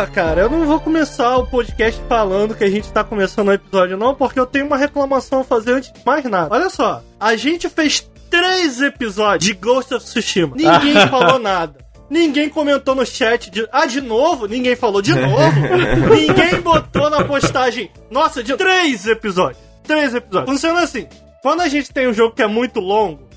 Porra, 0.00 0.12
cara, 0.12 0.40
eu 0.40 0.48
não 0.48 0.64
vou 0.64 0.80
começar 0.80 1.36
o 1.36 1.46
podcast 1.46 2.00
falando 2.08 2.54
que 2.54 2.64
a 2.64 2.70
gente 2.70 2.90
tá 2.90 3.04
começando 3.04 3.48
o 3.48 3.52
episódio, 3.52 3.98
não, 3.98 4.14
porque 4.14 4.40
eu 4.40 4.46
tenho 4.46 4.64
uma 4.64 4.78
reclamação 4.78 5.40
a 5.40 5.44
fazer 5.44 5.72
antes 5.72 5.92
de 5.92 6.00
mais 6.06 6.24
nada. 6.24 6.54
Olha 6.54 6.70
só, 6.70 7.02
a 7.18 7.36
gente 7.36 7.68
fez 7.68 8.10
três 8.30 8.80
episódios 8.80 9.44
de 9.44 9.52
Ghost 9.52 9.92
of 9.92 10.06
Tsushima. 10.06 10.56
Ninguém 10.56 10.94
falou 11.08 11.38
nada. 11.38 11.76
Ninguém 12.08 12.48
comentou 12.48 12.94
no 12.94 13.04
chat 13.04 13.50
de. 13.50 13.68
Ah, 13.70 13.84
de 13.84 14.00
novo? 14.00 14.46
Ninguém 14.46 14.74
falou 14.74 15.02
de 15.02 15.12
novo. 15.14 15.60
Ninguém 16.16 16.62
botou 16.62 17.10
na 17.10 17.22
postagem. 17.22 17.90
Nossa, 18.10 18.42
de 18.42 18.56
três 18.56 19.06
episódios. 19.06 19.62
Três 19.82 20.14
episódios. 20.14 20.50
Funciona 20.50 20.80
assim. 20.80 21.06
Quando 21.42 21.60
a 21.60 21.68
gente 21.68 21.92
tem 21.92 22.08
um 22.08 22.14
jogo 22.14 22.34
que 22.34 22.42
é 22.42 22.46
muito 22.46 22.80
longo, 22.80 23.28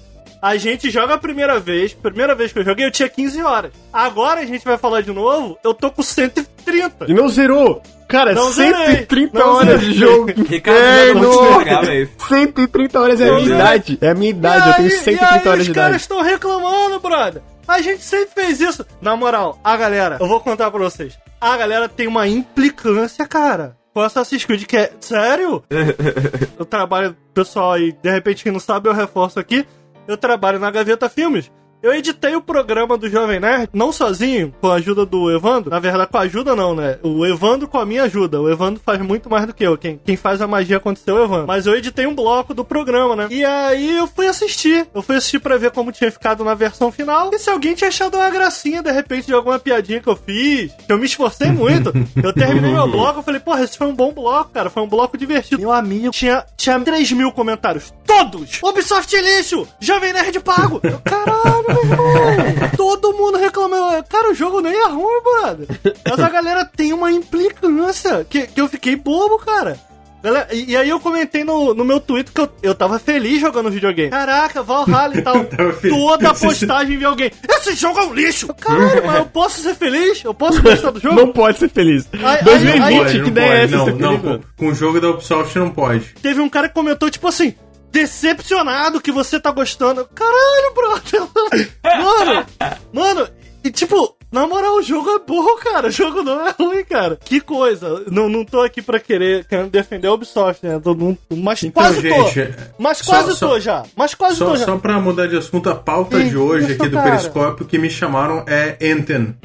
a 0.43 0.57
gente 0.57 0.91
joga 0.91 1.13
a 1.13 1.17
primeira 1.17 1.57
vez. 1.57 1.93
Primeira 1.93 2.35
vez 2.35 2.51
que 2.51 2.59
eu 2.59 2.65
joguei, 2.65 2.85
eu 2.85 2.91
tinha 2.91 3.07
15 3.07 3.41
horas. 3.41 3.71
Agora 3.93 4.41
a 4.41 4.45
gente 4.45 4.65
vai 4.65 4.77
falar 4.77 4.99
de 4.99 5.13
novo, 5.13 5.57
eu 5.63 5.73
tô 5.73 5.89
com 5.89 6.03
130. 6.03 7.05
E 7.07 7.13
não 7.13 7.29
zerou! 7.29 7.81
Cara, 8.09 8.33
Não 8.33 8.51
130 8.51 9.31
zerei. 9.39 9.47
Horas 9.53 9.81
de 9.81 9.93
jogo. 9.93 10.27
Ricardo, 10.45 10.77
É, 10.77 11.13
não 11.13 11.51
entregar, 11.55 11.85
velho. 11.85 12.09
130 12.27 12.99
horas 13.01 13.21
é 13.21 13.29
a 13.29 13.33
minha 13.35 13.55
idade. 13.55 13.97
É 14.01 14.09
a 14.09 14.13
minha 14.13 14.29
idade, 14.29 14.67
eu 14.69 14.73
tenho 14.75 14.89
130 14.91 15.23
e 15.23 15.25
aí 15.25 15.47
horas 15.47 15.59
os 15.61 15.65
de 15.65 15.73
caras 15.73 15.89
idade. 15.89 16.01
estão 16.01 16.21
reclamando, 16.21 16.99
brother. 16.99 17.41
A 17.65 17.81
gente 17.81 18.03
sempre 18.03 18.29
fez 18.35 18.59
isso. 18.59 18.85
Na 19.01 19.15
moral, 19.15 19.57
a 19.63 19.77
galera, 19.77 20.17
eu 20.19 20.27
vou 20.27 20.39
contar 20.41 20.69
pra 20.69 20.79
vocês. 20.81 21.17
A 21.39 21.55
galera 21.57 21.87
tem 21.89 22.05
uma 22.05 22.27
implicância, 22.27 23.25
cara. 23.25 23.77
Com 23.93 24.01
Assassin's 24.01 24.43
Creed, 24.45 24.65
que 24.65 24.75
é. 24.77 24.91
Sério? 24.99 25.63
eu 26.59 26.65
trabalho, 26.65 27.15
pessoal 27.33 27.73
aí, 27.73 27.93
de 28.03 28.11
repente 28.11 28.43
quem 28.43 28.51
não 28.51 28.59
sabe, 28.59 28.89
eu 28.89 28.93
reforço 28.93 29.39
aqui. 29.39 29.65
Eu 30.07 30.17
trabalho 30.17 30.59
na 30.59 30.71
Gaveta 30.71 31.09
Filmes. 31.09 31.51
Eu 31.83 31.93
editei 31.93 32.33
o 32.33 32.41
programa 32.41 32.97
do 32.97 33.09
Jovem 33.09 33.41
Nerd, 33.41 33.69
não 33.73 33.91
sozinho, 33.91 34.55
com 34.61 34.69
a 34.69 34.75
ajuda 34.75 35.05
do 35.05 35.29
Evandro. 35.29 35.69
Na 35.69 35.79
verdade, 35.79 36.09
com 36.09 36.17
a 36.17 36.21
ajuda 36.21 36.55
não, 36.55 36.73
né? 36.73 36.97
O 37.03 37.25
Evandro 37.25 37.67
com 37.67 37.77
a 37.77 37.85
minha 37.85 38.03
ajuda. 38.03 38.39
O 38.39 38.49
Evandro 38.49 38.81
faz 38.85 39.01
muito 39.01 39.29
mais 39.29 39.45
do 39.45 39.53
que 39.53 39.65
eu. 39.65 39.77
Quem, 39.77 39.99
quem 40.01 40.15
faz 40.15 40.41
a 40.41 40.47
magia 40.47 40.77
acontecer 40.77 41.11
é 41.11 41.13
o 41.13 41.25
Evandro. 41.25 41.45
Mas 41.45 41.65
eu 41.65 41.75
editei 41.75 42.07
um 42.07 42.15
bloco 42.15 42.53
do 42.53 42.63
programa, 42.63 43.17
né? 43.17 43.27
E 43.29 43.43
aí 43.43 43.97
eu 43.97 44.07
fui 44.07 44.27
assistir. 44.27 44.87
Eu 44.95 45.01
fui 45.01 45.17
assistir 45.17 45.39
pra 45.39 45.57
ver 45.57 45.71
como 45.71 45.91
tinha 45.91 46.09
ficado 46.09 46.41
na 46.45 46.53
versão 46.53 46.89
final. 46.89 47.31
E 47.33 47.37
se 47.37 47.49
alguém 47.49 47.75
tinha 47.75 47.89
achado 47.89 48.15
uma 48.15 48.29
gracinha, 48.29 48.81
de 48.81 48.89
repente, 48.89 49.27
de 49.27 49.33
alguma 49.33 49.59
piadinha 49.59 49.99
que 49.99 50.07
eu 50.07 50.15
fiz. 50.15 50.71
Que 50.87 50.93
eu 50.93 50.97
me 50.97 51.05
esforcei 51.05 51.49
muito. 51.51 51.91
Eu 52.23 52.31
terminei 52.31 52.71
meu 52.71 52.87
bloco, 52.87 53.19
eu 53.19 53.23
falei, 53.23 53.41
porra, 53.41 53.61
esse 53.61 53.77
foi 53.77 53.87
um 53.87 53.95
bom 53.95 54.13
bloco, 54.13 54.51
cara. 54.51 54.69
Foi 54.69 54.81
um 54.83 54.87
bloco 54.87 55.17
divertido. 55.17 55.59
Meu 55.61 55.73
amigo 55.73 56.11
tinha, 56.11 56.45
tinha 56.55 56.79
3 56.79 57.11
mil 57.11 57.29
comentários. 57.33 57.93
Todos! 58.05 58.61
Ubisoft 58.63 59.13
é 59.13 59.21
lixo! 59.21 59.67
Jovem 59.81 60.13
Nerd 60.13 60.39
pago! 60.39 60.79
Eu, 60.81 61.01
Caralho! 61.03 61.72
Todo 62.77 63.13
mundo 63.13 63.37
reclamou. 63.37 64.03
Cara, 64.09 64.31
o 64.31 64.35
jogo 64.35 64.61
nem 64.61 64.73
é 64.73 64.87
ruim, 64.87 65.21
brother. 65.23 65.67
Mas 66.09 66.19
a 66.19 66.29
galera 66.29 66.65
tem 66.65 66.93
uma 66.93 67.11
implicância 67.11 68.25
que, 68.29 68.47
que 68.47 68.61
eu 68.61 68.67
fiquei 68.67 68.95
bobo, 68.95 69.37
cara. 69.39 69.77
Galera, 70.23 70.47
e, 70.53 70.71
e 70.71 70.77
aí 70.77 70.87
eu 70.87 71.01
comentei 71.01 71.43
no, 71.43 71.73
no 71.73 71.83
meu 71.83 71.99
Twitter 71.99 72.33
que 72.33 72.39
eu, 72.39 72.49
eu 72.63 72.73
tava 72.73 72.97
feliz 72.97 73.41
jogando 73.41 73.69
videogame. 73.69 74.09
Caraca, 74.09 74.63
Valhalla 74.63 75.17
e 75.17 75.21
tal. 75.21 75.35
Toda 75.89 76.33
postagem 76.33 76.97
vi 76.97 77.03
alguém. 77.03 77.29
Esse 77.49 77.75
jogo 77.75 77.99
é 77.99 78.03
um 78.03 78.13
lixo! 78.13 78.47
Caralho, 78.53 79.03
mas 79.05 79.17
eu 79.17 79.25
posso 79.25 79.61
ser 79.61 79.75
feliz? 79.75 80.23
Eu 80.23 80.33
posso 80.33 80.61
gostar 80.61 80.91
do 80.91 81.01
jogo? 81.01 81.15
Não 81.15 81.33
pode 81.33 81.59
ser 81.59 81.69
feliz. 81.69 82.07
Ai, 82.23 82.41
2020, 82.41 82.81
ai, 82.81 82.95
Pode, 82.95 83.11
que 83.11 83.19
não 83.19 83.27
ideia 83.27 83.51
é 83.51 83.63
essa? 83.65 83.75
Não, 83.75 84.17
não, 84.17 84.41
com 84.55 84.67
o 84.67 84.73
jogo 84.73 85.01
da 85.01 85.09
Ubisoft 85.09 85.59
não 85.59 85.69
pode. 85.69 86.05
Teve 86.21 86.39
um 86.39 86.47
cara 86.47 86.69
que 86.69 86.73
comentou, 86.73 87.11
tipo 87.11 87.27
assim, 87.27 87.53
decepcionado 87.93 88.99
que 88.99 89.11
você 89.11 89.39
tá 89.39 89.51
gostando. 89.51 90.05
Caralho, 90.13 90.73
brother! 90.73 91.69
Mano, 91.83 92.45
mano, 92.91 93.29
e 93.63 93.71
tipo, 93.71 94.15
na 94.31 94.47
moral, 94.47 94.77
o 94.77 94.81
jogo 94.81 95.09
é 95.11 95.19
bom, 95.19 95.55
cara. 95.57 95.87
O 95.87 95.91
jogo 95.91 96.23
não 96.23 96.45
é 96.47 96.51
ruim, 96.59 96.83
cara. 96.83 97.17
Que 97.23 97.39
coisa. 97.39 98.03
Não, 98.09 98.27
não 98.27 98.43
tô 98.43 98.61
aqui 98.61 98.81
pra 98.81 98.99
querer, 98.99 99.45
querendo 99.45 99.69
defender 99.69 100.07
a 100.07 100.13
Ubisoft, 100.13 100.65
né? 100.65 100.79
Tô, 100.83 100.93
não, 100.95 101.17
mas 101.31 101.61
Então, 101.63 101.83
quase 101.83 102.01
gente, 102.01 102.45
tô. 102.47 102.51
Mas 102.79 102.97
só- 102.97 103.11
quase 103.11 103.35
só- 103.37 103.47
tô 103.49 103.59
já. 103.59 103.83
Mas 103.95 104.15
quase 104.15 104.37
Só, 104.37 104.45
tô 104.51 104.55
já. 104.55 104.65
só 104.65 104.77
pra 104.77 104.99
mudar 104.99 105.27
de 105.27 105.37
assunto, 105.37 105.69
a 105.69 105.75
pauta 105.75 106.17
Ih, 106.17 106.29
de 106.29 106.37
hoje 106.37 106.73
aqui 106.73 106.89
do 106.89 106.97
cara. 106.97 107.11
Periscópio 107.11 107.65
que 107.65 107.77
me 107.77 107.89
chamaram 107.89 108.43
é 108.47 108.75
Enten. 108.81 109.37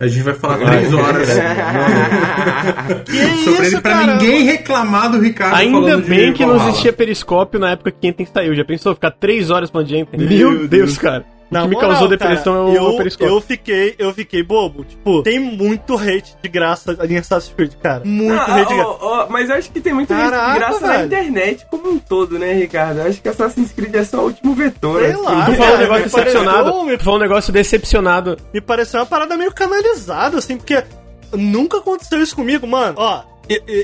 A 0.00 0.06
gente 0.06 0.22
vai 0.22 0.32
falar 0.34 0.56
três 0.58 0.94
horas 0.94 1.28
Que 3.04 3.36
sobre 3.44 3.66
isso, 3.66 3.76
ele 3.76 3.80
pra 3.82 3.92
cara? 3.92 4.06
ninguém 4.14 4.42
reclamar 4.44 5.10
do 5.10 5.20
Ricardo 5.20 5.54
Ainda 5.56 5.98
bem 5.98 6.32
de 6.32 6.38
que 6.38 6.46
não 6.46 6.56
existia 6.56 6.92
periscópio 6.92 7.60
na 7.60 7.70
época 7.72 7.90
que 7.92 8.06
Enten 8.08 8.26
saiu. 8.26 8.54
Já 8.54 8.64
pensou 8.64 8.94
ficar 8.94 9.10
3 9.10 9.50
horas 9.50 9.68
falando 9.70 9.88
de 9.88 9.96
Enten? 9.98 10.18
Meu 10.18 10.28
Meu, 10.28 10.58
Deus, 10.58 10.68
Deus. 10.70 10.98
cara. 10.98 11.24
O 11.50 11.54
Na 11.54 11.62
que 11.62 11.68
me 11.68 11.74
moral, 11.74 11.90
causou 11.90 12.08
depressão 12.08 12.66
cara, 12.66 12.78
é 12.78 12.80
o 12.80 12.90
eu, 12.92 12.96
periscópio. 12.96 13.34
eu 13.34 13.40
fiquei, 13.40 13.94
eu 13.98 14.14
fiquei 14.14 14.40
bobo. 14.42 14.84
Tipo, 14.84 15.20
tem 15.24 15.40
muito 15.40 15.96
hate 15.96 16.36
de 16.40 16.48
graça 16.48 16.96
em 17.08 17.16
Assassin's 17.18 17.52
Creed, 17.56 17.72
cara. 17.82 18.02
Muito 18.04 18.40
Ah, 18.40 18.54
hate 18.54 18.68
de 18.68 18.74
graça. 18.76 18.88
ó, 18.88 18.98
ó, 19.00 19.26
mas 19.28 19.50
eu 19.50 19.56
acho 19.56 19.70
que 19.72 19.80
tem 19.80 19.92
muito 19.92 20.08
Caraca, 20.08 20.52
de 20.52 20.58
graça 20.60 20.80
na 20.86 20.92
velho. 20.92 21.06
internet 21.06 21.66
como 21.68 21.90
um 21.90 21.98
todo, 21.98 22.38
né, 22.38 22.52
Ricardo? 22.52 23.00
Eu 23.00 23.06
acho 23.08 23.20
que 23.20 23.28
Assassin's 23.28 23.72
Creed 23.72 23.92
é 23.96 24.04
só 24.04 24.18
o 24.20 24.24
último 24.26 24.54
vetor. 24.54 25.00
Sei 25.02 25.10
né? 25.10 25.16
lá. 25.16 25.46
Tu 25.46 25.54
falou 25.56 25.74
um 25.74 25.78
negócio 25.78 26.04
me 26.04 26.10
pareceu- 26.10 26.24
decepcionado. 26.24 26.84
me 26.84 26.96
Tu 26.98 27.04
falou 27.04 27.18
um 27.18 27.22
negócio 27.22 27.52
decepcionado. 27.52 28.36
me 28.54 28.60
pareceu 28.60 29.00
uma 29.00 29.06
parada 29.06 29.36
meio 29.36 29.52
canalizada, 29.52 30.38
assim, 30.38 30.56
porque 30.56 30.84
nunca 31.32 31.78
aconteceu 31.78 32.22
isso 32.22 32.36
comigo, 32.36 32.64
mano. 32.66 32.94
Ó, 32.96 33.22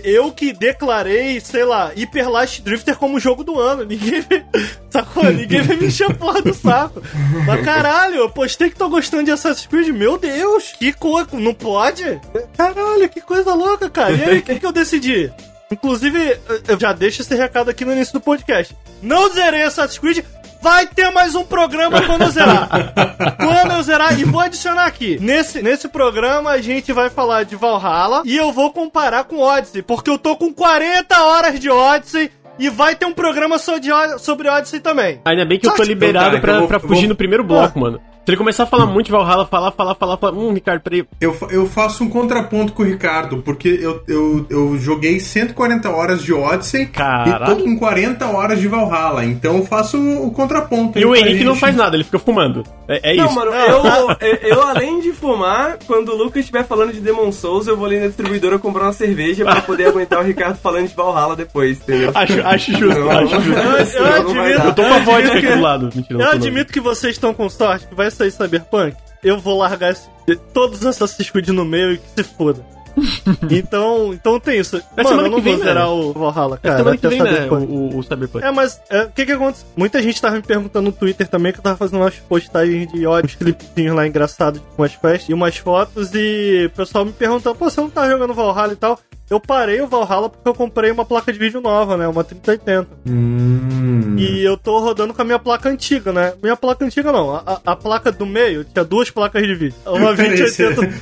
eu 0.05 0.31
que 0.33 0.53
declarei, 0.53 1.41
sei 1.41 1.65
lá, 1.65 1.93
Hyper 1.97 2.31
Light 2.31 2.63
Drifter 2.63 2.97
como 2.97 3.19
jogo 3.19 3.43
do 3.43 3.59
ano. 3.59 3.85
Ninguém 3.85 4.25
sacou? 4.91 5.25
Ninguém 5.25 5.63
veio 5.63 5.81
me 5.81 5.87
encher 5.87 6.15
porra 6.17 6.41
do 6.41 6.55
saco. 6.55 7.03
Mas 7.47 7.65
caralho, 7.65 8.17
eu 8.17 8.31
postei 8.31 8.71
que 8.71 8.77
tô 8.77 8.89
gostando 8.89 9.25
de 9.25 9.31
Assassin's 9.33 9.67
Creed. 9.67 9.89
Meu 9.89 10.17
Deus, 10.19 10.75
que 10.79 10.93
coisa. 10.93 11.29
Não 11.33 11.55
pode? 11.55 12.21
Caralho, 12.57 13.09
que 13.09 13.21
coisa 13.21 13.55
louca, 13.55 13.91
cara. 13.91 14.13
E 14.13 14.25
aí, 14.25 14.39
o 14.39 14.43
que, 14.43 14.61
que 14.61 14.67
eu 14.67 14.73
decidi? 14.73 15.33
Inclusive, 15.71 16.39
eu 16.69 16.79
já 16.79 16.93
deixo 16.93 17.23
esse 17.23 17.35
recado 17.35 17.69
aqui 17.71 17.85
no 17.85 17.93
início 17.93 18.13
do 18.13 18.21
podcast. 18.21 18.77
Não 19.03 19.29
zerei 19.33 19.63
Assassin's 19.65 19.99
Creed. 19.99 20.25
Vai 20.67 20.85
ter 20.85 21.11
mais 21.13 21.37
um 21.37 21.45
programa 21.45 22.03
quando 22.03 22.23
eu 22.23 22.31
zerar. 22.31 22.69
quando 23.39 23.73
eu 23.77 23.83
zerar, 23.85 24.19
e 24.19 24.25
vou 24.25 24.41
adicionar 24.41 24.85
aqui. 24.87 25.17
Nesse, 25.21 25.63
nesse 25.63 25.87
programa 25.87 26.51
a 26.51 26.61
gente 26.61 26.93
vai 26.93 27.09
falar 27.09 27.45
de 27.45 27.55
Valhalla 27.55 28.23
e 28.25 28.37
eu 28.37 28.51
vou 28.53 28.73
comparar 28.73 29.23
com 29.25 29.39
Odyssey, 29.39 29.81
porque 29.83 30.11
eu 30.11 30.19
tô 30.19 30.35
com 30.35 30.53
40 30.53 31.23
horas 31.23 31.61
de 31.61 31.71
Odyssey 31.71 32.33
e 32.59 32.69
vai 32.69 32.97
ter 32.97 33.07
um 33.07 33.13
programa 33.13 33.59
so- 33.59 33.79
de 33.79 33.93
Od- 33.93 34.19
sobre 34.21 34.49
Odyssey 34.49 34.81
também. 34.81 35.21
Ainda 35.25 35.45
bem 35.45 35.57
que 35.61 35.67
eu 35.69 35.71
tô 35.71 35.77
Então, 35.85 35.87
liberado 35.87 36.31
cara, 36.31 36.41
pra, 36.41 36.53
eu 36.55 36.59
vou- 36.59 36.69
pra 36.69 36.81
fugir 36.81 37.03
vou- 37.03 37.09
no 37.11 37.15
primeiro 37.17 37.45
bloco, 37.45 37.79
mano. 37.79 38.01
Se 38.27 38.33
ele 38.33 38.39
começar 38.39 38.65
a 38.65 38.67
falar 38.67 38.87
muito 38.87 39.07
de 39.07 39.13
Valhalla, 39.13 39.47
falar, 39.47 39.71
falar, 39.71 39.95
falar, 39.95 40.17
falar. 40.17 40.33
Hum, 40.37 40.53
Ricardo, 40.53 40.81
peraí. 40.81 41.05
Eu, 41.21 41.37
eu 41.49 41.65
faço 41.65 42.03
um 42.03 42.09
contraponto 42.11 42.73
com 42.73 42.83
o 42.83 42.85
Ricardo, 42.85 43.37
porque 43.37 43.69
eu, 43.81 44.03
eu, 44.09 44.45
eu 44.51 44.77
joguei 44.79 45.21
140 45.21 45.89
horas 45.89 46.25
de 46.25 46.33
Odyssey 46.33 46.87
Caralho. 46.87 47.45
e 47.53 47.57
tô 47.57 47.63
com 47.63 47.79
40 47.79 48.27
horas 48.27 48.59
de 48.59 48.67
Valhalla. 48.67 49.25
Então 49.25 49.59
eu 49.59 49.65
faço 49.65 49.97
o 49.97 50.33
contraponto. 50.33 50.99
E 50.99 51.05
o 51.05 51.15
Henrique 51.15 51.45
não 51.45 51.55
faz 51.55 51.77
nada, 51.77 51.95
ele 51.97 52.03
fica 52.03 52.19
fumando. 52.19 52.65
É, 52.89 53.13
é 53.13 53.17
Não, 53.17 53.27
isso. 53.27 53.35
mano, 53.37 53.53
eu, 53.53 53.85
eu, 54.21 54.37
eu, 54.43 54.63
além 54.63 55.01
de 55.01 55.13
fumar, 55.13 55.79
quando 55.87 56.09
o 56.09 56.17
Lucas 56.17 56.41
estiver 56.41 56.65
falando 56.65 56.93
de 56.93 57.01
Demon 57.01 57.31
Souls, 57.31 57.69
eu 57.69 57.77
vou 57.77 57.87
ali 57.87 58.01
na 58.01 58.09
distribuidora 58.09 58.59
comprar 58.59 58.87
uma 58.87 58.93
cerveja 58.93 59.45
pra 59.45 59.61
poder 59.61 59.87
aguentar 59.87 60.19
o 60.19 60.25
Ricardo 60.25 60.57
falando 60.59 60.89
de 60.89 60.97
Valhalla 60.97 61.37
depois, 61.37 61.79
entendeu? 61.79 62.11
Acho, 62.13 62.41
acho 62.45 62.73
justo, 62.77 63.01
Não, 63.01 63.11
acho 63.11 63.41
justo. 63.41 63.61
Eu, 63.61 64.05
eu 64.05 64.23
não 64.25 64.43
admito. 64.43 64.67
Eu 64.67 64.75
tô 64.75 64.83
com 64.83 64.95
a 64.95 64.99
vodka 64.99 65.39
aqui 65.39 65.47
do 65.47 65.61
lado. 65.61 65.91
Mentira, 65.95 66.05
eu 66.11 66.19
não 66.19 66.27
não. 66.27 66.33
admito 66.33 66.73
que 66.73 66.81
vocês 66.81 67.15
estão 67.15 67.33
com 67.33 67.49
sorte 67.49 67.87
que 67.87 67.95
vai 67.95 68.11
sair 68.17 68.31
Cyberpunk. 68.31 68.97
Eu 69.23 69.39
vou 69.39 69.59
largar 69.59 69.93
esse- 69.93 70.09
todos 70.53 70.81
os 70.81 70.87
Assassin's 70.87 71.31
Creed 71.31 71.49
no 71.49 71.65
meio 71.65 71.93
e 71.93 71.99
que 71.99 72.09
se 72.17 72.23
foda. 72.25 72.65
então, 73.51 74.13
então 74.15 74.41
tem 74.41 74.59
isso. 74.59 74.81
Mano, 74.97 75.09
semana 75.09 75.29
eu 75.29 75.33
não 75.33 75.41
vem, 75.41 75.55
vou 75.57 75.65
zerar 75.65 75.85
né? 75.87 75.91
o 75.91 76.13
Valhalla, 76.13 76.59
É 76.63 76.67
cara. 76.69 76.79
semana 76.79 76.97
que 76.97 77.09
vem, 77.09 77.23
né? 77.23 77.47
O, 77.51 77.55
o, 77.55 77.99
o 77.99 78.03
Cyberpunk. 78.03 78.45
É, 78.45 78.51
mas 78.51 78.81
é, 78.89 79.03
o 79.03 79.11
que 79.11 79.27
que 79.27 79.33
acontece? 79.33 79.65
Muita 79.77 80.03
gente 80.03 80.21
tava 80.21 80.37
me 80.37 80.43
perguntando 80.43 80.87
no 80.87 80.93
Twitter 80.93 81.29
também 81.29 81.53
que 81.53 81.59
eu 81.59 81.63
tava 81.63 81.77
fazendo 81.77 82.01
umas 82.01 82.15
postagens 82.15 82.91
de 82.91 83.07
ódio, 83.07 83.27
uns 83.29 83.35
clipezinhos 83.35 83.95
lá 83.95 84.07
engraçados 84.07 84.61
com 84.75 84.83
umas 84.83 84.95
festas 84.95 85.29
e 85.29 85.35
umas 85.35 85.57
fotos 85.59 86.11
e 86.15 86.71
o 86.73 86.77
pessoal 86.77 87.05
me 87.05 87.13
perguntando, 87.13 87.55
pô, 87.57 87.69
você 87.69 87.81
não 87.81 87.91
tá 87.91 88.09
jogando 88.09 88.33
Valhalla 88.33 88.73
e 88.73 88.77
tal? 88.77 88.99
Eu 89.29 89.41
parei 89.41 89.81
o 89.81 89.87
Valhalla 89.89 90.29
porque 90.31 90.49
eu 90.49 90.55
comprei 90.55 90.91
uma 90.91 91.05
placa 91.05 91.33
de 91.33 91.39
vídeo 91.39 91.61
nova, 91.61 91.97
né? 91.97 92.07
Uma 92.07 92.23
3080. 92.23 92.87
Hum. 93.07 94.15
E 94.19 94.43
eu 94.45 94.57
tô 94.57 94.79
rodando 94.79 95.13
com 95.13 95.21
a 95.21 95.25
minha 95.25 95.39
placa 95.39 95.69
antiga, 95.69 96.13
né? 96.13 96.33
Minha 96.43 96.57
placa 96.57 96.85
antiga 96.85 97.11
não, 97.13 97.35
a, 97.35 97.61
a- 97.65 97.77
placa 97.77 98.11
do 98.13 98.25
meio 98.25 98.65
tinha 98.65 98.85
duas 98.85 99.11
placas 99.11 99.43
de 99.43 99.55
vídeo. 99.55 99.75
Uma 99.85 100.15
Peraí, 100.15 100.39
2080, 100.39 100.51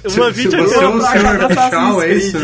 se- 0.08 0.18
uma 0.18 0.32
se- 0.32 0.42
se 0.42 0.48
você 0.48 0.74
é 0.76 0.80
2080. 0.80 1.46
um 1.46 1.70
senhor 1.70 2.04
é 2.04 2.12
isso? 2.14 2.38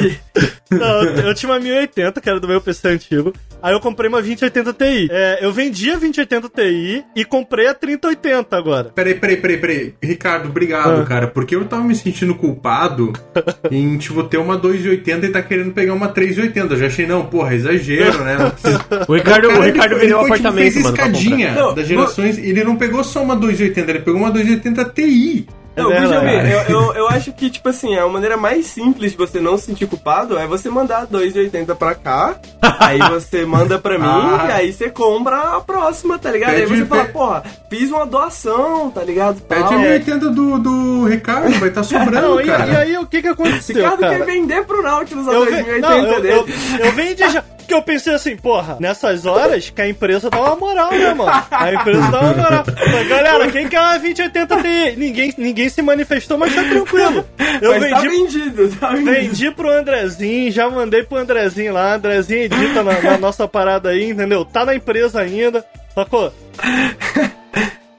Não, 0.71 1.03
eu, 1.03 1.15
eu 1.29 1.35
tinha 1.35 1.51
uma 1.51 1.59
1080, 1.59 2.21
que 2.21 2.29
era 2.31 2.39
do 2.39 2.47
meu 2.47 2.61
PC 2.61 2.89
antigo. 2.89 3.33
Aí 3.63 3.73
eu 3.75 3.81
comprei 3.81 4.09
uma 4.09 4.21
2080 4.23 4.73
Ti. 4.73 5.09
É, 5.11 5.39
eu 5.45 5.53
vendi 5.53 5.89
a 5.91 5.95
2080 5.97 6.49
Ti 6.49 7.05
e 7.17 7.25
comprei 7.25 7.67
a 7.67 7.75
3080 7.75 8.57
agora. 8.57 8.85
Peraí, 8.95 9.15
peraí, 9.15 9.37
peraí, 9.37 9.57
peraí. 9.59 9.95
Ricardo, 10.03 10.49
obrigado, 10.49 11.01
Ah. 11.03 11.05
cara. 11.05 11.27
Porque 11.27 11.57
eu 11.57 11.65
tava 11.65 11.83
me 11.83 11.95
sentindo 11.95 12.35
culpado 12.35 13.13
em, 13.71 13.99
tipo, 13.99 14.23
ter 14.25 14.39
uma 14.39 14.57
280 14.57 15.27
e 15.27 15.31
tá 15.31 15.43
querendo 15.43 15.70
querendo 15.71 15.75
pegar 15.75 15.95
uma 15.95 16.09
380. 16.09 16.75
Eu 16.75 16.79
já 16.79 16.87
achei, 16.87 17.07
não, 17.07 17.25
porra, 17.27 17.55
exagero, 17.55 18.25
né? 18.25 18.37
Não 18.39 18.51
O 19.09 19.15
Ricardo, 19.15 19.49
cara, 19.49 19.61
o 19.61 19.63
Ricardo 19.63 19.93
ele, 19.93 20.01
vendeu 20.01 20.19
um 20.19 20.25
apartamento, 20.25 20.73
fez 20.73 20.85
mano. 20.85 20.97
escadinha 20.97 21.53
Não, 21.53 21.75
das 21.75 21.87
gerações. 21.87 22.39
Ele 22.39 22.65
não 22.65 22.77
pegou 22.77 23.03
só 23.03 23.23
uma 23.23 23.37
280, 23.37 23.91
ele 23.91 24.01
pegou 24.01 24.21
uma 24.21 24.31
280 24.31 24.85
Ti. 24.87 25.47
Não, 25.83 25.89
verdade. 25.89 26.27
Guilherme, 26.27 26.51
eu, 26.53 26.61
eu, 26.81 26.95
eu 27.05 27.09
acho 27.09 27.33
que, 27.33 27.51
tipo 27.51 27.69
assim, 27.69 27.97
a 27.97 28.07
maneira 28.09 28.37
mais 28.37 28.67
simples 28.67 29.13
de 29.13 29.19
você 29.19 29.41
não 29.41 29.57
se 29.57 29.67
sentir 29.67 29.87
culpado 29.87 30.39
é 30.39 30.47
você 30.47 30.69
mandar 30.71 31.07
2,80 31.07 31.75
pra 31.77 31.95
cá, 31.95 32.37
aí 32.81 32.99
você 32.99 33.45
manda 33.45 33.79
pra 33.79 33.99
mim, 33.99 34.05
Ah. 34.07 34.47
e 34.49 34.53
aí 34.53 34.73
você 34.73 34.91
compra 34.91 35.57
a 35.57 35.61
próxima, 35.61 36.19
tá 36.19 36.31
ligado? 36.31 36.51
aí 36.51 36.63
Pede- 36.67 36.77
você 36.81 36.87
fala, 36.87 37.05
porra, 37.07 37.43
fiz 37.69 37.91
uma 37.91 38.07
doação, 38.07 38.91
tá 38.91 39.03
ligado? 39.03 39.41
Pede 39.43 39.63
Tal. 39.63 39.73
a 39.75 39.79
1080 39.79 40.31
do, 40.31 40.59
do 40.59 41.05
Ricardo, 41.07 41.51
vai 41.59 41.69
estar 41.69 41.83
sobrando, 41.85 42.29
Não, 42.29 42.41
e, 42.41 42.47
cara. 42.47 42.73
e 42.73 42.77
aí 42.77 42.99
o 42.99 43.07
que 43.07 43.23
que 43.23 43.29
aconteceu, 43.29 43.77
Ricardo 43.77 44.01
cara? 44.01 44.17
quer 44.19 44.25
vender 44.27 44.65
pro 44.65 44.83
Nautilus 44.83 45.29
a 45.29 45.33
Eu, 45.33 45.45
ve- 45.45 45.51
2080 45.51 45.89
não, 45.89 45.97
eu, 46.13 46.21
dele. 46.21 46.35
eu, 46.79 46.87
eu 46.87 46.93
vendi 46.93 47.31
já. 47.31 47.45
Porque 47.71 47.79
eu 47.79 47.83
pensei 47.83 48.13
assim, 48.13 48.37
porra, 48.37 48.79
nessas 48.81 49.25
horas 49.25 49.71
que 49.71 49.81
a 49.81 49.89
empresa 49.89 50.29
dá 50.29 50.41
uma 50.41 50.57
moral, 50.57 50.91
né, 50.91 51.15
mano? 51.15 51.31
A 51.53 51.73
empresa 51.73 52.11
dá 52.11 52.21
uma 52.21 52.35
moral. 52.35 52.65
Mas, 52.67 53.09
galera, 53.09 53.49
quem 53.53 53.69
quer 53.69 53.79
uma 53.79 53.91
2080 53.97 54.57
Ti? 54.57 54.97
Ninguém, 54.97 55.35
ninguém 55.39 55.69
se 55.69 55.81
manifestou, 55.81 56.37
mas 56.37 56.53
tá 56.53 56.65
tranquilo. 56.65 57.25
Eu 57.63 57.79
Mas 57.79 57.91
tá 57.91 58.01
vendi, 58.01 58.41
vendido, 58.41 58.69
tá 58.77 58.89
vendido. 58.91 59.13
vendi 59.13 59.51
pro 59.53 59.71
Andrezinho, 59.71 60.51
já 60.51 60.69
mandei 60.69 61.05
pro 61.05 61.19
Andrezinho 61.19 61.73
lá. 61.73 61.95
Andrezinho 61.95 62.41
edita 62.41 62.83
na, 62.83 63.01
na 63.01 63.19
nossa 63.19 63.47
parada 63.47 63.91
aí, 63.91 64.11
entendeu? 64.11 64.45
Tá 64.45 64.65
na 64.65 64.75
empresa 64.75 65.21
ainda. 65.21 65.65
Sacou? 65.95 66.33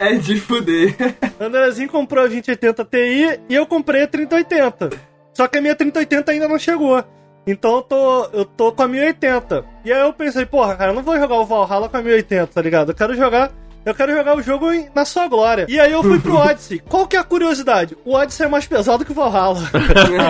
É 0.03 0.15
de 0.15 0.39
fuder. 0.39 0.95
Andrezinho 1.39 1.87
comprou 1.87 2.25
a 2.25 2.27
2080 2.27 2.85
Ti 2.85 3.39
e 3.47 3.53
eu 3.53 3.67
comprei 3.67 4.01
a 4.01 4.07
3080. 4.07 4.89
Só 5.31 5.47
que 5.47 5.59
a 5.59 5.61
minha 5.61 5.75
3080 5.75 6.31
ainda 6.31 6.47
não 6.47 6.57
chegou. 6.57 7.05
Então 7.45 7.75
eu 7.77 7.81
tô, 7.81 8.25
eu 8.33 8.45
tô 8.45 8.71
com 8.71 8.83
a 8.83 8.87
1080. 8.87 9.65
E 9.83 9.91
aí 9.91 10.01
eu 10.01 10.13
pensei, 10.13 10.45
porra, 10.45 10.75
cara, 10.75 10.91
eu 10.91 10.95
não 10.95 11.03
vou 11.03 11.17
jogar 11.19 11.35
o 11.35 11.45
Valhalla 11.45 11.89
com 11.89 11.97
a 11.97 12.01
1080, 12.01 12.47
tá 12.47 12.61
ligado? 12.61 12.89
Eu 12.91 12.95
quero 12.95 13.15
jogar. 13.15 13.51
Eu 13.83 13.95
quero 13.95 14.11
jogar 14.15 14.37
o 14.37 14.43
jogo 14.43 14.67
na 14.93 15.03
sua 15.05 15.27
glória. 15.27 15.65
E 15.67 15.79
aí 15.79 15.91
eu 15.91 16.03
fui 16.03 16.19
pro 16.19 16.35
Odyssey. 16.37 16.77
Qual 16.87 17.07
que 17.07 17.15
é 17.15 17.19
a 17.19 17.23
curiosidade? 17.23 17.97
O 18.05 18.13
Odyssey 18.13 18.45
é 18.45 18.49
mais 18.49 18.67
pesado 18.67 19.03
que 19.03 19.11
o 19.11 19.15
Valhalla. 19.15 19.57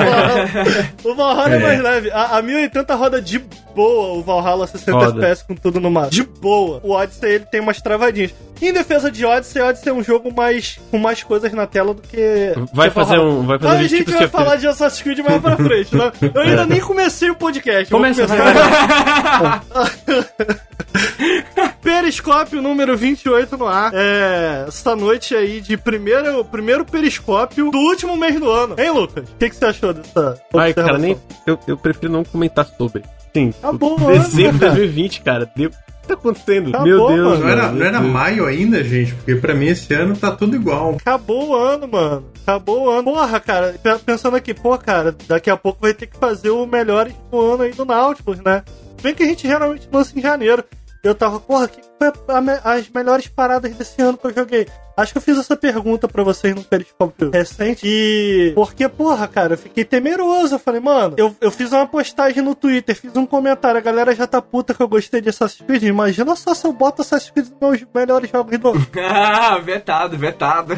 o 1.03 1.13
Valhalla 1.13 1.53
é, 1.53 1.57
É. 1.57 1.59
mais 1.59 1.81
leve. 1.81 2.11
A, 2.11 2.37
a 2.37 2.41
1080 2.41 2.95
roda 2.95 3.21
de 3.21 3.39
boa 3.75 4.13
o 4.17 4.21
Valhalla 4.23 4.65
60 4.67 4.91
Roda. 4.93 5.19
FPS 5.19 5.43
com 5.45 5.55
tudo 5.55 5.81
no 5.81 5.91
máximo. 5.91 6.11
De 6.11 6.23
boa. 6.39 6.79
O 6.81 6.91
Odyssey 6.93 7.29
ele 7.33 7.45
tem 7.45 7.59
umas 7.59 7.81
travadinhas. 7.81 8.33
Em 8.61 8.71
defesa 8.71 9.09
de 9.11 9.25
Odyssey, 9.25 9.61
Odyssey 9.61 9.89
é 9.89 9.93
um 9.93 10.03
jogo 10.03 10.31
mais 10.35 10.79
com 10.91 10.97
mais 10.99 11.23
coisas 11.23 11.51
na 11.51 11.65
tela 11.65 11.93
do 11.93 12.01
que. 12.01 12.53
Vai 12.73 12.89
que 12.89 12.95
fazer 12.95 13.19
um- 13.19 13.45
vai 13.45 13.57
fazer 13.57 13.71
Ah, 13.71 13.75
um 13.75 13.79
a 13.79 13.83
gente 13.87 14.05
tipo 14.05 14.11
vai 14.17 14.27
falar 14.27 14.55
de 14.57 14.67
Assassin's 14.67 15.01
Creed 15.01 15.19
mais 15.19 15.41
pra 15.41 15.55
frente, 15.57 15.95
né? 15.95 16.11
Eu 16.33 16.41
ainda 16.41 16.65
nem 16.65 16.79
comecei 16.79 17.29
o 17.31 17.35
podcast. 17.35 17.91
Começa, 17.91 18.27
começar. 18.27 19.63
Periscópio 21.81 22.61
número 22.61 22.95
28 22.97 23.57
no 23.57 23.67
ar. 23.67 23.91
É. 23.93 24.65
Essa 24.67 24.95
noite 24.95 25.35
aí 25.35 25.61
de 25.61 25.77
primeiro, 25.77 26.43
primeiro 26.45 26.85
periscópio 26.85 27.71
do 27.71 27.77
último 27.77 28.15
mês 28.17 28.39
do 28.39 28.49
ano. 28.49 28.75
Hein, 28.77 28.91
Lucas? 28.91 29.29
O 29.29 29.35
que, 29.37 29.49
que 29.49 29.55
você 29.55 29.65
achou 29.65 29.93
dessa. 29.93 30.39
Ai, 30.55 30.73
cara, 30.73 30.97
nem. 30.97 31.17
Eu, 31.45 31.57
eu 31.67 31.77
prefiro 31.77 32.11
não 32.11 32.23
comentar 32.23 32.65
sobre. 32.77 33.03
Sim. 33.33 33.53
Acabou 33.63 33.95
o 33.99 34.11
Dezembro 34.11 34.53
de 34.53 34.59
cara. 34.59 34.71
2020, 34.75 35.21
cara. 35.21 35.51
Deu... 35.55 35.71
Tá 36.11 36.19
acontecendo? 36.19 36.69
Acabou, 36.69 36.85
Meu 36.87 37.07
Deus. 37.07 37.27
mano. 37.39 37.39
Não 37.41 37.49
era, 37.49 37.71
não 37.71 37.85
era 37.85 38.01
maio 38.01 38.45
ainda, 38.45 38.83
gente? 38.83 39.13
Porque 39.15 39.35
pra 39.35 39.53
mim 39.53 39.67
esse 39.67 39.93
ano 39.93 40.15
tá 40.15 40.31
tudo 40.31 40.55
igual. 40.55 40.97
Acabou 40.99 41.49
o 41.49 41.55
ano, 41.55 41.87
mano. 41.87 42.25
Acabou 42.43 42.83
o 42.85 42.89
ano. 42.89 43.03
Porra, 43.03 43.39
cara, 43.39 43.75
pe- 43.81 43.99
pensando 43.99 44.35
aqui, 44.35 44.53
pô, 44.53 44.77
cara, 44.77 45.15
daqui 45.27 45.49
a 45.49 45.55
pouco 45.57 45.79
vai 45.81 45.93
ter 45.93 46.07
que 46.07 46.17
fazer 46.17 46.49
o 46.49 46.65
melhor 46.65 47.09
do 47.31 47.39
ano 47.39 47.63
aí 47.63 47.71
do 47.71 47.85
Nautilus, 47.85 48.39
né? 48.39 48.63
Bem 49.01 49.15
que 49.15 49.23
a 49.23 49.25
gente 49.25 49.47
geralmente 49.47 49.87
lança 49.91 50.17
em 50.17 50.21
janeiro. 50.21 50.63
Eu 51.03 51.15
tava, 51.15 51.39
porra, 51.39 51.67
que 51.67 51.79
foi 51.97 52.07
a 52.09 52.73
as 52.73 52.87
melhores 52.89 53.27
paradas 53.27 53.73
desse 53.73 53.99
ano 54.01 54.17
que 54.17 54.27
eu 54.27 54.33
joguei? 54.35 54.67
Acho 54.95 55.11
que 55.13 55.17
eu 55.17 55.21
fiz 55.21 55.37
essa 55.37 55.55
pergunta 55.55 56.07
pra 56.07 56.23
vocês 56.23 56.53
no 56.55 56.63
periscópio 56.63 57.31
recente. 57.31 57.81
E. 57.85 58.51
Porque, 58.55 58.87
porra, 58.89 59.27
cara, 59.27 59.53
eu 59.53 59.57
fiquei 59.57 59.83
temeroso. 59.85 60.55
Eu 60.55 60.59
falei, 60.59 60.79
mano, 60.81 61.15
eu, 61.17 61.35
eu 61.41 61.51
fiz 61.51 61.71
uma 61.71 61.87
postagem 61.87 62.43
no 62.43 62.53
Twitter, 62.55 62.95
fiz 62.95 63.15
um 63.15 63.25
comentário. 63.25 63.77
A 63.77 63.81
galera 63.81 64.13
já 64.15 64.27
tá 64.27 64.41
puta 64.41 64.73
que 64.73 64.81
eu 64.81 64.87
gostei 64.87 65.21
de 65.21 65.29
Assassin's 65.29 65.65
Creed. 65.65 65.83
Imagina 65.83 66.35
só 66.35 66.53
se 66.53 66.65
eu 66.65 66.73
boto 66.73 67.01
Assassin's 67.01 67.31
Creed 67.31 67.47
nos 67.49 67.59
meus 67.79 67.85
melhores 67.93 68.29
jogos 68.29 68.57
do 68.57 68.69
ano. 68.69 68.87
ah, 69.09 69.57
vetado, 69.59 70.17
vetado. 70.17 70.75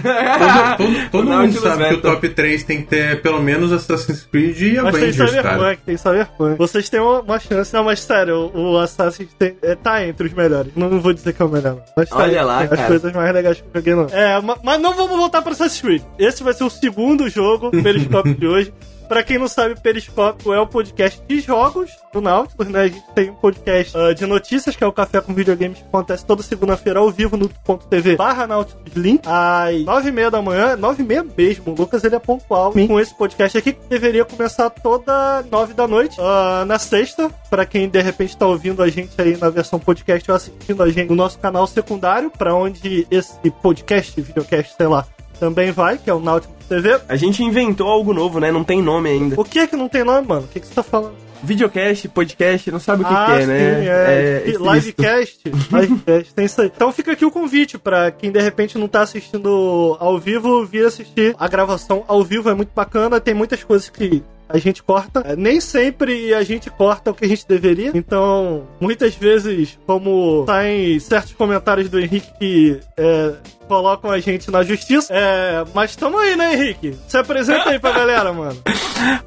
Todo, 0.77 1.09
todo, 1.09 1.23
mundo 1.25 1.35
Nautilus 1.37 1.63
sabe 1.63 1.87
que 1.89 1.93
o 1.95 2.01
top 2.01 2.29
3 2.29 2.63
tem 2.63 2.81
que 2.81 2.87
ter 2.87 3.21
pelo 3.21 3.41
menos 3.41 3.71
Assassin's 3.71 4.27
Creed 4.31 4.59
e 4.61 4.81
Mas 4.81 4.93
tem 4.95 5.03
Avengers, 5.03 5.31
cara. 5.31 5.41
Cyberpunk, 5.53 5.81
tem 5.85 5.97
Cyberpunk. 5.97 6.57
Vocês 6.57 6.89
têm 6.89 6.99
uma, 6.99 7.19
uma 7.21 7.39
chance. 7.39 7.73
Não, 7.73 7.83
mas 7.83 7.99
sério, 8.01 8.51
o, 8.53 8.73
o 8.73 8.77
Assassin's 8.79 9.29
tem- 9.37 9.55
é, 9.61 9.75
tá 9.75 10.05
entre 10.05 10.27
os 10.27 10.33
melhores. 10.33 10.71
Não, 10.75 10.89
não 10.89 10.99
vou 10.99 11.13
dizer 11.13 11.33
que 11.33 11.41
é 11.41 11.45
o 11.45 11.49
melhor. 11.49 11.77
Mas 11.95 12.09
tá 12.09 12.17
Olha 12.17 12.43
lá, 12.43 12.61
as 12.61 12.69
cara. 12.69 12.87
coisas 12.87 13.11
mais 13.13 13.33
legais 13.33 13.57
que 13.61 13.63
eu 13.67 13.71
joguei, 13.81 13.95
não. 13.95 14.02
É, 14.11 14.41
ma- 14.41 14.57
mas 14.63 14.81
não 14.81 14.93
vamos 14.95 15.17
voltar 15.17 15.41
pra 15.41 15.51
Assassin's 15.51 15.81
Creed. 15.81 16.01
Esse 16.17 16.43
vai 16.43 16.53
ser 16.53 16.63
o 16.63 16.69
segundo 16.69 17.29
jogo, 17.29 17.69
Periscópio 17.71 18.35
de 18.37 18.47
hoje. 18.47 18.73
Pra 19.07 19.23
quem 19.23 19.37
não 19.37 19.47
sabe, 19.47 19.79
Periscópio 19.79 20.53
é 20.53 20.59
o 20.59 20.67
podcast 20.67 21.21
de 21.27 21.39
jogos 21.39 21.91
do 22.11 22.21
Nautilus, 22.21 22.67
né? 22.67 22.81
A 22.81 22.87
gente 22.87 23.05
tem 23.13 23.29
um 23.29 23.35
podcast 23.35 23.95
ah, 23.97 24.13
de 24.13 24.25
notícias, 24.25 24.75
que 24.75 24.83
é 24.83 24.87
o 24.87 24.91
Café 24.91 25.21
com 25.21 25.33
Videogames, 25.33 25.79
que 25.79 25.85
acontece 25.85 26.25
toda 26.25 26.41
segunda-feira 26.41 26.99
ao 26.99 27.11
vivo 27.11 27.37
no 27.37 27.49
.tv 27.89 28.15
barra 28.15 28.47
Nautilus 28.47 28.93
Link, 28.95 29.21
às 29.25 29.83
nove 29.83 30.09
e 30.09 30.11
meia 30.11 30.31
da 30.31 30.41
manhã, 30.41 30.75
nove 30.75 31.03
e 31.03 31.05
meia 31.05 31.23
mesmo. 31.23 31.73
O 31.73 31.75
Lucas, 31.75 32.03
ele 32.03 32.15
é 32.15 32.19
pontual 32.19 32.71
com 32.71 32.99
esse 32.99 33.13
podcast 33.15 33.57
aqui, 33.57 33.73
que 33.73 33.87
deveria 33.87 34.25
começar 34.25 34.69
toda 34.69 35.43
nove 35.51 35.73
da 35.73 35.87
noite, 35.87 36.17
ah, 36.19 36.63
na 36.65 36.79
sexta, 36.79 37.29
pra 37.49 37.65
quem 37.65 37.89
de 37.89 38.01
repente 38.01 38.37
tá 38.37 38.47
ouvindo 38.47 38.81
a 38.81 38.89
gente 38.89 39.19
aí 39.21 39.37
na 39.37 39.49
versão 39.49 39.79
podcast 39.79 40.29
ou 40.29 40.35
assistindo 40.35 40.81
a 40.81 40.89
gente 40.89 41.09
no 41.09 41.15
nosso 41.15 41.39
canal 41.39 41.67
secundário, 41.67 42.31
pra 42.31 42.53
onde 42.55 43.07
esse 43.11 43.37
podcast, 43.61 44.19
videocast, 44.21 44.75
sei 44.75 44.87
lá, 44.87 45.05
também 45.39 45.71
vai, 45.71 45.97
que 45.97 46.09
é 46.09 46.13
o 46.13 46.19
Nautilus 46.19 46.55
TV. 46.67 46.99
A 47.07 47.15
gente 47.15 47.43
inventou 47.43 47.87
algo 47.87 48.13
novo, 48.13 48.39
né? 48.39 48.51
Não 48.51 48.63
tem 48.63 48.81
nome 48.81 49.09
ainda. 49.09 49.39
O 49.39 49.43
que 49.43 49.59
é 49.59 49.67
que 49.67 49.75
não 49.75 49.89
tem 49.89 50.03
nome, 50.03 50.27
mano? 50.27 50.45
O 50.45 50.47
que, 50.47 50.59
que 50.59 50.67
você 50.67 50.73
tá 50.73 50.83
falando? 50.83 51.15
Videocast, 51.43 52.07
podcast, 52.07 52.71
não 52.71 52.79
sabe 52.79 53.03
o 53.03 53.05
que, 53.05 53.13
ah, 53.13 53.25
que 53.25 53.31
é, 53.33 53.41
sim, 53.41 53.47
né? 53.47 53.85
é. 53.85 54.43
explícito. 54.45 55.01
livecast. 55.01 55.39
livecast, 55.71 56.33
tem 56.33 56.45
isso 56.45 56.61
aí. 56.61 56.71
Então 56.73 56.91
fica 56.93 57.11
aqui 57.11 57.25
o 57.25 57.31
convite 57.31 57.77
pra 57.77 58.11
quem 58.11 58.31
de 58.31 58.39
repente 58.39 58.77
não 58.77 58.87
tá 58.87 59.01
assistindo 59.01 59.97
ao 59.99 60.17
vivo, 60.17 60.65
vir 60.65 60.85
assistir 60.85 61.35
a 61.37 61.47
gravação 61.49 62.05
ao 62.07 62.23
vivo. 62.23 62.49
É 62.49 62.53
muito 62.53 62.71
bacana, 62.73 63.19
tem 63.19 63.33
muitas 63.33 63.61
coisas 63.61 63.89
que 63.89 64.23
a 64.53 64.57
gente 64.59 64.83
corta. 64.83 65.23
É, 65.25 65.35
Nem 65.35 65.59
sempre 65.59 66.31
a 66.33 66.43
gente 66.43 66.69
corta 66.69 67.09
o 67.09 67.13
que 67.13 67.25
a 67.25 67.27
gente 67.27 67.47
deveria. 67.47 67.91
Então, 67.95 68.67
muitas 68.79 69.15
vezes, 69.15 69.79
como 69.87 70.45
saem 70.45 70.99
certos 70.99 71.33
comentários 71.33 71.89
do 71.89 71.99
Henrique 71.99 72.27
que 72.39 72.79
é, 72.95 73.33
colocam 73.67 74.11
a 74.11 74.19
gente 74.19 74.51
na 74.51 74.61
justiça. 74.61 75.11
É, 75.11 75.63
mas 75.73 75.95
tamo 75.95 76.19
aí, 76.19 76.35
né, 76.35 76.53
Henrique? 76.53 76.95
Se 77.07 77.17
apresenta 77.17 77.71
aí 77.71 77.79
pra 77.79 77.91
galera, 77.97 78.31
mano. 78.31 78.61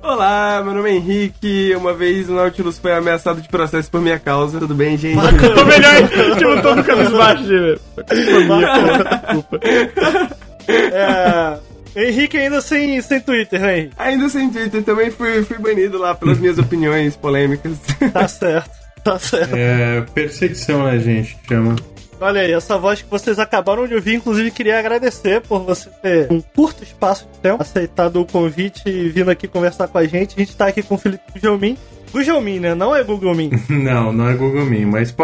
Olá, 0.00 0.62
meu 0.64 0.74
nome 0.74 0.90
é 0.90 0.94
Henrique. 0.94 1.74
Uma 1.74 1.92
vez 1.92 2.28
o 2.30 2.34
Nautilus 2.34 2.78
foi 2.78 2.92
ameaçado 2.92 3.40
de 3.40 3.48
processo 3.48 3.90
por 3.90 4.00
minha 4.00 4.20
causa. 4.20 4.60
Tudo 4.60 4.74
bem, 4.76 4.96
gente? 4.96 5.18
Tô 5.54 5.64
melhor, 5.64 5.96
tipo, 6.38 6.62
todo 6.62 6.84
cabisbaixo, 6.84 7.44
velho. 7.48 7.80
Desculpa. 8.08 9.58
É, 10.68 11.58
Henrique 11.96 12.36
ainda 12.36 12.60
sem, 12.60 13.00
sem 13.00 13.20
Twitter, 13.20 13.60
né, 13.60 13.78
Henrique? 13.78 13.94
Ainda 13.96 14.28
sem 14.28 14.50
Twitter, 14.50 14.82
também 14.82 15.10
fui, 15.10 15.42
fui 15.42 15.58
banido 15.58 15.96
lá 15.96 16.14
pelas 16.14 16.38
minhas 16.38 16.58
opiniões 16.58 17.16
polêmicas. 17.16 17.78
Tá 18.12 18.28
certo, 18.28 18.70
tá 19.02 19.18
certo. 19.18 19.54
É 19.54 20.02
perseguição, 20.14 20.84
né, 20.84 20.98
gente? 20.98 21.36
Chama. 21.48 21.76
Olha 22.20 22.40
aí, 22.40 22.52
essa 22.52 22.78
voz 22.78 23.02
que 23.02 23.10
vocês 23.10 23.38
acabaram 23.38 23.86
de 23.86 23.94
ouvir, 23.94 24.14
inclusive 24.14 24.50
queria 24.50 24.78
agradecer 24.78 25.40
por 25.42 25.60
você 25.60 25.88
ter 26.02 26.32
um 26.32 26.40
curto 26.40 26.82
espaço 26.82 27.26
de 27.30 27.38
tempo 27.40 27.62
aceitado 27.62 28.20
o 28.20 28.26
convite 28.26 28.82
e 28.86 29.08
vindo 29.08 29.30
aqui 29.30 29.46
conversar 29.46 29.88
com 29.88 29.98
a 29.98 30.06
gente. 30.06 30.34
A 30.34 30.38
gente 30.38 30.56
tá 30.56 30.66
aqui 30.66 30.82
com 30.82 30.94
o 30.94 30.98
Felipe 30.98 31.22
Gugelmin. 32.12 32.46
Gugelmin, 32.46 32.60
né? 32.60 32.74
Não 32.74 32.94
é 32.94 33.02
Google 33.02 33.34
Min. 33.34 33.50
Não, 33.68 34.12
não 34.12 34.28
é 34.28 34.34
Google 34.34 34.64
Me, 34.64 34.84
mas 34.84 35.14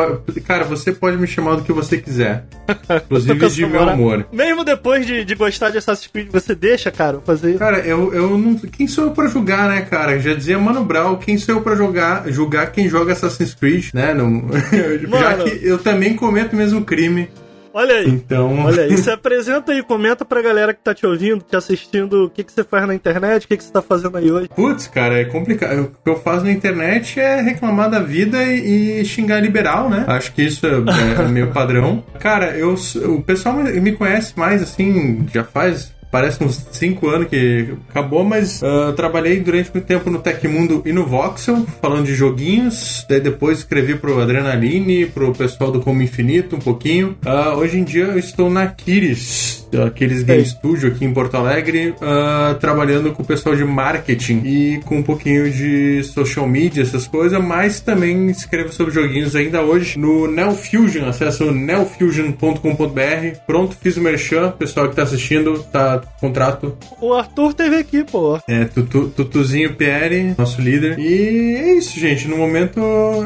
cara, 0.45 0.65
você 0.65 0.93
pode 0.93 1.17
me 1.17 1.27
chamar 1.27 1.57
do 1.57 1.63
que 1.63 1.73
você 1.73 1.99
quiser. 1.99 2.45
Inclusive 3.05 3.49
de 3.49 3.67
meu 3.67 3.83
humor. 3.83 4.27
Mesmo 4.33 4.65
depois 4.65 5.07
de, 5.07 5.25
de 5.25 5.35
gostar 5.35 5.71
de 5.71 5.79
Assassin's 5.79 6.07
Creed, 6.07 6.29
você 6.31 6.55
deixa, 6.55 6.91
cara, 6.91 7.21
fazer. 7.25 7.59
Cara, 7.59 7.79
eu, 7.81 8.13
eu 8.13 8.39
não. 8.39 8.55
Quem 8.57 8.87
sou 8.87 9.05
eu 9.05 9.11
pra 9.11 9.29
julgar, 9.29 9.69
né, 9.69 9.83
cara? 9.83 10.19
Já 10.19 10.35
dizia 10.35 10.59
Mano 10.59 10.85
Brown, 10.85 11.17
quem 11.17 11.37
sou 11.39 11.57
eu 11.57 11.61
pra 11.61 11.75
jogar, 11.75 12.31
julgar 12.31 12.73
quem 12.73 12.89
joga 12.89 13.13
Assassin's 13.13 13.55
Creed, 13.55 13.91
né? 13.93 14.15
Não, 14.15 14.49
já 15.11 15.37
Mano. 15.37 15.45
que 15.45 15.67
eu 15.67 15.79
também 15.79 16.15
cometo 16.15 16.53
o 16.53 16.57
mesmo 16.57 16.85
crime. 16.85 17.29
Olha 17.75 17.97
aí. 17.97 18.09
Então. 18.09 18.65
Olha 18.65 18.83
aí, 18.83 18.97
se 18.99 19.11
apresenta 19.11 19.73
aí, 19.73 19.83
comenta 19.83 20.25
pra 20.25 20.43
galera 20.43 20.75
que 20.75 20.81
tá 20.83 20.95
te 20.95 21.07
ouvindo, 21.07 21.43
te 21.43 21.57
assistindo, 21.57 22.27
o 22.27 22.31
que, 22.31 22.45
que 22.45 22.53
você 22.53 22.65
faz 22.65 22.87
na 22.87 22.95
internet, 22.95 23.45
o 23.45 23.49
que, 23.49 23.57
que 23.57 23.65
você 23.65 23.73
tá 23.73 23.83
fazendo 23.83 24.17
aí 24.17 24.31
hoje. 24.31 24.49
Putz, 24.55 24.87
cara, 24.87 25.21
é 25.21 25.25
complicado. 25.25 25.81
O 25.81 26.03
que 26.05 26.11
eu 26.11 26.17
faço 26.17 26.45
na 26.45 26.51
internet 26.51 27.19
é 27.19 27.41
reclamar 27.41 27.91
da 27.91 28.01
vida 28.01 28.43
e, 28.45 29.05
xingar 29.05 29.41
liberal, 29.41 29.89
né? 29.89 30.05
Acho 30.07 30.33
que 30.33 30.43
isso 30.43 30.67
é, 30.67 30.71
é 30.71 31.29
meio 31.29 31.53
padrão. 31.53 32.05
Cara, 32.19 32.57
eu, 32.57 32.75
o 32.75 33.23
pessoal 33.23 33.57
me 33.57 33.93
conhece 33.93 34.39
mais, 34.39 34.63
assim, 34.63 35.27
já 35.33 35.45
faz 35.45 35.93
parece 36.13 36.45
uns 36.45 36.67
5 36.71 37.09
anos 37.09 37.29
que 37.29 37.75
acabou, 37.89 38.23
mas 38.23 38.61
eu 38.61 38.93
trabalhei 38.93 39.41
durante 39.41 39.73
muito 39.73 39.87
tempo 39.87 40.11
no 40.11 40.19
Tecmundo 40.19 40.83
e 40.85 40.93
no 40.93 41.07
Voxel, 41.07 41.67
falando 41.81 42.05
de 42.05 42.15
joguinhos. 42.15 43.07
Daí 43.09 43.19
depois 43.19 43.59
escrevi 43.59 43.97
pro 43.97 44.21
Adrenaline, 44.21 45.07
pro 45.07 45.33
pessoal 45.33 45.73
do 45.73 45.81
Como 45.81 46.03
Infinito 46.03 46.55
um 46.55 46.61
pouquinho. 46.61 47.17
Ah, 47.25 47.55
hoje 47.57 47.79
em 47.79 47.85
dia 47.85 48.05
eu 48.05 48.19
estou 48.19 48.51
na 48.51 48.67
Kiris, 48.67 49.62
aqueles 49.87 50.23
Game 50.23 50.45
Studio 50.45 50.89
aqui 50.89 51.05
em 51.05 51.13
Porto 51.13 51.37
Alegre, 51.37 51.95
ah, 52.01 52.57
trabalhando 52.61 53.13
com 53.13 53.23
o 53.23 53.27
pessoal 53.27 53.55
de 53.55 53.65
marketing 53.65 54.43
e 54.45 54.81
com 54.85 54.99
um 54.99 55.03
pouquinho 55.03 55.51
de 55.51 56.03
social 56.05 56.47
media, 56.47 56.83
essas 56.83 57.07
coisas, 57.07 57.41
mas 57.43 57.81
também 57.81 58.31
escrevo 58.31 58.73
sobre 58.73 58.93
joguinhos 58.93 59.35
ainda 59.35 59.63
hoje 59.63 59.99
no 59.99 60.27
Neo 60.27 60.53
Fusion, 60.53 61.07
acesso 61.07 61.51
neofusion.com.br. 61.51 63.39
Pronto, 63.47 63.77
fiz 63.81 63.97
o 63.97 64.01
merchan, 64.01 64.51
pessoal 64.53 64.89
que 64.89 64.97
tá 64.97 65.03
assistindo, 65.03 65.63
tá 65.65 66.03
contrato. 66.21 66.77
O 67.01 67.13
Arthur 67.13 67.55
teve 67.55 67.77
aqui, 67.77 68.05
pô. 68.05 68.39
É, 68.49 68.65
Tutu, 68.65 69.09
Tutuzinho 69.09 69.75
Pierre, 69.75 70.35
nosso 70.37 70.61
líder. 70.61 70.99
E 70.99 71.57
é 71.57 71.75
isso, 71.75 71.99
gente. 71.99 72.29
No 72.29 72.37
momento 72.37 72.81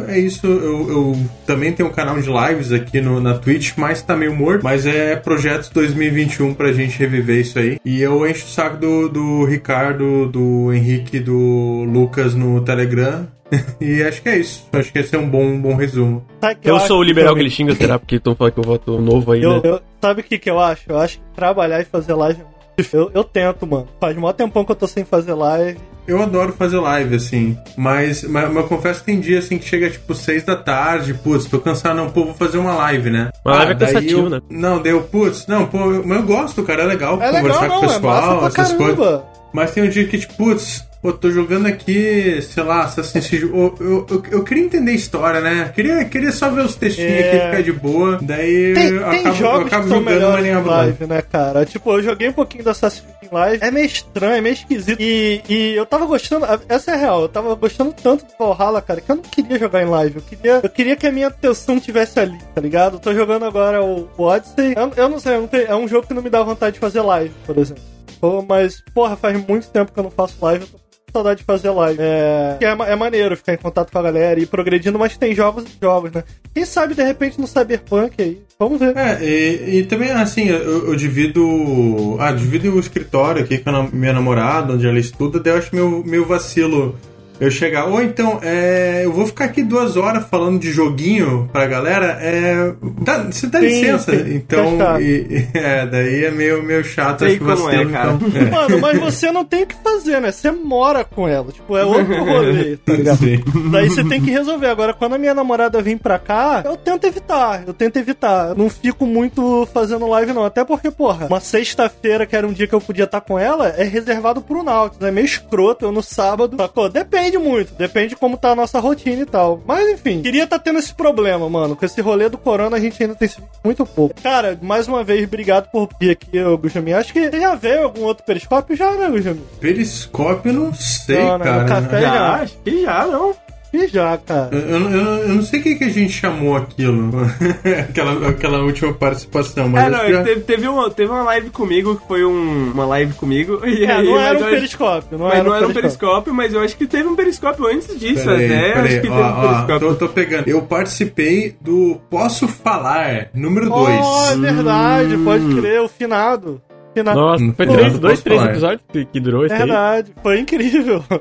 é 0.08 0.18
isso. 0.18 0.46
Eu, 0.46 0.88
eu 0.88 1.16
também 1.46 1.72
tenho 1.72 1.88
um 1.88 1.92
canal 1.92 2.18
de 2.20 2.28
lives 2.28 2.72
aqui 2.72 3.00
no, 3.00 3.20
na 3.20 3.34
Twitch, 3.34 3.72
mas 3.76 4.02
tá 4.02 4.16
meio 4.16 4.34
morto. 4.34 4.62
Mas 4.62 4.86
é 4.86 5.16
projetos 5.16 5.68
2021 5.70 6.36
pra 6.55 6.73
gente 6.73 6.99
reviver 6.99 7.40
isso 7.40 7.59
aí. 7.59 7.78
E 7.85 8.00
eu 8.00 8.26
encho 8.28 8.45
o 8.47 8.49
saco 8.49 8.76
do, 8.76 9.09
do 9.09 9.45
Ricardo, 9.45 10.26
do 10.28 10.73
Henrique, 10.73 11.19
do 11.21 11.85
Lucas 11.85 12.35
no 12.35 12.61
Telegram. 12.62 13.26
e 13.81 14.02
acho 14.02 14.23
que 14.23 14.28
é 14.28 14.38
isso. 14.38 14.66
Acho 14.73 14.93
que 14.93 14.99
esse 14.99 15.14
é 15.14 15.19
um 15.19 15.28
bom, 15.28 15.45
um 15.45 15.61
bom 15.61 15.75
resumo. 15.75 16.26
Que 16.61 16.69
Eu 16.69 16.81
sou 16.81 16.99
o 16.99 17.02
liberal 17.02 17.28
que 17.35 17.35
também? 17.35 17.47
ele 17.47 17.55
xinga, 17.55 17.75
será? 17.75 17.99
Porque 17.99 18.16
estão 18.16 18.35
falando 18.35 18.52
que 18.55 18.61
eu 18.61 18.64
voto 18.64 19.00
novo 19.00 19.33
aí, 19.33 19.43
Eu, 19.43 19.55
né? 19.55 19.61
eu- 19.64 19.81
sabe 20.00 20.21
o 20.21 20.25
que, 20.25 20.38
que 20.38 20.50
eu 20.50 20.59
acho? 20.59 20.83
Eu 20.88 20.99
acho 20.99 21.19
que 21.19 21.25
trabalhar 21.35 21.81
e 21.81 21.85
fazer 21.85 22.14
live 22.14 22.40
é 22.43 22.57
eu, 22.93 23.11
eu 23.14 23.25
tento, 23.25 23.66
mano. 23.66 23.88
Faz 24.00 24.16
mó 24.16 24.33
tempão 24.33 24.64
que 24.64 24.73
eu 24.73 24.76
tô 24.76 24.87
sem 24.87 25.05
fazer 25.05 25.33
live. 25.33 25.78
Eu 26.06 26.22
adoro 26.22 26.52
fazer 26.52 26.78
live, 26.78 27.16
assim. 27.16 27.58
Mas, 27.76 28.22
mas, 28.25 28.48
mas 28.48 28.56
eu 28.56 28.64
confesso 28.64 29.00
que 29.00 29.06
tem 29.06 29.20
dia 29.20 29.38
assim 29.40 29.58
que 29.58 29.64
chega 29.68 29.90
tipo 29.90 30.14
6 30.14 30.44
da 30.44 30.54
tarde, 30.56 31.14
putz, 31.14 31.46
tô 31.46 31.58
cansado, 31.58 31.96
não, 31.96 32.10
pô, 32.10 32.25
vou 32.26 32.34
fazer 32.34 32.58
uma 32.58 32.75
live, 32.75 33.10
né? 33.10 33.30
Uma 33.44 33.54
live 33.56 33.72
é 33.72 33.75
daí 33.75 33.92
cansativo, 33.94 34.20
eu- 34.26 34.30
né? 34.30 34.40
Não, 34.48 34.80
deu, 34.80 35.02
putz, 35.02 35.46
não, 35.46 35.66
pô, 35.66 35.78
eu- 35.92 36.02
mas 36.06 36.18
eu 36.18 36.25
gosto, 36.26 36.62
cara, 36.62 36.82
é 36.82 36.86
legal 36.86 37.20
É 37.20 37.30
conversar 37.32 37.60
legal, 37.62 37.80
com 37.80 37.86
o 37.86 37.90
é 37.90 37.92
pessoal, 37.94 38.02
massa 38.02 38.36
pra 38.38 38.62
essas 38.62 38.72
coisas. 38.76 38.96
caramba. 38.98 39.25
Mas 39.52 39.70
tem 39.70 39.82
um 39.84 39.88
dia 39.88 40.06
que, 40.06 40.18
tipo, 40.18 40.34
putz, 40.34 40.86
pô, 41.02 41.12
tô 41.12 41.30
jogando 41.30 41.66
aqui, 41.66 42.40
sei 42.42 42.62
lá, 42.62 42.82
Assassin's 42.84 43.28
Creed. 43.28 43.42
Eu, 43.44 43.74
eu, 43.80 44.06
eu, 44.10 44.22
eu 44.32 44.44
queria 44.44 44.64
entender 44.64 44.90
a 44.90 44.94
história, 44.94 45.40
né? 45.40 45.70
Queria, 45.74 46.04
queria 46.04 46.32
só 46.32 46.50
ver 46.50 46.64
os 46.64 46.74
textinhos 46.74 47.10
É. 47.12 47.28
aqui, 47.28 47.46
ficar 47.46 47.62
de 47.62 47.72
boa. 47.72 48.18
Daí 48.20 48.74
Tem, 48.74 48.88
eu 48.88 48.98
tem 49.10 49.20
acabo, 49.20 49.28
eu 49.28 49.34
jogos 49.34 49.66
acabo 49.66 49.82
que 49.84 49.88
são 49.90 49.98
jogando, 49.98 50.46
em 50.46 50.54
live. 50.64 51.06
né, 51.06 51.22
cara? 51.22 51.64
Tipo, 51.66 51.92
eu 51.92 52.02
joguei 52.02 52.28
um 52.28 52.32
pouquinho 52.32 52.64
do 52.64 52.70
Assassin's 52.70 53.04
Creed 53.04 53.30
em 53.30 53.34
live. 53.34 53.64
É 53.64 53.70
meio 53.70 53.86
estranho, 53.86 54.34
é 54.34 54.40
meio 54.40 54.52
esquisito. 54.54 55.00
E, 55.00 55.42
e 55.48 55.74
eu 55.76 55.86
tava 55.86 56.06
gostando, 56.06 56.46
essa 56.68 56.90
é 56.90 56.94
a 56.94 56.96
real, 56.96 57.22
eu 57.22 57.28
tava 57.28 57.54
gostando 57.54 57.92
tanto 57.92 58.24
do 58.24 58.32
Valhalla, 58.38 58.80
cara, 58.82 59.00
que 59.00 59.10
eu 59.10 59.16
não 59.16 59.22
queria 59.22 59.58
jogar 59.58 59.82
em 59.82 59.86
live. 59.86 60.16
Eu 60.16 60.22
queria, 60.22 60.60
eu 60.62 60.70
queria 60.70 60.96
que 60.96 61.06
a 61.06 61.12
minha 61.12 61.28
atenção 61.28 61.78
tivesse 61.80 62.18
ali, 62.20 62.38
tá 62.54 62.60
ligado? 62.60 62.94
Eu 62.96 63.00
tô 63.00 63.12
jogando 63.14 63.44
agora 63.44 63.82
o, 63.82 64.08
o 64.16 64.22
Odyssey. 64.22 64.74
Eu, 64.76 64.92
eu 64.96 65.08
não 65.08 65.18
sei, 65.18 65.34
eu 65.36 65.40
não 65.42 65.48
tenho- 65.48 65.66
é 65.66 65.74
um 65.76 65.86
jogo 65.88 66.06
que 66.06 66.14
não 66.14 66.22
me 66.22 66.30
dá 66.30 66.42
vontade 66.42 66.74
de 66.74 66.80
fazer 66.80 67.00
live, 67.00 67.32
por 67.46 67.56
exemplo. 67.58 67.82
Pô, 68.20 68.42
mas, 68.48 68.82
porra, 68.94 69.14
faz 69.16 69.36
muito 69.46 69.68
tempo 69.68 69.92
que 69.92 69.98
eu 69.98 70.04
não 70.04 70.10
faço 70.10 70.36
live. 70.40 70.64
Eu 70.64 70.68
tô 70.68 70.78
saudade 71.16 71.40
de 71.40 71.46
fazer 71.46 71.70
live. 71.70 72.00
É, 72.00 72.58
é, 72.61 72.92
é 72.92 72.96
maneiro 72.96 73.37
ficar 73.37 73.54
em 73.54 73.58
contato 73.58 73.90
com 73.90 73.99
a 73.99 74.02
galera 74.02 74.38
e 74.38 74.42
ir 74.42 74.46
progredindo, 74.46 74.99
mas 74.99 75.16
tem 75.16 75.35
jogos 75.35 75.64
e 75.64 75.78
jogos, 75.80 76.12
né? 76.12 76.25
Quem 76.54 76.64
sabe, 76.64 76.94
de 76.94 77.02
repente, 77.02 77.40
no 77.40 77.46
Cyberpunk 77.46 78.20
aí. 78.20 78.40
Vamos 78.58 78.78
ver. 78.78 78.96
É, 78.96 79.23
e, 79.23 79.78
e 79.78 79.85
também, 79.85 80.11
assim, 80.11 80.49
eu, 80.49 80.88
eu 80.88 80.96
divido. 80.96 82.16
Ah, 82.18 82.32
divido 82.32 82.75
o 82.75 82.80
escritório 82.80 83.42
aqui 83.42 83.58
com 83.58 83.70
a 83.70 83.82
minha 83.85 84.12
namorada, 84.12 84.75
onde 84.75 84.87
ela 84.87 84.99
estuda, 84.99 85.40
eu 85.49 85.56
acho 85.56 85.75
meio, 85.75 86.02
meio 86.04 86.25
vacilo 86.25 86.96
eu 87.40 87.50
chegar. 87.50 87.87
Ou 87.87 88.02
então, 88.02 88.38
é, 88.43 89.02
eu 89.05 89.12
vou 89.12 89.26
ficar 89.26 89.47
aqui 89.47 89.62
duas 89.62 89.97
horas 89.97 90.26
falando 90.28 90.59
de 90.61 90.71
joguinho 90.73 91.49
pra 91.52 91.66
galera. 91.66 92.19
É, 92.21 92.73
dá, 93.02 93.19
você 93.25 93.47
dá 93.47 93.59
Sim, 93.61 93.66
licença? 93.66 94.12
sim, 94.12 94.35
então, 94.35 94.78
tá 94.78 95.00
e- 95.00 95.47
é, 95.55 95.87
daí 95.87 96.25
é 96.25 96.31
meio, 96.31 96.62
meio 96.62 96.85
chato, 96.85 97.21
Sei 97.21 97.28
acho 97.31 97.38
que 97.38 97.45
vacilo. 97.45 97.71
é, 97.71 97.85
cara. 97.87 98.12
Então, 98.12 98.40
é. 98.40 98.50
Mano, 98.50 98.78
mas 98.81 98.99
você 98.99 99.31
não 99.31 99.45
tem 99.45 99.62
o 99.64 99.66
que 99.66 99.76
fazer, 99.83 100.21
né? 100.21 100.33
Você 100.33 100.50
mora 100.50 101.05
com 101.05 101.28
ela. 101.28 101.50
Tipo, 101.52 101.76
é 101.76 101.85
outro 101.85 102.25
rolê, 102.25 102.76
tá 102.78 102.93
ligado? 102.95 103.19
Sim. 103.19 103.43
Daí 103.71 103.88
você 103.88 104.05
tem 104.05 104.21
que 104.21 104.31
resolver. 104.31 104.66
Agora, 104.69 104.95
quando 104.95 105.14
a 105.14 105.19
minha 105.19 105.35
namorada 105.35 105.81
vem 105.83 105.97
pra 105.99 106.19
cá, 106.19 106.62
eu 106.64 106.76
tento 106.76 107.05
evitar. 107.07 107.64
Eu 107.66 107.75
tento 107.75 107.97
evitar. 107.99 108.50
Eu 108.50 108.55
não 108.57 108.69
fico 108.71 109.07
muito 109.07 109.66
fazendo 109.73 110.07
live, 110.09 110.33
não. 110.33 110.45
Até 110.45 110.64
porque, 110.64 110.90
porra, 110.90 111.26
uma 111.26 111.40
sexta-feira, 111.40 112.26
que 112.26 112.35
era 112.37 112.47
um 112.47 112.52
dia 112.52 112.66
que 112.66 112.75
eu 112.75 112.81
podia 112.81 113.05
estar 113.05 113.21
com 113.21 113.38
ela, 113.38 113.69
é 113.69 113.85
reservado 113.85 114.40
pro 114.40 114.62
Nautilus. 114.62 115.07
É 115.07 115.11
meio 115.11 115.25
escroto 115.25 115.85
eu 115.85 115.93
no 115.93 116.02
sábado. 116.02 116.57
Sacou? 116.57 116.88
Depende 116.88 117.25
muito. 117.38 117.75
Depende 117.75 118.11
de 118.11 118.16
como 118.16 118.37
tá 118.37 118.50
a 118.50 118.54
nossa 118.54 118.78
rotina 118.78 119.23
e 119.23 119.26
tal. 119.26 119.61
Mas, 119.66 119.88
enfim, 119.90 120.23
queria 120.23 120.45
estar 120.45 120.59
tendo 120.59 120.78
esse 120.78 120.95
problema, 120.95 121.49
mano. 121.49 121.75
Com 121.75 121.85
esse 121.85 122.00
rolê 122.00 122.28
do 122.28 122.38
corona, 122.38 122.76
a 122.76 122.80
gente 122.80 123.02
ainda 123.02 123.14
tem 123.14 123.28
muito 123.64 123.85
pouco. 123.85 124.14
Cara, 124.23 124.59
mais 124.62 124.87
uma 124.87 125.02
vez, 125.02 125.25
obrigado 125.25 125.71
por 125.71 125.88
vir 126.00 126.11
aqui, 126.11 126.28
Gujami. 126.61 126.92
Acho 126.95 127.12
que 127.12 127.30
você 127.30 127.40
já 127.40 127.54
veio 127.54 127.85
algum 127.85 128.02
outro 128.04 128.25
periscópio 128.25 128.76
já, 128.76 128.90
né, 128.92 129.09
Gujami? 129.09 129.40
Periscópio, 129.61 130.52
não 130.52 130.73
sei, 130.75 131.18
Não, 131.18 131.38
não, 131.38 131.45
cara. 131.45 131.62
no 131.62 131.68
café 131.68 132.00
Já, 132.00 132.12
já. 132.14 132.35
acho 132.37 132.59
que 132.64 132.83
já, 132.83 133.06
não. 133.06 133.35
E 133.73 133.87
já, 133.88 134.16
cara. 134.16 134.50
Eu, 134.52 134.61
eu- 134.61 134.90
eu- 134.90 135.28
não 135.28 135.42
sei 135.42 135.61
o 135.61 135.62
que, 135.62 135.75
que 135.75 135.85
a 135.85 135.88
gente 135.88 136.12
chamou 136.12 136.56
aquilo. 136.56 137.11
aquela, 137.90 138.28
aquela 138.28 138.62
última 138.62 138.92
participação, 138.94 139.68
mas 139.68 139.85
É, 139.87 139.90
não, 139.90 140.11
já- 140.11 140.23
teve, 140.25 140.40
teve, 140.42 140.68
uma, 140.68 140.90
teve 140.90 141.11
uma 141.11 141.23
live 141.25 141.50
comigo, 141.50 141.96
que 141.96 142.06
foi 142.06 142.25
um- 142.25 142.70
uma 142.73 142.87
live 142.87 143.12
comigo. 143.14 143.61
E 143.66 143.85
É, 143.85 143.92
aí, 143.92 144.06
não 144.06 144.12
mas 144.14 144.23
era 144.26 144.38
um 144.38 144.42
acho- 144.42 144.50
periscópio, 144.54 145.18
não 145.18 145.26
mas 145.26 145.35
era 145.35 145.44
não 145.44 145.50
um 145.50 145.54
era 145.56 145.66
um 145.68 145.73
periscópio. 145.73 146.32
mas 146.35 146.54
eu 146.54 146.61
acho 146.61 146.76
que 146.76 146.87
teve 146.87 147.08
um 147.08 147.16
periscópio 147.16 147.66
antes 147.66 147.99
disso 147.99 148.25
Peraí, 148.25 148.46
até. 148.46 148.73
peraí, 148.73 148.87
acho 148.92 149.00
que 149.02 149.08
ó, 149.08 149.12
teve 149.12 149.14
um 149.23 149.26
ó, 149.26 149.40
periscópio. 149.42 149.78
tô, 149.80 149.94
tô 149.94 150.08
pegando. 150.08 150.49
Eu 150.49 150.62
participei 150.62 151.56
do 151.61 152.00
Posso 152.08 152.46
Falar, 152.49 153.28
número 153.35 153.68
2. 153.68 154.00
Oh, 154.02 154.32
é 154.32 154.37
verdade, 154.37 155.16
pode 155.18 155.54
crer, 155.56 155.80
o 155.82 155.88
finado. 155.88 156.62
Finado. 156.96 157.20
Nossa, 157.20 157.44
Hum, 157.44 157.52
foi 157.54 157.66
três, 157.66 157.98
dois, 157.98 158.22
três 158.22 158.42
episódios 158.42 158.80
que, 159.12 159.20
durou 159.20 159.44
esse 159.44 159.52
aí. 159.54 159.58
Verdade, 159.60 160.12
foi 160.22 160.40
incrível. 160.40 161.04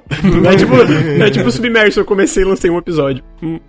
É 0.46 0.55
tipo, 0.55 0.74
é 1.24 1.29
tipo 1.29 1.51
Submerso, 1.51 2.00
eu 2.00 2.05
comecei 2.05 2.44
e 2.44 2.46
lancei 2.46 2.70
um 2.70 2.77
episódio. 2.77 3.24
Hum. 3.44 3.60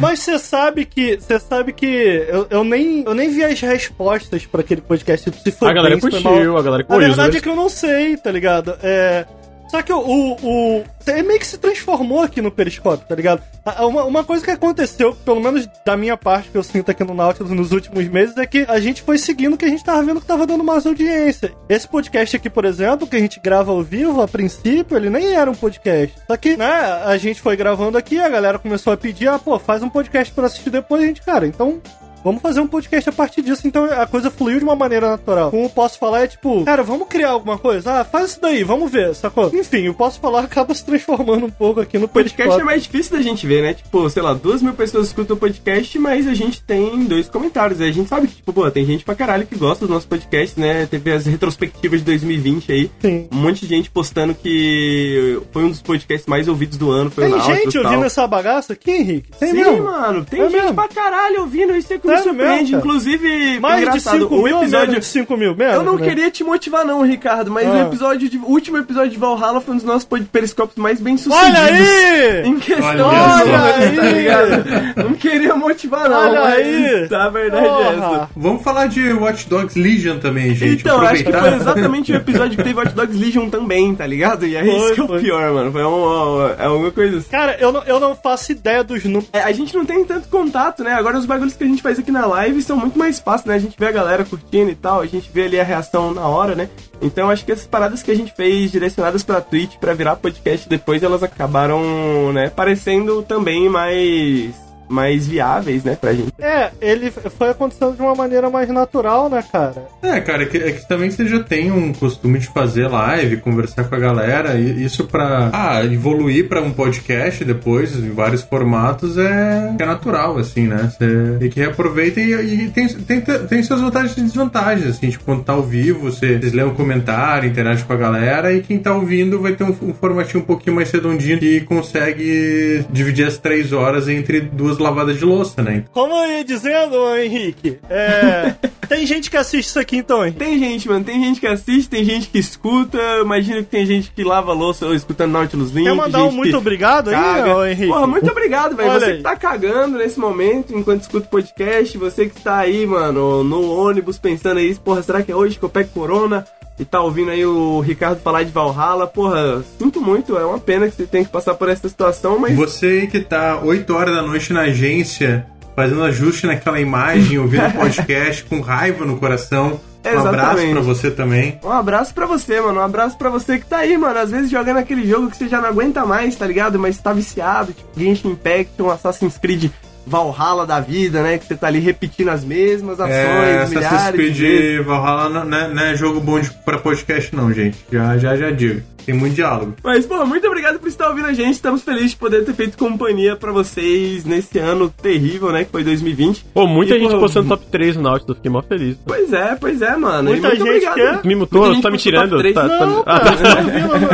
Mas 0.00 0.18
você 0.20 0.38
sabe 0.38 0.84
que. 0.84 1.16
Você 1.20 1.38
sabe 1.38 1.72
que. 1.72 1.86
Eu, 2.28 2.46
eu, 2.50 2.64
nem, 2.64 3.04
eu 3.04 3.14
nem 3.14 3.30
vi 3.30 3.44
as 3.44 3.60
respostas 3.60 4.44
pra 4.46 4.60
aquele 4.62 4.80
podcast. 4.80 5.30
Se 5.42 5.50
foi 5.52 5.68
A 5.70 5.72
galera 5.72 5.94
bem, 5.94 6.00
curtiu, 6.00 6.22
mal. 6.22 6.58
a 6.58 6.62
galera 6.62 6.82
A 6.82 6.86
curtiu. 6.86 7.06
verdade 7.08 7.36
é 7.36 7.40
que 7.40 7.48
eu 7.48 7.56
não 7.56 7.68
sei, 7.68 8.16
tá 8.16 8.30
ligado? 8.30 8.74
É. 8.82 9.24
Só 9.70 9.82
que 9.82 9.92
o, 9.92 9.98
o, 9.98 10.32
o- 10.78 10.84
meio 11.24 11.38
que 11.38 11.46
se 11.46 11.58
transformou 11.58 12.22
aqui 12.22 12.40
no 12.40 12.50
Periscópio, 12.50 13.06
tá 13.06 13.14
ligado? 13.14 13.42
Uma, 13.80 14.04
uma 14.04 14.24
coisa 14.24 14.42
que 14.44 14.50
aconteceu, 14.50 15.14
pelo 15.14 15.40
menos 15.40 15.68
da 15.84 15.96
minha 15.96 16.16
parte, 16.16 16.48
que 16.50 16.56
eu 16.56 16.62
sinto 16.62 16.90
aqui 16.90 17.04
no 17.04 17.12
Nautilus 17.14 17.50
nos 17.52 17.70
últimos 17.72 18.06
meses, 18.08 18.36
é 18.38 18.46
que 18.46 18.64
a 18.68 18.80
gente 18.80 19.02
foi 19.02 19.18
seguindo 19.18 19.54
o 19.54 19.56
que 19.58 19.64
a 19.66 19.68
gente 19.68 19.84
tava 19.84 20.02
vendo 20.02 20.20
que 20.20 20.26
tava 20.26 20.46
dando 20.46 20.64
mais 20.64 20.86
audiência. 20.86 21.52
Esse 21.68 21.86
podcast 21.86 22.36
aqui, 22.36 22.48
por 22.48 22.64
exemplo, 22.64 23.06
que 23.06 23.16
a 23.16 23.18
gente 23.18 23.38
grava 23.40 23.70
ao 23.70 23.82
vivo, 23.82 24.22
a 24.22 24.28
princípio, 24.28 24.96
ele 24.96 25.10
nem 25.10 25.34
era 25.34 25.50
um 25.50 25.54
podcast. 25.54 26.14
Só 26.26 26.36
que, 26.36 26.56
né, 26.56 26.66
a 27.04 27.16
gente 27.18 27.40
foi 27.40 27.56
gravando 27.56 27.98
aqui, 27.98 28.18
a 28.18 28.28
galera 28.28 28.58
começou 28.58 28.92
a 28.92 28.96
pedir, 28.96 29.28
ah, 29.28 29.38
pô, 29.38 29.58
faz 29.58 29.82
um 29.82 29.88
podcast 29.90 30.32
pra 30.32 30.46
assistir 30.46 30.70
depois, 30.70 31.02
a 31.02 31.06
gente, 31.06 31.20
cara, 31.22 31.46
então 31.46 31.80
Vamos 32.24 32.42
fazer 32.42 32.60
um 32.60 32.66
podcast 32.66 33.08
a 33.08 33.12
partir 33.12 33.42
disso, 33.42 33.66
então 33.66 33.84
a 33.84 34.06
coisa 34.06 34.30
fluiu 34.30 34.58
de 34.58 34.64
uma 34.64 34.74
maneira 34.74 35.08
natural. 35.08 35.50
Como 35.50 35.64
eu 35.64 35.68
posso 35.70 35.98
falar 35.98 36.24
é 36.24 36.26
tipo, 36.26 36.64
cara, 36.64 36.82
vamos 36.82 37.06
criar 37.08 37.30
alguma 37.30 37.56
coisa? 37.58 38.00
Ah, 38.00 38.04
faz 38.04 38.30
isso 38.32 38.40
daí, 38.40 38.62
vamos 38.64 38.90
ver, 38.90 39.14
sacou? 39.14 39.50
Enfim, 39.54 39.82
eu 39.86 39.94
posso 39.94 40.18
falar 40.20 40.40
acaba 40.48 40.74
se 40.74 40.84
transformando 40.84 41.46
um 41.46 41.50
pouco 41.50 41.80
aqui 41.80 41.96
no 41.98 42.04
O 42.06 42.08
podcast 42.08 42.42
é 42.42 42.46
podcast. 42.46 42.64
mais 42.66 42.82
difícil 42.82 43.16
da 43.16 43.22
gente 43.22 43.46
ver, 43.46 43.62
né? 43.62 43.74
Tipo, 43.74 44.08
sei 44.10 44.22
lá, 44.22 44.34
duas 44.34 44.60
mil 44.62 44.74
pessoas 44.74 45.06
escutam 45.08 45.36
o 45.36 45.38
podcast, 45.38 45.98
mas 45.98 46.26
a 46.26 46.34
gente 46.34 46.62
tem 46.62 47.04
dois 47.04 47.28
comentários. 47.28 47.80
Aí 47.80 47.88
a 47.88 47.92
gente 47.92 48.08
sabe 48.08 48.26
que, 48.26 48.36
tipo, 48.36 48.52
pô, 48.52 48.70
tem 48.70 48.84
gente 48.84 49.04
pra 49.04 49.14
caralho 49.14 49.46
que 49.46 49.56
gosta 49.56 49.86
do 49.86 49.92
nosso 49.92 50.06
podcast, 50.08 50.58
né? 50.58 50.86
Teve 50.86 51.12
as 51.12 51.26
retrospectivas 51.26 52.00
de 52.00 52.04
2020 52.06 52.72
aí. 52.72 52.90
Sim. 53.00 53.28
Um 53.32 53.36
monte 53.36 53.60
de 53.60 53.66
gente 53.68 53.90
postando 53.90 54.34
que 54.34 55.40
foi 55.52 55.64
um 55.64 55.70
dos 55.70 55.80
podcasts 55.82 56.26
mais 56.26 56.48
ouvidos 56.48 56.76
do 56.76 56.90
ano, 56.90 57.10
foi 57.10 57.30
Tem 57.30 57.40
gente 57.42 57.72
tal. 57.74 57.84
ouvindo 57.84 58.04
essa 58.04 58.26
bagaça 58.26 58.72
aqui, 58.72 58.90
Henrique? 58.90 59.30
Tem 59.38 59.50
Sim, 59.50 59.56
mesmo? 59.56 59.84
mano, 59.84 60.24
tem 60.24 60.40
É 60.40 60.44
gente 60.50 60.60
mesmo? 60.60 60.74
pra 60.74 60.88
caralho 60.88 61.40
ouvindo, 61.42 61.76
isso 61.76 61.92
é 61.92 61.98
que 62.08 62.16
me 62.16 62.22
Sério 62.22 62.32
surpreende. 62.38 62.62
mesmo? 62.72 62.78
Inclusive, 62.78 63.60
Mais 63.60 63.76
de 63.76 63.82
engraçado, 63.82 64.18
5 64.20 64.34
o 64.34 64.42
mil 64.42 64.56
episódio... 64.58 64.88
menos 64.88 65.06
de 65.06 65.12
5 65.12 65.36
mil? 65.36 65.54
Menos, 65.56 65.74
Eu 65.74 65.82
não 65.82 65.96
né? 65.96 66.06
queria 66.08 66.30
te 66.30 66.44
motivar 66.44 66.84
não, 66.84 67.02
Ricardo, 67.02 67.50
mas 67.50 67.66
Ah. 67.66 67.70
o 67.72 67.80
episódio 67.82 68.28
de, 68.28 68.38
o 68.38 68.46
último 68.46 68.76
episódio 68.78 69.10
de 69.10 69.18
Valhalla 69.18 69.60
foi 69.60 69.74
um 69.74 69.76
dos 69.78 69.86
nossos 69.86 70.08
periscópios 70.32 70.76
mais 70.76 71.00
bem 71.00 71.16
sucedidos. 71.16 71.48
Olha 71.58 71.62
aí! 71.64 72.42
Em 72.46 72.58
questão 72.58 73.08
Olha 73.08 73.44
tá 73.58 74.02
aí! 74.02 74.12
ligado? 74.14 74.64
Não 74.96 75.14
queria 75.14 75.54
motivar 75.54 76.08
não, 76.08 76.18
Olha 76.18 76.40
mas 76.40 76.54
aí! 76.66 77.08
tá, 77.08 77.24
a 77.24 77.28
verdade 77.30 77.66
é 77.66 77.94
essa. 77.96 78.30
Vamos 78.36 78.62
falar 78.62 78.86
de 78.86 79.12
Watch 79.12 79.48
Dogs 79.48 79.78
Legion 79.78 80.18
também, 80.18 80.54
gente. 80.54 80.80
Então, 80.80 81.00
acho 81.00 81.24
que 81.24 81.32
foi 81.32 81.54
exatamente 81.54 82.12
o 82.12 82.16
episódio 82.16 82.56
que 82.56 82.62
teve 82.62 82.78
Watch 82.78 82.94
Dogs 82.94 83.18
Legion 83.18 83.48
também, 83.48 83.94
tá 83.94 84.06
ligado? 84.06 84.46
E 84.46 84.56
aí 84.56 84.66
Foi, 84.66 84.76
isso 84.76 84.94
que 84.94 85.00
é 85.00 85.04
o 85.04 85.20
pior, 85.20 85.52
mano. 85.52 85.72
Foi 85.72 85.82
uma, 85.82 86.56
é 86.58 86.64
alguma 86.66 86.90
coisa 86.90 87.18
assim. 87.18 87.28
Cara, 87.30 87.56
eu 87.60 87.72
não, 87.72 87.82
eu 87.84 88.00
não 88.00 88.14
faço 88.14 88.52
ideia 88.52 88.82
dos 88.84 89.04
números. 89.04 89.28
É, 89.32 89.40
a 89.42 89.52
gente 89.52 89.74
não 89.76 89.84
tem 89.84 90.04
tanto 90.04 90.28
contato, 90.28 90.82
né? 90.84 90.92
Agora 90.92 91.18
os 91.18 91.26
bagulhos 91.26 91.54
que 91.54 91.64
a 91.64 91.66
gente 91.66 91.82
faz 91.82 91.97
que 92.02 92.10
na 92.10 92.26
live 92.26 92.62
são 92.62 92.76
muito 92.76 92.98
mais 92.98 93.18
fáceis, 93.18 93.46
né? 93.46 93.54
A 93.54 93.58
gente 93.58 93.76
vê 93.78 93.86
a 93.86 93.92
galera 93.92 94.24
curtindo 94.24 94.70
e 94.70 94.74
tal, 94.74 95.00
a 95.00 95.06
gente 95.06 95.30
vê 95.32 95.44
ali 95.44 95.58
a 95.58 95.64
reação 95.64 96.12
na 96.12 96.26
hora, 96.26 96.54
né? 96.54 96.68
Então 97.00 97.30
acho 97.30 97.44
que 97.44 97.52
essas 97.52 97.66
paradas 97.66 98.02
que 98.02 98.10
a 98.10 98.16
gente 98.16 98.34
fez 98.34 98.70
direcionadas 98.70 99.22
pra 99.22 99.40
Twitch 99.40 99.76
pra 99.76 99.94
virar 99.94 100.16
podcast 100.16 100.68
depois, 100.68 101.02
elas 101.02 101.22
acabaram, 101.22 102.32
né, 102.32 102.50
parecendo 102.50 103.22
também 103.22 103.68
mais 103.68 104.67
mais 104.88 105.26
viáveis, 105.26 105.84
né, 105.84 105.96
pra 106.00 106.12
gente. 106.12 106.32
É, 106.38 106.70
ele 106.80 107.10
foi 107.10 107.50
acontecendo 107.50 107.94
de 107.94 108.02
uma 108.02 108.14
maneira 108.14 108.48
mais 108.50 108.68
natural, 108.68 109.28
né, 109.28 109.42
cara? 109.50 109.86
É, 110.02 110.20
cara, 110.20 110.42
é 110.42 110.46
que, 110.46 110.56
é 110.56 110.72
que 110.72 110.88
também 110.88 111.10
você 111.10 111.26
já 111.26 111.42
tem 111.42 111.70
um 111.70 111.92
costume 111.92 112.38
de 112.38 112.46
fazer 112.46 112.88
live, 112.88 113.38
conversar 113.38 113.84
com 113.84 113.94
a 113.94 113.98
galera, 113.98 114.54
e 114.54 114.84
isso 114.84 115.04
pra 115.04 115.50
ah, 115.52 115.84
evoluir 115.84 116.48
pra 116.48 116.60
um 116.60 116.70
podcast 116.70 117.44
depois, 117.44 117.94
em 117.96 118.10
vários 118.10 118.42
formatos, 118.42 119.18
é, 119.18 119.74
é 119.78 119.86
natural, 119.86 120.38
assim, 120.38 120.66
né? 120.66 120.90
Você 120.90 121.36
tem 121.38 121.50
que 121.50 121.60
reaproveita 121.60 122.20
e, 122.20 122.64
e 122.64 122.68
tem, 122.70 122.88
tem, 122.88 123.20
tem 123.20 123.62
suas 123.62 123.80
vantagens 123.80 124.16
e 124.16 124.22
desvantagens, 124.22 124.88
assim, 124.88 125.10
tipo, 125.10 125.24
quando 125.24 125.44
tá 125.44 125.52
ao 125.52 125.62
vivo, 125.62 126.10
você, 126.10 126.38
vocês 126.38 126.52
lê 126.52 126.64
um 126.64 126.74
comentário, 126.74 127.48
interage 127.48 127.84
com 127.84 127.92
a 127.92 127.96
galera, 127.96 128.52
e 128.52 128.62
quem 128.62 128.78
tá 128.78 128.94
ouvindo 128.94 129.40
vai 129.40 129.52
ter 129.52 129.64
um, 129.64 129.74
um 129.82 129.94
formatinho 129.94 130.42
um 130.42 130.46
pouquinho 130.46 130.76
mais 130.76 130.90
redondinho 130.90 131.38
que 131.38 131.60
consegue 131.62 132.84
dividir 132.90 133.26
as 133.26 133.38
três 133.38 133.72
horas 133.72 134.08
entre 134.08 134.40
duas 134.40 134.77
lavada 134.82 135.12
de 135.12 135.24
louça, 135.24 135.62
né? 135.62 135.84
Como 135.92 136.14
eu 136.14 136.30
ia 136.30 136.44
dizendo, 136.44 137.16
Henrique, 137.16 137.78
é... 137.88 138.54
tem 138.88 139.06
gente 139.06 139.30
que 139.30 139.36
assiste 139.36 139.68
isso 139.68 139.78
aqui 139.78 139.96
então, 139.96 140.24
hein? 140.24 140.32
Tem 140.32 140.58
gente, 140.58 140.88
mano. 140.88 141.04
Tem 141.04 141.22
gente 141.22 141.40
que 141.40 141.46
assiste, 141.46 141.88
tem 141.88 142.04
gente 142.04 142.28
que 142.28 142.38
escuta. 142.38 142.98
Imagino 143.22 143.58
que 143.58 143.70
tem 143.70 143.84
gente 143.84 144.10
que 144.10 144.24
lava 144.24 144.52
louça 144.52 144.86
ou 144.86 144.94
escutando 144.94 145.32
Nautilus 145.32 145.70
Link. 145.70 145.84
Quer 145.84 145.94
mandar 145.94 146.24
um 146.24 146.30
muito 146.30 146.56
obrigado 146.56 147.10
aí, 147.10 147.50
ô, 147.50 147.64
Henrique? 147.64 147.88
Porra, 147.92 148.06
muito 148.06 148.30
obrigado, 148.30 148.76
velho. 148.76 148.92
Você 148.92 149.04
aí. 149.04 149.16
que 149.18 149.22
tá 149.22 149.36
cagando 149.36 149.98
nesse 149.98 150.18
momento 150.18 150.74
enquanto 150.74 151.02
escuta 151.02 151.26
o 151.26 151.30
podcast. 151.30 151.96
Você 151.98 152.28
que 152.28 152.40
tá 152.40 152.58
aí, 152.58 152.86
mano, 152.86 153.44
no 153.44 153.70
ônibus 153.70 154.18
pensando 154.18 154.58
aí, 154.58 154.74
porra, 154.74 155.02
será 155.02 155.22
que 155.22 155.32
é 155.32 155.36
hoje 155.36 155.58
que 155.58 155.64
eu 155.64 155.68
pego 155.68 155.90
corona? 155.90 156.44
E 156.78 156.84
tá 156.84 157.00
ouvindo 157.00 157.30
aí 157.30 157.44
o 157.44 157.80
Ricardo 157.80 158.20
falar 158.20 158.44
de 158.44 158.52
Valhalla, 158.52 159.06
porra, 159.06 159.62
sinto 159.78 160.00
muito, 160.00 160.36
é 160.38 160.44
uma 160.44 160.58
pena 160.58 160.88
que 160.88 160.94
você 160.96 161.06
tem 161.06 161.24
que 161.24 161.30
passar 161.30 161.54
por 161.54 161.68
essa 161.68 161.88
situação, 161.88 162.38
mas. 162.38 162.54
Você 162.56 163.06
que 163.06 163.20
tá 163.20 163.60
8 163.62 163.92
horas 163.94 164.14
da 164.14 164.22
noite 164.22 164.52
na 164.52 164.62
agência, 164.62 165.46
fazendo 165.74 166.02
ajuste 166.04 166.46
naquela 166.46 166.80
imagem, 166.80 167.38
ouvindo 167.38 167.66
o 167.66 167.72
podcast 167.78 168.44
com 168.44 168.60
raiva 168.60 169.04
no 169.04 169.16
coração. 169.16 169.80
Um 170.04 170.10
Exatamente. 170.10 170.40
abraço 170.40 170.70
pra 170.70 170.80
você 170.80 171.10
também. 171.10 171.60
Um 171.62 171.70
abraço 171.70 172.14
pra 172.14 172.26
você, 172.26 172.60
mano. 172.60 172.80
Um 172.80 172.84
abraço 172.84 173.18
pra 173.18 173.28
você 173.28 173.58
que 173.58 173.66
tá 173.66 173.78
aí, 173.78 173.98
mano. 173.98 174.18
Às 174.18 174.30
vezes 174.30 174.50
jogando 174.50 174.78
aquele 174.78 175.06
jogo 175.06 175.28
que 175.28 175.36
você 175.36 175.48
já 175.48 175.60
não 175.60 175.68
aguenta 175.68 176.06
mais, 176.06 176.34
tá 176.36 176.46
ligado? 176.46 176.78
Mas 176.78 176.98
tá 176.98 177.12
viciado, 177.12 177.72
tipo 177.72 177.88
Genshin 177.98 178.30
Impact, 178.30 178.80
um 178.80 178.90
Assassin's 178.90 179.36
Creed 179.36 179.70
Valhalla 180.08 180.66
da 180.66 180.80
vida, 180.80 181.22
né? 181.22 181.38
Que 181.38 181.46
você 181.46 181.56
tá 181.56 181.66
ali 181.66 181.78
repetindo 181.78 182.28
as 182.28 182.44
mesmas 182.44 182.98
ações, 183.00 183.14
é, 183.14 183.66
milhares 183.66 183.76
Assassin's 183.76 184.10
Creed 184.12 184.34
de 184.34 184.42
vezes. 184.42 184.86
Valhalla 184.86 185.28
não, 185.28 185.44
não, 185.44 185.58
é, 185.58 185.68
não 185.74 185.82
é 185.82 185.96
jogo 185.96 186.20
bom 186.20 186.40
de, 186.40 186.50
pra 186.64 186.78
podcast 186.78 187.34
não, 187.34 187.52
gente. 187.52 187.78
Já, 187.90 188.16
já, 188.18 188.36
já 188.36 188.50
digo. 188.50 188.82
Tem 189.08 189.16
muito 189.16 189.36
diálogo. 189.36 189.74
Mas, 189.82 190.04
pô, 190.04 190.22
muito 190.26 190.46
obrigado 190.46 190.78
por 190.78 190.86
estar 190.86 191.08
ouvindo 191.08 191.28
a 191.28 191.32
gente. 191.32 191.54
Estamos 191.54 191.82
felizes 191.82 192.10
de 192.10 192.16
poder 192.18 192.44
ter 192.44 192.52
feito 192.52 192.76
companhia 192.76 193.34
pra 193.36 193.50
vocês 193.50 194.26
nesse 194.26 194.58
ano 194.58 194.90
terrível, 194.90 195.50
né? 195.50 195.64
Que 195.64 195.70
foi 195.70 195.82
2020. 195.82 196.44
Pô, 196.52 196.66
muita 196.66 196.94
e, 196.94 197.00
gente 197.00 197.12
pô, 197.12 197.20
postando 197.20 197.48
top 197.48 197.64
3 197.70 197.96
no 197.96 198.02
Nautilus. 198.02 198.36
Fiquei 198.36 198.50
mó 198.50 198.60
feliz. 198.60 198.98
Pois 199.06 199.32
é, 199.32 199.54
pois 199.54 199.80
é, 199.80 199.96
mano. 199.96 200.28
Muita 200.28 200.50
gente 200.50 200.60
obrigado. 200.60 200.94
quer. 200.94 201.24
Me 201.24 201.34
mutou, 201.34 201.80
tá 201.80 201.90
me 201.90 201.96
tirando. 201.96 202.36
Tá, 202.52 202.64
não, 202.64 203.00
tá... 203.02 203.18
Cara, 203.18 203.62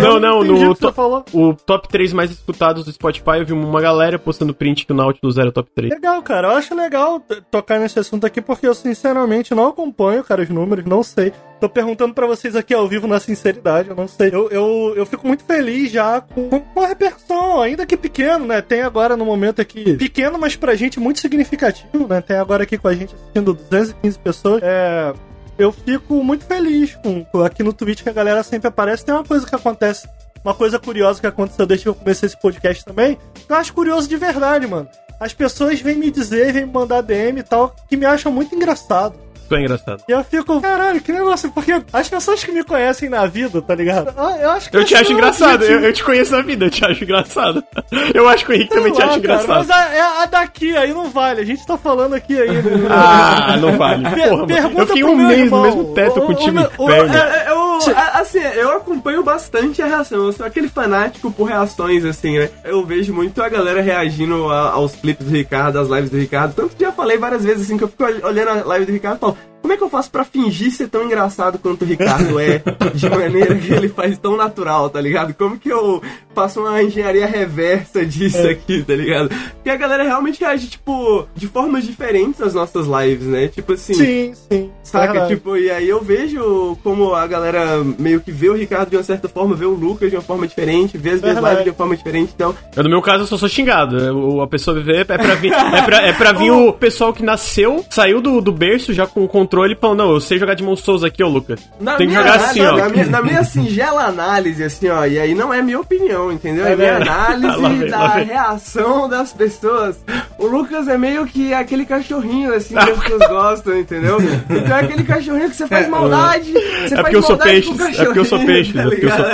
não, 0.01 0.21
não, 0.21 0.45
não, 0.45 0.65
no 0.69 0.75
to... 0.77 0.95
o 1.33 1.55
top 1.55 1.89
3 1.89 2.13
mais 2.13 2.31
escutados 2.31 2.85
do 2.85 2.93
Spotify, 2.93 3.39
eu 3.39 3.47
vi 3.47 3.53
uma 3.53 3.81
galera 3.81 4.17
postando 4.17 4.55
print 4.55 4.87
que 4.87 4.93
o 4.93 4.95
Nautilus 4.95 5.39
era 5.39 5.51
top 5.51 5.69
3. 5.75 5.84
Legal, 5.89 6.23
cara. 6.23 6.49
Eu 6.49 6.53
acho 6.53 6.75
legal 6.75 7.21
tocar 7.51 7.79
nesse 7.79 7.99
assunto 7.99 8.27
aqui, 8.27 8.41
porque 8.41 8.67
eu 8.67 8.75
sinceramente 8.75 9.55
não 9.55 9.69
acompanho, 9.69 10.25
cara, 10.25 10.43
os 10.43 10.49
números, 10.49 10.85
não 10.85 11.03
sei. 11.03 11.33
Tô 11.61 11.69
perguntando 11.69 12.15
para 12.15 12.27
vocês 12.27 12.55
aqui 12.57 12.75
ao 12.75 12.87
vivo 12.87 13.07
na 13.07 13.19
sinceridade, 13.21 13.89
eu 13.89 13.97
não 13.97 14.09
sei. 14.09 14.31
Eu, 14.33 14.51
eu, 14.51 14.95
eu 14.97 15.07
fico 15.07 15.27
muito 15.27 15.45
feliz 15.45 15.91
já 15.91 16.21
com, 16.21 16.49
com 16.61 16.81
a 16.81 16.87
repercussão, 16.87 17.61
ainda 17.61 17.87
que 17.87 17.97
pequeno, 17.97 18.47
né? 18.47 18.61
Tem 18.61 18.83
agora 18.83 19.17
no 19.17 19.25
momento 19.25 19.61
aqui, 19.61 19.97
pequeno, 19.97 20.39
mas 20.39 20.57
pra 20.57 20.75
gente 20.75 21.01
muito 21.01 21.21
significativo, 21.21 22.07
né? 22.07 22.21
Tem 22.21 22.37
agora 22.37 22.65
aqui 22.65 22.77
com 22.77 22.89
a 22.89 22.95
gente 22.95 23.15
assistindo 23.15 23.55
215 23.55 24.19
pessoas. 24.19 24.63
É, 24.63 25.15
eu 25.59 25.73
fico 25.73 26.23
muito 26.23 26.45
feliz 26.45 26.97
com, 26.97 27.43
aqui 27.43 27.63
no 27.63 27.73
Twitch 27.73 28.03
que 28.03 28.09
a 28.09 28.13
galera 28.13 28.43
sempre 28.43 28.69
aparece. 28.69 29.05
Tem 29.05 29.15
uma 29.15 29.25
coisa 29.25 29.47
que 29.47 29.55
acontece 29.55 30.09
uma 30.45 30.55
coisa 30.55 30.79
curiosa 30.79 31.21
que 31.21 31.27
aconteceu 31.27 31.65
desde 31.65 31.85
que 31.85 31.89
eu 31.89 31.95
comecei 31.95 32.27
esse 32.27 32.39
podcast 32.39 32.85
também. 32.85 33.17
Eu 33.49 33.57
acho 33.57 33.73
curioso 33.73 34.07
de 34.07 34.17
verdade, 34.17 34.67
mano. 34.67 34.87
As 35.19 35.33
pessoas 35.33 35.81
vêm 35.81 35.97
me 35.97 36.11
dizer, 36.11 36.53
vêm 36.53 36.67
me 36.67 36.73
mandar 36.73 37.03
DM 37.03 37.41
e 37.41 37.43
tal, 37.43 37.75
que 37.89 37.97
me 37.97 38.07
acham 38.07 38.33
muito 38.33 38.55
engraçado. 38.55 39.25
Ficou 39.45 39.59
engraçado. 39.59 40.03
E 40.09 40.13
eu 40.13 40.25
fico, 40.25 40.61
caralho, 40.61 41.01
que 41.03 41.13
negócio, 41.13 41.51
porque 41.53 41.83
as 41.93 42.09
pessoas 42.09 42.43
que 42.43 42.51
me 42.51 42.65
conhecem 42.65 43.11
na 43.11 43.27
vida, 43.27 43.61
tá 43.61 43.75
ligado? 43.75 44.15
Ah, 44.17 44.39
eu 44.41 44.51
acho 44.51 44.71
que 44.71 44.77
Eu 44.77 44.85
te 44.85 44.95
acho 44.95 45.13
engraçado, 45.13 45.65
eu, 45.65 45.81
eu, 45.81 45.93
te 45.93 46.03
conheço 46.03 46.33
na 46.33 46.41
vida, 46.41 46.65
eu 46.65 46.71
te 46.71 46.85
acho 46.85 47.05
engraçado. 47.05 47.63
Eu 48.15 48.29
acho 48.29 48.45
que 48.45 48.53
o 48.53 48.55
Henrique 48.55 48.73
Sei 48.73 48.83
também 48.83 48.93
lá, 48.93 48.99
te 48.99 49.03
acha 49.03 49.19
engraçado. 49.19 49.67
Mas 49.67 49.71
a, 49.71 49.95
é 49.95 50.01
a, 50.01 50.27
daqui 50.27 50.77
aí 50.77 50.93
não 50.93 51.11
vale, 51.11 51.41
a 51.41 51.45
gente 51.45 51.67
tá 51.67 51.77
falando 51.77 52.15
aqui 52.15 52.41
aí. 52.41 52.51
Né? 52.51 52.89
ah, 52.91 53.57
não 53.57 53.77
vale. 53.77 54.05
Porra. 54.09 54.47
Eu 54.79 54.87
fiquei 54.87 55.05
um 55.05 55.17
mês 55.17 55.51
no 55.51 55.63
mesmo 55.63 55.95
teto 55.95 56.21
o, 56.21 56.27
contigo, 56.27 56.59
o, 56.79 56.85
o, 56.85 56.91
é, 56.91 56.99
é, 56.99 57.51
eu, 57.51 57.74
assim, 58.13 58.39
eu 58.39 58.73
acompanho 58.73 59.23
bastante 59.23 59.83
a 59.83 59.87
reação, 59.87 60.27
eu 60.27 60.33
sou 60.33 60.47
aquele 60.47 60.69
fanático 60.69 61.31
por 61.31 61.45
reações, 61.45 62.05
assim, 62.05 62.39
né? 62.39 62.51
Eu 62.65 62.85
vejo 62.85 63.13
muito 63.13 63.43
a 63.43 63.49
galera 63.49 63.81
reagindo 63.81 64.51
aos 64.51 64.95
clipes 64.95 65.27
do 65.27 65.33
Ricardo, 65.33 65.79
às 65.79 65.89
lives 65.89 66.11
do 66.11 66.17
Ricardo, 66.17 66.55
tanto 66.55 66.77
que 66.77 66.85
já 66.85 66.93
falei 66.93 67.19
várias 67.19 67.45
vezes, 67.45 67.65
assim, 67.65 67.77
que 67.77 67.85
eu 67.85 67.89
fico 67.89 68.05
olhando 68.05 68.49
a 68.49 68.65
live 68.65 68.87
do 68.87 68.93
Ricardo 68.93 69.17
e 69.17 69.21
falo, 69.21 69.39
como 69.65 69.73
é 69.73 69.79
que 69.79 69.83
eu 69.83 69.89
faço 69.89 70.11
para 70.11 70.27
fingir 70.27 70.71
ser 70.71 70.89
tão 70.89 71.03
engraçado 71.05 71.59
quanto 71.59 71.87
o 71.87 71.87
Ricardo 71.87 72.39
é, 72.39 72.63
de 72.93 73.09
maneira 73.09 73.55
que 73.55 73.73
ele 73.73 73.89
faz 73.89 74.19
tão 74.19 74.37
natural, 74.37 74.91
tá 74.91 75.01
ligado? 75.01 75.33
Como 75.33 75.59
que 75.59 75.71
eu 75.71 76.03
faço 76.35 76.61
uma 76.61 76.83
engenharia 76.83 77.25
reversa 77.25 78.05
disso 78.05 78.47
é. 78.47 78.51
aqui, 78.51 78.83
tá 78.83 78.95
ligado? 78.95 79.31
Porque 79.55 79.71
a 79.71 79.77
galera 79.77 80.03
realmente 80.03 80.39
reage, 80.39 80.67
tipo, 80.67 81.27
de 81.35 81.47
formas 81.49 81.87
diferentes 81.87 82.43
às 82.43 82.53
nossas 82.53 82.87
lives, 82.87 83.27
né? 83.27 83.49
Tipo 83.49 83.73
assim. 83.73 83.95
Sim, 83.95 84.33
sim. 84.35 84.71
Saca? 84.83 85.29
Tipo, 85.29 85.57
e 85.57 85.71
aí 85.71 85.89
eu 85.89 86.03
vejo 86.03 86.77
como 86.83 87.15
a 87.15 87.27
galera 87.27 87.83
meio 87.99 88.21
que 88.21 88.31
vê 88.31 88.51
o 88.51 88.55
Ricardo 88.55 88.91
de 88.91 88.97
uma 88.99 89.03
certa 89.03 89.31
forma, 89.31 89.57
vê 89.57 89.65
o 89.65 89.73
Lucas 89.73 90.11
de 90.11 90.17
uma 90.17 90.23
forma 90.23 90.47
diferente, 90.47 90.99
vê 90.99 91.13
as 91.13 91.23
minhas 91.23 91.39
lives 91.39 91.65
de 91.65 91.71
uma 91.71 91.77
forma 91.77 91.97
diferente, 91.97 92.33
então. 92.35 92.55
Eu, 92.77 92.83
no 92.83 92.91
meu 92.91 93.01
caso, 93.01 93.23
eu 93.23 93.27
só 93.27 93.39
sou 93.39 93.49
xingado. 93.49 93.97
A 94.43 94.47
pessoa 94.47 94.79
vê, 94.79 94.99
é 94.99 95.05
pra 95.05 95.35
vir, 95.37 95.55
é 95.55 95.83
pra, 95.83 96.03
é 96.03 96.13
pra 96.13 96.33
vir 96.33 96.51
o 96.53 96.71
pessoal 96.71 97.15
que 97.15 97.23
nasceu, 97.23 97.83
saiu 97.89 98.21
do, 98.21 98.43
do 98.43 98.53
berço 98.53 98.93
já 98.93 99.07
com 99.07 99.25
o 99.25 99.29
controle 99.29 99.54
controle 99.55 99.75
e 99.75 99.77
falou: 99.77 99.97
Não, 99.97 100.13
eu 100.13 100.21
sei 100.21 100.39
jogar 100.39 100.55
de 100.55 100.65
Souls 100.77 101.05
aqui, 101.05 101.23
ô 101.23 101.29
Lucas. 101.29 101.61
Na 101.81 101.95
Tem 101.95 102.09
que 102.09 102.15
jogar 102.15 102.35
assim, 102.35 102.61
ó. 102.63 102.77
Na 102.77 102.89
minha, 102.89 103.07
na 103.07 103.23
minha, 103.23 103.45
singela 103.45 104.05
análise, 104.07 104.63
assim, 104.65 104.89
ó, 104.89 105.05
e 105.07 105.19
aí 105.19 105.35
não 105.35 105.55
é 105.55 105.63
minha 105.63 105.79
opinião, 105.79 106.33
entendeu? 106.33 106.67
É, 106.67 106.73
é 106.73 106.77
minha 106.77 106.97
análise 106.99 107.61
vem, 107.61 107.91
da 107.91 108.09
reação 108.09 109.09
das 109.09 109.33
pessoas. 109.33 109.97
O 110.39 110.47
Lucas 110.47 110.89
é 110.89 110.99
meio 110.99 111.27
que 111.27 111.55
aquele 111.55 111.85
cachorrinho, 111.85 112.53
assim, 112.53 112.75
que 112.75 112.91
as 112.91 112.99
pessoas 112.99 113.29
gostam, 113.29 113.79
entendeu? 113.79 114.19
Então 114.21 114.77
é 114.77 114.81
aquele 114.81 115.05
cachorrinho 115.05 115.49
que 115.49 115.57
você 115.57 115.67
faz 115.67 115.87
é, 115.87 115.89
maldade. 115.89 116.53
Você 116.53 116.95
é 116.95 117.03
porque 117.03 117.17
eu 117.17 117.23
sou 117.23 117.37
peixe. 117.37 117.71
É 117.71 118.05
porque 118.05 118.19
eu 118.19 118.25
sou 118.25 118.39
peixe. 118.45 118.73
Tá 118.73 118.83
é, 118.83 119.17
sou... 119.17 119.27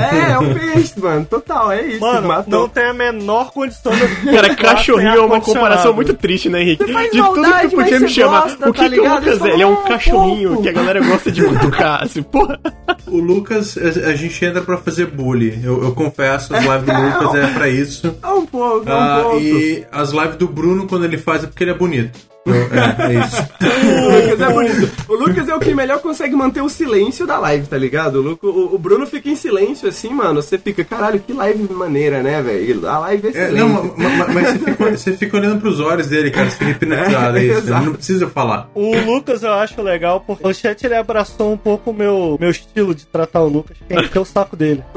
é, 0.00 0.32
é, 0.32 0.38
um 0.38 0.54
peixe, 0.54 0.94
mano. 0.98 1.24
Total, 1.26 1.72
é 1.72 1.82
isso. 1.82 2.00
Mano, 2.00 2.44
não 2.48 2.68
tem 2.68 2.84
a 2.84 2.92
menor 2.92 3.52
condição 3.52 3.92
de. 3.92 4.00
Cara, 4.32 4.54
cachorrinho 4.56 5.16
é 5.16 5.20
uma 5.20 5.40
comparação 5.40 5.92
muito 5.92 6.14
triste, 6.14 6.48
né, 6.48 6.62
Henrique? 6.62 6.84
De 6.84 7.22
tudo 7.22 7.42
que 7.42 7.68
tu 7.68 7.76
podia 7.76 8.00
me 8.00 8.08
chamar. 8.08 8.46
o 8.46 8.72
que, 8.72 8.82
tá 8.82 8.88
que 8.88 9.00
o 9.00 9.14
Lucas 9.14 9.40
é? 9.44 9.56
Ele 9.60 9.64
é 9.64 9.66
um 9.66 9.84
cachorrinho 9.84 10.62
que 10.62 10.68
a 10.70 10.72
galera 10.72 11.00
gosta 11.06 11.30
de 11.30 11.44
cutucar, 11.44 12.02
assim, 12.02 12.22
porra. 12.22 12.58
O 13.06 13.18
Lucas, 13.18 13.76
a, 13.76 14.08
a, 14.08 14.14
gente 14.14 14.42
entra 14.42 14.62
pra 14.62 14.78
fazer 14.78 15.06
bullying. 15.06 15.60
Eu, 15.62 15.84
eu 15.84 15.92
confesso, 15.92 16.54
as 16.54 16.64
lives 16.64 16.86
do 16.86 16.92
Lucas 16.92 17.34
é 17.34 17.46
pra 17.52 17.68
isso. 17.68 18.16
É 18.22 18.26
um 18.28 18.46
pouco, 18.46 18.88
é 18.88 18.94
um 18.94 18.98
ah, 18.98 19.20
pouco. 19.22 19.40
E 19.40 19.84
as 19.92 20.12
lives 20.12 20.36
do 20.36 20.48
Bruno, 20.48 20.86
quando 20.86 21.04
ele 21.04 21.18
faz, 21.18 21.44
é 21.44 21.46
porque 21.46 21.64
ele 21.64 21.72
é 21.72 21.74
bonito. 21.74 22.18
É, 22.46 23.12
é 23.12 23.24
isso. 23.24 23.48
o 24.00 24.16
Lucas 24.16 24.40
é 24.40 24.52
bonito. 24.52 25.04
O 25.08 25.14
Lucas 25.14 25.48
é 25.48 25.54
o 25.54 25.60
que 25.60 25.74
melhor 25.74 26.00
consegue 26.00 26.34
manter 26.34 26.62
o 26.62 26.68
silêncio 26.68 27.26
da 27.26 27.38
live, 27.38 27.66
tá 27.66 27.76
ligado? 27.76 28.38
O, 28.42 28.46
o, 28.46 28.74
o 28.74 28.78
Bruno 28.78 29.06
fica 29.06 29.28
em 29.28 29.36
silêncio 29.36 29.88
assim, 29.88 30.10
mano. 30.10 30.40
Você 30.40 30.56
fica, 30.56 30.82
caralho, 30.84 31.20
que 31.20 31.32
live 31.32 31.72
maneira, 31.72 32.22
né, 32.22 32.40
velho? 32.40 32.88
A 32.88 32.98
live 32.98 33.26
é 33.26 33.30
excelente. 33.30 33.56
É, 33.56 33.58
não, 33.58 33.94
mas, 33.96 34.34
mas 34.34 34.48
você, 34.48 34.58
fica, 34.58 34.90
você, 34.90 35.12
fica, 35.12 35.36
olhando 35.36 35.60
pros 35.60 35.80
olhos 35.80 36.06
dele, 36.06 36.30
cara. 36.30 36.50
Você 36.50 36.56
fica 36.56 36.70
hipnotizado, 36.70 37.36
é, 37.36 37.40
é 37.40 37.44
isso. 37.58 37.70
Não 37.70 37.92
precisa 37.92 38.28
falar. 38.28 38.70
O 38.74 38.96
Lucas 38.96 39.42
eu 39.42 39.52
acho 39.52 39.82
legal, 39.82 40.20
porque 40.20 40.46
o 40.46 40.54
chat 40.54 40.82
ele 40.84 40.94
abraçou 40.94 41.52
um 41.52 41.58
pouco 41.58 41.90
o 41.90 41.94
meu, 41.94 42.38
meu 42.40 42.50
estilo 42.50 42.94
de 42.94 43.06
tratar 43.06 43.42
o 43.42 43.48
Lucas, 43.48 43.76
que 43.86 43.94
é 43.94 44.00
encher 44.00 44.18
o 44.18 44.24
saco 44.24 44.56
dele. 44.56 44.82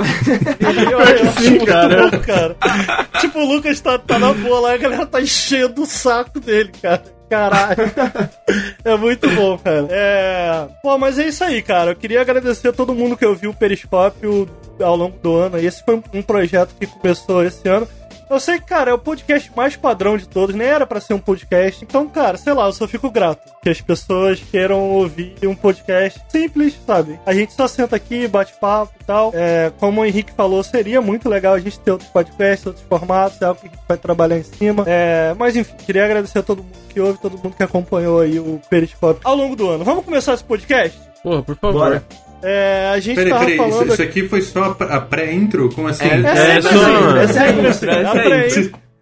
eu, 0.59 0.99
eu, 0.99 1.31
sim, 1.33 1.65
cara. 1.65 2.09
Bom, 2.09 2.19
cara. 2.19 2.55
Tipo, 3.19 3.39
o 3.39 3.45
Lucas 3.45 3.81
tá, 3.81 3.97
tá 3.97 4.17
na 4.17 4.33
boa 4.33 4.59
lá 4.61 4.71
e 4.71 4.75
a 4.75 4.77
galera 4.77 5.05
tá 5.05 5.21
enchendo 5.21 5.81
o 5.81 5.85
saco 5.85 6.39
dele, 6.39 6.71
cara. 6.81 7.03
Caralho. 7.33 7.91
é 8.85 8.95
muito 8.95 9.27
bom, 9.31 9.57
cara. 9.57 9.87
É. 9.89 10.67
Pô, 10.83 10.99
mas 10.99 11.17
é 11.17 11.27
isso 11.27 11.43
aí, 11.43 11.63
cara. 11.63 11.91
Eu 11.91 11.95
queria 11.95 12.21
agradecer 12.21 12.67
a 12.67 12.73
todo 12.73 12.93
mundo 12.93 13.17
que 13.17 13.25
ouviu 13.25 13.49
o 13.49 13.55
Periscópio 13.55 14.47
ao 14.79 14.95
longo 14.95 15.17
do 15.17 15.35
ano. 15.35 15.57
Esse 15.57 15.83
foi 15.83 15.99
um 16.13 16.21
projeto 16.21 16.75
que 16.79 16.85
começou 16.85 17.43
esse 17.43 17.67
ano. 17.67 17.87
Eu 18.33 18.39
sei 18.39 18.57
que, 18.57 18.65
cara, 18.65 18.89
é 18.89 18.93
o 18.95 18.97
podcast 18.97 19.51
mais 19.55 19.75
padrão 19.75 20.17
de 20.17 20.27
todos, 20.27 20.55
nem 20.55 20.65
era 20.65 20.87
pra 20.87 20.99
ser 20.99 21.13
um 21.13 21.19
podcast. 21.19 21.85
Então, 21.85 22.09
cara, 22.09 22.35
sei 22.35 22.51
lá, 22.51 22.65
eu 22.65 22.73
só 22.73 22.87
fico 22.87 23.11
grato 23.11 23.53
que 23.61 23.69
as 23.69 23.79
pessoas 23.79 24.39
queiram 24.39 24.89
ouvir 24.89 25.35
um 25.43 25.53
podcast 25.53 26.19
simples, 26.29 26.75
sabe? 26.83 27.19
A 27.27 27.33
gente 27.35 27.53
só 27.53 27.67
senta 27.67 27.95
aqui, 27.95 28.27
bate 28.27 28.53
papo 28.59 28.91
e 28.99 29.03
tal. 29.03 29.31
É, 29.35 29.71
como 29.79 30.01
o 30.01 30.05
Henrique 30.05 30.33
falou, 30.33 30.63
seria 30.63 30.99
muito 30.99 31.29
legal 31.29 31.53
a 31.53 31.59
gente 31.59 31.79
ter 31.79 31.91
outros 31.91 32.09
podcasts, 32.09 32.65
outros 32.65 32.83
formatos, 32.89 33.39
é 33.39 33.45
algo 33.45 33.61
que 33.61 33.67
a 33.67 33.69
gente 33.69 33.83
vai 33.87 33.97
trabalhar 33.97 34.39
em 34.39 34.43
cima. 34.43 34.83
É, 34.87 35.35
mas 35.37 35.55
enfim, 35.55 35.75
queria 35.85 36.03
agradecer 36.03 36.39
a 36.39 36.43
todo 36.43 36.63
mundo 36.63 36.75
que 36.89 36.99
ouve, 36.99 37.19
todo 37.19 37.37
mundo 37.37 37.55
que 37.55 37.61
acompanhou 37.61 38.19
aí 38.19 38.39
o 38.39 38.59
Periscope 38.67 39.21
ao 39.23 39.35
longo 39.35 39.55
do 39.55 39.69
ano. 39.69 39.83
Vamos 39.83 40.03
começar 40.03 40.33
esse 40.33 40.43
podcast? 40.43 40.99
Porra, 41.21 41.43
por 41.43 41.55
favor. 41.55 41.79
Bora. 41.79 42.03
É, 42.43 42.91
a 42.93 42.99
gente 42.99 43.15
Peraí, 43.15 43.31
tava 43.31 43.45
peraí, 43.45 43.57
falando... 43.57 43.83
isso, 43.85 43.93
isso 43.93 44.01
aqui 44.01 44.27
foi 44.27 44.41
só 44.41 44.63
a 44.65 44.75
pr- 44.75 44.83
a 44.91 44.99
pré-intro? 44.99 45.69
Como 45.73 45.87
assim? 45.87 46.03
É, 46.03 46.07
É 46.07 46.17
É, 46.17 46.55
é 46.55 46.57
assim. 46.57 46.67
É 46.67 47.23
A 47.23 47.27
sempre 47.27 47.53
pré- 47.63 48.49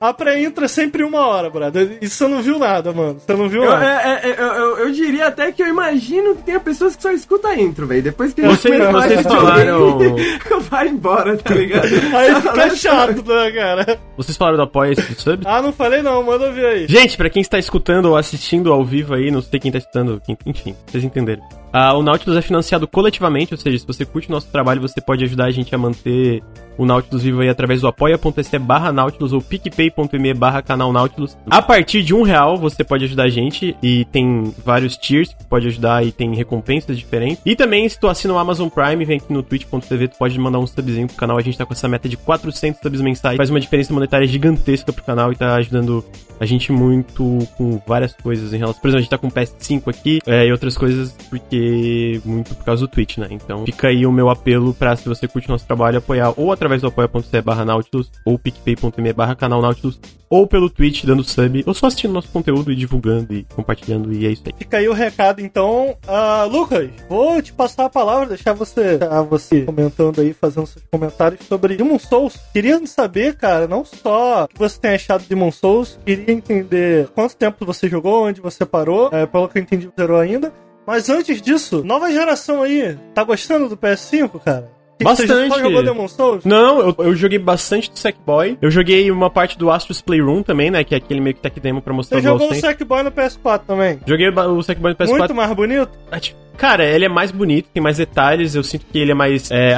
A 0.01 0.11
pré-intro 0.13 0.65
é 0.65 0.67
sempre 0.67 1.03
uma 1.03 1.27
hora, 1.27 1.47
brother. 1.49 1.99
E 2.01 2.09
você 2.09 2.27
não 2.27 2.41
viu 2.41 2.57
nada, 2.57 2.91
mano. 2.91 3.19
Você 3.23 3.33
não 3.35 3.47
viu 3.47 3.63
Eu, 3.63 3.69
nada. 3.69 3.85
é, 3.85 4.29
é, 4.29 4.35
eu, 4.39 4.45
eu, 4.47 4.77
eu 4.79 4.91
diria 4.91 5.27
até 5.27 5.51
que 5.51 5.61
eu 5.61 5.67
imagino 5.67 6.35
que 6.35 6.41
tenha 6.41 6.59
pessoas 6.59 6.95
que 6.95 7.03
só 7.03 7.11
escutam 7.11 7.51
a 7.51 7.55
intro, 7.59 7.85
velho. 7.85 8.01
Depois 8.01 8.33
que 8.33 8.41
a 8.41 8.55
falar 8.55 9.07
vocês 9.07 9.21
falaram- 9.21 10.15
Vai 10.71 10.87
embora, 10.87 11.37
tá 11.37 11.53
ligado? 11.53 11.85
Aí 12.15 12.35
fica 12.41 12.75
chato, 12.75 13.23
né, 13.27 13.51
cara? 13.51 13.99
Vocês 14.17 14.35
falaram 14.35 14.57
do 14.57 14.63
apoia 14.63 14.93
esse 14.93 15.13
sub? 15.15 15.43
Ah, 15.45 15.61
não 15.61 15.71
falei 15.71 16.01
não, 16.01 16.23
manda 16.23 16.51
ver 16.51 16.65
aí. 16.65 16.87
Gente, 16.87 17.15
pra 17.17 17.29
quem 17.29 17.41
está 17.41 17.59
escutando 17.59 18.05
ou 18.07 18.17
assistindo 18.17 18.71
ao 18.73 18.83
vivo 18.83 19.13
aí, 19.13 19.29
não 19.29 19.41
sei 19.41 19.59
quem 19.59 19.71
tá 19.71 19.77
escutando, 19.77 20.21
quem- 20.25 20.37
enfim, 20.45 20.75
vocês 20.87 21.03
entenderam. 21.03 21.43
Ah, 21.73 21.93
o 21.93 22.01
Nautilus 22.03 22.37
é 22.37 22.41
financiado 22.41 22.87
coletivamente, 22.87 23.53
ou 23.53 23.57
seja, 23.59 23.77
se 23.79 23.87
você 23.87 24.03
curte 24.05 24.27
o 24.27 24.31
nosso 24.31 24.47
trabalho, 24.51 24.81
você 24.81 24.99
pode 24.99 25.23
ajudar 25.23 25.45
a 25.45 25.51
gente 25.51 25.73
a 25.73 25.77
manter 25.77 26.43
o 26.81 26.85
Nautilus 26.85 27.21
vivo 27.21 27.41
aí 27.41 27.49
através 27.49 27.81
do 27.81 27.87
apoia.se 27.87 28.57
barra 28.57 28.91
Nautilus 28.91 29.33
ou 29.33 29.41
picpay.me 29.41 30.33
barra 30.33 30.63
canal 30.63 30.91
Nautilus. 30.91 31.37
A 31.47 31.61
partir 31.61 32.01
de 32.01 32.13
um 32.13 32.23
real 32.23 32.57
você 32.57 32.83
pode 32.83 33.05
ajudar 33.05 33.25
a 33.25 33.29
gente 33.29 33.75
e 33.83 34.03
tem 34.05 34.51
vários 34.65 34.97
tiers 34.97 35.31
que 35.31 35.45
pode 35.45 35.67
ajudar 35.67 36.03
e 36.03 36.11
tem 36.11 36.33
recompensas 36.33 36.97
diferentes. 36.97 37.39
E 37.45 37.55
também 37.55 37.87
se 37.87 37.99
tu 37.99 38.07
assina 38.07 38.33
o 38.33 38.37
Amazon 38.39 38.67
Prime, 38.67 39.05
vem 39.05 39.17
aqui 39.17 39.31
no 39.31 39.43
twitch.tv, 39.43 40.07
tu 40.07 40.17
pode 40.17 40.39
mandar 40.39 40.57
um 40.57 40.65
subzinho 40.65 41.05
pro 41.07 41.15
canal, 41.15 41.37
a 41.37 41.41
gente 41.41 41.55
tá 41.55 41.67
com 41.67 41.73
essa 41.73 41.87
meta 41.87 42.09
de 42.09 42.17
400 42.17 42.81
subs 42.81 43.01
mensais, 43.01 43.37
faz 43.37 43.51
uma 43.51 43.59
diferença 43.59 43.93
monetária 43.93 44.25
gigantesca 44.25 44.91
pro 44.91 45.03
canal 45.03 45.31
e 45.31 45.35
tá 45.35 45.55
ajudando 45.55 46.03
a 46.41 46.45
gente 46.47 46.71
muito 46.71 47.37
com 47.55 47.79
várias 47.85 48.15
coisas 48.15 48.51
em 48.51 48.57
relação. 48.57 48.81
Por 48.81 48.87
exemplo, 48.87 48.97
a 48.97 49.01
gente 49.01 49.11
tá 49.11 49.17
com 49.19 49.27
o 49.27 49.31
PS5 49.31 49.87
aqui 49.87 50.19
é, 50.25 50.47
e 50.47 50.51
outras 50.51 50.75
coisas 50.75 51.15
porque. 51.29 52.19
muito 52.25 52.55
por 52.55 52.65
causa 52.65 52.81
do 52.81 52.87
Twitch, 52.87 53.19
né? 53.19 53.27
Então 53.29 53.63
fica 53.63 53.89
aí 53.89 54.07
o 54.07 54.11
meu 54.11 54.27
apelo 54.27 54.73
pra, 54.73 54.95
se 54.95 55.07
você 55.07 55.27
curte 55.27 55.47
o 55.47 55.51
nosso 55.51 55.67
trabalho, 55.67 55.99
apoiar 55.99 56.33
ou 56.35 56.51
através 56.51 56.70
do 56.79 56.87
apoia.se 56.87 57.41
barra 57.41 57.65
Nautilus, 57.65 58.09
ou 58.23 58.39
picpay.me 58.39 59.11
barra 59.11 59.35
canal 59.35 59.61
Nautilus, 59.61 59.99
ou 60.29 60.47
pelo 60.47 60.69
Twitch 60.69 61.03
dando 61.03 61.25
sub, 61.25 61.63
ou 61.67 61.73
só 61.73 61.87
assistindo 61.87 62.13
nosso 62.13 62.29
conteúdo 62.29 62.71
e 62.71 62.75
divulgando 62.75 63.33
e 63.33 63.43
compartilhando, 63.53 64.13
e 64.13 64.25
é 64.25 64.29
isso 64.29 64.43
aí. 64.45 64.53
Fica 64.57 64.77
aí 64.77 64.87
o 64.87 64.93
recado, 64.93 65.41
então. 65.41 65.97
Ah, 66.07 66.47
Lucas, 66.49 66.89
vou 67.09 67.41
te 67.41 67.51
passar 67.51 67.85
a 67.85 67.89
palavra, 67.89 68.29
deixar 68.29 68.53
você, 68.53 68.97
deixar 68.97 69.21
você 69.23 69.63
comentando 69.63 70.21
aí, 70.21 70.31
fazendo 70.33 70.67
seus 70.67 70.85
comentários 70.89 71.45
sobre 71.45 71.75
Demon 71.75 71.99
Souls. 71.99 72.39
Queria 72.53 72.79
saber, 72.87 73.35
cara, 73.35 73.67
não 73.67 73.83
só 73.83 74.45
o 74.45 74.47
que 74.47 74.57
você 74.57 74.79
tem 74.79 74.91
achado 74.91 75.23
de 75.23 75.29
Demon 75.29 75.51
Souls, 75.51 75.99
queria 76.05 76.31
entender 76.31 77.09
quanto 77.09 77.35
tempo 77.35 77.65
você 77.65 77.89
jogou, 77.89 78.27
onde 78.27 78.39
você 78.39 78.65
parou, 78.65 79.09
é, 79.11 79.25
pelo 79.25 79.49
que 79.49 79.57
eu 79.57 79.61
entendi, 79.61 79.89
zerou 79.99 80.17
ainda. 80.17 80.53
Mas 80.85 81.09
antes 81.09 81.41
disso, 81.41 81.83
nova 81.83 82.11
geração 82.11 82.63
aí, 82.63 82.97
tá 83.13 83.23
gostando 83.23 83.69
do 83.69 83.77
PS5, 83.77 84.39
cara? 84.43 84.80
Você 85.03 85.25
Bastante. 85.27 85.49
só 85.53 85.59
jogou 85.59 85.83
Demon 85.83 86.07
Souls? 86.07 86.45
Não, 86.45 86.79
eu, 86.79 86.95
eu 86.99 87.15
joguei 87.15 87.39
bastante 87.39 87.91
do 87.91 87.97
Sackboy. 87.97 88.57
Eu 88.61 88.71
joguei 88.71 89.09
uma 89.11 89.29
parte 89.29 89.57
do 89.57 89.69
Astros 89.71 90.01
Playroom 90.01 90.43
também, 90.43 90.69
né? 90.71 90.83
Que 90.83 90.95
é 90.95 90.97
aquele 90.97 91.19
meio 91.21 91.35
que 91.35 91.41
tech 91.41 91.59
demo 91.59 91.81
pra 91.81 91.93
mostrar 91.93 92.17
Você 92.17 92.23
jogou 92.27 92.51
o. 92.51 92.55
Sackboy 92.55 93.03
no 93.03 93.11
PS4 93.11 93.61
também? 93.65 93.99
Joguei 94.05 94.29
o 94.29 94.61
Sackboy 94.63 94.91
no 94.91 94.97
PS4. 94.97 95.17
Muito 95.17 95.35
mais 95.35 95.53
bonito? 95.53 95.89
Ah, 96.11 96.19
tipo, 96.19 96.39
Cara, 96.57 96.85
ele 96.85 97.05
é 97.05 97.09
mais 97.09 97.31
bonito, 97.31 97.69
tem 97.73 97.81
mais 97.81 97.97
detalhes, 97.97 98.53
eu 98.53 98.63
sinto 98.63 98.85
que 98.85 98.99
ele 98.99 99.11
é 99.11 99.15
mais. 99.15 99.49
é, 99.49 99.73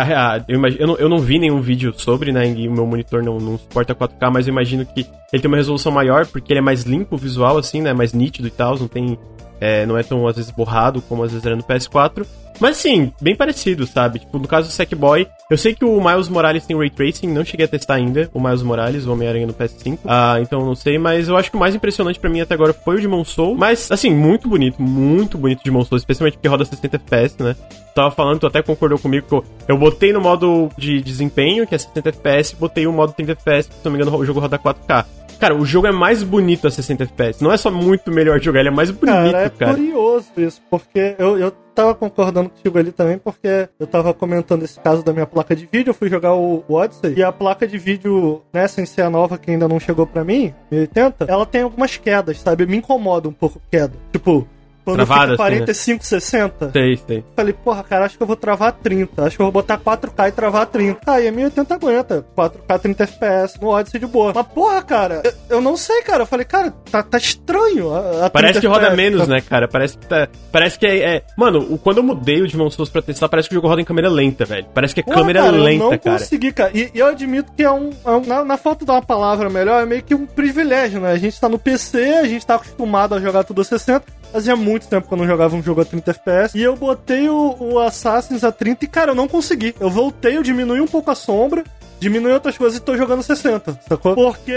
eu, 0.49 0.55
imag- 0.55 0.75
eu 0.77 0.87
não, 0.87 0.95
eu 0.97 1.07
não 1.07 1.17
vi 1.19 1.39
nenhum 1.39 1.61
vídeo 1.61 1.93
sobre, 1.95 2.33
né? 2.33 2.45
E 2.45 2.67
o 2.67 2.71
meu 2.71 2.85
monitor 2.85 3.23
não, 3.23 3.37
não 3.37 3.57
suporta 3.57 3.95
4K, 3.95 4.29
mas 4.33 4.47
eu 4.47 4.51
imagino 4.51 4.85
que 4.85 5.05
ele 5.31 5.41
tem 5.41 5.47
uma 5.49 5.55
resolução 5.55 5.93
maior, 5.93 6.25
porque 6.25 6.51
ele 6.51 6.59
é 6.59 6.61
mais 6.61 6.83
limpo 6.83 7.15
o 7.15 7.17
visual, 7.17 7.57
assim, 7.57 7.81
né? 7.81 7.93
Mais 7.93 8.11
nítido 8.11 8.49
e 8.49 8.51
tal, 8.51 8.77
não 8.77 8.89
tem. 8.89 9.17
É, 9.59 9.85
não 9.85 9.97
é 9.97 10.03
tão, 10.03 10.27
às 10.27 10.35
vezes, 10.35 10.51
borrado 10.51 11.01
como 11.01 11.23
às 11.23 11.31
vezes 11.31 11.45
era 11.45 11.55
no 11.55 11.63
PS4. 11.63 12.25
Mas 12.59 12.77
sim, 12.77 13.11
bem 13.21 13.35
parecido, 13.35 13.85
sabe? 13.85 14.19
Tipo, 14.19 14.37
no 14.37 14.47
caso 14.47 14.67
do 14.67 14.71
Sackboy, 14.71 15.27
eu 15.49 15.57
sei 15.57 15.73
que 15.73 15.83
o 15.83 15.99
Miles 16.03 16.29
Morales 16.29 16.65
tem 16.65 16.77
Ray 16.77 16.89
Tracing, 16.89 17.27
não 17.27 17.43
cheguei 17.43 17.65
a 17.65 17.69
testar 17.69 17.95
ainda, 17.95 18.29
o 18.33 18.39
Miles 18.39 18.61
Morales, 18.61 19.05
o 19.05 19.11
Homem-Aranha 19.11 19.47
no 19.47 19.53
PS5. 19.53 19.99
Ah, 20.05 20.37
então 20.39 20.65
não 20.65 20.75
sei, 20.75 20.97
mas 20.97 21.27
eu 21.27 21.35
acho 21.35 21.49
que 21.49 21.57
o 21.57 21.59
mais 21.59 21.75
impressionante 21.75 22.19
pra 22.19 22.29
mim 22.29 22.41
até 22.41 22.53
agora 22.53 22.73
foi 22.73 22.97
o 22.97 23.01
Demon 23.01 23.23
Soul. 23.23 23.55
Mas, 23.55 23.91
assim, 23.91 24.11
muito 24.11 24.47
bonito, 24.47 24.81
muito 24.81 25.37
bonito 25.37 25.61
o 25.61 25.63
Demon 25.63 25.83
Soul, 25.83 25.97
especialmente 25.97 26.35
porque 26.35 26.47
roda 26.47 26.63
60 26.63 26.95
FPS, 26.95 27.43
né? 27.43 27.55
Tava 27.95 28.11
falando, 28.11 28.39
tu 28.39 28.47
até 28.47 28.61
concordou 28.61 28.97
comigo 28.97 29.27
que 29.27 29.33
eu, 29.33 29.43
eu 29.67 29.77
botei 29.77 30.13
no 30.13 30.21
modo 30.21 30.69
de 30.77 31.01
desempenho, 31.01 31.67
que 31.67 31.75
é 31.75 31.77
60 31.77 32.09
FPS, 32.09 32.55
botei 32.55 32.87
o 32.87 32.93
modo 32.93 33.13
30 33.13 33.33
FPS, 33.33 33.69
se 33.69 33.85
não 33.85 33.91
me 33.91 33.97
engano 33.97 34.15
o 34.17 34.25
jogo 34.25 34.39
roda 34.39 34.57
4K. 34.57 35.05
Cara, 35.43 35.55
o 35.55 35.65
jogo 35.65 35.87
é 35.87 35.91
mais 35.91 36.23
bonito 36.23 36.65
a 36.67 36.71
60 36.71 37.03
FPS. 37.03 37.43
Não 37.43 37.51
é 37.51 37.57
só 37.57 37.69
muito 37.69 38.09
melhor 38.09 38.39
de 38.39 38.45
jogar, 38.45 38.61
ele 38.61 38.69
é 38.69 38.71
mais 38.71 38.89
bonito, 38.89 39.13
Cara, 39.13 39.49
cara. 39.49 39.71
é 39.71 39.75
curioso 39.75 40.27
isso, 40.37 40.61
porque 40.69 41.15
eu, 41.19 41.37
eu 41.37 41.51
tava 41.75 41.93
concordando 41.93 42.49
contigo 42.49 42.77
ali 42.77 42.93
também, 42.93 43.17
porque 43.17 43.67
eu 43.77 43.85
tava 43.85 44.13
comentando 44.13 44.63
esse 44.63 44.79
caso 44.79 45.03
da 45.03 45.11
minha 45.11 45.25
placa 45.25 45.53
de 45.53 45.67
vídeo, 45.69 45.89
eu 45.89 45.93
fui 45.93 46.07
jogar 46.07 46.33
o, 46.33 46.63
o 46.65 46.73
Odyssey, 46.75 47.15
e 47.17 47.21
a 47.23 47.29
placa 47.29 47.67
de 47.67 47.77
vídeo, 47.77 48.41
né, 48.53 48.65
sem 48.69 48.85
ser 48.85 49.01
a 49.01 49.09
nova 49.09 49.37
que 49.37 49.51
ainda 49.51 49.67
não 49.67 49.81
chegou 49.81 50.07
pra 50.07 50.23
mim, 50.23 50.53
1080, 50.71 51.25
ela 51.27 51.45
tem 51.45 51.63
algumas 51.63 51.97
quedas, 51.97 52.39
sabe? 52.39 52.65
Me 52.65 52.77
incomoda 52.77 53.27
um 53.27 53.33
pouco 53.33 53.61
queda. 53.69 53.93
Tipo, 54.13 54.47
quando 54.83 54.97
Travada, 54.97 55.31
fica 55.33 55.43
assim, 55.43 55.51
né? 55.53 55.57
45, 55.59 56.05
60, 56.05 56.71
Sei, 56.71 56.99
sei. 57.07 57.23
falei, 57.35 57.53
porra, 57.53 57.83
cara, 57.83 58.05
acho 58.05 58.17
que 58.17 58.23
eu 58.23 58.27
vou 58.27 58.35
travar 58.35 58.71
30. 58.73 59.23
Acho 59.25 59.35
que 59.37 59.41
eu 59.41 59.45
vou 59.45 59.51
botar 59.53 59.77
4K 59.77 60.27
e 60.27 60.31
travar 60.31 60.65
30. 60.67 60.99
Ah, 61.07 61.21
e 61.21 61.27
a 61.27 61.31
1080 61.31 61.73
aguenta. 61.75 62.25
4K 62.37 62.79
30 62.79 63.03
FPS 63.03 63.61
no 63.61 63.69
Odyssey 63.69 63.99
de 63.99 64.05
boa. 64.07 64.31
Mas, 64.35 64.47
porra, 64.47 64.81
cara, 64.81 65.21
eu, 65.23 65.33
eu 65.57 65.61
não 65.61 65.77
sei, 65.77 66.01
cara. 66.01 66.23
Eu 66.23 66.27
falei, 66.27 66.45
cara, 66.45 66.71
tá, 66.91 67.01
tá 67.03 67.17
estranho. 67.17 67.93
A, 67.93 68.25
a 68.25 68.29
Parece 68.29 68.53
30 68.53 68.61
que 68.61 68.67
roda 68.67 68.87
FPS. 68.87 68.95
menos, 69.11 69.27
né, 69.27 69.41
cara? 69.41 69.67
Parece 69.67 69.97
que 69.97 70.05
tá. 70.05 70.27
Parece 70.51 70.77
que 70.79 70.85
é. 70.85 71.15
é- 71.17 71.23
Mano, 71.37 71.59
o- 71.73 71.77
quando 71.77 71.97
eu 71.97 72.03
mudei 72.03 72.41
o 72.41 72.47
Demon 72.47 72.69
Souls 72.69 72.89
pra 72.89 73.01
testar, 73.01 73.29
parece 73.29 73.47
que 73.49 73.55
o 73.55 73.57
jogo 73.57 73.67
roda 73.67 73.81
em 73.81 73.85
câmera 73.85 74.09
lenta, 74.09 74.43
velho. 74.45 74.65
Parece 74.73 74.93
que 74.93 74.99
é 74.99 75.03
Pô, 75.03 75.11
câmera 75.13 75.41
cara, 75.43 75.51
lenta, 75.57 75.83
eu 75.85 75.91
não 75.91 75.97
cara. 75.97 76.17
consegui, 76.19 76.51
cara. 76.51 76.71
E, 76.73 76.91
e 76.93 76.99
eu 76.99 77.07
admito 77.07 77.51
que 77.53 77.63
é 77.63 77.71
um. 77.71 77.89
é 78.05 78.09
um- 78.11 78.25
na, 78.25 78.43
na 78.43 78.57
falta 78.57 78.83
de 78.85 78.91
uma 78.91 79.01
palavra 79.01 79.49
melhor, 79.49 79.81
é 79.81 79.85
meio 79.85 80.03
que 80.03 80.13
um 80.15 80.25
privilégio, 80.25 80.99
né? 80.99 81.11
A 81.11 81.17
gente 81.17 81.39
tá 81.39 81.47
no 81.47 81.57
PC, 81.57 81.99
a 82.21 82.25
gente 82.27 82.45
tá 82.45 82.55
acostumado 82.55 83.15
a 83.15 83.19
jogar 83.19 83.43
tudo 83.43 83.61
a 83.61 83.63
60. 83.63 84.03
Fazia 84.33 84.55
muito 84.55 84.87
tempo 84.87 85.07
que 85.07 85.13
eu 85.13 85.17
não 85.19 85.27
jogava 85.27 85.55
um 85.55 85.61
jogo 85.61 85.81
a 85.81 85.85
30 85.85 86.09
FPS. 86.09 86.57
E 86.57 86.63
eu 86.63 86.75
botei 86.75 87.29
o, 87.29 87.55
o 87.59 87.79
Assassin's 87.79 88.43
a 88.43 88.51
30 88.51 88.83
e, 88.83 88.87
cara, 88.87 89.11
eu 89.11 89.15
não 89.15 89.27
consegui. 89.27 89.75
Eu 89.79 89.91
voltei, 89.91 90.35
eu 90.35 90.41
diminui 90.41 90.81
um 90.81 90.87
pouco 90.87 91.11
a 91.11 91.15
sombra. 91.15 91.63
Diminui 92.03 92.33
outras 92.33 92.57
coisas 92.57 92.77
e 92.77 92.81
tô 92.81 92.97
jogando 92.97 93.23
60, 93.23 93.79
sacou? 93.87 94.13
Porque. 94.13 94.51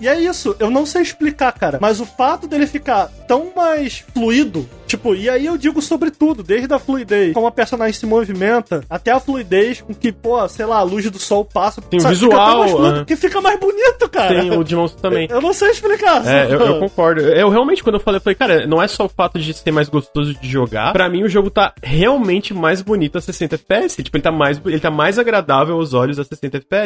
E 0.00 0.08
é 0.08 0.18
isso, 0.18 0.56
eu 0.58 0.70
não 0.70 0.86
sei 0.86 1.02
explicar, 1.02 1.52
cara. 1.52 1.78
Mas 1.80 2.00
o 2.00 2.06
fato 2.06 2.46
dele 2.46 2.66
ficar 2.66 3.08
tão 3.28 3.52
mais 3.54 4.04
fluido, 4.14 4.66
tipo, 4.86 5.14
e 5.14 5.28
aí 5.28 5.44
eu 5.44 5.58
digo 5.58 5.82
sobre 5.82 6.10
tudo, 6.10 6.42
desde 6.42 6.72
a 6.72 6.78
fluidez, 6.78 7.34
como 7.34 7.46
a 7.46 7.50
personagem 7.50 7.92
se 7.92 8.06
movimenta, 8.06 8.82
até 8.88 9.10
a 9.10 9.20
fluidez 9.20 9.82
com 9.82 9.92
que, 9.94 10.10
pô, 10.10 10.48
sei 10.48 10.64
lá, 10.64 10.78
a 10.78 10.82
luz 10.82 11.10
do 11.10 11.18
sol 11.18 11.44
passa. 11.44 11.82
Tem 11.82 11.98
o 11.98 12.02
sabe? 12.02 12.14
Fica 12.16 12.30
tão 12.30 12.38
visual, 12.38 12.58
mais 12.60 12.70
fluido, 12.72 12.96
aham. 12.96 13.04
que 13.04 13.16
fica 13.16 13.40
mais 13.42 13.60
bonito, 13.60 14.08
cara. 14.08 14.28
Tem 14.40 14.50
o 14.58 14.64
Demon 14.64 14.88
Souls 14.88 15.02
também. 15.02 15.28
Eu 15.30 15.42
não 15.42 15.52
sei 15.52 15.70
explicar. 15.70 16.26
É, 16.26 16.46
eu, 16.46 16.58
eu 16.58 16.78
concordo. 16.80 17.20
Eu 17.20 17.50
realmente, 17.50 17.82
quando 17.82 17.96
eu 17.96 18.00
falei, 18.00 18.16
eu 18.18 18.22
falei, 18.22 18.34
cara, 18.34 18.66
não 18.66 18.82
é 18.82 18.88
só 18.88 19.04
o 19.04 19.08
fato 19.10 19.38
de 19.38 19.52
ser 19.52 19.70
mais 19.72 19.90
gostoso 19.90 20.32
de 20.34 20.48
jogar. 20.48 20.92
Pra 20.94 21.08
mim, 21.08 21.22
o 21.22 21.28
jogo 21.28 21.50
tá 21.50 21.74
realmente 21.82 22.54
mais 22.54 22.80
bonito 22.80 23.18
a 23.18 23.20
60 23.20 23.56
FPS. 23.56 24.02
Tipo, 24.02 24.16
ele 24.16 24.22
tá 24.22 24.32
mais, 24.32 24.60
ele 24.64 24.80
tá 24.80 24.90
mais 24.90 25.18
agradável 25.18 25.76
aos 25.76 25.92
olhos 25.92 26.18
a 26.18 26.24
60 26.24 26.56
FPS. 26.56 26.77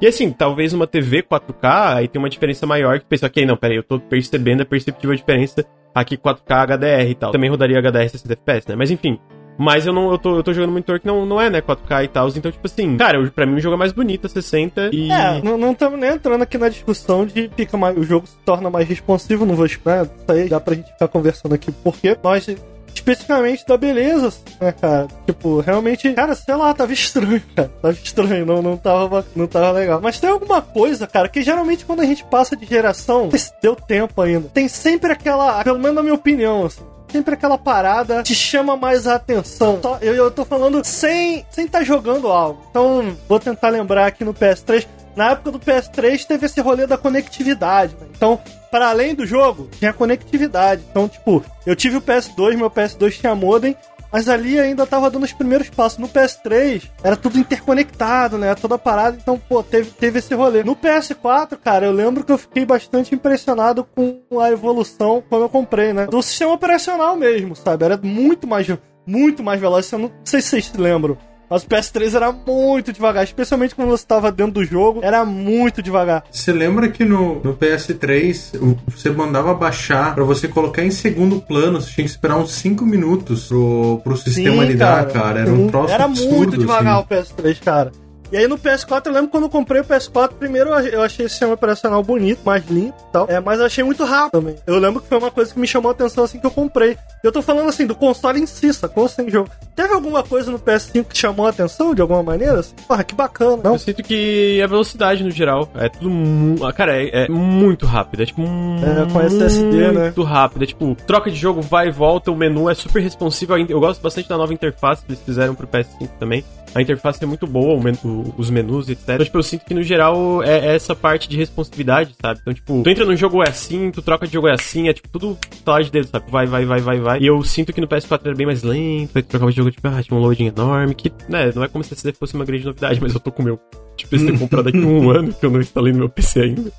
E 0.00 0.06
assim, 0.06 0.30
talvez 0.30 0.72
uma 0.72 0.86
TV 0.86 1.22
4K, 1.22 1.96
aí 1.96 2.08
tem 2.08 2.20
uma 2.20 2.28
diferença 2.28 2.66
maior 2.66 2.98
que 2.98 3.06
pensa, 3.06 3.26
ok, 3.26 3.46
não, 3.46 3.56
peraí, 3.56 3.76
eu 3.76 3.82
tô 3.82 3.98
percebendo 4.00 4.62
a 4.62 4.66
perceptível 4.66 5.14
diferença 5.14 5.64
aqui 5.94 6.16
4K 6.16 6.66
HDR 6.76 7.10
e 7.10 7.14
tal. 7.14 7.30
Também 7.32 7.48
rodaria 7.48 7.78
HDR 7.80 8.08
60 8.08 8.32
FPS, 8.32 8.68
né? 8.68 8.74
Mas 8.76 8.90
enfim. 8.90 9.18
Mas 9.56 9.86
eu 9.86 9.92
não, 9.92 10.10
eu 10.10 10.18
tô, 10.18 10.36
eu 10.36 10.42
tô 10.42 10.52
jogando 10.52 10.72
monitor 10.72 10.98
que 10.98 11.06
não, 11.06 11.24
não 11.24 11.40
é, 11.40 11.48
né, 11.48 11.60
4K 11.60 12.04
e 12.04 12.08
tal. 12.08 12.26
Então, 12.28 12.50
tipo 12.50 12.66
assim, 12.66 12.96
cara, 12.96 13.24
pra 13.30 13.46
mim 13.46 13.54
o 13.54 13.60
jogo 13.60 13.76
é 13.76 13.78
mais 13.78 13.92
bonito 13.92 14.26
a 14.26 14.28
60 14.28 14.90
e. 14.92 15.12
É, 15.12 15.40
não- 15.42 15.56
não 15.56 15.70
estamos 15.70 15.96
nem 15.98 16.10
entrando 16.10 16.42
aqui 16.42 16.58
na 16.58 16.68
discussão 16.68 17.24
de 17.24 17.48
fica 17.56 17.76
mais, 17.76 17.96
o 17.96 18.02
jogo 18.02 18.26
se 18.26 18.36
torna 18.44 18.68
mais 18.68 18.88
responsivo, 18.88 19.46
não 19.46 19.54
vou 19.54 19.64
esperar, 19.64 20.06
isso 20.06 20.12
aí 20.28 20.48
dá 20.48 20.58
pra 20.58 20.74
gente 20.74 20.90
ficar 20.90 21.06
conversando 21.06 21.54
aqui, 21.54 21.70
porque 21.70 22.16
nós, 22.20 22.48
especificamente 22.94 23.66
da 23.66 23.76
beleza, 23.76 24.32
né, 24.60 24.72
cara, 24.72 25.06
tipo, 25.26 25.60
realmente, 25.60 26.12
cara, 26.14 26.34
sei 26.34 26.54
lá, 26.54 26.72
tava 26.72 26.92
estranho, 26.92 27.42
cara, 27.54 27.70
tava 27.82 27.94
estranho, 27.94 28.46
não, 28.46 28.62
não, 28.62 28.76
tava, 28.76 29.26
não 29.34 29.46
tava 29.46 29.72
legal. 29.72 30.00
Mas 30.00 30.18
tem 30.20 30.30
alguma 30.30 30.62
coisa, 30.62 31.06
cara, 31.06 31.28
que 31.28 31.42
geralmente 31.42 31.84
quando 31.84 32.00
a 32.00 32.06
gente 32.06 32.24
passa 32.24 32.56
de 32.56 32.64
geração, 32.66 33.30
se 33.30 33.52
deu 33.62 33.74
tempo 33.76 34.20
ainda, 34.22 34.48
tem 34.52 34.68
sempre 34.68 35.12
aquela, 35.12 35.62
pelo 35.64 35.78
menos 35.78 35.94
na 35.96 36.02
minha 36.02 36.14
opinião, 36.14 36.66
assim, 36.66 36.82
sempre 37.10 37.34
aquela 37.34 37.58
parada 37.58 38.22
te 38.22 38.34
chama 38.34 38.76
mais 38.76 39.06
a 39.06 39.14
atenção. 39.16 39.78
Só- 39.82 39.98
eu, 40.00 40.14
eu 40.14 40.30
tô 40.30 40.44
falando 40.44 40.82
sem 40.84 41.44
sem 41.50 41.68
tá 41.68 41.82
jogando 41.84 42.28
algo. 42.28 42.60
Então, 42.70 43.16
vou 43.28 43.38
tentar 43.38 43.68
lembrar 43.68 44.06
aqui 44.06 44.24
no 44.24 44.34
PS3. 44.34 44.86
na 45.14 45.30
época 45.30 45.52
do 45.52 45.60
PS3 45.60 46.24
teve 46.26 46.46
esse 46.46 46.60
rolê 46.60 46.86
da 46.88 46.96
conectividade, 46.98 47.94
né? 48.00 48.06
Então, 48.16 48.40
para 48.74 48.88
além 48.88 49.14
do 49.14 49.24
jogo, 49.24 49.68
tinha 49.78 49.92
conectividade. 49.92 50.82
Então, 50.90 51.08
tipo, 51.08 51.44
eu 51.64 51.76
tive 51.76 51.96
o 51.96 52.02
PS2, 52.02 52.56
meu 52.56 52.68
PS2 52.68 53.20
tinha 53.20 53.32
modem, 53.32 53.76
mas 54.12 54.28
ali 54.28 54.58
ainda 54.58 54.84
tava 54.84 55.08
dando 55.08 55.22
os 55.22 55.32
primeiros 55.32 55.70
passos. 55.70 55.96
No 55.96 56.08
PS3, 56.08 56.90
era 57.00 57.14
tudo 57.14 57.38
interconectado, 57.38 58.36
né? 58.36 58.52
Toda 58.56 58.76
parada, 58.76 59.16
então, 59.16 59.38
pô, 59.38 59.62
teve, 59.62 59.92
teve 59.92 60.18
esse 60.18 60.34
rolê. 60.34 60.64
No 60.64 60.74
PS4, 60.74 61.56
cara, 61.56 61.86
eu 61.86 61.92
lembro 61.92 62.24
que 62.24 62.32
eu 62.32 62.38
fiquei 62.38 62.66
bastante 62.66 63.14
impressionado 63.14 63.84
com 63.84 64.40
a 64.40 64.50
evolução 64.50 65.22
quando 65.28 65.42
eu 65.42 65.48
comprei, 65.48 65.92
né? 65.92 66.08
Do 66.08 66.20
sistema 66.20 66.52
operacional 66.52 67.14
mesmo, 67.14 67.54
sabe? 67.54 67.84
Era 67.84 67.96
muito 67.96 68.44
mais, 68.44 68.66
muito 69.06 69.40
mais 69.40 69.60
veloz. 69.60 69.92
Eu 69.92 70.00
não 70.00 70.12
sei 70.24 70.42
se 70.42 70.48
vocês 70.48 70.66
se 70.66 70.76
lembram. 70.76 71.16
Mas 71.54 71.62
o 71.62 71.68
PS3 71.68 72.14
era 72.16 72.32
muito 72.32 72.92
devagar, 72.92 73.22
especialmente 73.22 73.76
quando 73.76 73.90
você 73.90 74.02
estava 74.02 74.32
dentro 74.32 74.54
do 74.54 74.64
jogo, 74.64 74.98
era 75.04 75.24
muito 75.24 75.80
devagar. 75.80 76.24
Você 76.28 76.52
lembra 76.52 76.88
que 76.88 77.04
no, 77.04 77.40
no 77.44 77.54
PS3 77.54 78.76
você 78.88 79.08
mandava 79.10 79.54
baixar 79.54 80.16
para 80.16 80.24
você 80.24 80.48
colocar 80.48 80.82
em 80.82 80.90
segundo 80.90 81.40
plano, 81.40 81.80
você 81.80 81.92
tinha 81.92 82.04
que 82.04 82.10
esperar 82.10 82.38
uns 82.38 82.50
5 82.54 82.84
minutos 82.84 83.46
pro, 83.46 84.00
pro 84.02 84.16
sistema 84.16 84.64
Sim, 84.64 84.68
lidar, 84.68 85.06
cara. 85.06 85.12
cara. 85.12 85.40
Era 85.42 85.52
um 85.52 85.68
troço 85.68 85.94
Era 85.94 86.04
absurdo, 86.06 86.36
muito 86.36 86.58
devagar 86.58 86.96
assim. 86.96 87.04
o 87.04 87.42
PS3, 87.44 87.60
cara. 87.60 87.92
E 88.34 88.36
aí 88.36 88.48
no 88.48 88.58
PS4, 88.58 89.06
eu 89.06 89.12
lembro 89.12 89.28
quando 89.30 89.44
eu 89.44 89.48
comprei 89.48 89.80
o 89.80 89.84
PS4, 89.84 90.30
primeiro 90.36 90.70
eu 90.70 91.02
achei 91.02 91.24
esse 91.24 91.34
sistema 91.34 91.52
operacional 91.54 92.02
bonito, 92.02 92.40
mais 92.44 92.66
limpo 92.68 92.96
e 93.08 93.12
tal. 93.12 93.26
É, 93.30 93.38
mas 93.38 93.60
eu 93.60 93.66
achei 93.66 93.84
muito 93.84 94.02
rápido 94.02 94.40
também. 94.40 94.56
Eu 94.66 94.76
lembro 94.80 95.00
que 95.00 95.06
foi 95.08 95.18
uma 95.18 95.30
coisa 95.30 95.54
que 95.54 95.60
me 95.60 95.68
chamou 95.68 95.88
a 95.88 95.92
atenção 95.92 96.24
assim 96.24 96.40
que 96.40 96.44
eu 96.46 96.50
comprei. 96.50 96.96
Eu 97.22 97.30
tô 97.30 97.40
falando 97.40 97.68
assim, 97.68 97.86
do 97.86 97.94
console 97.94 98.40
em 98.40 98.46
si, 98.46 98.74
sacou? 98.74 99.08
Sem 99.08 99.30
jogo. 99.30 99.48
Teve 99.76 99.94
alguma 99.94 100.24
coisa 100.24 100.50
no 100.50 100.58
PS5 100.58 101.04
que 101.04 101.16
chamou 101.16 101.46
a 101.46 101.50
atenção 101.50 101.94
de 101.94 102.02
alguma 102.02 102.24
maneira? 102.24 102.58
Assim, 102.58 102.74
Porra, 102.88 103.04
que 103.04 103.14
bacana. 103.14 103.60
Não? 103.62 103.72
Eu 103.74 103.78
sinto 103.78 104.02
que 104.02 104.60
a 104.60 104.66
velocidade 104.66 105.22
no 105.22 105.30
geral 105.30 105.68
é 105.76 105.88
tudo. 105.88 106.10
mu- 106.10 106.66
ah, 106.66 106.72
Cara, 106.72 107.00
é, 107.00 107.26
é 107.26 107.28
muito 107.28 107.86
rápido. 107.86 108.24
É 108.24 108.26
tipo. 108.26 108.42
É, 108.42 109.12
com 109.12 109.20
SSD, 109.20 109.92
né? 109.92 110.02
Muito 110.06 110.22
rápido. 110.24 110.64
É 110.64 110.66
tipo, 110.66 110.92
troca 111.06 111.30
de 111.30 111.36
jogo, 111.36 111.62
vai 111.62 111.86
e 111.86 111.92
volta. 111.92 112.32
O 112.32 112.36
menu 112.36 112.68
é 112.68 112.74
super 112.74 113.00
responsivo. 113.00 113.56
Eu 113.56 113.78
gosto 113.78 114.02
bastante 114.02 114.28
da 114.28 114.36
nova 114.36 114.52
interface 114.52 115.04
que 115.04 115.12
eles 115.12 115.22
fizeram 115.22 115.54
pro 115.54 115.68
PS5 115.68 116.08
também. 116.18 116.44
A 116.74 116.82
interface 116.82 117.22
é 117.22 117.26
muito 117.26 117.46
boa, 117.46 117.74
o 117.78 117.82
men- 117.82 117.98
o- 118.04 118.34
os 118.36 118.50
menus, 118.50 118.88
etc. 118.88 119.10
Então, 119.10 119.24
tipo, 119.26 119.38
eu 119.38 119.42
sinto 119.42 119.64
que 119.64 119.74
no 119.74 119.82
geral 119.82 120.42
é, 120.42 120.70
é 120.70 120.74
essa 120.74 120.94
parte 120.94 121.28
de 121.28 121.36
responsividade, 121.36 122.14
sabe? 122.20 122.40
Então, 122.42 122.52
tipo, 122.54 122.82
tu 122.82 122.90
entra 122.90 123.04
no 123.04 123.14
jogo 123.16 123.42
é 123.42 123.48
assim, 123.48 123.90
tu 123.90 124.02
troca 124.02 124.26
de 124.26 124.32
jogo 124.32 124.48
é 124.48 124.52
assim, 124.52 124.88
é 124.88 124.92
tipo 124.92 125.08
tudo 125.08 125.38
lá 125.66 125.80
de 125.80 125.90
dedo, 125.90 126.08
sabe? 126.08 126.30
Vai, 126.30 126.46
vai, 126.46 126.64
vai, 126.64 126.80
vai, 126.80 126.98
vai. 127.00 127.20
E 127.20 127.26
eu 127.26 127.42
sinto 127.44 127.72
que 127.72 127.80
no 127.80 127.86
PS4 127.88 128.20
era 128.24 128.34
bem 128.34 128.46
mais 128.46 128.62
lento, 128.62 129.10
aí 129.16 129.22
tu 129.22 129.28
trocava 129.28 129.50
de 129.50 129.56
jogo, 129.56 129.70
tipo, 129.70 129.86
ah, 129.88 130.02
tinha 130.02 130.18
um 130.18 130.20
loading 130.20 130.46
enorme, 130.46 130.94
que, 130.94 131.12
né, 131.28 131.52
não 131.54 131.62
é 131.64 131.68
como 131.68 131.84
se 131.84 131.94
fosse 132.12 132.34
uma 132.34 132.44
grande 132.44 132.64
novidade, 132.64 133.00
mas 133.00 133.14
eu 133.14 133.20
tô 133.20 133.30
com 133.30 133.42
o 133.42 133.44
meu 133.44 133.60
tipo, 133.96 134.10
PC 134.10 134.32
comprado 134.38 134.68
aqui 134.68 134.78
um 134.78 135.10
ano 135.10 135.32
que 135.32 135.46
eu 135.46 135.50
não 135.50 135.60
instalei 135.60 135.92
no 135.92 136.00
meu 136.00 136.08
PC 136.08 136.40
ainda. 136.40 136.72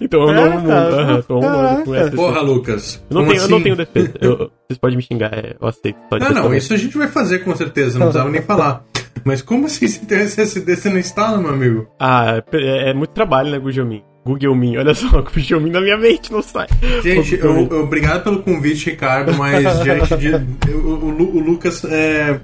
Então 0.00 0.22
eu 0.22 0.30
É, 0.30 0.34
não. 0.50 0.60
com 0.62 0.66
caraca. 0.68 1.96
essa. 1.96 2.10
Porra, 2.16 2.40
Lucas. 2.40 3.02
Eu 3.10 3.14
não, 3.16 3.26
tenho, 3.26 3.40
eu 3.42 3.48
não 3.48 3.56
assim? 3.56 3.62
tenho 3.64 3.76
defesa. 3.76 4.12
Eu- 4.20 4.36
vocês 4.70 4.78
podem 4.78 4.96
me 4.96 5.02
xingar, 5.02 5.32
é, 5.36 5.56
eu 5.60 5.66
aceito. 5.66 5.96
Pode 6.08 6.24
Não, 6.24 6.32
não, 6.44 6.54
isso 6.54 6.72
a 6.72 6.76
gente 6.76 6.96
vai 6.96 7.08
fazer 7.08 7.40
com 7.40 7.54
certeza, 7.56 7.98
não 7.98 8.06
precisava 8.06 8.30
nem 8.30 8.40
falar. 8.42 8.84
Mas 9.24 9.42
como 9.42 9.66
assim 9.66 9.86
você 9.86 10.00
tem 10.04 10.18
SSD 10.20 10.76
você 10.76 10.88
não 10.88 10.98
instala, 10.98 11.38
meu 11.38 11.50
amigo? 11.50 11.86
Ah, 11.98 12.42
é, 12.52 12.90
é 12.90 12.94
muito 12.94 13.10
trabalho, 13.10 13.50
né, 13.50 13.58
Gugelmin? 13.58 14.02
Google 14.24 14.54
Me, 14.54 14.76
olha 14.76 14.92
só, 14.94 15.06
o 15.18 15.22
Gugelmin 15.22 15.70
na 15.70 15.80
minha 15.80 15.96
mente 15.96 16.30
não 16.32 16.42
sai. 16.42 16.66
Gente, 17.02 17.36
eu, 17.38 17.66
eu- 17.70 17.82
obrigado 17.82 18.22
pelo 18.22 18.42
convite, 18.42 18.90
Ricardo, 18.90 19.34
mas 19.34 19.62
diante 19.82 20.16
de. 20.16 20.34
O, 20.72 20.78
o 20.78 21.36
o 21.36 21.40
Lucas 21.40 21.82
é, 21.84 22.38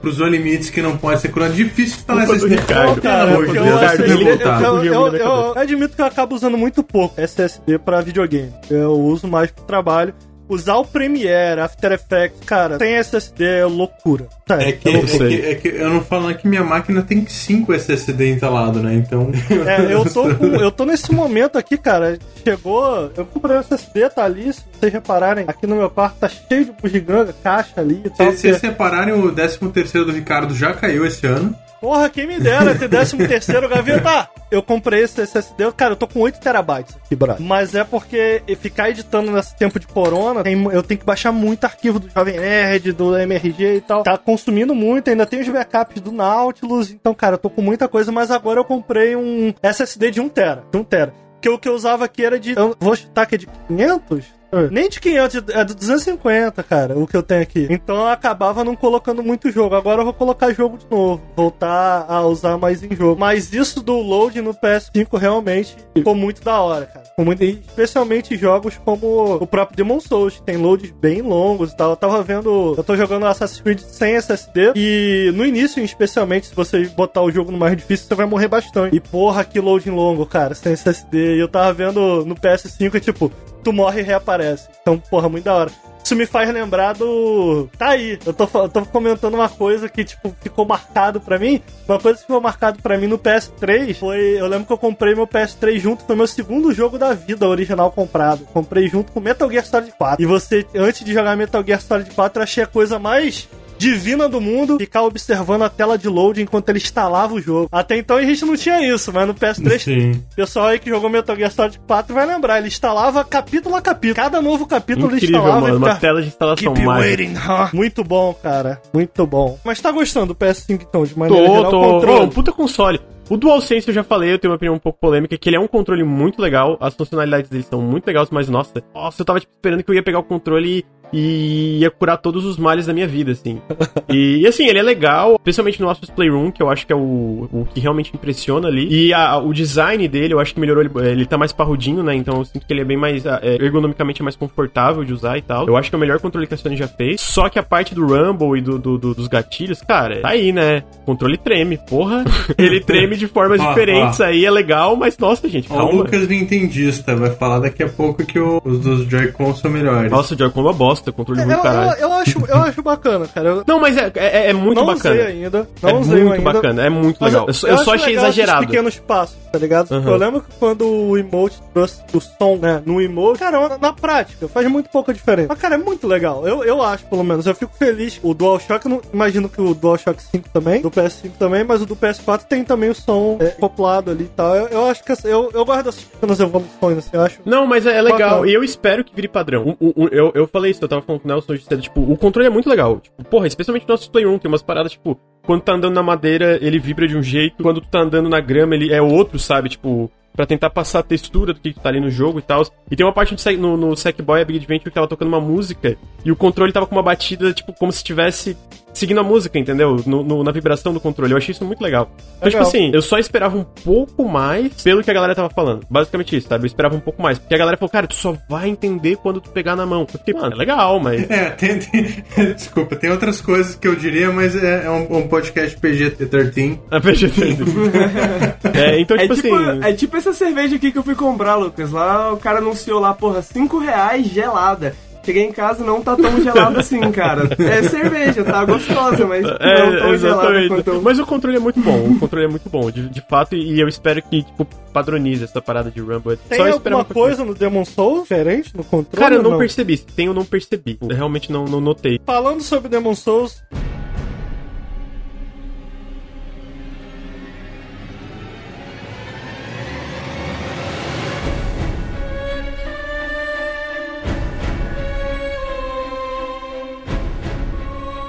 cruzou 0.00 0.26
limites 0.28 0.70
que 0.70 0.80
não 0.80 0.96
pode 0.96 1.20
ser 1.20 1.28
curado. 1.28 1.52
Difícil 1.52 1.98
instalar 1.98 2.24
SSD. 2.24 2.54
Ricardo. 2.56 3.00
Pelo 3.00 3.14
amor 3.22 3.46
de 3.46 3.52
Deus, 3.52 3.66
eu, 4.00 4.84
eu, 4.84 5.06
eu- 5.16 5.16
eu 5.16 5.58
admito 5.58 5.96
que 5.96 6.00
eu 6.02 6.06
acabo 6.06 6.34
usando 6.34 6.56
muito 6.56 6.82
pouco 6.82 7.20
SSD 7.20 7.78
pra 7.78 8.00
videogame. 8.00 8.52
Eu 8.70 8.92
uso 8.92 9.26
mais 9.28 9.50
pro 9.50 9.64
trabalho. 9.64 10.14
Usar 10.50 10.78
o 10.78 10.84
Premiere, 10.84 11.60
After 11.60 11.92
Effects, 11.92 12.40
cara, 12.44 12.76
sem 12.76 12.94
SSD 12.94 13.44
é 13.44 13.64
loucura. 13.64 14.26
Sério, 14.48 14.68
É 14.68 14.72
que, 14.72 14.88
Eu 14.88 14.92
não 14.94 15.00
é, 15.00 15.04
que, 15.04 15.46
é 15.46 15.54
que 15.54 15.68
eu 15.68 15.90
não 15.90 16.00
falando 16.02 16.36
que 16.36 16.48
minha 16.48 16.64
máquina 16.64 17.02
tem 17.02 17.24
5 17.24 17.72
SSD 17.72 18.32
instalado, 18.32 18.82
né? 18.82 18.94
Então. 18.94 19.30
É, 19.64 19.94
eu 19.94 20.04
tô, 20.04 20.22
com, 20.34 20.46
eu 20.46 20.72
tô 20.72 20.84
nesse 20.84 21.12
momento 21.12 21.56
aqui, 21.56 21.78
cara. 21.78 22.18
Chegou. 22.44 23.12
Eu 23.16 23.24
comprei 23.26 23.56
o 23.56 23.60
SSD, 23.60 24.10
tá 24.10 24.24
ali. 24.24 24.52
Se 24.52 24.64
vocês 24.72 24.92
repararem, 24.92 25.44
aqui 25.46 25.68
no 25.68 25.76
meu 25.76 25.88
quarto 25.88 26.16
tá 26.16 26.28
cheio 26.28 26.64
de 26.64 26.72
bugiganga, 26.72 27.32
caixa 27.44 27.80
ali 27.80 28.02
e 28.04 28.10
tal. 28.10 28.32
Se 28.32 28.38
vocês 28.38 28.56
separarem, 28.56 29.14
o 29.14 29.32
13 29.32 29.58
do 30.04 30.10
Ricardo 30.10 30.52
já 30.52 30.74
caiu 30.74 31.06
esse 31.06 31.28
ano. 31.28 31.54
Porra, 31.80 32.10
quem 32.10 32.26
me 32.26 32.38
dera 32.38 32.74
ter 32.74 32.88
13 32.88 33.16
terceiro 33.26 33.68
gaveta. 33.68 34.28
Eu 34.50 34.62
comprei 34.62 35.02
esse 35.02 35.20
SSD, 35.22 35.70
cara, 35.72 35.92
eu 35.92 35.96
tô 35.96 36.08
com 36.08 36.20
8 36.20 36.40
terabytes 36.40 36.96
aqui, 36.96 37.14
brother. 37.14 37.40
Mas 37.40 37.74
é 37.74 37.84
porque 37.84 38.42
ficar 38.58 38.90
editando 38.90 39.30
nesse 39.30 39.56
tempo 39.56 39.78
de 39.78 39.86
corona, 39.86 40.42
eu 40.72 40.82
tenho 40.82 40.98
que 40.98 41.06
baixar 41.06 41.30
muito 41.30 41.64
arquivo 41.64 42.00
do 42.00 42.10
Jovem 42.10 42.38
Nerd, 42.38 42.92
do 42.92 43.16
MRG 43.16 43.76
e 43.76 43.80
tal. 43.80 44.02
Tá 44.02 44.18
consumindo 44.18 44.74
muito, 44.74 45.08
ainda 45.08 45.24
tem 45.24 45.40
os 45.40 45.48
backups 45.48 46.02
do 46.02 46.10
Nautilus. 46.10 46.90
Então, 46.90 47.14
cara, 47.14 47.34
eu 47.34 47.38
tô 47.38 47.48
com 47.48 47.62
muita 47.62 47.86
coisa, 47.88 48.10
mas 48.10 48.30
agora 48.30 48.58
eu 48.58 48.64
comprei 48.64 49.14
um 49.14 49.54
SSD 49.62 50.10
de 50.10 50.20
1 50.20 50.28
tera, 50.28 50.64
de 50.70 50.78
1 50.78 50.84
tera. 50.84 51.14
Que 51.40 51.48
o 51.48 51.58
que 51.58 51.68
eu 51.68 51.74
usava 51.74 52.04
aqui 52.04 52.24
era 52.24 52.38
de. 52.38 52.54
Eu 52.56 52.76
vou 52.78 52.94
chutar 52.96 53.26
que 53.26 53.36
é 53.36 53.38
de 53.38 53.46
500? 53.68 54.39
Nem 54.70 54.88
de 54.88 55.00
500, 55.00 55.44
é 55.50 55.64
de 55.64 55.74
250, 55.74 56.62
cara, 56.62 56.98
o 56.98 57.06
que 57.06 57.16
eu 57.16 57.22
tenho 57.22 57.42
aqui. 57.42 57.66
Então 57.70 57.96
eu 57.96 58.08
acabava 58.08 58.64
não 58.64 58.74
colocando 58.74 59.22
muito 59.22 59.50
jogo. 59.50 59.74
Agora 59.74 60.00
eu 60.00 60.04
vou 60.04 60.14
colocar 60.14 60.52
jogo 60.52 60.78
de 60.78 60.86
novo. 60.90 61.22
Voltar 61.36 62.06
a 62.08 62.22
usar 62.26 62.56
mais 62.56 62.82
em 62.82 62.94
jogo. 62.94 63.18
Mas 63.18 63.52
isso 63.52 63.82
do 63.82 63.94
load 63.94 64.40
no 64.40 64.54
PS5 64.54 65.18
realmente 65.18 65.76
ficou 65.94 66.14
muito 66.14 66.42
da 66.42 66.60
hora, 66.60 66.86
cara. 66.86 67.04
Muito, 67.18 67.42
especialmente 67.42 68.36
jogos 68.36 68.78
como 68.84 69.34
o 69.34 69.46
próprio 69.46 69.76
Demon 69.76 70.00
Souls, 70.00 70.36
que 70.36 70.42
tem 70.42 70.56
loads 70.56 70.90
bem 70.90 71.22
longos 71.22 71.72
e 71.72 71.76
tal. 71.76 71.90
Eu 71.90 71.96
tava 71.96 72.22
vendo. 72.22 72.74
Eu 72.76 72.84
tô 72.84 72.96
jogando 72.96 73.26
Assassin's 73.26 73.60
Creed 73.60 73.80
sem 73.80 74.14
SSD. 74.14 74.72
E 74.74 75.30
no 75.34 75.44
início, 75.44 75.82
especialmente, 75.82 76.48
se 76.48 76.54
você 76.54 76.86
botar 76.88 77.22
o 77.22 77.30
jogo 77.30 77.52
no 77.52 77.58
mais 77.58 77.76
difícil, 77.76 78.06
você 78.06 78.14
vai 78.14 78.26
morrer 78.26 78.48
bastante. 78.48 78.96
E 78.96 79.00
porra, 79.00 79.44
que 79.44 79.60
loading 79.60 79.90
longo, 79.90 80.26
cara, 80.26 80.54
sem 80.54 80.72
SSD. 80.72 81.36
E 81.36 81.40
eu 81.40 81.48
tava 81.48 81.72
vendo 81.72 82.24
no 82.24 82.34
PS5 82.34 82.94
e 82.94 83.00
tipo, 83.00 83.30
tu 83.62 83.72
morre 83.72 84.00
e 84.00 84.04
reaparece. 84.04 84.68
Então, 84.82 84.98
porra, 84.98 85.28
muito 85.28 85.44
da 85.44 85.54
hora. 85.54 85.70
Isso 86.02 86.16
me 86.16 86.26
faz 86.26 86.52
lembrar 86.52 86.94
do. 86.94 87.68
Tá 87.78 87.90
aí. 87.90 88.18
Eu 88.24 88.32
tô, 88.32 88.48
eu 88.54 88.68
tô 88.68 88.84
comentando 88.86 89.34
uma 89.34 89.48
coisa 89.48 89.88
que, 89.88 90.02
tipo, 90.02 90.34
ficou 90.40 90.64
marcado 90.64 91.20
pra 91.20 91.38
mim. 91.38 91.62
Uma 91.86 91.98
coisa 92.00 92.18
que 92.18 92.24
ficou 92.24 92.40
marcado 92.40 92.80
pra 92.82 92.98
mim 92.98 93.06
no 93.06 93.18
PS3 93.18 93.94
foi. 93.94 94.40
Eu 94.40 94.46
lembro 94.46 94.66
que 94.66 94.72
eu 94.72 94.78
comprei 94.78 95.14
meu 95.14 95.26
PS3 95.26 95.78
junto. 95.78 96.04
Foi 96.04 96.16
meu 96.16 96.26
segundo 96.26 96.72
jogo 96.72 96.98
da 96.98 97.12
vida 97.12 97.46
original 97.46 97.90
comprado. 97.92 98.44
Comprei 98.46 98.88
junto 98.88 99.12
com 99.12 99.20
Metal 99.20 99.50
Gear 99.50 99.64
Solid 99.64 99.92
4. 99.92 100.22
E 100.22 100.26
você, 100.26 100.66
antes 100.74 101.04
de 101.04 101.12
jogar 101.12 101.36
Metal 101.36 101.62
Gear 101.64 101.80
Solid 101.80 102.10
4, 102.10 102.40
eu 102.40 102.44
achei 102.44 102.64
a 102.64 102.66
coisa 102.66 102.98
mais 102.98 103.48
divina 103.80 104.28
do 104.28 104.42
mundo 104.42 104.76
ficar 104.76 105.02
observando 105.04 105.62
a 105.62 105.70
tela 105.70 105.96
de 105.96 106.06
load 106.06 106.42
enquanto 106.42 106.68
ele 106.68 106.78
instalava 106.78 107.32
o 107.32 107.40
jogo. 107.40 107.66
Até 107.72 107.96
então 107.96 108.18
a 108.18 108.22
gente 108.22 108.44
não 108.44 108.54
tinha 108.54 108.86
isso, 108.94 109.10
mas 109.10 109.26
no 109.26 109.34
PS3 109.34 109.78
Sim. 109.78 110.10
o 110.32 110.36
pessoal 110.36 110.66
aí 110.66 110.78
que 110.78 110.90
jogou 110.90 111.08
Metal 111.08 111.34
Gear 111.34 111.50
Solid 111.50 111.80
4 111.86 112.14
vai 112.14 112.26
lembrar, 112.26 112.58
ele 112.58 112.68
instalava 112.68 113.24
capítulo 113.24 113.74
a 113.74 113.80
capítulo. 113.80 114.16
Cada 114.16 114.42
novo 114.42 114.66
capítulo 114.66 115.06
ele 115.08 115.16
Incrível, 115.16 115.38
instalava 115.38 115.60
mano. 115.62 115.74
e 115.74 115.78
Uma 115.78 115.94
tela 115.96 116.20
de 116.20 116.28
instalação 116.28 116.74
Keep 116.74 116.86
mágica. 116.86 117.08
waiting, 117.08 117.34
huh? 117.34 117.70
Muito 117.74 118.04
bom, 118.04 118.34
cara. 118.34 118.82
Muito 118.92 119.26
bom. 119.26 119.58
Mas 119.64 119.80
tá 119.80 119.90
gostando 119.90 120.26
do 120.26 120.34
PS5 120.34 120.82
então, 120.82 121.04
de 121.04 121.18
maneira 121.18 121.46
Tô, 121.46 121.54
geral, 121.54 121.70
tô. 121.70 121.80
controle. 121.80 122.20
Ô, 122.20 122.24
um 122.24 122.28
puta 122.28 122.52
console. 122.52 123.00
O 123.30 123.36
DualSense 123.36 123.86
eu 123.86 123.94
já 123.94 124.02
falei, 124.02 124.32
eu 124.32 124.38
tenho 124.40 124.50
uma 124.50 124.56
opinião 124.56 124.74
um 124.74 124.78
pouco 124.78 124.98
polêmica, 124.98 125.38
que 125.38 125.48
ele 125.48 125.56
é 125.56 125.60
um 125.60 125.68
controle 125.68 126.02
muito 126.02 126.42
legal, 126.42 126.76
as 126.80 126.94
funcionalidades 126.94 127.48
dele 127.48 127.62
são 127.62 127.80
muito 127.80 128.04
legais, 128.04 128.28
mas 128.28 128.48
nossa, 128.48 128.82
nossa, 128.92 129.22
eu 129.22 129.24
tava 129.24 129.38
tipo, 129.38 129.52
esperando 129.54 129.84
que 129.84 129.90
eu 129.90 129.94
ia 129.94 130.02
pegar 130.02 130.18
o 130.18 130.24
controle 130.24 130.78
e 130.78 130.84
ia 131.12 131.90
curar 131.90 132.16
todos 132.18 132.44
os 132.44 132.56
males 132.56 132.86
da 132.86 132.92
minha 132.92 133.06
vida, 133.06 133.32
assim. 133.32 133.60
E, 134.08 134.38
e, 134.42 134.46
assim, 134.46 134.66
ele 134.68 134.78
é 134.78 134.82
legal, 134.82 135.34
especialmente 135.34 135.80
no 135.80 135.88
Asus 135.90 136.10
Playroom, 136.10 136.50
que 136.50 136.62
eu 136.62 136.70
acho 136.70 136.86
que 136.86 136.92
é 136.92 136.96
o, 136.96 137.48
o 137.52 137.66
que 137.72 137.80
realmente 137.80 138.12
impressiona 138.14 138.68
ali. 138.68 138.86
E 138.90 139.12
a- 139.14 139.38
o 139.38 139.52
design 139.52 140.06
dele, 140.08 140.34
eu 140.34 140.40
acho 140.40 140.54
que 140.54 140.60
melhorou, 140.60 140.82
ele, 140.82 140.90
ele 141.10 141.26
tá 141.26 141.36
mais 141.38 141.52
parrudinho, 141.52 142.02
né? 142.02 142.14
Então 142.14 142.38
eu 142.38 142.44
sinto 142.44 142.66
que 142.66 142.72
ele 142.72 142.80
é 142.82 142.84
bem 142.84 142.96
mais, 142.96 143.26
ah, 143.26 143.40
é, 143.42 143.54
ergonomicamente 143.56 144.20
é 144.22 144.24
mais 144.24 144.36
confortável 144.36 145.04
de 145.04 145.12
usar 145.12 145.36
e 145.38 145.42
tal. 145.42 145.66
Eu 145.66 145.76
acho 145.76 145.88
que 145.90 145.94
é 145.94 145.98
o 145.98 146.00
melhor 146.00 146.18
controle 146.20 146.46
que 146.46 146.54
a 146.54 146.56
Sony 146.56 146.76
já 146.76 146.88
fez. 146.88 147.20
Só 147.20 147.48
que 147.48 147.58
a 147.58 147.62
parte 147.62 147.94
do 147.94 148.06
Rumble 148.06 148.58
e 148.58 148.60
do, 148.62 148.78
do- 148.78 148.98
do- 148.98 149.14
dos 149.14 149.28
gatilhos, 149.28 149.80
cara, 149.82 150.20
tá 150.20 150.28
aí, 150.30 150.52
né? 150.52 150.82
O 151.02 151.06
controle 151.06 151.36
treme, 151.36 151.78
porra. 151.88 152.24
ele 152.58 152.80
treme 152.80 153.16
de 153.16 153.26
formas 153.26 153.60
Ó, 153.60 153.68
diferentes 153.68 154.20
ó. 154.20 154.24
aí, 154.24 154.44
é 154.44 154.50
legal, 154.50 154.96
mas 154.96 155.16
nossa, 155.18 155.48
gente, 155.48 155.68
Ó, 155.70 155.74
o 155.74 155.78
calma. 155.78 155.92
Lucas 156.02 156.28
Nintendista 156.28 157.14
vai 157.16 157.30
falar 157.30 157.58
daqui 157.60 157.82
a 157.82 157.88
pouco 157.88 158.24
que 158.24 158.38
o- 158.38 158.60
os 158.64 158.80
dos 158.80 159.06
Joy-Con 159.08 159.54
são 159.54 159.70
melhores. 159.70 160.10
Nossa, 160.10 160.34
o 160.34 160.38
Joy-Con 160.38 160.60
é 160.60 160.64
uma 160.64 160.72
bosta. 160.72 160.99
Bosta, 161.00 161.12
controle 161.12 161.42
ruim 161.42 161.52
eu, 161.52 161.60
caralho. 161.60 161.90
eu, 161.92 161.96
eu 162.08 162.12
acho, 162.12 162.38
eu 162.46 162.56
acho 162.62 162.82
bacana, 162.82 163.26
cara. 163.26 163.48
Eu 163.48 163.64
Não, 163.66 163.80
mas 163.80 163.96
é, 163.96 164.10
é, 164.14 164.50
é 164.50 164.52
muito 164.52 164.76
não 164.78 164.86
bacana. 164.86 165.14
usei 165.14 165.26
ainda. 165.26 165.68
Não 165.82 165.90
é 165.90 165.94
usei 165.94 166.20
muito 166.24 166.32
ainda. 166.34 166.52
bacana, 166.52 166.86
é 166.86 166.88
muito 166.90 167.18
Mas 167.20 167.32
legal. 167.32 167.46
Eu, 167.48 167.54
só- 167.54 167.66
eu 167.68 167.78
só 167.78 167.94
achei 167.94 168.14
exagerado. 168.14 168.66
pequenos 168.66 168.96
passos, 168.98 169.36
tá 169.52 169.58
ligado? 169.58 169.92
Aham. 169.92 170.10
Eu 170.10 170.16
lembro 170.16 170.40
que 170.42 170.48
quando 170.58 170.86
o 170.86 171.16
emote 171.18 171.56
trouxe 171.72 172.02
o 172.12 172.20
som, 172.20 172.56
né, 172.56 172.82
no 172.84 173.00
emote, 173.00 173.38
cara, 173.38 173.68
na, 173.68 173.78
na 173.78 173.92
prática, 173.92 174.48
faz 174.48 174.66
muito 174.68 174.90
pouca 174.90 175.12
diferença. 175.12 175.48
Mas, 175.48 175.58
cara, 175.58 175.74
é 175.74 175.78
muito 175.78 176.06
legal. 176.06 176.46
Eu, 176.46 176.62
eu 176.64 176.82
acho, 176.82 177.04
pelo 177.06 177.24
menos. 177.24 177.46
Eu 177.46 177.54
fico 177.54 177.72
feliz. 177.76 178.18
O 178.22 178.34
DualShock, 178.34 178.84
eu 178.86 178.90
não, 178.90 179.00
imagino 179.12 179.48
que 179.48 179.60
o 179.60 179.74
DualShock 179.74 180.22
5 180.22 180.48
também, 180.52 180.82
do 180.82 180.90
PS5 180.90 181.30
também, 181.38 181.64
mas 181.64 181.82
o 181.82 181.86
do 181.86 181.96
PS4 181.96 182.44
tem 182.44 182.64
também 182.64 182.90
o 182.90 182.94
som 182.94 183.36
é, 183.40 183.46
acoplado 183.48 184.10
ali 184.10 184.24
e 184.24 184.28
tal. 184.28 184.54
Eu, 184.54 184.66
eu 184.68 184.86
acho 184.86 185.02
que, 185.04 185.12
eu, 185.24 185.50
eu 185.52 185.64
gosto 185.64 185.84
dessas 185.84 186.02
pequenas 186.04 186.40
evoluções, 186.40 186.98
assim, 186.98 187.10
eu 187.12 187.20
acho. 187.22 187.38
Não, 187.44 187.66
mas 187.66 187.86
é, 187.86 187.96
é 187.98 188.02
legal. 188.02 188.44
E 188.46 188.52
eu 188.54 188.62
espero 188.64 189.04
que 189.04 189.14
vire 189.14 189.28
padrão. 189.28 189.76
O- 189.80 189.86
o- 189.88 190.04
o- 190.04 190.08
eu, 190.08 190.30
eu 190.34 190.46
falei 190.46 190.70
isso, 190.70 190.82
eu 190.82 190.88
tava 190.90 191.02
falando 191.02 191.22
com 191.22 191.28
o 191.28 191.32
Nelson 191.32 191.52
hoje 191.52 191.64
cedo. 191.64 191.82
Tipo, 191.82 192.00
o 192.00 192.16
controle 192.16 192.48
é 192.48 192.50
muito 192.50 192.68
legal. 192.68 193.00
Tipo, 193.00 193.24
porra, 193.24 193.46
especialmente 193.46 193.86
no 193.86 193.94
nosso 193.94 194.10
Play 194.10 194.26
1, 194.26 194.38
tem 194.38 194.50
umas 194.50 194.62
paradas, 194.62 194.92
tipo, 194.92 195.18
quando 195.42 195.62
tá 195.62 195.72
andando 195.72 195.94
na 195.94 196.02
madeira, 196.02 196.58
ele 196.60 196.78
vibra 196.78 197.08
de 197.08 197.16
um 197.16 197.22
jeito. 197.22 197.62
Quando 197.62 197.80
tu 197.80 197.88
tá 197.88 198.00
andando 198.00 198.28
na 198.28 198.40
grama, 198.40 198.74
ele 198.74 198.92
é 198.92 199.00
outro, 199.00 199.38
sabe? 199.38 199.68
Tipo, 199.68 200.10
pra 200.34 200.46
tentar 200.46 200.70
passar 200.70 201.00
a 201.00 201.02
textura 201.02 201.52
do 201.52 201.60
que 201.60 201.72
tá 201.72 201.88
ali 201.88 202.00
no 202.00 202.10
jogo 202.10 202.38
e 202.38 202.42
tal. 202.42 202.62
E 202.90 202.96
tem 202.96 203.04
uma 203.04 203.12
parte 203.12 203.34
no, 203.56 203.76
no 203.76 203.96
Sackboy, 203.96 204.40
a 204.40 204.44
Big 204.44 204.58
Adventure, 204.58 204.90
que 204.90 204.94
tava 204.94 205.08
tocando 205.08 205.28
uma 205.28 205.40
música 205.40 205.96
e 206.24 206.30
o 206.30 206.36
controle 206.36 206.72
tava 206.72 206.86
com 206.86 206.94
uma 206.94 207.02
batida, 207.02 207.52
tipo, 207.52 207.72
como 207.72 207.92
se 207.92 207.98
estivesse 207.98 208.56
seguindo 208.92 209.20
a 209.20 209.22
música, 209.22 209.58
entendeu? 209.58 209.96
No, 210.06 210.22
no- 210.22 210.44
na 210.44 210.50
vibração 210.52 210.92
do 210.92 211.00
controle. 211.00 211.32
Eu 211.32 211.38
achei 211.38 211.52
isso 211.52 211.64
muito 211.64 211.82
legal. 211.82 212.10
Então, 212.36 212.48
Legal. 212.48 212.50
tipo 212.50 212.62
assim, 212.76 212.90
eu 212.94 213.02
só 213.02 213.18
esperava 213.18 213.56
um 213.56 213.64
pouco 213.64 214.28
mais 214.28 214.72
pelo 214.82 215.02
que 215.02 215.10
a 215.10 215.14
galera 215.14 215.34
tava 215.34 215.48
falando. 215.50 215.86
Basicamente 215.90 216.36
isso, 216.36 216.48
sabe? 216.48 216.64
Eu 216.64 216.66
esperava 216.66 216.94
um 216.94 217.00
pouco 217.00 217.22
mais. 217.22 217.38
Porque 217.38 217.54
a 217.54 217.58
galera 217.58 217.76
falou, 217.76 217.90
cara, 217.90 218.06
tu 218.06 218.14
só 218.14 218.36
vai 218.48 218.68
entender 218.68 219.16
quando 219.16 219.40
tu 219.40 219.50
pegar 219.50 219.76
na 219.76 219.86
mão. 219.86 220.02
Eu 220.02 220.18
fiquei, 220.18 220.34
mano, 220.34 220.54
é 220.54 220.56
legal, 220.58 220.98
mas. 221.00 221.20
É, 221.30 221.50
tem, 221.50 221.78
tem- 221.78 222.24
desculpa, 222.54 222.96
tem 222.96 223.10
outras 223.10 223.40
coisas 223.40 223.74
que 223.74 223.86
eu 223.88 223.94
diria, 223.94 224.30
mas 224.32 224.54
é, 224.56 224.84
é 224.86 224.90
um, 224.90 225.18
um 225.18 225.28
podcast 225.28 225.76
PG-13. 225.78 226.78
A 226.90 227.00
PG-13. 227.00 228.74
é, 228.74 229.00
então, 229.00 229.16
É 229.16 229.20
tipo, 229.22 229.34
tipo, 229.34 229.54
assim. 229.54 229.80
é 229.84 229.92
tipo 229.92 230.16
essa 230.16 230.32
cerveja 230.32 230.76
aqui 230.76 230.90
que 230.92 230.98
eu 230.98 231.02
fui 231.02 231.14
comprar, 231.14 231.56
Lucas. 231.56 231.90
Lá 231.90 232.32
o 232.32 232.36
cara 232.36 232.58
anunciou 232.58 233.00
lá, 233.00 233.14
porra, 233.14 233.42
5 233.42 233.78
reais 233.78 234.26
gelada. 234.26 234.94
Cheguei 235.30 235.44
em 235.46 235.52
casa 235.52 235.84
não 235.84 236.02
tá 236.02 236.16
tão 236.16 236.42
gelada 236.42 236.80
assim, 236.80 237.00
cara. 237.12 237.48
É 237.58 237.82
cerveja, 237.84 238.42
tá 238.42 238.64
gostosa, 238.64 239.24
mas 239.26 239.44
não 239.44 239.52
É, 239.60 239.76
tão 239.76 239.90
gelada 239.90 240.14
exatamente. 240.14 240.68
quanto. 240.68 240.88
eu- 240.88 241.02
Mas 241.02 241.18
o 241.20 241.26
controle 241.26 241.56
é 241.56 241.60
muito 241.60 241.78
bom. 241.80 241.98
O 242.10 242.18
controle 242.18 242.46
é 242.46 242.48
muito 242.48 242.68
bom, 242.68 242.90
de, 242.90 243.08
de 243.08 243.20
fato, 243.28 243.54
e 243.54 243.78
eu 243.80 243.86
espero 243.86 244.20
que, 244.22 244.42
tipo, 244.42 244.66
padronize 244.92 245.44
essa 245.44 245.62
parada 245.62 245.88
de 245.90 246.00
Rumble. 246.00 246.36
Tem 246.48 246.58
Só 246.58 246.72
alguma 246.72 246.98
um 247.02 247.04
coisa 247.04 247.44
no 247.44 247.54
Demon 247.54 247.84
Souls 247.84 248.22
diferente 248.22 248.76
no 248.76 248.82
controle? 248.82 249.22
Cara, 249.22 249.34
eu 249.36 249.44
ou 249.44 249.50
não, 249.52 249.58
percebi. 249.58 249.96
Se 249.96 250.04
tem, 250.06 250.26
eu 250.26 250.34
não 250.34 250.44
percebi. 250.44 250.98
Eu 251.00 251.14
realmente 251.16 251.52
não, 251.52 251.64
não 251.64 251.80
notei. 251.80 252.20
Falando 252.26 252.60
sobre 252.62 252.88
Demon 252.88 253.14
Souls, 253.14 253.62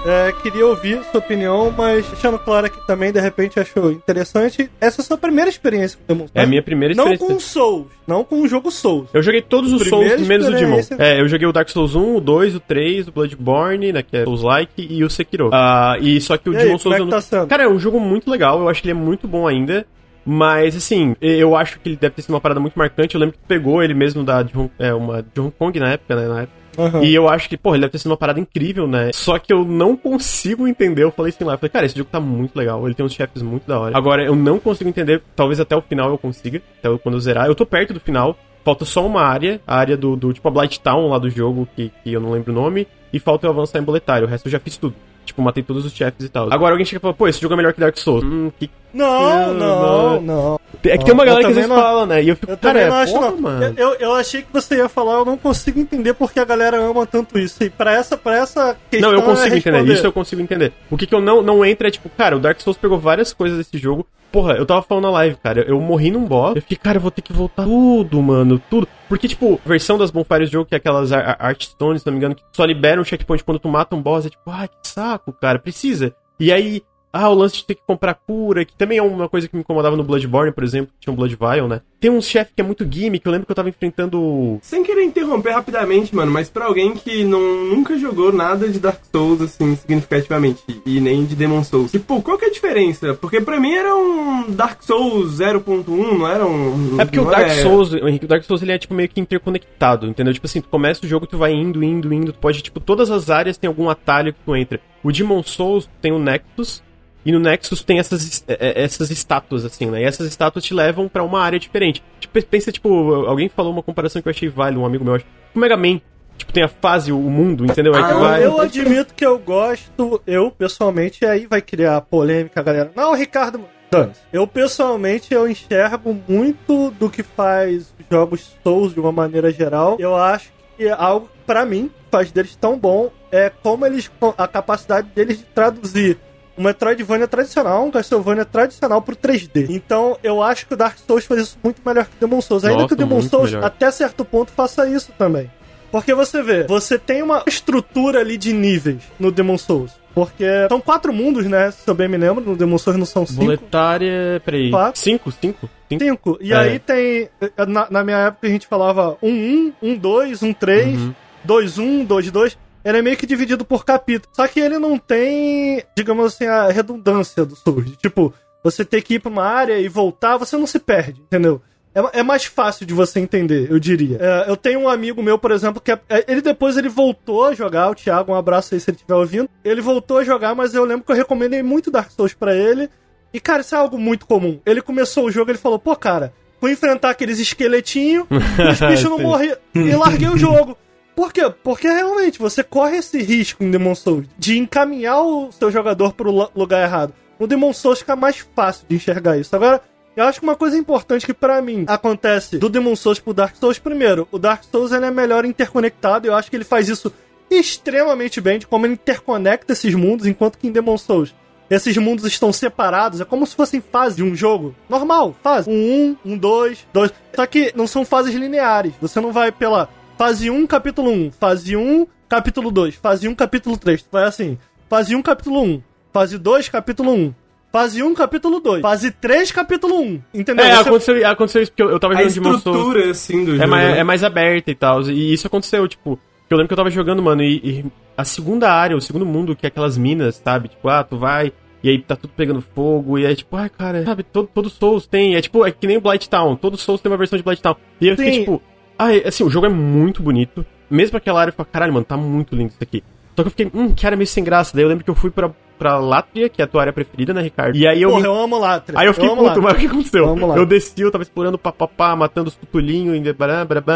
É, 0.03 0.31
queria 0.41 0.65
ouvir 0.65 0.99
sua 1.11 1.19
opinião, 1.19 1.71
mas 1.77 2.05
deixando 2.07 2.39
claro 2.39 2.65
aqui 2.65 2.87
também, 2.87 3.11
de 3.11 3.19
repente 3.19 3.59
achou 3.59 3.91
interessante. 3.91 4.67
Essa 4.81 4.99
é 4.99 5.03
a 5.03 5.05
sua 5.05 5.17
primeira 5.17 5.47
experiência 5.47 5.97
com 5.99 6.05
Demon 6.07 6.19
Souls. 6.27 6.31
É 6.33 6.41
a 6.41 6.47
minha 6.47 6.63
primeira 6.63 6.95
Não 6.95 7.03
experiência. 7.03 7.35
com 7.35 7.39
Souls, 7.39 7.87
não 8.07 8.23
com 8.23 8.41
o 8.41 8.47
jogo 8.47 8.71
Souls. 8.71 9.09
Eu 9.13 9.21
joguei 9.21 9.43
todos 9.43 9.71
os 9.71 9.83
Primeira 9.83 10.15
Souls, 10.15 10.27
menos 10.27 10.47
o 10.47 10.51
Demon. 10.51 10.79
É, 10.97 11.21
eu 11.21 11.27
joguei 11.27 11.47
o 11.47 11.51
Dark 11.53 11.69
Souls 11.69 11.93
1, 11.93 12.15
o 12.15 12.19
2, 12.19 12.55
o 12.55 12.59
3, 12.59 13.09
o 13.09 13.11
Bloodborne, 13.11 13.93
né, 13.93 14.01
que 14.01 14.17
é 14.17 14.23
Souls-like, 14.23 14.87
e 14.89 15.03
o 15.03 15.09
Sekiro. 15.09 15.51
Ah, 15.53 15.95
e 16.01 16.19
só 16.19 16.35
que 16.35 16.49
o 16.49 16.53
E 16.53 16.57
aí, 16.57 16.63
Demon 16.63 16.79
como 16.79 16.81
Souls... 16.81 16.93
é 16.93 16.97
que 16.97 17.01
eu 17.01 17.05
não- 17.05 17.11
tá 17.11 17.21
sendo? 17.21 17.47
Cara, 17.47 17.63
é 17.63 17.69
um 17.69 17.77
jogo 17.79 17.99
muito 17.99 18.29
legal, 18.31 18.59
eu 18.59 18.69
acho 18.69 18.81
que 18.81 18.87
ele 18.89 18.97
é 18.99 19.01
muito 19.03 19.27
bom 19.27 19.47
ainda. 19.47 19.85
Mas, 20.23 20.75
assim, 20.75 21.15
eu 21.19 21.55
acho 21.55 21.79
que 21.79 21.89
ele 21.89 21.95
deve 21.95 22.13
ter 22.15 22.21
sido 22.21 22.31
uma 22.35 22.39
parada 22.41 22.59
muito 22.59 22.75
marcante. 22.77 23.15
Eu 23.15 23.19
lembro 23.21 23.33
que 23.33 23.39
tu 23.39 23.47
pegou 23.47 23.81
ele 23.81 23.95
mesmo 23.95 24.23
da, 24.23 24.43
de, 24.43 24.55
Hong- 24.55 24.69
é, 24.77 24.93
uma, 24.93 25.23
de 25.23 25.41
Hong 25.41 25.51
Kong 25.57 25.79
na 25.79 25.89
época, 25.93 26.15
né? 26.15 26.27
Na 26.27 26.41
época. 26.41 26.60
Aham. 26.77 27.03
E 27.03 27.13
eu 27.13 27.27
acho 27.29 27.47
que, 27.49 27.57
pô, 27.57 27.71
ele 27.73 27.81
deve 27.81 27.91
ter 27.91 27.97
sido 27.99 28.11
uma 28.11 28.17
parada 28.17 28.39
incrível, 28.39 28.87
né? 28.87 29.11
Só 29.13 29.37
que 29.39 29.51
eu 29.51 29.63
não 29.65 29.95
consigo 29.95 30.67
entender. 30.67 31.03
Eu 31.03 31.11
falei 31.11 31.31
assim 31.35 31.43
lá, 31.43 31.53
eu 31.53 31.57
falei, 31.57 31.69
cara, 31.69 31.85
esse 31.85 31.97
jogo 31.97 32.09
tá 32.11 32.19
muito 32.19 32.55
legal. 32.55 32.85
Ele 32.85 32.93
tem 32.95 33.05
uns 33.05 33.13
chefes 33.13 33.41
muito 33.41 33.67
da 33.67 33.79
hora. 33.79 33.97
Agora, 33.97 34.23
eu 34.23 34.35
não 34.35 34.59
consigo 34.59 34.89
entender, 34.89 35.21
talvez 35.35 35.59
até 35.59 35.75
o 35.75 35.81
final 35.81 36.09
eu 36.09 36.17
consiga, 36.17 36.61
até 36.79 36.97
quando 36.97 37.15
eu 37.15 37.21
zerar. 37.21 37.47
Eu 37.47 37.55
tô 37.55 37.65
perto 37.65 37.93
do 37.93 37.99
final. 37.99 38.37
Falta 38.63 38.85
só 38.85 39.03
uma 39.03 39.23
área, 39.23 39.59
a 39.65 39.75
área 39.75 39.97
do, 39.97 40.15
do 40.15 40.31
tipo 40.31 40.47
a 40.47 40.51
Blight 40.51 40.79
Town 40.81 41.09
lá 41.09 41.17
do 41.17 41.31
jogo, 41.31 41.67
que, 41.75 41.91
que 42.03 42.13
eu 42.13 42.21
não 42.21 42.29
lembro 42.31 42.51
o 42.51 42.55
nome, 42.55 42.87
e 43.11 43.19
falta 43.19 43.47
eu 43.47 43.49
avançar 43.51 43.79
em 43.79 43.83
boletário. 43.83 44.27
O 44.27 44.29
resto 44.29 44.45
eu 44.45 44.51
já 44.51 44.59
fiz 44.59 44.77
tudo. 44.77 44.93
Tipo, 45.25 45.41
matei 45.41 45.63
todos 45.63 45.83
os 45.83 45.91
chefes 45.93 46.25
e 46.25 46.29
tal. 46.29 46.47
Agora 46.53 46.73
alguém 46.73 46.85
chega 46.85 46.97
e 46.97 47.01
fala, 47.01 47.13
pô, 47.13 47.27
esse 47.27 47.41
jogo 47.41 47.53
é 47.55 47.57
melhor 47.57 47.73
que 47.73 47.79
Dark 47.79 47.97
Souls. 47.97 48.23
Hum, 48.23 48.51
que... 48.59 48.69
Não, 48.93 49.53
não, 49.53 49.81
não- 49.81 50.21
não. 50.21 50.59
É 50.83 50.97
que 50.97 51.05
tem 51.05 51.13
uma 51.13 51.25
galera 51.25 51.43
que 51.43 51.49
às 51.49 51.55
vezes 51.55 51.69
não- 51.69 51.75
fala, 51.75 52.05
né? 52.05 52.23
E 52.23 52.29
eu 52.29 52.35
fico, 52.35 52.51
Eu 52.51 52.57
cara, 52.57 52.79
é, 52.81 52.89
não 52.89 52.95
acho, 52.97 53.13
porra, 53.13 53.31
não. 53.31 53.37
mano. 53.41 53.73
Eu, 53.77 53.93
eu 53.95 54.13
achei 54.15 54.41
que 54.41 54.51
você 54.51 54.77
ia 54.77 54.89
falar, 54.89 55.13
eu 55.13 55.25
não 55.25 55.37
consigo 55.37 55.79
entender 55.79 56.13
porque 56.13 56.39
a 56.39 56.45
galera 56.45 56.77
ama 56.81 57.05
tanto 57.05 57.37
isso. 57.37 57.63
E 57.63 57.69
pra 57.69 57.93
essa, 57.93 58.17
pra 58.17 58.35
essa 58.37 58.75
questão. 58.89 59.11
Não, 59.11 59.17
eu 59.17 59.23
consigo 59.23 59.55
é 59.55 59.57
entender. 59.57 59.93
Isso 59.93 60.05
eu 60.05 60.11
consigo 60.11 60.41
entender. 60.41 60.73
O 60.89 60.97
que, 60.97 61.05
que 61.05 61.13
eu 61.15 61.21
não, 61.21 61.41
não 61.41 61.63
entra 61.65 61.87
é, 61.87 61.91
tipo, 61.91 62.09
cara, 62.09 62.35
o 62.35 62.39
Dark 62.39 62.59
Souls 62.61 62.77
pegou 62.77 62.97
várias 62.99 63.33
coisas 63.33 63.57
desse 63.57 63.77
jogo. 63.77 64.05
Porra, 64.31 64.53
eu 64.53 64.65
tava 64.65 64.81
falando 64.81 65.03
na 65.03 65.09
live, 65.11 65.35
cara. 65.35 65.61
Eu 65.67 65.79
morri 65.81 66.09
num 66.09 66.23
boss. 66.23 66.55
Eu 66.55 66.61
fiquei, 66.61 66.77
cara, 66.77 66.97
eu 66.97 67.01
vou 67.01 67.11
ter 67.11 67.21
que 67.21 67.33
voltar 67.33 67.63
tudo, 67.65 68.21
mano. 68.21 68.61
Tudo. 68.69 68.87
Porque, 69.09 69.27
tipo, 69.27 69.59
a 69.65 69.67
versão 69.67 69.97
das 69.97 70.09
bonfires 70.09 70.49
do 70.49 70.53
jogo, 70.53 70.65
que 70.69 70.73
é 70.73 70.77
aquelas 70.77 71.11
Ar- 71.11 71.31
Ar- 71.31 71.37
Artstones, 71.37 72.01
se 72.01 72.05
não 72.07 72.13
me 72.13 72.17
engano, 72.19 72.35
que 72.35 72.41
só 72.53 72.63
liberam 72.63 73.01
um 73.01 73.05
checkpoint 73.05 73.43
quando 73.43 73.59
tu 73.59 73.67
mata 73.67 73.93
um 73.93 74.01
boss. 74.01 74.25
É 74.25 74.29
tipo, 74.29 74.49
ah, 74.49 74.69
que 74.69 74.87
saco, 74.87 75.33
cara. 75.33 75.59
Precisa. 75.59 76.15
E 76.39 76.49
aí. 76.51 76.81
Ah, 77.13 77.29
o 77.29 77.33
lance 77.33 77.57
de 77.57 77.65
ter 77.65 77.75
que 77.75 77.81
comprar 77.85 78.13
cura, 78.13 78.63
que 78.63 78.73
também 78.73 78.97
é 78.97 79.01
uma 79.01 79.27
coisa 79.27 79.47
que 79.47 79.55
me 79.55 79.61
incomodava 79.61 79.97
no 79.97 80.03
Bloodborne, 80.03 80.51
por 80.51 80.63
exemplo, 80.63 80.93
que 80.93 81.01
tinha 81.01 81.13
um 81.13 81.15
Blood 81.15 81.35
Vial, 81.35 81.67
né? 81.67 81.81
Tem 81.99 82.09
um 82.09 82.21
chefe 82.21 82.53
que 82.55 82.61
é 82.61 82.63
muito 82.63 82.87
gimmick, 82.89 83.25
eu 83.25 83.31
lembro 83.31 83.45
que 83.45 83.51
eu 83.51 83.55
tava 83.55 83.69
enfrentando 83.69 84.57
Sem 84.61 84.81
querer 84.81 85.03
interromper 85.03 85.51
rapidamente, 85.51 86.15
mano, 86.15 86.31
mas 86.31 86.49
pra 86.49 86.65
alguém 86.65 86.93
que 86.95 87.23
não, 87.23 87.65
nunca 87.65 87.97
jogou 87.97 88.31
nada 88.31 88.67
de 88.67 88.79
Dark 88.79 89.01
Souls, 89.11 89.41
assim, 89.41 89.75
significativamente, 89.75 90.63
e 90.85 90.99
nem 90.99 91.25
de 91.25 91.35
Demon 91.35 91.63
Souls, 91.63 91.91
tipo, 91.91 92.21
qual 92.21 92.37
que 92.37 92.45
é 92.45 92.47
a 92.47 92.51
diferença? 92.51 93.13
Porque 93.13 93.41
pra 93.41 93.59
mim 93.59 93.73
era 93.73 93.93
um 93.95 94.49
Dark 94.49 94.81
Souls 94.81 95.37
0.1, 95.37 96.17
não 96.17 96.27
era 96.27 96.45
um... 96.45 96.99
É 96.99 97.05
porque 97.05 97.19
o 97.19 97.25
Dark 97.25 97.49
Souls, 97.61 97.93
Henrique, 97.93 98.25
o 98.25 98.27
Dark 98.27 98.43
Souls 98.43 98.61
ele 98.61 98.71
é 98.71 98.77
tipo 98.77 98.93
meio 98.93 99.09
que 99.09 99.19
interconectado, 99.19 100.07
entendeu? 100.07 100.33
Tipo 100.33 100.47
assim, 100.47 100.61
tu 100.61 100.69
começa 100.69 101.05
o 101.05 101.09
jogo, 101.09 101.27
tu 101.27 101.37
vai 101.37 101.53
indo, 101.53 101.83
indo, 101.83 102.11
indo, 102.13 102.33
tu 102.33 102.39
pode, 102.39 102.61
tipo, 102.61 102.79
todas 102.79 103.11
as 103.11 103.29
áreas 103.29 103.57
tem 103.57 103.67
algum 103.67 103.89
atalho 103.89 104.33
que 104.33 104.39
tu 104.43 104.55
entra. 104.55 104.79
O 105.03 105.11
Demon 105.11 105.43
Souls 105.43 105.89
tem 106.01 106.11
o 106.11 106.19
Nexus, 106.19 106.81
e 107.25 107.31
no 107.31 107.39
Nexus 107.39 107.83
tem 107.83 107.99
essas, 107.99 108.23
es- 108.23 108.43
é, 108.47 108.57
é, 108.81 108.83
essas 108.83 109.09
estátuas, 109.11 109.63
assim, 109.65 109.85
né? 109.87 110.01
E 110.01 110.03
essas 110.05 110.27
estátuas 110.27 110.63
te 110.65 110.73
levam 110.73 111.07
pra 111.07 111.23
uma 111.23 111.41
área 111.41 111.59
diferente. 111.59 112.03
Tipo, 112.19 112.41
pensa, 112.45 112.71
tipo, 112.71 113.13
alguém 113.25 113.49
falou 113.49 113.71
uma 113.71 113.83
comparação 113.83 114.21
que 114.21 114.27
eu 114.27 114.31
achei 114.31 114.49
válida, 114.49 114.79
um 114.81 114.85
amigo 114.85 115.03
meu, 115.03 115.15
acho. 115.15 115.25
O 115.53 115.59
Mega 115.59 115.75
Man, 115.77 115.99
tipo, 116.37 116.51
tem 116.53 116.63
a 116.63 116.67
fase, 116.67 117.11
o 117.11 117.17
mundo, 117.17 117.65
entendeu? 117.65 117.93
Aí 117.93 118.01
Ah, 118.03 118.13
vai... 118.15 118.45
Eu 118.45 118.59
admito 118.59 119.13
que 119.13 119.25
eu 119.25 119.37
gosto, 119.37 120.21
eu 120.25 120.49
pessoalmente, 120.51 121.25
aí 121.25 121.45
vai 121.45 121.61
criar 121.61 122.01
polêmica, 122.01 122.61
galera. 122.63 122.91
Não, 122.95 123.13
Ricardo. 123.13 123.61
dane-se. 123.91 124.21
Eu 124.31 124.47
pessoalmente 124.47 125.33
eu 125.33 125.47
enxergo 125.49 126.17
muito 126.27 126.91
do 126.91 127.09
que 127.09 127.21
faz 127.23 127.93
os 127.99 128.05
jogos 128.09 128.55
Souls 128.63 128.93
de 128.93 128.99
uma 128.99 129.11
maneira 129.11 129.51
geral. 129.51 129.97
Eu 129.99 130.15
acho 130.15 130.49
que 130.77 130.87
algo 130.89 131.29
pra 131.45 131.65
mim 131.65 131.91
faz 132.09 132.31
deles 132.31 132.55
tão 132.55 132.77
bom 132.79 133.11
é 133.31 133.49
como 133.61 133.85
eles 133.85 134.09
a 134.37 134.47
capacidade 134.47 135.07
deles 135.13 135.37
de 135.39 135.43
traduzir 135.45 136.17
um 136.61 136.63
Metroidvania 136.63 137.27
tradicional, 137.27 137.83
um 137.85 137.91
Castlevania 137.91 138.45
tradicional 138.45 139.01
pro 139.01 139.15
3D. 139.15 139.67
Então, 139.69 140.17
eu 140.23 140.41
acho 140.41 140.67
que 140.67 140.73
o 140.73 140.77
Dark 140.77 140.97
Souls 141.05 141.25
faz 141.25 141.41
isso 141.41 141.57
muito 141.63 141.81
melhor 141.85 142.05
que 142.05 142.11
o 142.23 142.27
Demon 142.27 142.39
Souls. 142.41 142.63
Ainda 142.63 142.75
Nossa, 142.83 142.87
que 142.87 142.93
o 142.93 142.97
Demon 142.97 143.21
Souls, 143.21 143.51
melhor. 143.51 143.65
até 143.65 143.89
certo 143.91 144.23
ponto, 144.23 144.51
faça 144.51 144.87
isso 144.87 145.11
também. 145.17 145.49
Porque 145.91 146.13
você 146.13 146.41
vê, 146.41 146.63
você 146.67 146.97
tem 146.97 147.21
uma 147.21 147.43
estrutura 147.45 148.19
ali 148.21 148.37
de 148.37 148.53
níveis 148.53 149.01
no 149.19 149.29
Demon 149.31 149.57
Souls. 149.57 149.91
Porque 150.13 150.45
são 150.69 150.79
quatro 150.79 151.11
mundos, 151.13 151.45
né? 151.45 151.71
Se 151.71 151.89
eu 151.89 151.93
bem 151.93 152.07
me 152.07 152.17
lembro, 152.17 152.43
no 152.43 152.55
Demon 152.55 152.77
Souls 152.77 152.97
não 152.99 153.05
são 153.05 153.25
cinco. 153.25 153.45
Boletária, 153.45 154.41
peraí. 154.45 154.69
Quatro. 154.69 154.99
Cinco, 155.01 155.31
cinco? 155.31 155.69
Cinco? 155.89 156.03
Cinco. 156.03 156.37
E 156.41 156.53
É. 156.53 156.57
aí 156.57 156.79
tem. 156.79 157.29
Na, 157.67 157.87
na 157.89 158.03
minha 158.03 158.17
época 158.27 158.47
a 158.47 158.49
gente 158.49 158.67
falava 158.67 159.17
um 159.21 159.29
1, 159.31 159.73
um 159.81 159.95
2, 159.97 160.43
um 160.43 160.53
3, 160.53 160.97
Uhum. 160.99 161.13
2 161.43 161.77
1, 161.77 162.05
2 162.05 162.31
2. 162.31 162.57
Ele 162.83 162.97
é 162.97 163.01
meio 163.01 163.17
que 163.17 163.25
dividido 163.27 163.63
por 163.65 163.85
capítulo. 163.85 164.33
Só 164.35 164.47
que 164.47 164.59
ele 164.59 164.77
não 164.79 164.97
tem, 164.97 165.83
digamos 165.95 166.25
assim, 166.33 166.45
a 166.47 166.67
redundância 166.69 167.45
do 167.45 167.55
Souls. 167.55 167.95
Tipo, 167.97 168.33
você 168.63 168.83
ter 168.85 169.01
que 169.01 169.15
ir 169.15 169.19
pra 169.19 169.29
uma 169.31 169.43
área 169.45 169.79
e 169.79 169.87
voltar, 169.87 170.37
você 170.37 170.57
não 170.57 170.65
se 170.67 170.79
perde, 170.79 171.21
entendeu? 171.21 171.61
É, 171.93 172.19
é 172.19 172.23
mais 172.23 172.45
fácil 172.45 172.85
de 172.85 172.93
você 172.93 173.19
entender, 173.19 173.69
eu 173.69 173.77
diria. 173.77 174.17
É, 174.21 174.49
eu 174.49 174.55
tenho 174.55 174.79
um 174.79 174.87
amigo 174.89 175.21
meu, 175.21 175.37
por 175.37 175.51
exemplo, 175.51 175.81
que 175.81 175.91
é- 175.91 175.99
é- 176.09 176.25
ele 176.27 176.41
depois 176.41 176.77
ele 176.77 176.87
voltou 176.87 177.43
a 177.45 177.53
jogar, 177.53 177.89
o 177.89 177.95
Thiago, 177.95 178.31
um 178.31 178.35
abraço 178.35 178.73
aí 178.73 178.79
se 178.79 178.89
ele 178.89 178.95
estiver 178.95 179.15
ouvindo. 179.15 179.49
Ele 179.63 179.81
voltou 179.81 180.17
a 180.19 180.23
jogar, 180.23 180.55
mas 180.55 180.73
eu 180.73 180.85
lembro 180.85 181.03
que 181.05 181.11
eu 181.11 181.15
recomendei 181.15 181.61
muito 181.61 181.91
Dark 181.91 182.09
Souls 182.11 182.33
pra 182.33 182.55
ele. 182.55 182.89
E, 183.33 183.39
cara, 183.41 183.61
isso 183.61 183.75
é 183.75 183.77
algo 183.77 183.97
muito 183.97 184.25
comum. 184.25 184.59
Ele 184.65 184.81
começou 184.81 185.25
o 185.25 185.31
jogo, 185.31 185.51
ele 185.51 185.57
falou, 185.57 185.77
pô, 185.79 185.93
cara, 185.95 186.33
fui 186.61 186.71
enfrentar 186.71 187.09
aqueles 187.09 187.39
esqueletinhos, 187.39 188.25
os 188.31 188.79
bichos 188.87 189.09
não 189.09 189.17
Sim. 189.17 189.23
morriam. 189.23 189.57
E 189.75 189.93
larguei 189.95 190.29
o 190.29 190.37
jogo. 190.37 190.77
Por 191.15 191.33
quê? 191.33 191.49
Porque 191.63 191.87
realmente 191.87 192.39
você 192.39 192.63
corre 192.63 192.97
esse 192.97 193.21
risco 193.21 193.63
em 193.63 193.71
Demon 193.71 193.95
Souls 193.95 194.25
de 194.37 194.57
encaminhar 194.57 195.21
o 195.21 195.51
seu 195.51 195.71
jogador 195.71 196.13
pro 196.13 196.49
lugar 196.55 196.83
errado. 196.83 197.13
No 197.39 197.47
Demon 197.47 197.73
Souls 197.73 197.99
fica 197.99 198.15
mais 198.15 198.37
fácil 198.55 198.85
de 198.87 198.95
enxergar 198.95 199.37
isso. 199.37 199.55
Agora, 199.55 199.81
eu 200.15 200.25
acho 200.25 200.39
que 200.39 200.45
uma 200.45 200.55
coisa 200.55 200.77
importante 200.77 201.25
que 201.25 201.33
para 201.33 201.61
mim 201.61 201.85
acontece 201.87 202.57
do 202.57 202.69
Demon 202.69 202.95
Souls 202.95 203.19
pro 203.19 203.33
Dark 203.33 203.55
Souls, 203.55 203.79
primeiro, 203.79 204.27
o 204.31 204.37
Dark 204.37 204.63
Souls 204.63 204.91
ele 204.91 205.05
é 205.05 205.11
melhor 205.11 205.45
interconectado, 205.45 206.27
eu 206.27 206.35
acho 206.35 206.49
que 206.49 206.55
ele 206.55 206.65
faz 206.65 206.89
isso 206.89 207.11
extremamente 207.49 208.39
bem, 208.39 208.59
de 208.59 208.67
como 208.67 208.85
ele 208.85 208.93
interconecta 208.93 209.73
esses 209.73 209.93
mundos, 209.95 210.25
enquanto 210.25 210.57
que 210.57 210.67
em 210.67 210.71
Demon 210.71 210.97
Souls 210.97 211.33
esses 211.69 211.95
mundos 211.95 212.25
estão 212.25 212.51
separados, 212.51 213.21
é 213.21 213.25
como 213.25 213.47
se 213.47 213.55
fossem 213.55 213.79
fases 213.79 214.17
de 214.17 214.23
um 214.23 214.35
jogo 214.35 214.75
normal, 214.89 215.33
fase. 215.41 215.69
Um 215.69 216.17
1, 216.25 216.33
um 216.33 216.37
2, 216.37 216.87
2. 216.91 217.13
Só 217.33 217.45
que 217.45 217.71
não 217.73 217.87
são 217.87 218.03
fases 218.03 218.35
lineares. 218.35 218.93
Você 218.99 219.21
não 219.21 219.31
vai 219.31 219.53
pela 219.53 219.87
fase 220.21 220.51
1, 220.51 220.67
capítulo 220.67 221.09
1, 221.09 221.31
fase 221.31 221.75
1, 221.75 222.05
capítulo 222.29 222.69
2, 222.69 222.93
fase 222.93 223.27
1, 223.27 223.33
capítulo 223.33 223.75
3. 223.75 224.03
Tu 224.03 224.07
vai 224.11 224.23
assim, 224.23 224.55
fase 224.87 225.15
1, 225.15 225.21
capítulo 225.23 225.63
1, 225.63 225.81
fase 226.13 226.37
2, 226.37 226.69
capítulo 226.69 227.11
1, 227.11 227.33
Fase 227.71 228.03
1, 228.03 228.13
capítulo 228.13 228.59
2. 228.59 228.81
Fase 228.81 229.11
3, 229.11 229.51
capítulo 229.51 229.99
1. 229.99 230.21
Entendeu? 230.33 230.65
É, 230.65 230.75
Você... 230.75 230.89
aconteceu, 230.89 231.27
aconteceu 231.27 231.61
isso 231.63 231.71
porque 231.71 231.81
eu, 231.81 231.89
eu 231.89 231.99
tava 232.01 232.13
jogando 232.15 232.33
de 232.33 232.39
A 232.49 232.51
estrutura, 232.51 233.11
assim, 233.11 233.45
do 233.45 233.53
é 233.53 233.55
jogo. 233.55 233.69
Mais, 233.69 233.89
né? 233.89 233.99
é 233.99 234.03
mais 234.03 234.23
aberta 234.25 234.69
e 234.69 234.75
tal. 234.75 235.01
E 235.03 235.33
isso 235.33 235.47
aconteceu, 235.47 235.87
tipo... 235.87 236.19
Eu 236.49 236.57
lembro 236.57 236.67
que 236.67 236.73
eu 236.73 236.77
tava 236.77 236.91
jogando, 236.91 237.23
mano, 237.23 237.41
e, 237.41 237.55
e, 237.63 237.85
a 238.17 238.25
segunda 238.25 238.69
área, 238.69 238.97
o 238.97 238.99
segundo 238.99 239.25
mundo, 239.25 239.55
que 239.55 239.65
é 239.65 239.69
aquelas 239.69 239.97
minas, 239.97 240.35
sabe? 240.35 240.67
Tipo, 240.67 240.89
ah, 240.89 241.03
tu 241.03 241.17
vai... 241.17 241.53
E 241.81 241.89
aí 241.89 241.97
tá 241.97 242.17
tudo 242.17 242.33
pegando 242.35 242.61
fogo, 242.61 243.17
e 243.17 243.25
é 243.25 243.33
tipo, 243.33 243.55
ai, 243.55 243.69
cara, 243.69 244.03
sabe, 244.03 244.21
todo, 244.21 244.47
todo 244.53 244.69
Souls 244.69 245.07
tem. 245.07 245.35
É 245.35 245.41
tipo, 245.41 245.65
é 245.65 245.71
que 245.71 245.87
nem 245.87 245.97
o 245.97 246.01
Blight 246.01 246.29
Town. 246.29 246.55
Todo 246.55 246.77
Souls 246.77 247.01
tem 247.01 247.11
uma 247.11 247.17
versão 247.17 247.37
de 247.37 247.43
Blight 247.43 247.59
Town. 247.59 247.75
E 247.99 248.07
eu 248.07 248.15
fiquei, 248.15 248.41
tipo, 248.41 248.61
ai, 249.05 249.23
assim, 249.25 249.43
o 249.43 249.49
jogo 249.49 249.65
é 249.65 249.69
muito 249.69 250.21
bonito. 250.21 250.65
Mesmo 250.89 251.17
aquela 251.17 251.39
área, 251.39 251.51
eu 251.51 251.55
falei, 251.55 251.71
caralho, 251.71 251.93
mano, 251.93 252.05
tá 252.05 252.17
muito 252.17 252.55
lindo 252.55 252.69
isso 252.69 252.83
aqui. 252.83 253.03
Só 253.35 253.43
que 253.43 253.47
eu 253.47 253.51
fiquei, 253.51 253.71
hum, 253.73 253.93
que 253.93 254.05
área 254.05 254.17
meio 254.17 254.27
sem 254.27 254.43
graça. 254.43 254.75
Daí 254.75 254.83
eu 254.83 254.89
lembro 254.89 255.03
que 255.03 255.09
eu 255.09 255.15
fui 255.15 255.31
pra, 255.31 255.49
pra 255.79 255.97
Látria, 255.97 256.49
que 256.49 256.61
é 256.61 256.65
a 256.65 256.67
tua 256.67 256.81
área 256.81 256.93
preferida, 256.93 257.33
né, 257.33 257.41
Ricardo? 257.41 257.75
E 257.75 257.87
aí 257.87 258.01
eu. 258.01 258.11
Porra, 258.11 258.25
eu 258.25 258.35
amo 258.35 258.59
Látria. 258.59 258.99
Aí 258.99 259.07
eu 259.07 259.13
fiquei 259.13 259.29
eu 259.29 259.35
puto, 259.35 259.61
mas 259.61 259.73
o 259.73 259.75
que 259.77 259.85
aconteceu? 259.87 260.25
Eu, 260.25 260.55
eu 260.57 260.65
desci, 260.65 261.01
eu 261.01 261.11
tava 261.11 261.23
explorando 261.23 261.57
papapá, 261.57 262.15
matando 262.15 262.49
os 262.49 262.55
tutulinhos, 262.55 263.15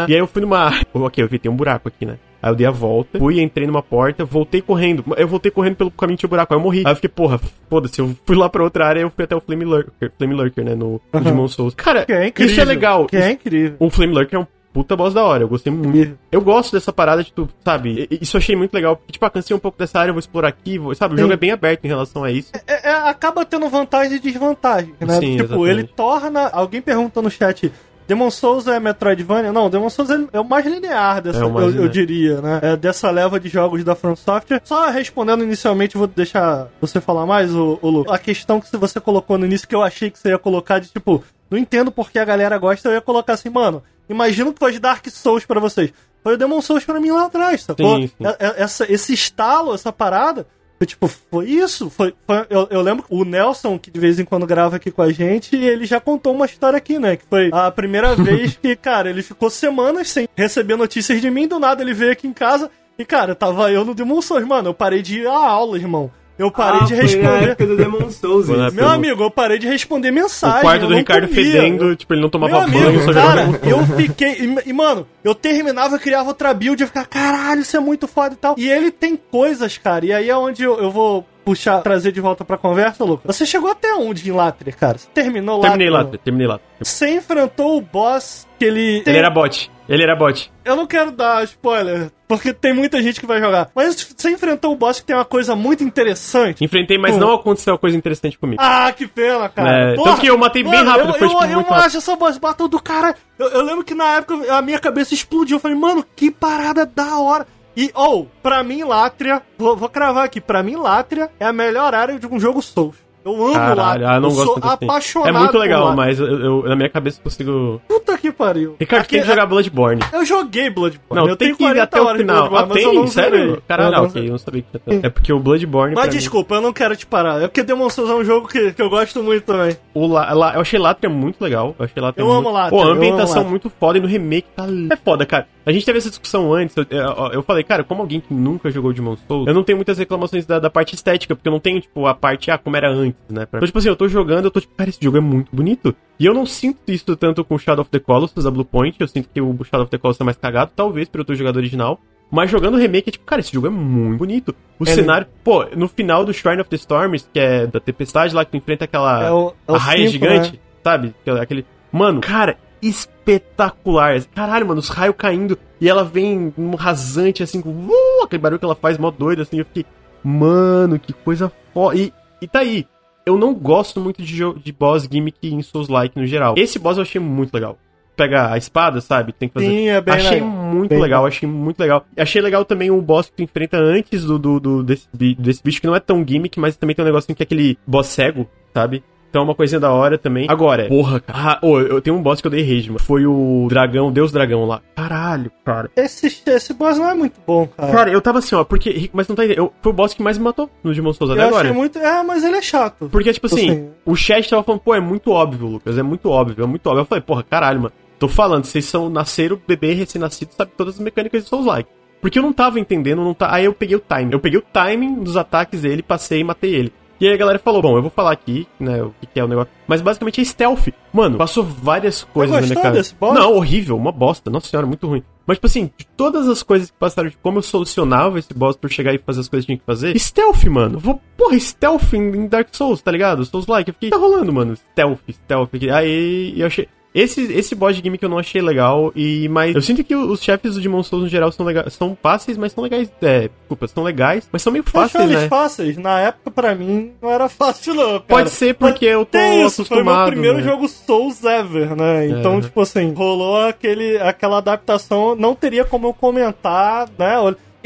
e 0.08 0.14
aí 0.14 0.18
eu 0.18 0.26
fui 0.26 0.42
numa. 0.42 0.72
ok, 0.92 1.22
eu 1.22 1.28
vi, 1.28 1.38
tem 1.38 1.50
um 1.50 1.56
buraco 1.56 1.88
aqui, 1.88 2.06
né? 2.06 2.18
Aí 2.42 2.50
eu 2.50 2.54
dei 2.54 2.66
a 2.66 2.70
volta, 2.70 3.18
fui, 3.18 3.40
entrei 3.40 3.66
numa 3.66 3.82
porta, 3.82 4.24
voltei 4.24 4.62
correndo. 4.62 5.04
Eu 5.16 5.28
voltei 5.28 5.50
correndo 5.50 5.76
pelo 5.76 5.90
caminho 5.90 6.18
de 6.18 6.26
buraco, 6.26 6.54
aí 6.54 6.58
eu 6.58 6.62
morri. 6.62 6.82
Aí 6.84 6.92
eu 6.92 6.96
fiquei, 6.96 7.08
porra, 7.08 7.40
foda-se, 7.68 8.00
eu 8.00 8.16
fui 8.24 8.36
lá 8.36 8.48
pra 8.48 8.62
outra 8.62 8.86
área 8.86 9.00
eu 9.00 9.10
fui 9.10 9.24
até 9.24 9.34
o 9.34 9.40
Flame 9.40 9.64
Lurker, 9.64 10.12
Flame 10.16 10.34
Lurker 10.34 10.64
né, 10.64 10.74
no, 10.74 11.00
no 11.12 11.20
Demon 11.20 11.48
Souls. 11.48 11.74
Cara, 11.74 12.04
é 12.08 12.32
isso 12.38 12.60
é 12.60 12.64
legal. 12.64 13.06
Que 13.06 13.16
é 13.16 13.32
incrível. 13.32 13.76
O 13.78 13.90
Flame 13.90 14.14
Lurker 14.14 14.38
é 14.38 14.42
um 14.42 14.46
puta 14.76 14.94
boss 14.94 15.14
da 15.14 15.24
hora, 15.24 15.42
eu 15.42 15.48
gostei 15.48 15.72
muito. 15.72 16.18
Eu 16.30 16.42
gosto 16.42 16.72
dessa 16.72 16.92
parada 16.92 17.24
de 17.24 17.32
tu, 17.32 17.48
sabe? 17.64 18.06
Isso 18.20 18.36
eu 18.36 18.38
achei 18.38 18.54
muito 18.54 18.74
legal. 18.74 18.94
Porque, 18.94 19.12
tipo, 19.12 19.24
ah, 19.24 19.30
cansei 19.30 19.56
um 19.56 19.58
pouco 19.58 19.78
dessa 19.78 19.98
área, 19.98 20.10
eu 20.10 20.14
vou 20.14 20.20
explorar 20.20 20.48
aqui, 20.48 20.78
vou, 20.78 20.94
sabe? 20.94 21.14
O 21.14 21.16
Sim. 21.16 21.22
jogo 21.22 21.32
é 21.32 21.36
bem 21.38 21.50
aberto 21.50 21.86
em 21.86 21.88
relação 21.88 22.22
a 22.22 22.30
isso. 22.30 22.52
É, 22.66 22.90
é, 22.90 22.92
acaba 23.08 23.42
tendo 23.46 23.66
vantagem 23.70 24.18
e 24.18 24.20
desvantagem, 24.20 24.92
né? 25.00 25.14
Sim, 25.14 25.36
tipo, 25.38 25.44
exatamente. 25.44 25.70
ele 25.70 25.84
torna. 25.84 26.48
Alguém 26.48 26.82
perguntou 26.82 27.22
no 27.22 27.30
chat. 27.30 27.72
Demon 28.06 28.30
Souls 28.30 28.66
é 28.66 28.78
Metroidvania? 28.78 29.50
Não, 29.50 29.70
Demon 29.70 29.88
Souls 29.88 30.10
é, 30.10 30.38
o 30.38 30.44
mais 30.44 30.66
linear 30.66 31.22
dessa, 31.22 31.44
é 31.44 31.48
mais 31.48 31.74
eu, 31.74 31.84
eu, 31.84 31.88
diria, 31.88 32.42
né? 32.42 32.60
É 32.62 32.76
dessa 32.76 33.10
leva 33.10 33.40
de 33.40 33.48
jogos 33.48 33.82
da 33.82 33.94
From 33.94 34.14
Software. 34.14 34.60
Só 34.62 34.90
respondendo 34.90 35.42
inicialmente, 35.42 35.96
vou 35.96 36.06
deixar 36.06 36.68
você 36.82 37.00
falar 37.00 37.24
mais, 37.24 37.52
o, 37.54 37.78
o 37.80 37.88
Lu. 37.88 38.04
A 38.10 38.18
questão 38.18 38.60
que 38.60 38.76
você 38.76 39.00
colocou 39.00 39.38
no 39.38 39.46
início, 39.46 39.66
que 39.66 39.74
eu 39.74 39.82
achei 39.82 40.10
que 40.10 40.18
você 40.18 40.28
ia 40.28 40.38
colocar 40.38 40.78
de 40.78 40.88
tipo, 40.88 41.24
não 41.50 41.58
entendo 41.58 41.90
porque 41.90 42.18
a 42.18 42.24
galera 42.24 42.58
gosta, 42.58 42.88
eu 42.88 42.92
ia 42.92 43.00
colocar 43.00 43.32
assim, 43.32 43.48
mano, 43.48 43.82
imagino 44.08 44.52
que 44.52 44.58
foi 44.58 44.78
Dark 44.78 45.06
Souls 45.08 45.44
para 45.44 45.60
vocês. 45.60 45.92
Foi 46.22 46.34
o 46.34 46.38
Demon 46.38 46.60
Souls 46.60 46.84
pra 46.84 47.00
mim 47.00 47.10
lá 47.10 47.26
atrás, 47.26 47.62
sacou? 47.62 48.00
Sim, 48.00 48.08
sim. 48.08 48.24
Essa, 48.56 48.92
esse 48.92 49.12
estalo, 49.12 49.74
essa 49.74 49.92
parada, 49.92 50.46
foi 50.78 50.86
tipo, 50.86 51.08
foi 51.08 51.46
isso? 51.46 51.88
Foi, 51.88 52.12
foi 52.26 52.46
eu, 52.50 52.66
eu, 52.70 52.82
lembro 52.82 53.06
o 53.08 53.24
Nelson, 53.24 53.78
que 53.78 53.90
de 53.90 53.98
vez 53.98 54.18
em 54.18 54.24
quando 54.24 54.46
grava 54.46 54.76
aqui 54.76 54.90
com 54.90 55.02
a 55.02 55.10
gente, 55.10 55.56
ele 55.56 55.86
já 55.86 55.98
contou 56.00 56.34
uma 56.34 56.44
história 56.44 56.76
aqui, 56.76 56.98
né? 56.98 57.16
Que 57.16 57.24
foi 57.26 57.50
a 57.52 57.70
primeira 57.70 58.14
vez 58.16 58.56
que, 58.56 58.76
cara, 58.76 59.08
ele 59.08 59.22
ficou 59.22 59.48
semanas 59.48 60.10
sem 60.10 60.28
receber 60.36 60.76
notícias 60.76 61.20
de 61.20 61.30
mim, 61.30 61.48
do 61.48 61.58
nada 61.58 61.82
ele 61.82 61.94
veio 61.94 62.12
aqui 62.12 62.26
em 62.26 62.32
casa 62.32 62.70
e, 62.98 63.04
cara, 63.04 63.34
tava 63.34 63.70
eu 63.70 63.84
no 63.84 63.94
Demon 63.94 64.20
Souls, 64.20 64.46
mano, 64.46 64.70
eu 64.70 64.74
parei 64.74 65.00
de 65.00 65.20
ir 65.20 65.26
à 65.26 65.36
aula, 65.36 65.78
irmão. 65.78 66.10
Eu 66.38 66.50
parei 66.50 66.80
ah, 66.82 66.84
de 66.84 66.94
responder. 66.94 67.26
Foi 67.26 67.40
na 67.40 67.46
época 67.46 67.66
do 67.66 67.76
Demon 67.76 68.10
Souls, 68.10 68.48
Meu 68.72 68.88
amigo, 68.88 69.22
eu 69.22 69.30
parei 69.30 69.58
de 69.58 69.66
responder 69.66 70.10
mensagem. 70.10 70.58
O 70.58 70.62
quarto 70.62 70.86
do 70.86 70.94
Ricardo 70.94 71.28
comia. 71.28 71.44
fedendo, 71.44 71.96
tipo, 71.96 72.12
ele 72.12 72.20
não 72.20 72.28
tomava 72.28 72.66
Meu 72.66 72.70
banho, 72.70 72.88
amigo, 72.88 73.14
cara, 73.14 73.60
eu 73.64 73.86
fiquei. 73.96 74.32
E, 74.32 74.68
e, 74.68 74.72
mano, 74.72 75.06
eu 75.24 75.34
terminava, 75.34 75.96
eu 75.96 76.00
criava 76.00 76.28
outra 76.28 76.52
build, 76.52 76.80
eu 76.80 76.86
ficava, 76.86 77.06
caralho, 77.06 77.62
isso 77.62 77.76
é 77.76 77.80
muito 77.80 78.06
foda 78.06 78.34
e 78.34 78.36
tal. 78.36 78.54
E 78.58 78.68
ele 78.68 78.90
tem 78.90 79.16
coisas, 79.16 79.78
cara, 79.78 80.04
e 80.04 80.12
aí 80.12 80.28
é 80.28 80.36
onde 80.36 80.62
eu, 80.62 80.78
eu 80.78 80.90
vou 80.90 81.26
puxar, 81.46 81.80
trazer 81.80 82.10
de 82.10 82.20
volta 82.20 82.44
pra 82.44 82.58
conversa, 82.58 83.04
Lucas. 83.04 83.36
Você 83.36 83.46
chegou 83.46 83.70
até 83.70 83.94
onde 83.94 84.28
em 84.28 84.72
cara? 84.72 84.98
Você 84.98 85.08
terminou 85.14 85.58
lá? 85.58 85.68
Terminei 85.68 85.88
Latria, 85.88 86.18
terminei 86.18 86.48
Latria. 86.48 86.68
Você 86.80 87.08
enfrentou 87.14 87.76
o 87.76 87.80
boss 87.80 88.48
que 88.58 88.64
ele... 88.64 89.04
Ele 89.06 89.16
era 89.16 89.30
bot. 89.30 89.70
Ele 89.88 90.02
era 90.02 90.16
bot. 90.16 90.52
Eu 90.64 90.74
não 90.74 90.84
quero 90.84 91.12
dar 91.12 91.44
spoiler, 91.44 92.10
porque 92.26 92.52
tem 92.52 92.74
muita 92.74 93.00
gente 93.00 93.20
que 93.20 93.26
vai 93.26 93.38
jogar. 93.38 93.70
Mas 93.72 93.94
você 94.16 94.30
enfrentou 94.30 94.72
o 94.72 94.76
boss 94.76 94.98
que 94.98 95.06
tem 95.06 95.14
uma 95.14 95.24
coisa 95.24 95.54
muito 95.54 95.84
interessante. 95.84 96.64
Enfrentei, 96.64 96.98
mas 96.98 97.12
Pô. 97.12 97.20
não 97.20 97.34
aconteceu 97.34 97.74
uma 97.74 97.78
coisa 97.78 97.96
interessante 97.96 98.36
comigo. 98.36 98.60
Ah, 98.60 98.92
que 98.92 99.06
pena, 99.06 99.48
cara. 99.48 99.92
É, 99.92 99.94
Porra, 99.94 100.10
tanto 100.10 100.20
que 100.22 100.26
eu 100.26 100.36
matei 100.36 100.64
mano, 100.64 100.76
bem 100.76 100.84
rápido. 100.84 101.10
Eu, 101.10 101.14
foi, 101.14 101.26
eu, 101.26 101.30
tipo, 101.30 101.44
eu, 101.44 101.60
eu 101.60 101.74
acho 101.74 101.98
essa 101.98 102.16
boss 102.16 102.36
battle 102.38 102.66
do 102.66 102.82
cara... 102.82 103.14
Eu, 103.38 103.48
eu, 103.50 103.62
lembro 103.62 103.84
que 103.84 103.94
na 103.94 104.16
época 104.16 104.52
a 104.52 104.60
minha 104.60 104.80
cabeça 104.80 105.14
explodiu. 105.14 105.58
Eu 105.58 105.60
falei, 105.60 105.78
mano, 105.78 106.04
que 106.16 106.32
parada 106.32 106.84
da 106.84 107.20
hora. 107.20 107.46
E, 107.76 107.90
ou, 107.94 108.22
oh, 108.22 108.26
pra 108.42 108.62
mim, 108.62 108.82
Látria, 108.84 109.42
vou, 109.58 109.76
vou 109.76 109.88
cravar 109.88 110.24
aqui, 110.24 110.40
pra 110.40 110.62
mim, 110.62 110.76
Látria 110.76 111.30
é 111.38 111.44
a 111.44 111.52
melhor 111.52 111.94
área 111.94 112.18
de 112.18 112.26
um 112.26 112.40
jogo 112.40 112.62
Souls. 112.62 112.96
Eu 113.22 113.34
amo 113.34 113.54
Caralho, 113.54 113.76
Látria. 113.76 114.08
Ah, 114.08 114.20
não 114.20 114.28
eu 114.28 114.34
gosto 114.36 114.60
sou 114.60 114.70
apaixonado 114.70 115.28
É 115.28 115.32
muito 115.38 115.58
legal, 115.58 115.96
mas 115.96 116.20
eu, 116.20 116.26
eu, 116.26 116.62
na 116.62 116.76
minha 116.76 116.88
cabeça 116.88 117.20
consigo. 117.20 117.82
Puta 117.88 118.16
que 118.16 118.30
pariu. 118.30 118.76
Ricardo, 118.78 119.02
Aqui, 119.02 119.10
tem 119.10 119.20
que 119.22 119.26
jogar 119.26 119.46
Bloodborne. 119.46 120.00
Eu 120.12 120.24
joguei 120.24 120.70
Bloodborne. 120.70 121.22
Não, 121.22 121.28
eu 121.28 121.36
tem 121.36 121.52
que 121.52 121.64
ir 121.64 121.80
até 121.80 122.00
o 122.00 122.16
final. 122.16 122.56
Ah, 122.56 122.66
tem? 122.68 123.06
Sério? 123.08 123.60
Caralho, 123.66 123.94
eu 123.94 124.00
não 124.00 124.08
ok, 124.08 124.26
eu 124.26 124.30
não 124.30 124.38
sabia 124.38 124.62
que 124.62 124.78
tinha 124.78 125.00
É 125.02 125.10
porque 125.10 125.32
o 125.32 125.40
Bloodborne. 125.40 125.96
Mas 125.96 126.10
desculpa, 126.10 126.54
mim... 126.54 126.60
eu 126.60 126.66
não 126.66 126.72
quero 126.72 126.96
te 126.96 127.04
parar. 127.04 127.42
É 127.42 127.48
porque 127.48 127.64
Demon 127.64 127.90
Souls 127.90 128.10
é 128.10 128.14
um 128.14 128.24
jogo 128.24 128.46
que, 128.46 128.72
que 128.72 128.80
eu 128.80 128.88
gosto 128.88 129.20
muito 129.24 129.44
também. 129.44 129.76
O 129.92 130.06
La, 130.06 130.32
La, 130.32 130.54
eu 130.54 130.60
achei 130.60 130.78
Latria 130.78 131.10
muito 131.10 131.42
legal. 131.42 131.74
Eu 131.76 131.84
achei 131.84 132.00
Latria 132.00 132.22
Eu 132.22 132.28
muito... 132.28 132.38
amo 132.46 132.52
Latria. 132.52 132.80
Pô, 132.80 132.88
a 132.88 132.92
ambientação 132.92 133.42
muito 133.44 133.68
foda 133.68 133.98
e 133.98 134.00
no 134.00 134.06
remake 134.06 134.46
tá. 134.54 134.66
É 134.88 134.96
foda, 134.96 135.26
cara. 135.26 135.48
A 135.66 135.72
gente 135.72 135.84
teve 135.84 135.98
essa 135.98 136.08
discussão 136.08 136.54
antes. 136.54 136.76
Eu, 136.76 136.86
eu, 136.88 137.32
eu, 137.32 137.42
falei, 137.42 137.64
cara, 137.64 137.82
como 137.82 138.00
alguém 138.00 138.20
que 138.20 138.32
nunca 138.32 138.70
jogou 138.70 138.92
Demon 138.92 139.16
Souls, 139.26 139.48
eu 139.48 139.52
não 139.52 139.64
tenho 139.64 139.76
muitas 139.76 139.98
reclamações 139.98 140.46
da, 140.46 140.60
da 140.60 140.70
parte 140.70 140.94
estética, 140.94 141.34
porque 141.34 141.48
eu 141.48 141.52
não 141.52 141.58
tenho, 141.58 141.80
tipo, 141.80 142.06
a 142.06 142.14
parte, 142.14 142.52
ah, 142.52 142.56
como 142.56 142.76
era 142.76 142.88
antes, 142.88 143.18
né? 143.28 143.46
Então, 143.48 143.66
tipo 143.66 143.76
assim, 143.76 143.88
eu 143.88 143.96
tô 143.96 144.06
jogando, 144.06 144.44
eu 144.44 144.50
tô 144.52 144.60
tipo, 144.60 144.74
cara, 144.76 144.88
esse 144.88 145.02
jogo 145.02 145.16
é 145.16 145.20
muito 145.20 145.54
bonito. 145.54 145.94
E 146.20 146.24
eu 146.24 146.32
não 146.32 146.46
sinto 146.46 146.78
isso 146.86 147.16
tanto 147.16 147.44
com 147.44 147.58
Shadow 147.58 147.82
of 147.82 147.90
the 147.90 147.98
Colossus, 147.98 148.44
da 148.44 148.50
Bluepoint. 148.50 148.96
Eu 149.00 149.08
sinto 149.08 149.28
que 149.28 149.40
o 149.40 149.64
Shadow 149.64 149.82
of 149.82 149.90
the 149.90 149.98
Colossus 149.98 150.20
é 150.20 150.24
mais 150.24 150.36
cagado, 150.36 150.70
talvez, 150.74 151.08
pelo 151.08 151.22
eu 151.22 151.26
ter 151.26 151.34
jogado 151.34 151.56
original. 151.56 152.00
Mas 152.30 152.50
jogando 152.50 152.74
o 152.74 152.78
remake 152.78 153.08
é 153.08 153.12
tipo, 153.12 153.24
cara, 153.24 153.40
esse 153.40 153.52
jogo 153.52 153.66
é 153.66 153.70
muito 153.70 154.18
bonito. 154.18 154.54
O 154.78 154.84
é 154.84 154.86
cenário, 154.86 155.26
pô, 155.44 155.64
no 155.76 155.88
final 155.88 156.24
do 156.24 156.32
Shrine 156.32 156.60
of 156.60 156.70
the 156.70 156.76
Storms, 156.76 157.28
que 157.32 157.38
é 157.38 157.66
da 157.66 157.80
tempestade 157.80 158.34
lá 158.34 158.44
que 158.44 158.52
tu 158.52 158.56
enfrenta 158.56 158.84
aquela 158.84 159.24
é 159.24 159.32
o, 159.32 159.54
é 159.66 159.72
o 159.72 159.74
a 159.74 159.78
raia 159.78 160.08
cinco, 160.08 160.12
gigante, 160.12 160.52
né? 160.52 160.58
sabe? 160.82 161.14
Aquele. 161.40 161.64
Mano, 161.92 162.20
cara, 162.20 162.56
espetacular. 162.82 164.22
Caralho, 164.34 164.66
mano, 164.66 164.80
os 164.80 164.88
raios 164.88 165.14
caindo 165.16 165.58
e 165.80 165.88
ela 165.88 166.04
vem 166.04 166.52
um 166.56 166.74
rasante 166.74 167.42
assim, 167.42 167.60
com 167.60 167.70
uh, 167.70 168.24
aquele 168.24 168.42
barulho 168.42 168.58
que 168.58 168.64
ela 168.64 168.74
faz 168.74 168.98
mó 168.98 169.10
doido 169.10 169.42
assim. 169.42 169.58
Eu 169.58 169.64
fiquei, 169.64 169.84
mano, 170.22 170.98
que 170.98 171.12
coisa 171.12 171.50
foda. 171.72 171.96
E, 171.96 172.12
e 172.40 172.48
tá 172.48 172.60
aí. 172.60 172.86
Eu 173.24 173.36
não 173.36 173.52
gosto 173.52 174.00
muito 174.00 174.22
de, 174.22 174.38
de 174.62 174.72
boss 174.72 175.08
gimmick 175.10 175.36
em 175.42 175.60
Souls-like 175.60 176.16
no 176.16 176.26
geral. 176.26 176.54
Esse 176.56 176.78
boss 176.78 176.96
eu 176.96 177.02
achei 177.02 177.20
muito 177.20 177.52
legal. 177.52 177.76
Pega 178.16 178.52
a 178.52 178.56
espada, 178.56 179.00
sabe? 179.00 179.32
Tem 179.32 179.48
que 179.48 179.54
fazer. 179.54 179.66
Sim, 179.66 179.88
é 179.88 180.00
bem 180.00 180.14
achei 180.14 180.30
legal. 180.40 180.48
muito 180.48 180.88
Bem 180.90 181.00
legal, 181.02 181.26
achei 181.26 181.46
muito 181.48 181.78
legal. 181.78 182.06
Achei 182.16 182.40
legal 182.40 182.64
também 182.64 182.90
o 182.90 183.02
boss 183.02 183.26
que 183.28 183.32
tu 183.36 183.42
enfrenta 183.42 183.76
antes 183.76 184.24
do, 184.24 184.38
do, 184.38 184.60
do- 184.60 184.82
desse, 184.82 185.06
desse 185.12 185.62
bicho, 185.62 185.80
que 185.80 185.86
não 185.86 185.94
é 185.94 186.00
tão 186.00 186.24
gimmick, 186.26 186.58
mas 186.58 186.76
também 186.76 186.94
tem 186.96 187.04
um 187.04 187.08
negocinho 187.08 187.36
que 187.36 187.42
é 187.42 187.44
aquele 187.44 187.76
boss 187.86 188.06
cego, 188.06 188.48
sabe? 188.72 189.02
Então 189.36 189.42
é 189.42 189.48
uma 189.48 189.54
coisinha 189.54 189.78
da 189.78 189.92
hora 189.92 190.16
também. 190.16 190.46
Agora, 190.48 190.86
porra, 190.88 191.20
cara. 191.20 191.38
Ah, 191.38 191.58
ô, 191.60 191.78
eu 191.78 192.00
tenho 192.00 192.16
um 192.16 192.22
boss 192.22 192.40
que 192.40 192.46
eu 192.46 192.50
dei 192.50 192.62
rage, 192.62 192.88
mano. 192.88 192.98
Foi 193.00 193.26
o 193.26 193.66
dragão, 193.68 194.10
Deus 194.10 194.32
Dragão 194.32 194.64
lá. 194.64 194.80
Caralho, 194.96 195.52
cara. 195.62 195.90
Esse, 195.94 196.42
esse 196.46 196.72
boss 196.72 196.96
não 196.96 197.10
é 197.10 197.14
muito 197.14 197.38
bom, 197.46 197.66
cara. 197.66 197.92
Cara, 197.92 198.10
eu 198.10 198.22
tava 198.22 198.38
assim, 198.38 198.54
ó, 198.54 198.64
porque. 198.64 199.10
Mas 199.12 199.28
não 199.28 199.36
tá 199.36 199.44
entendendo. 199.44 199.64
eu- 199.66 199.72
Foi 199.82 199.92
o 199.92 199.94
boss 199.94 200.14
que 200.14 200.22
mais 200.22 200.38
me 200.38 200.44
matou 200.44 200.70
no 200.82 200.94
Demon 200.94 201.12
Souls 201.12 201.30
até 201.34 201.42
eu 201.42 201.48
agora. 201.48 201.68
achei 201.68 201.76
muito. 201.78 201.98
É, 201.98 202.22
mas 202.22 202.42
ele 202.44 202.56
é 202.56 202.62
chato. 202.62 203.10
Porque, 203.10 203.30
tipo 203.30 203.44
assim, 203.46 203.68
Assim. 203.70 203.90
o 204.06 204.16
chat 204.16 204.48
tava 204.48 204.62
falando, 204.62 204.80
pô, 204.80 204.94
é 204.94 205.00
muito 205.00 205.30
óbvio, 205.30 205.66
Lucas, 205.68 205.98
é 205.98 206.02
muito 206.02 206.30
óbvio, 206.30 206.64
é 206.64 206.66
muito 206.66 206.86
óbvio. 206.86 207.02
Eu 207.02 207.04
falei, 207.06 207.20
porra, 207.20 207.42
caralho, 207.42 207.80
mano. 207.82 207.92
Tô 208.18 208.28
falando, 208.28 208.64
vocês 208.64 208.86
são 208.86 209.10
nasceram, 209.10 209.60
bebê, 209.68 209.92
recém-nascido, 209.92 210.52
sabe 210.56 210.70
todas 210.74 210.94
as 210.94 211.00
mecânicas 211.00 211.42
de 211.42 211.48
Souls 211.50 211.66
like. 211.66 211.90
Porque 212.22 212.38
eu 212.38 212.42
não 212.42 212.54
tava 212.54 212.80
entendendo, 212.80 213.22
não 213.22 213.34
tá. 213.34 213.54
Aí 213.54 213.66
eu 213.66 213.74
peguei 213.74 213.96
o 213.96 214.00
timing. 214.00 214.32
Eu 214.32 214.40
peguei 214.40 214.58
o 214.58 214.62
timing 214.62 215.16
dos 215.22 215.36
ataques 215.36 215.82
dele, 215.82 216.02
passei 216.02 216.40
e 216.40 216.44
matei 216.44 216.74
ele. 216.74 216.92
E 217.20 217.26
aí 217.26 217.34
a 217.34 217.36
galera 217.36 217.58
falou, 217.58 217.80
bom, 217.80 217.96
eu 217.96 218.02
vou 218.02 218.10
falar 218.10 218.32
aqui, 218.32 218.66
né, 218.78 219.02
o 219.02 219.14
que, 219.20 219.26
que 219.26 219.40
é 219.40 219.44
o 219.44 219.48
negócio. 219.48 219.72
Mas 219.86 220.02
basicamente 220.02 220.40
é 220.40 220.44
stealth. 220.44 220.88
Mano, 221.12 221.38
passou 221.38 221.64
várias 221.64 222.24
coisas 222.24 222.54
na 222.54 222.60
minha 222.60 222.92
boss? 223.18 223.34
Não, 223.34 223.54
horrível, 223.54 223.96
uma 223.96 224.12
bosta. 224.12 224.50
Nossa 224.50 224.68
senhora, 224.68 224.86
muito 224.86 225.06
ruim. 225.06 225.22
Mas, 225.46 225.58
tipo 225.58 225.66
assim, 225.66 225.90
de 225.96 226.04
todas 226.16 226.48
as 226.48 226.62
coisas 226.62 226.90
que 226.90 226.96
passaram, 226.98 227.30
de 227.30 227.36
como 227.36 227.58
eu 227.58 227.62
solucionava 227.62 228.38
esse 228.38 228.52
boss 228.52 228.76
por 228.76 228.90
chegar 228.90 229.14
e 229.14 229.18
fazer 229.18 229.40
as 229.40 229.48
coisas 229.48 229.64
que 229.64 229.72
tinha 229.72 229.78
que 229.78 229.86
fazer, 229.86 230.18
stealth, 230.18 230.64
mano. 230.64 230.98
Vou, 230.98 231.20
porra, 231.36 231.58
stealth 231.58 232.12
em 232.12 232.48
Dark 232.48 232.68
Souls, 232.72 233.00
tá 233.00 233.12
ligado? 233.12 233.44
Souls 233.44 233.66
like. 233.66 233.88
Eu 233.88 233.94
fiquei, 233.94 234.10
tá 234.10 234.16
rolando, 234.16 234.52
mano. 234.52 234.76
Stealth, 234.76 235.20
stealth. 235.30 235.70
Aí 235.94 236.54
eu 236.60 236.66
achei. 236.66 236.88
Esse, 237.18 237.50
esse 237.52 237.74
boss 237.74 237.96
de 237.96 238.02
gimmick 238.02 238.22
eu 238.22 238.28
não 238.28 238.38
achei 238.38 238.60
legal, 238.60 239.10
e 239.16 239.48
mas 239.48 239.74
eu 239.74 239.80
sinto 239.80 240.04
que 240.04 240.14
os 240.14 240.42
chefes 240.42 240.74
do 240.74 240.80
Demon 240.82 241.02
Souls 241.02 241.22
no 241.24 241.28
geral 241.30 241.50
são 241.50 241.64
legais, 241.64 241.94
são 241.94 242.14
fáceis, 242.22 242.58
mas 242.58 242.72
são 242.72 242.84
legais, 242.84 243.10
é, 243.22 243.48
desculpa, 243.58 243.88
são 243.88 244.02
legais, 244.04 244.46
mas 244.52 244.60
são 244.60 244.70
meio 244.70 244.84
fáceis, 244.84 245.24
eles 245.24 245.42
né? 245.42 245.48
fáceis? 245.48 245.96
Na 245.96 246.20
época, 246.20 246.50
pra 246.50 246.74
mim, 246.74 247.12
não 247.22 247.30
era 247.30 247.48
fácil 247.50 247.94
não, 247.94 248.04
cara. 248.06 248.20
Pode 248.28 248.50
ser 248.50 248.74
porque 248.74 249.06
Mas 249.06 249.14
eu 249.14 249.24
tô 249.24 249.38
isso, 249.38 249.84
foi 249.84 249.96
acostumado, 249.98 250.18
meu 250.24 250.32
primeiro 250.32 250.58
né? 250.58 250.62
jogo 250.62 250.86
Souls 250.88 251.42
ever, 251.42 251.96
né? 251.96 252.28
Então, 252.28 252.58
É. 252.58 252.60
tipo 252.60 252.80
assim, 252.82 253.10
rolou 253.14 253.56
aquele, 253.66 254.18
aquela 254.18 254.58
adaptação, 254.58 255.34
não 255.34 255.54
teria 255.54 255.84
como 255.86 256.08
eu 256.08 256.12
comentar, 256.12 257.08
né? 257.18 257.36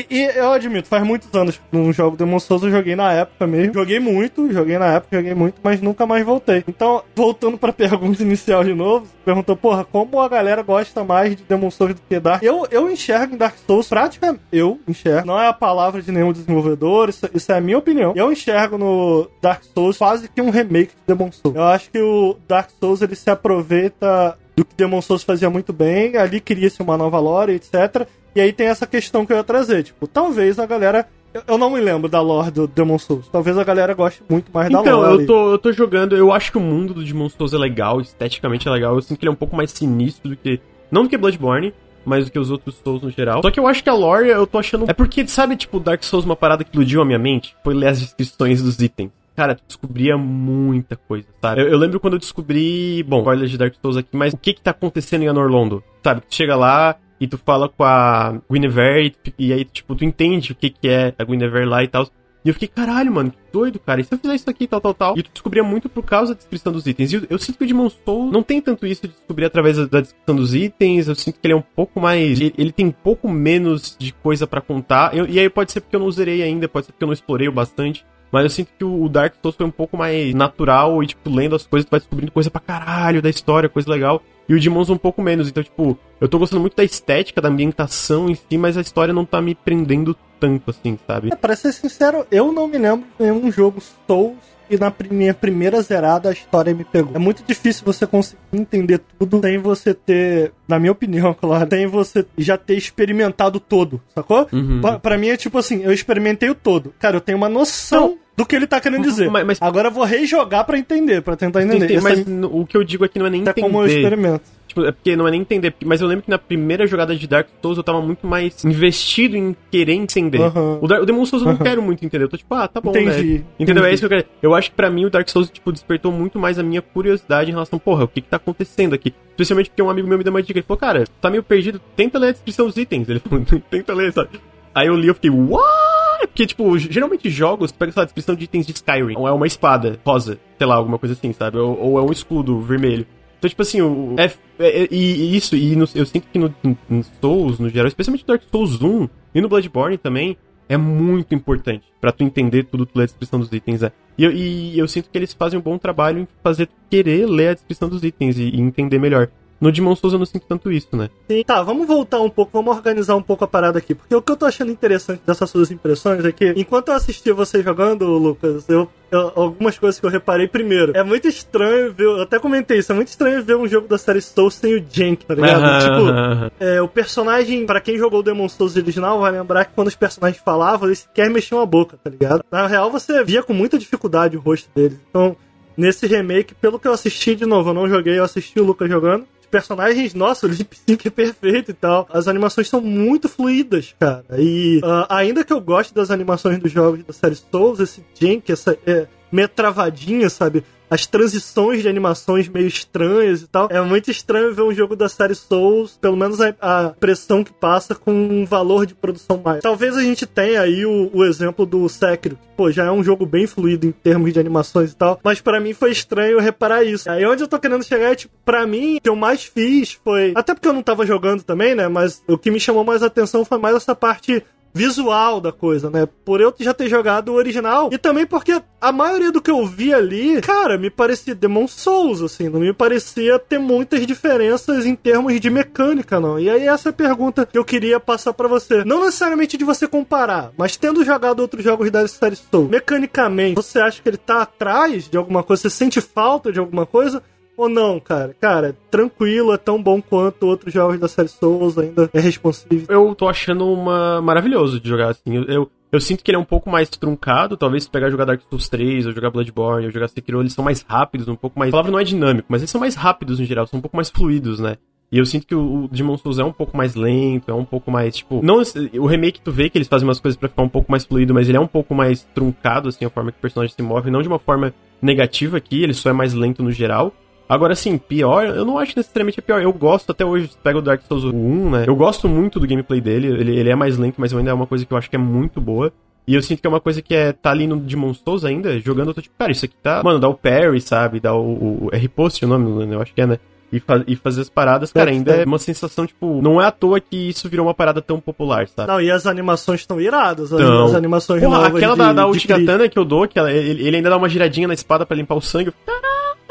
E, 0.08 0.22
eu 0.36 0.52
admito, 0.52 0.88
faz 0.88 1.02
muitos 1.02 1.32
anos 1.34 1.60
não 1.72 1.92
jogo 1.92 2.16
Demon 2.16 2.38
Souls, 2.38 2.62
eu 2.62 2.70
joguei 2.70 2.96
na 2.96 3.12
época 3.12 3.46
mesmo. 3.46 3.74
Joguei 3.74 3.98
muito, 3.98 4.52
joguei 4.52 4.78
na 4.78 4.94
época, 4.94 5.16
joguei 5.16 5.34
muito, 5.34 5.56
mas 5.62 5.80
nunca 5.80 6.06
mais 6.06 6.24
voltei. 6.24 6.64
Então, 6.66 7.02
voltando 7.14 7.58
pra 7.58 7.72
pergunta 7.74 8.22
inicial 8.22 8.64
de 8.64 8.74
novo, 8.74 9.06
perguntou, 9.24 9.56
porra, 9.56 9.84
como 9.84 10.20
a 10.20 10.28
galera 10.28 10.62
gosta 10.62 11.04
mais 11.04 11.36
de 11.36 11.42
Demon 11.42 11.70
Souls 11.70 11.94
do 11.94 12.00
que 12.08 12.20
Dark? 12.20 12.42
Eu, 12.42 12.66
eu 12.70 12.90
enxergo 12.90 13.34
em 13.34 13.38
Dark 13.38 13.56
Souls, 13.66 13.88
praticamente, 13.88 14.40
eu 14.52 14.80
enxergo, 14.86 15.26
não 15.26 15.40
é 15.40 15.48
a 15.48 15.52
palavra 15.52 16.02
de 16.02 16.12
nenhum 16.12 16.32
desenvolvedor, 16.32 17.08
isso, 17.08 17.28
isso 17.34 17.52
é 17.52 17.56
a 17.56 17.60
minha 17.60 17.78
opinião. 17.78 18.12
Eu 18.16 18.32
enxergo 18.32 18.78
no 18.78 19.28
Dark 19.40 19.62
Souls 19.64 19.98
quase 19.98 20.28
que 20.28 20.40
um 20.40 20.50
remake 20.50 20.92
de 20.94 21.14
Demon 21.14 21.32
Souls. 21.32 21.56
Eu 21.56 21.64
acho 21.64 21.90
que 21.90 22.00
o 22.00 22.36
Dark 22.46 22.70
Souls, 22.78 23.02
ele 23.02 23.14
se 23.14 23.30
aproveita 23.30 24.38
do 24.60 24.64
que 24.64 24.74
Demon 24.76 25.00
Souls 25.00 25.22
fazia 25.22 25.48
muito 25.48 25.72
bem, 25.72 26.16
ali 26.16 26.40
cria-se 26.40 26.82
uma 26.82 26.96
nova 26.96 27.18
lore, 27.18 27.54
etc. 27.54 28.06
E 28.34 28.40
aí 28.40 28.52
tem 28.52 28.66
essa 28.68 28.86
questão 28.86 29.24
que 29.24 29.32
eu 29.32 29.36
ia 29.38 29.44
trazer, 29.44 29.82
tipo, 29.82 30.06
talvez 30.06 30.58
a 30.58 30.66
galera... 30.66 31.06
Eu, 31.46 31.56
não 31.56 31.70
me 31.70 31.80
lembro 31.80 32.08
da 32.08 32.20
lore 32.20 32.50
do 32.50 32.66
Demon 32.66 32.98
Souls. 32.98 33.28
Talvez 33.28 33.56
a 33.56 33.62
galera 33.62 33.94
goste 33.94 34.20
muito 34.28 34.50
mais 34.52 34.68
da 34.70 34.80
Então, 34.80 35.00
lore. 35.00 35.20
eu 35.22 35.26
tô, 35.26 35.52
eu 35.52 35.58
tô 35.58 35.72
jogando, 35.72 36.16
eu 36.16 36.32
acho 36.32 36.50
que 36.50 36.58
o 36.58 36.60
mundo 36.60 36.92
do 36.92 37.04
Demon 37.04 37.28
Souls 37.28 37.54
é 37.54 37.58
legal, 37.58 38.00
esteticamente 38.00 38.66
é 38.66 38.70
legal, 38.70 38.94
eu 38.96 39.00
sinto 39.02 39.16
que 39.18 39.24
ele 39.24 39.30
é 39.30 39.32
um 39.32 39.36
pouco 39.36 39.56
mais 39.56 39.70
sinistro 39.70 40.30
do 40.30 40.36
que. 40.36 40.60
Não 40.90 41.04
do 41.04 41.08
que 41.08 41.16
Bloodborne, 41.16 41.72
mas 42.04 42.24
do 42.24 42.32
que 42.32 42.38
os 42.38 42.50
outros 42.50 42.74
Souls 42.82 43.00
no 43.02 43.10
geral. 43.10 43.42
Só 43.42 43.50
que 43.50 43.60
eu 43.60 43.66
acho 43.68 43.82
que 43.82 43.88
a 43.88 43.94
lore 43.94 44.28
eu 44.28 44.44
tô 44.46 44.58
achando. 44.58 44.90
É 44.90 44.92
porque, 44.92 45.24
sabe, 45.28 45.54
tipo, 45.56 45.78
Dark 45.78 46.02
Souls, 46.02 46.24
uma 46.24 46.34
parada 46.34 46.64
que 46.64 46.74
iludiu 46.74 47.00
a 47.00 47.04
minha 47.04 47.18
mente? 47.18 47.54
Foi 47.62 47.74
ler 47.74 47.88
as 47.88 48.00
descrições 48.00 48.60
dos 48.60 48.80
itens. 48.80 49.10
Cara, 49.36 49.56
descobria 49.66 50.16
muita 50.18 50.96
coisa, 50.96 51.26
sabe? 51.40 51.62
Eu, 51.62 51.68
eu 51.68 51.78
lembro 51.78 51.98
quando 52.00 52.14
eu 52.14 52.18
descobri. 52.18 53.02
Bom, 53.02 53.20
spoiler 53.20 53.48
de 53.48 53.56
Dark 53.58 53.74
Souls 53.80 53.96
aqui, 53.96 54.16
mas 54.16 54.32
o 54.34 54.36
que 54.36 54.52
que 54.54 54.60
tá 54.60 54.70
acontecendo 54.72 55.22
em 55.22 55.28
Anorlondo? 55.28 55.82
Sabe? 56.02 56.20
Tu 56.22 56.34
chega 56.34 56.56
lá 56.56 56.96
e 57.20 57.26
tu 57.26 57.38
fala 57.38 57.68
com 57.68 57.84
a 57.84 58.40
Guinevere 58.50 59.14
e, 59.38 59.52
aí, 59.52 59.64
tipo, 59.64 59.94
tu 59.94 60.04
entende 60.04 60.52
o 60.52 60.54
que 60.54 60.70
que 60.70 60.88
é 60.88 61.14
a 61.18 61.24
Guinevere 61.24 61.66
lá 61.66 61.82
e 61.82 61.88
tal. 61.88 62.06
E 62.42 62.48
eu 62.48 62.54
fiquei, 62.54 62.68
caralho, 62.68 63.12
mano, 63.12 63.30
que 63.30 63.36
doido, 63.52 63.78
cara. 63.78 64.00
E 64.00 64.04
se 64.04 64.14
eu 64.14 64.18
fizer 64.18 64.34
isso 64.34 64.48
aqui, 64.48 64.66
tal, 64.66 64.80
tal, 64.80 64.94
tal? 64.94 65.18
E 65.18 65.22
tu 65.22 65.30
descobria 65.30 65.62
muito 65.62 65.90
por 65.90 66.02
causa 66.02 66.32
da 66.32 66.38
descrição 66.38 66.72
dos 66.72 66.86
itens. 66.86 67.12
E 67.12 67.16
eu, 67.16 67.22
eu 67.28 67.38
sinto 67.38 67.58
que 67.58 67.64
o 67.64 67.66
Demon 67.66 67.90
Souls 67.90 68.32
não 68.32 68.42
tem 68.42 68.62
tanto 68.62 68.86
isso 68.86 69.02
de 69.02 69.08
descobrir 69.08 69.44
através 69.44 69.76
da, 69.76 69.84
da 69.84 70.00
descrição 70.00 70.34
dos 70.34 70.54
itens. 70.54 71.06
Eu 71.06 71.14
sinto 71.14 71.38
que 71.38 71.46
ele 71.46 71.52
é 71.52 71.56
um 71.56 71.60
pouco 71.62 72.00
mais. 72.00 72.40
Ele, 72.40 72.54
ele 72.56 72.72
tem 72.72 72.86
um 72.86 72.90
pouco 72.92 73.28
menos 73.28 73.94
de 73.98 74.10
coisa 74.14 74.46
pra 74.46 74.62
contar. 74.62 75.14
Eu- 75.14 75.26
e 75.26 75.38
aí 75.38 75.50
pode 75.50 75.70
ser 75.70 75.82
porque 75.82 75.94
eu 75.96 76.00
não 76.00 76.10
zerei 76.10 76.42
ainda, 76.42 76.66
pode 76.66 76.86
ser 76.86 76.92
porque 76.92 77.04
eu 77.04 77.08
não 77.08 77.12
explorei 77.12 77.46
o 77.46 77.52
bastante. 77.52 78.06
Mas 78.30 78.44
eu 78.44 78.50
sinto 78.50 78.70
que 78.78 78.84
o 78.84 79.08
Dark 79.08 79.34
Souls 79.42 79.56
foi 79.56 79.66
um 79.66 79.70
pouco 79.70 79.96
mais 79.96 80.34
natural 80.34 81.02
e, 81.02 81.06
tipo, 81.06 81.28
lendo 81.30 81.56
as 81.56 81.66
coisas, 81.66 81.86
tu 81.86 81.90
vai 81.90 82.00
descobrindo 82.00 82.32
coisa 82.32 82.50
pra 82.50 82.60
caralho 82.60 83.20
da 83.20 83.28
história, 83.28 83.68
coisa 83.68 83.90
legal. 83.90 84.22
E 84.48 84.54
o 84.54 84.60
Demons 84.60 84.90
um 84.90 84.96
pouco 84.96 85.22
menos. 85.22 85.48
Então, 85.48 85.62
tipo, 85.62 85.98
eu 86.20 86.28
tô 86.28 86.38
gostando 86.38 86.60
muito 86.60 86.76
da 86.76 86.84
estética, 86.84 87.40
da 87.40 87.48
ambientação 87.48 88.28
em 88.28 88.34
si, 88.34 88.58
mas 88.58 88.76
a 88.76 88.80
história 88.80 89.14
não 89.14 89.24
tá 89.24 89.40
me 89.40 89.54
prendendo 89.54 90.16
tanto, 90.38 90.70
assim, 90.70 90.98
sabe? 91.06 91.30
É, 91.32 91.36
pra 91.36 91.54
ser 91.54 91.72
sincero, 91.72 92.26
eu 92.30 92.50
não 92.52 92.66
me 92.66 92.78
lembro 92.78 93.06
de 93.18 93.24
nenhum 93.24 93.50
jogo 93.50 93.80
Souls 94.06 94.36
e 94.70 94.78
na 94.78 94.92
minha 95.10 95.34
primeira 95.34 95.80
zerada 95.82 96.28
a 96.28 96.32
história 96.32 96.72
me 96.74 96.84
pegou. 96.84 97.12
É 97.14 97.18
muito 97.18 97.42
difícil 97.46 97.82
você 97.84 98.06
conseguir 98.06 98.38
entender 98.52 99.00
tudo 99.18 99.40
sem 99.40 99.58
você 99.58 99.92
ter, 99.92 100.52
na 100.68 100.78
minha 100.78 100.92
opinião, 100.92 101.34
claro, 101.38 101.68
sem 101.70 101.86
você 101.86 102.24
já 102.38 102.56
ter 102.56 102.74
experimentado 102.76 103.58
todo, 103.60 104.00
sacou? 104.14 104.46
Uhum. 104.52 104.80
Pra, 104.80 104.98
pra 104.98 105.18
mim 105.18 105.28
é 105.28 105.36
tipo 105.36 105.58
assim, 105.58 105.82
eu 105.82 105.92
experimentei 105.92 106.48
o 106.50 106.54
todo. 106.54 106.94
Cara, 106.98 107.16
eu 107.16 107.20
tenho 107.20 107.36
uma 107.38 107.48
noção 107.48 108.16
do 108.36 108.46
que 108.46 108.56
ele 108.56 108.66
tá 108.66 108.80
querendo 108.80 109.02
dizer. 109.02 109.30
Mas- 109.30 109.44
mas- 109.46 109.58
Agora 109.60 109.88
eu 109.88 109.92
vou 109.92 110.04
rejogar 110.04 110.64
pra 110.64 110.78
entender, 110.78 111.20
pra 111.20 111.36
tentar 111.36 111.62
entender. 111.62 111.94
Essa 111.96 112.02
mas 112.08 112.24
o 112.50 112.64
que 112.64 112.76
eu 112.76 112.84
digo 112.84 113.04
aqui 113.04 113.18
não 113.18 113.26
é 113.26 113.30
nem 113.30 113.40
é 113.40 113.42
entender. 113.42 113.60
como 113.60 113.80
eu 113.82 113.86
experimento. 113.86 114.42
Tipo, 114.70 114.84
é 114.84 114.92
porque 114.92 115.16
não 115.16 115.26
é 115.26 115.32
nem 115.32 115.40
entender. 115.40 115.74
Mas 115.84 116.00
eu 116.00 116.06
lembro 116.06 116.22
que 116.24 116.30
na 116.30 116.38
primeira 116.38 116.86
jogada 116.86 117.16
de 117.16 117.26
Dark 117.26 117.48
Souls 117.60 117.76
eu 117.76 117.82
tava 117.82 118.00
muito 118.00 118.24
mais 118.24 118.64
investido 118.64 119.36
em 119.36 119.56
querer 119.68 119.94
entender. 119.94 120.40
Aham. 120.40 120.78
O, 120.80 120.86
Dar- 120.86 121.00
o 121.02 121.04
Demon 121.06 121.26
Souls 121.26 121.42
eu 121.42 121.48
não 121.48 121.56
Aham. 121.56 121.64
quero 121.64 121.82
muito 121.82 122.04
entender. 122.04 122.22
Eu 122.24 122.28
tô 122.28 122.36
tipo, 122.36 122.54
ah, 122.54 122.68
tá 122.68 122.80
bom, 122.80 122.90
Entendi, 122.90 123.38
né? 123.38 123.44
Entendeu? 123.58 123.82
É 123.82 123.88
entendi. 123.88 123.94
isso 123.94 124.08
que 124.08 124.14
eu 124.14 124.18
quero. 124.18 124.28
Eu 124.40 124.54
acho 124.54 124.70
que 124.70 124.76
pra 124.76 124.88
mim 124.88 125.06
o 125.06 125.10
Dark 125.10 125.28
Souls, 125.28 125.50
tipo, 125.50 125.72
despertou 125.72 126.12
muito 126.12 126.38
mais 126.38 126.56
a 126.56 126.62
minha 126.62 126.80
curiosidade 126.80 127.50
em 127.50 127.52
relação, 127.52 127.78
porra, 127.80 128.04
o 128.04 128.08
que 128.08 128.20
que 128.20 128.28
tá 128.28 128.36
acontecendo 128.36 128.94
aqui? 128.94 129.12
Especialmente 129.30 129.70
porque 129.70 129.82
um 129.82 129.90
amigo 129.90 130.06
meu 130.06 130.16
me 130.18 130.22
deu 130.22 130.32
uma 130.32 130.40
dica. 130.40 130.58
Ele 130.60 130.64
falou, 130.66 130.78
cara, 130.78 131.04
tá 131.20 131.28
meio 131.30 131.42
perdido, 131.42 131.80
tenta 131.96 132.16
ler 132.16 132.28
a 132.28 132.32
descrição 132.32 132.66
dos 132.66 132.76
itens. 132.76 133.08
Ele 133.08 133.18
falou, 133.18 133.44
tenta 133.68 133.92
ler, 133.92 134.12
sabe? 134.12 134.30
Aí 134.72 134.86
eu 134.86 134.94
li 134.94 135.08
eu 135.08 135.14
fiquei, 135.14 135.30
what? 135.30 136.28
Porque, 136.28 136.46
tipo, 136.46 136.78
geralmente 136.78 137.28
jogos, 137.28 137.72
tu 137.72 137.78
pega, 137.78 137.90
sei 137.90 138.00
lá, 138.00 138.02
a 138.02 138.06
descrição 138.06 138.36
de 138.36 138.44
itens 138.44 138.66
de 138.66 138.72
Skyrim, 138.72 139.16
ou 139.16 139.26
é 139.26 139.32
uma 139.32 139.46
espada 139.48 139.98
rosa, 140.06 140.38
sei 140.58 140.66
lá, 140.66 140.76
alguma 140.76 140.96
coisa 140.98 141.14
assim, 141.14 141.32
sabe? 141.32 141.58
Ou, 141.58 141.76
ou 141.80 141.98
é 141.98 142.02
um 142.02 142.12
escudo 142.12 142.60
vermelho. 142.60 143.04
Então, 143.40 143.48
tipo 143.48 143.62
assim, 143.62 143.80
o, 143.80 144.14
é, 144.18 144.26
é- 144.58 144.82
é- 144.84 144.88
e, 144.90 145.34
isso, 145.34 145.56
e 145.56 145.74
no- 145.74 145.88
eu 145.94 146.04
sinto 146.04 146.28
que 146.30 146.38
no, 146.38 146.54
no 146.88 147.02
Souls, 147.22 147.58
no 147.58 147.70
geral, 147.70 147.88
especialmente 147.88 148.20
no 148.22 148.26
Dark 148.28 148.42
Souls 148.52 148.80
1 148.82 149.08
e 149.34 149.40
no 149.40 149.48
Bloodborne 149.48 149.96
também, 149.96 150.36
é 150.68 150.76
muito 150.76 151.34
importante 151.34 151.82
pra 152.00 152.12
tu 152.12 152.22
entender 152.22 152.64
tudo, 152.64 152.84
tu 152.84 152.96
ler 152.98 153.04
a 153.04 153.06
descrição 153.06 153.40
dos 153.40 153.50
itens, 153.50 153.80
né? 153.80 153.90
E 154.18 154.24
eu, 154.24 154.30
e 154.30 154.78
eu 154.78 154.86
sinto 154.86 155.08
que 155.10 155.16
eles 155.16 155.32
fazem 155.32 155.58
um 155.58 155.62
bom 155.62 155.78
trabalho 155.78 156.20
em 156.20 156.28
fazer 156.44 156.66
tu 156.66 156.74
querer 156.90 157.26
ler 157.26 157.48
a 157.48 157.54
descrição 157.54 157.88
dos 157.88 158.04
itens 158.04 158.38
e, 158.38 158.42
e 158.50 158.60
entender 158.60 158.98
melhor. 158.98 159.30
No 159.60 159.70
Demon 159.70 159.94
Souls 159.94 160.12
eu 160.14 160.18
não 160.18 160.24
sinto 160.26 160.46
tanto 160.48 160.72
isso, 160.72 160.88
né? 160.96 161.10
Sim, 161.30 161.42
tá, 161.44 161.62
vamos 161.62 161.86
voltar 161.86 162.18
um 162.20 162.30
pouco, 162.30 162.50
vamos 162.52 162.74
organizar 162.76 163.14
um 163.16 163.22
pouco 163.22 163.44
a 163.44 163.48
parada 163.48 163.78
aqui. 163.78 163.94
Porque 163.94 164.14
o 164.14 164.22
que 164.22 164.32
eu 164.32 164.36
tô 164.36 164.46
achando 164.46 164.72
interessante 164.72 165.20
dessas 165.26 165.50
suas 165.50 165.70
impressões 165.70 166.24
é 166.24 166.32
que, 166.32 166.54
enquanto 166.56 166.88
eu 166.88 166.94
assistia 166.94 167.34
você 167.34 167.62
jogando, 167.62 168.06
Lucas, 168.06 168.66
eu, 168.70 168.88
eu- 169.10 169.32
algumas 169.36 169.78
coisas 169.78 170.00
que 170.00 170.06
eu 170.06 170.10
reparei 170.10 170.48
primeiro. 170.48 170.96
É 170.96 171.02
muito 171.02 171.28
estranho 171.28 171.92
ver, 171.92 172.04
eu 172.04 172.22
até 172.22 172.38
comentei 172.38 172.78
isso, 172.78 172.90
é 172.90 172.94
muito 172.94 173.08
estranho 173.08 173.44
ver 173.44 173.56
um 173.56 173.68
jogo 173.68 173.86
da 173.86 173.98
série 173.98 174.22
Souls 174.22 174.54
sem 174.54 174.74
o 174.76 174.84
Jank, 174.90 175.26
tá 175.26 175.34
ligado? 175.34 175.60
tipo, 175.84 176.54
é, 176.58 176.80
o 176.80 176.88
personagem, 176.88 177.66
pra 177.66 177.80
quem 177.82 177.98
jogou 177.98 178.20
o 178.20 178.22
Demon 178.22 178.48
Souls 178.48 178.76
original, 178.76 179.20
vai 179.20 179.30
lembrar 179.32 179.66
que 179.66 179.74
quando 179.74 179.88
os 179.88 179.94
personagens 179.96 180.42
falavam, 180.42 180.88
eles 180.88 181.00
sequer 181.00 181.28
mexiam 181.28 181.60
a 181.60 181.66
boca, 181.66 181.98
tá 182.02 182.08
ligado? 182.08 182.42
Na 182.50 182.66
real, 182.66 182.90
você 182.90 183.22
via 183.22 183.42
com 183.42 183.52
muita 183.52 183.78
dificuldade 183.78 184.38
o 184.38 184.40
rosto 184.40 184.70
deles. 184.74 184.98
Então, 185.10 185.36
nesse 185.76 186.06
remake, 186.06 186.54
pelo 186.54 186.78
que 186.78 186.88
eu 186.88 186.92
assisti 186.92 187.34
de 187.34 187.44
novo, 187.44 187.70
eu 187.70 187.74
não 187.74 187.88
joguei, 187.88 188.18
eu 188.18 188.24
assisti 188.24 188.58
o 188.58 188.64
Lucas 188.64 188.88
jogando. 188.88 189.26
Personagens, 189.50 190.14
nossa, 190.14 190.46
o 190.46 190.48
lip 190.48 190.76
sync 190.76 191.06
é 191.06 191.10
perfeito 191.10 191.70
e 191.70 191.74
tal. 191.74 192.08
As 192.12 192.28
animações 192.28 192.68
são 192.68 192.80
muito 192.80 193.28
fluídas, 193.28 193.94
cara. 193.98 194.24
E 194.38 194.80
ah, 194.84 195.06
ainda 195.08 195.44
que 195.44 195.52
eu 195.52 195.60
goste 195.60 195.92
das 195.92 196.10
animações 196.10 196.58
dos 196.58 196.70
jogos 196.70 197.02
da 197.04 197.12
série 197.12 197.34
Souls, 197.34 197.80
esse 197.80 198.04
Jank, 198.14 198.50
essa 198.52 198.78
é, 198.86 199.08
meio 199.30 199.48
travadinha, 199.48 200.30
sabe? 200.30 200.64
As 200.90 201.06
transições 201.06 201.82
de 201.82 201.88
animações 201.88 202.48
meio 202.48 202.66
estranhas 202.66 203.42
e 203.42 203.46
tal. 203.46 203.68
É 203.70 203.80
muito 203.80 204.10
estranho 204.10 204.52
ver 204.52 204.62
um 204.62 204.74
jogo 204.74 204.96
da 204.96 205.08
série 205.08 205.34
Souls, 205.34 205.96
pelo 206.00 206.16
menos 206.16 206.40
a, 206.40 206.54
a 206.60 206.88
pressão 206.90 207.44
que 207.44 207.52
passa 207.52 207.94
com 207.94 208.12
um 208.12 208.44
valor 208.44 208.84
de 208.84 208.94
produção 208.94 209.40
mais. 209.42 209.62
Talvez 209.62 209.96
a 209.96 210.02
gente 210.02 210.26
tenha 210.26 210.60
aí 210.60 210.84
o, 210.84 211.10
o 211.12 211.24
exemplo 211.24 211.64
do 211.64 211.88
Sekiro, 211.88 212.36
pô, 212.56 212.70
já 212.70 212.86
é 212.86 212.90
um 212.90 213.04
jogo 213.04 213.24
bem 213.24 213.46
fluido 213.46 213.86
em 213.86 213.92
termos 213.92 214.32
de 214.32 214.40
animações 214.40 214.92
e 214.92 214.96
tal, 214.96 215.20
mas 215.22 215.40
pra 215.40 215.60
mim 215.60 215.72
foi 215.72 215.92
estranho 215.92 216.40
reparar 216.40 216.82
isso. 216.82 217.10
Aí 217.10 217.24
onde 217.24 217.42
eu 217.42 217.48
tô 217.48 217.58
querendo 217.58 217.84
chegar 217.84 218.12
é, 218.12 218.14
tipo, 218.14 218.34
pra 218.44 218.66
mim, 218.66 218.96
o 218.96 219.00
que 219.00 219.08
eu 219.08 219.16
mais 219.16 219.44
fiz 219.44 219.92
foi. 219.92 220.32
Até 220.34 220.54
porque 220.54 220.66
eu 220.66 220.72
não 220.72 220.82
tava 220.82 221.06
jogando 221.06 221.42
também, 221.42 221.74
né? 221.74 221.86
Mas 221.86 222.22
o 222.26 222.36
que 222.38 222.50
me 222.50 222.58
chamou 222.58 222.84
mais 222.84 223.02
atenção 223.02 223.44
foi 223.44 223.58
mais 223.58 223.76
essa 223.76 223.94
parte 223.94 224.42
visual 224.72 225.40
da 225.40 225.52
coisa, 225.52 225.90
né? 225.90 226.08
Por 226.24 226.40
eu 226.40 226.54
já 226.58 226.72
ter 226.72 226.88
jogado 226.88 227.30
o 227.30 227.34
original 227.34 227.90
e 227.92 227.98
também 227.98 228.26
porque 228.26 228.62
a 228.80 228.92
maioria 228.92 229.30
do 229.30 229.42
que 229.42 229.50
eu 229.50 229.66
vi 229.66 229.92
ali, 229.92 230.40
cara, 230.40 230.78
me 230.78 230.90
parecia 230.90 231.34
Demon 231.34 231.68
Souls, 231.68 232.22
assim, 232.22 232.48
não 232.48 232.60
me 232.60 232.72
parecia 232.72 233.38
ter 233.38 233.58
muitas 233.58 234.06
diferenças 234.06 234.86
em 234.86 234.94
termos 234.94 235.38
de 235.38 235.50
mecânica, 235.50 236.18
não. 236.18 236.38
E 236.38 236.48
aí 236.48 236.66
essa 236.66 236.88
é 236.88 236.92
pergunta 236.92 237.44
que 237.44 237.58
eu 237.58 237.64
queria 237.64 238.00
passar 238.00 238.32
pra 238.32 238.48
você. 238.48 238.84
Não 238.84 239.04
necessariamente 239.04 239.56
de 239.56 239.64
você 239.64 239.86
comparar, 239.86 240.52
mas 240.56 240.76
tendo 240.76 241.04
jogado 241.04 241.40
outros 241.40 241.64
jogos 241.64 241.90
da 241.90 242.06
série 242.06 242.36
Souls, 242.36 242.70
mecanicamente, 242.70 243.56
você 243.56 243.80
acha 243.80 244.02
que 244.02 244.08
ele 244.08 244.16
tá 244.16 244.42
atrás 244.42 245.08
de 245.08 245.16
alguma 245.16 245.42
coisa? 245.42 245.62
Você 245.62 245.70
sente 245.70 246.00
falta 246.00 246.52
de 246.52 246.58
alguma 246.58 246.86
coisa? 246.86 247.22
Ou 247.60 247.68
não, 247.68 248.00
cara? 248.00 248.34
Cara, 248.40 248.68
é 248.70 248.74
tranquilo, 248.90 249.52
é 249.52 249.58
tão 249.58 249.82
bom 249.82 250.00
quanto 250.00 250.46
outros 250.46 250.72
jogos 250.72 250.98
da 250.98 251.06
série 251.06 251.28
Souls, 251.28 251.76
ainda 251.76 252.08
é 252.10 252.18
responsivo. 252.18 252.90
Eu 252.90 253.14
tô 253.14 253.28
achando 253.28 253.70
uma 253.70 254.22
maravilhoso 254.22 254.80
de 254.80 254.88
jogar 254.88 255.10
assim. 255.10 255.36
Eu, 255.36 255.44
eu, 255.44 255.70
eu 255.92 256.00
sinto 256.00 256.24
que 256.24 256.30
ele 256.30 256.36
é 256.36 256.40
um 256.40 256.44
pouco 256.44 256.70
mais 256.70 256.88
truncado. 256.88 257.58
Talvez 257.58 257.84
se 257.84 257.90
pegar 257.90 258.08
jogar 258.08 258.24
Dark 258.24 258.40
Souls 258.48 258.66
3, 258.70 259.04
ou 259.04 259.12
jogar 259.12 259.28
Bloodborne, 259.28 259.84
ou 259.84 259.92
jogar 259.92 260.08
Sekiro, 260.08 260.40
eles 260.40 260.54
são 260.54 260.64
mais 260.64 260.80
rápidos, 260.80 261.28
um 261.28 261.36
pouco 261.36 261.58
mais. 261.58 261.68
A 261.68 261.72
palavra 261.72 261.92
não 261.92 261.98
é 261.98 262.04
dinâmico, 262.04 262.46
mas 262.48 262.62
eles 262.62 262.70
são 262.70 262.80
mais 262.80 262.94
rápidos 262.94 263.38
no 263.38 263.44
geral, 263.44 263.66
são 263.66 263.78
um 263.78 263.82
pouco 263.82 263.94
mais 263.94 264.08
fluidos, 264.08 264.58
né? 264.58 264.78
E 265.12 265.18
eu 265.18 265.26
sinto 265.26 265.46
que 265.46 265.54
o, 265.54 265.84
o 265.84 265.88
Demon 265.88 266.16
Souls 266.16 266.38
é 266.38 266.44
um 266.44 266.52
pouco 266.52 266.74
mais 266.74 266.94
lento, 266.94 267.50
é 267.50 267.54
um 267.54 267.64
pouco 267.66 267.90
mais, 267.90 268.16
tipo. 268.16 268.40
Não, 268.42 268.62
o 268.98 269.06
remake 269.06 269.42
tu 269.42 269.52
vê 269.52 269.68
que 269.68 269.76
eles 269.76 269.88
fazem 269.88 270.08
umas 270.08 270.20
coisas 270.20 270.38
para 270.38 270.48
ficar 270.48 270.62
um 270.62 270.68
pouco 270.68 270.90
mais 270.90 271.04
fluido, 271.04 271.34
mas 271.34 271.46
ele 271.46 271.58
é 271.58 271.60
um 271.60 271.66
pouco 271.66 271.94
mais 271.94 272.22
truncado, 272.34 272.88
assim, 272.88 273.04
a 273.04 273.10
forma 273.10 273.30
que 273.30 273.38
o 273.38 273.42
personagem 273.42 273.74
se 273.74 273.82
move, 273.82 274.10
não 274.10 274.22
de 274.22 274.28
uma 274.28 274.38
forma 274.38 274.72
negativa 275.02 275.56
aqui, 275.56 275.82
ele 275.82 275.94
só 275.94 276.08
é 276.08 276.12
mais 276.12 276.32
lento 276.32 276.62
no 276.62 276.70
geral. 276.70 277.12
Agora, 277.50 277.72
assim, 277.72 277.98
pior, 277.98 278.44
eu 278.46 278.64
não 278.64 278.78
acho 278.78 278.92
necessariamente 278.96 279.42
pior. 279.42 279.60
Eu 279.60 279.72
gosto 279.72 280.12
até 280.12 280.24
hoje, 280.24 280.50
pega 280.62 280.78
o 280.78 280.82
Dark 280.82 281.02
Souls 281.02 281.24
1, 281.24 281.70
né? 281.70 281.84
Eu 281.86 281.96
gosto 281.96 282.28
muito 282.28 282.60
do 282.60 282.66
gameplay 282.66 283.00
dele. 283.00 283.26
Ele, 283.26 283.58
ele 283.58 283.68
é 283.68 283.74
mais 283.74 283.98
lento, 283.98 284.14
mas 284.18 284.32
ainda 284.32 284.50
é 284.52 284.54
uma 284.54 284.68
coisa 284.68 284.86
que 284.86 284.92
eu 284.92 284.96
acho 284.96 285.10
que 285.10 285.16
é 285.16 285.18
muito 285.18 285.60
boa. 285.60 285.92
E 286.28 286.34
eu 286.36 286.42
sinto 286.42 286.60
que 286.60 286.66
é 286.66 286.70
uma 286.70 286.80
coisa 286.80 287.02
que 287.02 287.12
é, 287.12 287.32
tá 287.32 287.50
ali 287.50 287.66
no 287.66 287.76
Demon 287.76 288.14
Souls 288.14 288.44
ainda, 288.44 288.78
jogando, 288.78 289.08
eu 289.08 289.14
tô 289.14 289.20
tipo, 289.20 289.34
cara, 289.36 289.50
isso 289.50 289.64
aqui 289.64 289.74
tá. 289.82 290.00
Mano, 290.04 290.20
dá 290.20 290.28
o 290.28 290.34
parry, 290.34 290.80
sabe? 290.80 291.18
Dá 291.18 291.34
o, 291.34 291.86
o 291.86 291.88
R-Post, 291.92 292.44
o 292.44 292.48
nome, 292.48 292.86
né? 292.86 292.94
eu 292.94 293.02
acho 293.02 293.12
que 293.12 293.20
é, 293.20 293.26
né? 293.26 293.38
E, 293.72 293.80
fa 293.80 294.04
e 294.06 294.14
fazer 294.14 294.42
as 294.42 294.48
paradas, 294.48 294.92
cara, 294.92 295.10
ainda 295.10 295.32
é 295.32 295.44
uma 295.44 295.58
sensação, 295.58 296.06
tipo, 296.06 296.40
não 296.42 296.60
é 296.60 296.66
à 296.66 296.70
toa 296.70 297.00
que 297.00 297.30
isso 297.30 297.48
virou 297.48 297.66
uma 297.66 297.74
parada 297.74 298.00
tão 298.02 298.20
popular, 298.20 298.68
sabe? 298.68 298.90
Não, 298.92 299.00
e 299.00 299.10
as 299.10 299.26
animações 299.26 299.80
estão 299.80 300.00
iradas, 300.00 300.52
as, 300.52 300.60
Então. 300.60 300.84
as 300.86 300.94
animações 300.94 301.40
Porra, 301.42 301.56
novas 301.56 301.74
aquela 301.76 301.92
de, 301.94 301.98
da, 301.98 302.12
da 302.12 302.26
Uchigatana 302.28 302.88
que 302.88 302.98
eu 302.98 303.04
dou, 303.04 303.26
que 303.28 303.38
ela- 303.38 303.50
ele, 303.52 303.84
ele 303.86 303.96
ainda 303.96 304.10
dá 304.10 304.16
uma 304.16 304.28
giradinha 304.28 304.68
na 304.68 304.74
espada 304.74 305.06
pra 305.06 305.16
limpar 305.16 305.36
o 305.36 305.40
sangue. 305.40 305.68
Eu, 305.68 305.74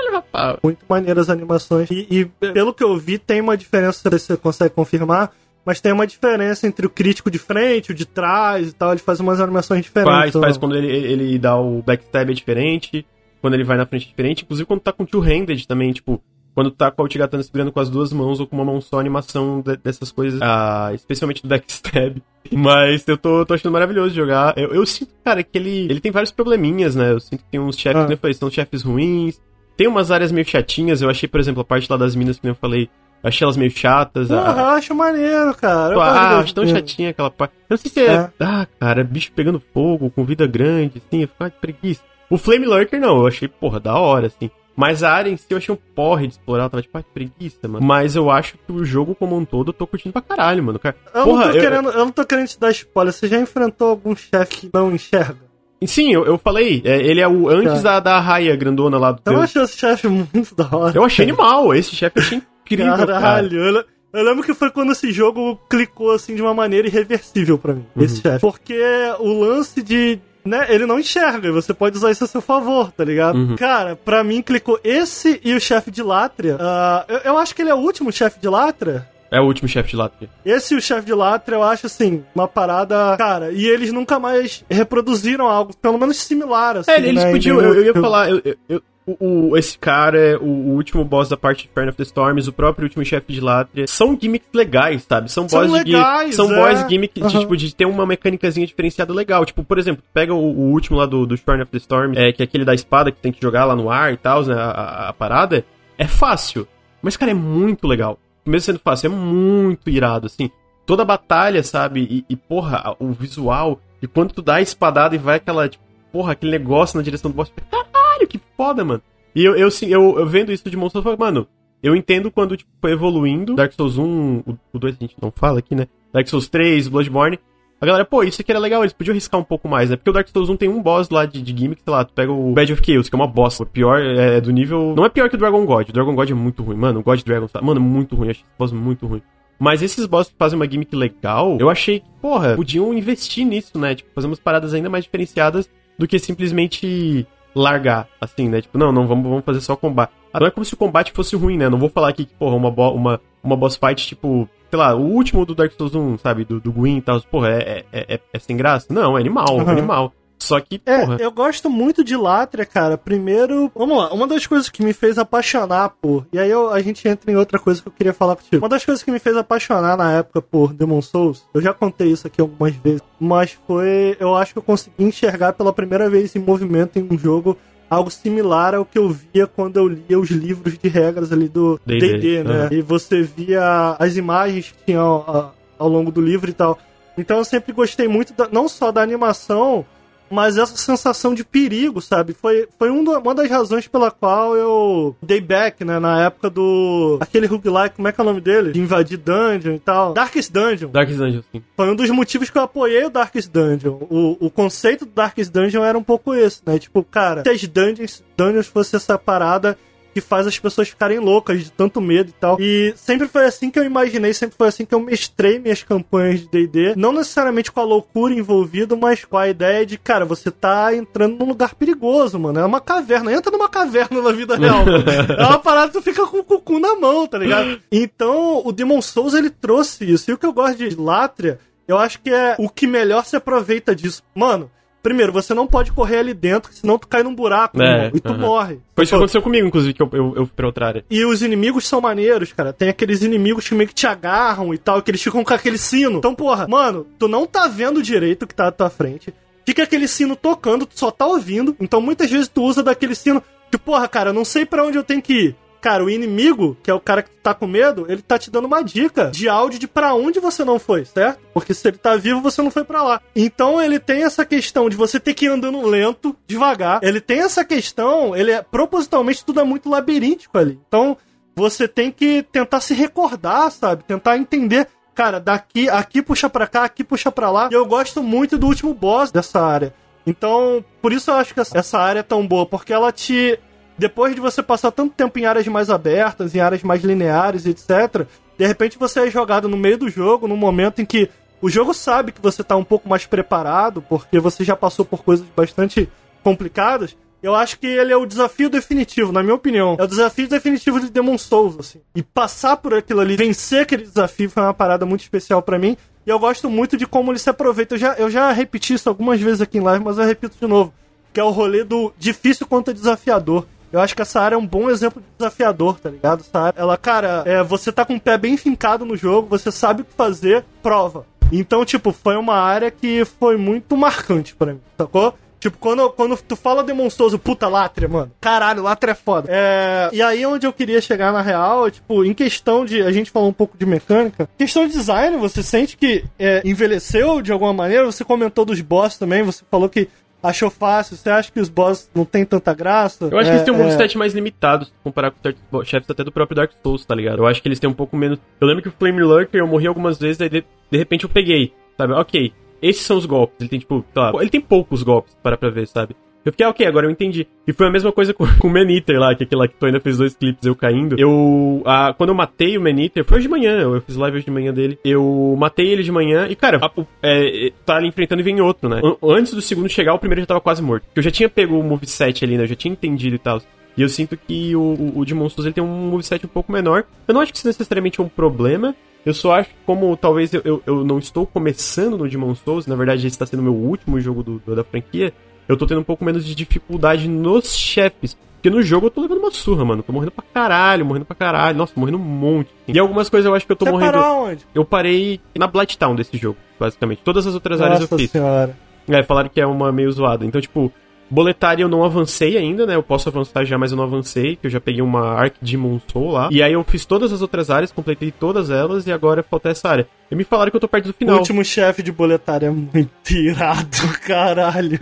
rapaz. 0.14 0.58
muito 0.64 0.80
maneiras 0.88 1.30
as 1.30 1.36
animações. 1.36 1.90
E, 1.92 2.08
e, 2.10 2.26
pelo 2.26 2.74
que 2.74 2.84
eu 2.84 2.98
vi, 2.98 3.18
tem 3.18 3.42
uma 3.42 3.56
diferença, 3.58 4.02
não 4.06 4.12
sei 4.12 4.20
se 4.20 4.26
você 4.28 4.38
consegue 4.38 4.74
confirmar, 4.76 5.32
mas 5.66 5.80
tem 5.82 5.92
uma 5.92 6.08
diferença 6.08 6.66
entre 6.68 6.86
o 6.86 6.90
crítico 6.90 7.30
de 7.30 7.38
frente, 7.38 7.92
o 7.92 7.96
de 7.96 8.06
trás 8.06 8.70
e 8.70 8.74
tal. 8.74 8.92
Ele 8.92 9.00
faz 9.00 9.20
umas 9.20 9.40
animações 9.40 9.84
diferentes. 9.84 10.32
Faz, 10.32 10.34
faz 10.34 10.58
ó. 10.58 10.60
quando 10.60 10.76
ele, 10.76 10.88
ele 10.88 11.38
dá 11.40 11.58
o 11.58 11.82
backstab 11.82 12.32
é 12.32 12.34
diferente, 12.34 13.06
quando 13.42 13.54
ele 13.54 13.64
vai 13.64 13.78
na 13.78 13.86
frente 13.86 14.06
é 14.06 14.10
diferente, 14.10 14.44
inclusive 14.44 14.66
quando 14.66 14.80
tá 14.82 14.92
com 14.92 15.06
two-handed 15.06 15.68
também, 15.68 15.92
tipo, 15.94 16.22
quando 16.56 16.72
tá 16.72 16.90
com 16.92 17.02
a 17.02 17.06
Uchigatana 17.06 17.44
segurando 17.44 17.72
com 17.72 17.80
as 17.80 17.90
duas 17.90 18.12
mãos 18.12 18.40
ou 18.40 18.48
com 18.48 18.56
uma 18.56 18.66
mão 18.66 18.82
só, 18.82 18.98
a 18.98 19.00
animação 19.00 19.62
de- 19.62 19.78
dessas 19.78 20.12
coisas, 20.12 20.42
ah, 20.42 20.92
especialmente 20.94 21.42
do 21.44 21.48
backstab. 21.48 22.22
Mas 22.52 23.08
eu 23.08 23.18
tô, 23.18 23.46
tô 23.46 23.54
achando 23.54 23.72
maravilhoso 23.72 24.10
de 24.10 24.16
jogar. 24.16 24.58
Eu, 24.58 24.74
eu 24.74 24.86
sinto, 24.86 25.12
cara, 25.24 25.44
que 25.44 25.58
ele, 25.58 25.86
ele 25.90 26.00
tem 26.00 26.12
vários 26.12 26.32
probleminhas, 26.32 26.96
né? 26.96 27.12
Eu 27.12 27.20
sinto 27.20 27.44
que 27.44 27.52
tem 27.52 27.60
uns 27.60 27.78
chefes, 27.78 28.02
Ah. 28.02 28.18
falei, 28.18 28.34
são 28.34 28.50
chefes 28.50 28.82
ruins. 28.82 29.40
Tem 29.80 29.88
umas 29.88 30.12
áreas 30.12 30.30
meio 30.30 30.46
chatinhas, 30.46 31.02
eu 31.02 31.10
achei, 31.10 31.30
por 31.30 31.40
exemplo, 31.40 31.62
a 31.62 31.64
parte 31.64 31.90
lá 31.90 31.96
das 31.96 32.14
minas 32.14 32.38
que 32.38 32.46
eu 32.46 32.54
falei, 32.54 32.90
eu 33.24 33.30
achei 33.30 33.46
elas 33.46 33.56
meio 33.56 33.72
chatas. 33.72 34.30
a- 34.30 34.42
Porra, 34.44 34.62
eu 34.62 34.66
acho 34.68 34.94
maneiro, 34.94 35.56
cara. 35.56 35.94
Eu 35.94 36.02
ah, 36.02 36.40
acho 36.40 36.54
tão 36.54 36.68
chatinha 36.68 37.12
aquela 37.12 37.32
parte. 37.32 37.54
Eu 37.70 37.76
não 37.76 37.78
sei 37.78 37.90
se 37.90 38.02
é, 38.02 38.14
É. 38.14 38.30
Ah, 38.42 38.68
cara, 38.78 39.06
bicho 39.06 39.32
pegando 39.32 39.64
fogo, 39.74 40.10
com 40.10 40.26
vida 40.26 40.46
grande, 40.46 40.98
assim. 41.08 41.22
Eu 41.22 41.30
fico, 41.30 41.46
que 41.46 41.60
preguiça. 41.62 42.02
O 42.30 42.38
Flame 42.38 42.66
Lurker, 42.66 43.00
não. 43.00 43.20
Eu 43.22 43.28
achei, 43.28 43.48
porra, 43.48 43.80
da 43.80 43.98
hora, 43.98 44.28
assim. 44.28 44.52
Mas 44.76 45.02
a 45.02 45.14
área 45.14 45.30
em 45.30 45.38
si 45.38 45.46
eu 45.50 45.58
achei 45.58 45.74
um 45.74 45.78
porre 45.96 46.28
de 46.28 46.34
explorar. 46.34 46.66
Eu 46.66 46.70
tava 46.70 46.82
tipo, 46.84 46.98
que 47.00 47.06
preguiça, 47.14 47.66
mano. 47.70 47.86
Mas 47.86 48.18
eu 48.18 48.30
acho 48.30 48.56
que 48.58 48.72
o 48.74 48.84
jogo 48.84 49.16
como 49.16 49.38
um 49.38 49.46
todo 49.46 49.70
eu 49.70 49.74
tô 49.74 49.88
curtindo 49.88 50.12
pra 50.12 50.22
caralho, 50.22 50.62
mano. 50.62 50.78
Cara, 50.78 50.96
Eu, 51.16 51.24
porra, 51.24 51.46
não 51.46 51.52
tô 51.52 51.58
eu- 51.58 51.62
querendo, 51.62 51.90
eu 51.90 52.06
não 52.06 52.12
tô 52.12 52.26
querendo 52.26 52.48
te 52.50 52.60
dar 52.60 52.72
spoiler. 52.72 53.14
Você 53.14 53.30
já 53.30 53.40
enfrentou 53.40 53.90
algum 53.90 54.14
chefe 54.14 54.56
que 54.58 54.70
não 54.74 54.94
enxerga? 54.94 55.49
Sim, 55.86 56.12
eu, 56.14 56.26
eu 56.26 56.38
falei. 56.38 56.82
é, 56.86 56.98
ele 57.02 57.22
é 57.22 57.28
o 57.28 57.48
antes 57.50 57.82
da, 57.82 58.00
da 58.00 58.20
raia 58.20 58.56
grandona 58.56 58.98
lá 58.98 59.12
do 59.12 59.20
Eu 59.26 59.34
teu. 59.34 59.42
achei 59.42 59.62
esse 59.64 59.78
chefe 59.78 60.08
muito 60.08 60.54
da 60.56 60.68
hora. 60.72 60.98
Eu 60.98 61.04
achei 61.04 61.24
animal. 61.24 61.74
Esse 61.74 61.96
chefe 61.96 62.18
eu 62.20 62.24
achei 62.24 62.42
incrível, 62.64 62.86
cara. 62.98 63.06
Caralho, 63.14 63.58
eu, 63.64 63.72
le- 63.74 63.86
eu 64.14 64.24
lembro 64.24 64.44
que 64.44 64.54
foi 64.54 64.70
quando 64.72 64.92
esse 64.92 65.12
jogo 65.12 65.60
clicou 65.70 66.12
assim 66.12 66.36
de 66.36 66.42
uma 66.42 66.54
maneira 66.54 66.88
irreversível 66.88 67.58
pra 67.58 67.74
mim, 67.74 67.86
Uhum. 67.96 68.04
esse 68.04 68.22
chefe. 68.22 68.40
Porque 68.40 68.78
o 69.20 69.40
lance 69.40 69.82
de. 69.82 70.20
Né, 70.46 70.66
ele 70.70 70.86
não 70.86 70.98
enxerga, 70.98 71.50
e 71.50 71.52
você 71.52 71.74
pode 71.74 71.98
usar 71.98 72.10
isso 72.12 72.24
a 72.24 72.28
seu 72.28 72.42
favor, 72.42 72.92
tá 72.94 73.04
ligado? 73.04 73.36
Uhum. 73.38 73.56
Cara, 73.58 73.96
pra 73.98 74.24
mim 74.24 74.42
clicou 74.42 74.80
esse 74.84 75.40
e 75.44 75.54
o 75.54 75.60
chefe 75.60 75.92
de 75.92 76.02
Látria. 76.02 76.58
ah, 76.60 77.06
eu, 77.10 77.18
eu 77.26 77.38
acho 77.38 77.54
que 77.54 77.62
ele 77.62 77.70
é 77.70 77.76
o 77.76 77.80
último 77.80 78.10
chefe 78.12 78.40
de 78.40 78.48
Látria. 78.48 79.06
É 79.32 79.40
o 79.40 79.44
último 79.46 79.68
chefe 79.68 79.92
de 79.92 79.96
lá. 79.96 80.10
Esse 80.46 80.76
o 80.76 80.82
chefe 80.82 81.06
de 81.06 81.14
Látria, 81.14 81.56
eu 81.56 81.64
acho 81.64 81.86
assim, 81.86 82.24
uma 82.34 82.48
parada. 82.48 83.16
Cara, 83.18 83.52
e 83.52 83.66
eles 83.68 83.92
nunca 83.94 84.18
mais 84.20 84.64
reproduziram 84.70 85.48
algo, 85.48 85.76
pelo 85.78 85.98
menos 86.00 86.18
similar, 86.18 86.78
assim. 86.78 86.92
É, 86.92 86.98
eles 86.98 87.24
né? 87.24 87.32
podiam. 87.32 87.62
Eu, 87.62 87.76
eu 87.76 87.86
ia 87.86 87.94
falar. 87.94 88.30
eu- 88.30 88.42
eu- 88.68 88.82
o, 89.20 89.50
o- 89.54 89.58
esse 89.58 89.76
cara, 89.76 90.38
o, 90.40 90.46
o 90.46 90.70
último 90.76 91.04
boss 91.04 91.30
da 91.30 91.36
parte 91.38 91.64
de 91.64 91.70
Fern 91.74 91.90
of 91.90 91.98
the 91.98 92.04
Storms, 92.04 92.48
o 92.48 92.54
próprio 92.54 92.84
último 92.86 93.04
chefe 93.04 93.34
de 93.34 93.42
Latria, 93.42 93.88
são 93.88 94.16
gimmicks 94.20 94.50
legais, 94.54 95.04
sabe? 95.10 95.32
São 95.32 95.50
São 95.50 95.62
boss 95.68 95.84
de 95.84 95.92
legais, 95.94 96.36
São 96.36 96.52
é. 96.52 96.56
boss 96.56 96.86
gimmicks 96.88 97.16
de, 97.16 97.24
Aham. 97.36 97.40
tipo, 97.40 97.58
de 97.58 97.74
ter 97.74 97.86
uma 97.86 98.06
mecânicazinha 98.06 98.68
diferenciada 98.68 99.12
legal. 99.12 99.44
Tipo, 99.46 99.64
por 99.64 99.80
exemplo, 99.80 100.04
pega 100.14 100.32
o, 100.34 100.38
o 100.38 100.72
último 100.72 100.96
lá 100.98 101.08
do, 101.08 101.26
do 101.26 101.36
Fern 101.40 101.64
of 101.64 101.72
the 101.72 101.78
Storms, 101.80 102.18
é, 102.20 102.32
que 102.32 102.44
é 102.44 102.46
aquele 102.46 102.64
da 102.64 102.76
espada 102.76 103.12
que 103.12 103.20
tem 103.20 103.32
que 103.32 103.42
jogar 103.42 103.66
lá 103.66 103.76
no 103.76 103.90
ar 103.90 104.14
e 104.14 104.18
tal, 104.18 104.44
né? 104.46 104.54
A, 104.54 104.70
a- 104.70 105.10
a 105.10 105.14
parada. 105.14 105.66
É 105.98 106.06
fácil. 106.08 106.68
Mas, 107.02 107.18
cara, 107.18 107.32
é 107.32 107.36
muito 107.36 107.88
legal. 107.88 108.20
Mesmo 108.50 108.66
sendo 108.66 108.80
fácil, 108.80 109.08
é 109.08 109.16
muito 109.16 109.90
irado, 109.90 110.28
assim. 110.28 110.50
Toda 110.86 111.06
batalha, 111.06 111.62
sabe? 111.64 112.02
E, 112.02 112.34
e, 112.34 112.36
porra, 112.36 112.96
o 113.00 113.12
visual. 113.12 113.80
E 114.02 114.08
quando 114.08 114.34
tu 114.34 114.42
dá 114.42 114.56
a 114.56 114.62
espadada 114.62 115.16
e 115.16 115.20
vai 115.20 115.38
aquela, 115.38 115.70
tipo, 115.70 115.84
porra, 116.12 116.34
aquele 116.34 116.52
negócio 116.52 116.98
na 116.98 117.04
direção 117.04 117.30
do 117.30 117.36
boss. 117.36 117.52
Caralho, 117.70 118.28
que 118.28 118.40
foda, 118.58 118.84
mano. 118.84 119.02
E 119.36 119.46
eu, 119.46 119.56
eu, 119.56 119.70
eu, 119.84 120.20
eu 120.20 120.26
vendo 120.26 120.52
isso 120.52 120.70
de 120.70 120.76
Hunter, 120.76 121.00
eu 121.00 121.04
falo, 121.04 121.20
mano, 121.20 121.48
eu 121.82 121.96
entendo 121.96 122.32
quando, 122.32 122.58
tipo, 122.58 122.70
foi 122.82 122.92
evoluindo. 122.92 123.56
Dark 123.56 123.72
Souls 123.74 123.98
1, 123.98 124.44
o, 124.46 124.58
o 124.74 124.80
2 124.80 124.96
a 124.96 125.00
gente 125.00 125.16
não 125.22 125.32
fala 125.36 125.60
aqui, 125.60 125.76
né? 125.76 125.88
Dark 126.12 126.28
Souls 126.28 126.50
3, 126.50 126.88
Bloodborne. 126.88 127.40
A 127.82 127.86
galera, 127.86 128.04
pô, 128.04 128.24
isso 128.24 128.42
aqui 128.42 128.52
era 128.52 128.60
legal, 128.60 128.82
eles 128.84 128.92
podiam 128.92 129.14
arriscar 129.14 129.40
um 129.40 129.44
pouco 129.44 129.68
mais, 129.68 129.90
né? 129.90 129.96
Porque 129.96 130.10
o 130.10 130.14
Dark 130.14 130.28
Souls 130.28 130.50
1 130.50 130.58
tem 130.58 130.68
um 130.68 130.82
boss 130.82 131.10
lá 131.10 131.26
de, 131.26 131.42
de 131.42 131.58
gimmick, 131.58 131.82
sei 131.82 131.94
lá, 131.94 132.04
tu 132.04 132.14
pega 132.14 132.32
o 132.32 132.52
Badge 132.52 132.74
of 132.74 132.82
Chaos, 132.86 133.08
que 133.08 133.16
é 133.16 133.18
uma 133.18 133.28
bosta. 133.28 133.64
O 133.64 133.66
pior 133.66 134.02
é 134.02 134.42
do 134.42 134.52
nível. 134.52 134.94
Não 134.98 135.06
é 135.06 135.10
pior 135.10 135.30
que 135.30 135.36
o 135.36 135.38
Dragon 135.38 135.66
God. 135.66 135.88
O 135.88 135.94
Dragon 135.94 136.14
God 136.14 136.30
é 136.30 136.34
muito 136.34 136.62
ruim, 136.62 136.76
mano. 136.76 137.00
O 137.00 137.04
God 137.04 137.22
Dragon, 137.24 137.48
tá? 137.48 137.62
mano, 137.62 137.80
muito 137.80 138.16
ruim. 138.16 138.28
Eu 138.28 138.32
achei 138.32 138.44
esse 138.44 138.58
boss 138.60 138.72
muito 138.74 139.08
ruim. 139.08 139.22
Mas 139.58 139.82
esses 139.82 140.06
boss 140.06 140.30
que 140.30 140.36
fazem 140.38 140.58
uma 140.58 140.70
gimmick 140.70 140.94
legal, 140.96 141.58
eu 141.60 141.70
achei 141.70 142.00
que, 142.00 142.06
porra, 142.22 142.56
podiam 142.56 142.94
investir 142.94 143.46
nisso, 143.46 143.78
né? 143.78 143.96
Tipo, 143.96 144.10
fazer 144.14 144.28
umas 144.28 144.40
paradas 144.40 144.74
ainda 144.74 144.90
mais 144.90 145.04
diferenciadas 145.04 145.70
do 145.98 146.08
que 146.08 146.18
simplesmente 146.18 147.26
largar, 147.56 148.08
assim, 148.22 148.48
né? 148.48 148.62
Tipo, 148.62 148.78
não, 148.78 148.92
não, 148.92 149.08
vamos, 149.08 149.24
vamos 149.24 149.44
fazer 149.46 149.62
só 149.62 149.76
combate. 149.76 150.12
Ah, 150.34 150.40
Não 150.40 150.48
é 150.48 150.52
como 150.52 150.64
se 150.64 150.74
o 150.74 150.78
combate 150.78 151.12
fosse 151.12 151.36
ruim, 151.36 151.58
né? 151.58 151.68
Não 151.70 151.80
vou 151.80 151.90
falar 151.90 152.10
aqui 152.10 152.26
que, 152.26 152.34
porra, 152.36 152.56
uma, 152.56 152.70
uma, 152.70 153.22
uma 153.44 153.56
boss 153.58 153.76
fight, 153.76 154.08
tipo, 154.08 154.48
sei 154.70 154.78
lá, 154.80 154.96
o 154.96 155.02
último 155.02 155.46
do 155.46 155.56
Dark 155.56 155.72
Souls 155.74 155.96
1, 155.96 156.18
sabe? 156.20 156.46
Do, 156.46 156.60
do 156.60 156.72
Gwyn 156.72 156.98
e 156.98 157.02
tal, 157.02 157.20
porra, 157.22 157.50
é, 157.50 157.86
é, 157.92 158.16
é, 158.16 158.20
é 158.34 158.40
sem 158.40 158.56
graça? 158.56 158.88
Não, 158.94 159.18
é 159.18 159.22
animal, 159.22 159.46
é 159.60 159.64
Uhum. 159.64 159.70
animal. 159.70 160.14
Só 160.42 160.58
que, 160.62 160.82
É, 160.86 161.00
porra. 161.06 161.18
eu 161.20 161.30
gosto 161.32 161.70
muito 161.70 162.02
de 162.02 162.16
Látria, 162.16 162.66
cara. 162.66 162.98
Primeiro, 162.98 163.70
vamos 163.76 163.98
lá, 163.98 164.14
uma 164.14 164.26
das 164.26 164.48
coisas 164.48 164.70
que 164.70 164.82
me 164.82 164.94
fez 164.94 165.18
apaixonar 165.18 165.90
por. 166.02 166.26
E 166.32 166.40
aí 166.40 166.50
eu- 166.50 166.70
a 166.72 166.82
gente 166.82 167.06
entra 167.10 167.30
em 167.30 167.36
outra 167.36 167.60
coisa 167.60 167.82
que 167.82 167.90
eu 167.90 167.92
queria 167.92 168.14
falar 168.14 168.38
contigo. 168.38 168.58
Uma 168.64 168.70
das 168.70 168.86
coisas 168.86 169.04
que 169.04 169.12
me 169.12 169.20
fez 169.20 169.36
apaixonar 169.36 169.98
na 169.98 170.14
época 170.14 170.42
por 170.42 170.72
Demon 170.74 171.02
Souls, 171.02 171.44
eu 171.54 171.62
já 171.62 171.74
contei 171.74 172.08
isso 172.12 172.26
aqui 172.26 172.40
algumas 172.40 172.74
vezes, 172.74 173.02
mas 173.20 173.58
foi. 173.68 174.16
Eu 174.18 174.34
acho 174.34 174.54
que 174.54 174.60
eu 174.60 174.64
consegui 174.64 175.04
enxergar 175.04 175.52
pela 175.54 175.74
primeira 175.74 176.10
vez 176.10 176.34
em 176.36 176.40
movimento 176.40 176.98
em 176.98 177.08
um 177.12 177.18
jogo 177.18 177.58
algo 177.90 178.12
similar 178.12 178.76
ao 178.76 178.86
que 178.86 178.98
eu 179.00 179.10
via 179.10 179.48
quando 179.48 179.78
eu 179.78 179.88
lia 179.88 180.20
os 180.20 180.30
livros 180.30 180.78
de 180.78 180.88
regras 180.88 181.32
ali 181.32 181.48
do 181.50 181.80
D&D, 181.86 182.44
né? 182.44 182.52
aham. 182.64 182.70
E 182.72 182.82
você 182.82 183.22
via 183.24 183.96
as 183.98 184.16
imagens 184.16 184.72
que 184.72 184.86
tinham 184.86 185.24
a- 185.28 185.52
ao 185.78 185.88
longo 185.90 186.12
do 186.12 186.22
livro 186.22 186.50
e 186.50 186.54
tal. 186.54 186.78
Então 187.18 187.38
eu 187.38 187.46
sempre 187.46 187.74
gostei 187.74 188.08
muito, 188.08 188.34
da- 188.34 188.48
não 188.52 188.68
só 188.70 188.92
da 188.92 189.02
animação, 189.02 189.86
mas 190.32 190.58
essa 190.58 190.76
sensação 190.78 191.34
de 191.34 191.44
perigo, 191.44 192.02
sabe? 192.02 192.34
Foi, 192.34 192.68
foi 192.78 192.90
um 192.90 193.04
do- 193.04 193.18
uma 193.20 193.34
das 193.36 193.50
razões 193.50 193.88
pela 193.88 194.12
qual 194.12 194.56
eu 194.56 195.16
dei 195.22 195.40
back, 195.42 195.84
né? 195.84 196.00
Na 196.00 196.24
época 196.24 196.50
do. 196.50 197.18
Aquele 197.20 197.48
roguelike, 197.48 197.96
como 197.96 198.08
é 198.08 198.12
que 198.12 198.20
é 198.20 198.24
o 198.24 198.26
nome 198.28 198.42
dele? 198.42 198.72
De 198.72 198.80
invadir 198.80 199.18
dungeon 199.18 199.74
e 199.76 199.80
tal. 199.80 200.14
Darkest 200.14 200.52
Dungeon. 200.52 200.90
Dark 200.90 201.10
Dungeon, 201.10 201.42
sim. 201.52 201.62
Foi 201.76 201.90
um 201.90 201.96
dos 201.96 202.10
motivos 202.10 202.50
que 202.50 202.58
eu 202.58 202.62
apoiei 202.64 203.06
o 203.06 203.10
Darkest 203.10 203.50
Dungeon. 203.52 203.98
O, 204.10 204.38
o 204.46 204.50
conceito 204.50 205.06
do 205.06 205.12
Darkest 205.12 205.52
Dungeon 205.52 205.84
era 205.84 205.98
um 205.98 206.04
pouco 206.04 206.34
esse, 206.34 206.62
né? 206.66 206.78
Tipo, 206.80 207.04
cara, 207.04 207.44
se 207.44 207.50
as 207.50 207.62
dungeons, 207.68 208.24
dungeons 208.38 208.68
fosse 208.68 208.96
essa 208.96 209.18
parada 209.18 209.78
que 210.14 210.22
faz 210.22 210.48
as 210.48 210.58
pessoas 210.58 210.90
ficarem 210.90 211.20
loucas 211.20 211.64
de 211.64 211.72
tanto 211.72 212.02
medo 212.02 212.30
e 212.30 212.34
tal. 212.34 212.58
E 212.60 212.94
sempre 212.96 213.28
foi 213.28 213.46
assim 213.46 213.70
que 213.70 213.80
eu 213.80 213.84
imaginei, 213.84 214.34
sempre 214.34 214.56
foi 214.58 214.68
assim 214.68 214.86
que 214.86 214.94
eu 214.94 215.00
mestrei 215.00 215.60
minhas 215.60 215.84
campanhas 215.84 216.42
de 216.42 216.48
D&D. 216.48 216.94
Não 216.96 217.12
necessariamente 217.12 217.72
com 217.72 217.80
a 217.80 217.84
loucura 217.84 218.34
envolvida, 218.34 218.96
mas 218.96 219.24
com 219.26 219.38
a 219.38 219.48
ideia 219.48 219.86
de, 219.86 219.98
cara, 219.98 220.26
você 220.26 220.52
tá 220.52 220.96
entrando 220.96 221.38
num 221.38 221.48
lugar 221.48 221.76
perigoso, 221.76 222.40
mano. 222.40 222.60
É 222.60 222.66
uma 222.66 222.82
caverna. 222.82 223.34
Entra 223.34 223.52
numa 223.52 223.70
caverna 223.70 224.22
na 224.22 224.32
vida 224.32 224.56
real. 224.56 224.84
é 225.38 225.46
uma 225.46 225.60
parada 225.60 225.88
que 225.88 225.94
tu 225.94 226.02
fica 226.02 226.26
com 226.26 226.40
o 226.40 226.44
cucu 226.44 226.80
na 226.80 226.96
mão, 226.96 227.28
tá 227.28 227.38
ligado? 227.38 227.80
Então, 227.92 228.62
o 228.66 228.72
Demon 228.72 229.02
Souls, 229.02 229.34
ele 229.34 229.50
trouxe 229.50 230.10
isso. 230.10 230.30
E 230.30 230.34
o 230.34 230.38
que 230.38 230.46
eu 230.46 230.54
gosto 230.54 230.78
de 230.78 230.96
Latria, 230.96 231.60
eu 231.88 231.98
acho 231.98 232.22
que 232.22 232.30
é 232.30 232.56
o 232.58 232.70
que 232.70 232.86
melhor 232.86 233.26
se 233.26 233.36
aproveita 233.36 233.96
disso. 233.96 234.24
Mano, 234.36 234.70
primeiro, 235.02 235.32
você 235.32 235.54
não 235.54 235.66
pode 235.68 235.92
correr 235.92 236.18
ali 236.20 236.34
dentro, 236.34 236.72
senão 236.74 236.98
tu 236.98 237.08
cai 237.08 237.24
num 237.24 237.34
buraco, 237.34 237.82
É, 237.82 237.86
irmão, 238.06 238.12
e 238.14 238.20
tu 238.20 238.30
aham. 238.34 238.38
morre. 238.38 238.80
Foi 238.96 239.04
isso 239.04 239.12
que 239.12 239.16
aconteceu 239.16 239.42
comigo, 239.42 239.68
inclusive, 239.68 239.94
que 239.94 240.02
eu, 240.02 240.10
eu, 240.14 240.34
eu 240.36 240.46
fui 240.46 240.54
pra 240.56 240.66
outra 240.68 240.88
área. 240.88 241.06
e 241.10 241.26
os 241.26 241.42
inimigos 241.42 241.88
são 241.88 242.02
maneiros, 242.02 242.52
cara. 242.54 242.74
Tem 242.74 242.90
aqueles 242.90 243.22
inimigos 243.24 243.68
que 243.68 243.74
meio 243.76 243.88
que 243.88 243.96
te 243.96 244.08
agarram 244.08 244.74
e 244.74 244.78
tal, 244.78 245.02
que 245.02 245.10
eles 245.12 245.22
ficam 245.22 245.44
com 245.44 245.54
aquele 245.54 245.78
sino. 245.78 246.18
Então, 246.20 246.36
porra, 246.36 246.68
mano, 246.68 247.06
tu 247.18 247.28
não 247.28 247.46
tá 247.46 247.68
vendo 247.68 248.02
direito 248.02 248.44
o 248.44 248.48
que 248.48 248.56
tá 248.56 248.68
à 248.68 248.72
tua 248.72 248.90
frente. 248.90 249.34
Fica 249.66 249.84
aquele 249.84 250.08
sino 250.08 250.36
tocando, 250.36 250.86
tu 250.86 250.98
só 250.98 251.12
tá 251.12 251.26
ouvindo. 251.28 251.76
Então, 251.80 252.02
muitas 252.02 252.30
vezes 252.30 252.48
tu 252.48 252.64
usa 252.64 252.82
daquele 252.82 253.14
sino 253.16 253.42
que, 253.72 253.78
porra, 253.78 254.08
cara, 254.08 254.30
eu 254.32 254.34
não 254.34 254.44
sei 254.44 254.66
pra 254.66 254.84
onde 254.84 254.98
eu 254.98 255.04
tenho 255.04 255.22
que 255.22 255.34
ir. 255.34 255.56
Cara, 255.82 256.04
o 256.04 256.10
inimigo, 256.10 256.78
que 256.84 256.92
é 256.92 256.94
o 256.94 257.00
cara 257.00 257.24
que 257.24 257.32
tá 257.32 257.54
com 257.54 257.68
medo, 257.68 258.06
ele 258.10 258.22
tá 258.22 258.38
te 258.38 258.52
dando 258.52 258.66
uma 258.66 258.82
dica 258.82 259.32
de 259.32 259.48
áudio 259.48 259.80
de 259.80 259.88
para 259.88 260.14
onde 260.14 260.40
você 260.40 260.64
não 260.64 260.80
foi, 260.80 261.06
certo? 261.06 261.40
Porque 261.54 261.74
se 261.74 261.88
ele 261.88 261.98
tá 261.98 262.16
vivo, 262.16 262.42
você 262.42 262.62
não 262.62 262.72
foi 262.72 262.84
para 262.84 263.04
lá. 263.04 263.22
Então 263.36 263.82
ele 263.82 264.00
tem 264.00 264.24
essa 264.24 264.46
questão 264.46 264.90
de 264.90 264.96
você 264.96 265.20
ter 265.20 265.34
que 265.34 265.46
ir 265.46 265.50
andando 265.50 265.86
lento, 265.86 266.36
devagar. 266.48 267.00
Ele 267.04 267.22
tem 267.22 267.42
essa 267.42 267.64
questão, 267.64 268.36
ele 268.36 268.52
é 268.52 268.62
propositalmente 268.62 269.46
tudo 269.46 269.60
é 269.60 269.64
muito 269.64 269.90
labiríntico 269.90 270.58
ali. 270.58 270.80
Então 270.88 271.18
você 271.56 271.88
tem 271.88 272.12
que 272.12 272.44
tentar 272.44 272.80
se 272.82 272.94
recordar, 272.94 273.72
sabe? 273.72 274.04
Tentar 274.04 274.38
entender 274.38 274.88
cara, 275.20 275.38
daqui, 275.38 275.90
aqui 275.90 276.22
puxa 276.22 276.50
pra 276.50 276.66
cá, 276.66 276.86
aqui 276.86 277.04
puxa 277.04 277.30
pra 277.30 277.52
lá. 277.52 277.68
E 277.70 277.74
eu 277.74 277.86
gosto 277.86 278.24
muito 278.24 278.58
do 278.58 278.68
último 278.68 278.94
boss 278.94 279.32
dessa 279.32 279.60
área. 279.60 279.94
Então, 280.26 280.84
por 281.02 281.12
isso 281.12 281.30
eu 281.30 281.36
acho 281.36 281.54
que 281.54 281.60
essa 281.60 282.00
área 282.00 282.20
é 282.20 282.24
tão 282.24 282.48
boa, 282.48 282.66
porque 282.66 282.94
ela 282.94 283.12
te. 283.12 283.60
Depois 284.00 284.34
de 284.34 284.40
você 284.40 284.64
passar 284.64 284.92
tanto 284.92 285.14
tempo 285.14 285.38
em 285.38 285.46
áreas 285.46 285.68
mais 285.68 285.90
abertas, 285.90 286.56
em 286.56 286.62
áreas 286.62 286.82
mais 286.84 287.04
lineares, 287.04 287.66
etc., 287.66 288.26
de 288.58 288.66
repente 288.66 288.98
você 288.98 289.28
é 289.28 289.30
jogado 289.30 289.68
no 289.68 289.76
meio 289.76 289.98
do 289.98 290.10
jogo, 290.10 290.48
num 290.48 290.56
momento 290.56 291.02
em 291.02 291.06
que 291.06 291.30
o 291.62 291.70
jogo 291.70 291.94
sabe 291.94 292.32
que 292.32 292.42
você 292.42 292.64
tá 292.64 292.78
um 292.78 292.84
pouco 292.84 293.10
mais 293.10 293.26
preparado, 293.26 294.02
porque 294.02 294.40
você 294.40 294.64
já 294.64 294.76
passou 294.76 295.04
por 295.04 295.22
coisas 295.22 295.46
bastante 295.54 296.10
complicadas. 296.42 297.16
Eu 297.44 297.56
acho 297.56 297.78
que 297.78 297.88
ele 297.88 298.14
é 298.14 298.18
o 298.18 298.26
desafio 298.26 298.70
definitivo, 298.70 299.34
na 299.34 299.44
minha 299.44 299.56
opinião. 299.56 299.98
É 300.00 300.04
o 300.04 300.08
desafio 300.08 300.48
definitivo 300.48 301.00
de 301.00 301.10
Demon 301.10 301.38
Souls, 301.38 301.78
assim. 301.78 302.02
E 302.16 302.24
passar 302.24 302.78
por 302.78 302.94
aquilo 302.94 303.20
ali, 303.20 303.36
vencer 303.36 303.82
aquele 303.82 304.04
desafio 304.04 304.50
foi 304.50 304.64
uma 304.64 304.74
parada 304.74 305.06
muito 305.06 305.22
especial 305.22 305.62
para 305.62 305.78
mim. 305.78 305.98
E 306.26 306.30
eu 306.30 306.40
gosto 306.40 306.70
muito 306.70 306.96
de 306.96 307.06
como 307.06 307.32
ele 307.32 307.40
se 307.40 307.50
aproveita. 307.50 307.96
Eu 307.96 308.00
já, 308.00 308.14
eu 308.14 308.30
já 308.30 308.52
repeti 308.52 308.94
isso 308.94 309.10
algumas 309.10 309.40
vezes 309.40 309.62
aqui 309.62 309.78
em 309.78 309.82
live, 309.82 310.04
mas 310.04 310.18
eu 310.18 310.26
repito 310.26 310.58
de 310.58 310.68
novo. 310.68 310.94
Que 311.34 311.40
é 311.40 311.44
o 311.44 311.50
rolê 311.50 311.84
do 311.84 312.14
difícil 312.18 312.68
contra 312.68 312.94
desafiador. 312.94 313.66
Eu 313.92 314.00
acho 314.00 314.16
que 314.16 314.22
essa 314.22 314.40
área 314.40 314.56
é 314.56 314.58
um 314.58 314.66
bom 314.66 314.90
exemplo 314.90 315.22
de 315.22 315.28
desafiador, 315.38 316.00
tá 316.00 316.10
ligado? 316.10 316.42
Essa 316.42 316.60
área, 316.60 316.80
ela, 316.80 316.98
cara, 316.98 317.44
é, 317.46 317.64
você 317.64 317.92
tá 317.92 318.06
com 318.06 318.16
o 318.16 318.22
pé 318.22 318.38
bem 318.38 318.56
fincado 318.58 319.06
no 319.06 319.16
jogo, 319.16 319.48
você 319.50 319.72
sabe 319.72 320.02
o 320.02 320.06
que 320.06 320.14
fazer, 320.14 320.64
prova. 320.82 321.26
Então, 321.52 321.84
tipo, 321.84 322.12
foi 322.12 322.36
uma 322.36 322.56
área 322.56 322.92
que 322.92 323.26
foi 323.26 323.58
muito 323.58 323.98
marcante 323.98 324.56
para 324.56 324.74
mim, 324.74 324.82
sacou? 324.98 325.34
Tipo, 325.60 325.78
quando, 325.78 326.10
quando 326.12 326.38
tu 326.38 326.56
fala 326.56 326.84
demonstoso, 326.84 327.38
puta 327.38 327.68
Látria, 327.68 328.08
mano. 328.08 328.32
Caralho, 328.40 328.82
Látria 328.82 329.12
é 329.12 329.16
foda. 329.16 329.50
É, 329.52 330.10
e 330.14 330.22
aí 330.22 330.46
onde 330.46 330.66
eu 330.66 330.72
queria 330.72 331.02
chegar 331.02 331.34
na 331.34 331.42
real, 331.42 331.92
tipo, 331.92 332.24
em 332.24 332.34
questão 332.34 332.86
de. 332.86 333.02
A 333.02 333.12
gente 333.12 333.30
falou 333.30 333.50
um 333.50 333.54
pouco 333.54 333.78
de 333.78 333.86
mecânica. 333.86 334.48
Questão 334.58 334.88
de 334.88 334.94
design, 334.94 335.36
você 335.38 335.62
sente 335.62 335.98
que 335.98 336.24
é, 336.38 336.62
envelheceu 336.64 337.42
de 337.42 337.52
alguma 337.52 337.74
maneira? 337.74 338.06
Você 338.06 338.24
comentou 338.24 338.64
dos 338.64 338.80
boss 338.80 339.18
também, 339.18 339.44
você 339.44 339.62
falou 339.70 339.90
que 339.90 340.08
achou 340.42 340.70
fácil? 340.70 341.16
Você 341.16 341.30
acha 341.30 341.52
que 341.52 341.60
os 341.60 341.70
boss 341.70 342.10
não 342.14 342.26
tem 342.26 342.46
tanta 342.46 342.74
graça? 342.74 343.28
Eu 343.32 343.38
acho 343.38 343.50
é, 343.50 343.52
que 343.52 343.58
eles 343.58 343.64
têm 343.64 343.74
um 343.74 343.78
é... 343.78 343.84
moveset 343.84 344.18
mais 344.18 344.34
limitado 344.34 344.86
se 344.86 344.92
comparar 345.04 345.32
com 345.32 345.78
os 345.78 345.88
chefes 345.88 346.10
até 346.10 346.24
do 346.24 346.32
próprio 346.32 346.56
Dark 346.56 346.72
Souls, 346.82 347.06
tá 347.06 347.16
ligado? 347.16 347.40
Eu 347.40 347.48
acho 347.48 347.62
que 347.62 347.68
eles 347.68 347.80
têm 347.80 347.90
um 347.90 347.94
pouco 347.94 348.16
menos. 348.16 348.40
Eu 348.60 348.68
lembro 348.68 348.84
que 348.84 348.90
o 348.90 348.94
Flame 348.98 349.22
Lurker 349.22 349.62
eu 349.62 349.68
morri 349.68 349.88
algumas 349.88 350.18
vezes, 350.18 350.42
aí 350.42 350.50
de, 350.50 350.64
de 350.92 350.98
repente 350.98 351.24
eu 351.24 351.30
peguei, 351.30 351.74
sabe? 351.98 352.14
Ok, 352.14 352.54
esses 352.82 353.06
são 353.06 353.18
os 353.18 353.26
golpes. 353.26 353.58
Ele 353.60 353.70
tem, 353.70 353.80
tipo, 353.80 354.04
tá, 354.14 354.32
ele 354.40 354.50
tem 354.50 354.62
poucos 354.62 355.04
golpes, 355.04 355.36
para 355.42 355.58
pra 355.58 355.70
ver, 355.70 355.88
sabe? 355.88 356.16
Eu 356.50 356.52
fiquei, 356.52 356.66
ah, 356.66 356.70
ok, 356.70 356.88
agora 356.88 357.06
eu 357.06 357.12
entendi. 357.12 357.48
E 357.68 357.72
foi 357.72 357.88
a 357.88 357.92
mesma 357.92 358.12
coisa 358.12 358.34
com, 358.34 358.44
o 358.44 358.70
Maniter 358.70 359.20
lá, 359.20 359.36
que 359.36 359.44
aquele 359.44 359.62
lá 359.62 359.68
que 359.68 359.76
tu 359.76 359.86
ainda 359.86 360.00
fez 360.00 360.18
dois 360.18 360.36
clipes 360.36 360.66
eu 360.66 360.76
caindo. 360.76 361.16
Eu. 361.20 361.84
Ah, 361.86 362.14
quando 362.18 362.30
eu 362.30 362.36
matei 362.36 362.76
o 362.76 362.82
Maniter, 362.82 363.24
foi 363.24 363.38
hoje 363.38 363.48
de 363.48 363.52
manhã, 363.52 363.80
eu 363.80 364.02
fiz 364.02 364.16
live 364.16 364.38
hoje 364.38 364.46
de 364.46 364.52
manhã 364.52 364.74
dele. 364.74 364.98
Eu 365.06 365.56
matei 365.58 365.88
ele 365.88 366.02
de 366.02 366.12
manhã 366.12 366.48
e, 366.50 366.56
cara, 366.56 366.80
a, 366.82 366.92
é, 367.22 367.72
tá 367.86 367.98
ali 367.98 368.08
enfrentando 368.08 368.42
e 368.42 368.44
vem 368.44 368.60
outro, 368.62 368.90
né? 368.90 369.00
Antes 369.24 369.54
do 369.54 369.62
segundo 369.62 369.88
chegar, 369.88 370.16
o 370.16 370.20
primeiro 370.20 370.42
já 370.42 370.48
tava 370.48 370.62
quase 370.62 370.82
morto. 370.82 371.06
Eu 371.16 371.22
já 371.22 371.30
tinha 371.30 371.48
pego 371.48 371.80
o 371.80 371.84
moveset 371.84 372.44
ali, 372.44 372.58
né? 372.58 372.64
Eu 372.64 372.68
já 372.68 372.76
tinha 372.76 372.92
entendido 372.92 373.36
e 373.36 373.40
tal. 373.40 373.62
E 373.96 374.02
eu 374.02 374.10
sinto 374.10 374.36
que 374.36 374.76
o, 374.76 374.82
o, 374.82 375.20
o 375.20 375.26
Demon 375.26 375.50
Souls 375.50 375.66
ele 375.66 375.74
tem 375.74 375.84
um 375.84 376.10
moveset 376.10 376.44
um 376.46 376.50
pouco 376.50 376.72
menor. 376.72 377.06
Eu 377.28 377.34
não 377.34 377.42
acho 377.42 377.52
que 377.52 377.60
isso 377.60 377.68
necessariamente 377.68 378.20
é 378.20 378.24
um 378.24 378.30
problema. 378.30 378.96
Eu 379.26 379.34
só 379.34 379.54
acho 379.54 379.70
que 379.70 379.76
como 379.86 380.16
talvez 380.16 380.54
eu, 380.54 380.62
eu, 380.64 380.82
eu, 380.86 381.04
não 381.04 381.20
estou 381.20 381.46
começando 381.46 382.18
no 382.18 382.28
Demon 382.28 382.56
Souls, 382.56 382.88
na 382.88 382.96
verdade 382.96 383.28
esse 383.28 383.36
está 383.36 383.46
sendo 383.46 383.62
meu 383.62 383.76
último 383.76 384.20
jogo 384.20 384.42
do, 384.42 384.60
do, 384.60 384.76
da 384.76 384.84
franquia, 384.84 385.34
eu 385.70 385.78
tô 385.78 385.86
tendo 385.86 386.02
um 386.02 386.04
pouco 386.04 386.26
menos 386.26 386.44
de 386.44 386.56
dificuldade 386.56 387.30
nos 387.30 387.76
chefes. 387.76 388.36
Porque 388.56 388.70
no 388.70 388.82
jogo 388.82 389.06
eu 389.06 389.12
tô 389.12 389.22
levando 389.22 389.38
uma 389.38 389.52
surra, 389.52 389.86
mano. 389.86 390.04
Tô 390.04 390.12
morrendo 390.12 390.32
pra 390.32 390.44
caralho, 390.54 391.06
morrendo 391.06 391.26
pra 391.26 391.36
caralho. 391.36 391.78
Nossa, 391.78 391.94
tô 391.94 392.00
morrendo 392.02 392.18
um 392.18 392.22
monte. 392.22 392.70
E 392.88 393.00
algumas 393.00 393.30
coisas 393.30 393.46
eu 393.46 393.56
acho 393.56 393.66
que 393.66 393.72
eu 393.72 393.76
tô 393.76 393.86
Você 393.86 393.92
morrendo. 393.92 394.14
Parou 394.14 394.48
onde? 394.48 394.66
Eu 394.76 394.84
parei 394.84 395.40
na 395.58 395.68
Blighttown 395.68 396.16
desse 396.16 396.36
jogo, 396.38 396.58
basicamente. 396.78 397.22
Todas 397.24 397.48
as 397.48 397.54
outras 397.54 397.80
Nossa 397.80 397.94
áreas 397.94 398.12
eu 398.12 398.18
fiz. 398.18 398.32
Senhora. 398.32 398.76
É, 399.08 399.24
falaram 399.24 399.48
que 399.48 399.62
é 399.62 399.66
uma 399.66 399.92
meio 399.92 400.12
zoada. 400.12 400.46
Então, 400.46 400.60
tipo, 400.60 400.92
Boletária 401.30 401.84
eu 401.84 401.90
não 401.90 402.04
avancei 402.04 402.58
ainda, 402.58 402.88
né? 402.88 402.96
Eu 402.96 403.04
posso 403.04 403.30
avançar 403.30 403.64
já, 403.64 403.78
mas 403.78 403.92
eu 403.92 403.98
não 403.98 404.04
avancei, 404.04 404.56
que 404.56 404.66
eu 404.66 404.72
já 404.72 404.80
peguei 404.80 405.02
uma 405.02 405.34
Arc 405.34 405.54
Demon 405.62 406.00
Soul 406.12 406.32
lá. 406.32 406.50
E 406.52 406.64
aí 406.64 406.74
eu 406.74 406.84
fiz 406.84 407.06
todas 407.06 407.32
as 407.32 407.42
outras 407.42 407.70
áreas, 407.70 407.92
completei 407.92 408.32
todas 408.32 408.72
elas 408.72 409.06
e 409.06 409.12
agora 409.12 409.44
falta 409.44 409.70
essa 409.70 409.88
área. 409.88 410.08
E 410.32 410.36
me 410.36 410.44
falaram 410.44 410.72
que 410.72 410.78
eu 410.78 410.82
tô 410.82 410.88
perto 410.88 411.06
do 411.06 411.14
final. 411.14 411.36
O 411.36 411.40
último 411.40 411.64
chefe 411.64 412.02
de 412.02 412.12
boletária 412.12 412.68
é 412.68 412.72
muito 412.72 413.32
irado, 413.32 413.98
caralho. 414.26 415.00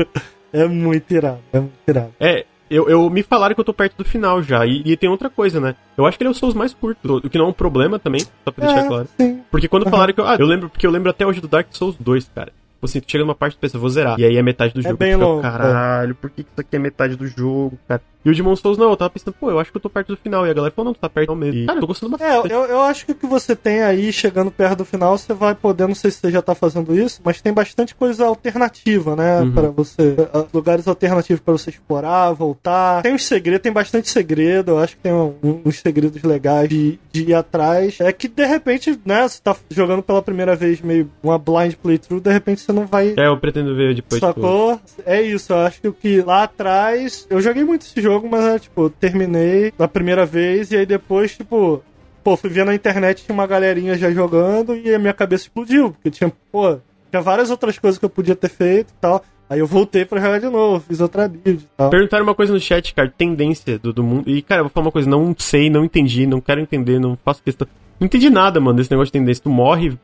É 0.57 0.67
muito 0.67 1.13
irado, 1.13 1.39
é 1.53 1.59
muito 1.59 1.73
irado. 1.87 2.13
É, 2.19 2.45
eu, 2.69 2.89
eu, 2.89 3.09
me 3.09 3.23
falaram 3.23 3.55
que 3.55 3.61
eu 3.61 3.65
tô 3.65 3.73
perto 3.73 3.97
do 3.97 4.05
final 4.05 4.41
já. 4.43 4.65
E, 4.65 4.81
e, 4.85 4.97
tem 4.97 5.09
outra 5.09 5.29
coisa, 5.29 5.59
né? 5.59 5.75
Eu 5.97 6.05
acho 6.05 6.17
que 6.17 6.23
ele 6.23 6.29
é 6.29 6.31
o 6.31 6.35
Souls 6.35 6.53
mais 6.55 6.73
curto, 6.73 7.17
o 7.17 7.29
que 7.29 7.37
não 7.37 7.45
é 7.45 7.49
um 7.49 7.53
problema 7.53 7.97
também, 7.97 8.21
só 8.43 8.51
pra 8.51 8.65
deixar 8.65 8.85
É, 8.85 8.87
claro. 8.87 9.07
sim. 9.17 9.41
Porque 9.49 9.67
quando 9.67 9.89
falaram 9.89 10.13
que 10.13 10.19
eu. 10.19 10.27
Ah, 10.27 10.35
eu 10.37 10.45
lembro, 10.45 10.69
porque 10.69 10.85
eu 10.85 10.91
lembro 10.91 11.09
até 11.09 11.25
hoje 11.25 11.39
do 11.39 11.47
Dark 11.47 11.67
Souls 11.71 11.95
2, 11.99 12.29
cara. 12.33 12.51
Tipo 12.77 12.85
assim, 12.85 13.01
tu 13.01 13.11
chega 13.11 13.23
numa 13.23 13.33
parte 13.33 13.55
e 13.55 13.57
pensa, 13.57 13.79
vou 13.79 13.89
zerar. 13.89 14.19
E 14.19 14.25
aí 14.25 14.37
é 14.37 14.43
metade 14.43 14.73
do 14.73 14.81
É 14.81 14.83
jogo. 14.83 14.97
bem 14.97 15.13
tu 15.13 15.15
fica, 15.15 15.25
longo, 15.25 15.41
Caralho, 15.41 16.13
por 16.13 16.29
que 16.29 16.43
que 16.43 16.49
isso 16.51 16.61
aqui 16.61 16.75
é 16.75 16.79
metade 16.79 17.15
do 17.15 17.25
jogo, 17.25 17.77
cara? 17.87 18.01
E 18.26 18.30
o 18.30 18.36
Demon 18.36 18.55
Souls 18.55 18.78
não, 18.78 18.89
eu 18.89 18.97
tava 18.97 19.09
pensando, 19.09 19.34
pô, 19.39 19.49
eu 19.49 19.59
acho 19.59 19.72
que 19.72 19.78
eu 19.78 19.82
tô 19.82 19.89
perto 19.89 20.09
do 20.09 20.18
final. 20.18 20.45
E 20.45 20.49
a 20.49 20.53
galera 20.53 20.74
falou, 20.76 20.88
não, 20.89 20.93
tu 20.93 20.99
tá 20.99 21.07
perto 21.09 21.34
mesmo. 21.36 21.61
E, 21.61 21.65
cara, 21.65 21.78
eu 21.78 21.82
tô 21.82 21.88
gostando 21.88 22.15
É, 22.15 22.20
bastante. 22.34 22.53
eu, 22.53 22.63
eu 22.65 22.82
acho 22.82 23.05
que 23.05 23.11
o 23.13 23.15
que 23.15 23.26
você 23.26 23.55
tem 23.55 23.82
aí, 23.82 24.11
chegando 24.11 24.51
perto 24.51 24.80
do 24.80 24.86
final, 24.86 25.18
você 25.18 25.34
vai 25.34 25.55
poder, 25.55 25.88
não 25.88 25.95
sei 25.95 26.11
se 26.11 26.18
você 26.20 26.32
já 26.32 26.41
tá 26.41 26.53
fazendo 26.53 26.93
isso, 26.97 27.22
mas 27.24 27.41
tem 27.41 27.53
bastante 27.53 27.95
coisa 27.95 28.26
alternativa, 28.26 29.15
né? 29.15 29.41
Uhum. 29.41 29.51
Pra 29.53 29.70
você. 29.70 30.15
eh, 30.18 30.45
Lugares 30.53 30.88
alternativos 30.88 31.41
pra 31.41 31.53
você 31.53 31.70
explorar, 31.70 32.32
voltar. 32.34 33.01
Tem 33.03 33.13
uns 33.13 33.24
segredos, 33.26 33.61
tem 33.61 33.72
bastante 33.72 34.09
segredo, 34.09 34.72
eu 34.72 34.80
acho 34.80 34.95
que 34.95 35.01
tem 35.03 35.13
um- 35.13 35.36
um- 35.43 35.61
uns 35.65 35.80
segredos 35.80 36.22
legais 36.24 36.68
de, 36.70 36.99
de 37.11 37.24
ir 37.30 37.34
atrás. 37.34 37.97
É 37.99 38.11
que 38.11 38.28
de 38.28 38.45
repente, 38.45 38.99
né, 39.05 39.28
você 39.28 39.39
tá 39.41 39.55
jogando 39.70 40.01
pela 40.03 40.22
primeira 40.22 40.55
vez 40.55 40.82
meio 40.82 41.09
uma 41.24 41.38
blind 41.38 41.76
playthrough, 41.76 42.20
de 42.22 42.32
repente 42.32 42.61
você 42.61 42.72
não 42.72 42.86
vai 42.86 43.13
É, 43.18 43.28
eu 43.28 43.38
pretendo 43.38 43.76
ver 43.76 43.93
depois. 43.95 44.20
tipo, 44.22 44.34
Sacou? 44.34 44.80
É 45.05 45.22
isso, 45.22 45.53
eu 45.53 45.57
acho 45.59 45.80
que 45.82 45.88
o 45.88 45.93
que 45.93 46.22
lá 46.22 46.43
atrás. 46.43 47.26
Eu 47.30 47.39
joguei 47.41 47.63
muito 47.63 47.84
esse 47.84 48.01
jogo, 48.01 48.16
mas 48.26 48.43
é 48.45 48.59
tipo, 48.59 48.89
terminei 48.89 49.72
da 49.78 49.88
primeira 49.88 50.26
vez 50.26 50.72
e 50.72 50.78
aí 50.78 50.86
depois, 50.86 51.36
tipo. 51.36 51.84
Pô, 52.24 52.36
fui 52.36 52.49
ver 52.49 52.65
na 52.65 52.74
internet, 52.76 53.24
tinha 53.24 53.34
uma 53.34 53.47
galerinha 53.47 53.97
já 53.97 54.11
jogando 54.11 54.76
e 54.76 54.93
a 54.93 54.99
minha 54.99 55.13
cabeça 55.13 55.43
explodiu. 55.43 55.91
Porque 55.91 56.09
tinha, 56.11 56.32
pô, 56.51 56.78
tinha 57.09 57.22
várias 57.22 57.49
outras 57.49 57.78
coisas 57.80 57.97
que 57.97 58.03
eu 58.03 58.09
podia 58.09 58.36
ter 58.36 58.49
feito 58.49 58.89
e 58.89 58.95
tal. 58.99 59.24
Aí 59.49 59.59
eu 59.59 59.65
voltei 59.68 60.03
pra 60.03 60.20
jogar 60.20 60.39
de 60.39 60.49
novo, 60.49 60.84
fiz 60.86 60.99
outra 60.99 61.26
build 61.30 61.63
e 61.63 61.68
tal. 61.78 61.89
Perguntaram 61.89 62.26
uma 62.26 62.36
coisa 62.36 62.51
no 62.51 62.59
chat, 62.59 62.93
cara, 62.93 63.09
tendência 63.18 63.80
do, 63.80 63.93
do 63.93 64.03
mundo. 64.03 64.30
E, 64.30 64.41
cara, 64.41 64.59
eu 64.59 64.65
vou 64.65 64.70
falar 64.72 64.88
uma 64.88 64.91
coisa, 64.91 65.09
não 65.09 65.34
sei, 65.38 65.70
não 65.70 65.86
entendi, 65.86 66.28
não 66.28 66.41
quero 66.41 66.59
entender, 66.59 66.99
não 66.99 67.18
faço 67.24 67.41
questão. 67.41 67.65
Não 67.97 68.05
entendi 68.07 68.30
nada, 68.30 68.59
mano, 68.59 68.76
desse 68.78 68.91
negócio 68.91 69.05
de 69.07 69.13
tendência. 69.20 69.41
Tu 69.43 69.49
morre. 69.49 69.97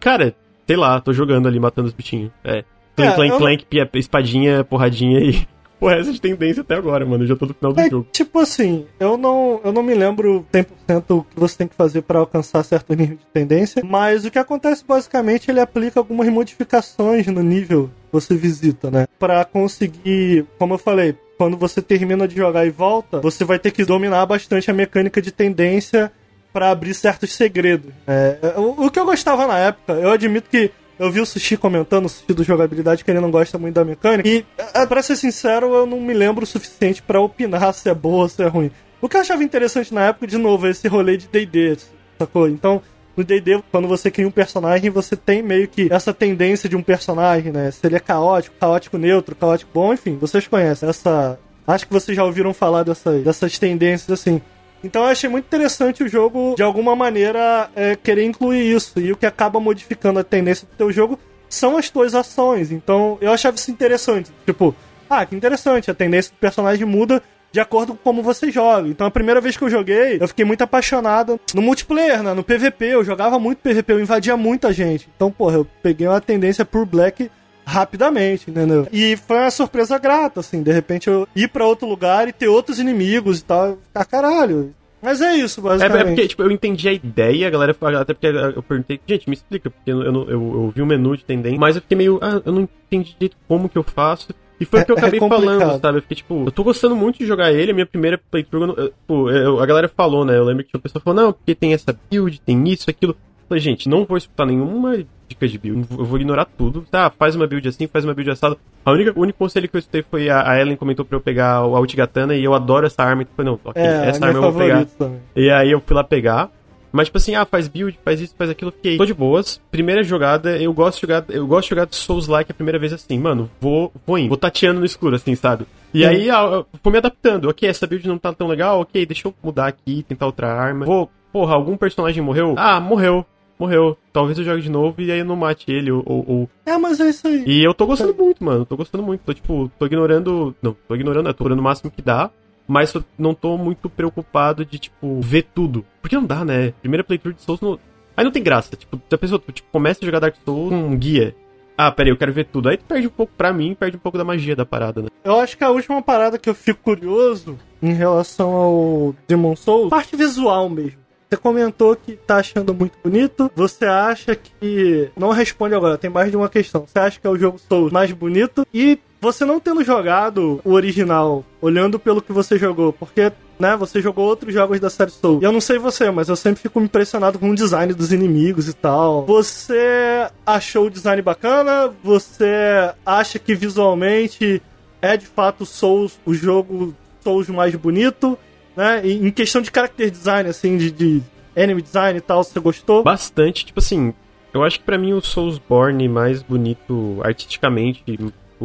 Cara, 0.00 0.34
sei 0.66 0.76
lá, 0.76 1.00
tô 1.00 1.12
jogando 1.12 1.46
ali, 1.46 1.60
matando 1.60 1.86
os 1.86 1.94
bichinhos. 1.94 2.32
É. 2.42 2.64
Clank, 2.96 3.12
É, 3.12 3.14
clank, 3.14 3.30
eu- 3.30 3.38
clank, 3.38 3.66
espadinha, 3.94 4.64
porradinha 4.64 5.20
e. 5.20 5.46
Porra, 5.78 5.94
essa 5.96 6.12
de 6.12 6.20
tendência 6.20 6.60
até 6.62 6.74
agora, 6.74 7.06
mano. 7.06 7.24
Eu 7.24 7.28
já 7.28 7.36
tô 7.36 7.46
no 7.46 7.54
final 7.54 7.72
do 7.72 7.80
É, 7.80 7.88
jogo. 7.88 8.06
tipo 8.12 8.38
assim, 8.40 8.86
eu 8.98 9.16
não, 9.16 9.60
eu 9.64 9.72
não 9.72 9.82
me 9.82 9.94
lembro 9.94 10.44
100% 10.52 10.64
o 11.10 11.22
que 11.22 11.38
você 11.38 11.56
tem 11.58 11.68
que 11.68 11.74
fazer 11.74 12.02
pra 12.02 12.18
alcançar 12.18 12.62
certo 12.64 12.94
nível 12.94 13.16
de 13.16 13.24
tendência, 13.32 13.82
mas 13.84 14.24
o 14.24 14.30
que 14.30 14.38
acontece 14.38 14.84
basicamente, 14.86 15.50
ele 15.50 15.60
aplica 15.60 16.00
algumas 16.00 16.28
modificações 16.28 17.26
no 17.28 17.42
nível 17.42 17.90
que 18.06 18.12
você 18.12 18.34
visita, 18.34 18.90
né? 18.90 19.06
Pra 19.18 19.44
conseguir, 19.44 20.44
como 20.58 20.74
eu 20.74 20.78
falei, 20.78 21.14
quando 21.36 21.56
você 21.56 21.80
termina 21.80 22.26
de 22.26 22.34
jogar 22.36 22.66
e 22.66 22.70
volta, 22.70 23.20
você 23.20 23.44
vai 23.44 23.58
ter 23.58 23.70
que 23.70 23.84
dominar 23.84 24.26
bastante 24.26 24.70
a 24.70 24.74
mecânica 24.74 25.22
de 25.22 25.30
tendência 25.30 26.10
pra 26.52 26.70
abrir 26.70 26.94
certos 26.94 27.32
segredos. 27.34 27.92
É, 28.06 28.54
o, 28.56 28.86
o 28.86 28.90
que 28.90 28.98
eu 28.98 29.04
gostava 29.04 29.46
na 29.46 29.58
época, 29.58 29.92
eu 29.92 30.10
admito 30.10 30.48
que 30.50 30.70
eu 30.98 31.10
vi 31.10 31.20
o 31.20 31.26
Sushi 31.26 31.56
comentando, 31.56 32.06
o 32.06 32.08
Sushi 32.08 32.32
do 32.32 32.42
jogabilidade, 32.44 33.04
que 33.04 33.10
ele 33.10 33.20
não 33.20 33.30
gosta 33.30 33.58
muito 33.58 33.74
da 33.74 33.84
mecânica. 33.84 34.28
E, 34.28 34.44
é, 34.74 34.86
pra 34.86 35.02
ser 35.02 35.16
sincero, 35.16 35.74
eu 35.74 35.86
não 35.86 36.00
me 36.00 36.12
lembro 36.12 36.44
o 36.44 36.46
suficiente 36.46 37.02
pra 37.02 37.20
opinar 37.20 37.72
se 37.74 37.88
é 37.88 37.94
boa 37.94 38.22
ou 38.22 38.28
se 38.28 38.42
é 38.42 38.46
ruim. 38.46 38.70
O 39.00 39.08
que 39.08 39.16
eu 39.16 39.20
achava 39.20 39.44
interessante 39.44 39.94
na 39.94 40.06
época, 40.06 40.26
de 40.26 40.36
novo, 40.36 40.66
é 40.66 40.70
esse 40.70 40.88
rolê 40.88 41.16
de 41.16 41.28
DD, 41.28 41.78
sacou? 42.18 42.48
Então, 42.48 42.82
no 43.16 43.24
D&D, 43.24 43.62
quando 43.72 43.88
você 43.88 44.10
cria 44.10 44.26
um 44.26 44.30
personagem, 44.30 44.90
você 44.90 45.16
tem 45.16 45.42
meio 45.42 45.66
que 45.66 45.92
essa 45.92 46.14
tendência 46.14 46.68
de 46.68 46.76
um 46.76 46.82
personagem, 46.82 47.52
né? 47.52 47.70
Se 47.70 47.84
ele 47.84 47.96
é 47.96 48.00
caótico, 48.00 48.54
caótico 48.58 48.96
neutro, 48.96 49.34
caótico 49.34 49.70
bom, 49.74 49.92
enfim, 49.92 50.16
vocês 50.16 50.46
conhecem 50.46 50.88
essa... 50.88 51.38
Acho 51.66 51.86
que 51.86 51.92
vocês 51.92 52.16
já 52.16 52.24
ouviram 52.24 52.54
falar 52.54 52.82
dessas, 52.82 53.22
dessas 53.22 53.58
tendências, 53.58 54.10
assim. 54.10 54.40
Então 54.82 55.02
eu 55.02 55.08
achei 55.08 55.28
muito 55.28 55.46
interessante 55.46 56.02
o 56.02 56.08
jogo, 56.08 56.54
de 56.56 56.62
alguma 56.62 56.94
maneira, 56.94 57.70
é, 57.74 57.96
querer 57.96 58.24
incluir 58.24 58.74
isso. 58.74 58.98
E 59.00 59.12
o 59.12 59.16
que 59.16 59.26
acaba 59.26 59.58
modificando 59.58 60.20
a 60.20 60.24
tendência 60.24 60.66
do 60.66 60.76
teu 60.76 60.92
jogo 60.92 61.18
são 61.48 61.76
as 61.76 61.90
tuas 61.90 62.14
ações. 62.14 62.70
Então 62.70 63.18
eu 63.20 63.32
achava 63.32 63.56
isso 63.56 63.70
interessante. 63.70 64.30
Tipo, 64.46 64.74
ah, 65.08 65.24
que 65.24 65.34
interessante, 65.34 65.90
a 65.90 65.94
tendência 65.94 66.32
do 66.32 66.38
personagem 66.38 66.84
muda 66.84 67.22
de 67.50 67.60
acordo 67.60 67.94
com 67.94 67.98
como 67.98 68.22
você 68.22 68.50
joga. 68.50 68.88
Então 68.88 69.06
a 69.06 69.10
primeira 69.10 69.40
vez 69.40 69.56
que 69.56 69.64
eu 69.64 69.70
joguei, 69.70 70.18
eu 70.20 70.28
fiquei 70.28 70.44
muito 70.44 70.62
apaixonado 70.62 71.40
no 71.54 71.62
multiplayer, 71.62 72.22
né? 72.22 72.34
No 72.34 72.44
PVP, 72.44 72.86
eu 72.86 73.04
jogava 73.04 73.38
muito 73.38 73.58
PVP, 73.58 73.92
eu 73.92 74.00
invadia 74.00 74.36
muita 74.36 74.72
gente. 74.72 75.08
Então, 75.16 75.30
porra, 75.30 75.56
eu 75.56 75.66
peguei 75.82 76.06
uma 76.06 76.20
tendência 76.20 76.64
por 76.64 76.84
Black 76.84 77.30
rapidamente, 77.68 78.50
entendeu? 78.50 78.88
E 78.90 79.16
foi 79.16 79.36
uma 79.36 79.50
surpresa 79.50 79.98
grata, 79.98 80.40
assim, 80.40 80.62
de 80.62 80.72
repente 80.72 81.08
eu 81.08 81.28
ir 81.36 81.48
para 81.48 81.66
outro 81.66 81.86
lugar 81.86 82.26
e 82.26 82.32
ter 82.32 82.48
outros 82.48 82.78
inimigos 82.78 83.40
e 83.40 83.44
tal. 83.44 83.78
Ah, 83.94 84.04
caralho, 84.04 84.74
mas 85.02 85.20
é 85.20 85.36
isso, 85.36 85.60
basicamente. 85.60 85.98
É, 85.98 86.00
é, 86.00 86.04
porque, 86.06 86.28
tipo, 86.28 86.42
eu 86.42 86.50
entendi 86.50 86.88
a 86.88 86.92
ideia, 86.92 87.46
a 87.46 87.50
galera, 87.50 87.76
até 88.00 88.14
porque 88.14 88.26
eu 88.26 88.62
perguntei, 88.62 89.00
gente, 89.06 89.28
me 89.28 89.34
explica, 89.34 89.70
porque 89.70 89.90
eu, 89.90 90.02
eu, 90.02 90.30
eu, 90.30 90.72
vi 90.74 90.82
o 90.82 90.86
menu 90.86 91.16
de 91.16 91.24
tendência, 91.24 91.58
mas 91.58 91.76
eu 91.76 91.82
fiquei 91.82 91.96
meio, 91.96 92.18
ah, 92.22 92.40
eu 92.44 92.52
não 92.52 92.62
entendi 92.62 93.12
direito 93.12 93.36
como 93.46 93.68
que 93.68 93.78
eu 93.78 93.82
faço. 93.82 94.34
E 94.60 94.64
foi 94.64 94.80
o 94.80 94.84
que 94.84 94.90
eu 94.90 94.96
é, 94.96 94.98
é 94.98 95.02
acabei 95.02 95.20
é 95.20 95.28
falando, 95.28 95.80
sabe? 95.80 95.98
Eu 95.98 96.02
fiquei 96.02 96.16
tipo, 96.16 96.44
eu 96.46 96.50
tô 96.50 96.64
gostando 96.64 96.96
muito 96.96 97.18
de 97.18 97.26
jogar 97.26 97.52
ele, 97.52 97.70
a 97.70 97.74
minha 97.74 97.86
primeira 97.86 98.18
playthrough, 98.18 98.74
eu, 98.76 98.88
tipo, 98.88 99.30
eu, 99.30 99.60
a 99.60 99.66
galera 99.66 99.88
falou, 99.88 100.24
né? 100.24 100.36
Eu 100.36 100.44
lembro 100.44 100.64
que 100.64 100.76
o 100.76 100.80
pessoal 100.80 101.02
falou, 101.02 101.22
não, 101.22 101.32
porque 101.32 101.54
tem 101.54 101.74
essa 101.74 101.96
build, 102.10 102.40
tem 102.40 102.68
isso, 102.68 102.90
aquilo. 102.90 103.12
Eu 103.12 103.48
falei, 103.48 103.62
gente, 103.62 103.88
não 103.88 104.04
vou 104.04 104.16
escutar 104.16 104.46
nenhuma 104.46 104.96
dica 105.28 105.46
de 105.46 105.58
build, 105.58 105.86
eu 105.90 106.04
vou 106.04 106.18
ignorar 106.18 106.46
tudo. 106.46 106.86
Tá, 106.90 107.10
faz 107.10 107.36
uma 107.36 107.46
build 107.46 107.68
assim, 107.68 107.86
faz 107.86 108.04
uma 108.04 108.14
build 108.14 108.30
assado. 108.30 108.58
A 108.84 108.90
única, 108.90 109.12
o 109.14 109.22
único 109.22 109.38
conselho 109.38 109.68
que 109.68 109.76
eu 109.76 109.78
escutei 109.78 110.02
foi 110.02 110.30
a, 110.30 110.50
a 110.50 110.60
Ellen 110.60 110.76
comentou 110.76 111.04
pra 111.04 111.16
eu 111.16 111.20
pegar 111.20 111.64
o 111.64 111.78
Ultigatana 111.78 112.34
e 112.34 112.42
eu 112.42 112.54
adoro 112.54 112.86
essa 112.86 113.02
arma. 113.02 113.22
Então, 113.22 113.44
não, 113.44 113.60
ok, 113.64 113.82
é, 113.82 114.08
essa 114.08 114.24
é 114.24 114.28
arma 114.28 114.38
eu 114.38 114.50
vou 114.50 114.60
pegar. 114.60 114.84
Também. 114.86 115.20
E 115.36 115.50
aí 115.50 115.70
eu 115.70 115.80
fui 115.80 115.94
lá 115.94 116.02
pegar. 116.02 116.50
Mas, 116.90 117.08
tipo 117.08 117.18
assim, 117.18 117.34
ah, 117.34 117.44
faz 117.44 117.68
build, 117.68 117.98
faz 118.02 118.18
isso, 118.18 118.34
faz 118.36 118.48
aquilo, 118.48 118.72
fiquei. 118.72 118.96
Tô 118.96 119.04
de 119.04 119.12
boas. 119.12 119.60
Primeira 119.70 120.02
jogada, 120.02 120.56
eu 120.56 120.72
gosto 120.72 120.96
de 120.96 121.00
jogar, 121.02 121.24
eu 121.28 121.46
gosto 121.46 121.64
de 121.64 121.70
jogar 121.70 121.88
Souls-like 121.90 122.50
a 122.50 122.54
primeira 122.54 122.78
vez 122.78 122.94
assim, 122.94 123.18
mano, 123.18 123.50
vou, 123.60 123.92
vou 124.06 124.18
indo, 124.18 124.28
vou 124.28 124.38
tateando 124.38 124.80
no 124.80 124.86
escuro, 124.86 125.14
assim, 125.14 125.34
sabe? 125.34 125.66
E 125.92 126.04
hum. 126.04 126.08
aí, 126.08 126.28
eu 126.28 126.66
vou 126.82 126.90
me 126.90 126.98
adaptando. 126.98 127.50
Ok, 127.50 127.68
essa 127.68 127.86
build 127.86 128.08
não 128.08 128.16
tá 128.16 128.32
tão 128.32 128.48
legal, 128.48 128.80
ok, 128.80 129.04
deixa 129.04 129.28
eu 129.28 129.34
mudar 129.42 129.66
aqui, 129.66 130.02
tentar 130.02 130.24
outra 130.24 130.48
arma. 130.50 130.86
Vou, 130.86 131.10
porra, 131.30 131.54
algum 131.54 131.76
personagem 131.76 132.22
morreu? 132.22 132.54
Ah, 132.56 132.80
morreu 132.80 133.26
morreu. 133.58 133.96
Talvez 134.12 134.38
eu 134.38 134.44
jogue 134.44 134.62
de 134.62 134.70
novo 134.70 135.00
e 135.00 135.10
aí 135.10 135.18
eu 135.18 135.24
não 135.24 135.36
mate 135.36 135.70
ele 135.70 135.90
ou, 135.90 136.02
ou... 136.06 136.50
É, 136.66 136.76
mas 136.76 137.00
é 137.00 137.08
isso 137.08 137.26
aí. 137.26 137.44
E 137.46 137.64
eu 137.64 137.74
tô 137.74 137.86
gostando 137.86 138.14
muito, 138.14 138.44
mano. 138.44 138.64
Tô 138.64 138.76
gostando 138.76 139.02
muito. 139.02 139.22
Tô, 139.22 139.34
tipo, 139.34 139.70
tô 139.78 139.86
ignorando... 139.86 140.54
Não, 140.62 140.76
tô 140.86 140.94
ignorando, 140.94 141.28
eu 141.28 141.34
tô 141.34 141.44
ignorando 141.44 141.60
o 141.60 141.64
máximo 141.64 141.90
que 141.90 142.02
dá. 142.02 142.30
Mas 142.66 142.94
não 143.18 143.34
tô 143.34 143.56
muito 143.56 143.88
preocupado 143.88 144.64
de, 144.64 144.78
tipo, 144.78 145.20
ver 145.20 145.46
tudo. 145.54 145.84
Porque 146.02 146.16
não 146.16 146.24
dá, 146.24 146.44
né? 146.44 146.72
Primeira 146.80 147.02
playthrough 147.02 147.34
de 147.34 147.42
Souls 147.42 147.60
não... 147.60 147.78
Aí 148.16 148.24
não 148.24 148.32
tem 148.32 148.42
graça. 148.42 148.76
Tipo, 148.76 149.00
a 149.10 149.18
pessoa 149.18 149.40
tipo, 149.52 149.68
começa 149.70 150.00
a 150.02 150.06
jogar 150.06 150.20
Dark 150.20 150.36
Souls 150.44 150.70
com 150.70 150.76
um 150.76 150.96
guia. 150.96 151.34
Ah, 151.80 151.92
peraí, 151.92 152.10
eu 152.10 152.16
quero 152.16 152.32
ver 152.32 152.46
tudo. 152.46 152.68
Aí 152.68 152.76
tu 152.76 152.84
perde 152.84 153.06
um 153.06 153.10
pouco, 153.10 153.32
pra 153.36 153.52
mim, 153.52 153.72
perde 153.72 153.96
um 153.96 154.00
pouco 154.00 154.18
da 154.18 154.24
magia 154.24 154.56
da 154.56 154.66
parada, 154.66 155.02
né? 155.02 155.08
Eu 155.22 155.38
acho 155.38 155.56
que 155.56 155.62
a 155.62 155.70
última 155.70 156.02
parada 156.02 156.36
que 156.36 156.50
eu 156.50 156.54
fico 156.54 156.82
curioso 156.82 157.56
em 157.80 157.92
relação 157.92 158.50
ao 158.50 159.14
Demon 159.28 159.54
Souls, 159.54 159.88
parte 159.88 160.16
visual 160.16 160.68
mesmo. 160.68 160.98
Você 161.28 161.36
comentou 161.36 161.94
que 161.94 162.16
tá 162.16 162.36
achando 162.36 162.72
muito 162.72 162.98
bonito. 163.04 163.50
Você 163.54 163.84
acha 163.84 164.34
que. 164.34 165.10
Não 165.14 165.30
responde 165.30 165.74
agora, 165.74 165.98
tem 165.98 166.08
mais 166.08 166.30
de 166.30 166.36
uma 166.36 166.48
questão. 166.48 166.86
Você 166.86 166.98
acha 166.98 167.20
que 167.20 167.26
é 167.26 167.30
o 167.30 167.36
jogo 167.36 167.58
Souls 167.58 167.92
mais 167.92 168.10
bonito? 168.12 168.66
E 168.72 168.98
você 169.20 169.44
não 169.44 169.60
tendo 169.60 169.84
jogado 169.84 170.60
o 170.64 170.72
original, 170.72 171.44
olhando 171.60 171.98
pelo 171.98 172.22
que 172.22 172.32
você 172.32 172.56
jogou, 172.56 172.92
porque 172.92 173.30
né? 173.58 173.76
Você 173.76 174.00
jogou 174.00 174.24
outros 174.24 174.54
jogos 174.54 174.78
da 174.78 174.88
série 174.88 175.10
Soul. 175.10 175.40
E 175.42 175.44
eu 175.44 175.52
não 175.52 175.60
sei 175.60 175.78
você, 175.78 176.10
mas 176.10 176.28
eu 176.28 176.36
sempre 176.36 176.62
fico 176.62 176.80
impressionado 176.80 177.38
com 177.38 177.50
o 177.50 177.54
design 177.54 177.92
dos 177.92 178.12
inimigos 178.12 178.68
e 178.68 178.72
tal. 178.72 179.26
Você 179.26 180.28
achou 180.46 180.86
o 180.86 180.90
design 180.90 181.20
bacana? 181.20 181.92
Você 182.02 182.92
acha 183.04 183.38
que 183.38 183.54
visualmente 183.54 184.62
é 185.02 185.16
de 185.16 185.26
fato 185.26 185.66
Souls 185.66 186.18
o 186.24 186.32
jogo 186.32 186.94
Souls 187.20 187.48
mais 187.48 187.74
bonito? 187.74 188.38
Né? 188.78 189.02
em 189.04 189.30
questão 189.32 189.60
de 189.60 189.72
character 189.74 190.08
design, 190.08 190.48
assim, 190.48 190.76
de, 190.76 190.92
de 190.92 191.20
enemy 191.56 191.82
design 191.82 192.16
e 192.16 192.20
tal, 192.20 192.44
você 192.44 192.60
gostou? 192.60 193.02
Bastante, 193.02 193.66
tipo 193.66 193.80
assim, 193.80 194.14
eu 194.54 194.62
acho 194.62 194.78
que 194.78 194.84
para 194.84 194.96
mim 194.96 195.12
o 195.12 195.20
Soulsborne 195.20 196.08
mais 196.08 196.42
bonito 196.44 197.18
artisticamente 197.24 198.04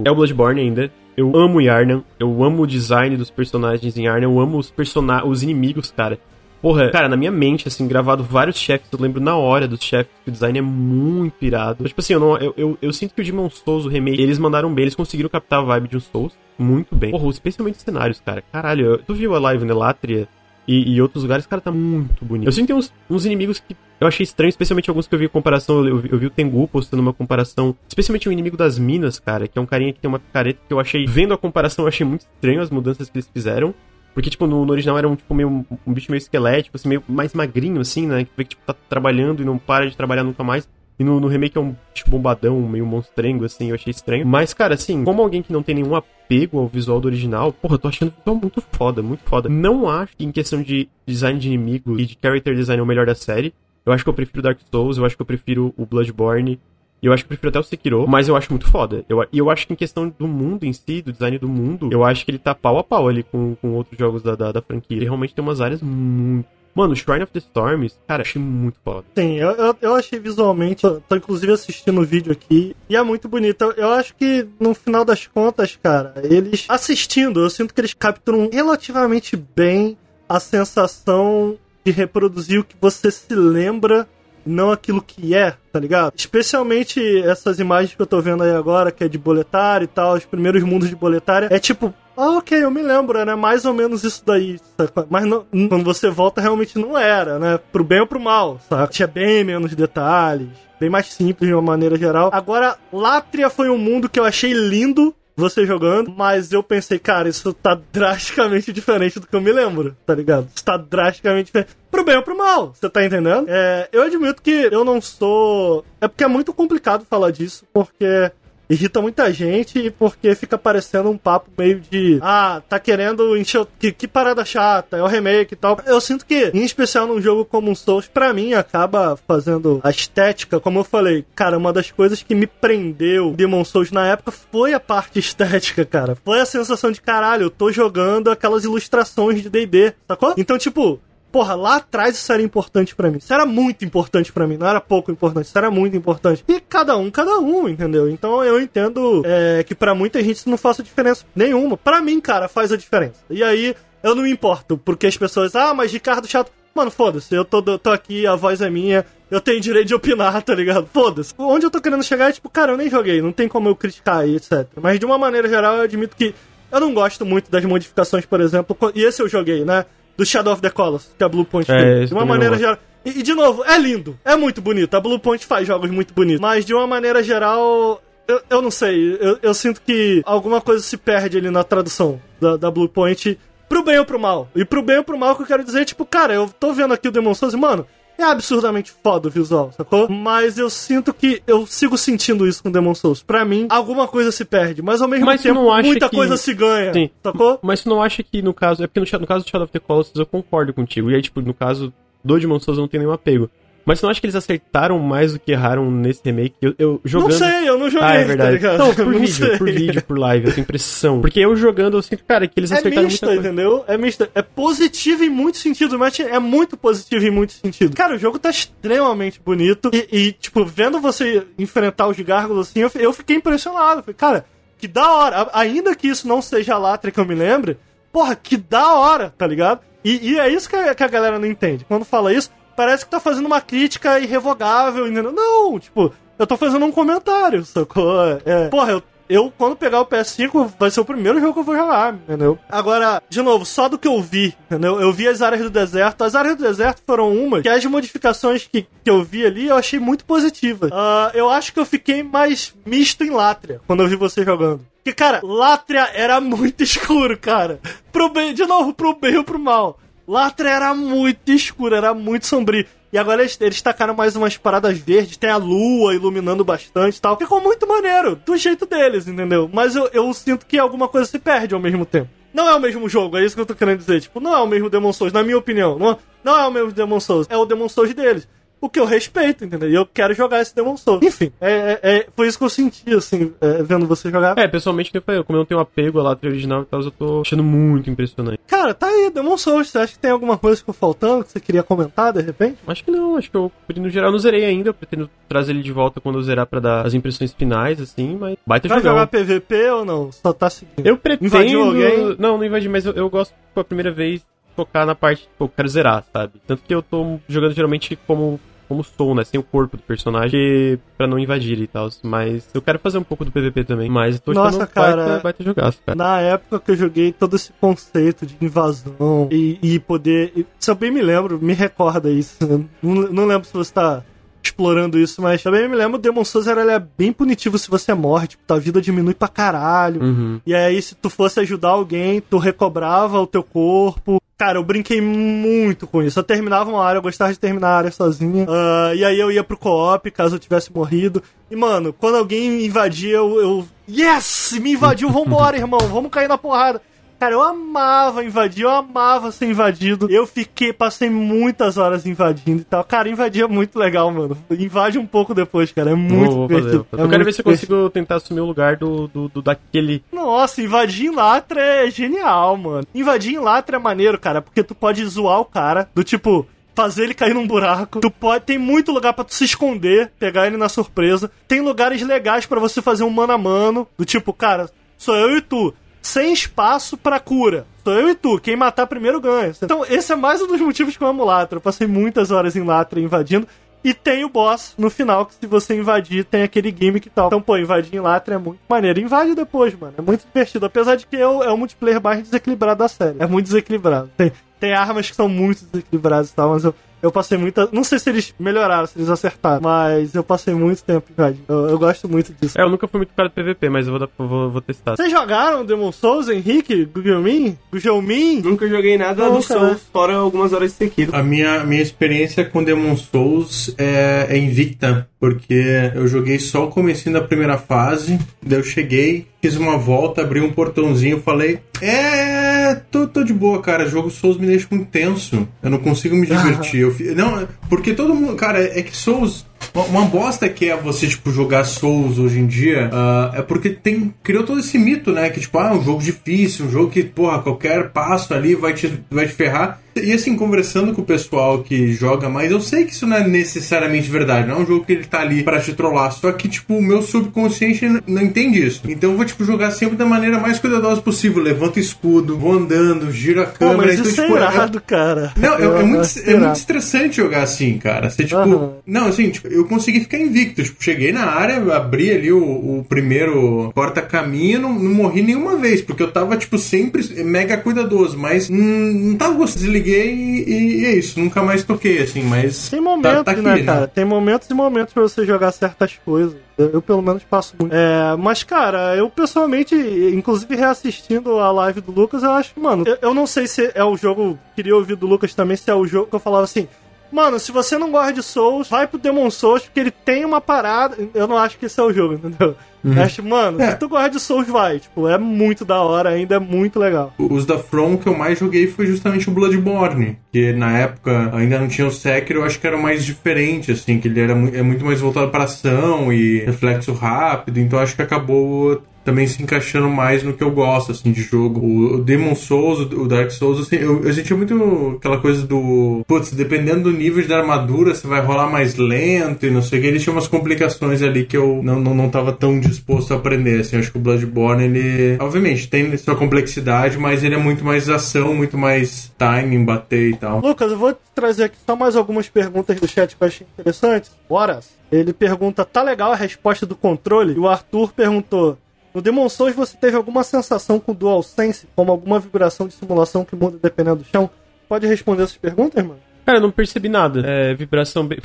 é 0.05 0.11
o 0.11 0.15
Bloodborne 0.15 0.61
ainda. 0.61 0.91
Eu 1.17 1.35
amo 1.35 1.59
Yarnan, 1.59 2.03
eu 2.19 2.43
amo 2.43 2.61
o 2.61 2.67
design 2.67 3.17
dos 3.17 3.31
personagens 3.31 3.97
em 3.97 4.05
Yarnan, 4.05 4.27
eu 4.27 4.39
amo 4.39 4.59
os 4.59 4.69
personagens, 4.69 5.29
os 5.29 5.41
inimigos, 5.41 5.91
cara. 5.91 6.19
Porra, 6.63 6.89
cara, 6.91 7.09
na 7.09 7.17
minha 7.17 7.29
mente, 7.29 7.67
assim, 7.67 7.85
gravado 7.85 8.23
vários 8.23 8.55
chefes, 8.55 8.87
eu 8.89 8.97
lembro 8.97 9.19
na 9.19 9.35
hora 9.35 9.67
dos 9.67 9.83
chefes, 9.83 10.13
que 10.23 10.29
o 10.29 10.31
design 10.31 10.57
é 10.57 10.61
muito 10.61 11.43
irado. 11.43 11.83
tipo 11.83 11.99
assim, 11.99 12.13
eu, 12.13 12.21
não, 12.21 12.37
eu, 12.37 12.53
eu, 12.55 12.77
eu, 12.81 12.93
sinto 12.93 13.13
que 13.13 13.21
o 13.21 13.23
Demon 13.23 13.49
Souls, 13.49 13.85
o 13.85 13.89
remake, 13.89 14.21
eles 14.21 14.39
mandaram 14.39 14.73
bem, 14.73 14.83
eles 14.83 14.95
conseguiram 14.95 15.29
captar 15.29 15.59
a 15.59 15.63
vibe 15.63 15.89
de 15.89 15.97
um 15.97 15.99
Souls 15.99 16.31
muito 16.57 16.95
bem. 16.95 17.11
Porra, 17.11 17.27
especialmente 17.27 17.75
os 17.75 17.81
cenários, 17.81 18.21
cara. 18.21 18.41
Caralho, 18.49 18.97
tu 19.05 19.13
viu 19.13 19.35
a 19.35 19.39
live 19.39 19.65
na 19.65 19.75
Latria 19.75 20.25
e, 20.65 20.93
e, 20.93 21.01
outros 21.01 21.23
lugares, 21.23 21.45
cara, 21.45 21.61
tá 21.61 21.71
muito 21.71 22.23
bonito. 22.23 22.47
Eu 22.47 22.51
sinto 22.53 22.67
que 22.67 22.67
tem 22.67 22.75
uns, 22.77 22.93
uns, 23.09 23.25
inimigos 23.25 23.59
que 23.59 23.75
eu 23.99 24.07
achei 24.07 24.23
estranho, 24.23 24.49
especialmente 24.49 24.89
alguns 24.89 25.05
que 25.05 25.13
eu 25.13 25.19
vi 25.19 25.27
comparação. 25.27 25.85
Eu, 25.85 26.01
eu 26.05 26.17
vi 26.17 26.27
o 26.27 26.29
Tengu 26.29 26.65
postando 26.69 27.01
uma 27.01 27.11
comparação, 27.11 27.75
especialmente 27.87 28.29
o 28.29 28.31
inimigo 28.31 28.55
das 28.55 28.79
minas, 28.79 29.19
cara, 29.19 29.49
que 29.49 29.59
é 29.59 29.61
um 29.61 29.65
carinha 29.65 29.91
que 29.91 29.99
tem 29.99 30.07
uma 30.07 30.19
picareta 30.19 30.59
que 30.65 30.73
eu 30.73 30.79
achei, 30.79 31.05
vendo 31.05 31.33
a 31.33 31.37
comparação, 31.37 31.83
eu 31.83 31.89
achei 31.89 32.05
muito 32.05 32.21
estranho 32.21 32.61
as 32.61 32.69
mudanças 32.69 33.09
que 33.09 33.17
eles 33.17 33.29
fizeram. 33.33 33.73
Porque, 34.13 34.29
tipo, 34.29 34.45
no, 34.45 34.65
no, 34.65 34.71
original 34.71 34.97
era 34.97 35.07
um, 35.07 35.15
tipo, 35.15 35.33
meio, 35.33 35.65
um 35.85 35.93
bicho 35.93 36.11
meio 36.11 36.19
esquelético, 36.19 36.77
assim, 36.77 36.87
meio 36.87 37.03
mais 37.07 37.33
magrinho, 37.33 37.81
assim, 37.81 38.07
né? 38.07 38.25
Que 38.25 38.31
vê 38.37 38.43
que, 38.43 38.49
tipo, 38.51 38.61
tá 38.65 38.75
trabalhando 38.87 39.41
e 39.41 39.45
não 39.45 39.57
para 39.57 39.89
de 39.89 39.97
trabalhar 39.97 40.23
nunca 40.23 40.43
mais. 40.43 40.67
E 40.99 41.03
no, 41.03 41.19
no 41.19 41.27
remake 41.27 41.57
é 41.57 41.61
um 41.61 41.75
tipo 41.93 42.11
bombadão, 42.11 42.61
meio 42.61 42.85
monstrengo, 42.85 43.45
assim, 43.45 43.69
eu 43.69 43.75
achei 43.75 43.91
estranho. 43.91 44.25
Mas, 44.25 44.53
cara, 44.53 44.75
assim, 44.75 45.03
como 45.03 45.21
alguém 45.21 45.41
que 45.41 45.51
não 45.51 45.63
tem 45.63 45.75
nenhum 45.75 45.95
apego 45.95 46.59
ao 46.59 46.67
visual 46.67 47.01
do 47.01 47.07
original, 47.07 47.51
porra, 47.51 47.75
eu 47.75 47.79
tô 47.79 47.87
achando 47.87 48.13
visual 48.15 48.35
muito 48.35 48.61
foda, 48.71 49.01
muito 49.01 49.23
foda. 49.23 49.49
Não 49.49 49.89
acho 49.89 50.15
que 50.15 50.23
em 50.23 50.31
questão 50.31 50.61
de 50.61 50.87
design 51.05 51.39
de 51.39 51.47
inimigo 51.47 51.99
e 51.99 52.05
de 52.05 52.17
character 52.21 52.55
design 52.55 52.79
é 52.79 52.83
o 52.83 52.85
melhor 52.85 53.07
da 53.07 53.15
série. 53.15 53.53
Eu 53.85 53.91
acho 53.91 54.03
que 54.03 54.09
eu 54.09 54.13
prefiro 54.13 54.41
Dark 54.41 54.59
Souls, 54.71 54.97
eu 54.97 55.05
acho 55.05 55.15
que 55.15 55.21
eu 55.21 55.25
prefiro 55.25 55.73
o 55.75 55.85
Bloodborne. 55.85 56.59
E 57.03 57.05
eu 57.05 57.11
acho 57.11 57.23
que 57.23 57.25
eu 57.25 57.29
prefiro 57.29 57.49
até 57.49 57.59
o 57.59 57.63
Sekiro, 57.63 58.07
mas 58.07 58.29
eu 58.29 58.35
acho 58.37 58.49
muito 58.49 58.65
foda. 58.71 59.03
Eu, 59.09 59.27
e 59.29 59.37
eu 59.37 59.49
acho 59.49 59.67
que 59.67 59.73
em 59.73 59.75
questão 59.75 60.07
do 60.07 60.25
mundo 60.25 60.63
em 60.63 60.71
si, 60.71 61.01
do 61.01 61.11
design 61.11 61.37
do 61.37 61.49
mundo, 61.49 61.89
eu 61.91 62.01
acho 62.01 62.23
que 62.23 62.31
ele 62.31 62.39
tá 62.39 62.55
pau 62.55 62.79
a 62.79 62.83
pau 62.83 63.09
ali 63.09 63.23
com, 63.23 63.55
com 63.55 63.73
outros 63.73 63.99
jogos 63.99 64.23
da, 64.23 64.35
da, 64.35 64.53
da 64.53 64.61
franquia. 64.61 64.95
Ele 64.95 65.03
realmente 65.03 65.35
tem 65.35 65.43
umas 65.43 65.59
áreas 65.59 65.81
muito 65.81 66.47
Mano, 66.75 66.95
Shrine 66.95 67.21
of 67.21 67.31
the 67.31 67.37
Storms, 67.37 67.99
cara, 68.07 68.23
achei 68.23 68.41
muito 68.41 68.79
foda. 68.83 69.05
Sim, 69.15 69.35
eu, 69.35 69.51
eu, 69.51 69.77
eu 69.79 69.95
achei 69.95 70.17
visualmente, 70.17 70.81
tô, 70.81 70.99
tô, 71.01 71.15
inclusive 71.15 71.51
assistindo 71.51 72.01
o 72.01 72.03
vídeo 72.03 72.31
aqui, 72.31 72.75
e 72.89 72.95
é 72.95 73.03
muito 73.03 73.29
bonito. 73.29 73.61
Eu, 73.61 73.71
eu, 73.73 73.89
acho 73.89 74.15
que, 74.15 74.47
no 74.59 74.73
final 74.73 75.05
das 75.05 75.27
contas, 75.27 75.77
cara, 75.81 76.15
eles 76.23 76.65
assistindo, 76.67 77.41
eu 77.41 77.49
sinto 77.51 77.75
que 77.75 77.79
eles 77.79 77.93
capturam 77.93 78.49
relativamente 78.51 79.35
bem 79.35 79.95
a 80.27 80.39
sensação 80.39 81.59
de 81.85 81.91
reproduzir 81.91 82.61
o 82.61 82.63
que 82.63 82.75
você 82.81 83.11
se 83.11 83.35
lembra 83.35 84.07
não 84.45 84.71
aquilo 84.71 85.01
que 85.01 85.35
é, 85.35 85.55
tá 85.71 85.79
ligado? 85.79 86.13
Especialmente 86.15 86.99
essas 87.23 87.59
imagens 87.59 87.95
que 87.95 88.01
eu 88.01 88.05
tô 88.05 88.21
vendo 88.21 88.43
aí 88.43 88.51
agora, 88.51 88.91
que 88.91 89.03
é 89.03 89.07
de 89.07 89.17
boletário 89.17 89.85
e 89.85 89.87
tal, 89.87 90.15
os 90.15 90.25
primeiros 90.25 90.63
mundos 90.63 90.89
de 90.89 90.95
boletária, 90.95 91.47
é 91.51 91.59
tipo, 91.59 91.93
ah, 92.15 92.37
ok, 92.37 92.63
eu 92.63 92.69
me 92.69 92.81
lembro, 92.81 93.23
né? 93.25 93.35
Mais 93.35 93.65
ou 93.65 93.73
menos 93.73 94.03
isso 94.03 94.23
daí. 94.25 94.59
Sabe? 94.77 94.91
Mas 95.09 95.25
não, 95.25 95.45
quando 95.67 95.83
você 95.83 96.09
volta, 96.09 96.41
realmente 96.41 96.77
não 96.77 96.97
era, 96.97 97.39
né? 97.39 97.59
Pro 97.71 97.83
bem 97.83 98.01
ou 98.01 98.07
pro 98.07 98.19
mal, 98.19 98.59
sabe? 98.69 98.91
Tinha 98.91 99.07
bem 99.07 99.43
menos 99.43 99.73
detalhes, 99.73 100.49
bem 100.79 100.89
mais 100.89 101.07
simples 101.07 101.47
de 101.47 101.53
uma 101.53 101.61
maneira 101.61 101.97
geral. 101.97 102.29
Agora, 102.31 102.77
Látria 102.91 103.49
foi 103.49 103.69
um 103.69 103.77
mundo 103.77 104.09
que 104.09 104.19
eu 104.19 104.25
achei 104.25 104.53
lindo, 104.53 105.13
você 105.35 105.65
jogando, 105.65 106.11
mas 106.11 106.51
eu 106.51 106.61
pensei, 106.61 106.99
cara, 106.99 107.27
isso 107.27 107.53
tá 107.53 107.79
drasticamente 107.91 108.71
diferente 108.71 109.19
do 109.19 109.27
que 109.27 109.35
eu 109.35 109.41
me 109.41 109.51
lembro, 109.51 109.95
tá 110.05 110.13
ligado? 110.13 110.47
Isso 110.53 110.63
tá 110.63 110.77
drasticamente 110.77 111.47
diferente. 111.47 111.75
Pro 111.89 112.03
bem 112.03 112.15
ou 112.17 112.23
pro 112.23 112.37
mal, 112.37 112.73
você 112.73 112.89
tá 112.89 113.05
entendendo? 113.05 113.45
É, 113.47 113.89
eu 113.91 114.03
admito 114.03 114.41
que 114.41 114.69
eu 114.71 114.83
não 114.83 115.01
sou. 115.01 115.83
É 115.99 116.07
porque 116.07 116.23
é 116.23 116.27
muito 116.27 116.53
complicado 116.53 117.05
falar 117.05 117.31
disso, 117.31 117.65
porque 117.73 118.31
irrita 118.69 119.01
muita 119.01 119.31
gente 119.31 119.91
porque 119.91 120.35
fica 120.35 120.57
parecendo 120.57 121.09
um 121.09 121.17
papo 121.17 121.49
meio 121.57 121.79
de 121.79 122.19
ah, 122.21 122.61
tá 122.67 122.79
querendo 122.79 123.37
encher 123.37 123.65
que, 123.79 123.91
que 123.91 124.07
parada 124.07 124.45
chata, 124.45 124.97
é 124.97 125.03
o 125.03 125.07
remake 125.07 125.53
e 125.53 125.57
tal. 125.57 125.77
Eu 125.85 125.99
sinto 126.01 126.25
que, 126.25 126.51
em 126.53 126.63
especial 126.63 127.07
num 127.07 127.21
jogo 127.21 127.45
como 127.45 127.69
um 127.69 127.75
Souls, 127.75 128.07
pra 128.07 128.33
mim 128.33 128.53
acaba 128.53 129.17
fazendo 129.27 129.79
a 129.83 129.89
estética, 129.89 130.59
como 130.59 130.79
eu 130.79 130.83
falei, 130.83 131.25
cara, 131.35 131.57
uma 131.57 131.73
das 131.73 131.91
coisas 131.91 132.23
que 132.23 132.35
me 132.35 132.47
prendeu 132.47 133.31
Demon 133.31 133.63
Souls 133.63 133.91
na 133.91 134.07
época 134.07 134.31
foi 134.31 134.73
a 134.73 134.79
parte 134.79 135.19
estética, 135.19 135.85
cara. 135.85 136.15
Foi 136.23 136.39
a 136.39 136.45
sensação 136.45 136.91
de 136.91 137.01
caralho, 137.01 137.43
eu 137.43 137.49
tô 137.49 137.71
jogando 137.71 138.31
aquelas 138.31 138.63
ilustrações 138.63 139.41
de 139.41 139.49
D&D, 139.49 139.93
sacou? 140.07 140.33
Então, 140.37 140.57
tipo, 140.57 140.99
porra, 141.33 141.55
lá 141.55 141.77
atrás 141.77 142.15
isso 142.15 142.31
era 142.31 142.43
importante 142.43 142.95
para 142.95 143.09
mim. 143.09 143.17
Isso 143.17 143.33
era 143.33 143.43
muito 143.43 143.83
importante 143.83 144.31
para 144.31 144.45
mim, 144.45 144.55
não 144.55 144.67
era 144.67 144.79
pouco 144.79 145.11
importante, 145.11 145.47
isso 145.47 145.57
era 145.57 145.71
muito 145.71 145.97
importante. 145.97 146.45
E 146.47 146.59
cada 146.59 146.95
um, 146.95 147.09
cada 147.09 147.39
um, 147.39 147.67
entendeu? 147.67 148.07
Então 148.07 148.43
eu 148.43 148.61
entendo 148.61 149.23
é, 149.25 149.63
que 149.63 149.73
para 149.73 149.95
muita 149.95 150.21
gente 150.23 150.35
isso 150.35 150.49
não 150.49 150.59
faça 150.59 150.83
diferença 150.83 151.25
nenhuma. 151.35 151.75
Para 151.75 151.99
mim, 152.03 152.21
cara, 152.21 152.47
faz 152.47 152.71
a 152.71 152.77
diferença. 152.77 153.19
E 153.31 153.43
aí 153.43 153.75
eu 154.03 154.13
não 154.13 154.21
me 154.21 154.31
importo, 154.31 154.77
porque 154.77 155.07
as 155.07 155.17
pessoas, 155.17 155.55
ah, 155.55 155.73
mas 155.73 155.91
Ricardo 155.91 156.27
chato. 156.27 156.51
Mano, 156.75 156.91
foda-se, 156.91 157.33
eu 157.33 157.43
tô, 157.43 157.61
tô 157.79 157.89
aqui, 157.89 158.27
a 158.27 158.35
voz 158.35 158.61
é 158.61 158.69
minha, 158.69 159.05
eu 159.29 159.41
tenho 159.41 159.59
direito 159.59 159.87
de 159.87 159.95
opinar, 159.95 160.39
tá 160.43 160.53
ligado? 160.53 160.87
Foda-se. 160.93 161.33
Onde 161.35 161.65
eu 161.65 161.71
tô 161.71 161.81
querendo 161.81 162.03
chegar 162.03 162.29
é 162.29 162.31
tipo, 162.31 162.47
cara, 162.47 162.73
eu 162.73 162.77
nem 162.77 162.91
joguei, 162.91 163.23
não 163.23 163.31
tem 163.31 163.47
como 163.47 163.69
eu 163.69 163.75
criticar 163.75 164.27
e 164.27 164.35
etc. 164.35 164.67
Mas 164.79 164.99
de 164.99 165.05
uma 165.05 165.17
maneira 165.17 165.49
geral, 165.49 165.77
eu 165.77 165.81
admito 165.81 166.15
que 166.15 166.35
Eu 166.71 166.79
não 166.79 166.93
gosto 166.93 167.25
muito 167.25 167.49
das 167.49 167.65
modificações, 167.65 168.25
por 168.25 168.39
exemplo, 168.39 168.77
e 168.93 169.03
esse 169.03 169.21
eu 169.21 169.27
joguei, 169.27 169.65
né? 169.65 169.85
Do 170.17 170.25
Shadow 170.25 170.53
of 170.53 170.61
the 170.61 170.69
Colossus, 170.69 171.11
que 171.17 171.23
a 171.23 171.29
Blue 171.29 171.45
Point 171.45 171.71
É, 171.71 172.05
De 172.05 172.13
uma 172.13 172.25
maneira 172.25 172.57
geral. 172.57 172.77
E, 173.05 173.19
e, 173.19 173.23
de 173.23 173.33
novo, 173.33 173.63
é 173.65 173.77
lindo, 173.77 174.17
é 174.23 174.35
muito 174.35 174.61
bonito. 174.61 174.95
A 174.95 174.99
Blue 174.99 175.19
Point 175.19 175.45
faz 175.45 175.67
jogos 175.67 175.91
muito 175.91 176.13
bonitos. 176.13 176.39
Mas 176.39 176.65
de 176.65 176.73
uma 176.73 176.87
maneira 176.87 177.21
geral, 177.21 178.01
eu, 178.27 178.41
eu 178.49 178.61
não 178.61 178.71
sei. 178.71 179.17
Eu, 179.19 179.39
eu 179.41 179.53
sinto 179.53 179.81
que 179.81 180.21
alguma 180.25 180.61
coisa 180.61 180.81
se 180.81 180.95
perde 180.97 181.37
ali 181.37 181.49
na 181.49 181.63
tradução 181.63 182.21
da, 182.39 182.55
da 182.57 182.71
Blue 182.71 182.87
Point. 182.87 183.37
Pro 183.67 183.83
bem 183.83 183.97
ou 183.97 184.05
pro 184.05 184.19
mal. 184.19 184.47
E 184.55 184.63
pro 184.63 184.83
bem 184.83 184.97
ou 184.97 185.03
pro 185.03 185.17
mal, 185.17 185.35
que 185.35 185.41
eu 185.41 185.47
quero 185.47 185.63
dizer, 185.63 185.83
tipo, 185.85 186.05
cara, 186.05 186.33
eu 186.33 186.49
tô 186.59 186.73
vendo 186.73 186.93
aqui 186.93 187.07
o 187.07 187.11
Demon 187.11 187.33
Souls 187.33 187.53
e, 187.53 187.57
mano, 187.57 187.87
é 188.23 188.31
absurdamente 188.31 188.91
foda 189.03 189.27
o 189.27 189.31
visual, 189.31 189.71
sacou? 189.75 190.09
Mas 190.09 190.57
eu 190.57 190.69
sinto 190.69 191.13
que 191.13 191.41
eu 191.45 191.65
sigo 191.67 191.97
sentindo 191.97 192.47
isso 192.47 192.63
com 192.63 192.71
Demon 192.71 192.95
Souls. 192.95 193.21
Pra 193.23 193.43
mim, 193.45 193.67
alguma 193.69 194.07
coisa 194.07 194.31
se 194.31 194.43
perde, 194.45 194.81
mas 194.81 195.01
ao 195.01 195.07
mesmo 195.07 195.25
Mas 195.25 195.41
tempo, 195.41 195.61
muita 195.83 196.09
que- 196.09 196.15
coisa 196.15 196.37
se 196.37 196.53
ganha, 196.53 196.93
Sim. 196.93 197.09
sacou? 197.23 197.59
Mas 197.61 197.81
tu 197.83 197.89
não 197.89 198.01
acha 198.01 198.23
que 198.23 198.41
no 198.41 198.53
caso. 198.53 198.83
É 198.83 198.87
porque 198.87 198.99
no, 198.99 199.19
no 199.19 199.27
caso 199.27 199.43
do 199.45 199.49
Shadow 199.49 199.65
of 199.65 199.73
the 199.73 199.79
Colossus 199.79 200.15
eu 200.15 200.25
concordo 200.25 200.73
contigo. 200.73 201.11
E 201.11 201.15
aí, 201.15 201.21
tipo, 201.21 201.41
no 201.41 201.53
caso 201.53 201.93
do 202.23 202.39
Demon 202.39 202.59
Souls 202.59 202.77
eu 202.77 202.81
não 202.81 202.87
tenho 202.87 203.03
nenhum 203.03 203.13
apego. 203.13 203.49
Mas 203.85 204.01
não 204.01 204.09
acha 204.09 204.19
que 204.21 204.25
eles 204.25 204.35
acertaram 204.35 204.97
mais 204.99 205.33
do 205.33 205.39
que 205.39 205.51
erraram 205.51 205.91
nesse 205.91 206.21
remake? 206.23 206.55
Eu, 206.61 206.73
eu 206.79 207.01
jogando. 207.03 207.31
Não 207.31 207.37
sei, 207.37 207.67
eu 207.69 207.77
não 207.77 207.89
joguei, 207.89 208.07
Ah, 208.07 208.13
é 208.15 208.21
tá 208.21 208.27
verdade. 208.27 208.51
ligado? 208.53 208.77
Não, 208.77 208.93
por 208.95 209.05
Não 209.05 209.19
vídeo, 209.19 209.33
sei. 209.47 209.57
por 209.57 209.71
vídeo, 209.71 210.03
por 210.03 210.17
live, 210.19 210.47
eu 210.47 210.53
tenho 210.53 210.63
impressão. 210.63 211.21
Porque 211.21 211.39
eu 211.39 211.55
jogando, 211.55 211.97
eu 211.97 212.01
sinto, 212.01 212.23
cara, 212.23 212.47
que 212.47 212.57
eles 212.59 212.71
É 212.71 212.75
acertaram 212.75 213.07
mista, 213.07 213.25
muita 213.25 213.41
coisa. 213.41 213.53
entendeu? 213.53 213.83
É 213.87 213.97
mista. 213.97 214.29
É 214.33 214.41
positivo 214.41 215.23
em 215.23 215.29
muitos 215.29 215.61
sentidos, 215.61 215.97
mas 215.99 216.17
é 216.19 216.39
muito 216.39 216.77
positivo 216.77 217.25
em 217.25 217.31
muitos 217.31 217.57
sentidos. 217.57 217.93
Cara, 217.95 218.15
o 218.15 218.17
jogo 218.17 218.39
tá 218.39 218.49
extremamente 218.49 219.39
bonito. 219.43 219.89
E, 219.93 220.07
e, 220.11 220.31
tipo, 220.31 220.63
vendo 220.65 220.99
você 220.99 221.45
enfrentar 221.59 222.07
os 222.07 222.19
gárgulas 222.19 222.69
assim, 222.69 222.79
eu, 222.79 222.91
eu 222.95 223.11
fiquei 223.13 223.35
impressionado. 223.35 224.01
Falei, 224.01 224.15
cara, 224.15 224.45
que 224.77 224.87
da 224.87 225.11
hora. 225.11 225.49
Ainda 225.53 225.95
que 225.95 226.07
isso 226.07 226.27
não 226.27 226.41
seja 226.41 226.75
a 226.75 226.77
Latra 226.77 227.11
que 227.11 227.19
eu 227.19 227.25
me 227.25 227.35
lembre, 227.35 227.77
porra, 228.11 228.35
que 228.35 228.55
da 228.57 228.93
hora, 228.95 229.33
tá 229.37 229.45
ligado? 229.45 229.81
E, 230.05 230.31
e 230.33 230.39
é 230.39 230.49
isso 230.49 230.69
que 230.69 230.75
a, 230.75 230.93
que 230.95 231.03
a 231.03 231.07
galera 231.07 231.39
não 231.39 231.47
entende. 231.47 231.85
Quando 231.85 232.03
fala 232.05 232.33
isso, 232.33 232.49
parece 232.75 233.05
que 233.05 233.11
tá 233.11 233.19
fazendo 233.19 233.45
uma 233.45 233.61
crítica 233.61 234.19
irrevogável, 234.19 235.07
entendeu? 235.07 235.31
Não, 235.31 235.79
tipo, 235.79 236.13
eu 236.37 236.47
tô 236.47 236.57
fazendo 236.57 236.85
um 236.85 236.91
comentário, 236.91 237.65
sacou? 237.65 238.41
É, 238.45 238.69
porra, 238.69 238.91
eu 238.91 239.03
eu, 239.29 239.51
quando 239.57 239.75
pegar 239.75 240.01
o 240.01 240.05
PS5, 240.05 240.73
vai 240.77 240.91
ser 240.91 240.99
o 240.99 241.05
primeiro 241.05 241.39
jogo 241.39 241.53
que 241.53 241.59
eu 241.59 241.63
vou 241.63 241.75
jogar, 241.75 242.13
entendeu? 242.13 242.59
Agora, 242.69 243.21
de 243.29 243.41
novo, 243.41 243.65
só 243.65 243.87
do 243.87 243.97
que 243.97 244.07
eu 244.07 244.21
vi, 244.21 244.55
entendeu? 244.65 244.99
Eu 244.99 245.11
vi 245.11 245.27
as 245.27 245.41
áreas 245.41 245.61
do 245.61 245.69
deserto. 245.69 246.23
As 246.23 246.35
áreas 246.35 246.55
do 246.55 246.63
deserto 246.63 247.01
foram 247.05 247.33
uma 247.33 247.61
que 247.61 247.69
as 247.69 247.83
modificações 247.85 248.67
que, 248.71 248.85
que 249.03 249.09
eu 249.09 249.23
vi 249.23 249.45
ali 249.45 249.67
eu 249.67 249.75
achei 249.75 249.99
muito 249.99 250.25
positivas. 250.25 250.91
Ah, 250.93 251.31
eu 251.33 251.49
acho 251.49 251.73
que 251.73 251.79
eu 251.79 251.85
fiquei 251.85 252.21
mais 252.21 252.75
misto 252.85 253.23
em 253.23 253.29
Látria 253.29 253.81
quando 253.87 254.03
eu 254.03 254.07
vi 254.07 254.15
você 254.15 254.43
jogando. 254.43 254.85
Porque, 255.03 255.13
cara, 255.13 255.39
Látria 255.43 256.09
era 256.13 256.39
muito 256.39 256.83
escuro, 256.83 257.37
cara. 257.37 257.79
Pro 258.11 258.29
bem, 258.29 258.53
de 258.53 258.65
novo, 258.65 258.93
pro 258.93 259.15
bem 259.15 259.37
ou 259.37 259.43
pro 259.43 259.59
mal. 259.59 259.99
Látria 260.33 260.71
era 260.71 260.95
muito 260.95 261.51
escuro, 261.51 261.93
era 261.93 262.11
muito 262.11 262.47
sombrio. 262.47 262.87
E 263.11 263.19
agora 263.19 263.43
eles, 263.43 263.55
eles 263.61 263.79
tacaram 263.83 264.15
mais 264.15 264.35
umas 264.35 264.57
paradas 264.57 264.97
verdes, 264.97 265.37
tem 265.37 265.51
a 265.51 265.57
lua 265.57 266.15
iluminando 266.15 266.65
bastante 266.65 267.17
e 267.17 267.21
tal. 267.21 267.37
Ficou 267.37 267.61
muito 267.61 267.87
maneiro, 267.87 268.35
do 268.43 268.57
jeito 268.57 268.87
deles, 268.87 269.27
entendeu? 269.27 269.69
Mas 269.71 269.95
eu, 269.95 270.09
eu 270.11 270.33
sinto 270.33 270.65
que 270.65 270.79
alguma 270.79 271.07
coisa 271.07 271.29
se 271.29 271.37
perde 271.37 271.75
ao 271.75 271.79
mesmo 271.79 272.03
tempo. 272.03 272.31
Não 272.51 272.67
é 272.67 272.73
o 272.73 272.79
mesmo 272.79 273.07
jogo, 273.07 273.37
é 273.37 273.45
isso 273.45 273.53
que 273.53 273.61
eu 273.61 273.65
tô 273.65 273.75
querendo 273.75 273.99
dizer. 273.99 274.21
Tipo, 274.21 274.39
não 274.39 274.55
é 274.55 274.57
o 274.57 274.65
mesmo 274.65 274.89
Demon 274.89 275.13
Souls, 275.13 275.31
na 275.31 275.43
minha 275.43 275.57
opinião. 275.57 275.99
Não, 275.99 276.17
não 276.43 276.59
é 276.59 276.65
o 276.65 276.71
mesmo 276.71 276.91
Demon 276.91 277.19
Souls, 277.19 277.45
é 277.47 277.55
o 277.55 277.65
Demon 277.65 277.87
Souls 277.87 278.11
deles. 278.15 278.47
O 278.83 278.89
que 278.89 278.99
eu 278.99 279.05
respeito, 279.05 279.63
entendeu? 279.63 279.89
E 279.89 279.95
eu 279.95 280.05
quero 280.05 280.33
jogar 280.33 280.61
esse 280.61 280.75
Demon 280.75 280.97
Souls. 280.97 281.21
Enfim, 281.23 281.53
é, 281.61 281.71
é, 281.71 281.99
é- 282.17 282.27
foi 282.35 282.47
isso 282.49 282.57
que 282.57 282.65
eu 282.65 282.69
senti, 282.69 283.13
assim, 283.13 283.53
é, 283.61 283.81
vendo 283.81 284.05
você 284.05 284.29
jogar. 284.29 284.57
É, 284.57 284.67
pessoalmente, 284.67 285.09
como 285.21 285.55
eu 285.57 285.59
não 285.59 285.65
tenho 285.65 285.79
apego 285.79 286.19
à 286.19 286.23
Latria 286.23 286.51
original 286.51 286.81
e 286.81 286.85
tal, 286.85 287.01
eu 287.01 287.09
tô 287.11 287.41
achando 287.41 287.63
muito 287.63 288.09
impressionante. 288.09 288.59
Cara, 288.67 288.93
tá 288.93 289.07
aí, 289.07 289.31
Demon 289.33 289.57
Souls. 289.57 289.89
Você 289.89 289.97
acha 289.99 290.11
que 290.13 290.19
tem 290.19 290.31
alguma 290.31 290.57
coisa 290.57 290.75
que 290.75 290.81
ficou 290.81 290.93
faltando 290.93 291.45
que 291.45 291.51
você 291.51 291.61
queria 291.61 291.81
comentar, 291.81 292.33
de 292.33 292.41
repente? 292.41 292.77
Acho 292.85 293.03
que 293.05 293.09
não, 293.11 293.37
acho 293.37 293.49
que 293.49 293.55
eu, 293.55 293.71
no 293.95 294.09
geral, 294.09 294.31
não 294.33 294.37
zerei 294.39 294.65
ainda. 294.65 294.89
Eu 294.89 294.93
pretendo 294.93 295.29
trazer 295.47 295.71
ele 295.71 295.81
de 295.81 295.91
volta 295.93 296.19
quando 296.19 296.37
eu 296.37 296.43
zerar 296.43 296.65
pra 296.65 296.81
dar 296.81 297.05
as 297.05 297.13
impressões 297.13 297.53
finais, 297.53 298.01
assim, 298.01 298.35
mas 298.37 298.57
baita 298.67 298.89
Vai 298.89 298.97
jogão. 298.97 299.13
jogar 299.13 299.27
PVP 299.27 299.89
ou 299.91 300.03
não? 300.03 300.29
Só 300.29 300.51
tá 300.51 300.69
seguindo. 300.69 301.05
Eu 301.07 301.15
pretendo. 301.17 301.45
Invadiu 301.47 301.83
alguém? 301.83 302.35
Não, 302.37 302.57
não 302.57 302.65
invadi, 302.65 302.89
mas 302.89 303.05
eu, 303.05 303.13
eu 303.13 303.29
gosto, 303.29 303.53
tipo, 303.53 303.79
a 303.79 303.83
primeira 303.85 304.11
vez, 304.11 304.41
focar 304.75 305.05
na 305.05 305.15
parte, 305.15 305.43
tipo, 305.43 305.63
eu 305.63 305.69
quero 305.69 305.87
zerar, 305.87 306.25
sabe? 306.33 306.53
Tanto 306.67 306.83
que 306.85 306.93
eu 306.93 307.01
tô 307.01 307.39
jogando 307.47 307.73
geralmente 307.73 308.17
como. 308.27 308.59
Como 308.93 309.03
sou, 309.03 309.33
né? 309.33 309.43
Sem 309.43 309.59
o 309.59 309.63
corpo 309.63 309.97
do 309.97 310.03
personagem 310.03 310.99
pra 311.17 311.25
não 311.25 311.39
invadir 311.39 311.79
e 311.81 311.87
tal. 311.87 312.09
Mas 312.21 312.69
eu 312.75 312.81
quero 312.81 312.99
fazer 312.99 313.17
um 313.17 313.23
pouco 313.23 313.43
do 313.43 313.51
PVP 313.51 313.83
também. 313.85 314.07
Mas 314.07 314.39
tô 314.39 314.53
Nossa, 314.53 314.85
cara, 314.85 315.25
baita, 315.25 315.39
baita 315.43 315.63
jogaço, 315.63 315.97
cara. 316.05 316.15
Na 316.15 316.39
época 316.39 316.79
que 316.79 316.91
eu 316.91 316.95
joguei 316.95 317.31
todo 317.31 317.55
esse 317.55 317.71
conceito 317.81 318.45
de 318.45 318.55
invasão 318.61 319.49
e, 319.51 319.79
e 319.81 319.99
poder. 319.99 320.53
e- 320.55 320.65
Se 320.79 320.91
eu 320.91 320.95
bem 320.95 321.09
me 321.09 321.23
lembro, 321.23 321.59
me 321.59 321.73
recorda 321.73 322.29
isso. 322.29 322.55
né? 322.67 322.85
Não, 323.01 323.13
não 323.31 323.45
lembro 323.47 323.67
se 323.67 323.73
você 323.73 323.91
tá 323.91 324.23
explorando 324.61 325.17
isso, 325.19 325.41
mas 325.41 325.61
também 325.63 325.89
me 325.89 325.95
lembro 325.95 326.17
o 326.17 326.21
Demon 326.21 326.45
Souls 326.45 326.67
era 326.67 326.89
é 326.89 326.99
bem 327.17 327.33
punitivo 327.33 327.77
se 327.77 327.89
você 327.89 328.13
morre, 328.13 328.47
tipo, 328.47 328.63
tua 328.65 328.79
vida 328.79 329.01
diminui 329.01 329.33
pra 329.33 329.47
caralho. 329.47 330.21
Uhum. 330.21 330.61
E 330.65 330.73
aí, 330.73 331.01
se 331.01 331.15
tu 331.15 331.29
fosse 331.29 331.59
ajudar 331.59 331.89
alguém, 331.89 332.39
tu 332.41 332.57
recobrava 332.59 333.39
o 333.41 333.47
teu 333.47 333.63
corpo. 333.63 334.39
Cara, 334.63 334.77
eu 334.77 334.83
brinquei 334.83 335.19
muito 335.19 336.07
com 336.07 336.23
isso. 336.23 336.39
Eu 336.39 336.43
terminava 336.43 336.89
uma 336.89 337.03
área, 337.03 337.17
eu 337.17 337.21
gostava 337.21 337.51
de 337.51 337.59
terminar 337.59 337.89
a 337.89 337.97
área 337.97 338.11
sozinha. 338.11 338.65
Ah, 338.69 339.13
e 339.13 339.25
aí 339.25 339.37
eu 339.37 339.51
ia 339.51 339.61
pro 339.61 339.75
co-op, 339.75 340.31
caso 340.31 340.55
eu 340.55 340.59
tivesse 340.59 340.89
morrido. 340.89 341.43
E, 341.69 341.75
mano, 341.75 342.13
quando 342.13 342.37
alguém 342.37 342.85
invadia, 342.85 343.35
eu. 343.35 343.59
eu 343.59 343.87
yes! 344.09 344.79
Me 344.79 344.93
invadiu, 344.93 345.29
vambora, 345.29 345.75
irmão, 345.75 345.99
vamos 345.99 346.31
cair 346.31 346.47
na 346.47 346.57
porrada. 346.57 347.01
Cara, 347.43 347.55
eu 347.55 347.61
amava 347.61 348.41
invadir, 348.41 348.83
eu 348.83 348.89
amava 348.89 349.51
ser 349.51 349.65
invadido. 349.65 350.27
Eu 350.31 350.47
fiquei, 350.47 350.93
passei 350.93 351.29
muitas 351.29 351.97
horas 351.97 352.25
invadindo 352.25 352.79
e 352.83 352.85
tal. 352.85 353.03
Cara, 353.03 353.27
invadir 353.27 353.65
é 353.65 353.67
muito 353.67 353.99
legal, 353.99 354.31
mano. 354.31 354.57
Invade 354.71 355.19
um 355.19 355.25
pouco 355.25 355.53
depois, 355.53 355.91
cara. 355.91 356.11
É 356.11 356.15
muito 356.15 356.55
Vou- 356.55 356.69
fazer, 356.69 356.95
vou 356.95 357.03
fazer. 357.11 357.21
É 357.21 357.25
eu 357.25 357.29
quero 357.29 357.43
ver 357.43 357.53
se 357.53 357.59
eu 357.59 357.65
consigo 357.65 358.09
tentar 358.09 358.35
assumir 358.37 358.61
o 358.61 358.65
lugar 358.65 358.95
do, 358.95 359.27
do, 359.27 359.49
do- 359.49 359.61
daquele. 359.61 360.23
Nossa, 360.31 360.81
invadir 360.81 361.25
em 361.25 361.35
Latra 361.35 361.81
é 361.81 362.09
genial, 362.09 362.77
mano. 362.77 363.05
Invadir 363.13 363.55
em 363.55 363.59
Latra 363.59 363.97
é 363.97 363.99
maneiro, 363.99 364.39
cara, 364.39 364.61
porque 364.61 364.81
tu 364.81 364.95
pode 364.95 365.25
zoar 365.25 365.59
o 365.59 365.65
cara, 365.65 366.07
do 366.15 366.23
tipo, 366.23 366.65
fazer 366.95 367.23
ele 367.25 367.33
cair 367.33 367.53
num 367.53 367.67
buraco. 367.67 368.21
Tu 368.21 368.31
pode, 368.31 368.63
tem 368.63 368.77
muito 368.77 369.11
lugar 369.11 369.33
pra 369.33 369.43
tu 369.43 369.53
se 369.53 369.65
esconder, 369.65 370.31
pegar 370.39 370.65
ele 370.65 370.77
na 370.77 370.87
surpresa. 370.87 371.51
Tem 371.67 371.81
lugares 371.81 372.21
legais 372.21 372.65
pra 372.65 372.79
você 372.79 373.01
fazer 373.01 373.25
um 373.25 373.29
mano 373.29 373.51
a 373.51 373.57
mano, 373.57 374.07
do 374.17 374.23
tipo, 374.23 374.53
cara, 374.53 374.89
sou 375.17 375.35
eu 375.35 375.57
e 375.57 375.61
tu. 375.61 375.93
Sem 376.23 376.53
espaço 376.53 377.17
pra 377.17 377.37
cura. 377.37 377.85
Sou 378.01 378.13
eu 378.13 378.29
e 378.29 378.35
tu. 378.35 378.57
Quem 378.57 378.77
matar 378.77 379.05
primeiro 379.05 379.41
ganha. 379.41 379.73
Então, 379.81 380.05
esse 380.05 380.31
é 380.31 380.35
mais 380.37 380.61
um 380.61 380.67
dos 380.67 380.79
motivos 380.79 381.17
que 381.17 381.23
eu 381.23 381.27
amo 381.27 381.43
Latra. 381.43 381.77
Eu 381.77 381.81
passei 381.81 382.07
muitas 382.07 382.49
horas 382.49 382.77
em 382.77 382.83
Latra 382.83 383.19
invadindo. 383.19 383.67
E 384.03 384.13
tem 384.13 384.43
o 384.43 384.49
boss 384.49 384.95
no 384.97 385.09
final, 385.09 385.45
que 385.45 385.55
se 385.55 385.67
você 385.67 385.95
invadir, 385.95 386.43
tem 386.43 386.63
aquele 386.63 386.95
gimmick 386.97 387.27
e 387.27 387.29
tal. 387.29 387.47
Então, 387.47 387.61
pô, 387.61 387.77
invadir 387.77 388.15
em 388.15 388.21
Latra 388.21 388.55
é 388.55 388.57
muito 388.57 388.79
maneiro. 388.87 389.19
Invade 389.19 389.53
depois, 389.53 389.93
mano. 389.99 390.13
É 390.17 390.21
muito 390.21 390.45
divertido. 390.45 390.85
Apesar 390.85 391.17
de 391.17 391.27
que 391.27 391.35
é 391.35 391.47
o, 391.47 391.61
é 391.61 391.71
o 391.71 391.77
multiplayer 391.77 392.21
mais 392.21 392.41
desequilibrado 392.41 392.99
da 392.99 393.07
série. 393.09 393.35
É 393.39 393.45
muito 393.45 393.65
desequilibrado. 393.65 394.31
Tem, 394.37 394.51
tem 394.79 394.93
armas 394.93 395.29
que 395.29 395.35
são 395.35 395.49
muito 395.49 395.83
desequilibradas 395.85 396.51
e 396.51 396.55
tal, 396.55 396.69
mas 396.69 396.85
eu, 396.85 396.95
eu 397.23 397.31
passei 397.31 397.57
muita. 397.57 397.87
Não 397.93 398.03
sei 398.03 398.19
se 398.19 398.29
eles 398.29 398.53
melhoraram, 398.59 399.07
se 399.07 399.17
eles 399.17 399.29
acertaram, 399.29 399.81
mas 399.81 400.35
eu 400.35 400.43
passei 400.43 400.73
muito 400.73 401.01
tempo 401.03 401.31
invadindo. 401.31 401.63
Eu, 401.69 401.89
eu 401.91 401.97
gosto 401.97 402.27
muito 402.27 402.53
disso. 402.53 402.77
É, 402.77 402.83
eu 402.83 402.89
nunca 402.89 403.07
fui 403.07 403.19
muito 403.19 403.33
cara 403.33 403.47
do 403.47 403.53
PVP, 403.53 403.89
mas 403.89 404.07
eu 404.07 404.19
vou, 404.19 404.29
vou, 404.45 404.69
vou 404.69 404.81
testar. 404.81 405.15
Vocês 405.15 405.31
jogaram 405.31 405.85
Demon 405.85 406.11
Souls, 406.11 406.49
Henrique? 406.49 407.05
Gugelmin? 407.05 407.77
Gugelmin? 407.89 408.61
Nunca 408.61 408.89
joguei 408.89 409.17
nada 409.17 409.45
Não, 409.47 409.57
do 409.57 409.65
cara. 409.65 409.79
Souls, 409.79 410.01
fora 410.11 410.35
algumas 410.35 410.73
horas 410.73 410.91
de 410.91 410.97
Sekiro. 410.97 411.33
A 411.33 411.41
minha, 411.41 411.85
minha 411.85 412.01
experiência 412.01 412.65
com 412.65 412.83
Demon 412.83 413.15
Souls 413.15 413.95
é, 413.97 414.47
é 414.49 414.57
invicta, 414.57 415.29
porque 415.39 416.11
eu 416.13 416.27
joguei 416.27 416.59
só 416.59 416.85
o 416.85 416.89
comecinho 416.89 417.33
da 417.33 417.41
primeira 417.41 417.77
fase, 417.77 418.37
daí 418.61 418.79
eu 418.79 418.83
cheguei, 418.83 419.47
fiz 419.63 419.77
uma 419.77 419.97
volta, 419.97 420.41
abri 420.41 420.59
um 420.59 420.73
portãozinho, 420.73 421.39
falei, 421.39 421.79
é, 422.01 422.95
tô, 423.09 423.25
tô 423.25 423.45
de 423.45 423.53
boa, 423.53 423.81
cara, 423.81 424.09
jogo 424.09 424.29
Souls 424.29 424.57
me 424.57 424.67
deixa 424.67 424.87
muito 424.91 425.07
tenso, 425.07 425.65
eu 425.81 425.89
não 425.89 425.99
consigo 425.99 426.35
me 426.35 426.45
divertir. 426.45 426.99
Eu, 426.99 427.15
não, 427.33 427.65
porque 427.89 428.13
todo 428.13 428.35
mundo, 428.35 428.57
cara, 428.57 428.83
é 428.83 429.01
que 429.01 429.15
Souls... 429.15 429.65
Uma- 429.93 430.25
bosta 430.25 430.67
que 430.67 430.89
é 430.89 430.97
você, 430.97 431.27
tipo, 431.27 431.51
jogar 431.51 431.83
Souls 431.83 432.39
hoje 432.39 432.57
em 432.59 432.65
dia 432.65 433.09
ah, 433.11 433.51
é 433.53 433.61
porque 433.61 433.89
tem, 433.89 434.33
criou 434.41 434.63
todo 434.63 434.79
esse 434.79 434.97
mito, 434.97 435.31
né? 435.31 435.49
Que, 435.49 435.59
tipo, 435.59 435.77
ah, 435.77 435.93
um 435.93 436.01
jogo 436.01 436.21
difícil, 436.21 436.85
um 436.85 436.89
jogo 436.89 437.11
que, 437.11 437.21
porra, 437.21 437.59
qualquer 437.59 438.09
passo 438.09 438.53
ali 438.53 438.75
vai 438.75 438.93
te, 438.93 439.13
vai 439.29 439.45
te 439.45 439.53
ferrar. 439.53 440.01
E 440.15 440.31
assim, 440.31 440.55
conversando 440.55 441.13
com 441.13 441.21
o 441.21 441.25
pessoal 441.25 441.81
que 441.83 442.13
joga 442.13 442.49
mais, 442.49 442.71
eu 442.71 442.79
sei 442.79 443.05
que 443.05 443.13
isso 443.13 443.25
não 443.25 443.37
é 443.37 443.47
necessariamente 443.47 444.29
verdade. 444.29 444.67
Não 444.67 444.77
é 444.77 444.79
um 444.79 444.85
jogo 444.85 445.05
que 445.05 445.13
ele 445.13 445.23
tá 445.23 445.39
ali 445.41 445.63
pra 445.63 445.79
te 445.79 445.93
trollar. 445.93 446.31
Só 446.31 446.51
que, 446.51 446.67
tipo, 446.67 446.95
o 446.95 447.01
meu 447.01 447.21
subconsciente 447.21 448.07
não 448.27 448.41
entende 448.41 448.85
isso. 448.85 449.01
Então 449.07 449.31
eu 449.31 449.37
vou, 449.37 449.45
tipo, 449.45 449.63
jogar 449.63 449.91
sempre 449.91 450.15
da 450.15 450.25
maneira 450.25 450.59
mais 450.59 450.79
cuidadosa 450.79 451.21
possível. 451.21 451.63
Levanto 451.63 451.97
o 451.97 451.99
escudo, 451.99 452.57
vou 452.57 452.73
andando, 452.73 453.31
giro 453.31 453.61
a 453.61 453.65
Pô, 453.65 453.79
câmera. 453.79 453.97
mas 454.07 454.19
então, 454.19 454.31
isso 454.31 454.41
tipo, 454.41 454.57
é 454.57 454.61
irado, 454.61 455.01
cara. 455.01 455.53
Não, 455.57 455.75
é, 455.75 455.83
Eu 455.83 455.97
é 455.97 456.03
muito, 456.03 456.27
é 456.45 456.55
muito 456.55 456.75
estressante 456.75 457.37
jogar 457.37 457.63
assim, 457.63 457.97
cara. 457.97 458.29
Você, 458.29 458.43
tipo. 458.43 458.55
Aham. 458.57 458.93
Não, 459.05 459.27
assim, 459.27 459.49
tipo, 459.49 459.67
eu 459.67 459.85
consegui 459.85 460.19
ficar 460.21 460.37
invicto. 460.37 460.83
Tipo, 460.83 461.03
cheguei 461.03 461.31
na 461.31 461.45
área, 461.45 461.77
abri 461.95 462.31
ali 462.31 462.51
o, 462.51 462.59
o 462.61 463.05
primeiro 463.07 463.91
corta-caminho, 463.93 464.79
não, 464.79 464.93
não 464.93 465.13
morri 465.13 465.41
nenhuma 465.41 465.75
vez, 465.77 466.01
porque 466.01 466.23
eu 466.23 466.31
tava, 466.31 466.55
tipo, 466.57 466.77
sempre 466.77 467.23
mega 467.43 467.77
cuidadoso, 467.77 468.37
mas 468.37 468.69
hum, 468.69 469.29
não 469.29 469.35
tava 469.35 469.53
gostando. 469.53 470.02
Desliguei 470.03 470.33
e, 470.35 471.01
e 471.01 471.05
é 471.05 471.15
isso. 471.15 471.39
Nunca 471.39 471.63
mais 471.63 471.83
toquei, 471.83 472.21
assim, 472.21 472.43
mas. 472.43 472.89
Tem 472.89 473.01
momentos, 473.01 473.37
tá, 473.37 473.43
tá 473.43 473.51
aqui, 473.51 473.61
né, 473.61 473.83
cara? 473.83 474.07
Tem 474.07 474.25
momentos 474.25 474.69
e 474.69 474.73
momentos 474.73 475.13
pra 475.13 475.23
você 475.23 475.45
jogar 475.45 475.71
certas 475.71 476.19
coisas. 476.23 476.55
Eu, 476.77 476.91
eu, 476.91 477.01
pelo 477.01 477.21
menos 477.21 477.43
passo 477.43 477.75
muito. 477.79 477.93
É, 477.93 478.35
mas, 478.37 478.63
cara, 478.63 479.15
eu 479.15 479.29
pessoalmente, 479.29 479.95
inclusive 479.95 480.75
reassistindo 480.75 481.59
a 481.59 481.71
live 481.71 482.01
do 482.01 482.11
Lucas, 482.11 482.43
eu 482.43 482.51
acho, 482.51 482.71
mano, 482.79 483.03
eu, 483.07 483.17
eu 483.21 483.33
não 483.33 483.47
sei 483.47 483.67
se 483.67 483.91
é 483.93 484.03
o 484.03 484.17
jogo. 484.17 484.57
Queria 484.75 484.95
ouvir 484.95 485.15
do 485.15 485.27
Lucas 485.27 485.53
também 485.53 485.77
se 485.77 485.89
é 485.89 485.95
o 485.95 486.05
jogo 486.05 486.27
que 486.27 486.35
eu 486.35 486.39
falava 486.39 486.63
assim. 486.63 486.87
Mano, 487.33 487.59
se 487.59 487.71
você 487.71 487.97
não 487.97 488.11
gosta 488.11 488.31
de 488.33 488.43
Souls, 488.43 488.87
vai 488.87 489.07
pro 489.07 489.17
Demon 489.17 489.49
Souls, 489.49 489.81
porque 489.83 489.99
ele 489.99 490.11
tem 490.11 490.45
uma 490.45 490.61
parada. 490.61 491.17
Eu 491.33 491.47
não 491.47 491.57
acho 491.57 491.77
que 491.79 491.87
esse 491.87 491.99
é 491.99 492.03
o 492.03 492.13
jogo, 492.13 492.35
entendeu? 492.45 492.75
Eu 493.03 493.21
acho, 493.21 493.43
mano, 493.43 493.81
É. 493.81 493.91
se 493.91 493.97
tu 493.97 494.07
gosta 494.07 494.29
de 494.29 494.39
Souls, 494.39 494.65
vai. 494.67 494.99
Tipo, 494.99 495.27
é 495.27 495.37
muito 495.37 495.83
da 495.83 495.99
hora, 496.01 496.29
ainda 496.29 496.55
é 496.55 496.59
muito 496.59 496.97
legal. 496.99 497.33
Os 497.37 497.65
da 497.65 497.77
From 497.77 498.15
que 498.17 498.27
eu 498.27 498.37
mais 498.37 498.59
joguei 498.59 498.87
foi 498.87 499.05
justamente 499.07 499.49
o 499.49 499.51
Bloodborne, 499.51 500.37
que 500.53 500.71
na 500.71 500.97
época 500.97 501.51
ainda 501.53 501.79
não 501.79 501.87
tinha 501.89 502.07
o 502.07 502.11
Sekiro, 502.11 502.59
eu 502.59 502.63
acho 502.65 502.79
que 502.79 502.87
era 502.87 502.95
o 502.95 503.01
mais 503.01 503.25
diferente, 503.25 503.91
assim, 503.91 504.19
que 504.19 504.27
ele 504.29 504.39
era 504.39 504.55
mu- 504.55 504.71
é 504.73 504.81
muito 504.81 505.03
mais 505.03 505.19
voltado 505.19 505.49
para 505.49 505.65
ação 505.65 506.31
e 506.31 506.59
reflexo 506.59 507.11
rápido, 507.11 507.77
então 507.79 507.99
acho 507.99 508.15
que 508.15 508.21
acabou 508.21 509.01
também 509.23 509.47
se 509.47 509.61
encaixando 509.61 510.09
mais 510.09 510.43
no 510.43 510.53
que 510.53 510.63
eu 510.63 510.71
gosto, 510.71 511.11
assim, 511.11 511.31
de 511.31 511.41
jogo. 511.41 511.79
O, 512.15 512.23
Demon 512.23 512.55
Souls, 512.55 512.99
o 512.99 513.27
Dark 513.27 513.51
Souls, 513.51 513.79
assim, 513.79 513.95
eu, 513.95 514.23
eu 514.23 514.33
sentia 514.33 514.55
muito 514.55 515.15
aquela 515.17 515.39
coisa 515.39 515.65
do... 515.65 516.23
Putz, 516.27 516.51
dependendo 516.51 517.03
do 517.03 517.11
nível 517.11 517.45
de 517.45 517.53
armadura, 517.53 518.13
você 518.13 518.27
vai 518.27 518.41
rolar 518.41 518.69
mais 518.69 518.95
lento 518.95 519.65
e 519.65 519.71
não 519.71 519.81
sei 519.81 519.99
o 519.99 520.01
que. 520.01 520.07
Ele 520.07 520.19
tinha 520.19 520.33
umas 520.33 520.47
complicações 520.47 521.21
ali 521.21 521.45
que 521.45 521.57
eu 521.57 521.81
não, 521.83 521.99
não, 521.99 522.13
não 522.13 522.29
tava 522.29 522.51
tão 522.51 522.79
disposto 522.79 523.33
a 523.33 523.37
aprender, 523.37 523.81
assim. 523.81 523.95
Eu 523.95 524.01
acho 524.01 524.11
que 524.11 524.17
o 524.17 524.21
Bloodborne, 524.21 524.83
ele... 524.83 525.37
Obviamente, 525.39 525.87
tem 525.87 526.15
sua 526.17 526.35
complexidade, 526.35 527.17
mas 527.17 527.43
ele 527.43 527.55
é 527.55 527.59
muito 527.59 527.83
mais 527.83 528.09
ação, 528.09 528.53
muito 528.53 528.77
mais 528.77 529.31
timing, 529.37 529.85
bater 529.85 530.31
e 530.31 530.35
tal. 530.35 530.59
Lucas, 530.59 530.91
eu 530.91 530.97
vou 530.97 531.17
trazer 531.33 531.65
aqui 531.65 531.77
só 531.85 531.95
mais 531.95 532.15
algumas 532.15 532.49
perguntas 532.49 532.99
do 532.99 533.07
chat 533.07 533.35
que 533.35 533.43
eu 533.43 533.47
achei 533.47 533.67
interessantes. 533.73 534.31
Bora! 534.49 534.79
Ele 535.11 535.31
pergunta: 535.31 535.85
tá 535.85 536.01
legal 536.01 536.31
a 536.31 536.35
resposta 536.35 536.87
do 536.87 536.95
controle? 536.95 537.53
E 537.53 537.59
o 537.59 537.67
Arthur 537.67 538.11
perguntou: 538.13 538.77
no 539.13 539.21
Demon 539.21 539.47
Souls 539.49 539.75
você 539.75 539.95
teve 539.97 540.15
alguma 540.17 540.43
sensação 540.43 540.99
com 540.99 541.11
o 541.11 541.15
DualSense, 541.15 541.87
como 541.95 542.11
alguma 542.11 542.39
vibração 542.39 542.87
de 542.87 542.93
simulação 542.93 543.45
que 543.45 543.55
muda 543.55 543.77
dependendo 543.81 544.17
do 544.17 544.25
chão? 544.25 544.49
Pode 544.89 545.07
responder 545.07 545.43
essas 545.43 545.57
perguntas, 545.57 546.03
mano? 546.03 546.19
Cara, 546.45 546.57
eu 546.57 546.61
não 546.61 546.71
percebi 546.71 547.07
nada. 547.09 547.41
É, 547.45 547.73
vibração 547.73 548.25
bem. 548.27 548.39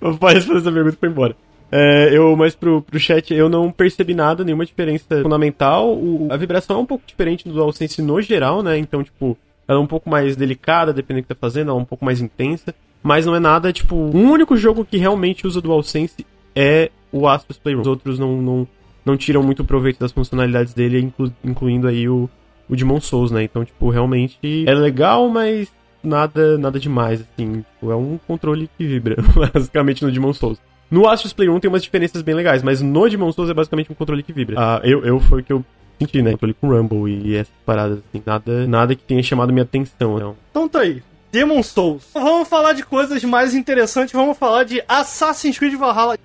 o 0.00 0.16
pai 0.16 0.34
respondeu 0.34 0.60
essa 0.60 0.72
pergunta 0.72 0.96
e 0.96 0.98
foi 0.98 1.08
embora. 1.08 1.36
É, 1.70 2.16
eu, 2.16 2.36
mas 2.36 2.54
pro, 2.54 2.82
pro 2.82 2.98
chat, 3.00 3.32
eu 3.34 3.48
não 3.48 3.70
percebi 3.70 4.14
nada, 4.14 4.44
nenhuma 4.44 4.64
diferença 4.64 5.22
fundamental. 5.22 5.92
O- 5.92 6.28
a 6.30 6.36
vibração 6.36 6.76
é 6.78 6.80
um 6.80 6.86
pouco 6.86 7.04
diferente 7.06 7.48
do 7.48 7.54
DualSense 7.54 8.00
no 8.00 8.20
geral, 8.20 8.62
né? 8.62 8.78
Então, 8.78 9.02
tipo, 9.02 9.36
ela 9.66 9.78
é 9.78 9.82
um 9.82 9.86
pouco 9.86 10.08
mais 10.08 10.36
delicada, 10.36 10.92
dependendo 10.92 11.24
do 11.24 11.28
que 11.28 11.34
tá 11.34 11.40
fazendo, 11.40 11.70
ela 11.70 11.78
é 11.78 11.82
um 11.82 11.86
pouco 11.86 12.04
mais 12.04 12.20
intensa. 12.20 12.74
Mas 13.02 13.26
não 13.26 13.34
é 13.34 13.40
nada, 13.40 13.72
tipo, 13.72 13.94
o 13.96 14.16
único 14.16 14.56
jogo 14.56 14.84
que 14.84 14.96
realmente 14.96 15.46
usa 15.46 15.60
DualSense 15.60 16.24
é 16.54 16.90
o 17.12 17.28
Astros 17.28 17.58
Playroom. 17.58 17.82
Os 17.82 17.86
outros 17.88 18.18
não, 18.18 18.40
não, 18.40 18.68
não 19.04 19.16
tiram 19.16 19.42
muito 19.42 19.64
proveito 19.64 19.98
das 20.00 20.12
funcionalidades 20.12 20.72
dele, 20.74 21.00
inclu- 21.00 21.32
incluindo 21.44 21.86
aí 21.88 22.08
o, 22.08 22.28
o 22.68 22.76
Demon 22.76 23.00
Souls, 23.00 23.30
né? 23.30 23.42
Então, 23.44 23.64
tipo, 23.64 23.88
realmente 23.90 24.64
é 24.66 24.74
legal, 24.74 25.28
mas 25.28 25.68
nada 26.02 26.56
nada 26.58 26.78
demais, 26.80 27.20
assim. 27.20 27.64
Tipo, 27.74 27.90
é 27.92 27.96
um 27.96 28.18
controle 28.26 28.68
que 28.76 28.86
vibra, 28.86 29.16
basicamente, 29.52 30.04
no 30.04 30.10
Demon 30.10 30.32
Souls. 30.32 30.58
No 30.90 31.08
Astros 31.08 31.32
Playroom 31.32 31.58
tem 31.60 31.68
umas 31.68 31.82
diferenças 31.82 32.22
bem 32.22 32.34
legais, 32.34 32.62
mas 32.62 32.80
no 32.80 33.08
Demon 33.08 33.32
Souls 33.32 33.50
é 33.50 33.54
basicamente 33.54 33.90
um 33.90 33.94
controle 33.94 34.22
que 34.22 34.32
vibra. 34.32 34.56
Ah, 34.58 34.80
eu, 34.84 35.04
eu 35.04 35.18
foi 35.18 35.40
o 35.40 35.44
que 35.44 35.52
eu 35.52 35.64
senti, 35.98 36.22
né? 36.22 36.32
Controle 36.32 36.54
com 36.54 36.68
Rumble 36.68 37.10
e 37.24 37.36
essas 37.36 37.52
paradas, 37.66 37.98
assim. 37.98 38.22
Nada, 38.24 38.66
nada 38.66 38.94
que 38.94 39.02
tenha 39.02 39.22
chamado 39.22 39.52
minha 39.52 39.62
atenção, 39.64 40.18
não. 40.18 40.36
Então 40.50 40.68
tá 40.68 40.80
aí. 40.80 41.02
Demon 41.32 41.62
Souls. 41.64 42.04
Vamos 42.14 42.46
falar 42.48 42.74
de 42.74 42.84
coisas 42.84 43.24
mais 43.24 43.54
interessantes. 43.54 44.12
Vamos 44.12 44.38
falar 44.38 44.62
de 44.64 44.82
Assassin's 44.86 45.58
Creed 45.58 45.74
Valhalla. 45.74 46.16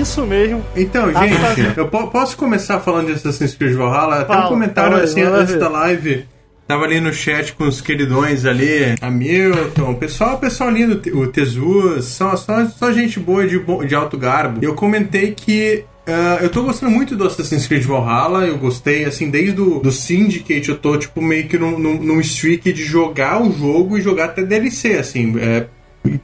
Isso 0.00 0.24
mesmo. 0.26 0.64
Então, 0.76 1.10
Ah, 1.14 1.26
gente, 1.26 1.40
tá. 1.40 1.72
eu 1.76 1.88
po- 1.88 2.08
posso 2.08 2.36
começar 2.36 2.80
falando 2.80 3.06
de 3.06 3.12
Assassin's 3.12 3.54
Creed 3.54 3.74
Valhalla? 3.74 4.16
Até 4.20 4.26
Fala, 4.26 4.46
um 4.46 4.48
comentário 4.48 4.96
aí, 4.96 5.04
assim 5.04 5.22
antes 5.22 5.54
da 5.56 5.68
live. 5.68 6.24
Tava 6.66 6.84
ali 6.84 7.00
no 7.00 7.12
chat 7.12 7.54
com 7.54 7.64
os 7.64 7.80
queridões 7.80 8.44
ali, 8.44 8.94
Hamilton, 9.00 9.94
pessoal, 9.94 10.36
pessoal 10.38 10.68
lindo, 10.70 11.00
o 11.18 11.26
Tezus, 11.26 12.04
só, 12.04 12.36
só, 12.36 12.66
só 12.66 12.92
gente 12.92 13.18
boa 13.18 13.46
de, 13.46 13.58
de 13.86 13.94
alto 13.94 14.18
garbo. 14.18 14.58
Eu 14.62 14.74
comentei 14.74 15.32
que 15.32 15.84
ah, 16.06 16.38
eu 16.42 16.50
tô 16.50 16.62
gostando 16.62 16.92
muito 16.92 17.16
do 17.16 17.26
Assassin's 17.26 17.66
Creed 17.66 17.84
Valhalla, 17.84 18.46
eu 18.46 18.58
gostei, 18.58 19.04
assim, 19.06 19.30
desde 19.30 19.58
o 19.60 19.78
do 19.78 19.90
Syndicate, 19.90 20.68
eu 20.68 20.76
tô, 20.76 20.96
tipo, 20.98 21.22
meio 21.22 21.46
que 21.48 21.56
num, 21.58 21.78
num, 21.78 21.94
num 22.02 22.20
streak 22.20 22.70
de 22.72 22.84
jogar 22.84 23.42
o 23.42 23.50
jogo 23.52 23.96
e 23.96 24.02
jogar 24.02 24.26
até 24.26 24.42
DLC, 24.42 24.94
assim, 24.98 25.38
é, 25.38 25.66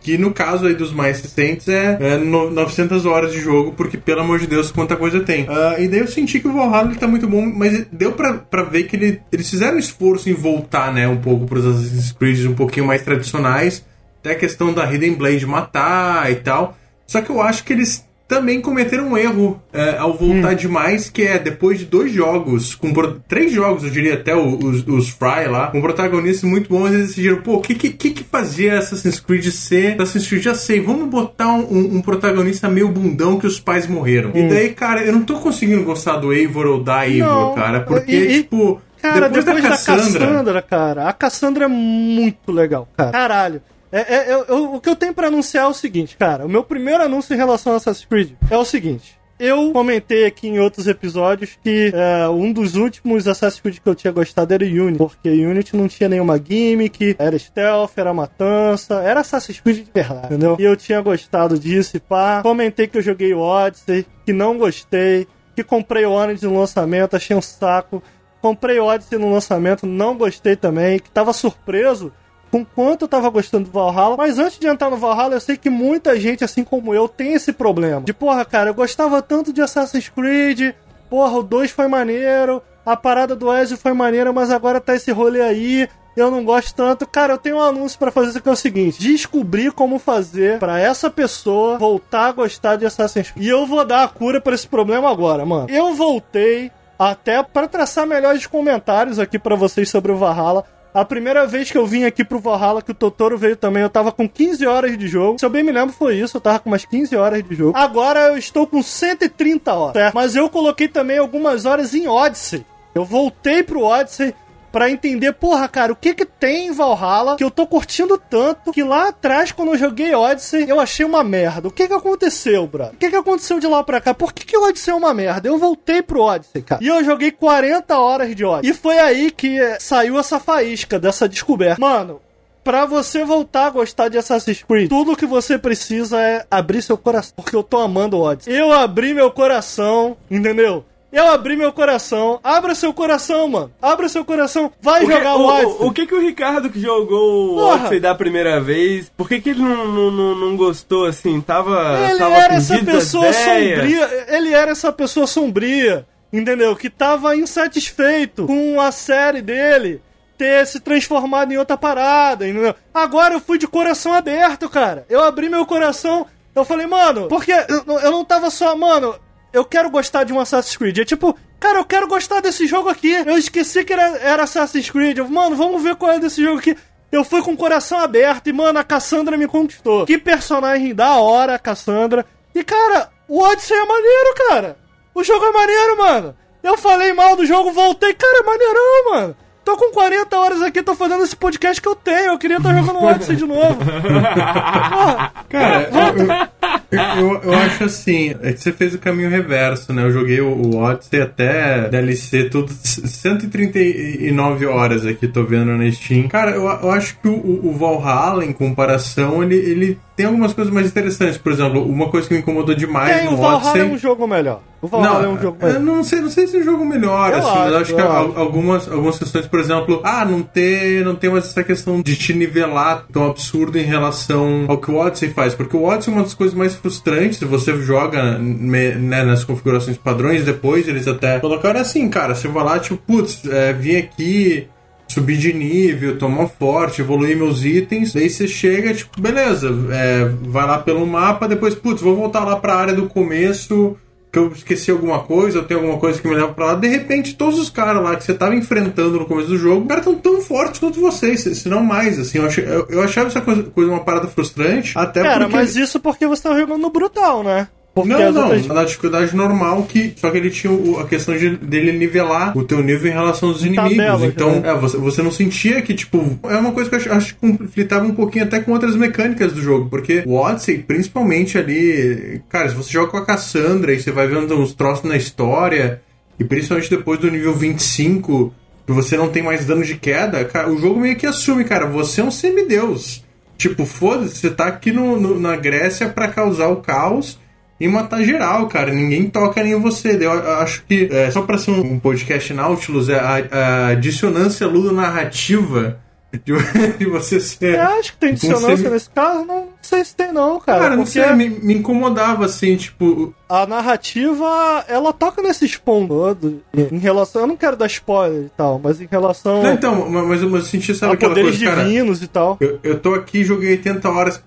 que 0.00 0.16
no 0.16 0.32
caso 0.32 0.66
aí 0.66 0.74
dos 0.74 0.92
mais 0.92 1.20
recentes 1.20 1.68
é, 1.68 1.98
é 2.00 2.16
no- 2.16 2.50
900 2.50 3.04
horas 3.04 3.32
de 3.32 3.40
jogo, 3.40 3.72
porque 3.72 3.98
pelo 3.98 4.20
amor 4.20 4.38
de 4.38 4.46
Deus, 4.46 4.70
quanta 4.70 4.96
coisa 4.96 5.20
tem. 5.20 5.46
Ah, 5.48 5.76
e 5.78 5.88
daí 5.88 6.00
eu 6.00 6.06
senti 6.06 6.38
que 6.40 6.48
o 6.48 6.52
Valhalla 6.52 6.90
ele 6.90 6.98
tá 6.98 7.06
muito 7.06 7.26
bom, 7.28 7.44
mas 7.44 7.86
deu 7.92 8.12
pra 8.12 8.62
ver 8.62 8.84
que 8.84 8.96
ele, 8.96 9.20
eles 9.32 9.50
fizeram 9.50 9.76
um 9.76 9.80
esforço 9.80 10.30
em 10.30 10.34
voltar, 10.34 10.92
né, 10.92 11.06
um 11.08 11.16
pouco 11.20 11.46
pros 11.46 11.66
Assassin's 11.66 12.12
Creed 12.12 12.46
um 12.46 12.54
pouquinho 12.54 12.86
mais 12.86 13.02
tradicionais, 13.02 13.84
até 14.20 14.32
a 14.32 14.36
questão 14.38 14.72
da 14.72 14.90
Hidden 14.90 15.14
Blade 15.14 15.44
matar 15.46 16.30
e 16.30 16.36
tal. 16.36 16.76
Só 17.06 17.20
que 17.20 17.30
eu 17.30 17.42
acho 17.42 17.64
que 17.64 17.72
eles 17.72 18.04
também 18.34 18.60
cometeram 18.60 19.08
um 19.08 19.16
erro 19.16 19.60
é, 19.72 19.96
ao 19.98 20.12
voltar 20.14 20.54
demais, 20.54 21.08
que 21.08 21.22
é 21.22 21.38
depois 21.38 21.78
de 21.78 21.84
dois 21.84 22.12
jogos, 22.12 22.74
com 22.74 22.92
pro- 22.92 23.20
três 23.28 23.52
jogos, 23.52 23.84
eu 23.84 23.90
diria 23.90 24.14
até 24.14 24.34
os, 24.36 24.86
os 24.86 25.08
Fry 25.10 25.46
lá, 25.48 25.68
com 25.68 25.80
protagonistas 25.80 26.48
muito 26.48 26.68
bons, 26.68 26.88
eles 26.92 27.08
decidiram, 27.08 27.42
pô, 27.42 27.54
o 27.54 27.60
que, 27.60 27.74
que, 27.74 27.90
que 28.10 28.24
fazia 28.24 28.78
Assassin's 28.78 29.20
Creed 29.20 29.46
ser? 29.50 29.94
Assassin's 30.00 30.28
Creed, 30.28 30.42
já 30.42 30.54
sei, 30.54 30.80
vamos 30.80 31.08
botar 31.08 31.48
um, 31.52 31.96
um- 31.96 32.02
protagonista 32.02 32.68
meio 32.68 32.88
bundão 32.88 33.38
que 33.38 33.46
os 33.46 33.58
pais 33.60 33.86
morreram. 33.86 34.30
E 34.34 34.48
daí, 34.48 34.70
cara, 34.70 35.02
eu 35.02 35.12
não 35.12 35.22
tô 35.22 35.34
conseguindo 35.38 35.82
gostar 35.84 36.16
do 36.16 36.32
Eivor 36.32 36.66
ou 36.66 36.82
da 36.82 37.08
Eivor, 37.08 37.54
cara, 37.54 37.80
porque, 37.80 38.12
e- 38.12 38.30
e- 38.38 38.42
tipo, 38.42 38.80
Cara, 39.00 39.28
depois, 39.28 39.44
depois, 39.44 39.62
da 39.62 39.68
da, 39.68 39.76
Cassandra... 39.76 40.26
Cassandra... 40.26 40.62
cara. 40.62 41.08
A 41.08 41.12
Cassandra 41.12 41.64
é 41.66 41.68
muito 41.68 42.50
legal, 42.50 42.88
cara. 42.96 43.10
Caralho. 43.12 43.62
É, 43.96 44.14
é- 44.14 44.32
eu- 44.32 44.44
eu- 44.48 44.74
o 44.74 44.80
que 44.80 44.88
eu 44.88 44.96
tenho 44.96 45.14
pra 45.14 45.28
anunciar 45.28 45.66
é 45.66 45.68
o 45.68 45.72
seguinte, 45.72 46.16
cara. 46.16 46.44
O 46.46 46.48
meu 46.48 46.64
primeiro 46.64 47.02
anúncio 47.04 47.32
em 47.32 47.36
relação 47.36 47.72
a 47.72 47.76
Assassin's 47.76 48.04
Creed 48.04 48.32
é 48.50 48.58
o 48.58 48.64
seguinte. 48.64 49.16
Eu 49.38 49.72
comentei 49.72 50.26
aqui 50.26 50.48
em 50.48 50.58
outros 50.58 50.86
episódios 50.88 51.56
que 51.62 51.92
é, 51.94 52.28
um 52.28 52.52
dos 52.52 52.74
últimos 52.74 53.26
Assassin's 53.28 53.60
Creed 53.60 53.78
que 53.78 53.88
eu 53.88 53.94
tinha 53.94 54.12
gostado 54.12 54.52
era 54.52 54.64
o 54.64 54.66
Unity, 54.66 54.98
porque 54.98 55.28
Unity 55.28 55.76
não 55.76 55.86
tinha 55.86 56.08
nenhuma 56.08 56.38
gimmick, 56.38 57.14
era 57.18 57.38
stealth, 57.38 57.92
era 57.96 58.12
matança, 58.12 58.94
era 59.02 59.20
Assassin's 59.20 59.60
Creed 59.60 59.84
de 59.84 59.90
verdade, 59.92 60.26
entendeu? 60.26 60.56
E 60.58 60.64
eu 60.64 60.76
tinha 60.76 61.00
gostado 61.00 61.56
disso 61.58 61.96
e 61.96 62.00
pá. 62.00 62.42
Comentei 62.42 62.86
que 62.88 62.98
eu 62.98 63.02
joguei 63.02 63.32
o 63.32 63.38
Odyssey, 63.40 64.06
que 64.26 64.32
não 64.32 64.56
gostei, 64.58 65.26
que 65.54 65.62
comprei 65.62 66.04
o 66.04 66.12
Odyssey 66.12 66.48
no 66.48 66.58
lançamento, 66.58 67.14
achei 67.16 67.36
um 67.36 67.42
saco. 67.42 68.02
Comprei 68.40 68.78
o 68.78 68.84
Odyssey 68.84 69.18
no 69.18 69.32
lançamento, 69.32 69.86
não 69.86 70.16
gostei 70.16 70.54
também, 70.54 70.98
que 70.98 71.10
tava 71.10 71.32
surpreso 71.32 72.12
com 72.54 72.64
quanto 72.64 73.02
eu 73.02 73.08
tava 73.08 73.28
gostando 73.30 73.64
do 73.64 73.72
Valhalla. 73.72 74.16
Mas 74.16 74.38
antes 74.38 74.60
de 74.60 74.68
entrar 74.68 74.88
no 74.88 74.96
Valhalla, 74.96 75.34
eu 75.34 75.40
sei 75.40 75.56
que 75.56 75.68
muita 75.68 76.16
gente, 76.20 76.44
assim 76.44 76.62
como 76.62 76.94
eu, 76.94 77.08
tem 77.08 77.32
esse 77.32 77.52
problema. 77.52 78.02
De 78.02 78.12
porra, 78.12 78.44
cara, 78.44 78.70
eu 78.70 78.74
gostava 78.74 79.20
tanto 79.20 79.52
de 79.52 79.60
Assassin's 79.60 80.08
Creed, 80.08 80.72
porra, 81.10 81.38
o 81.38 81.42
2 81.42 81.72
foi 81.72 81.88
maneiro, 81.88 82.62
a 82.86 82.96
parada 82.96 83.34
do 83.34 83.52
Ezio 83.52 83.76
foi 83.76 83.92
maneira, 83.92 84.32
mas 84.32 84.52
agora 84.52 84.80
tá 84.80 84.94
esse 84.94 85.10
rolê 85.10 85.40
aí. 85.40 85.88
Eu 86.16 86.30
não 86.30 86.44
gosto 86.44 86.72
tanto. 86.76 87.08
Cara, 87.08 87.32
eu 87.32 87.38
tenho 87.38 87.56
um 87.56 87.60
anúncio 87.60 87.98
pra 87.98 88.12
fazer 88.12 88.40
que 88.40 88.48
é 88.48 88.52
o 88.52 88.54
seguinte: 88.54 89.00
descobrir 89.00 89.72
como 89.72 89.98
fazer 89.98 90.60
pra 90.60 90.78
essa 90.78 91.10
pessoa 91.10 91.76
voltar 91.76 92.28
a 92.28 92.32
gostar 92.32 92.76
de 92.76 92.86
Assassin's 92.86 93.32
Creed. 93.32 93.46
E 93.46 93.48
eu 93.48 93.66
vou 93.66 93.84
dar 93.84 94.04
a 94.04 94.08
cura 94.08 94.40
pra 94.40 94.54
esse 94.54 94.68
problema 94.68 95.10
agora, 95.10 95.44
mano. 95.44 95.68
Eu 95.68 95.92
voltei 95.96 96.70
até 96.96 97.42
pra 97.42 97.66
traçar 97.66 98.06
melhores 98.06 98.46
comentários 98.46 99.18
aqui 99.18 99.40
pra 99.40 99.56
vocês 99.56 99.90
sobre 99.90 100.12
o 100.12 100.16
Valhalla. 100.16 100.64
A 100.94 101.04
primeira 101.04 101.44
vez 101.44 101.72
que 101.72 101.76
eu 101.76 101.84
vim 101.84 102.04
aqui 102.04 102.24
pro 102.24 102.38
Valhalla, 102.38 102.80
que 102.80 102.92
o 102.92 102.94
Totoro 102.94 103.36
veio 103.36 103.56
também, 103.56 103.82
eu 103.82 103.90
tava 103.90 104.12
com 104.12 104.28
15 104.28 104.64
horas 104.64 104.96
de 104.96 105.08
jogo. 105.08 105.40
Se 105.40 105.44
eu 105.44 105.50
bem 105.50 105.64
me 105.64 105.72
lembro, 105.72 105.92
foi 105.92 106.14
isso. 106.14 106.36
Eu 106.36 106.40
tava 106.40 106.60
com 106.60 106.70
umas 106.70 106.84
15 106.84 107.16
horas 107.16 107.42
de 107.42 107.52
jogo. 107.52 107.76
Agora 107.76 108.28
eu 108.28 108.38
estou 108.38 108.64
com 108.64 108.80
130 108.80 109.74
horas, 109.74 109.94
certo? 109.94 110.14
Mas 110.14 110.36
eu 110.36 110.48
coloquei 110.48 110.86
também 110.86 111.18
algumas 111.18 111.64
horas 111.64 111.94
em 111.94 112.06
Odyssey. 112.06 112.64
Eu 112.94 113.04
voltei 113.04 113.64
pro 113.64 113.82
Odyssey 113.82 114.32
pra 114.74 114.90
entender, 114.90 115.32
porra, 115.34 115.68
cara, 115.68 115.92
o 115.92 115.96
que 115.96 116.12
que 116.12 116.24
tem 116.24 116.66
em 116.66 116.72
Valhalla 116.72 117.36
que 117.36 117.44
eu 117.44 117.50
tô 117.50 117.64
curtindo 117.64 118.18
tanto 118.18 118.72
que 118.72 118.82
lá 118.82 119.10
atrás, 119.10 119.52
quando 119.52 119.68
eu 119.68 119.78
joguei 119.78 120.12
Odyssey, 120.12 120.68
eu 120.68 120.80
achei 120.80 121.06
uma 121.06 121.22
merda. 121.22 121.68
O 121.68 121.70
que 121.70 121.86
que 121.86 121.94
aconteceu, 121.94 122.66
bro? 122.66 122.86
O 122.86 122.96
que 122.96 123.08
que 123.08 123.14
aconteceu 123.14 123.60
de 123.60 123.68
lá 123.68 123.84
pra 123.84 124.00
cá? 124.00 124.12
Por 124.12 124.32
que 124.32 124.44
que 124.44 124.56
o 124.56 124.64
Odyssey 124.64 124.92
é 124.92 124.96
uma 124.96 125.14
merda? 125.14 125.46
Eu 125.46 125.58
voltei 125.58 126.02
pro 126.02 126.22
Odyssey, 126.22 126.60
cara. 126.60 126.82
E 126.82 126.88
eu 126.88 127.04
joguei 127.04 127.30
40 127.30 127.96
horas 127.96 128.34
de 128.34 128.44
Odyssey. 128.44 128.72
E 128.72 128.74
foi 128.74 128.98
aí 128.98 129.30
que 129.30 129.60
saiu 129.78 130.18
essa 130.18 130.40
faísca 130.40 130.98
dessa 130.98 131.28
descoberta. 131.28 131.80
Mano, 131.80 132.20
Pra 132.64 132.86
você 132.86 133.26
voltar 133.26 133.66
a 133.66 133.70
gostar 133.70 134.08
de 134.08 134.16
Assassin's 134.16 134.62
Creed, 134.62 134.88
tudo 134.88 135.14
que 135.14 135.26
você 135.26 135.58
precisa 135.58 136.18
é 136.18 136.46
abrir 136.50 136.80
seu 136.80 136.96
coração. 136.96 137.34
Porque 137.36 137.54
eu 137.54 137.62
tô 137.62 137.78
amando 137.78 138.16
o 138.16 138.22
Odyssey. 138.22 138.58
Eu 138.58 138.72
abri 138.72 139.12
meu 139.12 139.30
coração, 139.30 140.16
entendeu? 140.30 140.82
Eu 141.14 141.28
abri 141.28 141.56
meu 141.56 141.72
coração. 141.72 142.40
Abra 142.42 142.74
seu 142.74 142.92
coração, 142.92 143.46
mano. 143.46 143.72
Abra 143.80 144.08
seu 144.08 144.24
coração. 144.24 144.72
Vai 144.82 145.04
O 145.04 145.06
que, 145.06 145.12
jogar 145.12 145.36
o, 145.36 145.40
o, 145.42 145.46
Odyssey. 145.46 145.76
o, 145.78 145.86
o 145.86 145.92
que 145.92 146.06
que 146.08 146.14
o 146.14 146.20
Ricardo 146.20 146.68
que 146.68 146.80
jogou 146.80 147.54
o. 147.54 147.58
Odyssey 147.58 148.00
da 148.00 148.16
primeira 148.16 148.60
vez, 148.60 149.08
por 149.16 149.28
que 149.28 149.40
que 149.40 149.50
ele 149.50 149.62
não, 149.62 150.10
não, 150.10 150.34
não, 150.34 150.56
gostou, 150.56 151.06
assim, 151.06 151.40
tava, 151.40 152.00
Ele 152.10 152.18
tava 152.18 152.34
era 152.34 152.54
essa 152.54 152.84
pessoa 152.84 153.32
sombria. 153.32 154.26
Ele 154.28 154.52
era 154.52 154.72
essa 154.72 154.92
pessoa 154.92 155.26
sombria, 155.28 156.04
entendeu? 156.32 156.74
Que 156.74 156.90
tava 156.90 157.36
insatisfeito 157.36 158.46
com 158.46 158.80
a 158.80 158.90
série 158.90 159.40
dele 159.40 160.02
ter 160.36 160.66
se 160.66 160.80
transformado 160.80 161.52
em 161.52 161.58
outra 161.58 161.76
parada, 161.76 162.46
entendeu? 162.48 162.74
Agora 162.92 163.34
eu 163.34 163.40
fui 163.40 163.56
de 163.56 163.68
coração 163.68 164.12
aberto, 164.12 164.68
cara. 164.68 165.06
Eu 165.08 165.22
abri 165.22 165.48
meu 165.48 165.64
coração. 165.64 166.26
Eu 166.54 166.64
falei, 166.64 166.86
mano, 166.86 167.28
porque 167.28 167.52
eu, 167.52 167.98
eu 168.00 168.10
não 168.10 168.24
tava 168.24 168.50
só, 168.50 168.76
mano, 168.76 169.14
eu 169.54 169.64
quero 169.64 169.88
gostar 169.88 170.24
de 170.24 170.32
um 170.32 170.40
Assassin's 170.40 170.76
Creed. 170.76 170.98
É 170.98 171.04
tipo, 171.04 171.34
cara, 171.60 171.78
eu 171.78 171.84
quero 171.84 172.08
gostar 172.08 172.40
desse 172.40 172.66
jogo 172.66 172.88
aqui. 172.88 173.12
Eu 173.12 173.38
esqueci 173.38 173.84
que 173.84 173.92
era, 173.92 174.18
era 174.18 174.42
Assassin's 174.42 174.90
Creed. 174.90 175.18
Eu, 175.18 175.28
mano, 175.28 175.54
vamos 175.54 175.80
ver 175.80 175.94
qual 175.94 176.10
é 176.10 176.18
desse 176.18 176.42
jogo 176.42 176.58
aqui. 176.58 176.76
Eu 177.12 177.22
fui 177.22 177.40
com 177.40 177.52
o 177.52 177.56
coração 177.56 178.00
aberto 178.00 178.48
e, 178.48 178.52
mano, 178.52 178.76
a 178.80 178.84
Cassandra 178.84 179.36
me 179.36 179.46
conquistou. 179.46 180.04
Que 180.04 180.18
personagem 180.18 180.92
da 180.92 181.16
hora, 181.18 181.54
a 181.54 181.58
Cassandra. 181.58 182.26
E, 182.52 182.64
cara, 182.64 183.08
o 183.28 183.40
Odyssey 183.40 183.76
é 183.76 183.86
maneiro, 183.86 184.34
cara. 184.48 184.78
O 185.14 185.22
jogo 185.22 185.44
é 185.44 185.52
maneiro, 185.52 185.98
mano. 185.98 186.36
Eu 186.60 186.76
falei 186.76 187.12
mal 187.12 187.36
do 187.36 187.46
jogo, 187.46 187.70
voltei. 187.70 188.12
Cara, 188.12 188.40
é 188.40 188.42
maneirão, 188.42 189.10
mano. 189.12 189.36
Tô 189.64 189.76
com 189.76 189.92
40 189.92 190.36
horas 190.38 190.62
aqui, 190.62 190.82
tô 190.82 190.94
fazendo 190.94 191.24
esse 191.24 191.34
podcast 191.36 191.80
que 191.80 191.88
eu 191.88 191.94
tenho. 191.94 192.32
Eu 192.32 192.38
queria 192.38 192.58
estar 192.58 192.74
jogando 192.74 192.98
o 192.98 193.04
Odyssey 193.08 193.36
de 193.36 193.46
novo. 193.46 193.76
Porra, 193.76 195.32
Cara, 195.48 195.88
eu, 195.90 196.98
eu, 196.98 197.24
eu- 197.32 197.40
eu 197.44 197.54
acho 197.54 197.84
assim, 197.84 198.34
é 198.42 198.52
que 198.52 198.60
você 198.60 198.72
fez 198.72 198.94
o 198.94 198.98
caminho 198.98 199.30
reverso, 199.30 199.92
né? 199.92 200.02
Eu 200.04 200.10
joguei 200.12 200.40
o, 200.40 200.48
o 200.48 200.76
Odyssey 200.76 201.20
até 201.20 201.88
DLC, 201.88 202.48
tudo 202.50 202.70
139 202.72 204.66
horas 204.66 205.06
aqui, 205.06 205.26
tô 205.28 205.44
vendo 205.44 205.76
na 205.76 205.90
Steam. 205.90 206.28
Cara, 206.28 206.52
eu, 206.52 206.62
eu 206.64 206.90
acho 206.90 207.18
que 207.20 207.28
o, 207.28 207.32
o- 207.34 207.68
o 207.68 207.72
Valhalla, 207.72 208.44
em 208.44 208.52
comparação, 208.52 209.42
ele, 209.42 209.56
ele 209.56 209.98
tem 210.16 210.26
algumas 210.26 210.52
coisas 210.52 210.72
mais 210.72 210.86
interessantes. 210.86 211.38
Por 211.38 211.52
exemplo, 211.52 211.84
uma 211.84 212.08
coisa 212.08 212.28
que 212.28 212.34
me 212.34 212.40
incomodou 212.40 212.74
demais 212.74 213.16
tem, 213.16 213.26
no 213.26 213.32
o 213.32 213.36
Valhalla 213.36 213.56
Odyssey... 213.58 213.80
é 213.80 213.84
um 213.84 213.98
jogo 213.98 214.26
melhor. 214.26 214.60
O 214.80 214.86
Valhalla 214.86 215.24
é 215.24 215.28
um 215.28 215.40
jogo 215.40 215.56
eu 215.60 215.66
melhor. 215.66 215.80
não 215.80 216.04
sei, 216.04 216.20
não 216.20 216.28
sei 216.28 216.46
se 216.46 216.56
é 216.58 216.60
um 216.60 216.62
jogo 216.62 216.84
melhor, 216.84 217.32
Eu 217.32 217.38
assim, 217.38 217.48
acho, 217.48 217.58
mas 217.58 217.72
eu 217.72 217.78
acho 217.78 217.94
que 217.94 218.00
acho. 218.00 218.38
algumas, 218.38 218.92
algumas 218.92 219.18
questões, 219.18 219.46
por 219.46 219.58
exemplo, 219.58 220.00
ah, 220.04 220.26
não 220.26 220.42
ter, 220.42 221.02
não 221.04 221.14
tem 221.14 221.30
mais 221.30 221.46
essa 221.46 221.64
questão 221.64 222.02
de 222.02 222.14
te 222.16 222.34
nivelar 222.34 223.06
tão 223.10 223.26
absurdo 223.26 223.78
em 223.78 223.82
relação 223.82 224.66
ao 224.68 224.76
que 224.76 224.90
o 224.90 224.96
Odyssey 224.96 225.30
faz, 225.30 225.54
porque 225.54 225.74
o 225.74 225.84
Odyssey 225.84 226.12
é 226.12 226.16
uma 226.16 226.22
das 226.22 226.34
coisas 226.34 226.54
mais 226.54 226.74
frustrantes, 226.74 227.40
você 227.40 227.74
joga 227.80 228.36
né, 228.38 229.24
nas 229.24 229.42
configurações 229.42 229.96
padrões, 229.96 230.44
depois 230.44 230.86
eles 230.86 231.08
até 231.08 231.38
colocaram 231.40 231.80
assim, 231.80 232.06
cara, 232.10 232.34
você 232.34 232.46
vai 232.46 232.62
lá, 232.62 232.78
tipo, 232.78 232.98
putz, 232.98 233.42
é, 233.46 233.72
vim 233.72 233.96
aqui 233.96 234.68
subir 235.14 235.36
de 235.38 235.52
nível, 235.52 236.18
tomar 236.18 236.48
forte, 236.48 237.00
evoluir 237.00 237.36
meus 237.36 237.64
itens. 237.64 238.12
Daí 238.12 238.28
você 238.28 238.46
chega, 238.46 238.92
tipo, 238.94 239.20
beleza, 239.20 239.70
é, 239.90 240.28
vai 240.42 240.66
lá 240.66 240.78
pelo 240.78 241.06
mapa, 241.06 241.48
depois, 241.48 241.74
putz, 241.74 242.02
vou 242.02 242.14
voltar 242.16 242.44
lá 242.44 242.56
pra 242.56 242.74
área 242.76 242.94
do 242.94 243.06
começo, 243.06 243.96
que 244.32 244.38
eu 244.38 244.48
esqueci 244.52 244.90
alguma 244.90 245.20
coisa, 245.20 245.58
eu 245.58 245.64
tenho 245.64 245.78
alguma 245.80 245.98
coisa 245.98 246.20
que 246.20 246.26
me 246.26 246.34
leva 246.34 246.48
pra 246.52 246.66
lá. 246.66 246.74
De 246.74 246.88
repente, 246.88 247.36
todos 247.36 247.56
os 247.58 247.70
caras 247.70 248.02
lá 248.02 248.16
que 248.16 248.24
você 248.24 248.34
tava 248.34 248.54
enfrentando 248.56 249.18
no 249.20 249.26
começo 249.26 249.48
do 249.48 249.56
jogo, 249.56 249.82
os 249.82 249.86
caras 249.88 250.04
tão 250.04 250.16
tão 250.16 250.40
fortes 250.40 250.80
quanto 250.80 251.00
vocês, 251.00 251.40
se 251.42 251.68
não 251.68 251.84
mais, 251.84 252.18
assim. 252.18 252.38
Eu, 252.38 252.46
achei- 252.46 252.64
eu- 252.66 252.86
eu 252.90 253.02
achava 253.02 253.28
essa 253.28 253.40
coisa, 253.40 253.62
coisa 253.62 253.90
uma 253.90 254.00
parada 254.04 254.26
frustrante, 254.26 254.92
até 254.98 255.22
Cara, 255.22 255.40
porque... 255.44 255.54
mas 255.56 255.76
isso 255.76 256.00
porque 256.00 256.26
você 256.26 256.42
tá 256.42 256.58
jogando 256.58 256.80
no 256.82 256.90
brutal, 256.90 257.44
né? 257.44 257.68
Porque 257.94 258.08
Não, 258.08 258.32
não, 258.32 258.42
outras- 258.48 258.66
na 258.66 258.82
dificuldade 258.82 259.36
normal, 259.36 259.84
que 259.84 260.14
só 260.16 260.28
que 260.30 260.36
ele 260.38 260.50
tinha 260.50 260.72
o- 260.72 260.98
a 260.98 261.06
questão 261.06 261.36
de, 261.36 261.50
dele 261.50 261.92
nivelar 261.92 262.56
o 262.58 262.64
teu 262.64 262.82
nível 262.82 263.08
em 263.08 263.14
relação 263.14 263.50
aos 263.50 263.62
inimigos. 263.62 263.92
Então, 264.24 264.60
né? 264.60 264.70
é, 264.70 264.74
você, 264.74 264.96
você 264.96 265.22
não 265.22 265.30
sentia 265.30 265.80
que, 265.80 265.94
tipo, 265.94 266.36
é 266.42 266.56
uma 266.56 266.72
coisa 266.72 266.90
que 266.90 266.96
eu 266.96 266.98
acho, 266.98 267.12
acho 267.12 267.34
que 267.36 267.40
conflitava 267.56 268.04
um 268.04 268.12
pouquinho 268.14 268.44
até 268.46 268.58
com 268.58 268.72
outras 268.72 268.96
mecânicas 268.96 269.52
do 269.52 269.62
jogo, 269.62 269.88
porque 269.88 270.24
o 270.26 270.34
Odyssey, 270.34 270.78
principalmente 270.78 271.56
ali, 271.56 272.42
cara, 272.48 272.68
se 272.68 272.74
você 272.74 272.90
joga 272.92 273.12
com 273.12 273.16
a 273.16 273.24
Cassandra 273.24 273.92
e 273.94 274.00
você 274.00 274.10
vai 274.10 274.26
vendo 274.26 274.58
uns 274.58 274.74
troços 274.74 275.04
na 275.08 275.16
história, 275.16 276.00
e 276.36 276.42
principalmente 276.42 276.90
depois 276.90 277.20
do 277.20 277.30
nível 277.30 277.54
25, 277.54 278.52
que 278.86 278.92
você 278.92 279.16
não 279.16 279.28
tem 279.28 279.40
mais 279.42 279.64
dano 279.66 279.84
de 279.84 279.94
queda, 279.94 280.44
cara, 280.44 280.68
o 280.68 280.78
jogo 280.80 280.98
meio 280.98 281.14
que 281.14 281.26
assume, 281.26 281.62
cara, 281.64 281.86
você 281.86 282.20
é 282.20 282.24
um 282.24 282.30
semideus. 282.30 283.22
Tipo, 283.56 283.86
foda-se, 283.86 284.36
você 284.38 284.50
tá 284.50 284.66
aqui 284.66 284.90
no, 284.90 285.18
no- 285.20 285.38
na 285.38 285.54
Grécia 285.54 286.08
pra 286.08 286.26
causar 286.26 286.66
o 286.68 286.76
caos 286.82 287.38
e 287.78 287.88
matar 287.88 288.22
geral, 288.22 288.66
cara. 288.68 288.92
Ninguém 288.92 289.28
toca 289.28 289.62
nem 289.62 289.78
você. 289.80 290.16
Eu 290.20 290.32
acho 290.58 290.84
que, 290.84 291.08
é, 291.10 291.30
só 291.30 291.42
pra 291.42 291.58
ser 291.58 291.72
um, 291.72 291.98
podcast 291.98 292.52
Nautilus, 292.52 293.08
é 293.08 293.18
a, 293.18 293.88
a 293.90 293.94
dissonância 293.94 294.66
ludo-narrativa 294.66 296.00
de, 296.32 296.52
de 296.98 297.06
você 297.06 297.40
ser. 297.40 297.74
Eu 297.74 297.82
acho 297.98 298.12
que 298.12 298.18
tem 298.18 298.34
dissonância 298.34 298.90
nesse 298.90 299.10
caso, 299.10 299.44
não 299.44 299.73
sei 299.84 300.04
se 300.04 300.14
tem 300.14 300.32
não, 300.32 300.58
cara. 300.58 300.80
Cara, 300.80 300.96
não 300.96 301.04
porque 301.04 301.20
sei, 301.20 301.32
me, 301.32 301.48
me 301.48 301.74
incomodava 301.74 302.44
assim, 302.46 302.76
tipo. 302.76 303.34
a 303.48 303.66
narrativa, 303.66 304.84
ela 304.88 305.12
toca 305.12 305.42
nesses 305.42 305.76
pontos 305.76 306.54
em 306.90 306.98
relação, 306.98 307.42
eu 307.42 307.46
não 307.46 307.56
quero 307.56 307.76
dar 307.76 307.86
spoiler 307.86 308.44
e 308.46 308.50
tal, 308.56 308.80
mas 308.82 309.00
em 309.00 309.08
relação 309.10 309.62
Não, 309.62 309.72
então, 309.72 310.10
mas, 310.10 310.42
mas 310.42 310.42
eu 310.42 310.62
senti, 310.62 310.94
sabe 310.94 311.12
a 311.12 311.14
aquela 311.14 311.34
poderes 311.34 311.58
coisa, 311.58 311.70
cara? 311.72 311.84
divinos 311.84 312.22
e 312.22 312.26
tal. 312.26 312.56
Eu, 312.60 312.78
eu 312.82 312.98
tô 312.98 313.14
aqui, 313.14 313.44
joguei 313.44 313.70
80 313.72 314.08
horas, 314.08 314.42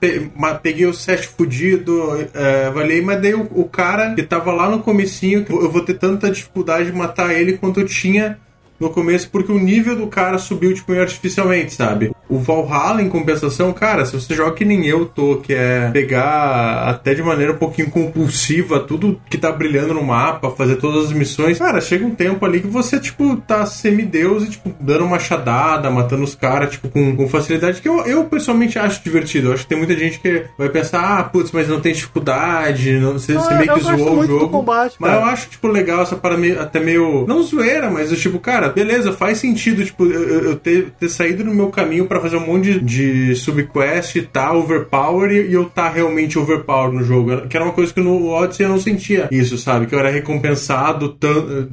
peguei 0.62 0.86
o 0.86 0.94
set 0.94 1.28
fudido, 1.28 2.28
é, 2.34 2.70
valei, 2.72 3.02
mas 3.02 3.22
daí 3.22 3.34
o, 3.34 3.48
o 3.54 3.66
cara 3.66 4.14
que 4.14 4.24
tava 4.24 4.52
lá 4.52 4.70
no 4.70 4.80
comecinho, 4.80 5.46
eu 5.50 5.72
vou 5.72 5.84
ter 5.84 5.96
tanta 5.96 6.30
dificuldade 6.30 6.92
de 6.92 6.98
matar 6.98 7.34
ele 7.34 7.58
quanto 7.58 7.80
eu 7.80 7.86
tinha 7.86 8.40
no 8.80 8.90
começo, 8.90 9.30
porque 9.32 9.52
o 9.52 9.60
nível 9.60 9.96
do 9.96 10.08
cara 10.08 10.38
subiu, 10.38 10.74
tipo, 10.74 10.94
artificialmente, 10.94 11.74
sabe? 11.74 12.12
O 12.30 12.40
Valhalla, 12.40 13.02
em 13.02 13.10
compensação, 13.10 13.72
cara, 13.74 14.06
se 14.06 14.14
você 14.14 14.36
joga 14.36 14.52
que 14.52 14.66
nem 14.66 14.86
eu 14.86 15.06
tô, 15.06 15.38
que 15.38 15.54
é 15.54 15.90
pegar 15.92 16.84
até 16.90 17.14
de 17.14 17.24
maneira 17.24 17.54
um 17.54 17.58
pouquinho 17.58 17.90
compulsiva 17.90 18.80
tudo 18.82 19.20
que 19.30 19.38
tá 19.38 19.52
brilhando 19.52 19.94
no 19.94 20.04
mapa, 20.04 20.52
fazer 20.52 20.76
todas 20.76 21.06
as 21.06 21.12
missões, 21.14 21.58
cara, 21.58 21.80
chega 21.82 22.06
um 22.06 22.14
tempo 22.14 22.46
ali 22.46 22.60
que 22.60 22.68
você, 22.68 23.00
tipo, 23.00 23.38
tá 23.38 23.66
semideus 23.66 24.44
e, 24.44 24.50
tipo, 24.52 24.74
dando 24.80 25.08
machadada, 25.08 25.90
matando 25.90 26.24
os 26.24 26.36
caras, 26.36 26.72
tipo, 26.72 26.90
com, 26.90 27.16
com 27.16 27.28
facilidade, 27.30 27.82
que 27.82 27.88
eu, 27.90 28.06
eu 28.06 28.26
pessoalmente 28.26 28.78
acho 28.78 29.02
divertido. 29.04 29.48
Eu 29.48 29.54
acho 29.54 29.64
que 29.64 29.70
tem 29.70 29.78
muita 29.78 29.96
gente 29.98 30.20
que 30.20 30.44
vai 30.58 30.70
pensar, 30.70 31.20
ah, 31.20 31.24
putz, 31.24 31.52
mas 31.52 31.68
não 31.68 31.80
tem 31.80 31.94
dificuldade, 31.94 32.94
não, 33.00 33.14
você, 33.14 33.34
você 33.34 33.54
Ah, 33.54 33.58
meio 33.58 33.72
eu 33.72 33.76
que 33.76 33.82
zoou 33.84 34.20
o 34.20 34.28
jogo. 34.28 34.50
combate, 34.50 34.96
mas 35.00 35.14
eu 35.14 35.24
acho, 35.24 35.50
tipo, 35.50 35.68
legal 35.68 36.02
essa 36.02 36.16
para 36.16 36.38
meio, 36.38 36.62
até 36.62 36.80
meio. 36.80 37.26
Não 37.28 37.42
zoeira, 37.44 37.90
mas 37.90 38.12
eu, 38.12 38.18
tipo, 38.18 38.40
cara, 38.40 38.67
beleza, 38.70 39.12
faz 39.12 39.38
sentido, 39.38 39.84
tipo, 39.84 40.06
eu, 40.06 40.44
eu 40.44 40.56
ter, 40.56 40.92
ter 41.00 41.10
saído 41.10 41.44
no 41.44 41.54
meu 41.54 41.70
caminho 41.70 42.08
pra 42.08 42.20
fazer 42.20 42.38
um 42.38 42.46
monte 42.46 42.80
de, 42.80 42.80
de 42.80 43.36
subquest 43.36 44.16
e 44.16 44.22
tá 44.22 44.54
overpower 44.54 45.32
e, 45.32 45.54
eu 45.54 45.66
tá 45.66 45.90
realmente 45.90 46.38
overpower 46.38 46.92
no 46.92 47.04
jogo. 47.04 47.48
Que 47.48 47.58
era 47.58 47.66
uma 47.66 47.74
coisa 47.74 47.94
que 47.94 48.00
no 48.02 48.30
Odyssey 48.30 48.66
eu 48.66 48.70
não 48.70 48.80
sentia 48.80 49.28
isso, 49.32 49.58
sabe? 49.58 49.86
Que 49.86 49.96
eu 49.96 50.00
era 50.00 50.10
recompensado 50.10 51.18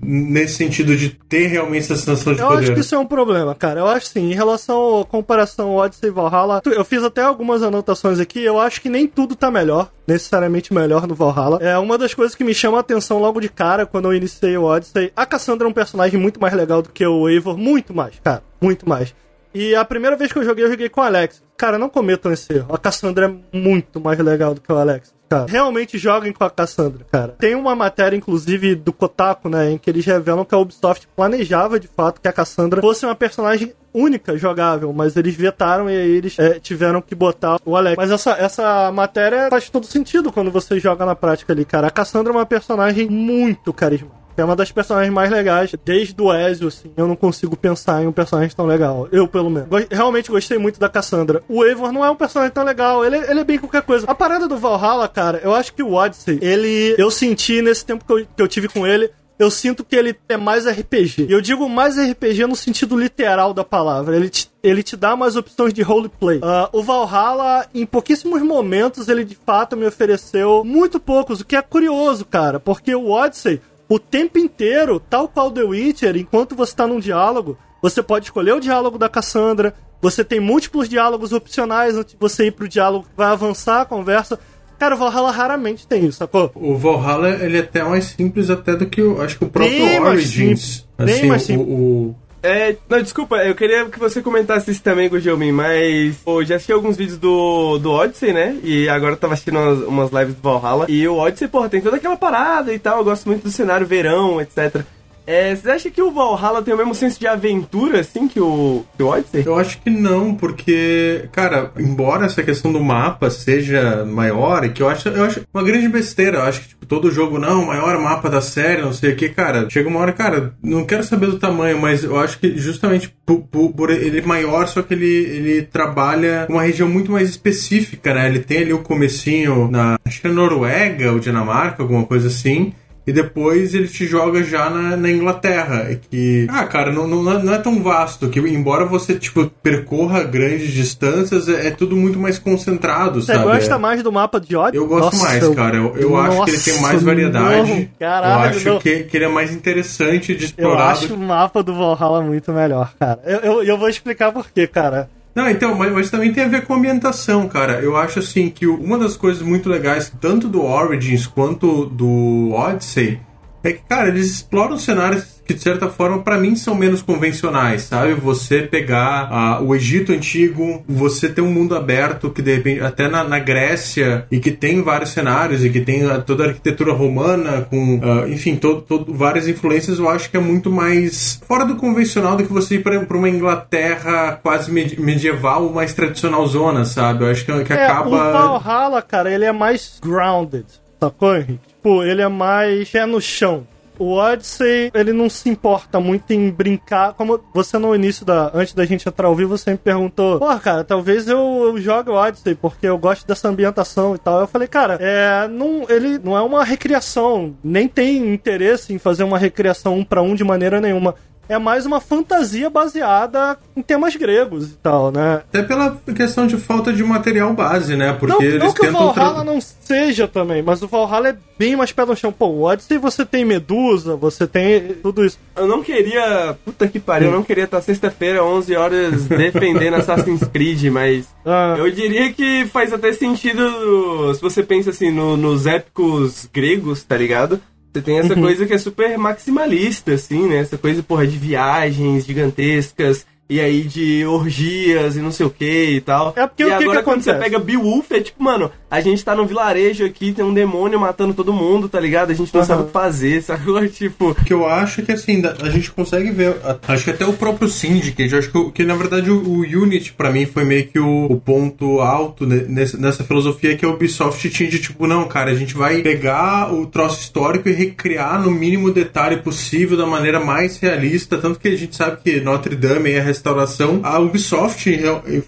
nesse 0.03 0.55
sentido 0.55 0.97
de 0.97 1.11
ter 1.29 1.47
realmente 1.47 1.85
essa 1.85 1.97
sensação 1.97 2.35
de 2.35 2.41
Eu 2.41 2.49
poder. 2.49 2.63
acho 2.65 2.75
que 2.75 2.81
isso 2.81 2.95
é 2.95 2.99
um 2.99 3.07
problema, 3.07 3.55
cara. 3.55 3.81
Eu 3.81 3.87
acho 3.87 4.07
sim, 4.07 4.31
em 4.31 4.35
relação 4.35 5.01
à 5.01 5.05
comparação 5.05 5.75
Odyssey 5.75 6.09
e 6.09 6.13
Valhalla, 6.13 6.61
eu 6.65 6.85
fiz 6.85 7.03
até 7.03 7.23
algumas 7.23 7.63
anotações 7.63 8.19
aqui, 8.21 8.43
eu 8.43 8.59
acho 8.61 8.81
que 8.81 8.89
nem 8.89 9.07
tudo 9.07 9.35
tá 9.35 9.51
melhor, 9.51 9.91
necessariamente 10.07 10.73
melhor 10.73 11.07
no 11.07 11.15
Valhalla. 11.15 11.59
É 11.61 11.77
uma 11.79 11.97
das 11.99 12.15
coisas 12.15 12.35
que 12.35 12.45
me 12.45 12.55
chama 12.55 12.79
a 12.79 12.81
atenção 12.81 13.19
logo 13.19 13.41
de 13.41 13.49
cara 13.49 13.87
quando 13.87 14.07
eu 14.07 14.15
iniciei 14.15 14.57
o 14.57 14.65
Odyssey. 14.65 15.13
A 15.17 15.27
Cassandra 15.27 15.67
é 15.67 15.71
um 15.71 15.73
personagem 15.73 16.19
muito 16.21 16.41
mais 16.41 16.55
legal 16.55 16.83
do 16.85 16.91
que 16.91 17.05
o 17.05 17.29
Eivor, 17.29 17.59
muito 17.59 17.93
mais, 17.93 18.21
cara, 18.23 18.43
muito 18.61 18.89
mais. 18.89 19.15
E 19.55 19.73
a 19.75 19.85
primeira 19.85 20.17
vez 20.17 20.33
que 20.33 20.39
eu 20.39 20.45
joguei, 20.45 20.65
eu 20.65 20.71
joguei 20.71 20.89
com 20.89 21.01
o 21.01 21.05
Alex. 21.05 21.41
Cara, 21.57 21.79
não 21.79 21.89
cometam 21.89 22.33
esse 22.33 22.53
erro. 22.53 22.75
A 22.75 22.79
Cassandra 22.79 23.27
é 23.27 23.57
muito 23.57 24.01
mais 24.01 24.19
legal 24.19 24.53
do 24.53 24.61
que 24.61 24.73
o 24.73 24.77
Alex. 24.77 25.15
cara. 25.29 25.47
Realmente 25.49 25.97
joguem 25.97 26.33
com 26.33 26.43
a 26.43 26.51
Cassandra, 26.51 27.07
cara. 27.11 27.37
Tem 27.39 27.55
uma 27.55 27.77
matéria, 27.77 28.17
inclusive, 28.17 28.75
do 28.75 28.93
Kotaku, 28.93 29.49
né, 29.49 29.71
em 29.71 29.79
que 29.79 29.89
eles 29.89 30.05
revelam 30.05 30.45
que 30.45 30.57
a 30.57 30.59
Ubisoft 30.59 31.07
planejava, 31.15 31.79
de 31.79 31.87
fato, 31.87 32.21
que 32.21 32.27
a 32.27 32.33
Cassandra 32.33 32.81
fosse 32.81 33.07
uma 33.07 33.15
personagem 33.15 33.73
única 33.93 34.37
jogável, 34.37 34.93
mas 34.93 35.17
eles 35.17 35.37
vetaram 35.37 35.89
e 35.89 35.97
aí 35.97 36.11
eles 36.11 36.37
é, 36.37 36.59
tiveram 36.59 37.01
que 37.01 37.15
botar 37.15 37.61
o 37.65 37.77
Alex. 37.77 37.97
Mas 37.97 38.11
essa, 38.11 38.33
essa 38.33 38.91
matéria 38.91 39.49
faz 39.49 39.71
todo 39.71 39.87
sentido 39.87 40.33
quando 40.33 40.51
você 40.51 40.81
joga 40.81 41.07
na 41.07 41.15
prática 41.15 41.53
ali, 41.53 41.65
cara. 41.65 41.87
A 41.87 41.91
Cassandra 41.93 42.33
é 42.33 42.37
uma 42.37 42.45
personagem 42.45 43.09
muito 43.09 43.73
carismática. 43.73 44.24
É 44.37 44.45
uma 44.45 44.57
das 44.57 44.71
personagens 44.73 45.13
mais 45.13 45.31
legais. 45.31 45.75
Desde 45.85 46.15
o 46.21 46.33
Ezio, 46.33 46.69
assim, 46.69 46.91
eu 46.97 47.07
não 47.07 47.17
consigo 47.17 47.57
pensar 47.57 48.03
em 48.03 48.07
um 48.07 48.13
personagem 48.13 48.55
tão 48.55 48.67
legal. 48.67 49.09
Eu, 49.13 49.29
pelo 49.29 49.51
menos. 49.51 49.69
Go 49.69 49.77
realmente 49.91 50.31
gostei 50.31 50.59
muito 50.59 50.81
da 50.81 50.89
Cassandra. 50.89 51.43
O 51.49 51.65
Eivor 51.65 51.93
não 51.93 52.05
é 52.05 52.11
um 52.11 52.17
personagem 52.17 52.53
tão 52.53 52.65
legal. 52.65 53.05
Ele, 53.05 53.17
ele 53.17 53.41
é 53.41 53.45
bem 53.45 53.59
qualquer 53.59 53.83
coisa. 53.83 54.07
A 54.09 54.15
parada 54.15 54.49
do 54.49 54.57
Valhalla, 54.57 55.09
cara, 55.09 55.41
eu 55.43 55.55
acho 55.55 55.73
que 55.73 55.83
o 55.83 55.93
Odyssey, 55.93 56.39
ele... 56.43 56.95
Eu 56.99 57.11
senti 57.11 57.63
nesse 57.63 57.85
tempo 57.85 58.05
que 58.05 58.13
eu, 58.13 58.27
que 58.27 58.43
eu 58.43 58.49
tive 58.49 58.69
com 58.69 58.87
ele 58.87 59.11
eu 59.39 59.51
sinto 59.51 59.85
que 59.85 59.97
ele 59.97 60.17
é 60.29 60.37
mais 60.37 60.67
RPG. 60.67 61.27
E 61.29 61.33
eu 61.33 61.41
digo 61.41 61.69
mais 61.69 61.97
RPG 61.97 62.47
no 62.47 62.55
sentido 62.55 62.97
literal 62.97 63.53
da 63.53 63.65
palavra. 63.65 64.17
Ele 64.17 64.29
te, 64.29 64.51
ele 64.63 64.83
te 64.83 64.97
dá 64.97 65.17
mais 65.17 65.37
opções 65.37 65.75
de 65.75 65.83
roleplay. 65.83 66.39
Uh, 66.39 66.69
o 66.73 66.83
Valhalla, 66.83 67.67
em 67.75 67.85
pouquíssimos 67.85 68.43
momentos, 68.43 69.09
ele 69.09 69.25
de 69.25 69.35
fato 69.35 69.77
me 69.77 69.87
ofereceu 69.87 70.63
muito 70.65 71.01
poucos, 71.01 71.41
o 71.41 71.45
que 71.45 71.57
é 71.57 71.63
curioso, 71.63 72.25
cara, 72.25 72.61
porque 72.61 72.95
o 72.95 73.11
Odyssey, 73.11 73.61
o 73.89 73.99
tempo 73.99 74.39
inteiro, 74.39 74.99
tal 74.99 75.29
qual 75.29 75.51
The 75.51 75.63
Witcher, 75.63 76.17
enquanto 76.17 76.55
você 76.55 76.73
está 76.73 76.87
num 76.87 76.99
diálogo, 77.01 77.57
você 77.83 78.03
pode 78.03 78.27
escolher 78.27 78.53
o 78.55 78.61
diálogo 78.61 78.97
da 78.99 79.09
Cassandra, 79.09 79.75
você 80.01 80.25
tem 80.25 80.41
múltiplos 80.41 80.89
diálogos 80.89 81.33
opcionais 81.33 81.97
antes 81.97 82.13
de 82.15 82.19
você 82.21 82.47
ir 82.47 82.53
pro 82.53 82.69
diálogo 82.69 83.05
que 83.05 83.17
vai 83.17 83.29
avançar 83.29 83.83
a 83.83 83.85
conversa. 83.85 84.39
Cara, 84.79 84.95
o 84.97 84.99
Valhalla 84.99 85.31
raramente 85.31 85.87
tem 85.87 86.05
isso, 86.05 86.19
sacou? 86.19 86.51
O 86.55 86.77
Valhalla, 86.77 87.31
ele 87.31 87.57
é 87.59 87.61
até 87.61 87.83
mais 87.85 88.07
simples 88.07 88.51
até 88.51 88.75
do 88.77 88.87
que 88.87 89.01
o, 89.01 89.21
acho 89.23 89.39
que 89.39 89.45
o 89.45 89.49
próprio 89.49 90.03
Origins. 90.03 90.61
simples. 90.61 90.89
Assim, 90.99 91.21
Bem 91.21 91.29
mais 91.29 91.43
o- 91.43 91.47
simples. 91.47 91.69
o, 91.69 92.15
É, 92.45 92.77
não, 92.91 93.01
desculpa, 93.01 93.37
eu 93.39 93.55
queria 93.55 93.87
que 93.87 93.99
você 93.99 94.21
comentasse 94.21 94.71
isso 94.71 94.83
também, 94.83 95.09
Gujelmin, 95.09 95.51
mas 95.51 96.17
pô, 96.19 96.45
já 96.45 96.57
assisti 96.57 96.73
alguns 96.75 96.95
vídeos 96.95 97.17
do, 97.17 97.79
do 97.79 97.91
Odyssey, 97.91 98.35
né? 98.35 98.59
E 98.63 98.87
agora 98.87 99.15
eu 99.15 99.17
tava 99.17 99.33
assistindo 99.33 99.59
umas, 99.59 99.79
umas 99.79 100.11
lives 100.13 100.35
do 100.35 100.43
Valhalla. 100.43 100.85
E 100.87 101.09
o 101.09 101.17
Odyssey, 101.17 101.49
porra, 101.49 101.71
tem 101.71 101.81
toda 101.81 101.97
aquela 101.97 102.19
parada 102.19 102.75
e 102.75 102.79
tal. 102.79 102.99
Eu 102.99 103.05
gosto 103.05 103.27
muito 103.27 103.45
do 103.45 103.51
cenário 103.51 103.87
verão, 103.87 104.43
etc. 104.43 104.85
É, 105.27 105.55
você 105.55 105.71
acha 105.71 105.91
que 105.91 106.03
o 106.03 106.11
Valhalla 106.11 106.61
tem 106.61 106.75
o 106.75 106.77
mesmo 106.77 106.95
senso 106.95 107.19
de 107.19 107.27
aventura, 107.27 108.01
assim, 108.01 108.29
que 108.29 108.39
o, 108.39 108.85
que 108.97 109.03
o 109.03 109.07
Odyssey? 109.07 109.43
Eu 109.47 109.59
acho 109.59 109.81
que 109.81 109.89
não, 109.89 110.35
porque, 110.35 111.29
cara, 111.33 111.73
embora 111.79 112.27
essa 112.27 112.43
questão 112.43 112.71
do 112.71 112.79
mapa 112.81 113.31
seja 113.31 114.05
maior, 114.05 114.69
que 114.69 114.83
eu 114.83 114.89
acho, 114.89 115.09
eu 115.09 115.25
acho 115.25 115.41
uma 115.55 115.63
grande 115.63 115.89
besteira, 115.89 116.39
eu 116.39 116.43
acho 116.43 116.61
que 116.61 116.69
tipo, 116.69 116.85
todo 116.85 117.11
jogo, 117.11 117.39
não, 117.39 117.63
o 117.63 117.67
maior 117.69 117.99
mapa 117.99 118.29
da 118.29 118.43
série, 118.43 118.83
não 118.83 118.93
sei 118.93 119.13
o 119.13 119.17
que, 119.17 119.31
cara, 119.31 119.67
chega 119.71 119.89
uma 119.89 120.01
hora, 120.01 120.13
cara, 120.13 120.53
não 120.63 120.85
quero 120.85 121.03
saber 121.03 121.27
do 121.29 121.39
tamanho, 121.39 121.81
mas 121.81 122.05
eu 122.05 122.19
acho 122.19 122.39
que 122.39 122.59
justamente 122.59 123.09
por, 123.25 123.41
por- 123.41 123.73
por 123.73 123.91
ele 123.91 124.19
é 124.19 124.23
maior, 124.23 124.69
só 124.69 124.83
que 124.83 124.93
ele, 124.93 125.07
ele 125.07 125.63
trabalha 125.63 126.47
uma 126.51 126.63
região 126.63 126.87
muito 126.89 127.11
mais 127.11 127.31
específica, 127.31 128.13
né? 128.13 128.29
Ele 128.29 128.41
tem 128.41 128.59
ali 128.59 128.73
o 128.75 128.81
comecinho 128.83 129.71
na, 129.71 129.99
acho 130.05 130.21
que 130.21 130.27
é 130.27 130.31
Noruega 130.31 131.13
ou 131.13 131.19
Dinamarca, 131.19 131.83
alguma 131.83 132.05
coisa 132.05 132.29
assim. 132.29 132.75
E 133.07 133.13
depois 133.13 133.75
ele 133.75 133.87
te 133.87 134.07
joga 134.07 134.43
já 134.43 134.71
na, 134.71 134.97
na 134.97 135.11
Inglaterra. 135.11 135.95
Que, 136.11 136.47
ah, 136.51 136.65
cara, 136.65 136.91
não, 136.91 137.07
não, 137.07 137.23
não 137.23 137.53
é 137.55 137.59
tão 137.59 137.83
vasto. 137.83 138.29
Que 138.31 138.41
embora 138.41 138.87
você, 138.87 139.15
tipo, 139.15 139.47
percorra 139.63 140.23
grandes 140.25 140.73
distâncias, 140.73 141.47
é, 141.49 141.67
é 141.67 141.71
tudo 141.71 141.97
muito 141.97 142.19
mais 142.19 142.39
concentrado, 142.39 143.21
Você 143.21 143.33
sabe? 143.35 143.45
gosta 143.45 143.75
É- 143.75 143.79
mais 143.79 144.03
do 144.03 144.11
mapa 144.11 144.41
de 144.41 144.57
Odyssey? 144.57 144.79
eu 144.79 144.87
gosto 144.89 145.13
Nossa, 145.17 145.23
mais, 145.25 145.43
eu- 145.43 145.55
cara. 145.55 145.77
Eu, 145.77 145.95
eu 145.97 146.17
acho 146.17 146.45
que 146.45 146.51
ele 146.53 146.59
tem 146.61 146.81
mais 146.81 146.95
Nossa, 146.95 147.05
variedade. 147.05 147.69
não, 147.71 147.79
eu 147.79 147.89
caralho, 147.99 148.57
acho 148.57 148.69
não. 148.71 148.79
que, 148.79 149.05
que 149.05 149.17
ele 149.17 149.25
é 149.27 149.29
mais 149.29 149.53
interessante 149.53 150.35
de 150.35 150.45
Eu 150.45 150.49
explorar. 150.49 150.91
acho 150.93 151.09
do- 151.09 151.15
o 151.15 151.19
mapa 151.19 151.63
do 151.63 151.75
Valhalla 151.75 152.23
muito 152.23 152.53
melhor, 152.53 152.93
cara. 152.99 153.21
Eu, 153.27 153.39
eu, 153.41 153.63
eu 153.65 153.79
vou 153.79 153.89
explicar 153.89 154.33
por 154.33 154.47
quê, 154.51 154.67
cara. 154.67 155.11
Não, 155.35 155.51
então, 155.51 155.75
mas, 155.75 155.93
mas 155.93 156.11
também 156.11 156.33
tem 156.33 156.45
a 156.45 156.49
ver 156.49 156.65
com 156.65 156.75
a 156.75 156.77
ambientação, 156.77 157.49
cara. 157.49 157.81
Eu 157.81 157.97
acho 157.97 158.21
assim 158.21 158.49
que 158.49 158.67
uma 158.67 158.97
das 158.97 159.17
coisas 159.17 159.43
muito 159.43 159.69
legais, 159.69 160.13
tanto 160.21 160.49
do 160.49 160.63
Origins 160.63 161.27
quanto 161.27 161.87
do 161.87 162.53
Odyssey, 162.53 163.19
é 163.63 163.73
que, 163.73 163.83
cara, 163.89 164.09
eles 164.09 164.31
exploram 164.31 164.79
cenários 164.79 165.34
que, 165.47 165.55
de 165.55 165.61
certa 165.61 165.89
forma, 165.89 166.21
pra 166.23 166.39
mim 166.39 166.57
são 166.57 166.75
menos 166.75 167.03
convencionais, 167.03 167.83
sabe? 167.83 168.15
Você 168.15 168.63
pegar 168.63 169.29
ah, 169.31 169.61
o 169.63 169.75
Egito 169.75 170.13
Antigo, 170.13 170.83
você 170.89 171.29
ter 171.29 171.41
um 171.43 171.51
mundo 171.53 171.77
aberto 171.77 172.31
que, 172.31 172.41
de 172.43 172.55
repente, 172.57 172.81
até 172.81 173.09
na, 173.09 173.23
na 173.25 173.39
Grécia, 173.39 174.27
e 174.31 174.39
que 174.39 174.51
tem 174.51 174.83
vários 174.83 175.11
cenários, 175.11 175.65
e 175.65 175.71
que 175.71 175.81
tem 175.81 176.05
ah, 176.11 176.19
toda 176.21 176.45
a 176.45 176.49
arquitetura 176.49 176.93
romana, 176.93 177.63
com, 177.71 178.01
ah, 178.03 178.29
enfim, 178.29 178.57
todo, 178.57 178.81
todo- 178.83 179.13
várias 179.13 179.47
influências, 179.49 179.99
eu 179.99 180.09
acho 180.09 180.31
que 180.31 180.37
é 180.37 180.41
muito 180.41 180.71
mais 180.71 181.41
fora 181.47 181.65
do 181.65 181.77
convencional 181.77 182.37
do 182.37 182.45
que 182.45 182.53
você 182.53 182.77
ir 182.77 182.83
pra, 182.83 182.99
pra 183.05 183.17
uma 183.17 183.29
Inglaterra 183.29 184.39
quase 184.43 184.71
medi- 184.71 185.01
medieval, 185.01 185.71
mais 185.73 185.93
tradicional 185.95 186.47
zona, 186.47 186.85
sabe? 186.85 187.25
Eu 187.25 187.31
acho 187.31 187.45
que, 187.45 187.65
que 187.65 187.73
É, 187.73 187.85
acaba. 187.87 188.09
o 188.09 188.59
Valhalla, 188.59 189.03
cara, 189.03 189.31
ele 189.33 189.45
é 189.45 189.53
mais 189.53 189.99
grounded, 190.03 190.65
sacou, 191.01 191.35
Henrique? 191.37 191.61
Tipo, 191.69 192.03
ele 192.03 192.23
é 192.23 192.29
mais 192.29 192.89
pé 192.89 193.05
no 193.05 193.21
chão. 193.21 193.67
O 193.99 194.13
Odyssey, 194.15 194.91
ele 194.95 195.13
não 195.13 195.29
se 195.29 195.49
importa 195.49 196.01
muito 196.01 196.33
em 196.33 196.51
brincar. 196.51 197.15
Como 197.15 197.41
você 197.53 197.79
no 197.79 197.95
início 197.95 198.25
da. 198.25 198.51
Antes 198.55 198.75
da 198.75 198.85
gente 198.85 199.09
entrar 199.09 199.29
ao 199.29 199.35
vivo, 199.35 199.57
você 199.57 199.71
me 199.73 199.79
perguntou: 199.79 200.39
Pô, 200.39 200.59
cara, 200.59 200.85
talvez 200.85 201.29
eu, 201.29 201.39
eu 201.39 201.81
jogue 201.81 202.11
o 202.11 202.15
Odyssey, 202.15 202.55
porque 202.55 202.87
eu 202.87 202.99
gosto 202.99 203.27
dessa 203.27 203.49
ambientação 203.49 204.15
e 204.15 204.19
tal. 204.19 204.41
Eu 204.41 204.47
falei, 204.47 204.69
cara, 204.69 204.99
é. 205.01 205.49
Não, 205.49 205.87
ele 205.89 206.19
não 206.19 206.37
é 206.37 206.43
uma 206.43 206.65
recriação. 206.65 207.55
Nem 207.63 207.89
tem 207.89 208.33
interesse 208.33 208.93
em 208.93 208.99
fazer 208.99 209.25
uma 209.25 209.39
recriação 209.39 209.99
um 209.99 210.05
pra 210.05 210.23
um 210.23 210.35
de 210.35 210.45
maneira 210.45 210.81
nenhuma. 210.81 211.15
É 211.49 211.59
mais 211.59 211.85
uma 211.87 212.01
fantasia 212.01 212.71
baseada 212.71 213.59
em 213.77 213.83
temas 213.83 214.17
gregos 214.17 214.71
e 214.73 214.77
tal, 214.83 215.11
né? 215.13 215.43
Até 215.49 215.63
pela 215.63 215.97
questão 216.15 216.47
de 216.47 216.57
falta 216.57 216.93
de 216.93 217.03
material 217.05 217.53
base, 217.53 217.97
né? 217.97 218.13
Porque 218.13 218.35
Não, 218.35 218.43
eles 218.43 218.59
não 218.63 218.73
que 218.73 218.81
o 218.83 218.85
tentam. 218.87 219.13
tra- 219.13 219.25
Valhalla 219.25 219.45
não 219.45 219.61
seja 219.61 220.27
também, 220.27 220.63
mas 220.63 220.83
o 220.83 220.89
Valhalla 220.89 221.29
é 221.31 221.37
bem 221.59 221.77
mais 221.77 221.93
pé 221.93 222.05
no 222.05 222.17
chão. 222.17 222.33
Pô, 222.33 222.47
o 222.47 222.63
Odyssey 222.63 222.99
você 222.99 223.25
tem 223.27 223.45
Medusa, 223.45 224.17
você 224.17 224.47
tem 224.47 224.95
tudo 225.03 225.25
isso. 225.25 225.39
Eu 225.57 225.67
não 225.67 225.83
queria. 225.83 226.57
Puta 226.65 226.89
que 226.89 226.99
pariu, 226.99 227.29
eu 227.29 227.35
não 227.35 227.43
queria 227.43 227.65
estar 227.65 227.81
sexta-feira, 227.83 228.43
11 228.45 228.75
horas, 228.77 229.25
defendendo 229.29 229.95
Assassin's 229.95 230.45
Creed, 230.49 230.85
mas. 230.91 231.27
Ah, 231.45 231.75
Eu 231.79 231.91
diria 231.91 232.33
que 232.33 232.65
faz 232.73 232.93
até 232.93 233.13
sentido 233.13 234.35
se 234.35 234.41
você 234.41 234.63
pensa 234.63 234.91
assim 234.91 235.11
no- 235.11 235.37
nos 235.37 235.67
épicos 235.67 236.49
gregos, 236.53 237.03
tá 237.05 237.17
ligado? 237.17 237.61
Você 237.95 238.03
tem 238.03 238.19
essa 238.19 238.35
coisa 238.35 238.67
que 238.67 238.75
é 238.75 238.79
super 238.79 239.17
maximalista, 239.17 240.15
assim, 240.15 240.49
né? 240.49 240.57
Essa 240.57 240.77
coisa, 240.77 241.01
porra, 241.01 241.25
de 241.29 241.39
viagens 241.39 242.27
gigantescas. 242.27 243.25
E 243.49 243.61
aí 243.61 243.83
de 243.83 244.25
orgias 244.25 245.17
e 245.17 245.21
não 245.21 245.31
sei 245.31 245.45
o 245.45 245.51
que 245.51 245.65
e 245.91 246.01
tal. 246.01 246.33
É 246.35 246.47
porque 246.47 246.63
e 246.63 246.67
o 246.67 246.69
que 246.69 246.75
agora 246.85 246.99
que 247.01 247.05
quando 247.05 247.21
você 247.23 247.31
acontece? 247.31 247.51
pega 247.53 247.63
Beowulf, 247.63 248.11
é 248.13 248.21
tipo, 248.21 248.43
mano, 248.43 248.71
a 248.91 249.01
gente 249.03 249.23
tá 249.23 249.35
num 249.35 249.45
vilarejo 249.47 250.03
aqui, 250.05 250.33
tem 250.33 250.43
um 250.45 250.55
demônio 250.55 250.99
matando 250.99 251.35
todo 251.35 251.53
mundo, 251.53 251.87
tá 251.89 252.01
ligado? 252.01 252.31
A 252.31 252.35
gente 252.35 252.53
não 252.55 252.61
Aham. 252.63 252.67
sabe 252.67 252.83
o 252.83 252.87
que 252.87 252.93
fazer, 252.93 253.43
sacou? 253.45 253.87
Tipo, 253.87 254.35
que 254.35 254.53
eu 254.55 254.67
acho 254.67 255.03
que 255.03 255.13
assim, 255.13 255.43
a 255.63 255.69
gente 255.69 255.91
consegue 255.91 256.31
ver. 256.31 256.57
Acho 256.89 257.05
que 257.05 257.11
até 257.11 257.27
o 257.27 257.35
próprio 257.35 257.69
Syndicate, 257.69 258.35
acho 258.35 258.51
que, 258.51 258.57
o- 258.57 258.71
que 258.73 258.83
na 258.83 258.95
verdade 258.95 259.31
o, 259.31 259.37
o 259.43 259.61
Unity 259.61 260.15
pra 260.15 260.31
mim 260.31 260.47
foi 260.47 260.65
meio 260.65 260.87
que 260.87 260.99
o, 260.99 261.27
o 261.27 261.39
ponto 261.39 262.01
alto 262.01 262.47
ne- 262.47 262.63
nesse- 262.67 262.97
nessa 262.99 263.25
filosofia 263.25 263.77
que 263.77 263.85
a 263.85 263.91
Ubisoft 263.91 264.49
tinha 264.49 264.71
de 264.71 264.79
tipo, 264.79 265.07
não, 265.07 265.29
cara, 265.29 265.51
a 265.51 265.55
gente 265.55 265.75
vai 265.75 266.01
pegar 266.01 266.73
o 266.73 266.87
troço 266.87 267.21
histórico 267.21 267.69
e 267.69 267.73
recriar 267.73 268.41
no 268.43 268.51
mínimo 268.51 268.91
detalhe 268.91 269.37
possível 269.37 269.99
da 269.99 270.07
maneira 270.07 270.41
mais 270.43 270.79
realista. 270.79 271.37
Tanto 271.37 271.59
que 271.61 271.69
a 271.69 271.77
gente 271.77 271.95
sabe 271.95 272.19
que 272.25 272.41
Notre 272.41 272.75
Dame 272.75 273.11
e 273.11 273.19
a 273.19 273.34
restauração, 273.35 274.01
a 274.03 274.19
Ubisoft 274.19 274.91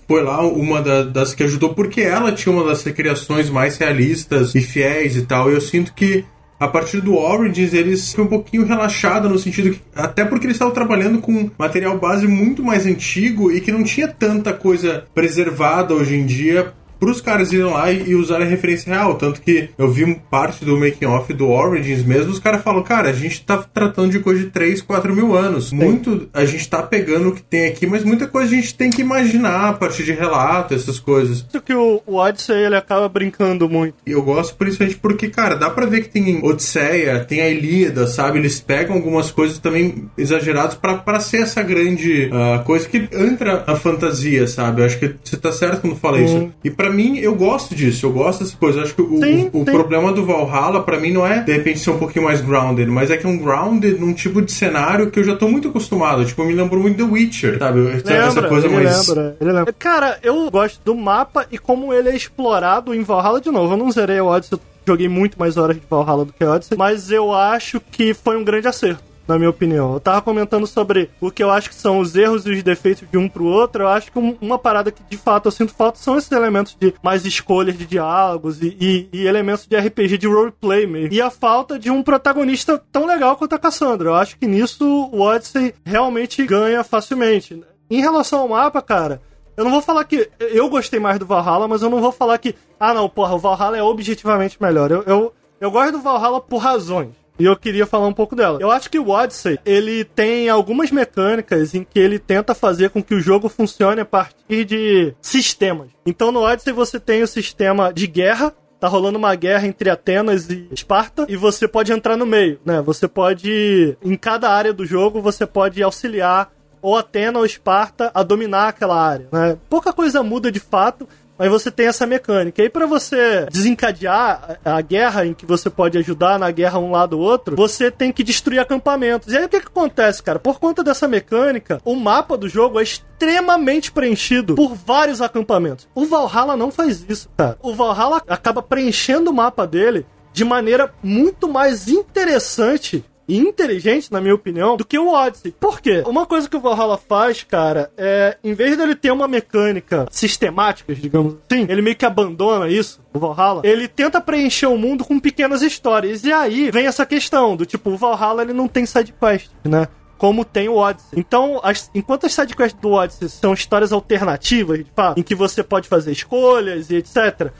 foi 0.06 0.22
lá 0.22 0.46
uma 0.46 0.82
da- 0.82 1.02
das 1.04 1.34
que 1.34 1.42
ajudou 1.44 1.72
porque 1.74 2.00
ela 2.00 2.32
tinha 2.32 2.54
uma 2.54 2.64
das 2.64 2.82
recriações 2.82 3.48
mais 3.48 3.78
realistas 3.78 4.54
e 4.54 4.60
fiéis 4.60 5.16
e 5.16 5.22
tal. 5.22 5.50
E 5.50 5.54
eu 5.54 5.60
sinto 5.60 5.94
que 5.94 6.24
a 6.58 6.66
partir 6.66 7.00
do 7.02 7.14
Origins, 7.14 7.74
eles 7.74 8.14
foi 8.14 8.24
um 8.24 8.28
pouquinho 8.28 8.64
relaxado 8.64 9.28
no 9.28 9.38
sentido 9.38 9.72
que, 9.72 9.80
até 9.94 10.24
porque 10.24 10.46
eles 10.46 10.54
estavam 10.56 10.72
trabalhando 10.72 11.18
com 11.18 11.50
material 11.58 11.98
base 11.98 12.26
muito 12.26 12.62
mais 12.62 12.86
antigo 12.86 13.52
e 13.52 13.60
que 13.60 13.70
não 13.70 13.82
tinha 13.84 14.08
tanta 14.08 14.52
coisa 14.54 15.04
preservada 15.14 15.92
hoje 15.94 16.14
em 16.16 16.24
dia 16.24 16.72
para 16.98 17.10
os 17.10 17.20
caras 17.20 17.52
irem 17.52 17.66
lá 17.66 17.90
e, 17.90 18.10
e 18.10 18.14
usarem 18.14 18.47
a 18.47 18.51
referência 18.51 18.93
real. 18.93 19.14
Tanto 19.14 19.40
que 19.40 19.70
eu 19.77 19.90
vi 19.90 20.14
parte 20.31 20.64
do 20.64 20.78
making 20.78 21.06
off 21.06 21.32
do 21.32 21.48
Origins 21.48 22.05
mesmo, 22.05 22.32
os 22.32 22.39
caras 22.39 22.62
falam, 22.62 22.82
cara, 22.82 23.10
a 23.10 23.12
gente 23.12 23.44
tá 23.44 23.59
tratando 23.59 24.10
de 24.10 24.20
coisa 24.20 24.44
de 24.44 24.51
3, 24.51 24.82
4 24.82 25.14
mil 25.14 25.36
anos. 25.36 25.73
Muito 25.73 26.28
a 26.32 26.44
gente 26.44 26.68
tá 26.68 26.82
pegando 26.82 27.28
o 27.28 27.32
que 27.32 27.43
tem 27.43 27.66
aqui, 27.66 27.86
mas 27.86 28.05
muita 28.05 28.27
coisa 28.27 28.52
a 28.52 28.56
gente 28.56 28.74
tem 28.74 28.90
que 28.90 29.02
imaginar 29.02 29.70
a 29.70 29.73
partir 29.73 30.05
de 30.05 30.12
relato, 30.12 30.74
essas 30.74 30.98
coisas. 30.98 31.44
isso 31.48 31.60
que 31.60 31.74
o, 31.74 32.02
o 32.06 32.16
Odyssey 32.16 32.64
ele 32.64 32.77
acaba 32.77 33.09
brincando 33.09 33.68
muito. 33.68 33.97
E 34.06 34.12
eu 34.12 34.23
gosto 34.23 34.56
principalmente 34.56 34.98
porque, 34.98 35.28
cara, 35.28 35.56
dá 35.56 35.70
pra 35.70 35.86
ver 35.86 36.02
que 36.02 36.09
tem 36.09 36.44
Odisseia, 36.44 37.24
tem 37.24 37.40
a 37.40 37.48
Ilíada, 37.48 38.06
sabe? 38.06 38.39
Eles 38.39 38.60
pegam 38.60 38.97
algumas 38.97 39.31
coisas 39.31 39.59
também 39.59 40.09
exageradas 40.16 40.74
pra 40.74 40.97
pra 40.97 41.20
ser 41.20 41.43
essa 41.43 41.62
grande 41.62 42.31
ah, 42.32 42.62
coisa 42.64 42.89
que 42.89 43.09
entra 43.12 43.64
na 43.66 43.77
fantasia, 43.77 44.47
sabe? 44.47 44.81
Eu 44.81 44.86
acho 44.86 44.98
que 44.98 45.14
você 45.23 45.36
tá 45.36 45.52
certo 45.52 45.81
quando 45.81 45.97
fala 45.97 46.20
isso. 46.20 46.52
E 46.64 46.70
pra 46.70 46.85
pra 46.86 46.90
mim, 46.94 47.18
eu 47.18 47.34
gosto 47.34 47.74
disso, 47.74 48.06
eu 48.06 48.12
gosto 48.12 48.44
dessa 48.44 48.56
coisa. 48.56 48.78
Eu 48.78 48.84
acho 48.84 48.94
que 48.94 49.02
o, 49.02 49.18
Sim, 49.20 49.50
o, 49.52 49.62
o 49.62 49.64
sim. 49.64 49.72
problema 49.72 50.12
do 50.12 50.24
Valhalla, 50.24 50.82
pra 50.82 51.00
mim, 51.00 51.12
não 51.12 51.26
é 51.26 51.40
de 51.40 51.52
repente 51.52 51.80
ser 51.80 51.90
um 51.90 51.98
pouquinho 51.98 52.24
mais 52.24 52.40
grounded, 52.40 52.88
mas 52.88 53.10
é 53.10 53.16
que 53.16 53.26
é 53.26 53.28
um 53.28 53.38
grounded 53.38 53.98
num 53.98 54.12
tipo 54.12 54.40
de 54.40 54.52
cenário 54.52 55.10
que 55.10 55.18
eu 55.18 55.24
já 55.24 55.34
tô 55.34 55.48
muito 55.48 55.68
acostumado. 55.68 56.24
Tipo, 56.24 56.44
me 56.44 56.54
lembrou 56.54 56.80
muito 56.80 56.96
The 56.96 57.02
Witcher, 57.02 57.58
sabe? 57.58 57.88
Essa, 57.88 58.12
essa 58.12 58.28
Lembra, 58.40 58.48
coisa 58.48 58.66
ele 58.66 58.74
mais. 58.76 59.08
lembra, 59.08 59.36
ele 59.40 59.52
lembra. 59.52 59.72
Cara, 59.72 60.18
eu 60.22 60.50
gosto 60.50 60.80
do 60.84 60.94
mapa 60.94 61.46
e 61.50 61.58
como 61.58 61.92
ele 61.92 62.08
é 62.10 62.16
explorado 62.16 62.94
em 62.94 63.02
Valhalla 63.02 63.40
de 63.40 63.50
novo. 63.50 63.74
Eu 63.74 63.78
não 63.78 63.90
zerei 63.90 64.20
o 64.20 64.26
Odyssey, 64.26 64.56
eu 64.56 64.60
joguei 64.86 65.08
muito 65.08 65.38
mais 65.38 65.56
horas 65.56 65.76
de 65.76 65.82
Valhalla 65.90 66.24
do 66.24 66.32
que 66.32 66.44
Odyssey, 66.44 66.78
mas 66.78 67.10
eu 67.10 67.32
acho 67.32 67.80
que 67.90 68.14
foi 68.14 68.36
um 68.36 68.44
grande 68.44 68.68
acerto. 68.68 69.02
Na 69.28 69.36
minha 69.36 69.50
opinião. 69.50 69.94
Eu 69.94 69.98
tava 70.00 70.22
comentando 70.22 70.66
sobre 70.68 71.10
o 71.20 71.32
que 71.32 71.42
eu 71.42 71.50
acho 71.50 71.68
que 71.68 71.74
são 71.74 71.98
os 71.98 72.14
erros 72.14 72.46
e 72.46 72.50
os 72.52 72.62
defeitos 72.62 73.08
de 73.10 73.18
um 73.18 73.28
pro 73.28 73.44
outro. 73.44 73.82
Eu 73.82 73.88
acho 73.88 74.12
que 74.12 74.18
um- 74.18 74.36
uma 74.40 74.56
parada 74.56 74.92
que 74.92 75.02
de 75.10 75.16
fato 75.16 75.46
eu 75.46 75.50
sinto 75.52 75.74
falta 75.74 75.98
são 75.98 76.16
esses 76.16 76.30
elementos 76.30 76.76
de 76.78 76.94
mais 77.02 77.26
escolhas 77.26 77.76
de 77.76 77.84
diálogos 77.86 78.62
e, 78.62 78.76
e- 78.80 79.08
e 79.12 79.26
elementos 79.26 79.66
de 79.66 79.76
RPG 79.76 80.16
de 80.18 80.28
roleplay 80.28 80.86
mesmo. 80.86 81.12
E 81.12 81.20
a 81.20 81.28
falta 81.28 81.76
de 81.76 81.90
um 81.90 82.04
protagonista 82.04 82.80
tão 82.92 83.04
legal 83.04 83.34
quanto 83.36 83.54
a 83.54 83.58
Cassandra. 83.58 84.10
Eu 84.10 84.14
acho 84.14 84.38
que 84.38 84.46
nisso 84.46 84.84
o 85.12 85.20
Odyssey 85.20 85.74
realmente 85.84 86.46
ganha 86.46 86.84
facilmente. 86.84 87.60
Em 87.90 88.00
relação 88.00 88.40
ao 88.40 88.48
mapa, 88.48 88.80
cara, 88.80 89.20
eu 89.56 89.64
não 89.64 89.72
vou 89.72 89.82
falar 89.82 90.04
que 90.04 90.28
eu 90.38 90.68
gostei 90.68 91.00
mais 91.00 91.18
do 91.18 91.26
Valhalla, 91.26 91.66
mas 91.66 91.82
eu 91.82 91.90
não 91.90 92.00
vou 92.00 92.12
falar 92.12 92.38
que, 92.38 92.54
ah 92.78 92.94
não, 92.94 93.08
porra, 93.08 93.34
o 93.34 93.38
Valhalla 93.38 93.76
é 93.76 93.82
objetivamente 93.82 94.56
melhor. 94.62 94.90
Eu, 94.92 95.02
eu, 95.02 95.32
eu 95.60 95.70
gosto 95.70 95.92
do 95.92 95.98
Valhalla 96.00 96.40
por 96.40 96.58
razões. 96.58 97.10
E 97.38 97.44
eu 97.44 97.56
queria 97.56 97.86
falar 97.86 98.06
um 98.06 98.12
pouco 98.12 98.34
dela. 98.34 98.58
Eu 98.60 98.70
acho 98.70 98.90
que 98.90 98.98
o 98.98 99.10
Odyssey, 99.10 99.58
ele 99.64 100.04
tem 100.04 100.48
algumas 100.48 100.90
mecânicas 100.90 101.74
em 101.74 101.84
que 101.84 101.98
ele 101.98 102.18
tenta 102.18 102.54
fazer 102.54 102.90
com 102.90 103.02
que 103.02 103.14
o 103.14 103.20
jogo 103.20 103.48
funcione 103.48 104.00
a 104.00 104.04
partir 104.04 104.64
de 104.64 105.14
sistemas. 105.20 105.88
Então 106.04 106.32
no 106.32 106.40
Odyssey 106.40 106.72
você 106.72 106.98
tem 106.98 107.22
o 107.22 107.28
sistema 107.28 107.92
de 107.92 108.06
guerra, 108.06 108.54
Tá 108.78 108.88
rolando 108.88 109.16
uma 109.16 109.34
guerra 109.34 109.66
entre 109.66 109.88
Atenas 109.88 110.50
e 110.50 110.68
Esparta 110.70 111.24
e 111.30 111.34
você 111.36 111.66
pode 111.66 111.92
entrar 111.92 112.14
no 112.14 112.26
meio, 112.26 112.60
né? 112.62 112.82
Você 112.82 113.08
pode, 113.08 113.96
em 114.04 114.16
cada 114.16 114.50
área 114.50 114.70
do 114.70 114.84
jogo, 114.84 115.22
você 115.22 115.46
pode 115.46 115.82
auxiliar 115.82 116.52
ou 116.82 116.94
Atena 116.94 117.38
ou 117.38 117.46
Esparta 117.46 118.10
a 118.14 118.22
dominar 118.22 118.68
aquela 118.68 119.00
área, 119.00 119.28
né? 119.32 119.56
Pouca 119.70 119.94
coisa 119.94 120.22
muda 120.22 120.52
de 120.52 120.60
fato, 120.60 121.08
mas 121.38 121.50
você 121.50 121.70
tem 121.70 121.86
essa 121.86 122.06
mecânica. 122.06 122.62
E 122.62 122.68
pra 122.68 122.86
você 122.86 123.46
desencadear 123.50 124.58
a 124.64 124.76
a 124.76 124.80
guerra 124.82 125.26
em 125.26 125.32
que 125.32 125.46
você 125.46 125.70
pode 125.70 125.96
ajudar 125.96 126.38
na 126.38 126.50
guerra 126.50 126.78
um 126.78 126.90
lado 126.90 127.18
ou 127.18 127.24
outro, 127.24 127.56
você 127.56 127.90
tem 127.90 128.12
que 128.12 128.22
destruir 128.22 128.58
acampamentos. 128.58 129.32
E 129.32 129.36
aí, 129.36 129.44
o 129.44 129.48
que, 129.48 129.60
que 129.60 129.68
acontece, 129.68 130.22
cara? 130.22 130.38
Por 130.38 130.60
conta 130.60 130.84
dessa 130.84 131.08
mecânica, 131.08 131.80
o 131.84 131.96
mapa 131.96 132.36
do 132.36 132.48
jogo 132.48 132.78
é 132.78 132.82
extremamente 132.82 133.90
preenchido 133.90 134.54
por 134.54 134.74
vários 134.74 135.22
acampamentos. 135.22 135.88
O 135.94 136.04
Valhalla 136.04 136.56
não 136.56 136.70
faz 136.70 137.04
isso, 137.08 137.28
cara. 137.36 137.56
O 137.62 137.74
Valhalla 137.74 138.22
acaba 138.28 138.62
preenchendo 138.62 139.30
o 139.30 139.34
mapa 139.34 139.66
dele 139.66 140.04
de 140.32 140.44
maneira 140.44 140.92
muito 141.02 141.48
mais 141.48 141.88
interessante 141.88 143.02
inteligente, 143.28 144.12
na 144.12 144.20
minha 144.20 144.34
opinião, 144.34 144.76
do 144.76 144.84
que 144.84 144.98
o 144.98 145.08
Odyssey. 145.12 145.52
Por 145.58 145.80
quê? 145.80 146.02
Uma 146.06 146.26
coisa 146.26 146.48
que 146.48 146.56
o 146.56 146.60
Valhalla 146.60 146.96
faz, 146.98 147.42
cara, 147.42 147.90
é, 147.96 148.36
em 148.44 148.54
vez 148.54 148.76
dele 148.76 148.94
ter 148.94 149.10
uma 149.10 149.26
mecânica 149.26 150.06
sistemática, 150.10 150.94
digamos 150.94 151.36
assim, 151.50 151.66
ele 151.68 151.82
meio 151.82 151.96
que 151.96 152.04
abandona 152.06 152.68
isso, 152.68 153.00
o 153.12 153.18
Valhalla, 153.18 153.62
ele 153.64 153.88
tenta 153.88 154.20
preencher 154.20 154.66
o 154.66 154.76
mundo 154.78 155.04
com 155.04 155.18
pequenas 155.18 155.62
histórias. 155.62 156.24
E 156.24 156.32
aí 156.32 156.70
vem 156.70 156.86
essa 156.86 157.04
questão 157.06 157.56
do 157.56 157.64
tipo, 157.66 157.90
o 157.90 157.96
Valhalla 157.96 158.42
ele 158.42 158.52
não 158.52 158.68
tem 158.68 158.84
sidequest, 158.86 159.48
né? 159.64 159.88
Como 160.18 160.46
tem 160.46 160.66
o 160.66 160.76
Odyssey. 160.76 161.10
Então, 161.18 161.60
as- 161.62 161.90
enquanto 161.94 162.24
as 162.24 162.32
sidequests 162.32 162.80
do 162.80 162.92
Odyssey 162.92 163.28
são 163.28 163.52
histórias 163.52 163.92
alternativas, 163.92 164.80
em 165.14 165.22
que 165.22 165.34
você 165.34 165.62
pode 165.62 165.88
fazer 165.88 166.10
escolhas 166.12 166.88
e 166.90 166.96
etc., 166.96 167.52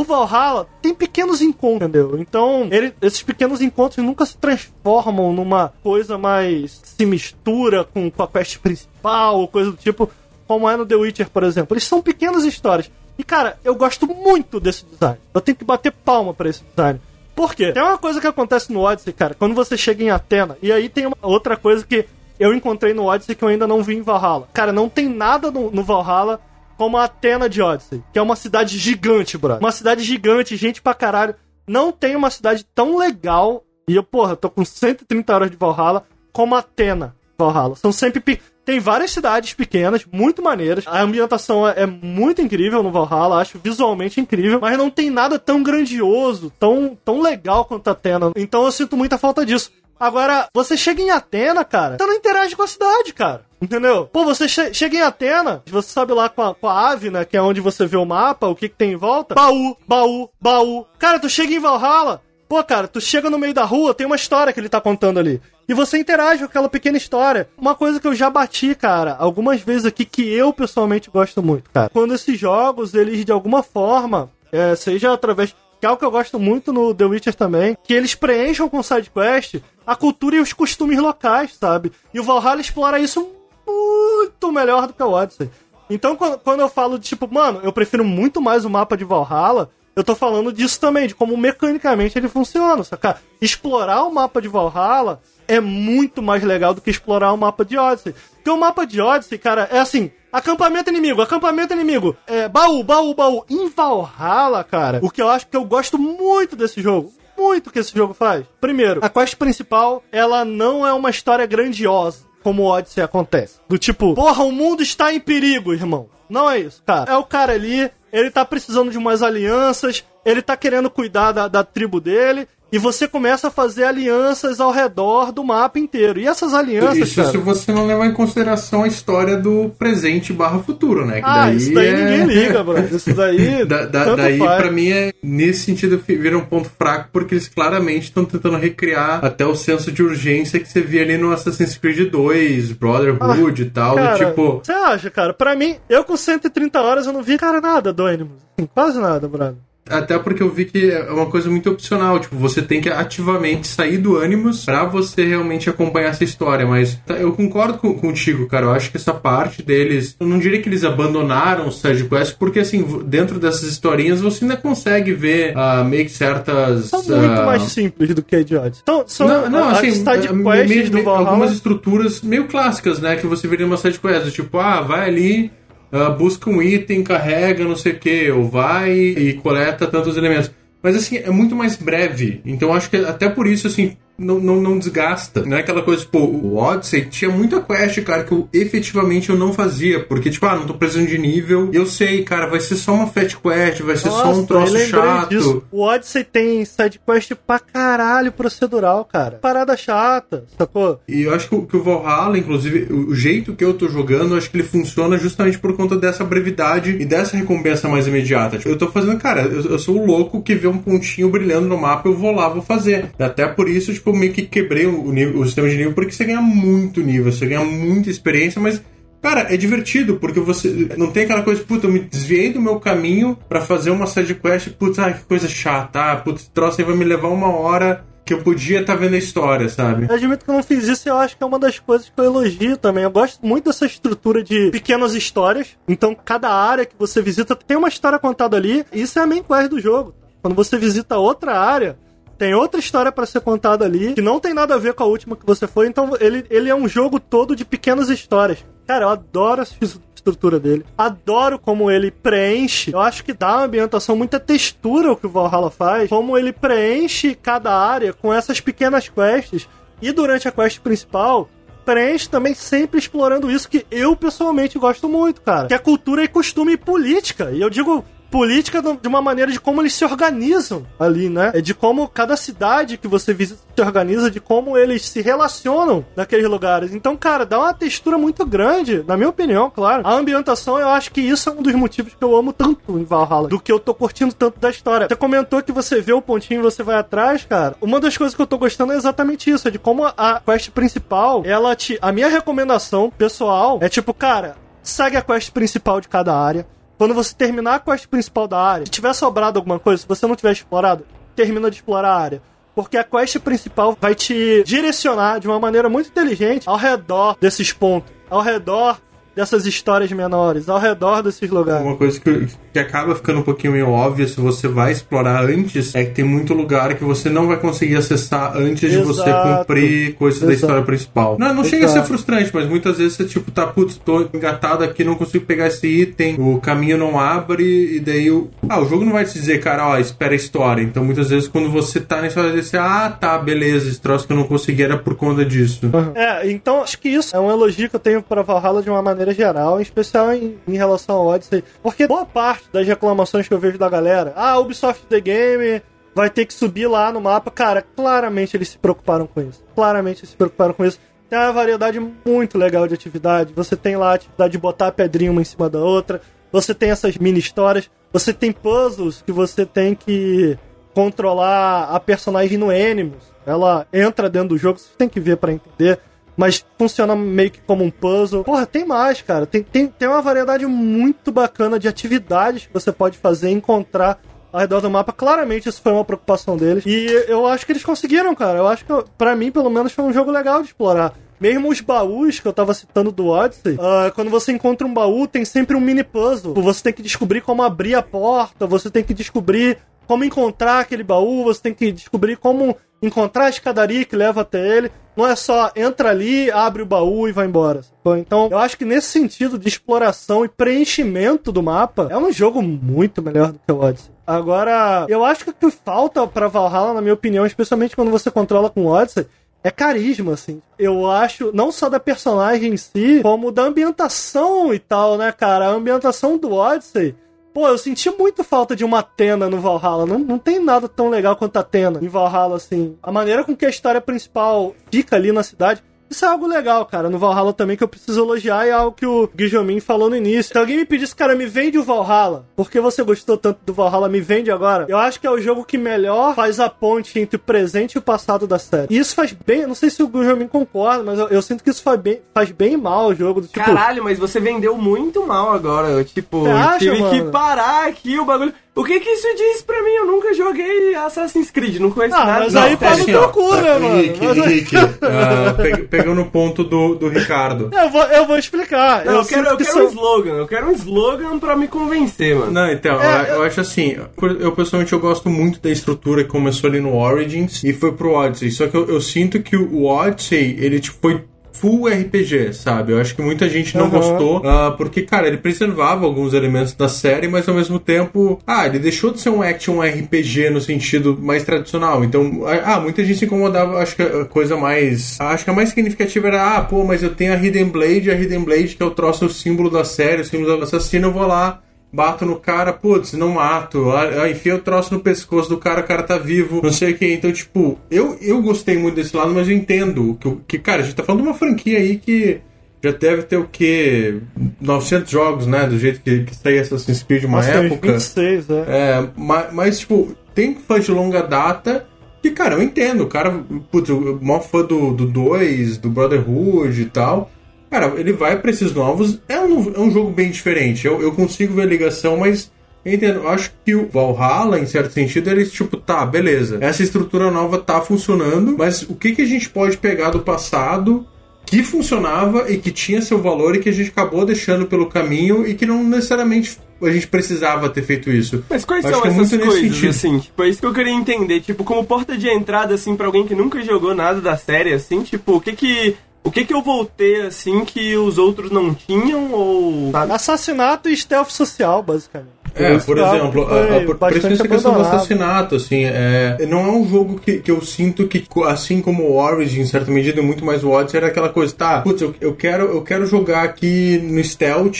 o 0.00 0.04
Valhalla 0.04 0.66
tem 0.82 0.92
pequenos 0.94 1.40
encontros, 1.40 1.88
entendeu? 1.88 2.18
Então, 2.18 2.68
ele- 2.70 2.92
esses 3.00 3.22
pequenos 3.22 3.60
encontros 3.60 4.04
nunca 4.04 4.26
se 4.26 4.36
transformam 4.36 5.32
numa 5.32 5.72
coisa 5.82 6.18
mais. 6.18 6.80
se 6.84 7.06
mistura 7.06 7.84
com, 7.84 8.10
com 8.10 8.22
a 8.22 8.28
quest 8.28 8.58
principal 8.58 9.38
ou 9.40 9.48
coisa 9.48 9.70
do 9.70 9.76
tipo, 9.76 10.10
como 10.46 10.68
é 10.68 10.76
no 10.76 10.84
The 10.84 10.96
Witcher, 10.96 11.30
por 11.30 11.42
exemplo. 11.44 11.74
Eles 11.74 11.84
são 11.84 12.02
pequenas 12.02 12.44
histórias. 12.44 12.90
E, 13.18 13.22
cara, 13.22 13.58
eu 13.64 13.74
gosto 13.76 14.06
muito 14.06 14.58
desse 14.58 14.84
design. 14.84 15.18
Eu 15.32 15.40
tenho 15.40 15.56
que 15.56 15.64
bater 15.64 15.92
palma 15.92 16.34
pra 16.34 16.48
esse 16.48 16.62
design. 16.74 17.00
Por 17.34 17.54
quê? 17.54 17.72
Tem 17.72 17.82
uma 17.82 17.96
coisa 17.98 18.20
que 18.20 18.26
acontece 18.26 18.72
no 18.72 18.80
Odyssey, 18.80 19.12
cara, 19.12 19.34
quando 19.34 19.54
você 19.54 19.76
chega 19.76 20.02
em 20.02 20.10
Atena, 20.10 20.56
e 20.62 20.70
aí 20.72 20.88
tem 20.88 21.06
uma 21.06 21.16
outra 21.22 21.56
coisa 21.56 21.84
que 21.86 22.04
eu 22.38 22.52
encontrei 22.52 22.92
no 22.94 23.04
Odyssey 23.06 23.34
que 23.36 23.42
eu 23.44 23.48
ainda 23.48 23.66
não 23.66 23.82
vi 23.82 23.94
em 23.96 24.02
Valhalla. 24.02 24.48
Cara, 24.52 24.72
não 24.72 24.88
tem 24.88 25.08
nada 25.08 25.50
no, 25.50 25.70
no 25.70 25.82
Valhalla 25.84 26.40
como 26.76 26.96
a 26.96 27.04
Atena 27.04 27.48
de 27.48 27.60
Odyssey, 27.62 28.02
que 28.12 28.18
é 28.18 28.22
uma 28.22 28.36
cidade 28.36 28.76
gigante, 28.78 29.36
brother. 29.38 29.60
Uma 29.62 29.72
cidade 29.72 30.02
gigante, 30.02 30.56
gente 30.56 30.80
pra 30.82 30.94
caralho. 30.94 31.34
Não 31.66 31.90
tem 31.92 32.14
uma 32.16 32.30
cidade 32.30 32.64
tão 32.74 32.96
legal, 32.98 33.64
e 33.88 33.96
eu, 33.96 34.02
porra, 34.02 34.36
tô 34.36 34.50
com 34.50 34.64
130 34.64 35.34
horas 35.34 35.50
de 35.50 35.56
Valhalla, 35.56 36.04
como 36.32 36.54
Atena 36.54 37.14
Valhalla. 37.38 37.74
São 37.76 37.90
sempre. 37.92 38.20
pe- 38.20 38.40
Tem 38.64 38.80
várias 38.80 39.10
cidades 39.10 39.52
pequenas, 39.54 40.04
muito 40.10 40.42
maneiras. 40.42 40.84
A 40.86 41.02
ambientação 41.02 41.66
é, 41.68 41.82
é 41.82 41.86
muito 41.86 42.40
incrível 42.40 42.82
no 42.82 42.90
Valhalla, 42.90 43.40
acho 43.40 43.58
visualmente 43.62 44.20
incrível, 44.20 44.58
mas 44.60 44.76
não 44.78 44.88
tem 44.90 45.10
nada 45.10 45.38
tão 45.38 45.62
grandioso, 45.62 46.50
tão, 46.58 46.96
tão 47.04 47.20
legal 47.20 47.64
quanto 47.66 47.88
Atena. 47.88 48.32
Então 48.36 48.64
eu 48.64 48.72
sinto 48.72 48.96
muita 48.96 49.18
falta 49.18 49.44
disso. 49.44 49.70
Agora, 49.98 50.48
você 50.54 50.76
chega 50.76 51.00
em 51.02 51.10
Atena, 51.10 51.64
cara, 51.64 51.96
você 51.98 52.06
não 52.06 52.14
interage 52.14 52.54
com 52.56 52.62
a 52.62 52.66
cidade, 52.66 53.12
cara. 53.12 53.42
Entendeu? 53.60 54.06
Pô, 54.12 54.24
você 54.24 54.46
che- 54.46 54.74
chega 54.74 54.96
em 54.96 55.00
Atena, 55.00 55.62
você 55.66 55.88
sabe 55.88 56.12
lá 56.12 56.28
com 56.28 56.42
a, 56.42 56.54
com 56.54 56.68
a 56.68 56.90
ave, 56.90 57.10
né? 57.10 57.24
Que 57.24 57.36
é 57.36 57.42
onde 57.42 57.60
você 57.60 57.86
vê 57.86 57.96
o 57.96 58.04
mapa, 58.04 58.46
o 58.46 58.54
que, 58.54 58.68
que 58.68 58.74
tem 58.76 58.92
em 58.92 58.96
volta. 58.96 59.34
Baú, 59.34 59.76
baú, 59.88 60.28
baú. 60.40 60.84
Cara, 60.98 61.18
tu 61.18 61.28
chega 61.28 61.54
em 61.54 61.58
Valhalla, 61.60 62.20
Pô, 62.46 62.62
cara, 62.62 62.86
tu 62.86 63.00
chega 63.00 63.30
no 63.30 63.38
meio 63.38 63.54
da 63.54 63.64
rua, 63.64 63.94
tem 63.94 64.06
uma 64.06 64.14
história 64.16 64.52
que 64.52 64.60
ele 64.60 64.68
tá 64.68 64.78
contando 64.78 65.18
ali. 65.18 65.40
E 65.66 65.72
você 65.72 65.98
interage 65.98 66.40
com 66.40 66.44
aquela 66.44 66.68
pequena 66.68 66.98
história. 66.98 67.48
Uma 67.56 67.74
coisa 67.74 67.98
que 67.98 68.06
eu 68.06 68.14
já 68.14 68.28
bati, 68.28 68.74
cara, 68.74 69.16
algumas 69.18 69.62
vezes 69.62 69.86
aqui 69.86 70.04
que 70.04 70.30
eu 70.30 70.52
pessoalmente 70.52 71.10
gosto 71.10 71.42
muito, 71.42 71.70
cara. 71.70 71.88
Quando 71.88 72.14
esses 72.14 72.38
jogos, 72.38 72.92
eles 72.94 73.24
de 73.24 73.32
alguma 73.32 73.62
forma, 73.62 74.30
é, 74.52 74.76
seja 74.76 75.14
através. 75.14 75.56
Que 75.84 75.86
é 75.86 75.90
algo 75.90 75.98
que 75.98 76.06
eu 76.06 76.10
gosto 76.10 76.38
muito 76.38 76.72
no 76.72 76.94
The 76.94 77.04
Witcher 77.04 77.34
também, 77.34 77.76
que 77.84 77.92
eles 77.92 78.14
preencham 78.14 78.70
com 78.70 78.82
sidequest 78.82 79.56
a 79.86 79.94
cultura 79.94 80.36
e 80.36 80.40
os 80.40 80.50
costumes 80.50 80.98
locais, 80.98 81.54
sabe? 81.60 81.92
E 82.14 82.18
o 82.18 82.22
Valhalla 82.24 82.62
explora 82.62 82.98
isso 82.98 83.28
muito 83.68 84.50
melhor 84.50 84.86
do 84.86 84.94
que 84.94 85.02
o 85.02 85.10
Odyssey. 85.10 85.50
Então, 85.90 86.16
quando, 86.16 86.60
eu 86.60 86.70
falo 86.70 86.98
de 86.98 87.06
tipo, 87.06 87.28
mano, 87.30 87.60
eu 87.62 87.70
prefiro 87.70 88.02
muito 88.02 88.40
mais 88.40 88.64
o 88.64 88.70
mapa 88.70 88.96
de 88.96 89.04
Valhalla, 89.04 89.68
eu 89.94 90.02
tô 90.02 90.14
falando 90.14 90.50
disso 90.50 90.80
também, 90.80 91.06
de 91.06 91.14
como 91.14 91.36
mecanicamente 91.36 92.18
ele 92.18 92.28
funciona, 92.28 92.82
saca? 92.82 93.20
Explorar 93.38 94.04
o 94.04 94.10
mapa 94.10 94.40
de 94.40 94.48
Valhalla 94.48 95.20
é 95.46 95.60
muito 95.60 96.22
mais 96.22 96.42
legal 96.42 96.74
do 96.74 96.80
que 96.80 96.90
explorar 96.90 97.32
o 97.32 97.36
mapa 97.36 97.64
de 97.64 97.76
Odyssey. 97.76 98.14
Porque 98.34 98.50
o 98.50 98.58
mapa 98.58 98.86
de 98.86 99.00
Odyssey, 99.00 99.38
cara, 99.38 99.68
é 99.70 99.78
assim, 99.78 100.10
acampamento 100.32 100.90
inimigo, 100.90 101.22
acampamento 101.22 101.72
inimigo, 101.72 102.16
é, 102.26 102.48
baú, 102.48 102.82
baú, 102.82 103.14
baú. 103.14 103.44
Em 103.48 103.68
Valhalla, 103.68 104.64
cara, 104.64 105.00
o 105.02 105.10
que 105.10 105.22
eu 105.22 105.28
acho 105.28 105.46
que 105.46 105.56
eu 105.56 105.64
gosto 105.64 105.98
muito 105.98 106.56
desse 106.56 106.82
jogo, 106.82 107.12
muito 107.38 107.70
que 107.70 107.78
esse 107.78 107.94
jogo 107.94 108.14
faz. 108.14 108.44
Primeiro, 108.60 109.00
a 109.04 109.08
quest 109.08 109.36
principal, 109.36 110.02
ela 110.12 110.44
não 110.44 110.86
é 110.86 110.92
uma 110.92 111.10
história 111.10 111.46
grandiosa 111.46 112.24
como 112.42 112.62
o 112.62 112.66
Odyssey 112.66 113.02
acontece. 113.02 113.58
Do 113.66 113.78
tipo, 113.78 114.14
porra, 114.14 114.44
o 114.44 114.52
mundo 114.52 114.82
está 114.82 115.12
em 115.12 115.18
perigo, 115.18 115.72
irmão. 115.72 116.08
Não 116.28 116.50
é 116.50 116.58
isso, 116.58 116.82
cara. 116.84 117.10
É 117.10 117.16
o 117.16 117.24
cara 117.24 117.54
ali, 117.54 117.90
ele 118.12 118.30
tá 118.30 118.44
precisando 118.44 118.90
de 118.90 118.98
umas 118.98 119.22
alianças, 119.22 120.04
ele 120.24 120.42
tá 120.42 120.56
querendo 120.56 120.90
cuidar 120.90 121.32
da, 121.32 121.48
da 121.48 121.64
tribo 121.64 122.00
dele, 122.00 122.46
e 122.74 122.78
você 122.78 123.06
começa 123.06 123.48
a 123.48 123.50
fazer 123.50 123.84
alianças 123.84 124.60
ao 124.60 124.70
redor 124.72 125.30
do 125.32 125.44
mapa 125.44 125.78
inteiro. 125.78 126.18
E 126.18 126.26
essas 126.26 126.52
alianças, 126.54 126.98
Isso 127.08 127.16
cara... 127.16 127.30
se 127.30 127.36
você 127.38 127.72
não 127.72 127.86
levar 127.86 128.06
em 128.06 128.12
consideração 128.12 128.82
a 128.82 128.88
história 128.88 129.36
do 129.36 129.70
presente 129.78 130.32
barra 130.32 130.58
futuro, 130.58 131.06
né? 131.06 131.20
Que 131.20 131.26
Ah, 131.26 131.44
daí 131.46 131.56
isso 131.56 131.72
daí 131.74 131.86
é... 131.88 131.96
ninguém 131.96 132.24
liga, 132.36 132.64
bro. 132.64 132.78
Isso 132.80 133.14
daí. 133.14 133.64
Da, 133.66 133.84
da- 133.86 134.16
daí, 134.16 134.38
faz. 134.38 134.60
pra 134.62 134.70
mim, 134.70 134.90
é, 134.90 135.12
nesse 135.22 135.60
sentido, 135.60 136.02
vira 136.06 136.36
um 136.36 136.44
ponto 136.44 136.68
fraco, 136.76 137.08
porque 137.12 137.34
eles 137.34 137.48
claramente 137.48 138.04
estão 138.04 138.24
tentando 138.24 138.56
recriar 138.56 139.24
até 139.24 139.46
o 139.46 139.54
senso 139.54 139.92
de 139.92 140.02
urgência 140.02 140.58
que 140.60 140.68
você 140.68 140.80
via 140.80 141.02
ali 141.02 141.16
no 141.16 141.32
Assassin's 141.32 141.76
Creed 141.76 142.10
2, 142.10 142.72
Brotherhood 142.72 143.62
e 143.62 143.70
tal, 143.70 143.98
Ah, 143.98 144.02
Cara, 144.02 144.26
tipo. 144.26 144.60
Você 144.64 144.72
acha, 144.72 145.10
cara? 145.10 145.32
Pra 145.32 145.54
mim, 145.54 145.76
eu 145.88 146.04
com 146.04 146.16
130 146.16 146.80
horas 146.80 147.06
eu 147.06 147.12
não 147.12 147.22
vi, 147.22 147.38
cara, 147.38 147.60
nada 147.60 147.92
do 147.92 148.04
Animus. 148.06 148.42
Assim, 148.58 148.68
quase 148.72 148.98
nada, 148.98 149.28
brother. 149.28 149.56
Até 149.88 150.18
porque 150.18 150.42
eu 150.42 150.50
vi 150.50 150.64
que 150.64 150.90
é 150.90 151.10
uma 151.10 151.26
coisa 151.26 151.50
muito 151.50 151.70
opcional, 151.70 152.18
tipo, 152.18 152.36
você 152.36 152.62
tem 152.62 152.80
que 152.80 152.88
ativamente 152.88 153.66
sair 153.66 153.98
do 153.98 154.18
Animus 154.18 154.64
pra 154.64 154.84
você 154.84 155.24
realmente 155.24 155.68
acompanhar 155.68 156.08
essa 156.08 156.24
história, 156.24 156.66
mas 156.66 156.98
tá, 157.06 157.14
eu 157.14 157.32
concordo 157.32 157.78
com, 157.78 157.94
contigo, 157.94 158.46
cara, 158.46 158.66
eu 158.66 158.70
acho 158.70 158.90
que 158.90 158.96
essa 158.96 159.12
parte 159.12 159.62
deles, 159.62 160.16
eu 160.18 160.26
não 160.26 160.38
diria 160.38 160.60
que 160.60 160.68
eles 160.68 160.84
abandonaram 160.84 161.68
o 161.68 161.72
Side 161.72 162.04
Quest, 162.04 162.36
porque 162.38 162.60
assim, 162.60 162.82
dentro 163.04 163.38
dessas 163.38 163.64
historinhas 163.64 164.20
você 164.20 164.44
ainda 164.44 164.56
consegue 164.56 165.12
ver 165.12 165.52
ah, 165.56 165.84
meio 165.84 166.04
que 166.04 166.12
certas... 166.12 166.86
São 166.86 167.02
muito 167.02 167.40
ah, 167.40 167.46
mais 167.46 167.62
simples 167.62 168.14
do 168.14 168.22
que 168.22 168.36
a 168.36 168.42
de 168.42 168.56
Odyssey. 168.56 168.82
Então, 168.82 169.04
são 169.06 169.28
não, 169.28 169.50
não, 169.50 169.68
as 169.68 169.78
assim, 169.78 169.92
side 169.92 170.32
me- 170.32 170.44
quests 170.44 170.90
do 170.90 171.02
Valhalla. 171.02 171.28
algumas 171.28 171.52
estruturas 171.52 172.22
meio 172.22 172.46
clássicas, 172.46 172.98
né? 173.00 173.16
Que 173.16 173.26
você 173.26 173.46
veria 173.46 173.66
uma 173.66 173.76
side 173.76 173.98
quest, 173.98 174.30
tipo, 174.32 174.58
ah, 174.58 174.80
vai 174.80 175.08
ali, 175.08 175.52
uh, 175.94 176.12
busca 176.12 176.50
um 176.50 176.60
item, 176.60 177.04
carrega, 177.04 177.64
não 177.64 177.76
sei 177.76 177.92
o 177.92 177.98
que, 177.98 178.30
ou 178.30 178.48
vai 178.48 178.92
e 178.92 179.34
coleta 179.34 179.86
tantos 179.86 180.16
elementos. 180.16 180.50
Mas 180.82 180.96
assim, 180.96 181.16
é 181.16 181.30
muito 181.30 181.54
mais 181.54 181.76
breve. 181.76 182.40
Então 182.44 182.74
acho 182.74 182.90
que 182.90 182.96
até 182.96 183.28
por 183.28 183.46
isso, 183.46 183.68
assim, 183.68 183.96
não, 184.16 184.38
não, 184.38 184.60
não 184.60 184.78
desgasta. 184.78 185.42
Não 185.44 185.56
é 185.56 185.60
aquela 185.60 185.82
coisa, 185.82 186.02
tipo, 186.02 186.18
o 186.18 186.56
Odyssey 186.56 187.06
tinha 187.06 187.30
muita 187.30 187.60
quest, 187.60 188.02
cara, 188.02 188.24
que 188.24 188.32
eu 188.32 188.48
efetivamente 188.52 189.30
eu 189.30 189.36
não 189.36 189.52
fazia. 189.52 190.04
Porque, 190.04 190.30
tipo, 190.30 190.46
ah, 190.46 190.56
não 190.56 190.66
tô 190.66 190.74
precisando 190.74 191.08
de 191.08 191.18
nível. 191.18 191.70
Eu 191.72 191.86
sei, 191.86 192.22
cara, 192.22 192.46
vai 192.46 192.60
ser 192.60 192.76
só 192.76 192.94
uma 192.94 193.06
fat 193.06 193.36
quest, 193.36 193.80
vai 193.82 193.96
ser 193.96 194.08
Nossa, 194.08 194.22
só 194.22 194.32
um 194.32 194.46
troço 194.46 194.78
chato. 194.86 195.30
Disso. 195.30 195.62
O 195.70 195.82
Odyssey 195.82 196.24
tem 196.24 196.64
side 196.64 197.00
quest 197.04 197.32
pra 197.46 197.58
caralho 197.58 198.32
procedural, 198.32 199.04
cara. 199.04 199.38
Parada 199.38 199.76
chata, 199.76 200.44
sacou? 200.56 201.00
E 201.08 201.22
eu 201.22 201.34
acho 201.34 201.48
que 201.48 201.54
o, 201.54 201.66
que 201.66 201.76
o 201.76 201.82
Valhalla, 201.82 202.38
inclusive, 202.38 202.92
o 202.92 203.14
jeito 203.14 203.54
que 203.54 203.64
eu 203.64 203.74
tô 203.74 203.88
jogando, 203.88 204.32
eu 204.32 204.38
acho 204.38 204.50
que 204.50 204.56
ele 204.56 204.64
funciona 204.64 205.18
justamente 205.18 205.58
por 205.58 205.74
conta 205.76 205.96
dessa 205.96 206.24
brevidade 206.24 206.96
e 207.00 207.04
dessa 207.04 207.36
recompensa 207.36 207.88
mais 207.88 208.06
imediata. 208.06 208.58
Tipo, 208.58 208.70
eu 208.70 208.78
tô 208.78 208.88
fazendo, 208.88 209.18
cara, 209.18 209.42
eu, 209.42 209.62
eu 209.62 209.78
sou 209.78 210.00
o 210.00 210.06
louco 210.06 210.42
que 210.42 210.54
vê 210.54 210.68
um 210.68 210.78
pontinho 210.78 211.28
brilhando 211.30 211.66
no 211.66 211.78
mapa, 211.78 212.08
eu 212.08 212.14
vou 212.14 212.32
lá, 212.32 212.48
vou 212.48 212.62
fazer. 212.62 213.10
Até 213.18 213.46
por 213.46 213.68
isso, 213.68 213.92
tipo, 213.92 214.03
tipo, 214.04 214.12
meio 214.12 214.32
que 214.32 214.42
quebrei 214.42 214.86
o, 214.86 215.10
nível, 215.10 215.40
o 215.40 215.44
sistema 215.46 215.68
de 215.68 215.76
nível, 215.76 215.94
porque 215.94 216.12
você 216.12 216.24
ganha 216.24 216.42
muito 216.42 217.00
nível, 217.00 217.32
você 217.32 217.46
ganha 217.46 217.64
muita 217.64 218.10
experiência, 218.10 218.60
mas 218.60 218.82
Cara, 219.22 219.54
é 219.54 219.56
divertido, 219.56 220.16
porque 220.16 220.38
você 220.38 220.90
não 220.98 221.10
tem 221.10 221.24
aquela 221.24 221.40
coisa, 221.40 221.64
puta, 221.64 221.86
eu 221.86 221.90
me 221.90 221.98
desviei 221.98 222.52
do 222.52 222.60
meu 222.60 222.78
caminho 222.78 223.38
para 223.48 223.62
fazer 223.62 223.88
uma 223.88 224.06
side 224.06 224.34
quest, 224.34 224.68
putz, 224.72 224.98
ai, 224.98 225.14
que 225.14 225.24
coisa 225.24 225.48
chata, 225.48 226.12
ah, 226.12 226.16
putz, 226.16 226.46
troço 226.52 226.78
aí 226.78 226.86
vai 226.86 226.94
me 226.94 227.06
levar 227.06 227.28
uma 227.28 227.48
hora 227.48 228.04
que 228.22 228.34
eu 228.34 228.42
podia 228.42 228.82
estar 228.82 228.92
tá 228.92 228.98
vendo 228.98 229.14
a 229.14 229.16
história, 229.16 229.66
sabe? 229.70 230.08
Eu 230.10 230.14
admito 230.14 230.44
que 230.44 230.50
eu 230.50 230.54
não 230.54 230.62
fiz 230.62 230.86
isso 230.86 231.08
e 231.08 231.10
eu 231.10 231.16
acho 231.16 231.38
que 231.38 231.42
é 231.42 231.46
uma 231.46 231.58
das 231.58 231.78
coisas 231.78 232.10
que 232.10 232.20
eu 232.20 232.24
elogio 232.24 232.76
também. 232.76 233.04
Eu 233.04 233.10
gosto 233.10 233.44
muito 233.46 233.64
dessa 233.64 233.86
estrutura 233.86 234.44
de 234.44 234.70
pequenas 234.70 235.14
histórias. 235.14 235.68
Então, 235.88 236.14
cada 236.14 236.50
área 236.50 236.84
que 236.84 236.94
você 236.98 237.22
visita 237.22 237.56
tem 237.56 237.78
uma 237.78 237.88
história 237.88 238.18
contada 238.18 238.58
ali. 238.58 238.84
Isso 238.92 239.18
é 239.18 239.22
a 239.22 239.26
main 239.26 239.42
quest 239.42 239.70
do 239.70 239.80
jogo. 239.80 240.14
Quando 240.42 240.54
você 240.54 240.76
visita 240.76 241.16
outra 241.16 241.58
área, 241.58 241.96
tem 242.36 242.54
outra 242.54 242.80
história 242.80 243.12
para 243.12 243.26
ser 243.26 243.40
contada 243.40 243.84
ali, 243.84 244.14
que 244.14 244.22
não 244.22 244.40
tem 244.40 244.54
nada 244.54 244.74
a 244.74 244.78
ver 244.78 244.94
com 244.94 245.02
a 245.02 245.06
última 245.06 245.36
que 245.36 245.46
você 245.46 245.66
foi, 245.66 245.86
então 245.86 246.12
ele, 246.20 246.44
ele 246.50 246.68
é 246.68 246.74
um 246.74 246.88
jogo 246.88 247.18
todo 247.20 247.54
de 247.56 247.64
pequenas 247.64 248.08
histórias. 248.08 248.64
Cara, 248.86 249.04
eu 249.04 249.08
adoro 249.08 249.62
essa 249.62 249.74
estrutura 250.14 250.58
dele. 250.58 250.84
Adoro 250.96 251.58
como 251.58 251.90
ele 251.90 252.10
preenche. 252.10 252.92
Eu 252.92 253.00
acho 253.00 253.24
que 253.24 253.32
dá 253.32 253.56
uma 253.56 253.64
ambientação, 253.64 254.16
muita 254.16 254.40
textura 254.40 255.12
o 255.12 255.16
que 255.16 255.26
o 255.26 255.30
Valhalla 255.30 255.70
faz. 255.70 256.08
Como 256.08 256.36
ele 256.36 256.52
preenche 256.52 257.34
cada 257.34 257.72
área 257.74 258.12
com 258.12 258.32
essas 258.32 258.60
pequenas 258.60 259.08
quests. 259.08 259.68
E 260.02 260.12
durante 260.12 260.48
a 260.48 260.52
quest 260.52 260.80
principal, 260.80 261.48
preenche 261.84 262.28
também 262.28 262.54
sempre 262.54 262.98
explorando 262.98 263.50
isso 263.50 263.68
que 263.68 263.86
eu 263.90 264.16
pessoalmente 264.16 264.78
gosto 264.78 265.08
muito, 265.08 265.40
cara. 265.42 265.68
Que 265.68 265.74
é 265.74 265.78
cultura 265.78 266.24
e 266.24 266.28
costume 266.28 266.72
e 266.72 266.76
política. 266.76 267.50
E 267.52 267.60
eu 267.60 267.70
digo 267.70 268.04
política 268.34 268.82
de 268.82 269.06
uma 269.06 269.22
maneira 269.22 269.52
de 269.52 269.60
como 269.60 269.80
eles 269.80 269.94
se 269.94 270.04
organizam 270.04 270.84
ali, 270.98 271.28
né? 271.28 271.52
É 271.54 271.60
de 271.60 271.72
como 271.72 272.08
cada 272.08 272.36
cidade 272.36 272.98
que 272.98 273.06
você 273.06 273.32
visita 273.32 273.60
se 273.72 273.80
organiza, 273.80 274.28
de 274.28 274.40
como 274.40 274.76
eles 274.76 275.08
se 275.08 275.22
relacionam 275.22 276.04
naqueles 276.16 276.48
lugares. 276.48 276.92
Então, 276.92 277.16
cara, 277.16 277.46
dá 277.46 277.60
uma 277.60 277.72
textura 277.72 278.18
muito 278.18 278.44
grande, 278.44 279.04
na 279.06 279.16
minha 279.16 279.28
opinião, 279.28 279.70
claro. 279.70 280.04
A 280.04 280.12
ambientação, 280.12 280.80
eu 280.80 280.88
acho 280.88 281.12
que 281.12 281.20
isso 281.20 281.48
é 281.48 281.52
um 281.52 281.62
dos 281.62 281.72
motivos 281.76 282.12
que 282.12 282.24
eu 282.24 282.34
amo 282.34 282.52
tanto 282.52 282.98
em 282.98 283.04
Valhalla, 283.04 283.46
do 283.46 283.60
que 283.60 283.70
eu 283.70 283.78
tô 283.78 283.94
curtindo 283.94 284.34
tanto 284.34 284.58
da 284.58 284.68
história. 284.68 285.06
Você 285.06 285.14
comentou 285.14 285.62
que 285.62 285.70
você 285.70 286.00
vê 286.00 286.12
o 286.12 286.20
pontinho 286.20 286.58
e 286.58 286.62
você 286.62 286.82
vai 286.82 286.96
atrás, 286.96 287.44
cara. 287.44 287.76
Uma 287.80 288.00
das 288.00 288.16
coisas 288.16 288.34
que 288.34 288.42
eu 288.42 288.48
tô 288.48 288.58
gostando 288.58 288.92
é 288.92 288.96
exatamente 288.96 289.48
isso, 289.48 289.68
é 289.68 289.70
de 289.70 289.78
como 289.78 290.04
a 290.04 290.42
quest 290.44 290.70
principal, 290.70 291.42
ela 291.44 291.76
te... 291.76 291.96
A 292.02 292.10
minha 292.10 292.28
recomendação 292.28 293.12
pessoal 293.16 293.78
é 293.80 293.88
tipo, 293.88 294.12
cara, 294.12 294.56
segue 294.82 295.16
a 295.16 295.22
quest 295.22 295.52
principal 295.52 296.00
de 296.00 296.08
cada 296.08 296.34
área 296.34 296.66
quando 296.98 297.14
você 297.14 297.34
terminar 297.34 297.74
a 297.74 297.80
quest 297.80 298.06
principal 298.06 298.46
da 298.46 298.58
área, 298.60 298.86
se 298.86 298.92
tiver 298.92 299.12
sobrado 299.12 299.58
alguma 299.58 299.78
coisa, 299.78 300.02
se 300.02 300.08
você 300.08 300.26
não 300.26 300.36
tiver 300.36 300.52
explorado, 300.52 301.06
termina 301.34 301.70
de 301.70 301.76
explorar 301.76 302.10
a 302.10 302.18
área. 302.18 302.42
Porque 302.74 302.96
a 302.96 303.04
quest 303.04 303.38
principal 303.38 303.96
vai 304.00 304.14
te 304.14 304.62
direcionar 304.64 305.38
de 305.38 305.46
uma 305.46 305.60
maneira 305.60 305.88
muito 305.88 306.08
inteligente 306.08 306.68
ao 306.68 306.76
redor 306.76 307.36
desses 307.40 307.72
pontos, 307.72 308.12
ao 308.28 308.40
redor 308.40 309.00
dessas 309.34 309.66
histórias 309.66 310.10
menores, 310.12 310.68
ao 310.68 310.78
redor 310.78 311.22
desses 311.22 311.50
lugares. 311.50 311.84
Uma 311.84 311.96
coisa 311.96 312.20
que, 312.20 312.48
que 312.72 312.78
acaba 312.78 313.14
ficando 313.14 313.40
um 313.40 313.42
pouquinho 313.42 313.72
meio 313.72 313.88
óbvia 313.88 314.26
se 314.26 314.40
você 314.40 314.68
vai 314.68 314.92
explorar 314.92 315.44
antes 315.44 315.94
é 315.94 316.04
que 316.04 316.12
tem 316.12 316.24
muito 316.24 316.54
lugar 316.54 316.94
que 316.94 317.04
você 317.04 317.28
não 317.28 317.46
vai 317.46 317.56
conseguir 317.56 317.96
acessar 317.96 318.56
antes 318.56 318.82
Exato. 318.84 319.00
de 319.00 319.06
você 319.06 319.32
cumprir 319.32 320.14
coisas 320.14 320.38
Exato. 320.38 320.48
da 320.48 320.54
história 320.54 320.82
principal. 320.82 321.36
Não, 321.38 321.54
não 321.54 321.64
chega 321.64 321.86
a 321.86 321.88
ser 321.88 322.02
frustrante, 322.04 322.50
mas 322.52 322.68
muitas 322.68 322.98
vezes 322.98 323.14
você, 323.14 323.24
tipo, 323.24 323.50
tá, 323.50 323.66
putz, 323.66 323.96
tô 323.96 324.22
engatado 324.32 324.84
aqui, 324.84 325.04
não 325.04 325.14
consigo 325.14 325.44
pegar 325.44 325.66
esse 325.66 325.86
item, 325.86 326.36
o 326.38 326.60
caminho 326.60 326.98
não 326.98 327.18
abre, 327.18 327.96
e 327.96 328.00
daí 328.00 328.30
o. 328.30 328.50
Ah, 328.68 328.80
o 328.80 328.88
jogo 328.88 329.04
não 329.04 329.12
vai 329.12 329.24
te 329.24 329.34
dizer, 329.34 329.60
cara, 329.60 329.88
ó, 329.88 329.98
espera 329.98 330.32
a 330.32 330.36
história. 330.36 330.82
Então 330.82 331.04
muitas 331.04 331.30
vezes 331.30 331.48
quando 331.48 331.70
você 331.70 332.00
tá 332.00 332.20
na 332.20 332.28
história, 332.28 332.62
você, 332.62 332.76
ah, 332.76 333.14
tá, 333.18 333.38
beleza, 333.38 333.88
esse 333.88 334.00
troço 334.00 334.26
que 334.26 334.32
eu 334.32 334.36
não 334.36 334.44
consegui 334.44 334.82
era 334.82 334.96
por 334.96 335.14
conta 335.14 335.44
disso. 335.44 335.86
Uhum. 335.92 336.12
É, 336.14 336.50
então 336.50 336.82
acho 336.82 336.98
que 336.98 337.08
isso 337.08 337.34
é 337.34 337.40
um 337.40 337.50
elogio 337.50 337.88
que 337.88 337.96
eu 337.96 338.00
tenho 338.00 338.22
pra 338.22 338.42
Valhalla 338.42 338.82
de 338.82 338.90
uma 338.90 339.02
maneira 339.02 339.23
geral, 339.32 339.78
em 339.78 339.82
especial 339.82 340.32
em, 340.32 340.58
em 340.66 340.76
relação 340.76 341.16
ao 341.16 341.26
Odyssey. 341.26 341.64
Porque 341.82 342.06
boa 342.06 342.26
parte 342.26 342.64
das 342.72 342.86
reclamações 342.86 343.48
que 343.48 343.54
eu 343.54 343.58
vejo 343.58 343.78
da 343.78 343.88
galera, 343.88 344.32
ah, 344.36 344.58
Ubisoft 344.58 345.06
The 345.06 345.20
Game 345.20 345.82
vai 346.14 346.30
ter 346.30 346.46
que 346.46 346.54
subir 346.54 346.86
lá 346.86 347.12
no 347.12 347.20
mapa. 347.20 347.50
Cara, 347.50 347.82
claramente 347.82 348.56
eles 348.56 348.68
se 348.68 348.78
preocuparam 348.78 349.26
com 349.26 349.40
isso. 349.40 349.62
Claramente 349.74 350.20
eles 350.20 350.30
se 350.30 350.36
preocuparam 350.36 350.74
com 350.74 350.84
isso. 350.84 350.98
Tem 351.28 351.38
uma 351.38 351.52
variedade 351.52 351.98
muito 352.24 352.56
legal 352.56 352.86
de 352.86 352.94
atividade. 352.94 353.52
Você 353.54 353.76
tem 353.76 353.96
lá 353.96 354.12
a 354.12 354.14
atividade 354.14 354.52
de 354.52 354.58
botar 354.58 354.88
a 354.88 354.92
pedrinha 354.92 355.30
uma 355.30 355.42
em 355.42 355.44
cima 355.44 355.68
da 355.68 355.80
outra. 355.80 356.20
Você 356.52 356.74
tem 356.74 356.90
essas 356.90 357.16
mini 357.16 357.38
histórias. 357.38 357.90
Você 358.12 358.32
tem 358.32 358.52
puzzles 358.52 359.22
que 359.22 359.32
você 359.32 359.66
tem 359.66 359.94
que 359.94 360.56
controlar 360.94 361.90
a 361.90 361.98
personagem 361.98 362.56
no 362.56 362.70
Animus. 362.70 363.34
Ela 363.44 363.86
entra 363.92 364.30
dentro 364.30 364.50
do 364.50 364.58
jogo, 364.58 364.78
você 364.78 364.90
tem 364.96 365.08
que 365.08 365.20
ver 365.20 365.36
para 365.36 365.52
entender 365.52 365.98
mas 366.36 366.64
funciona 366.78 367.14
meio 367.14 367.50
que 367.50 367.60
como 367.60 367.84
um 367.84 367.90
puzzle. 367.90 368.44
Porra, 368.44 368.66
tem 368.66 368.84
mais, 368.84 369.22
cara. 369.22 369.46
Tem, 369.46 369.62
tem, 369.62 369.86
tem 369.86 370.08
uma 370.08 370.22
variedade 370.22 370.66
muito 370.66 371.30
bacana 371.30 371.78
de 371.78 371.88
atividades 371.88 372.66
que 372.66 372.72
você 372.72 372.92
pode 372.92 373.18
fazer 373.18 373.50
encontrar 373.50 374.20
ao 374.52 374.60
redor 374.60 374.80
do 374.80 374.90
mapa. 374.90 375.12
Claramente 375.12 375.68
isso 375.68 375.82
foi 375.82 375.92
uma 375.92 376.04
preocupação 376.04 376.56
deles. 376.56 376.84
E 376.86 377.06
eu 377.28 377.46
acho 377.46 377.66
que 377.66 377.72
eles 377.72 377.84
conseguiram, 377.84 378.34
cara. 378.34 378.58
Eu 378.58 378.68
acho 378.68 378.84
que, 378.84 378.92
para 379.18 379.34
mim, 379.34 379.50
pelo 379.50 379.70
menos, 379.70 379.92
foi 379.92 380.04
um 380.04 380.12
jogo 380.12 380.30
legal 380.30 380.60
de 380.60 380.68
explorar. 380.68 381.14
Mesmo 381.40 381.68
os 381.68 381.80
baús 381.80 382.38
que 382.38 382.46
eu 382.46 382.52
tava 382.52 382.72
citando 382.72 383.10
do 383.10 383.26
Odyssey, 383.26 383.74
uh, 383.74 384.12
quando 384.14 384.30
você 384.30 384.52
encontra 384.52 384.86
um 384.86 384.94
baú, 384.94 385.26
tem 385.26 385.44
sempre 385.44 385.76
um 385.76 385.80
mini 385.80 386.04
puzzle. 386.04 386.54
Você 386.54 386.84
tem 386.84 386.92
que 386.92 387.02
descobrir 387.02 387.40
como 387.40 387.62
abrir 387.62 387.96
a 387.96 388.02
porta, 388.02 388.66
você 388.66 388.88
tem 388.88 389.02
que 389.02 389.12
descobrir 389.12 389.78
como 390.06 390.24
encontrar 390.24 390.80
aquele 390.80 391.02
baú, 391.02 391.44
você 391.44 391.60
tem 391.60 391.74
que 391.74 391.90
descobrir 391.90 392.36
como 392.36 392.76
encontrar 393.02 393.46
a 393.46 393.50
escadaria 393.50 394.04
que 394.04 394.16
leva 394.16 394.42
até 394.42 394.76
ele. 394.76 394.90
Não 395.16 395.26
é 395.26 395.36
só 395.36 395.70
entra 395.76 396.10
ali, 396.10 396.50
abre 396.50 396.82
o 396.82 396.86
baú 396.86 397.28
e 397.28 397.32
vai 397.32 397.46
embora. 397.46 397.82
Então, 398.18 398.48
eu 398.50 398.58
acho 398.58 398.76
que 398.76 398.84
nesse 398.84 399.08
sentido 399.08 399.58
de 399.58 399.68
exploração 399.68 400.44
e 400.44 400.48
preenchimento 400.48 401.52
do 401.52 401.62
mapa, 401.62 402.08
é 402.10 402.18
um 402.18 402.32
jogo 402.32 402.60
muito 402.60 403.22
melhor 403.22 403.52
do 403.52 403.58
que 403.58 403.72
o 403.72 403.78
Odyssey. 403.78 404.10
Agora, 404.26 405.06
eu 405.08 405.24
acho 405.24 405.44
que 405.44 405.50
o 405.50 405.54
que 405.54 405.70
falta 405.70 406.26
para 406.26 406.48
Valhalla, 406.48 406.94
na 406.94 407.00
minha 407.00 407.14
opinião, 407.14 407.46
especialmente 407.46 407.94
quando 407.94 408.10
você 408.10 408.30
controla 408.30 408.70
com 408.70 408.86
o 408.86 408.88
Odyssey, 408.88 409.26
é 409.62 409.70
carisma, 409.70 410.34
assim. 410.34 410.60
Eu 410.78 411.10
acho, 411.10 411.50
não 411.54 411.72
só 411.72 411.88
da 411.88 411.98
personagem 411.98 412.74
em 412.74 412.76
si, 412.76 413.20
como 413.22 413.50
da 413.50 413.62
ambientação 413.62 414.74
e 414.74 414.78
tal, 414.78 415.16
né, 415.16 415.32
cara? 415.32 415.66
A 415.66 415.70
ambientação 415.70 416.36
do 416.36 416.52
Odyssey 416.52 417.14
Pô, 417.54 417.68
eu 417.68 417.78
senti 417.78 418.10
muito 418.10 418.42
falta 418.42 418.74
de 418.74 418.84
uma 418.84 418.98
Atena 418.98 419.48
no 419.48 419.60
Valhalla. 419.60 420.04
Não, 420.04 420.18
não 420.18 420.40
tem 420.40 420.58
nada 420.58 420.88
tão 420.88 421.08
legal 421.08 421.36
quanto 421.36 421.56
a 421.56 421.60
Atena 421.60 422.00
em 422.02 422.08
Valhalla, 422.08 422.56
assim. 422.56 422.98
A 423.00 423.12
maneira 423.12 423.44
com 423.44 423.56
que 423.56 423.64
a 423.64 423.70
história 423.70 424.00
principal 424.00 424.74
fica 424.90 425.14
ali 425.14 425.30
na 425.30 425.44
cidade 425.44 425.80
isso 426.14 426.24
é 426.24 426.28
algo 426.28 426.46
legal, 426.46 426.86
cara, 426.86 427.10
no 427.10 427.18
Valhalla 427.18 427.52
também 427.52 427.76
que 427.76 427.82
eu 427.82 427.88
preciso 427.88 428.20
elogiar 428.20 428.66
e 428.66 428.70
é 428.70 428.72
algo 428.72 428.96
que 428.96 429.04
o 429.04 429.28
Guilhermin 429.34 429.80
falou 429.80 430.08
no 430.08 430.16
início. 430.16 430.52
Se 430.52 430.58
alguém 430.58 430.76
me 430.76 430.84
pedisse, 430.86 431.14
cara, 431.14 431.34
me 431.34 431.46
vende 431.46 431.76
o 431.76 431.82
Valhalla, 431.82 432.46
porque 432.54 432.80
você 432.80 433.02
gostou 433.02 433.36
tanto 433.36 433.58
do 433.66 433.74
Valhalla, 433.74 434.08
me 434.08 434.20
vende 434.20 434.50
agora. 434.50 434.86
Eu 434.88 434.96
acho 434.96 435.20
que 435.20 435.26
é 435.26 435.30
o 435.30 435.40
jogo 435.40 435.64
que 435.64 435.76
melhor 435.76 436.34
faz 436.34 436.60
a 436.60 436.70
ponte 436.70 437.18
entre 437.18 437.36
o 437.36 437.38
presente 437.38 437.94
e 437.94 437.98
o 437.98 438.02
passado 438.02 438.46
da 438.46 438.58
série. 438.58 438.94
E 438.94 438.98
isso 438.98 439.14
faz 439.14 439.32
bem, 439.32 439.66
não 439.66 439.74
sei 439.74 439.90
se 439.90 440.02
o 440.02 440.08
Guilhermin 440.08 440.46
concorda, 440.46 441.02
mas 441.02 441.18
eu, 441.18 441.28
eu, 441.28 441.42
sinto 441.42 441.64
que 441.64 441.70
isso 441.70 441.82
faz 441.82 442.00
bem, 442.00 442.22
faz 442.32 442.50
bem 442.52 442.76
mal 442.76 443.08
o 443.08 443.14
jogo. 443.14 443.42
Tipo, 443.42 443.54
Caralho, 443.54 444.04
mas 444.04 444.18
você 444.18 444.38
vendeu 444.38 444.76
muito 444.76 445.26
mal 445.26 445.52
agora. 445.52 445.88
Eu, 445.88 446.04
tipo, 446.04 446.46
acha, 446.46 446.78
tive 446.78 447.00
mano? 447.00 447.10
que 447.10 447.30
parar 447.30 447.88
aqui 447.88 448.18
o 448.18 448.24
bagulho. 448.24 448.54
O 448.76 448.82
que 448.82 448.98
que 448.98 449.08
isso 449.08 449.28
diz 449.36 449.62
pra 449.62 449.80
mim? 449.84 449.92
Eu 449.92 450.06
nunca 450.06 450.34
joguei 450.34 450.94
Assassin's 450.96 451.48
Creed, 451.48 451.78
não 451.78 451.92
conheço 451.92 452.16
ah, 452.16 452.24
nada. 452.24 452.44
Mas 452.44 452.56
aí 452.56 452.76
pau 452.76 452.98
no 452.98 453.04
teu 453.04 453.28
cu, 453.28 453.54
né, 453.54 453.78
mano? 453.78 453.96
Rick, 453.96 454.24
mas... 454.24 454.46
Rick, 454.46 454.76
uh, 454.76 455.88
pegou 455.88 456.14
no 456.14 456.24
ponto 456.26 456.64
do, 456.64 456.96
do 456.96 457.08
Ricardo. 457.08 457.70
Eu 457.72 457.88
vou, 457.88 458.02
eu 458.02 458.26
vou 458.26 458.36
explicar. 458.36 459.04
Não, 459.04 459.12
eu, 459.12 459.18
eu 459.20 459.24
quero, 459.24 459.46
eu 459.46 459.56
quero 459.56 459.78
um 459.78 459.88
slogan, 459.88 460.32
eu 460.32 460.48
quero 460.48 460.66
um 460.66 460.72
slogan 460.72 461.38
pra 461.38 461.56
me 461.56 461.68
convencer, 461.68 462.34
mano. 462.34 462.50
Não, 462.50 462.68
então, 462.68 463.00
é, 463.00 463.30
eu, 463.30 463.34
eu, 463.34 463.42
acho 463.44 463.60
assim, 463.60 463.96
eu 464.40 464.52
pessoalmente 464.52 464.92
eu 464.92 464.98
gosto 464.98 465.30
muito 465.30 465.60
da 465.60 465.70
estrutura 465.70 466.24
que 466.24 466.30
começou 466.30 466.68
ali 466.68 466.80
no 466.80 466.96
Origins 466.96 467.62
e 467.62 467.72
foi 467.72 467.92
pro 467.92 468.12
Odyssey. 468.12 468.50
Só 468.50 468.66
que 468.66 468.76
eu, 468.76 468.88
eu 468.88 469.00
sinto 469.00 469.40
que 469.40 469.56
o 469.56 469.84
Odyssey, 469.84 470.56
ele 470.58 470.80
tipo, 470.80 470.98
foi 471.00 471.22
full 471.54 471.86
RPG, 471.88 472.52
sabe? 472.52 472.92
Eu 472.92 473.00
acho 473.00 473.14
que 473.14 473.22
muita 473.22 473.48
gente 473.48 473.76
não 473.76 473.84
Uhum. 473.84 473.90
gostou, 473.90 474.42
ah, 474.44 474.74
porque, 474.76 475.02
cara, 475.02 475.26
ele 475.28 475.36
preservava 475.38 476.04
alguns 476.04 476.34
elementos 476.34 476.74
da 476.74 476.88
série, 476.88 477.28
mas 477.28 477.48
ao 477.48 477.54
mesmo 477.54 477.78
tempo, 477.78 478.38
ah, 478.46 478.66
ele 478.66 478.78
deixou 478.78 479.12
de 479.12 479.20
ser 479.20 479.30
um 479.30 479.40
action 479.40 479.80
RPG 479.80 480.50
no 480.50 480.60
sentido 480.60 481.16
mais 481.20 481.44
tradicional. 481.44 482.04
Então, 482.04 482.42
ah, 482.64 482.80
muita 482.80 483.04
gente 483.04 483.18
se 483.20 483.24
incomodava, 483.24 483.78
acho 483.78 483.94
que 483.96 484.02
a 484.02 484.24
coisa 484.24 484.56
mais. 484.56 485.16
Acho 485.20 485.44
que 485.44 485.50
a 485.50 485.54
mais 485.54 485.68
significativa 485.70 486.26
era, 486.28 486.56
ah, 486.56 486.60
pô, 486.62 486.84
mas 486.84 487.02
eu 487.02 487.14
tenho 487.14 487.32
a 487.32 487.36
Hidden 487.36 487.66
Blade, 487.66 488.10
a 488.10 488.14
Hidden 488.14 488.40
Blade, 488.44 488.74
que 488.76 488.82
é 488.82 488.86
o 488.86 488.90
troço, 488.90 489.26
o 489.26 489.30
símbolo 489.30 489.70
da 489.70 489.84
série, 489.84 490.22
o 490.22 490.24
símbolo 490.24 490.56
do 490.56 490.64
assassino, 490.64 491.06
eu 491.08 491.12
vou 491.12 491.26
lá. 491.26 491.60
Bato 491.94 492.26
no 492.26 492.36
cara, 492.36 492.72
putz, 492.72 493.12
não 493.12 493.34
mato. 493.34 493.90
Ah, 493.90 494.22
ah, 494.22 494.28
enfia 494.28 494.56
o 494.56 494.58
troço 494.58 494.92
no 494.92 494.98
pescoço 494.98 495.48
do 495.48 495.58
cara, 495.58 495.80
o 495.80 495.84
cara 495.84 496.02
tá 496.02 496.18
vivo, 496.18 496.60
não 496.60 496.72
sei 496.72 496.90
o 496.90 496.98
que. 496.98 497.06
Então, 497.12 497.32
tipo, 497.32 497.78
eu, 497.88 498.18
eu 498.20 498.42
gostei 498.42 498.76
muito 498.76 498.96
desse 498.96 499.16
lado, 499.16 499.32
mas 499.32 499.48
eu 499.48 499.54
entendo 499.54 500.18
que, 500.20 500.36
que, 500.48 500.58
cara, 500.58 500.82
a 500.82 500.84
gente 500.84 500.96
tá 500.96 501.04
falando 501.04 501.22
de 501.22 501.28
uma 501.28 501.36
franquia 501.36 501.78
aí 501.78 501.96
que 501.96 502.40
já 502.82 502.90
deve 502.90 503.22
ter 503.22 503.36
o 503.36 503.48
quê? 503.50 504.18
900 504.60 505.08
jogos, 505.08 505.46
né? 505.46 505.68
Do 505.68 505.78
jeito 505.78 506.00
que, 506.00 506.24
que 506.24 506.34
saiu 506.34 506.60
Assassin's 506.60 507.04
Creed 507.04 507.24
uma 507.24 507.38
Nossa, 507.38 507.50
época. 507.50 507.92
26, 507.92 508.50
é. 508.50 508.54
É, 508.66 509.08
mas, 509.16 509.52
mas, 509.52 509.78
tipo, 509.78 510.16
tem 510.34 510.56
fãs 510.56 510.84
de 510.84 510.90
longa 510.90 511.22
data 511.22 511.86
que, 512.20 512.32
cara, 512.32 512.56
eu 512.56 512.62
entendo. 512.62 513.04
O 513.04 513.06
cara, 513.06 513.40
putz, 513.70 513.88
o 513.88 514.18
maior 514.20 514.40
fã 514.40 514.62
do 514.62 514.92
2, 514.92 514.96
do, 514.96 515.06
dois, 515.06 515.78
do 515.78 515.88
Brotherhood 515.88 516.82
e 516.82 516.86
tal. 516.86 517.30
Cara, 517.74 517.92
ele 517.96 518.12
vai 518.12 518.38
pra 518.38 518.52
esses 518.52 518.72
novos. 518.72 519.18
É 519.28 519.40
um, 519.40 519.74
é 519.74 519.80
um 519.80 519.90
jogo 519.90 520.08
bem 520.08 520.30
diferente. 520.30 520.86
Eu, 520.86 521.02
eu 521.02 521.10
consigo 521.10 521.54
ver 521.54 521.62
a 521.62 521.66
ligação, 521.66 522.18
mas. 522.18 522.52
Eu 522.84 522.94
entendo, 522.94 523.20
eu 523.20 523.28
acho 523.28 523.50
que 523.64 523.74
o 523.74 523.88
Valhalla, 523.88 524.60
em 524.60 524.66
certo 524.66 524.92
sentido, 524.92 525.28
ele 525.28 525.44
tipo, 525.44 525.76
tá, 525.76 526.06
beleza. 526.06 526.58
Essa 526.60 526.84
estrutura 526.84 527.32
nova 527.32 527.58
tá 527.58 527.80
funcionando, 527.80 528.54
mas 528.56 528.82
o 528.82 528.94
que, 528.94 529.12
que 529.12 529.22
a 529.22 529.26
gente 529.26 529.48
pode 529.48 529.78
pegar 529.78 530.10
do 530.10 530.20
passado 530.20 531.04
que 531.46 531.62
funcionava 531.62 532.50
e 532.50 532.58
que 532.58 532.70
tinha 532.70 533.02
seu 533.02 533.20
valor 533.20 533.56
e 533.56 533.58
que 533.58 533.70
a 533.70 533.72
gente 533.72 533.90
acabou 533.90 534.24
deixando 534.24 534.66
pelo 534.66 534.86
caminho 534.86 535.46
e 535.46 535.54
que 535.54 535.66
não 535.66 535.82
necessariamente 535.82 536.58
a 536.80 536.90
gente 536.90 537.08
precisava 537.08 537.68
ter 537.70 537.82
feito 537.82 538.10
isso. 538.10 538.44
Mas 538.48 538.64
quais 538.64 538.84
Acho 538.84 538.94
são 538.94 539.02
que 539.02 539.08
é 539.08 539.10
essas 539.10 539.32
nesse 539.32 539.38
coisas, 539.38 539.84
assim? 539.84 540.18
Tipo, 540.20 540.42
é 540.44 540.48
isso 540.48 540.60
que 540.60 540.66
eu 540.66 540.74
queria 540.74 540.92
entender. 540.92 541.40
Tipo, 541.40 541.64
como 541.64 541.84
porta 541.84 542.16
de 542.16 542.28
entrada, 542.28 542.74
assim, 542.74 542.94
pra 542.94 543.06
alguém 543.06 543.26
que 543.26 543.34
nunca 543.34 543.62
jogou 543.62 543.94
nada 543.94 544.20
da 544.20 544.36
série, 544.36 544.72
assim, 544.72 545.02
tipo, 545.02 545.36
o 545.36 545.40
que 545.40 545.54
que... 545.54 545.96
O 546.24 546.30
que 546.30 546.44
que 546.46 546.54
eu 546.54 546.62
vou 546.62 546.86
ter, 546.86 547.26
assim, 547.26 547.64
que 547.66 547.96
os 547.96 548.16
outros 548.16 548.50
não 548.50 548.74
tinham, 548.74 549.30
ou... 549.30 549.92
Assassinato 550.10 550.88
e 550.88 550.96
stealth 550.96 551.28
social, 551.28 551.82
basicamente. 551.82 552.43
É, 552.54 552.78
por 552.78 552.98
exemplo, 552.98 553.46
a, 553.48 553.76
a, 553.76 553.80
por, 553.80 553.86
por 553.86 553.96
bastante 553.98 554.34
isso 554.34 554.42
essa 554.42 554.48
questão 554.48 554.74
do 554.74 554.80
assassinato, 554.80 555.56
assim, 555.56 555.84
é, 555.84 556.46
não 556.48 556.60
é 556.60 556.70
um 556.70 556.88
jogo 556.88 557.18
que, 557.18 557.38
que 557.38 557.50
eu 557.50 557.60
sinto 557.62 558.06
que, 558.06 558.24
assim 558.46 558.80
como 558.80 559.02
o 559.04 559.16
Origin, 559.16 559.60
em 559.60 559.66
certa 559.66 559.90
medida, 559.90 560.20
e 560.20 560.24
muito 560.24 560.44
mais 560.44 560.62
o 560.62 560.70
Odyssey, 560.70 560.98
era 560.98 561.08
aquela 561.08 561.28
coisa, 561.28 561.54
tá, 561.54 561.80
putz, 561.80 562.00
eu, 562.00 562.14
eu, 562.20 562.34
quero, 562.34 562.64
eu 562.64 562.82
quero 562.82 563.06
jogar 563.06 563.42
aqui 563.42 563.98
no 564.02 564.22
stealth, 564.22 564.72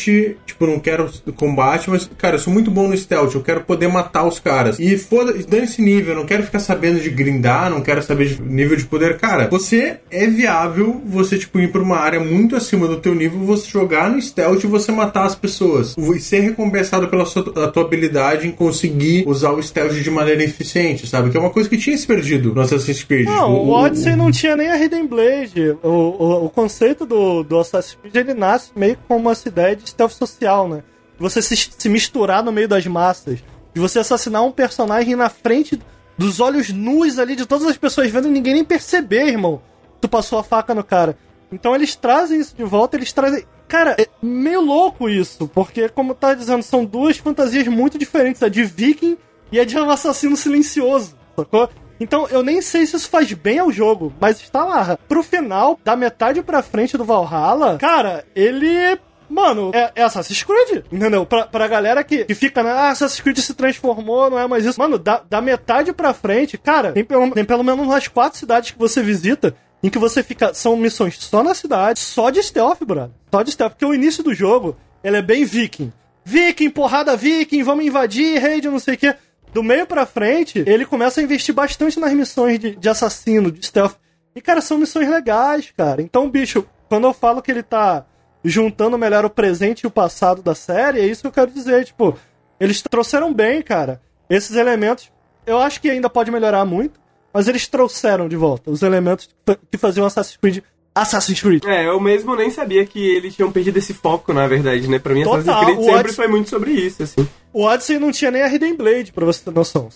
tipo, 0.46 0.66
não 0.66 0.78
quero 0.78 1.10
combate, 1.36 1.90
mas, 1.90 2.08
cara, 2.16 2.36
eu 2.36 2.40
sou 2.40 2.52
muito 2.52 2.70
bom 2.70 2.88
no 2.88 2.96
stealth, 2.96 3.34
eu 3.34 3.42
quero 3.42 3.62
poder 3.62 3.88
matar 3.88 4.24
os 4.24 4.38
caras. 4.38 4.78
E 4.78 4.96
foda, 4.96 5.34
dane-se 5.48 5.82
nível, 5.82 6.14
eu 6.14 6.20
não 6.20 6.26
quero 6.26 6.42
ficar 6.42 6.60
sabendo 6.60 7.00
de 7.00 7.10
grindar, 7.10 7.70
não 7.70 7.80
quero 7.80 8.02
saber 8.02 8.26
de 8.26 8.42
nível 8.42 8.76
de 8.76 8.84
poder. 8.84 9.18
Cara, 9.18 9.48
você 9.48 9.98
é 10.10 10.26
viável 10.26 11.02
você, 11.04 11.38
tipo, 11.38 11.58
ir 11.58 11.70
pra 11.72 11.82
uma 11.82 11.96
área 11.96 12.20
muito 12.20 12.56
acima 12.56 12.86
do 12.86 12.98
teu 12.98 13.14
nível, 13.14 13.40
você 13.40 13.68
jogar 13.68 14.10
no 14.10 14.20
stealth 14.20 14.62
e 14.64 14.66
você 14.66 14.92
matar 14.92 15.24
as 15.24 15.34
pessoas. 15.34 15.94
E 15.96 16.20
ser 16.20 16.40
recompensado 16.40 17.08
pela 17.08 17.24
sua, 17.24 17.63
a 17.64 17.70
tua 17.70 17.84
habilidade 17.84 18.46
em 18.46 18.50
conseguir 18.50 19.24
usar 19.26 19.52
o 19.52 19.62
stealth 19.62 19.92
de 19.92 20.10
maneira 20.10 20.42
eficiente, 20.42 21.06
sabe? 21.06 21.30
Que 21.30 21.36
é 21.36 21.40
uma 21.40 21.50
coisa 21.50 21.68
que 21.68 21.76
tinha 21.76 21.96
se 21.96 22.06
perdido 22.06 22.54
no 22.54 22.60
Assassin's 22.60 23.02
Creed. 23.02 23.26
Não, 23.26 23.52
o 23.52 23.70
Odyssey 23.70 24.16
não 24.16 24.30
tinha 24.30 24.56
nem 24.56 24.68
a 24.68 24.76
Hidden 24.76 25.06
Blade. 25.06 25.76
O, 25.82 25.88
o, 25.88 26.44
o 26.46 26.50
conceito 26.50 27.04
do, 27.04 27.42
do 27.42 27.58
Assassin's 27.58 27.98
Creed 28.00 28.14
ele 28.14 28.34
nasce 28.34 28.70
meio 28.76 28.98
como 29.08 29.30
essa 29.30 29.48
ideia 29.48 29.74
de 29.74 29.88
stealth 29.88 30.12
social, 30.12 30.68
né? 30.68 30.82
De 31.16 31.22
você 31.22 31.40
se, 31.40 31.56
se 31.56 31.88
misturar 31.88 32.42
no 32.42 32.52
meio 32.52 32.68
das 32.68 32.86
massas. 32.86 33.40
De 33.74 33.80
você 33.80 33.98
assassinar 33.98 34.44
um 34.44 34.52
personagem 34.52 35.16
na 35.16 35.28
frente 35.28 35.80
dos 36.16 36.40
olhos 36.40 36.70
nus 36.70 37.18
ali 37.18 37.34
de 37.36 37.46
todas 37.46 37.66
as 37.66 37.76
pessoas 37.76 38.10
vendo 38.10 38.28
e 38.28 38.30
ninguém 38.30 38.54
nem 38.54 38.64
perceber, 38.64 39.26
irmão. 39.26 39.60
Tu 40.00 40.08
passou 40.08 40.38
a 40.38 40.44
faca 40.44 40.74
no 40.74 40.84
cara. 40.84 41.16
Então 41.50 41.74
eles 41.74 41.94
trazem 41.94 42.40
isso 42.40 42.54
de 42.56 42.64
volta, 42.64 42.96
eles 42.96 43.12
trazem. 43.12 43.44
Cara, 43.74 43.96
é 43.98 44.06
meio 44.22 44.60
louco 44.60 45.08
isso, 45.10 45.48
porque, 45.48 45.88
como 45.88 46.14
tá 46.14 46.32
dizendo, 46.32 46.62
são 46.62 46.84
duas 46.84 47.18
fantasias 47.18 47.66
muito 47.66 47.98
diferentes: 47.98 48.40
a 48.40 48.48
de 48.48 48.62
Viking 48.62 49.18
e 49.50 49.58
a 49.58 49.64
de 49.64 49.76
um 49.76 49.90
assassino 49.90 50.36
silencioso, 50.36 51.16
sacou? 51.36 51.68
Então 51.98 52.28
eu 52.28 52.40
nem 52.40 52.62
sei 52.62 52.86
se 52.86 52.94
isso 52.94 53.10
faz 53.10 53.32
bem 53.32 53.58
ao 53.58 53.72
jogo, 53.72 54.12
mas 54.20 54.40
está 54.40 54.64
lá. 54.64 54.96
Pro 55.08 55.24
final, 55.24 55.76
da 55.82 55.96
metade 55.96 56.40
pra 56.40 56.62
frente 56.62 56.96
do 56.96 57.02
Valhalla, 57.02 57.76
cara, 57.76 58.24
ele. 58.32 58.96
Mano, 59.28 59.72
é, 59.74 59.90
é 59.96 60.02
Assassin's 60.04 60.44
Creed, 60.44 60.84
entendeu? 60.92 61.26
Pra, 61.26 61.48
pra 61.48 61.66
galera 61.66 62.04
que, 62.04 62.26
que 62.26 62.34
fica, 62.34 62.62
né? 62.62 62.70
Ah, 62.70 62.90
Assassin's 62.90 63.22
Creed 63.22 63.38
se 63.38 63.54
transformou, 63.54 64.30
não 64.30 64.38
é 64.38 64.46
mais 64.46 64.64
isso. 64.64 64.78
Mano, 64.78 65.00
da, 65.00 65.20
da 65.28 65.40
metade 65.40 65.92
pra 65.92 66.14
frente, 66.14 66.56
cara, 66.56 66.92
tem 66.92 67.04
pelo, 67.04 67.28
tem 67.32 67.44
pelo 67.44 67.64
menos 67.64 67.84
umas 67.84 68.06
quatro 68.06 68.38
cidades 68.38 68.70
que 68.70 68.78
você 68.78 69.02
visita 69.02 69.56
em 69.84 69.90
que 69.90 69.98
você 69.98 70.22
fica. 70.22 70.54
São 70.54 70.76
missões 70.76 71.18
só 71.18 71.42
na 71.42 71.54
cidade, 71.54 72.00
só 72.00 72.30
de 72.30 72.42
stealth, 72.42 72.82
brother. 72.84 73.14
Só 73.30 73.42
de 73.42 73.52
stealth. 73.52 73.72
Porque 73.72 73.84
o 73.84 73.92
início 73.92 74.24
do 74.24 74.34
jogo, 74.34 74.76
ele 75.04 75.18
é 75.18 75.22
bem 75.22 75.44
viking. 75.44 75.92
Viking, 76.24 76.70
porrada 76.70 77.14
viking, 77.14 77.62
vamos 77.62 77.84
invadir, 77.84 78.40
raid, 78.40 78.66
não 78.66 78.78
sei 78.78 78.94
o 78.94 78.98
quê. 78.98 79.14
Do 79.52 79.62
meio 79.62 79.86
pra 79.86 80.06
frente, 80.06 80.64
ele 80.66 80.86
começa 80.86 81.20
a 81.20 81.22
investir 81.22 81.54
bastante 81.54 82.00
nas 82.00 82.14
missões 82.14 82.58
de, 82.58 82.74
de 82.74 82.88
assassino, 82.88 83.52
de 83.52 83.64
stealth. 83.64 83.96
E, 84.34 84.40
cara, 84.40 84.62
são 84.62 84.78
missões 84.78 85.08
legais, 85.08 85.70
cara. 85.76 86.00
Então, 86.00 86.30
bicho, 86.30 86.66
quando 86.88 87.06
eu 87.06 87.12
falo 87.12 87.42
que 87.42 87.50
ele 87.50 87.62
tá 87.62 88.06
juntando 88.42 88.98
melhor 88.98 89.24
o 89.26 89.30
presente 89.30 89.82
e 89.82 89.86
o 89.86 89.90
passado 89.90 90.42
da 90.42 90.54
série, 90.54 90.98
é 90.98 91.06
isso 91.06 91.20
que 91.20 91.28
eu 91.28 91.32
quero 91.32 91.50
dizer. 91.50 91.84
Tipo, 91.84 92.18
eles 92.58 92.80
trouxeram 92.80 93.34
bem, 93.34 93.60
cara, 93.60 94.00
esses 94.30 94.56
elementos. 94.56 95.12
Eu 95.46 95.58
acho 95.58 95.78
que 95.78 95.90
ainda 95.90 96.08
pode 96.08 96.30
melhorar 96.30 96.64
muito, 96.64 96.98
mas 97.34 97.48
eles 97.48 97.66
trouxeram 97.66 98.28
de 98.28 98.36
volta 98.36 98.70
os 98.70 98.80
elementos 98.82 99.28
que 99.70 99.76
faziam 99.76 100.06
Assassin's 100.06 100.36
Creed 100.40 100.62
Assassin's 100.96 101.40
Creed. 101.40 101.64
É, 101.64 101.88
eu 101.88 101.98
mesmo 101.98 102.36
nem 102.36 102.50
sabia 102.50 102.86
que 102.86 103.04
eles 103.16 103.34
tinham 103.34 103.50
perdido 103.50 103.76
esse 103.76 103.92
foco, 103.92 104.32
na 104.32 104.46
verdade, 104.46 104.86
né? 104.88 105.00
Pra 105.00 105.12
mim, 105.12 105.24
Total, 105.24 105.40
Assassin's 105.40 105.64
Creed 105.64 105.78
sempre 105.80 105.94
Odyssey- 105.98 106.14
foi 106.16 106.28
muito 106.28 106.48
sobre 106.50 106.70
isso, 106.70 107.02
assim. 107.02 107.28
O 107.52 107.64
Odyssey 107.64 107.98
não 107.98 108.12
tinha 108.12 108.30
nem 108.30 108.42
a 108.42 108.46
Hidden 108.46 108.76
Blade, 108.76 109.12
pra 109.12 109.24
você 109.26 109.42
ter 109.44 109.50
noção. 109.52 109.88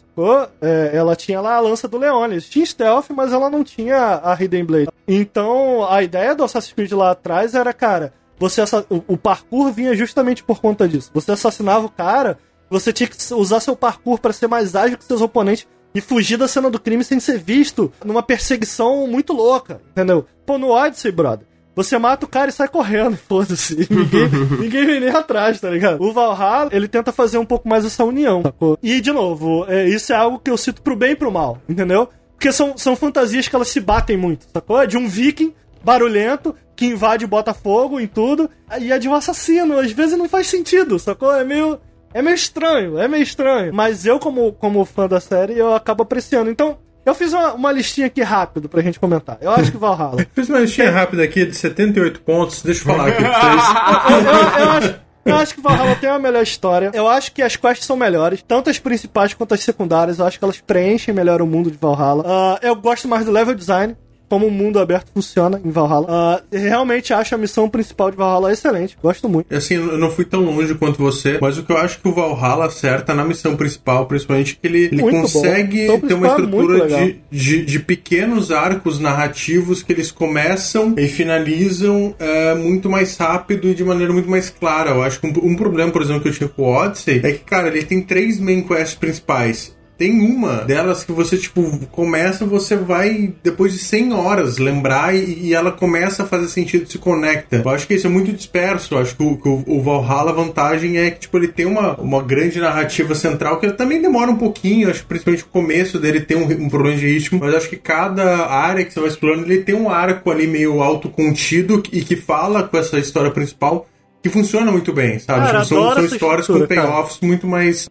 É, 0.61 0.91
ela 0.93 1.15
tinha 1.15 1.41
lá 1.41 1.55
a 1.55 1.61
lança 1.61 1.87
do 1.87 1.99
Leonis. 1.99 2.49
Tinha 2.49 2.67
stealth, 2.67 3.11
mas 3.11 3.33
ela 3.33 3.49
não 3.49 3.63
tinha 3.63 4.21
a 4.25 4.35
Hidden 4.41 4.65
Blade. 4.65 4.89
Então, 5.07 5.87
a 5.89 6.03
ideia 6.03 6.35
do 6.35 6.43
Assassin's 6.43 6.73
Creed 6.73 6.91
lá 6.93 7.13
atrás 7.13 7.55
era, 7.55 7.73
cara, 7.73 8.13
você 8.37 8.61
o, 8.91 9.03
o 9.15 9.17
parkour 9.17 9.71
vinha 9.73 9.95
justamente 9.95 10.43
por 10.43 10.61
conta 10.61 10.89
disso. 10.89 11.11
Você 11.15 11.31
assassinava 11.31 11.87
o 11.87 11.91
cara, 11.91 12.39
você 12.69 12.93
tinha 12.93 13.09
que 13.09 13.17
usar 13.35 13.61
seu 13.61 13.77
parkour 13.77 14.19
pra 14.19 14.33
ser 14.33 14.49
mais 14.49 14.75
ágil 14.75 14.99
que 14.99 15.05
seus 15.05 15.21
oponentes 15.21 15.67
e 15.95 16.01
fugir 16.01 16.37
da 16.37 16.49
cena 16.49 16.71
do 16.71 16.79
crime 16.81 17.03
sem 17.03 17.19
ser 17.21 17.39
visto 17.39 17.93
numa 18.05 18.23
perseguição 18.23 19.07
muito 19.07 19.33
louca, 19.33 19.81
entendeu? 19.91 20.27
Pô, 20.45 20.59
no 20.59 20.71
Odyssey, 20.71 21.13
brother. 21.13 21.47
Você 21.75 21.97
mata 21.97 22.27
o 22.27 22.29
cara 22.29 22.51
e 22.51 22.53
sai 22.53 22.67
correndo, 22.67 23.17
foda-se. 23.29 23.87
Ninguém, 23.89 24.29
ninguém 24.61 24.85
vem 24.85 25.01
nem 25.01 25.11
atrás, 25.11 25.61
tá 25.61 25.71
ligado? 25.71 26.03
O 26.03 26.13
Valhalla, 26.13 26.71
ele 26.73 26.89
tenta 26.89 27.13
fazer 27.13 27.39
um 27.39 27.45
pouco 27.45 27.69
mais 27.69 27.85
essa 27.85 28.05
união, 28.05 28.43
sacou? 28.43 28.77
E, 28.83 29.01
de 29.01 29.13
novo, 29.13 29.65
é, 29.69 29.89
isso 29.89 30.13
é 30.13 30.17
algo 30.17 30.41
que 30.41 30.51
eu 30.51 30.57
cito 30.57 30.83
pro 30.83 30.97
bem 30.97 31.13
e 31.13 31.17
pro 31.17 31.31
mal, 31.31 31.63
entendeu? 31.69 32.09
Porque 32.35 32.51
são, 32.51 32.77
são 32.77 32.97
fantasias 32.97 33.47
que 33.47 33.55
elas 33.55 33.69
se 33.69 33.81
batem 33.81 34.17
muito, 34.17 34.47
sacou? 34.53 34.81
É 34.81 34.87
de 34.89 34.97
um 34.97 35.09
viking 35.09 35.55
barulhento 35.85 36.55
que 36.75 36.87
invade 36.87 37.25
e 37.25 37.29
bota 37.29 37.55
fogo 37.55 38.01
em 38.01 38.07
tudo, 38.07 38.51
e 38.81 38.93
é 38.93 38.99
de 38.99 39.09
um 39.09 39.15
assassino. 39.15 39.79
Às 39.79 39.93
vezes 39.93 40.19
não 40.19 40.29
faz 40.29 40.47
sentido, 40.49 40.99
sacou? 40.99 41.35
É 41.35 41.45
meio... 41.45 41.79
É 42.15 42.23
meio 42.23 42.35
estranho, 42.35 42.99
é 42.99 43.07
meio 43.07 43.23
estranho. 43.23 43.73
Mas 43.75 44.05
eu, 44.07 44.19
como, 44.19 44.53
como 44.53 44.85
fã 44.85 45.07
da 45.07 45.21
série, 45.21 45.59
eu 45.59 45.75
acabo 45.75 46.03
apreciando. 46.03 46.51
Então, 46.51 46.79
eu 47.05 47.15
fiz 47.15 47.33
uma, 47.33 47.53
uma 47.55 47.73
listinha 47.73 48.07
aqui 48.07 48.23
rápido 48.23 48.69
pra 48.69 48.83
gente 48.83 48.99
comentar. 48.99 49.39
Eu 49.41 49.51
acho 49.51 49.71
que 49.71 49.77
Valhalla. 49.79 50.25
Fiz 50.35 50.49
uma 50.49 50.59
listinha 50.61 50.91
rápida 50.91 51.23
aqui 51.23 51.45
de 51.47 51.55
78 51.55 52.21
pontos, 52.23 52.63
deixa 52.63 52.83
eu 52.83 52.87
falar 52.95 53.09
aqui 53.09 53.23
pra 53.23 53.41
vocês. 53.41 53.63
eu, 54.11 54.33
eu- 54.33 54.65
eu 54.67 54.71
acho, 54.73 54.95
eu 55.25 55.37
acho 55.37 55.55
que 55.55 55.61
Valhalla 55.61 55.95
tem 55.97 56.09
uma 56.11 56.19
melhor 56.19 56.43
história. 56.43 56.91
Eu 56.95 57.07
acho 57.09 57.33
que 57.33 57.43
as 57.43 57.57
quests 57.57 57.85
são 57.87 57.97
melhores, 57.97 58.43
tanto 58.47 58.69
as 58.71 58.79
principais 58.79 59.35
quanto 59.35 59.53
as 59.55 59.61
secundárias. 59.61 60.19
Eu 60.19 60.27
acho 60.27 60.39
que 60.39 60.45
elas 60.45 60.61
preenchem 60.61 61.15
melhor 61.15 61.41
o 61.43 61.47
mundo 61.47 61.71
de 61.71 61.77
Valhalla. 61.79 62.25
Ah, 62.27 62.59
eu 62.63 62.75
gosto 62.77 63.07
mais 63.09 63.25
do 63.27 63.31
level 63.33 63.55
design. 63.55 63.95
Como 64.29 64.47
o 64.47 64.51
mundo 64.51 64.79
aberto 64.79 65.11
funciona 65.13 65.61
em 65.65 65.71
Valhalla. 65.71 66.07
Ah, 66.09 66.43
realmente 66.53 67.13
acho 67.13 67.35
a 67.35 67.39
missão 67.39 67.69
principal 67.69 68.11
de 68.11 68.17
Valhalla 68.17 68.53
excelente. 68.53 68.97
Gosto 69.03 69.29
muito. 69.29 69.55
Assim, 69.55 69.75
eu 69.75 69.99
não 69.99 70.11
fui 70.11 70.25
tão 70.25 70.41
longe 70.41 70.75
quanto 70.75 70.99
você, 70.99 71.39
mas 71.41 71.59
o 71.59 71.63
que 71.63 71.73
eu 71.73 71.79
acho 71.79 72.01
que 72.01 72.09
o 72.09 72.13
Valhalla 72.13 72.67
acerta 72.67 73.15
na 73.15 73.25
missão 73.25 73.57
principal, 73.57 74.07
principalmente, 74.07 74.53
é 74.53 74.57
que 74.61 74.67
ele, 74.67 74.85
ele 74.87 75.03
consegue 75.03 75.81
missão 75.83 76.01
ter 76.01 76.15
uma 76.15 76.27
é 76.27 76.31
estrutura 76.31 76.85
legal. 76.85 77.01
de, 77.01 77.21
de, 77.31 77.65
de 77.65 77.79
pequenos 77.81 78.51
arcos 78.51 78.99
narrativos 78.99 79.83
que 79.83 79.93
eles 79.93 80.11
começam 80.11 80.95
e 80.97 81.09
finalizam 81.09 82.15
é, 82.19 82.55
muito 82.55 82.89
mais 82.91 83.17
rápido 83.17 83.69
e 83.69 83.75
de 83.75 83.85
maneira 83.85 84.13
muito 84.13 84.29
mais 84.29 84.51
clara. 84.51 84.91
Eu 84.91 85.03
acho 85.03 85.21
que 85.21 85.27
um, 85.27 85.53
um 85.53 85.57
problema, 85.57 85.91
por 85.91 86.03
exemplo, 86.03 86.23
que 86.23 86.29
eu 86.29 86.33
tinha 86.33 86.49
com 86.49 86.63
o 86.63 86.67
Odyssey 86.67 87.21
é 87.23 87.33
que, 87.33 87.41
cara, 87.41 87.69
ele 87.69 87.85
tem 87.85 88.03
três 88.03 88.39
main 88.39 88.63
quests 88.63 88.95
principais. 88.95 89.78
Tem 89.99 90.21
uma 90.21 90.59
delas 90.59 91.03
que 91.03 91.11
você, 91.11 91.37
tipo, 91.37 91.87
começa, 91.89 92.47
você 92.47 92.77
vai, 92.77 93.35
depois 93.43 93.73
de 93.73 93.81
100 93.81 94.13
horas, 94.13 94.59
lembrar 94.59 95.15
e, 95.15 95.49
e 95.49 95.55
ela 95.55 95.73
começa 95.73 96.23
a 96.23 96.27
fazer 96.27 96.47
sentido, 96.49 96.89
se 96.89 96.99
conecta. 96.99 97.57
Eu 97.57 97.69
acho 97.69 97.87
que 97.87 97.95
isso 97.95 98.07
é 98.07 98.11
muito 98.11 98.33
disperso. 98.33 98.95
Eu 98.95 98.99
acho 98.99 99.17
que 99.17 99.23
o, 99.25 99.37
que 99.37 99.49
o, 99.49 99.83
Valhalla, 99.83 100.31
a 100.31 100.35
vantagem 100.35 100.99
é 100.99 101.11
que, 101.11 101.21
tipo, 101.21 101.37
ele 101.37 101.49
tem 101.49 101.67
uma, 101.67 101.97
uma 101.97 102.23
grande 102.23 102.61
narrativa 102.61 103.13
central 103.17 103.59
que 103.59 103.73
também 103.73 104.01
demora 104.01 104.31
um 104.31 104.37
pouquinho. 104.37 104.89
Acho 104.89 105.03
que 105.03 105.09
principalmente 105.09 105.43
o 105.43 105.49
começo 105.49 105.99
dele 105.99 106.21
tem 106.21 106.37
um, 106.37 106.45
um 106.45 106.69
problema 106.69 106.97
de 106.97 107.07
ritmo, 107.07 107.41
mas 107.41 107.55
acho 107.57 107.69
que 107.69 107.77
cada 107.77 108.47
área 108.47 108.85
que 108.85 108.95
você 108.95 109.01
vai 109.01 109.09
explorando, 109.09 109.51
ele 109.51 109.65
tem 109.65 109.75
um 109.75 109.91
arco 109.91 110.31
ali 110.31 110.47
meio 110.47 110.81
autocontido 110.81 111.83
e 111.93 112.03
que 112.03 112.15
fala 112.15 112.63
com 112.63 112.79
essa 112.79 113.01
história 113.01 113.33
principal 113.33 113.89
que 114.23 114.29
funciona 114.29 114.73
muito 114.73 114.93
bem, 114.93 115.19
sabe? 115.19 115.47
Cara, 115.47 115.63
tipo, 115.63 115.75
são, 115.75 115.83
são 115.95 116.05
histórias 116.17 116.47
com 116.47 116.67
payoffs 116.67 117.21
muito 117.21 117.47
mais 117.47 117.89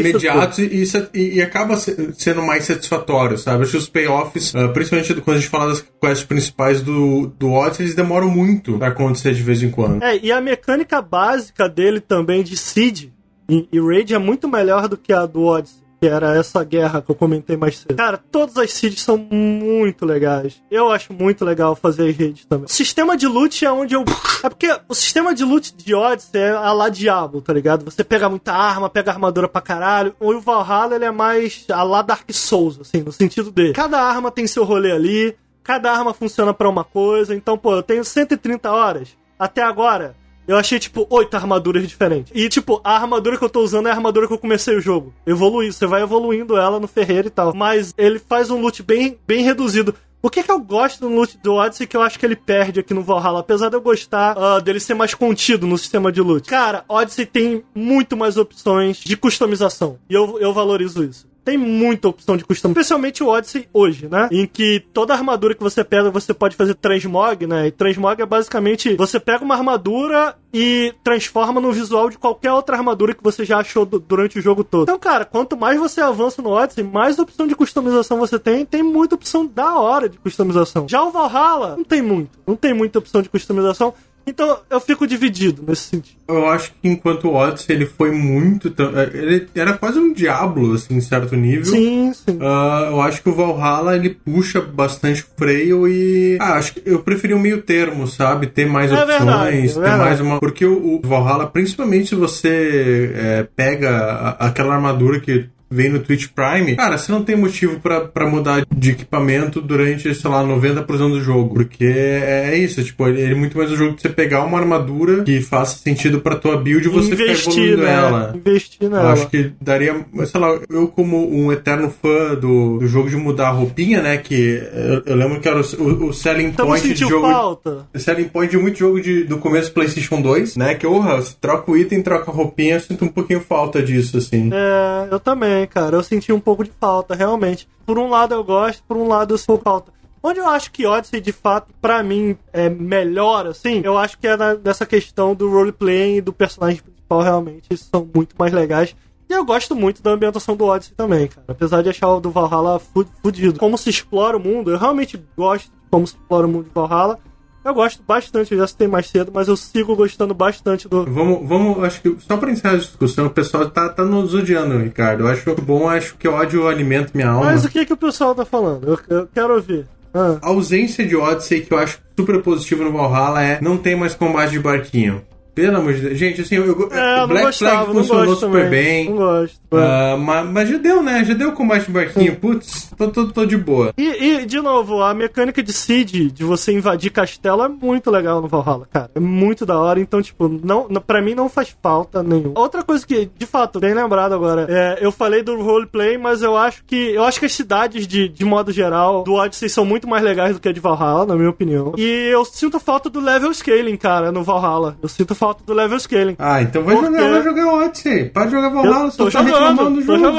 imediatos 0.00 0.58
e, 0.58 0.62
e, 0.64 0.82
isso- 0.82 1.08
e- 1.12 1.34
e 1.36 1.42
acaba 1.42 1.76
se- 1.76 2.14
sendo 2.14 2.42
mais 2.42 2.64
satisfatório, 2.64 3.36
sabe? 3.36 3.62
Acho 3.62 3.72
que 3.72 3.76
os 3.76 3.88
payoffs, 3.88 4.54
ah, 4.56 4.68
principalmente 4.68 5.14
quando 5.20 5.36
a 5.36 5.40
gente 5.40 5.50
fala 5.50 5.68
das 5.68 5.84
quests 6.00 6.24
principais 6.24 6.80
do, 6.82 7.26
do 7.38 7.52
Odyssey, 7.52 7.84
eles 7.84 7.94
demoram 7.94 8.30
muito 8.30 8.78
pra 8.78 8.88
acontecer 8.88 9.34
de 9.34 9.42
vez 9.42 9.62
em 9.62 9.70
quando. 9.70 10.02
É, 10.02 10.16
e 10.18 10.32
a 10.32 10.40
mecânica 10.40 11.02
básica 11.02 11.68
dele 11.68 12.00
também 12.00 12.42
de 12.42 12.56
Seed 12.56 13.08
e, 13.48 13.68
e 13.70 13.80
Raid 13.80 14.14
é 14.14 14.18
muito 14.18 14.48
melhor 14.48 14.88
do 14.88 14.96
que 14.96 15.12
a 15.12 15.26
do 15.26 15.42
Odyssey. 15.44 15.80
Que 16.00 16.06
era 16.06 16.34
essa 16.34 16.64
guerra 16.64 17.02
que 17.02 17.10
eu 17.10 17.14
comentei 17.14 17.58
mais 17.58 17.78
cedo. 17.78 17.94
Cara, 17.94 18.16
todas 18.16 18.56
as 18.56 18.72
seeds 18.72 19.02
são 19.02 19.18
muito 19.18 20.06
legais. 20.06 20.62
Eu 20.70 20.90
acho 20.90 21.12
muito 21.12 21.44
legal 21.44 21.76
fazer 21.76 22.08
as 22.08 22.16
raids 22.16 22.46
também. 22.46 22.64
O 22.64 22.68
sistema 22.68 23.16
de 23.18 23.26
loot 23.26 23.64
é 23.64 23.70
onde 23.70 23.94
eu. 23.94 24.02
É 24.42 24.48
porque 24.48 24.74
o 24.88 24.94
sistema 24.94 25.34
de 25.34 25.44
loot 25.44 25.74
de 25.76 25.94
Odyssey 25.94 26.40
é 26.40 26.50
a 26.52 26.72
lá 26.72 26.88
Diablo, 26.88 27.42
tá 27.42 27.52
ligado? 27.52 27.84
Você 27.84 28.02
pega 28.02 28.30
muita 28.30 28.52
arma, 28.54 28.88
pega 28.88 29.10
armadura 29.10 29.46
pra 29.46 29.60
caralho. 29.60 30.14
O 30.18 30.40
Valhalla 30.40 30.94
ele 30.94 31.04
é 31.04 31.10
mais 31.10 31.66
a 31.70 31.82
lá 31.82 32.00
Dark 32.00 32.30
Souls, 32.32 32.80
assim, 32.80 33.02
no 33.02 33.12
sentido 33.12 33.50
dele. 33.50 33.74
Cada 33.74 34.00
arma 34.00 34.30
tem 34.30 34.46
seu 34.46 34.64
rolê 34.64 34.92
ali. 34.92 35.36
Cada 35.62 35.92
arma 35.92 36.14
funciona 36.14 36.54
pra 36.54 36.68
uma 36.68 36.82
coisa. 36.82 37.34
Então, 37.34 37.58
pô, 37.58 37.74
eu 37.74 37.82
tenho 37.82 38.04
130 38.04 38.72
horas. 38.72 39.10
Até 39.38 39.62
agora, 39.62 40.16
eu 40.50 40.56
achei, 40.56 40.80
tipo, 40.80 41.06
oito 41.10 41.36
armaduras 41.36 41.86
diferentes. 41.86 42.32
E, 42.34 42.48
tipo, 42.48 42.80
a 42.82 42.96
armadura 42.96 43.38
que 43.38 43.44
eu 43.44 43.48
tô 43.48 43.60
usando 43.60 43.86
é 43.86 43.90
a 43.90 43.94
armadura 43.94 44.26
que 44.26 44.32
eu 44.32 44.38
comecei 44.38 44.76
o 44.76 44.80
jogo. 44.80 45.14
Evoluiu, 45.24 45.72
você 45.72 45.86
vai 45.86 46.02
evoluindo 46.02 46.56
ela 46.56 46.80
no 46.80 46.88
ferreiro 46.88 47.28
e 47.28 47.30
tal. 47.30 47.54
Mas 47.54 47.94
ele 47.96 48.18
faz 48.18 48.50
um 48.50 48.60
loot 48.60 48.82
bem, 48.82 49.16
bem 49.24 49.44
reduzido. 49.44 49.94
O 50.20 50.28
que 50.28 50.42
que 50.42 50.50
eu 50.50 50.58
gosto 50.58 51.08
no 51.08 51.14
loot 51.14 51.38
do 51.38 51.54
Odyssey 51.54 51.86
que 51.86 51.96
eu 51.96 52.02
acho 52.02 52.18
que 52.18 52.26
ele 52.26 52.34
perde 52.34 52.80
aqui 52.80 52.92
no 52.92 53.02
Valhalla? 53.02 53.40
Apesar 53.40 53.68
de 53.68 53.76
eu 53.76 53.80
gostar 53.80 54.36
ah, 54.36 54.58
dele 54.58 54.80
ser 54.80 54.94
mais 54.94 55.14
contido 55.14 55.68
no 55.68 55.78
sistema 55.78 56.10
de 56.10 56.20
loot. 56.20 56.48
Cara, 56.48 56.84
Odyssey 56.88 57.24
tem 57.24 57.64
muito 57.72 58.16
mais 58.16 58.36
opções 58.36 58.98
de 58.98 59.16
customização. 59.16 59.98
E 60.10 60.14
eu, 60.14 60.36
eu 60.40 60.52
valorizo 60.52 61.04
isso. 61.04 61.29
Tem 61.44 61.56
muita 61.56 62.08
opção 62.08 62.36
de 62.36 62.44
customização, 62.44 62.80
especialmente 62.82 63.22
o 63.22 63.28
Odyssey 63.28 63.66
hoje, 63.72 64.08
né? 64.08 64.28
Em 64.30 64.46
que 64.46 64.80
toda 64.92 65.14
armadura 65.14 65.54
que 65.54 65.62
você 65.62 65.82
pega, 65.82 66.10
você 66.10 66.34
pode 66.34 66.54
fazer 66.56 66.74
transmog, 66.74 67.46
né? 67.46 67.66
E 67.68 67.70
transmog 67.70 68.20
é 68.20 68.26
basicamente 68.26 68.94
você 68.96 69.18
pega 69.18 69.42
uma 69.44 69.54
armadura 69.54 70.36
e 70.52 70.92
transforma 71.04 71.60
no 71.60 71.72
visual 71.72 72.10
de 72.10 72.18
qualquer 72.18 72.52
outra 72.52 72.76
armadura 72.76 73.14
que 73.14 73.22
você 73.22 73.44
já 73.44 73.58
achou 73.58 73.86
du- 73.86 73.98
durante 74.00 74.38
o 74.38 74.42
jogo 74.42 74.62
todo. 74.64 74.82
Então, 74.82 74.98
cara, 74.98 75.24
quanto 75.24 75.56
mais 75.56 75.78
você 75.78 76.00
avança 76.00 76.42
no 76.42 76.50
Odyssey, 76.50 76.84
mais 76.84 77.18
opção 77.18 77.46
de 77.46 77.54
customização 77.54 78.18
você 78.18 78.38
tem. 78.38 78.66
Tem 78.66 78.82
muita 78.82 79.14
opção 79.14 79.46
da 79.46 79.76
hora 79.78 80.08
de 80.08 80.18
customização. 80.18 80.86
Já 80.88 81.02
o 81.02 81.10
Valhalla, 81.10 81.76
não 81.76 81.84
tem 81.84 82.02
muito. 82.02 82.38
Não 82.46 82.56
tem 82.56 82.74
muita 82.74 82.98
opção 82.98 83.22
de 83.22 83.28
customização. 83.28 83.94
Então, 84.26 84.58
eu 84.70 84.78
fico 84.80 85.06
dividido 85.06 85.62
nesse 85.66 85.82
sentido. 85.82 86.16
Eu 86.28 86.46
acho 86.48 86.70
que 86.80 86.88
enquanto 86.88 87.24
o 87.28 87.34
Odyssey 87.34 87.74
ele 87.74 87.86
foi 87.86 88.10
muito. 88.12 88.72
Ele 89.12 89.48
era 89.54 89.72
quase 89.72 89.98
um 89.98 90.12
Diablo, 90.12 90.74
assim, 90.74 90.94
em 90.96 91.00
certo 91.00 91.34
nível. 91.34 91.64
Sim, 91.64 92.12
sim. 92.14 92.38
Ah, 92.40 92.88
eu 92.90 93.00
acho 93.00 93.22
que 93.22 93.28
o 93.28 93.34
Valhalla 93.34 93.96
ele 93.96 94.10
puxa 94.10 94.60
bastante 94.60 95.24
freio 95.36 95.88
e. 95.88 96.38
Ah, 96.40 96.54
acho 96.54 96.74
que 96.74 96.82
eu 96.84 97.00
preferi 97.02 97.34
um 97.34 97.40
meio 97.40 97.62
termo, 97.62 98.06
sabe? 98.06 98.46
Ter 98.46 98.66
mais 98.66 98.92
É 98.92 98.94
opções, 98.94 99.18
verdade, 99.18 99.56
é 99.56 99.60
ter 99.62 99.74
verdade. 99.80 99.98
mais 99.98 100.20
uma. 100.20 100.38
Porque 100.38 100.64
o, 100.64 100.96
o 100.96 101.00
Valhalla, 101.04 101.46
principalmente 101.48 102.10
se 102.10 102.14
você 102.14 103.12
é, 103.14 103.48
pega 103.56 103.90
a- 103.90 104.46
aquela 104.46 104.74
armadura 104.74 105.18
que. 105.20 105.48
Vem 105.70 105.88
no 105.88 106.00
Twitch 106.00 106.28
Prime, 106.34 106.74
cara, 106.76 106.98
você 106.98 107.10
não 107.12 107.22
tem 107.22 107.36
motivo 107.36 107.78
pra 107.80 108.00
pra 108.00 108.26
mudar 108.28 108.66
de 108.74 108.90
equipamento 108.90 109.60
durante, 109.60 110.12
sei 110.14 110.30
lá, 110.30 110.42
90% 110.44 110.84
do 111.10 111.20
jogo. 111.22 111.54
Porque 111.54 111.84
é, 111.84 112.50
é 112.52 112.58
isso, 112.58 112.82
tipo, 112.82 113.06
ele 113.06 113.32
é 113.32 113.34
muito 113.34 113.56
mais 113.56 113.70
um 113.70 113.76
jogo 113.76 113.94
de 113.96 114.02
você 114.02 114.08
pegar 114.08 114.44
uma 114.44 114.58
armadura 114.58 115.22
que 115.24 115.40
faça 115.40 115.78
sentido 115.78 116.20
pra 116.20 116.36
tua 116.36 116.56
build 116.56 116.86
e 116.86 116.90
você 116.90 117.10
ficar 117.10 117.24
Investir, 117.32 117.52
evoluindo 117.52 117.82
né? 117.82 117.92
ela. 117.94 118.32
Investir 118.36 118.78
Eu 118.82 118.90
nela. 118.90 119.12
acho 119.12 119.28
que 119.28 119.52
daria, 119.60 120.04
sei 120.26 120.40
lá, 120.40 120.58
eu 120.68 120.88
como 120.88 121.30
um 121.32 121.52
eterno 121.52 121.90
fã 121.90 122.34
do, 122.34 122.78
do 122.78 122.86
jogo 122.86 123.08
de 123.08 123.16
mudar 123.16 123.48
a 123.48 123.52
roupinha, 123.52 124.02
né, 124.02 124.16
que 124.16 124.60
eu, 124.72 125.02
eu 125.06 125.16
lembro 125.16 125.40
que 125.40 125.48
era 125.48 125.60
o, 125.60 125.82
o, 125.82 126.08
o 126.08 126.12
selling 126.12 126.46
Então 126.46 126.66
point 126.66 126.88
de 126.88 126.94
jogo... 127.00 127.26
falta. 127.26 127.86
O 127.94 127.98
selling 127.98 128.24
point 128.28 128.50
de 128.50 128.58
muito 128.58 128.78
jogo 128.78 129.00
de, 129.00 129.24
do 129.24 129.38
começo 129.38 129.70
do 129.70 129.74
PlayStation 129.74 130.20
2, 130.20 130.56
né, 130.56 130.74
que, 130.74 130.86
orra, 130.86 131.16
você 131.16 131.34
troca 131.40 131.70
o 131.70 131.76
item, 131.76 132.02
troca 132.02 132.30
a 132.30 132.34
roupinha, 132.34 132.74
eu 132.74 132.80
sinto 132.80 133.04
um 133.04 133.08
pouquinho 133.08 133.40
falta 133.40 133.82
disso, 133.82 134.16
assim. 134.18 134.50
É, 134.52 135.08
eu 135.10 135.20
também, 135.20 135.59
cara. 135.66 135.96
Eu 135.96 136.02
senti 136.02 136.32
um 136.32 136.40
pouco 136.40 136.64
de 136.64 136.70
falta, 136.80 137.14
realmente. 137.14 137.68
Por 137.86 137.98
um 137.98 138.08
lado 138.08 138.34
eu 138.34 138.42
gosto, 138.44 138.82
por 138.86 138.96
um 138.96 139.08
lado 139.08 139.34
eu 139.34 139.38
sinto 139.38 139.58
falta. 139.58 139.92
Onde 140.22 140.38
eu 140.38 140.48
acho 140.48 140.70
que 140.70 140.86
Odyssey, 140.86 141.20
de 141.20 141.32
fato, 141.32 141.68
pra 141.80 142.02
mim, 142.02 142.36
é 142.52 142.68
melhor, 142.68 143.46
assim, 143.46 143.80
eu 143.82 143.96
acho 143.96 144.18
que 144.18 144.26
é 144.26 144.36
na- 144.36 144.54
nessa 144.54 144.84
questão 144.84 145.34
do 145.34 145.50
roleplay 145.50 146.18
e 146.18 146.20
do 146.20 146.30
personagem 146.32 146.82
principal, 146.82 147.22
realmente, 147.22 147.74
são 147.78 148.06
muito 148.14 148.34
mais 148.38 148.52
legais. 148.52 148.94
E 149.28 149.32
eu 149.32 149.44
gosto 149.44 149.74
muito 149.74 150.02
da 150.02 150.10
ambientação 150.10 150.54
do 150.56 150.66
Odyssey 150.66 150.94
também, 150.94 151.26
cara. 151.28 151.46
Apesar 151.48 151.82
de 151.82 151.88
achar 151.88 152.08
o 152.08 152.20
do 152.20 152.30
Valhalla 152.30 152.78
fu- 152.78 153.06
fudido. 153.22 153.58
Como 153.58 153.78
se 153.78 153.88
explora 153.88 154.36
o 154.36 154.40
mundo, 154.40 154.70
eu 154.70 154.76
realmente 154.78 155.16
gosto 155.36 155.66
de 155.66 155.72
como 155.90 156.06
se 156.06 156.14
explora 156.16 156.46
o 156.46 156.50
mundo 156.50 156.64
de 156.64 156.70
Valhalla. 156.74 157.18
Eu 157.64 157.74
gosto 157.74 158.02
bastante, 158.02 158.52
eu 158.52 158.58
já 158.58 158.66
citei 158.66 158.88
mais 158.88 159.06
cedo, 159.06 159.30
mas 159.34 159.46
eu 159.46 159.56
sigo 159.56 159.94
gostando 159.94 160.32
bastante 160.32 160.88
do, 160.88 161.04
Vamos, 161.04 161.46
vamos, 161.46 161.84
acho 161.84 162.00
que 162.00 162.16
só 162.20 162.36
pra 162.36 162.50
encerrar 162.50 162.74
a 162.74 162.78
discussão, 162.78 163.26
o 163.26 163.30
pessoal 163.30 163.68
tá, 163.68 163.88
tá 163.88 164.04
nos 164.04 164.34
odiando, 164.34 164.78
Ricardo. 164.78 165.24
Eu 165.24 165.28
acho 165.28 165.54
bom, 165.56 165.88
acho 165.88 166.16
que 166.16 166.26
ódio 166.26 166.66
alimenta 166.66 167.10
minha 167.14 167.28
alma. 167.28 167.46
Mas 167.46 167.64
o 167.64 167.68
que, 167.68 167.84
que 167.84 167.92
o 167.92 167.96
pessoal 167.96 168.34
tá 168.34 168.46
falando? 168.46 168.88
Eu, 168.88 169.18
eu 169.18 169.28
quero 169.32 169.54
ouvir. 169.54 169.86
Ah. 170.12 170.38
A 170.42 170.48
ausência 170.48 171.06
de 171.06 171.14
Odyssey 171.14 171.60
que 171.60 171.72
eu 171.72 171.78
acho 171.78 172.00
super 172.18 172.42
positivo 172.42 172.82
no 172.82 172.92
Valhalla 172.92 173.42
é 173.42 173.60
não 173.60 173.76
tem 173.76 173.94
mais 173.94 174.14
combate 174.14 174.50
de 174.52 174.58
barquinho. 174.58 175.22
Pelo 175.54 175.76
amor 175.78 175.94
de 175.94 176.00
Deus. 176.00 176.18
Gente, 176.18 176.40
assim, 176.42 176.56
eu, 176.56 176.64
É, 176.92 177.14
eu 177.14 177.18
não 177.20 177.28
Black 177.28 177.46
gostava, 177.46 177.70
Flag 177.76 177.88
não 177.88 177.94
funcionou 177.94 178.26
gosto 178.26 178.40
super 178.40 178.64
também. 178.64 178.70
bem. 178.70 179.08
Não 179.10 179.16
gosto. 179.16 179.60
Ah, 179.72 180.16
mas, 180.18 180.46
mas 180.50 180.68
já 180.68 180.78
deu, 180.78 181.02
né? 181.02 181.24
Já 181.24 181.34
deu 181.34 181.52
combate 181.52 181.86
de 181.86 181.92
barquinho. 181.92 182.36
Putz, 182.36 182.90
tô, 182.96 183.08
tô, 183.08 183.26
tô 183.28 183.44
de 183.46 183.56
boa. 183.56 183.92
E, 183.96 184.02
e, 184.42 184.46
de 184.46 184.60
novo, 184.60 185.02
a 185.02 185.12
mecânica 185.14 185.62
de 185.62 185.72
Seed, 185.72 186.32
de 186.32 186.44
você 186.44 186.72
invadir 186.72 187.10
castelo, 187.10 187.62
é 187.62 187.68
muito 187.68 188.10
legal 188.10 188.40
no 188.40 188.48
Valhalla, 188.48 188.86
cara. 188.90 189.10
É 189.14 189.20
muito 189.20 189.64
da 189.64 189.78
hora, 189.78 190.00
então, 190.00 190.20
tipo, 190.22 190.48
não- 190.48 190.88
pra 191.06 191.20
mim 191.22 191.34
não 191.34 191.48
faz 191.48 191.74
falta 191.82 192.22
nenhum. 192.22 192.52
Outra 192.54 192.82
coisa 192.82 193.06
que, 193.06 193.30
de 193.36 193.46
fato, 193.46 193.78
bem 193.80 193.94
lembrado 193.94 194.32
agora, 194.34 194.66
é, 194.68 194.98
eu 195.00 195.12
falei 195.12 195.42
do 195.42 195.60
roleplay, 195.62 196.18
mas 196.18 196.42
eu 196.42 196.56
acho 196.56 196.82
que 196.84 197.10
eu 197.14 197.24
acho 197.24 197.38
que 197.40 197.46
as 197.46 197.52
cidades, 197.54 198.06
de, 198.06 198.28
de 198.28 198.44
modo 198.44 198.72
geral, 198.72 199.22
do 199.22 199.34
Odyssey 199.34 199.68
são 199.68 199.84
muito 199.84 200.08
mais 200.08 200.22
legais 200.22 200.54
do 200.54 200.60
que 200.60 200.68
a 200.68 200.72
de 200.72 200.80
Valhalla, 200.80 201.26
na 201.26 201.36
minha 201.36 201.50
opinião. 201.50 201.92
E 201.96 202.28
eu 202.32 202.44
sinto 202.44 202.78
falta 202.80 203.08
do 203.08 203.20
level 203.20 203.52
scaling, 203.52 203.96
cara, 203.96 204.32
no 204.32 204.42
Valhalla. 204.42 204.96
Eu 205.02 205.08
sinto 205.08 205.34
falta 205.40 205.64
do 205.64 205.72
level 205.72 205.98
scaling. 205.98 206.36
Ah, 206.38 206.60
então 206.60 206.84
vai 206.84 206.94
Por 206.94 207.06
jogar, 207.06 207.30
vai 207.30 207.42
jogar 207.42 207.66
Odyssey. 207.72 208.26
Pode 208.26 208.50
jogar 208.50 208.68
Valhalla, 208.68 209.06
Eu 209.06 209.10
só 209.10 209.24
tô 209.24 209.30
tá 209.30 209.40
reclamando 209.40 210.02
do 210.02 210.02
jogo. 210.02 210.38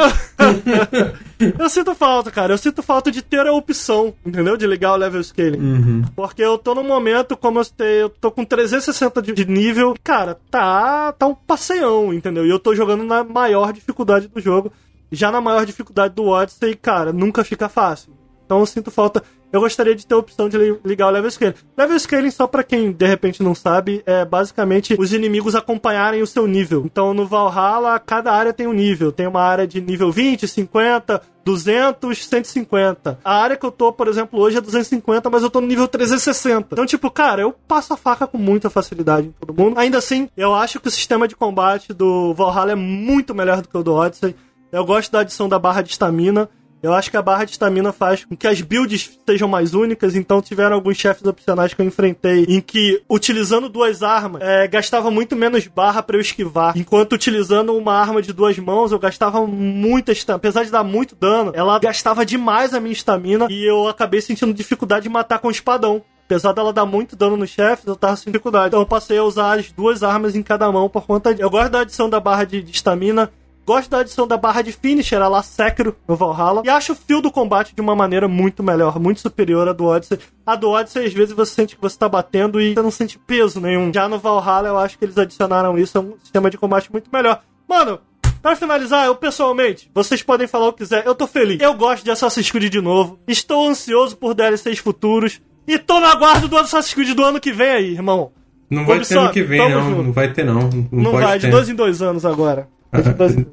eu 1.59 1.69
sinto 1.69 1.95
falta, 1.95 2.29
cara. 2.29 2.53
Eu 2.53 2.57
sinto 2.59 2.83
falta 2.83 3.11
de 3.11 3.23
ter 3.23 3.47
a 3.47 3.51
opção, 3.51 4.13
entendeu? 4.23 4.55
De 4.55 4.67
ligar 4.67 4.93
o 4.93 4.97
level 4.97 5.23
scaling. 5.23 5.57
Uhum. 5.57 6.03
Porque 6.15 6.43
eu 6.43 6.55
tô 6.55 6.75
no 6.75 6.83
momento, 6.83 7.35
como 7.35 7.57
eu 7.57 7.63
citei, 7.63 8.03
eu 8.03 8.09
tô 8.09 8.29
com 8.29 8.45
360 8.45 9.23
de, 9.23 9.45
nível. 9.45 9.95
Cara, 10.03 10.37
tá, 10.51 11.11
tá 11.13 11.25
um 11.25 11.33
passeião, 11.33 12.13
entendeu? 12.13 12.45
E 12.45 12.49
eu 12.51 12.59
tô 12.59 12.75
jogando 12.75 13.03
na 13.03 13.23
maior 13.23 13.73
dificuldade 13.73 14.27
do 14.27 14.39
jogo. 14.39 14.71
Já 15.11 15.31
na 15.31 15.41
maior 15.41 15.65
dificuldade 15.65 16.13
do 16.13 16.27
Odyssey, 16.27 16.75
cara, 16.75 17.11
nunca 17.11 17.43
fica 17.43 17.67
fácil. 17.67 18.13
Então 18.51 18.59
eu 18.59 18.65
sinto 18.65 18.91
falta. 18.91 19.23
Eu 19.49 19.61
gostaria 19.61 19.95
de 19.95 20.05
ter 20.05 20.13
a 20.13 20.17
opção 20.17 20.49
de 20.49 20.57
li- 20.57 20.77
ligar 20.83 21.07
o 21.07 21.09
level 21.09 21.31
scaling. 21.31 21.53
Level 21.77 21.97
scaling, 21.97 22.31
só 22.31 22.45
pra 22.47 22.63
quem 22.65 22.91
de 22.91 23.05
repente 23.07 23.41
não 23.41 23.55
sabe, 23.55 24.03
é 24.05 24.25
basicamente 24.25 24.93
os 24.99 25.13
inimigos 25.13 25.55
acompanharem 25.55 26.21
o 26.21 26.27
seu 26.27 26.45
nível. 26.45 26.83
Então 26.85 27.13
no 27.13 27.25
Valhalla, 27.25 27.97
cada 27.97 28.33
área 28.33 28.51
tem 28.51 28.67
um 28.67 28.73
nível. 28.73 29.09
Tem 29.09 29.25
uma 29.25 29.41
área 29.41 29.65
de 29.65 29.79
nível 29.79 30.11
20, 30.11 30.49
50, 30.49 31.21
200, 31.45 32.25
150. 32.27 33.19
A 33.23 33.35
área 33.41 33.55
que 33.55 33.65
eu 33.65 33.71
tô, 33.71 33.93
por 33.93 34.09
exemplo, 34.09 34.37
hoje 34.37 34.57
é 34.57 34.61
250, 34.61 35.29
mas 35.29 35.43
eu 35.43 35.49
tô 35.49 35.61
no 35.61 35.67
nível 35.67 35.87
360. 35.87 36.67
Então, 36.73 36.85
tipo, 36.85 37.09
cara, 37.09 37.41
eu 37.41 37.53
passo 37.65 37.93
a 37.93 37.97
faca 37.97 38.27
com 38.27 38.37
muita 38.37 38.69
facilidade 38.69 39.27
em 39.27 39.31
todo 39.31 39.53
mundo. 39.57 39.79
Ainda 39.79 39.97
assim, 39.97 40.27
eu 40.35 40.53
acho 40.53 40.77
que 40.77 40.89
o 40.89 40.91
sistema 40.91 41.25
de 41.25 41.37
combate 41.37 41.93
do 41.93 42.33
Valhalla 42.33 42.73
é 42.73 42.75
muito 42.75 43.33
melhor 43.33 43.61
do 43.61 43.69
que 43.69 43.77
o 43.77 43.83
do 43.83 43.93
Odyssey. 43.93 44.35
Eu 44.73 44.85
gosto 44.85 45.09
da 45.09 45.19
adição 45.21 45.47
da 45.47 45.57
barra 45.57 45.81
de 45.81 45.91
estamina. 45.91 46.49
Eu 46.83 46.93
acho 46.93 47.11
que 47.11 47.17
a 47.17 47.21
barra 47.21 47.45
de 47.45 47.51
estamina 47.51 47.91
faz 47.91 48.25
com 48.25 48.35
que 48.35 48.47
as 48.47 48.59
builds 48.61 49.19
sejam 49.25 49.47
mais 49.47 49.73
únicas, 49.73 50.15
então 50.15 50.41
tiveram 50.41 50.75
alguns 50.75 50.97
chefes 50.97 51.23
opcionais 51.25 51.73
que 51.73 51.81
eu 51.81 51.85
enfrentei 51.85 52.45
em 52.47 52.59
que, 52.59 53.01
utilizando 53.09 53.69
duas 53.69 54.01
armas, 54.01 54.41
é, 54.41 54.67
gastava 54.67 55.11
muito 55.11 55.35
menos 55.35 55.67
barra 55.67 56.01
para 56.01 56.17
eu 56.17 56.21
esquivar, 56.21 56.75
enquanto 56.75 57.13
utilizando 57.13 57.75
uma 57.75 57.93
arma 57.93 58.21
de 58.21 58.33
duas 58.33 58.57
mãos, 58.57 58.91
eu 58.91 58.99
gastava 58.99 59.45
muita 59.45 60.11
estamina. 60.11 60.37
Apesar 60.37 60.63
de 60.63 60.71
dar 60.71 60.83
muito 60.83 61.15
dano, 61.15 61.51
ela 61.53 61.77
gastava 61.77 62.25
demais 62.25 62.73
a 62.73 62.79
minha 62.79 62.93
estamina 62.93 63.47
e 63.49 63.63
eu 63.63 63.87
acabei 63.87 64.21
sentindo 64.21 64.53
dificuldade 64.53 65.03
de 65.03 65.09
matar 65.09 65.39
com 65.39 65.49
o 65.49 65.51
espadão. 65.51 66.01
Apesar 66.25 66.53
dela 66.53 66.71
dar 66.71 66.85
muito 66.85 67.13
dano 67.13 67.35
nos 67.35 67.49
chefes, 67.49 67.85
eu 67.85 67.95
tava 67.95 68.15
sem 68.15 68.31
dificuldade. 68.31 68.67
Então 68.67 68.79
eu 68.79 68.85
passei 68.85 69.17
a 69.17 69.23
usar 69.23 69.59
as 69.59 69.69
duas 69.69 70.01
armas 70.01 70.33
em 70.33 70.41
cada 70.41 70.71
mão 70.71 70.87
por 70.87 71.05
conta 71.05 71.35
de... 71.35 71.41
Eu 71.41 71.49
gosto 71.49 71.69
da 71.69 71.81
adição 71.81 72.09
da 72.09 72.21
barra 72.21 72.45
de 72.45 72.59
estamina. 72.71 73.29
Gosto 73.71 73.89
da 73.89 73.99
adição 73.99 74.27
da 74.27 74.35
barra 74.35 74.61
de 74.61 74.73
finisher, 74.73 75.21
a 75.21 75.29
lá 75.29 75.41
Sekiro 75.41 75.95
no 76.05 76.13
Valhalla. 76.13 76.61
E 76.65 76.69
acho 76.69 76.91
o 76.91 76.95
fio 76.95 77.21
do 77.21 77.31
combate 77.31 77.73
de 77.73 77.79
uma 77.79 77.95
maneira 77.95 78.27
muito 78.27 78.61
melhor, 78.61 78.99
muito 78.99 79.21
superior 79.21 79.65
à 79.65 79.71
do 79.71 79.85
Odyssey. 79.85 80.19
A 80.45 80.57
do 80.57 80.69
Odyssey, 80.69 81.05
às 81.05 81.13
vezes, 81.13 81.33
você 81.33 81.53
sente 81.53 81.77
que 81.77 81.81
você 81.81 81.97
tá 81.97 82.09
batendo 82.09 82.59
e 82.59 82.73
você 82.73 82.81
não 82.81 82.91
sente 82.91 83.17
peso 83.17 83.61
nenhum. 83.61 83.89
Já 83.93 84.09
no 84.09 84.19
Valhalla, 84.19 84.67
eu 84.67 84.77
acho 84.77 84.99
que 84.99 85.05
eles 85.05 85.17
adicionaram 85.17 85.77
isso, 85.77 85.97
é 85.97 86.01
um 86.01 86.15
sistema 86.21 86.49
de 86.49 86.57
combate 86.57 86.91
muito 86.91 87.09
melhor. 87.13 87.41
Mano, 87.65 87.99
Pra 88.41 88.55
finalizar, 88.55 89.05
eu 89.05 89.15
pessoalmente, 89.15 89.89
vocês 89.93 90.23
podem 90.23 90.47
falar 90.47 90.67
o 90.67 90.73
que 90.73 90.79
quiser, 90.79 91.05
eu 91.05 91.13
tô 91.13 91.27
feliz. 91.27 91.61
Eu 91.61 91.75
gosto 91.75 92.03
de 92.03 92.09
Assassin's 92.09 92.49
Creed 92.49 92.71
de 92.71 92.81
novo. 92.81 93.19
Estou 93.27 93.69
ansioso 93.69 94.17
por 94.17 94.33
DLCs 94.33 94.79
futuros. 94.79 95.39
E 95.67 95.77
tô 95.77 95.99
na 95.99 96.15
guarda 96.15 96.47
do 96.47 96.57
Assassin's 96.57 96.93
Creed 96.95 97.15
do 97.15 97.23
ano 97.23 97.39
que 97.39 97.51
vem 97.51 97.69
aí, 97.69 97.93
irmão. 97.93 98.31
Não 98.67 98.85
vai 98.85 98.99
ter 99.01 99.17
ano 99.17 99.31
que 99.31 99.43
vem, 99.43 99.69
não. 99.69 99.89
Junto. 99.89 100.03
Não 100.03 100.11
vai 100.11 100.33
ter, 100.33 100.43
não. 100.43 100.69
Não, 100.69 100.87
não 100.91 101.11
vai, 101.11 101.39
ter. 101.39 101.47
de 101.47 101.51
dois 101.51 101.69
em 101.69 101.75
dois 101.75 102.01
anos 102.01 102.25
agora. 102.25 102.67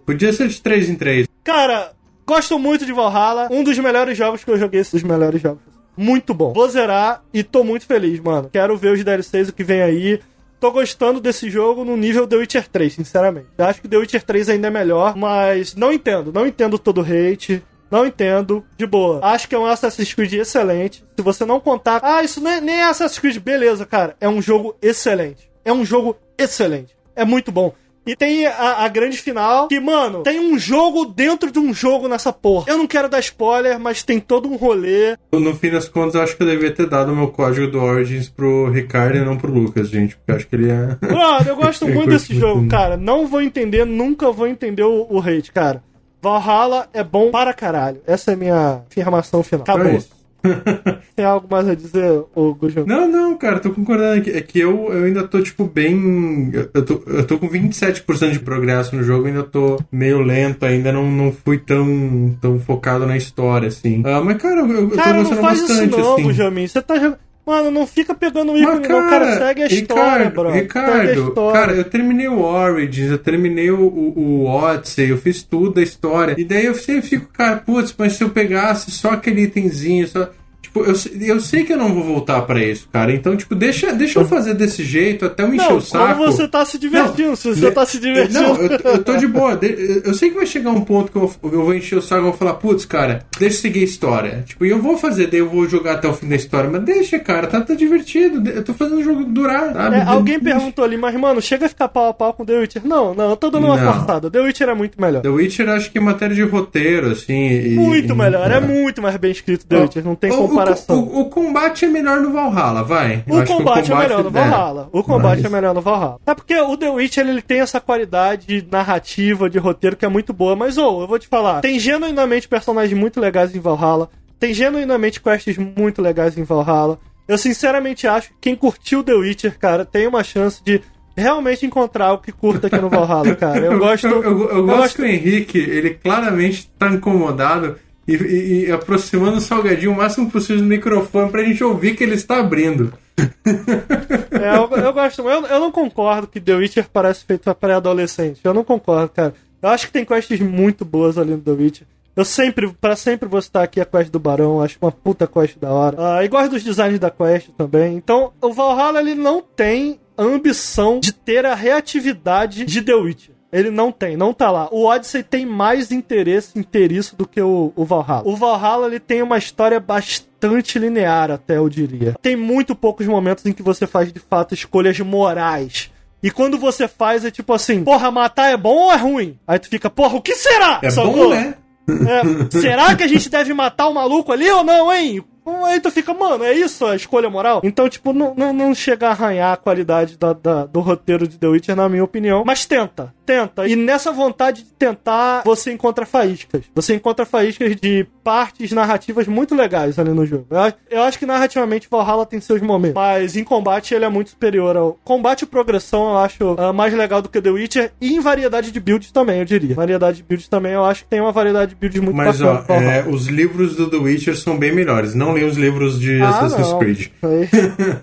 Podia 0.05 0.33
ser 0.33 0.49
de 0.49 0.61
três 0.61 0.89
em 0.89 0.95
três. 0.95 1.27
Cara, 1.45 1.93
gosto 2.27 2.59
muito 2.59 2.85
de 2.85 2.93
Valhalla. 2.93 3.49
Um 3.51 3.63
dos 3.63 3.79
melhores 3.79 4.17
jogos 4.17 4.45
que 4.45 4.51
eu 4.51 4.59
joguei, 4.59 4.81
esses 4.81 5.03
melhores 5.03 5.41
jogos. 5.41 5.63
Muito 5.97 6.33
bom. 6.33 6.53
Vou 6.53 6.69
zerar 6.69 7.25
e 7.33 7.43
tô 7.43 7.65
muito 7.65 7.87
feliz, 7.87 8.21
mano. 8.21 8.49
Quero 8.53 8.77
ver 8.77 8.93
os 8.93 9.03
DLCs, 9.03 9.49
o 9.49 9.53
que 9.53 9.65
vem 9.65 9.83
aí. 9.83 10.21
Tô 10.61 10.71
gostando 10.71 11.21
desse 11.21 11.49
jogo 11.51 11.85
no 11.85 11.97
nível 11.97 12.27
The 12.27 12.37
Witcher 12.37 12.69
3, 12.69 12.93
sinceramente. 12.95 13.47
Eu 13.57 13.65
acho 13.65 13.81
que 13.81 13.89
The 13.89 13.97
Witcher 13.97 14.23
3 14.23 14.49
ainda 14.49 14.67
é 14.69 14.71
melhor, 14.71 15.17
mas 15.17 15.75
não 15.75 15.93
entendo. 15.93 16.33
Não 16.33 16.47
entendo 16.47 16.79
todo 16.79 17.01
o 17.01 17.05
hate. 17.05 17.63
Não 17.91 18.07
entendo. 18.07 18.65
De 18.77 18.87
boa. 18.87 19.21
Acho 19.25 19.49
que 19.49 19.55
é 19.55 19.59
um 19.59 19.65
Assassin's 19.65 20.13
Creed 20.13 20.35
excelente. 20.35 21.05
Se 21.17 21.23
você 21.23 21.45
não 21.45 21.59
contar. 21.59 22.01
Ah, 22.03 22.23
isso 22.23 22.41
nem, 22.41 22.61
nem 22.61 22.77
é 22.77 22.85
Assassin's 22.85 23.19
Creed. 23.19 23.39
Beleza, 23.39 23.87
cara. 23.87 24.17
É 24.21 24.29
um 24.29 24.43
jogo 24.43 24.77
excelente. 24.83 25.51
É 25.65 25.73
um 25.73 25.85
jogo 25.85 26.17
excelente. 26.37 26.97
É 27.17 27.25
muito 27.25 27.51
bom. 27.51 27.73
E 28.09 28.17
tem 28.17 28.47
a, 28.47 28.85
a, 28.85 28.89
grande 28.89 29.19
final, 29.19 29.69
que, 29.69 29.79
mano, 29.79 30.23
tem 30.23 30.41
um 30.41 30.59
jogo 30.59 31.05
dentro 31.05 31.51
de 31.53 31.59
um 31.59 31.75
jogo 31.75 32.09
nessa 32.09 32.33
porra. 32.33 32.65
Eu 32.69 32.79
não 32.79 32.87
quero 32.87 33.09
dar 33.09 33.21
spoiler, 33.21 33.79
mas 33.79 34.03
tem 34.03 34.19
todo 34.19 34.49
um 34.49 34.57
rolê. 34.57 35.17
No 35.31 35.55
fim 35.55 35.71
das 35.71 35.89
contas, 35.89 36.15
eu 36.15 36.23
acho 36.23 36.35
que 36.35 36.43
eu 36.43 36.47
devia 36.47 36.75
ter 36.75 36.89
dado 36.89 37.13
o 37.13 37.17
meu 37.17 37.29
código 37.29 37.67
do 37.67 37.79
Origins 37.83 38.31
pro 38.31 38.71
Ricardo 38.71 39.19
e 39.19 39.25
não 39.25 39.37
pro 39.37 39.53
Lucas, 39.53 39.91
gente. 39.91 40.17
Porque 40.17 40.31
eu 40.31 40.37
acho 40.37 40.49
que 40.49 40.57
ele 40.57 40.71
é. 40.71 40.97
Mano, 41.13 41.49
eu 41.49 41.57
gosto 41.57 41.87
muito 41.89 42.09
desse 42.09 42.35
jogo, 42.35 42.67
cara. 42.67 42.97
Não 42.97 43.27
vou 43.27 43.43
entender, 43.43 43.85
nunca 43.85 44.33
vou 44.33 44.47
entender 44.47 44.85
o, 44.85 45.07
o 45.11 45.21
hate, 45.21 45.53
cara. 45.53 45.83
Valhalla 46.21 46.89
é 46.93 47.05
bom 47.05 47.31
para 47.31 47.53
caralho. 47.53 48.01
Essa 48.07 48.33
é 48.33 48.35
a 48.35 48.37
minha 48.37 48.83
afirmação 48.91 49.43
final. 49.43 49.63
Acabou. 49.63 50.03
Tem 51.17 51.25
algo 51.25 51.47
mais 51.51 51.69
a 51.69 51.75
dizer, 51.75 52.25
ô 52.35 52.55
Gujo? 52.55 52.85
Não, 52.87 53.09
não, 53.09 53.37
cara, 53.37 53.59
tô 53.59 53.71
concordando. 53.71 54.31
É 54.31 54.41
que 54.41 54.59
eu, 54.59 54.93
eu 54.93 55.05
ainda 55.05 55.27
tô, 55.27 55.43
tipo, 55.43 55.65
bem. 55.65 56.51
Eu 56.73 56.85
tô, 56.85 57.03
eu 57.07 57.27
tô 57.27 57.39
com 57.39 57.49
27% 57.49 58.33
de 58.33 58.41
progresso 58.41 58.95
no 58.95 59.03
jogo, 59.03 59.27
ainda 59.27 59.43
tô 59.43 59.79
meio 59.91 60.21
lento, 60.21 60.65
ainda 60.65 60.93
não, 60.93 61.11
não 61.11 61.33
fui 61.33 61.59
tão, 61.59 62.37
tão 62.41 62.59
focado 62.61 63.07
na 63.07 63.17
história, 63.17 63.69
assim. 63.69 64.03
Ah, 64.05 64.21
mas, 64.21 64.41
cara, 64.41 64.61
eu, 64.61 64.91
cara, 64.91 65.19
eu 65.19 65.25
tô 65.25 65.31
gostando 65.31 65.43
bastante, 65.43 65.91
isso 65.91 65.99
não, 65.99 66.13
assim. 66.15 66.23
Gujamin. 66.23 66.67
Você 66.67 66.83
tá 66.83 66.95
jogando. 66.95 67.28
Mano, 67.49 67.71
não 67.71 67.87
fica 67.87 68.15
pegando 68.15 68.53
o 68.53 68.59
ícone, 68.59 68.87
cara, 68.87 69.01
não, 69.01 69.09
cara. 69.09 69.39
Segue 69.39 69.63
a 69.63 69.67
história, 69.69 70.27
Ricardo, 70.27 70.35
bro. 70.35 70.51
Ricardo, 70.53 71.33
cara, 71.51 71.73
eu 71.73 71.85
terminei 71.85 72.29
o 72.29 72.41
Origins, 72.41 73.11
eu 73.11 73.17
terminei 73.17 73.71
o, 73.71 73.81
o, 73.81 74.19
o 74.19 74.45
Odyssey, 74.45 75.09
eu 75.09 75.17
fiz 75.17 75.43
tudo 75.43 75.81
a 75.81 75.83
história. 75.83 76.35
E 76.37 76.45
daí 76.45 76.67
eu 76.67 76.75
sempre 76.75 77.09
fico, 77.09 77.33
cara, 77.33 77.57
putz, 77.57 77.95
mas 77.97 78.13
se 78.13 78.23
eu 78.23 78.29
pegasse 78.29 78.91
só 78.91 79.13
aquele 79.13 79.45
itemzinho, 79.45 80.07
só. 80.07 80.29
Tipo, 80.69 80.85
eu, 80.85 80.95
eu 81.21 81.41
sei 81.41 81.65
que 81.65 81.73
eu 81.73 81.79
não 81.79 81.95
vou 81.95 82.05
voltar 82.05 82.43
para 82.43 82.63
isso, 82.63 82.89
cara. 82.93 83.11
Então, 83.11 83.35
tipo, 83.35 83.55
deixa, 83.55 83.91
deixa 83.93 84.21
eu 84.21 84.27
fazer 84.27 84.53
desse 84.53 84.85
jeito 84.85 85.25
até 85.25 85.43
eu 85.43 85.55
encher 85.55 85.71
não, 85.71 85.77
o 85.79 85.81
saco. 85.81 86.15
Como 86.15 86.31
você 86.31 86.47
tá 86.47 86.63
se 86.65 86.79
divertindo, 86.79 87.29
não, 87.31 87.37
se 87.37 87.49
você 87.49 87.69
de, 87.69 87.71
tá 87.71 87.87
se 87.87 87.99
divertindo. 87.99 88.41
Não, 88.41 88.57
eu, 88.57 88.71
eu 88.71 89.03
tô 89.03 89.17
de 89.17 89.27
boa. 89.27 89.59
Eu 90.05 90.13
sei 90.13 90.29
que 90.29 90.37
vai 90.37 90.45
chegar 90.45 90.71
um 90.71 90.83
ponto 90.83 91.11
que 91.11 91.17
eu, 91.17 91.33
eu 91.45 91.65
vou 91.65 91.75
encher 91.75 91.97
o 91.97 92.03
saco 92.03 92.21
e 92.21 92.25
vou 92.25 92.35
falar, 92.35 92.55
putz, 92.55 92.85
cara, 92.85 93.25
deixa 93.39 93.57
eu 93.57 93.61
seguir 93.63 93.81
a 93.81 93.85
história. 93.85 94.45
Tipo, 94.47 94.67
e 94.67 94.69
eu 94.69 94.81
vou 94.81 94.99
fazer, 94.99 95.29
daí 95.29 95.41
eu 95.41 95.49
vou 95.49 95.67
jogar 95.67 95.95
até 95.95 96.07
o 96.07 96.13
fim 96.13 96.29
da 96.29 96.37
história. 96.37 96.69
Mas 96.69 96.83
deixa, 96.83 97.19
cara, 97.19 97.47
tá, 97.47 97.63
tá 97.63 97.75
divertido. 97.75 98.47
Eu 98.51 98.63
tô 98.63 98.75
fazendo 98.75 98.99
o 98.99 99.05
jogo 99.05 99.25
durar, 99.25 99.73
sabe? 99.73 99.97
É, 99.97 100.03
alguém 100.03 100.39
perguntou 100.39 100.85
ali, 100.85 100.99
mas, 100.99 101.15
mano, 101.17 101.41
chega 101.41 101.65
a 101.65 101.69
ficar 101.69 101.89
pau 101.89 102.11
a 102.11 102.15
pau 102.15 102.35
com 102.35 102.45
The 102.45 102.59
Witcher. 102.59 102.87
Não, 102.87 103.15
não, 103.15 103.31
eu 103.31 103.37
tô 103.37 103.49
dando 103.51 103.67
uma 103.67 103.79
forçada. 103.79 104.31
The 104.31 104.41
Witcher 104.41 104.69
é 104.69 104.75
muito 104.75 105.01
melhor. 105.01 105.23
The 105.23 105.29
Witcher 105.29 105.69
acho 105.71 105.91
que 105.91 105.97
é 105.97 106.01
matéria 106.01 106.37
de 106.37 106.43
roteiro, 106.43 107.11
assim. 107.11 107.75
Muito 107.75 108.13
e, 108.13 108.17
melhor, 108.17 108.51
é. 108.51 108.57
é. 108.57 108.61
muito 108.61 109.01
mais 109.01 109.17
bem 109.17 109.31
escrito 109.31 109.67
The 109.67 109.81
Witcher, 109.81 110.05
não 110.05 110.15
tem 110.15 110.31
o, 110.31 110.58
comparação. 110.59 110.99
O, 110.99 111.21
o, 111.21 111.25
combate 111.31 111.85
é 111.85 111.89
melhor 111.89 112.21
no 112.21 112.33
Valhalla, 112.33 112.83
vai. 112.83 113.25
O 113.27 113.45
combate, 113.45 113.51
o 113.51 113.57
combate, 113.57 113.93
é 113.93 113.97
melhor 113.97 114.25
no 114.25 114.31
Valhalla. 114.31 114.89
O 114.93 115.03
combate 115.03 115.43
Mas... 115.43 115.45
é 115.45 115.49
melhor 115.49 115.75
no 115.75 115.81
Valhalla. 115.81 116.21
É 116.27 116.35
porque 116.35 116.59
o 116.61 116.77
The 116.77 116.91
Witcher 116.91 117.27
ele 117.27 117.43
tem 117.43 117.61
essa 117.61 117.81
qualidade 117.81 118.67
narrativa, 118.71 119.49
de 119.49 119.59
roteiro 119.59 119.97
que 119.97 120.05
é 120.05 120.09
muito 120.09 120.33
boa. 120.33 120.57
Mas, 120.57 120.77
ô, 120.77 120.99
oh, 120.99 121.03
eu 121.03 121.09
vou 121.09 121.19
te 121.19 121.29
falar, 121.29 121.61
tem 121.61 121.79
genuinamente 121.79 122.49
personagens 122.49 122.99
muito 122.99 123.21
legais 123.21 123.55
em 123.55 123.61
Valhalla. 123.61 124.11
Tem 124.39 124.55
genuinamente 124.55 125.21
quests 125.21 125.59
muito 125.59 126.01
legais 126.01 126.39
em 126.39 126.45
Valhalla. 126.45 126.99
Eu 127.27 127.37
sinceramente 127.37 128.07
acho 128.07 128.29
que 128.29 128.35
quem 128.41 128.55
curtiu 128.55 129.03
The 129.03 129.13
Witcher, 129.13 129.59
cara, 129.59 129.85
tem 129.85 130.07
uma 130.07 130.25
chance 130.25 130.63
de 130.65 130.81
realmente 131.17 131.67
encontrar 131.67 132.13
o 132.13 132.19
que 132.19 132.31
curta 132.31 132.69
aqui 132.69 132.79
no 132.79 132.89
Valhalla, 132.89 133.35
cara. 133.35 133.59
Eu 133.59 133.77
gosto. 133.79 134.07
eu, 134.07 134.23
eu, 134.23 134.23
eu, 134.23 134.49
eu 134.51 134.65
gosto, 134.65 134.79
gosto 134.79 134.97
que 134.97 135.03
o 135.03 135.07
Henrique, 135.07 135.59
ele 135.59 135.91
claramente 135.95 136.71
tá 136.79 136.89
incomodado 136.89 137.77
e, 138.09 138.65
e, 138.67 138.73
aproximando 138.73 139.37
o 139.37 139.41
salgadinho 139.41 139.93
o 139.93 139.97
máximo 139.97 140.31
possível 140.31 140.63
do 140.63 140.69
microfone 140.69 141.31
pra 141.31 141.45
gente 141.45 141.63
ouvir 141.63 141.95
que 141.95 142.03
ele 142.03 142.15
está 142.15 142.41
abrindo. 142.41 142.93
É, 143.19 144.57
eu, 144.57 144.71
eu, 144.71 144.93
gosto, 144.93 145.29
eu, 145.29 145.47
eu 145.47 145.61
não 145.61 145.73
concordo 145.73 146.27
que 146.27 146.41
The 146.41 146.55
Witcher 146.55 146.87
parece 146.93 147.25
feito 147.25 147.43
pra 147.43 147.55
pré-adolescente. 147.55 148.41
Eu 148.45 148.55
não 148.55 148.65
concordo, 148.65 149.09
cara. 149.09 149.35
Eu 149.61 149.69
acho 149.71 149.87
que 149.87 149.93
tem 149.93 150.05
quests 150.05 150.41
muito 150.41 150.85
boas 150.85 151.19
ali 151.19 151.33
no 151.33 151.41
The 151.41 151.51
Witcher. 151.51 151.87
Eu 152.15 152.25
sempre, 152.25 152.69
para 152.81 152.97
sempre 152.97 153.29
vou 153.29 153.41
citar 153.41 153.63
aqui 153.63 153.81
a 153.81 153.85
quest 153.85 154.11
do 154.11 154.19
Barão, 154.19 154.61
acho 154.61 154.77
uma 154.81 154.91
puta 154.91 155.27
quest 155.27 155.57
da 155.59 155.71
hora. 155.71 155.97
Ah, 155.99 156.25
e 156.25 156.29
gosto 156.29 156.51
dos 156.51 156.65
designs 156.65 156.99
da 156.99 157.11
quest 157.11 157.51
também. 157.57 157.97
Então, 157.97 158.33
o 158.41 158.53
Valhalla 158.53 159.01
ele 159.01 159.15
não 159.15 159.41
tem 159.41 160.01
ambição 160.17 160.99
de 160.99 161.13
ter 161.13 161.47
a 161.47 161.55
reatividade 161.55 162.65
de 162.65 162.83
The 162.83 162.95
Witcher. 162.95 163.38
Ele 163.53 163.71
não 163.71 163.91
tem, 163.91 164.17
não 164.17 164.35
tá 164.35 164.51
lá. 164.51 164.69
O 164.71 164.85
Odyssey 164.85 165.23
tem 165.23 165.47
mais 165.47 165.91
interesse 165.91 166.59
em 166.59 166.63
ter 166.63 166.93
isso 166.93 167.17
do 167.17 167.27
que 167.27 167.41
o, 167.41 167.73
o 167.75 167.85
Valhalla. 167.85 168.23
O 168.27 168.37
Valhalla 168.37 168.87
ele 168.87 169.01
tem 169.01 169.23
uma 169.23 169.39
história 169.39 169.81
bastante 169.81 170.79
linear, 170.79 171.31
até 171.31 171.57
eu 171.57 171.69
diria. 171.69 172.15
Tem 172.21 172.37
muito 172.37 172.75
poucos 172.75 173.07
momentos 173.07 173.47
em 173.47 173.53
que 173.53 173.63
você 173.63 173.87
faz 173.87 174.13
de 174.13 174.21
fato 174.21 174.53
escolhas 174.53 174.99
morais. 175.01 175.91
E 176.23 176.31
quando 176.31 176.59
você 176.59 176.87
faz 176.87 177.25
é 177.25 177.31
tipo 177.31 177.53
assim, 177.53 177.85
porra, 177.85 178.11
matar 178.11 178.51
é 178.51 178.57
bom 178.57 178.85
ou 178.85 178.93
é 178.93 178.97
ruim? 178.97 179.39
Aí 179.47 179.59
tu 179.59 179.69
fica, 179.69 179.89
porra, 179.89 180.17
o 180.17 180.23
que 180.23 180.35
será? 180.35 180.81
É 180.83 180.91
bom, 180.91 181.31
né? 181.31 181.55
É, 181.89 182.61
será 182.61 182.95
que 182.95 183.03
a 183.03 183.09
gente 183.09 183.31
deve 183.31 183.55
matar 183.55 183.89
o 183.89 183.95
maluco 183.95 184.31
ali 184.31 184.51
ou 184.51 184.63
não, 184.63 184.93
hein? 184.93 185.25
Aí 185.65 185.81
tu 185.81 185.91
fica, 185.91 186.15
mano, 186.15 186.45
é 186.45 186.53
isso 186.53 186.85
a 186.87 186.97
escolha 186.97 187.29
moral? 187.29 187.61
Então, 187.63 187.89
tipo, 187.89 188.13
não, 188.13 188.35
não, 188.35 188.53
não 188.53 188.75
chega 188.75 189.09
a 189.09 189.11
arranhar 189.11 189.53
a 189.53 189.57
qualidade 189.57 190.17
da, 190.17 190.33
da, 190.33 190.67
do 190.67 190.81
roteiro 190.81 191.27
de 191.27 191.39
The 191.39 191.47
Witcher, 191.47 191.77
na 191.77 191.89
minha 191.89 192.05
opinião. 192.05 192.43
Mas 192.45 192.65
tenta, 192.65 193.13
tenta. 193.25 193.67
E 193.67 193.77
nessa 193.77 194.13
vontade 194.13 194.63
de 194.63 194.73
tentar, 194.73 195.43
você 195.45 195.73
encontra 195.73 196.07
faíscas. 196.07 196.65
Você 196.75 196.95
encontra 196.95 197.27
faíscas 197.27 197.77
de 197.77 198.07
partes 198.23 198.73
narrativas 198.73 199.27
muito 199.27 199.55
legais 199.55 199.99
ali 199.99 200.11
no 200.11 200.27
jogo. 200.27 200.47
Eu, 200.51 200.99
eu 200.99 201.03
acho 201.03 201.19
que 201.19 201.27
narrativamente 201.27 201.89
Valhalla 201.91 202.27
tem 202.27 202.41
seus 202.41 202.61
momentos. 202.61 202.95
Mas 202.95 203.37
em 203.37 203.45
combate 203.45 203.95
ele 203.95 204.05
é 204.05 204.09
muito 204.09 204.31
superior 204.31 204.77
ao. 204.77 204.99
Combate 205.05 205.43
e 205.43 205.47
progressão 205.47 206.11
eu 206.11 206.19
acho 206.19 206.55
uh, 206.55 206.75
mais 206.75 206.93
legal 206.93 207.23
do 207.23 207.29
que 207.29 207.41
The 207.41 207.51
Witcher. 207.51 207.93
E 208.01 208.15
em 208.15 208.21
variedade 208.21 208.71
de 208.71 208.81
builds 208.81 209.11
também, 209.11 209.39
eu 209.39 209.45
diria. 209.45 209.75
Variedade 209.75 210.19
de 210.19 210.23
builds 210.23 210.49
também, 210.49 210.73
eu 210.73 210.85
acho 210.85 211.05
que 211.05 211.11
tem 211.11 211.21
uma 211.21 211.33
variedade 211.33 211.71
de 211.71 211.77
builds 211.77 212.01
muito 212.03 212.17
Mas, 212.17 212.41
bacana. 212.41 212.65
Mas, 212.69 212.87
ó, 212.87 212.91
é, 212.91 213.09
os 213.09 213.27
livros 213.27 213.77
do 213.77 213.89
The 213.89 213.97
Witcher 213.97 214.37
são 214.37 214.59
bem 214.59 214.75
melhores. 214.75 215.15
Não 215.15 215.38
os 215.45 215.57
livros 215.57 216.01
de 216.01 216.21
ah, 216.21 216.29
Assassin's 216.29 216.71
não. 216.71 216.79
Creed. 216.79 217.07
Aí, 217.23 217.49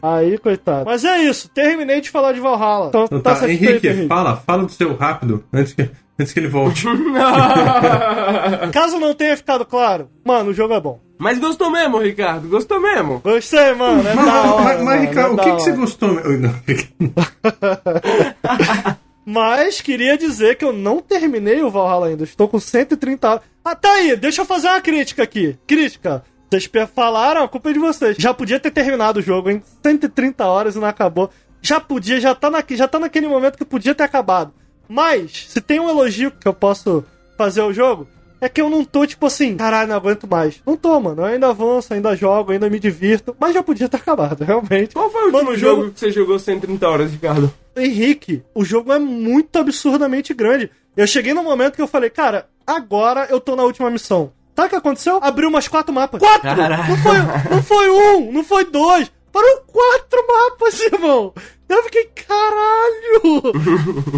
aí, 0.32 0.38
coitado. 0.38 0.86
Mas 0.86 1.03
é 1.03 1.24
isso, 1.24 1.49
terminei 1.49 2.02
de 2.02 2.10
falar 2.10 2.34
de 2.34 2.40
Valhalla. 2.40 2.90
Então, 2.90 3.06
então 3.06 3.22
tá, 3.22 3.36
tá 3.36 3.49
Henrique, 3.49 3.88
Henrique, 3.88 4.07
fala, 4.07 4.38
fala 4.38 4.64
do 4.64 4.72
seu 4.72 4.95
rápido, 4.95 5.44
antes 5.53 5.74
que, 5.74 5.90
antes 6.20 6.34
que 6.34 6.40
ele 6.40 6.48
volte. 6.48 6.86
Caso 8.72 8.99
não 8.99 9.14
tenha 9.14 9.38
ficado 9.38 9.66
claro, 9.66 10.10
mano, 10.24 10.52
o 10.52 10.53
jogo 10.53 10.74
é 10.74 10.80
bom. 10.80 10.99
Mas 11.18 11.40
gostou 11.40 11.72
mesmo, 11.72 11.98
Ricardo? 11.98 12.49
Gostou 12.49 12.80
mesmo? 12.80 13.20
Gostei, 13.20 13.74
mano. 13.74 14.07
É 14.07 14.14
mas, 14.14 14.28
hora, 14.28 14.64
mas, 14.64 14.84
mas 14.84 15.02
Ricardo, 15.02 15.40
é 15.40 15.41
o 15.41 15.45
que, 15.45 15.56
que 15.56 15.62
você 15.62 15.72
gostou? 15.72 16.10
Não. 16.10 16.56
Mas 19.26 19.82
queria 19.82 20.16
dizer 20.16 20.56
que 20.56 20.64
eu 20.64 20.72
não 20.72 21.02
terminei 21.02 21.64
o 21.64 21.72
Valhalla 21.72 22.07
ainda. 22.07 22.24
Estou 22.24 22.48
com 22.48 22.60
130 22.60 23.28
horas. 23.28 23.41
Ah, 23.64 23.76
tá 23.76 23.91
aí, 23.91 24.16
deixa 24.16 24.44
eu 24.44 24.45
fazer 24.45 24.68
uma 24.68 24.80
crítica 24.80 25.24
aqui. 25.24 25.57
Crítica. 25.66 26.24
Vocês 26.64 26.90
falaram, 26.94 27.44
a 27.44 27.48
culpa 27.48 27.69
é 27.69 27.73
de 27.73 27.80
vocês. 27.80 28.15
Já 28.18 28.34
podia 28.34 28.60
ter 28.60 28.72
terminado 28.72 29.19
o 29.19 29.22
jogo, 29.23 29.49
hein? 29.49 29.61
130 29.84 30.45
horas 30.45 30.76
e 30.76 30.80
não 30.80 30.88
acabou. 30.88 31.30
Já 31.61 31.80
podia, 31.80 32.19
já 32.19 32.34
tá, 32.36 32.49
na, 32.52 32.64
já 32.72 32.88
tá 32.88 32.99
naquele 32.99 33.27
momento 33.27 33.57
que 33.57 33.65
podia 33.65 33.95
ter 33.95 34.03
acabado. 34.03 34.53
Mas, 34.88 35.45
se 35.49 35.60
tem 35.61 35.80
um 35.80 35.90
elogio 35.90 36.32
que 36.32 36.48
eu 36.48 36.53
posso 36.53 37.03
fazer 37.38 37.61
ao 37.61 37.73
jogo, 37.73 38.07
é 38.40 38.48
que 38.48 38.61
eu 38.61 38.69
não 38.69 38.86
tô, 38.86 39.06
tipo 39.07 39.26
assim, 39.26 39.56
caralho, 39.57 39.90
não 39.90 39.95
aguento 39.95 40.27
mais. 40.27 40.61
Não 40.65 40.77
tô, 40.77 40.99
mano. 40.99 41.22
Eu 41.23 41.26
ainda 41.26 41.49
avanço, 41.49 41.94
ainda 41.94 42.15
jogo, 42.15 42.52
ainda 42.52 42.69
me 42.69 42.80
divirto. 42.80 43.36
Mas 43.40 43.53
já 43.53 43.64
podia 43.64 43.90
ter 43.90 43.98
acabado, 43.98 44.44
realmente. 44.45 44.94
Qual 44.94 45.10
foi 45.10 45.30
o 45.30 45.32
Mano, 45.32 45.49
último 45.49 45.57
jogo 45.57 45.82
jogo- 45.82 45.94
que 45.94 45.99
você 45.99 46.11
jogou 46.11 46.38
130 46.38 46.88
horas, 46.88 47.11
Ricardo? 47.11 47.52
Henrique, 47.76 48.44
o 48.53 48.64
jogo 48.64 48.94
é 48.94 48.99
muito 48.99 49.57
absurdamente 49.57 50.34
grande. 50.34 50.69
Eu 50.95 51.07
cheguei 51.07 51.34
no 51.34 51.44
momento 51.44 51.76
que 51.76 51.82
eu 51.82 51.88
falei, 51.88 52.10
cara, 52.10 52.48
agora 52.65 53.26
eu 53.30 53.40
tô 53.41 53.56
na 53.56 53.64
última 53.64 53.90
missão. 53.90 54.32
Sabe 54.56 54.68
o 54.68 54.69
que 54.69 54.76
aconteceu? 54.76 55.19
Abriu 55.22 55.49
umas 55.49 55.68
quatro 55.68 55.94
mapas. 55.94 56.19
Quatro! 56.19 56.49
Não 56.49 56.98
foi, 56.98 57.18
não 57.52 57.64
foi 57.64 57.90
um, 57.90 58.32
não 58.32 58.44
foi 58.44 58.65
dois. 58.65 59.11
Foram 59.32 59.64
quatro 59.68 60.26
mapas, 60.26 60.80
irmão. 60.80 61.34
Eu 61.68 61.84
fiquei, 61.84 62.06
caralho! 62.06 63.41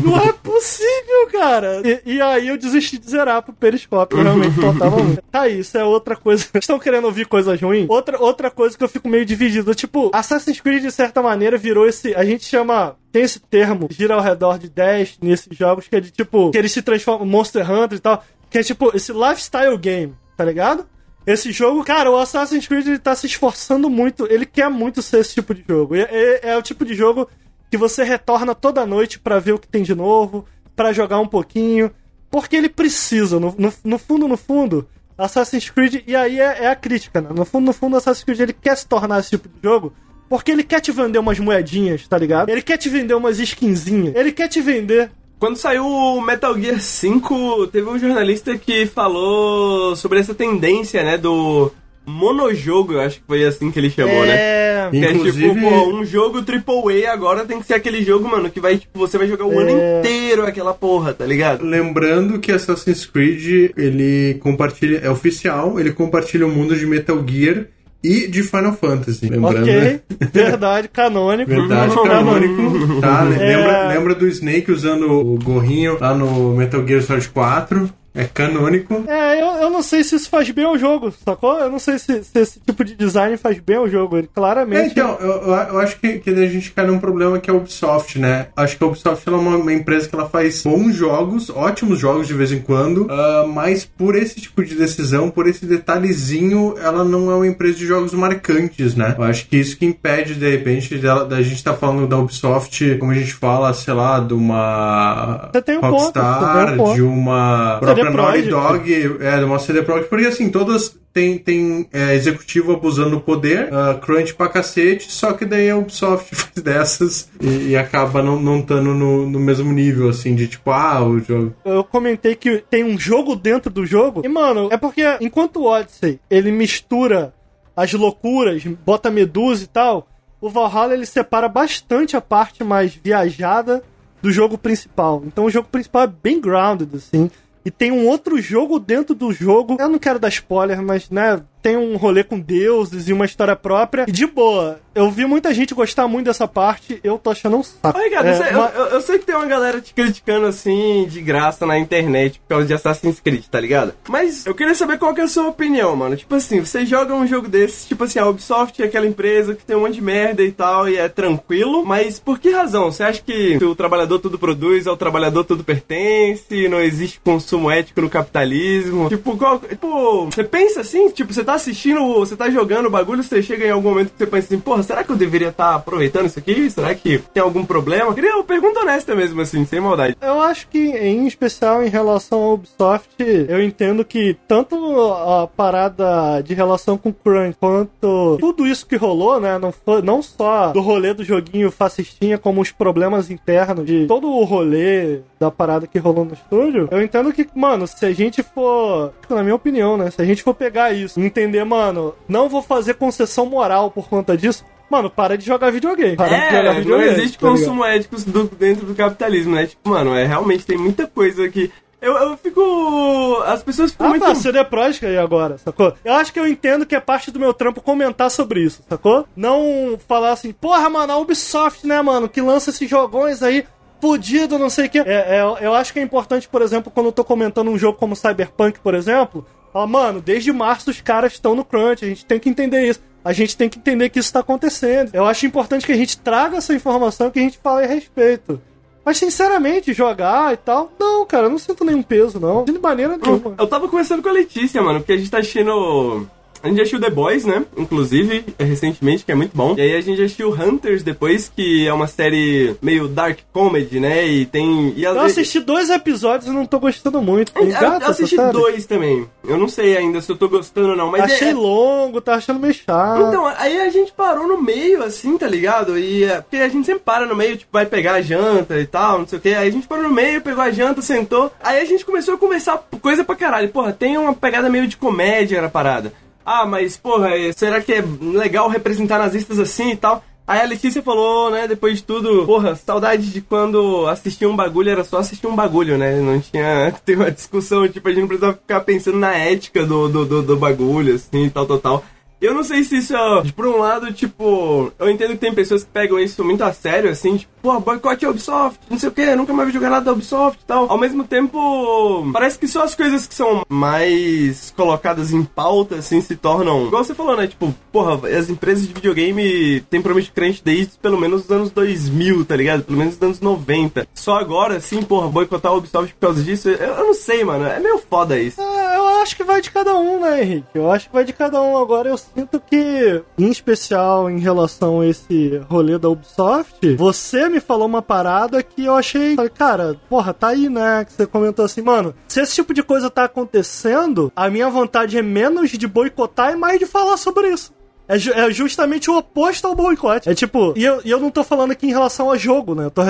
Não 0.03 0.17
é 0.17 0.33
possível, 0.33 1.27
cara! 1.31 1.81
E, 1.83 2.17
e 2.17 2.21
aí 2.21 2.49
eu 2.49 2.57
desisti 2.57 2.97
de 2.97 3.09
zerar 3.09 3.41
pro 3.41 3.53
periscópio, 3.53 4.21
realmente 4.21 4.59
faltava 4.59 4.97
muito. 4.97 5.23
Tá, 5.31 5.47
isso 5.47 5.77
é 5.77 5.83
outra 5.83 6.15
coisa. 6.15 6.43
Vocês 6.43 6.51
estão 6.63 6.77
querendo 6.77 7.05
ouvir 7.05 7.25
coisas 7.25 7.59
ruins? 7.59 7.87
Outra, 7.89 8.21
outra 8.21 8.51
coisa 8.51 8.77
que 8.77 8.83
eu 8.83 8.89
fico 8.89 9.07
meio 9.07 9.25
dividido. 9.25 9.73
Tipo, 9.73 10.11
Assassin's 10.13 10.59
Creed, 10.59 10.83
de 10.83 10.91
certa 10.91 11.21
maneira, 11.21 11.57
virou 11.57 11.87
esse. 11.87 12.13
A 12.13 12.25
gente 12.25 12.43
chama. 12.45 12.95
Tem 13.11 13.23
esse 13.23 13.39
termo, 13.39 13.87
gira 13.89 14.13
ao 14.13 14.21
redor 14.21 14.59
de 14.59 14.69
10 14.69 15.19
nesses 15.21 15.57
jogos, 15.57 15.87
que 15.87 15.95
é 15.95 15.99
de 15.99 16.11
tipo. 16.11 16.51
Que 16.51 16.57
eles 16.57 16.71
se 16.71 16.81
transformam. 16.81 17.25
Monster 17.25 17.69
Hunter 17.71 17.97
e 17.97 18.01
tal. 18.01 18.23
Que 18.49 18.59
é 18.59 18.63
tipo 18.63 18.95
esse 18.95 19.11
lifestyle 19.11 19.77
game, 19.77 20.13
tá 20.37 20.45
ligado? 20.45 20.87
Esse 21.25 21.51
jogo, 21.51 21.83
cara, 21.83 22.09
o 22.09 22.17
Assassin's 22.17 22.67
Creed 22.67 22.87
ele 22.87 22.99
tá 22.99 23.13
se 23.13 23.25
esforçando 23.27 23.89
muito, 23.89 24.25
ele 24.31 24.45
quer 24.45 24.69
muito 24.69 25.01
ser 25.01 25.19
esse 25.19 25.33
tipo 25.33 25.53
de 25.53 25.65
jogo. 25.67 25.95
E 25.95 26.01
É, 26.01 26.51
é 26.51 26.57
o 26.57 26.61
tipo 26.61 26.85
de 26.85 26.93
jogo 26.93 27.27
que 27.69 27.77
você 27.77 28.03
retorna 28.03 28.55
toda 28.55 28.85
noite 28.85 29.19
pra 29.19 29.39
ver 29.39 29.51
o 29.51 29.59
que 29.59 29.67
tem 29.67 29.83
de 29.83 29.93
novo, 29.93 30.45
pra 30.73 30.93
jogar 30.93 31.19
um 31.19 31.27
pouquinho, 31.27 31.91
porque 32.31 32.55
ele 32.55 32.69
precisa, 32.69 33.39
no, 33.39 33.53
no, 33.57 33.73
no 33.83 33.97
fundo, 33.97 34.27
no 34.27 34.37
fundo, 34.37 34.87
Assassin's 35.17 35.69
Creed, 35.69 36.03
e 36.07 36.15
aí 36.15 36.39
é, 36.39 36.63
é 36.63 36.67
a 36.69 36.75
crítica, 36.75 37.19
né? 37.19 37.29
No 37.35 37.43
fundo, 37.43 37.65
no 37.65 37.73
fundo, 37.73 37.97
Assassin's 37.97 38.23
Creed 38.23 38.39
ele 38.39 38.53
quer 38.53 38.77
se 38.77 38.87
tornar 38.87 39.19
esse 39.19 39.31
tipo 39.31 39.49
de 39.49 39.55
jogo, 39.61 39.91
porque 40.29 40.51
ele 40.51 40.63
quer 40.63 40.79
te 40.79 40.91
vender 40.91 41.19
umas 41.19 41.39
moedinhas, 41.39 42.07
tá 42.07 42.17
ligado? 42.17 42.49
Ele 42.49 42.61
quer 42.61 42.77
te 42.77 42.87
vender 42.87 43.15
umas 43.15 43.39
skinzinhas, 43.39 44.15
ele 44.15 44.31
quer 44.31 44.47
te 44.47 44.61
vender 44.61 45.11
Quando 45.39 45.55
saiu 45.55 45.85
o 45.85 46.19
Metal 46.21 46.57
Gear 46.59 46.79
5, 46.79 47.67
teve 47.67 47.87
um 47.87 47.99
jornalista 47.99 48.57
que 48.57 48.85
falou 48.87 49.95
sobre 49.95 50.19
essa 50.19 50.33
tendência, 50.33 51.03
né, 51.03 51.17
do 51.17 51.71
monojogo, 52.05 52.93
eu 52.93 53.01
acho 53.01 53.17
que 53.19 53.25
foi 53.27 53.43
assim 53.45 53.69
que 53.69 53.77
ele 53.77 53.89
chamou, 53.89 54.25
né? 54.25 54.31
é... 54.35 54.89
Que 54.89 55.05
é 55.05 55.11
Inclusive- 55.11 55.49
tipo, 55.53 55.61
pô, 55.69 55.89
um 55.89 56.05
jogo 56.05 56.39
AAA 56.41 57.11
agora 57.11 57.45
tem 57.45 57.59
que 57.59 57.67
ser 57.67 57.73
aquele 57.73 58.01
jogo, 58.01 58.27
mano, 58.29 58.49
que 58.49 58.61
vai, 58.61 58.77
tipo, 58.77 58.97
você 58.97 59.17
vai 59.17 59.27
jogar 59.27 59.45
o 59.45 59.59
ano 59.59 59.69
É. 59.71 59.99
inteiro 59.99 60.45
aquela 60.45 60.73
porra, 60.73 61.13
tá 61.13 61.25
ligado? 61.25 61.65
Lembrando 61.65 62.39
que 62.39 62.51
Assassin's 62.51 63.05
Creed, 63.05 63.71
ele 63.77 64.35
compartilha, 64.41 65.01
é 65.03 65.09
oficial, 65.09 65.77
ele 65.79 65.91
compartilha 65.91 66.47
o 66.47 66.49
mundo 66.49 66.75
de 66.77 66.85
Metal 66.85 67.21
Gear 67.27 67.65
e 68.03 68.27
de 68.27 68.43
Final 68.43 68.73
Fantasy. 68.73 69.27
Lembrando, 69.29 69.61
Ok, 69.63 69.73
né? 69.73 69.99
verdade, 70.31 70.87
canônico. 70.87 71.49
Verdade, 71.49 71.95
canônico. 71.95 73.01
Tá? 73.01 73.25
É. 73.39 73.55
Lembra, 73.57 73.87
lembra 73.87 74.15
do 74.15 74.27
Snake 74.27 74.71
usando 74.71 75.11
o 75.11 75.37
gorrinho 75.39 75.97
lá 75.99 76.13
no 76.13 76.55
Metal 76.55 76.85
Gear 76.87 77.01
Solid 77.01 77.27
4? 77.29 77.89
É 78.17 78.23
canônico. 78.25 79.03
É, 79.07 79.41
eu, 79.41 79.45
eu 79.63 79.69
não 79.69 79.81
sei 79.81 80.03
se 80.03 80.15
isso 80.15 80.29
faz 80.29 80.49
bem 80.49 80.65
ao 80.65 80.77
jogo, 80.77 81.13
sacou? 81.23 81.57
Eu 81.59 81.69
não 81.69 81.79
sei 81.79 81.99
se, 81.99 82.23
se 82.23 82.39
esse 82.39 82.59
tipo 82.59 82.83
de 82.83 82.95
design 82.95 83.37
faz 83.37 83.59
bem 83.59 83.77
ao 83.77 83.87
jogo. 83.87 84.17
Ele 84.17 84.25
É, 84.27 84.29
claramente. 84.33 84.91
então, 84.91 85.17
eu, 85.19 85.29
eu- 85.47 85.79
acho 85.79 85.99
que, 85.99 86.19
que 86.19 86.29
a 86.31 86.47
gente 86.47 86.71
cai 86.71 86.85
num 86.85 86.99
problema 86.99 87.39
que 87.39 87.49
é 87.49 87.53
a 87.53 87.57
Ubisoft, 87.57 88.17
né? 88.19 88.47
Acho 88.55 88.77
que 88.77 88.83
a 88.83 88.87
Ubisoft 88.87 89.27
é 89.27 89.31
uma, 89.31 89.55
uma 89.57 89.73
empresa 89.73 90.09
que 90.09 90.15
ela 90.15 90.27
faz 90.27 90.63
bons 90.63 90.95
jogos, 90.95 91.49
ótimos 91.49 91.99
jogos 91.99 92.27
de 92.27 92.33
vez 92.33 92.51
em 92.51 92.59
quando, 92.59 93.07
ah, 93.09 93.45
mas 93.47 93.85
por 93.85 94.15
esse 94.15 94.41
tipo 94.41 94.63
de 94.65 94.73
decisão, 94.75 95.29
por 95.29 95.47
esse 95.47 95.65
detalhezinho, 95.65 96.75
ela 96.81 97.03
não 97.03 97.29
é 97.31 97.35
uma 97.35 97.47
empresa 97.47 97.77
de 97.77 97.85
jogos 97.85 98.13
marcantes, 98.13 98.95
né? 98.95 99.15
Eu 99.17 99.23
acho 99.23 99.47
que 99.47 99.57
isso 99.57 99.77
que 99.77 99.85
impede, 99.85 100.35
de 100.35 100.49
repente, 100.49 100.97
dela, 100.97 101.25
da 101.25 101.41
gente 101.41 101.55
estar 101.57 101.73
falando 101.75 102.07
da 102.07 102.17
Ubisoft, 102.17 102.95
como 102.99 103.11
a 103.11 103.15
gente 103.15 103.33
fala, 103.33 103.73
sei 103.73 103.93
lá, 103.93 104.19
de 104.19 104.33
uma 104.33 105.49
Você 105.53 105.61
tem 105.61 105.77
um 105.77 105.81
ponto, 105.81 105.97
você 106.13 106.19
Rockstar, 106.19 106.65
tem 106.65 106.73
um 106.73 106.77
ponto. 106.77 106.95
de 106.95 107.01
uma 107.01 107.77
própria 107.79 108.06
Naughty 108.09 108.43
Projekt. 108.43 108.49
Dog, 108.49 109.23
é, 109.23 109.45
uma 109.45 109.59
CD 109.59 109.81
Projekt, 109.81 110.09
porque 110.09 110.25
assim, 110.25 110.49
todas 110.49 110.97
tem, 111.13 111.37
tem 111.37 111.89
é, 111.91 112.13
executivo 112.13 112.73
abusando 112.73 113.11
do 113.11 113.19
poder, 113.19 113.73
ah, 113.73 113.99
crunch 113.99 114.35
pra 114.35 114.47
cacete, 114.47 115.11
só 115.11 115.33
que 115.33 115.45
daí 115.45 115.69
a 115.69 115.75
Ubisoft 115.75 116.29
faz 116.35 116.63
dessas 116.63 117.29
e, 117.41 117.69
e 117.69 117.77
acaba 117.77 118.21
não 118.21 118.39
não 118.39 118.59
estando 118.59 118.93
no, 118.93 119.27
no 119.27 119.39
mesmo 119.39 119.71
nível, 119.73 120.09
assim, 120.09 120.35
de 120.35 120.47
tipo, 120.47 120.69
ah, 120.69 121.03
o 121.03 121.19
jogo. 121.19 121.55
Eu 121.65 121.83
comentei 121.83 122.35
que 122.35 122.63
tem 122.69 122.83
um 122.83 122.99
jogo 122.99 123.35
dentro 123.35 123.71
do 123.71 123.85
jogo. 123.85 124.21
E, 124.23 124.27
mano, 124.27 124.69
é 124.71 124.77
porque 124.77 125.03
enquanto 125.19 125.57
o 125.57 125.65
Odyssey 125.65 126.19
ele 126.29 126.51
mistura 126.51 127.33
as 127.75 127.91
loucuras, 127.93 128.63
bota 128.85 129.09
medusa 129.09 129.63
e 129.63 129.67
tal, 129.67 130.07
o 130.39 130.49
Valhalla 130.49 130.93
ele 130.93 131.05
separa 131.05 131.47
bastante 131.47 132.15
a 132.15 132.21
parte 132.21 132.63
mais 132.63 132.93
viajada 132.93 133.83
do 134.21 134.31
jogo 134.31 134.57
principal. 134.57 135.23
Então 135.25 135.45
o 135.45 135.49
jogo 135.49 135.67
principal 135.71 136.03
é 136.03 136.07
bem 136.07 136.39
grounded, 136.39 136.89
assim. 136.95 137.29
E 137.67 137.71
tem 137.71 137.91
um 137.91 138.07
outro 138.07 138.41
jogo 138.41 138.79
dentro 138.79 139.13
do 139.13 139.33
jogo. 139.33 139.75
Eu 139.77 139.89
não 139.89 139.99
quero 139.99 140.17
dar 140.17 140.29
spoiler, 140.29 140.81
mas, 140.81 141.09
né? 141.09 141.41
Tem 141.61 141.75
um 141.75 141.97
rolê 141.97 142.23
com 142.23 142.39
deuses 142.39 143.07
e 143.09 143.13
uma 143.13 143.25
história 143.25 143.55
própria. 143.55 144.05
E 144.07 144.11
de 144.11 144.25
boa, 144.25 144.79
eu 144.95 145.09
vi 145.11 145.25
muita 145.25 145.53
gente 145.53 145.73
gostar 145.73 146.07
muito 146.07 146.25
dessa 146.27 146.47
parte. 146.47 146.99
Eu 147.03 147.17
tô 147.17 147.29
achando 147.31 147.57
um 147.57 147.63
saco. 147.63 147.97
Ô, 147.99 148.01
Ricardo, 148.01 148.27
É, 148.27 148.33
você- 148.35 148.51
mas- 148.51 148.75
eu, 148.75 148.85
eu- 148.85 149.01
sei 149.01 149.19
que 149.19 149.25
tem 149.25 149.35
uma 149.35 149.45
galera 149.45 149.81
te 149.81 149.93
criticando 149.93 150.45
assim, 150.45 151.05
de 151.09 151.21
graça 151.21 151.65
na 151.65 151.77
internet, 151.77 152.39
por 152.39 152.47
causa 152.49 152.65
de 152.67 152.73
Assassin's 152.73 153.19
Creed, 153.19 153.45
tá 153.49 153.59
ligado? 153.59 153.93
Mas 154.07 154.45
eu 154.45 154.55
queria 154.55 154.73
saber 154.75 154.97
qual 154.97 155.13
que 155.13 155.21
é 155.21 155.23
a 155.25 155.27
sua 155.27 155.47
opinião, 155.47 155.95
mano. 155.95 156.15
Tipo 156.15 156.35
assim, 156.35 156.59
você 156.61 156.85
joga 156.85 157.13
um 157.13 157.27
jogo 157.27 157.47
desses, 157.47 157.85
tipo 157.87 158.03
assim, 158.03 158.19
a 158.19 158.27
Ubisoft 158.27 158.81
é 158.81 158.85
aquela 158.85 159.05
empresa 159.07 159.55
que 159.55 159.65
tem 159.65 159.75
um 159.75 159.81
monte 159.81 159.95
de 159.95 160.01
merda 160.01 160.43
e 160.43 160.51
tal, 160.51 160.87
e 160.87 160.97
é 160.97 161.09
tranquilo, 161.09 161.85
mas 161.85 162.19
por 162.19 162.39
que 162.39 162.49
razão? 162.51 162.91
Você 162.91 163.03
acha 163.03 163.21
que 163.21 163.57
o 163.63 163.75
trabalhador 163.75 164.19
tudo 164.19 164.39
produz, 164.39 164.87
ao 164.87 164.95
trabalhador 164.97 165.43
tudo 165.43 165.63
pertence, 165.63 166.67
não 166.69 166.79
existe 166.79 167.19
consumo 167.23 167.69
ético 167.69 168.01
no 168.01 168.09
capitalismo? 168.09 169.09
Tipo, 169.09 169.35
qual, 169.37 169.59
tipo, 169.59 170.25
você 170.25 170.43
pensa 170.43 170.81
assim, 170.81 171.09
tipo, 171.09 171.33
você 171.33 171.43
tá 171.43 171.56
assistindo, 171.57 172.01
você 172.13 172.35
tá 172.35 172.49
jogando 172.49 172.87
o 172.87 172.89
bagulho, 172.89 173.21
você 173.21 173.41
chega 173.41 173.65
em 173.65 173.71
algum 173.71 173.89
momento 173.89 174.11
que 174.11 174.17
você 174.17 174.25
pensa 174.25 174.47
assim, 174.47 174.59
porra, 174.59 174.83
será 174.83 175.03
que 175.03 175.11
eu 175.11 175.15
deveria 175.15 175.49
estar 175.49 175.75
aproveitando 175.75 176.27
isso 176.27 176.39
aqui? 176.39 176.69
Será 176.69 176.95
que 176.95 177.19
tem 177.33 177.43
algum 177.43 177.65
problema? 177.65 178.13
Queria 178.13 178.35
uma 178.35 178.43
pergunta 178.43 178.79
honesta 178.79 179.15
mesmo, 179.15 179.41
assim, 179.41 179.65
sem 179.65 179.79
maldade. 179.79 180.15
Eu 180.21 180.41
acho 180.41 180.67
que, 180.69 180.79
em 180.79 181.27
especial 181.27 181.83
em 181.83 181.89
relação 181.89 182.39
ao 182.39 182.53
Ubisoft, 182.53 183.15
eu 183.19 183.61
entendo 183.61 184.05
que 184.05 184.37
tanto 184.47 184.75
a 185.11 185.47
parada 185.47 186.41
de 186.41 186.53
relação 186.53 186.97
com 186.97 187.09
o 187.09 187.13
Crunch 187.13 187.57
quanto 187.59 188.37
tudo 188.39 188.65
isso 188.65 188.85
que 188.85 188.95
rolou, 188.95 189.39
né? 189.39 189.57
Não, 189.57 189.71
foi, 189.71 190.01
não 190.01 190.21
só 190.21 190.71
do 190.71 190.81
rolê 190.81 191.13
do 191.13 191.23
joguinho 191.23 191.71
fascistinha, 191.71 192.37
como 192.37 192.61
os 192.61 192.71
problemas 192.71 193.29
internos 193.29 193.85
de 193.85 194.05
todo 194.07 194.29
o 194.29 194.43
rolê 194.43 195.19
da 195.39 195.51
parada 195.51 195.87
que 195.87 195.99
rolou 195.99 196.25
no 196.25 196.33
estúdio. 196.33 196.87
Eu 196.91 197.01
entendo 197.01 197.31
que, 197.33 197.47
mano, 197.55 197.87
se 197.87 198.05
a 198.05 198.11
gente 198.11 198.41
for, 198.43 199.13
na 199.29 199.43
minha 199.43 199.55
opinião, 199.55 199.97
né? 199.97 200.09
Se 200.11 200.21
a 200.21 200.25
gente 200.25 200.43
for 200.43 200.53
pegar 200.53 200.91
isso 200.91 201.19
entender, 201.37 201.63
mano, 201.63 202.15
não 202.27 202.49
vou 202.49 202.61
fazer 202.61 202.95
concessão 202.95 203.45
moral 203.45 203.91
por 203.91 204.07
conta 204.09 204.35
disso. 204.35 204.65
Mano, 204.89 205.09
para 205.09 205.37
de 205.37 205.45
jogar 205.45 205.69
videogame. 205.71 206.15
Para 206.15 206.29
de 206.29 206.45
jogar 206.45 206.57
É, 206.57 206.63
não 206.63 206.73
videogame. 206.75 207.11
existe 207.11 207.37
tá 207.37 207.45
ligado? 207.47 207.59
consumo 207.59 207.85
ético 207.85 208.15
do- 208.21 208.45
dentro 208.55 208.85
do 208.85 208.95
capitalismo, 208.95 209.53
né? 209.55 209.67
Tipo, 209.67 209.89
mano, 209.89 210.15
é 210.15 210.25
realmente 210.25 210.65
tem 210.65 210.77
muita 210.77 211.05
coisa 211.05 211.47
que. 211.49 211.69
Eu, 212.01 212.13
eu 212.13 212.37
fico. 212.37 213.43
As 213.45 213.61
pessoas 213.63 213.91
ficam 213.91 214.07
Ah, 214.07 214.09
muito. 214.11 214.23
tá, 214.25 214.33
CD 214.35 214.63
Projekt 214.63 215.05
aí 215.05 215.17
agora, 215.17 215.57
sacou? 215.57 215.93
Eu 216.05 216.13
acho 216.13 216.31
que 216.31 216.39
eu 216.39 216.47
entendo 216.47 216.85
que 216.85 216.95
é 216.95 216.99
parte 216.99 217.31
do 217.31 217.39
meu 217.39 217.53
trampo 217.53 217.81
comentar 217.81 218.31
sobre 218.31 218.61
isso, 218.61 218.81
sacou? 218.87 219.25
Não 219.35 219.97
falar 220.07 220.31
assim, 220.31 220.53
porra, 220.53 220.89
mano, 220.89 221.11
a 221.11 221.17
Ubisoft, 221.17 221.85
né, 221.85 222.01
mano, 222.01 222.29
que 222.29 222.39
lança 222.39 222.69
esses 222.69 222.89
jogões 222.89 223.41
aí, 223.43 223.65
fudido, 223.99 224.57
não 224.59 224.69
sei 224.69 224.85
o 224.85 224.89
quê. 224.89 224.99
É, 225.05 225.37
é, 225.39 225.57
eu 225.65 225.73
acho 225.73 225.91
que 225.91 225.99
é 225.99 226.03
importante, 226.03 226.47
por 226.47 226.61
exemplo, 226.61 226.91
quando 226.93 227.07
eu 227.07 227.11
tô 227.11 227.23
comentando 227.25 227.69
um 227.71 227.77
jogo 227.77 227.97
como 227.97 228.15
Cyberpunk, 228.15 228.79
por 228.79 228.93
exemplo, 228.93 229.43
falar, 229.71 229.87
mano, 229.87 230.21
desde 230.21 230.51
março 230.51 230.89
os 230.89 231.01
caras 231.01 231.33
estão 231.33 231.55
no 231.55 231.65
crunch, 231.65 232.03
a 232.03 232.07
gente 232.07 232.25
tem 232.25 232.39
que 232.39 232.49
entender 232.49 232.89
isso. 232.89 233.01
A 233.23 233.33
gente 233.33 233.57
tem 233.57 233.67
que 233.67 233.77
entender 233.77 234.09
que 234.09 234.19
isso 234.19 234.31
tá 234.31 234.39
acontecendo. 234.39 235.09
Eu 235.13 235.25
acho 235.25 235.45
importante 235.45 235.85
que 235.85 235.91
a 235.91 235.97
gente 235.97 236.17
traga 236.17 236.57
essa 236.57 236.73
informação, 236.73 237.29
que 237.29 237.39
a 237.39 237.41
gente 237.41 237.57
fale 237.57 237.85
a 237.85 237.89
respeito. 237.89 238.61
Mas, 239.03 239.17
sinceramente, 239.17 239.93
jogar 239.93 240.53
e 240.53 240.57
tal, 240.57 240.91
não, 240.99 241.25
cara, 241.25 241.47
eu 241.47 241.49
não 241.49 241.57
sinto 241.57 241.83
nenhum 241.85 242.03
peso, 242.03 242.39
não. 242.39 242.63
De 242.63 242.77
maneira 242.77 243.17
nenhuma. 243.17 243.55
Eu 243.57 243.67
tava 243.67 243.87
conversando 243.87 244.21
com 244.21 244.29
a 244.29 244.33
Letícia, 244.33 244.81
mano, 244.81 244.99
porque 244.99 245.13
a 245.13 245.17
gente 245.17 245.31
tá 245.31 245.39
assistindo 245.39 246.27
A 246.63 246.67
gente 246.67 246.81
assistiu 246.81 246.99
The 246.99 247.09
Boys, 247.09 247.45
né? 247.45 247.65
Inclusive, 247.77 248.45
recentemente, 248.59 249.25
que 249.25 249.31
é 249.31 249.35
muito 249.35 249.55
bom. 249.55 249.75
E 249.77 249.81
aí 249.81 249.95
a 249.95 250.01
gente 250.01 250.21
assistiu 250.21 250.51
Hunters 250.51 251.03
depois, 251.03 251.51
que 251.53 251.87
é 251.87 251.93
uma 251.93 252.07
série 252.07 252.75
meio 252.81 253.07
dark 253.07 253.39
comedy, 253.53 253.99
né? 253.99 254.25
E 254.25 254.45
tem. 254.45 254.93
E 254.95 255.03
Eu 255.03 255.19
assisti 255.21 255.59
dois 255.59 255.89
episódios 255.89 256.49
e 256.49 256.53
não 256.53 256.65
tô 256.65 256.79
gostando 256.79 257.21
muito. 257.21 257.51
Eu, 257.55 257.65
Engata 257.65 258.05
eu 258.05 258.11
assisti 258.11 258.37
dois 258.51 258.85
também. 258.85 259.27
Eu 259.47 259.57
não 259.57 259.67
sei 259.67 259.97
ainda 259.97 260.21
se 260.21 260.31
eu 260.31 260.37
tô 260.37 260.49
gostando 260.49 260.89
ou 260.89 260.95
não, 260.95 261.11
mas 261.11 261.23
Achei 261.23 261.49
é, 261.49 261.53
longo, 261.53 262.19
tá 262.21 262.35
achando 262.35 262.59
meio 262.59 262.73
chato. 262.73 263.27
Então, 263.27 263.45
aí 263.45 263.79
a 263.81 263.89
gente 263.89 264.11
parou 264.11 264.47
no 264.47 264.61
meio, 264.61 265.03
assim, 265.03 265.37
tá 265.37 265.47
ligado? 265.47 265.97
E 265.97 266.23
é, 266.23 266.41
porque 266.41 266.57
a 266.57 266.67
gente 266.67 266.85
sempre 266.85 267.03
para 267.03 267.25
no 267.25 267.35
meio, 267.35 267.57
tipo, 267.57 267.71
vai 267.71 267.85
pegar 267.85 268.13
a 268.13 268.21
janta 268.21 268.79
e 268.79 268.85
tal, 268.85 269.19
não 269.19 269.27
sei 269.27 269.39
o 269.39 269.41
que. 269.41 269.49
Aí 269.49 269.67
a 269.67 269.71
gente 269.71 269.87
parou 269.87 270.03
no 270.03 270.13
meio, 270.13 270.41
pegou 270.41 270.63
a 270.63 270.71
janta, 270.71 271.01
sentou. 271.01 271.51
Aí 271.61 271.79
a 271.79 271.85
gente 271.85 272.05
começou 272.05 272.35
a 272.35 272.37
conversar 272.37 272.83
coisa 273.01 273.23
pra 273.23 273.35
caralho. 273.35 273.69
Porra, 273.69 273.93
tem 273.93 274.17
uma 274.17 274.33
pegada 274.33 274.69
meio 274.69 274.87
de 274.87 274.97
comédia 274.97 275.61
na 275.61 275.69
parada. 275.69 276.13
Ah, 276.49 276.65
mas, 276.65 276.95
porra, 276.95 277.37
é, 277.37 277.51
será 277.51 277.81
que 277.81 277.91
é 277.91 278.01
legal 278.21 278.69
representar 278.69 279.19
nazistas 279.19 279.59
assim 279.59 279.91
e 279.91 279.97
tal? 279.97 280.23
Aí 280.47 280.61
a 280.61 280.65
Letícia 280.65 281.03
falou, 281.03 281.51
né, 281.51 281.67
depois 281.67 281.97
de 281.97 282.03
tudo, 282.03 282.45
porra, 282.45 282.73
saudade 282.73 283.29
de 283.33 283.41
quando 283.41 284.07
assistir 284.07 284.45
um 284.45 284.55
bagulho 284.55 284.89
era 284.89 285.03
só 285.03 285.17
assistir 285.17 285.45
um 285.45 285.57
bagulho, 285.57 285.97
né? 285.97 286.21
Não 286.21 286.39
tinha. 286.39 286.95
Tem 287.03 287.17
uma 287.17 287.29
discussão, 287.29 287.85
tipo, 287.89 288.07
a 288.07 288.11
gente 288.11 288.21
não 288.21 288.27
precisava 288.29 288.53
ficar 288.53 288.79
pensando 288.79 289.17
na 289.17 289.35
ética 289.35 289.85
do, 289.85 290.07
do, 290.07 290.25
do, 290.25 290.41
do 290.41 290.55
bagulho, 290.55 291.15
assim, 291.15 291.49
tal, 291.49 291.65
tal, 291.65 291.79
tal. 291.79 292.05
Eu 292.39 292.53
não 292.53 292.63
sei 292.63 292.85
se 292.85 292.99
isso 292.99 293.13
é, 293.13 293.51
por 293.53 293.67
um 293.67 293.79
lado, 293.79 294.13
tipo, 294.13 294.93
eu 294.97 295.09
entendo 295.09 295.31
que 295.31 295.39
tem 295.39 295.53
pessoas 295.53 295.83
que 295.83 295.89
pegam 295.89 296.17
isso 296.17 296.45
muito 296.45 296.63
a 296.63 296.71
sério, 296.71 297.09
assim, 297.09 297.35
tipo, 297.35 297.51
pô, 297.61 297.79
boicote 297.79 298.25
a 298.25 298.29
Ubisoft, 298.29 298.79
não 298.89 298.99
sei 298.99 299.09
o 299.09 299.11
que, 299.11 299.35
nunca 299.35 299.53
mais 299.53 299.67
vi 299.67 299.73
jogar 299.73 299.89
nada 299.89 300.05
da 300.05 300.13
Ubisoft 300.13 300.59
e 300.61 300.65
tal. 300.65 300.89
Ao 300.89 300.97
mesmo 300.97 301.23
tempo, 301.23 302.29
parece 302.31 302.57
que 302.57 302.67
só 302.67 302.83
as 302.83 302.95
coisas 302.95 303.27
que 303.27 303.35
são 303.35 303.63
mais 303.69 304.73
colocadas 304.75 305.31
em 305.31 305.43
pauta, 305.43 305.95
assim, 305.95 306.21
se 306.21 306.35
tornam. 306.35 306.87
Igual 306.87 307.03
você 307.03 307.13
falou, 307.13 307.35
né? 307.35 307.47
Tipo, 307.47 307.73
porra, 307.91 308.27
as 308.37 308.49
empresas 308.49 308.87
de 308.87 308.93
videogame 308.93 309.81
têm 309.89 310.01
prometido 310.01 310.33
crente 310.33 310.61
desde 310.63 310.97
pelo 311.01 311.19
menos 311.19 311.45
os 311.45 311.51
anos 311.51 311.71
2000, 311.71 312.45
tá 312.45 312.55
ligado? 312.55 312.83
Pelo 312.83 312.97
menos 312.97 313.15
os 313.15 313.21
anos 313.21 313.39
90. 313.39 314.07
Só 314.13 314.35
agora, 314.35 314.77
assim, 314.77 315.01
porra, 315.01 315.27
boicotar 315.27 315.71
a 315.71 315.75
Ubisoft 315.75 316.13
por 316.15 316.27
causa 316.27 316.43
disso, 316.43 316.69
eu, 316.69 316.75
eu 316.75 317.05
não 317.05 317.13
sei, 317.13 317.43
mano. 317.43 317.65
É 317.65 317.79
meio 317.79 317.99
foda 317.99 318.39
isso. 318.39 318.61
É, 318.61 318.97
eu 318.97 319.07
acho 319.21 319.35
que 319.35 319.43
vai 319.43 319.61
de 319.61 319.71
cada 319.71 319.95
um, 319.97 320.19
né, 320.19 320.41
Henrique? 320.41 320.67
Eu 320.73 320.91
acho 320.91 321.07
que 321.07 321.13
vai 321.13 321.23
de 321.23 321.33
cada 321.33 321.61
um. 321.61 321.77
Agora 321.77 322.09
eu 322.09 322.17
sinto 322.17 322.59
que, 322.59 323.21
em 323.37 323.49
especial 323.49 324.29
em 324.29 324.39
relação 324.39 325.01
a 325.01 325.07
esse 325.07 325.61
rolê 325.69 325.97
da 325.97 326.09
Ubisoft, 326.09 326.95
você 326.95 327.49
me 327.49 327.56
falou 327.59 327.87
uma 327.87 328.01
parada 328.01 328.61
que 328.63 328.85
eu 328.85 328.95
achei. 328.95 329.35
Cara, 329.55 329.95
porra, 330.09 330.33
tá 330.33 330.49
aí, 330.49 330.69
né? 330.69 331.05
Que 331.05 331.13
você 331.13 331.25
comentou 331.25 331.65
assim, 331.65 331.81
mano, 331.81 332.13
se 332.27 332.41
esse 332.41 332.55
tipo 332.55 332.73
de 332.73 332.83
coisa 332.83 333.09
tá 333.09 333.23
acontecendo, 333.25 334.31
a 334.35 334.49
minha 334.49 334.69
vontade 334.69 335.17
é 335.17 335.21
menos 335.21 335.69
de 335.69 335.87
boicotar 335.87 336.53
e 336.53 336.55
mais 336.55 336.79
de 336.79 336.85
falar 336.85 337.17
sobre 337.17 337.49
isso. 337.49 337.76
É, 338.07 338.17
ju- 338.17 338.31
é 338.33 338.49
justamente 338.51 339.09
o 339.11 339.17
oposto 339.17 339.67
ao 339.67 339.75
boicote. 339.75 340.29
É 340.29 340.33
tipo, 340.33 340.73
e 340.75 340.83
eu, 340.83 341.01
e 341.03 341.11
eu 341.11 341.19
não 341.19 341.29
tô 341.29 341.43
falando 341.43 341.71
aqui 341.71 341.87
em 341.87 341.91
relação 341.91 342.31
a 342.31 342.37
jogo, 342.37 342.73
né? 342.75 342.85
Eu 342.85 342.91
tô, 342.91 343.01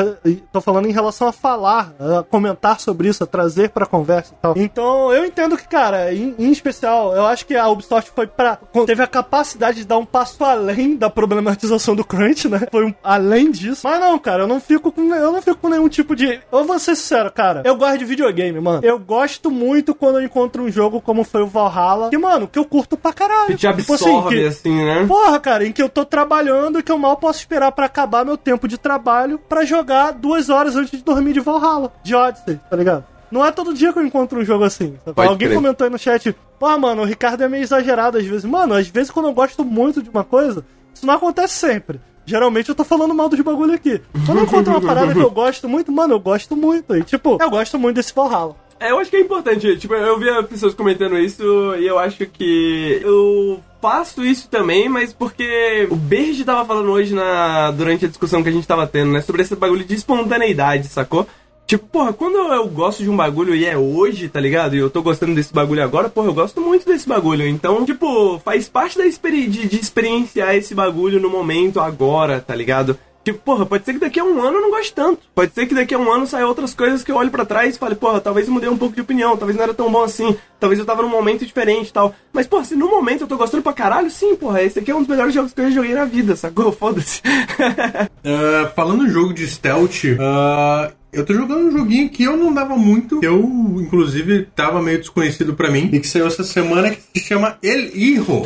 tô 0.51 0.61
falando 0.61 0.87
em 0.87 0.91
relação 0.91 1.27
a 1.27 1.31
falar, 1.31 1.93
a 1.99 2.23
comentar 2.23 2.79
sobre 2.79 3.07
isso, 3.07 3.23
a 3.23 3.27
trazer 3.27 3.69
pra 3.69 3.85
conversa 3.85 4.33
e 4.33 4.41
tal. 4.41 4.53
Então, 4.57 5.11
eu 5.13 5.25
entendo 5.25 5.57
que, 5.57 5.67
cara, 5.67 6.13
em, 6.13 6.33
em 6.39 6.51
especial, 6.51 7.15
eu 7.15 7.25
acho 7.25 7.45
que 7.45 7.55
a 7.55 7.67
Ubisoft 7.67 8.11
foi 8.15 8.27
pra. 8.27 8.57
teve 8.85 9.03
a 9.03 9.07
capacidade 9.07 9.77
de 9.79 9.85
dar 9.85 9.97
um 9.97 10.05
passo 10.05 10.43
além 10.43 10.95
da 10.95 11.09
problematização 11.09 11.95
do 11.95 12.03
crunch, 12.03 12.47
né? 12.47 12.61
Foi 12.71 12.85
um, 12.85 12.93
além 13.03 13.51
disso. 13.51 13.81
Mas 13.83 13.99
não, 13.99 14.17
cara, 14.17 14.43
eu 14.43 14.47
não 14.47 14.59
fico 14.59 14.91
com. 14.91 15.13
Eu 15.13 15.31
não 15.31 15.41
fico 15.41 15.57
com 15.57 15.69
nenhum 15.69 15.87
tipo 15.89 16.15
de. 16.15 16.39
Eu 16.51 16.63
vou 16.65 16.79
ser 16.79 16.95
sincero, 16.95 17.31
cara. 17.31 17.61
Eu 17.65 17.75
gosto 17.75 17.97
de 17.99 18.05
videogame, 18.05 18.59
mano. 18.59 18.79
Eu 18.83 18.97
gosto 18.99 19.51
muito 19.51 19.93
quando 19.93 20.19
eu 20.19 20.25
encontro 20.25 20.63
um 20.63 20.71
jogo 20.71 20.99
como 21.01 21.23
foi 21.23 21.41
o 21.41 21.47
Valhalla. 21.47 22.09
Que, 22.09 22.17
mano, 22.17 22.47
que 22.47 22.57
eu 22.57 22.65
curto 22.65 22.97
pra 22.97 23.13
caralho. 23.13 23.47
Que 23.47 23.55
te 23.55 23.67
Tipo 23.67 23.93
absorve, 23.93 24.35
que- 24.41 24.47
assim, 24.47 24.75
né? 24.85 24.86
Porra, 25.07 25.39
cara, 25.39 25.65
em 25.65 25.71
que 25.71 25.81
eu 25.81 25.89
tô 25.89 26.05
trabalhando 26.05 26.79
e 26.79 26.83
que 26.83 26.91
eu 26.91 26.97
mal 26.97 27.17
posso 27.17 27.39
esperar 27.39 27.71
pra 27.71 27.85
acabar 27.85 28.25
meu 28.25 28.37
tempo 28.37 28.67
de 28.67 28.77
trabalho 28.77 29.39
pra 29.39 29.65
jogar 29.65 30.11
duas 30.11 30.49
horas 30.49 30.75
antes 30.75 30.91
de 30.91 31.03
dormir 31.03 31.33
de 31.33 31.39
Valhalla, 31.39 31.91
de 32.03 32.15
Odyssey, 32.15 32.59
tá 32.69 32.75
ligado? 32.75 33.05
Não 33.31 33.45
é 33.45 33.51
todo 33.51 33.73
dia 33.73 33.91
que 33.91 33.99
eu 33.99 34.05
encontro 34.05 34.39
um 34.39 34.45
jogo 34.45 34.63
assim. 34.63 34.97
Alguém 35.15 35.49
crer. 35.49 35.55
comentou 35.55 35.85
aí 35.85 35.91
no 35.91 35.99
chat, 35.99 36.35
pô, 36.59 36.77
mano, 36.77 37.01
o 37.01 37.05
Ricardo 37.05 37.43
é 37.43 37.49
meio 37.49 37.63
exagerado 37.63 38.17
às 38.17 38.25
vezes. 38.25 38.45
Mano, 38.45 38.73
às 38.73 38.87
vezes 38.87 39.11
quando 39.11 39.27
eu 39.27 39.33
gosto 39.33 39.65
muito 39.65 40.01
de 40.01 40.09
uma 40.09 40.23
coisa, 40.23 40.65
isso 40.93 41.05
não 41.05 41.13
acontece 41.13 41.53
sempre. 41.53 41.99
Geralmente 42.25 42.69
eu 42.69 42.75
tô 42.75 42.83
falando 42.83 43.13
mal 43.13 43.29
dos 43.29 43.39
bagulho 43.39 43.73
aqui. 43.73 44.01
Quando 44.25 44.39
eu 44.39 44.43
encontro 44.43 44.73
uma 44.73 44.81
parada 44.81 45.13
que 45.13 45.19
eu 45.19 45.31
gosto 45.31 45.67
muito, 45.69 45.91
mano, 45.91 46.15
eu 46.15 46.19
gosto 46.19 46.55
muito. 46.55 46.95
E 46.95 47.03
tipo, 47.03 47.37
eu 47.39 47.49
gosto 47.49 47.79
muito 47.79 47.95
desse 47.95 48.13
Valhalla. 48.13 48.55
É, 48.79 48.91
eu 48.91 48.99
acho 48.99 49.09
que 49.09 49.17
é 49.17 49.21
importante. 49.21 49.77
Tipo, 49.77 49.93
eu 49.95 50.19
via 50.19 50.43
pessoas 50.43 50.73
comentando 50.73 51.17
isso 51.17 51.43
e 51.75 51.87
eu 51.87 51.97
acho 51.97 52.25
que 52.27 52.99
eu 53.01 53.61
faço 53.81 54.25
isso 54.25 54.49
também, 54.49 54.89
mas 54.89 55.13
porque 55.13 55.87
o 55.89 55.95
Berge 55.95 56.43
tava 56.43 56.65
falando 56.65 56.91
hoje 56.91 57.13
na 57.13 57.71
durante 57.71 58.05
a 58.05 58.07
discussão 58.07 58.43
que 58.43 58.49
a 58.49 58.51
gente 58.51 58.67
tava 58.67 58.87
tendo, 58.87 59.11
né, 59.11 59.21
sobre 59.21 59.41
esse 59.41 59.55
bagulho 59.55 59.85
de 59.85 59.95
espontaneidade, 59.95 60.87
sacou? 60.87 61.27
Tipo, 61.67 61.85
porra, 61.87 62.13
quando 62.13 62.37
eu 62.37 62.65
gosto 62.69 63.03
de 63.03 63.09
um 63.09 63.17
bagulho 63.17 63.53
e 63.53 63.65
é 63.65 63.77
hoje, 63.77 64.29
tá 64.29 64.39
ligado? 64.39 64.73
E 64.73 64.79
eu 64.79 64.89
tô 64.89 65.01
gostando 65.01 65.35
desse 65.35 65.53
bagulho 65.53 65.83
agora, 65.83 66.07
porra, 66.07 66.27
eu 66.27 66.33
gosto 66.33 66.61
muito 66.61 66.85
desse 66.85 67.05
bagulho. 67.05 67.45
Então, 67.45 67.85
tipo, 67.85 68.39
faz 68.39 68.69
parte 68.69 68.97
da 68.97 69.05
experi 69.05 69.47
de, 69.47 69.67
de 69.67 69.77
experienciar 69.77 70.55
esse 70.55 70.73
bagulho 70.73 71.19
no 71.19 71.29
momento, 71.29 71.81
agora, 71.81 72.39
tá 72.39 72.55
ligado? 72.55 72.97
Tipo, 73.27 73.39
porra, 73.39 73.65
pode 73.65 73.83
ser 73.83 73.91
que 73.91 73.99
daqui 73.99 74.21
a 74.21 74.23
um 74.23 74.41
ano 74.41 74.55
eu 74.55 74.61
não 74.61 74.69
goste 74.69 74.93
tanto. 74.93 75.19
Pode 75.35 75.53
ser 75.53 75.65
que 75.65 75.75
daqui 75.75 75.93
a 75.93 75.99
um 75.99 76.09
ano 76.09 76.25
saia 76.25 76.47
outras 76.47 76.73
coisas 76.73 77.03
que 77.03 77.11
eu 77.11 77.17
olho 77.17 77.29
pra 77.29 77.43
trás 77.43 77.75
e 77.75 77.77
fale, 77.77 77.93
porra, 77.93 78.21
talvez 78.21 78.47
eu 78.47 78.53
mudei 78.53 78.69
um 78.69 78.77
pouco 78.77 78.95
de 78.95 79.01
opinião, 79.01 79.35
talvez 79.35 79.57
não 79.57 79.65
era 79.65 79.73
tão 79.73 79.91
bom 79.91 80.01
assim, 80.01 80.37
talvez 80.57 80.79
eu 80.79 80.85
tava 80.85 81.01
num 81.01 81.09
momento 81.09 81.45
diferente 81.45 81.89
e 81.89 81.91
tal. 81.91 82.15
Mas, 82.31 82.47
porra, 82.47 82.63
se 82.63 82.73
no 82.73 82.89
momento 82.89 83.25
eu 83.25 83.27
tô 83.27 83.35
gostando 83.35 83.63
pra 83.63 83.73
caralho, 83.73 84.09
sim, 84.09 84.33
porra, 84.37 84.63
esse 84.63 84.79
aqui 84.79 84.91
é 84.91 84.95
um 84.95 84.99
dos 84.99 85.09
melhores 85.09 85.33
jogos 85.33 85.51
que 85.51 85.59
eu 85.59 85.65
já 85.65 85.71
joguei 85.71 85.93
na 85.93 86.05
vida, 86.05 86.37
sacou? 86.37 86.71
Foda-se. 86.71 87.21
Ah, 88.23 88.71
falando 88.75 89.05
em 89.05 89.09
jogo 89.09 89.33
de 89.33 89.47
stealth, 89.47 90.03
ah, 90.19 90.91
eu 91.11 91.25
tô 91.25 91.33
jogando 91.33 91.67
um 91.67 91.71
joguinho 91.71 92.09
que 92.09 92.23
eu 92.23 92.35
não 92.35 92.53
dava 92.53 92.75
muito, 92.75 93.19
que 93.19 93.27
eu, 93.27 93.41
inclusive, 93.77 94.47
tava 94.55 94.81
meio 94.81 94.99
desconhecido 94.99 95.53
pra 95.53 95.71
mim, 95.71 95.89
e 95.91 95.99
que 95.99 96.07
saiu 96.07 96.27
essa 96.27 96.43
semana, 96.43 96.89
que 96.89 97.19
se 97.19 97.25
chama 97.25 97.57
El 97.61 97.89
Hijo. 97.93 98.45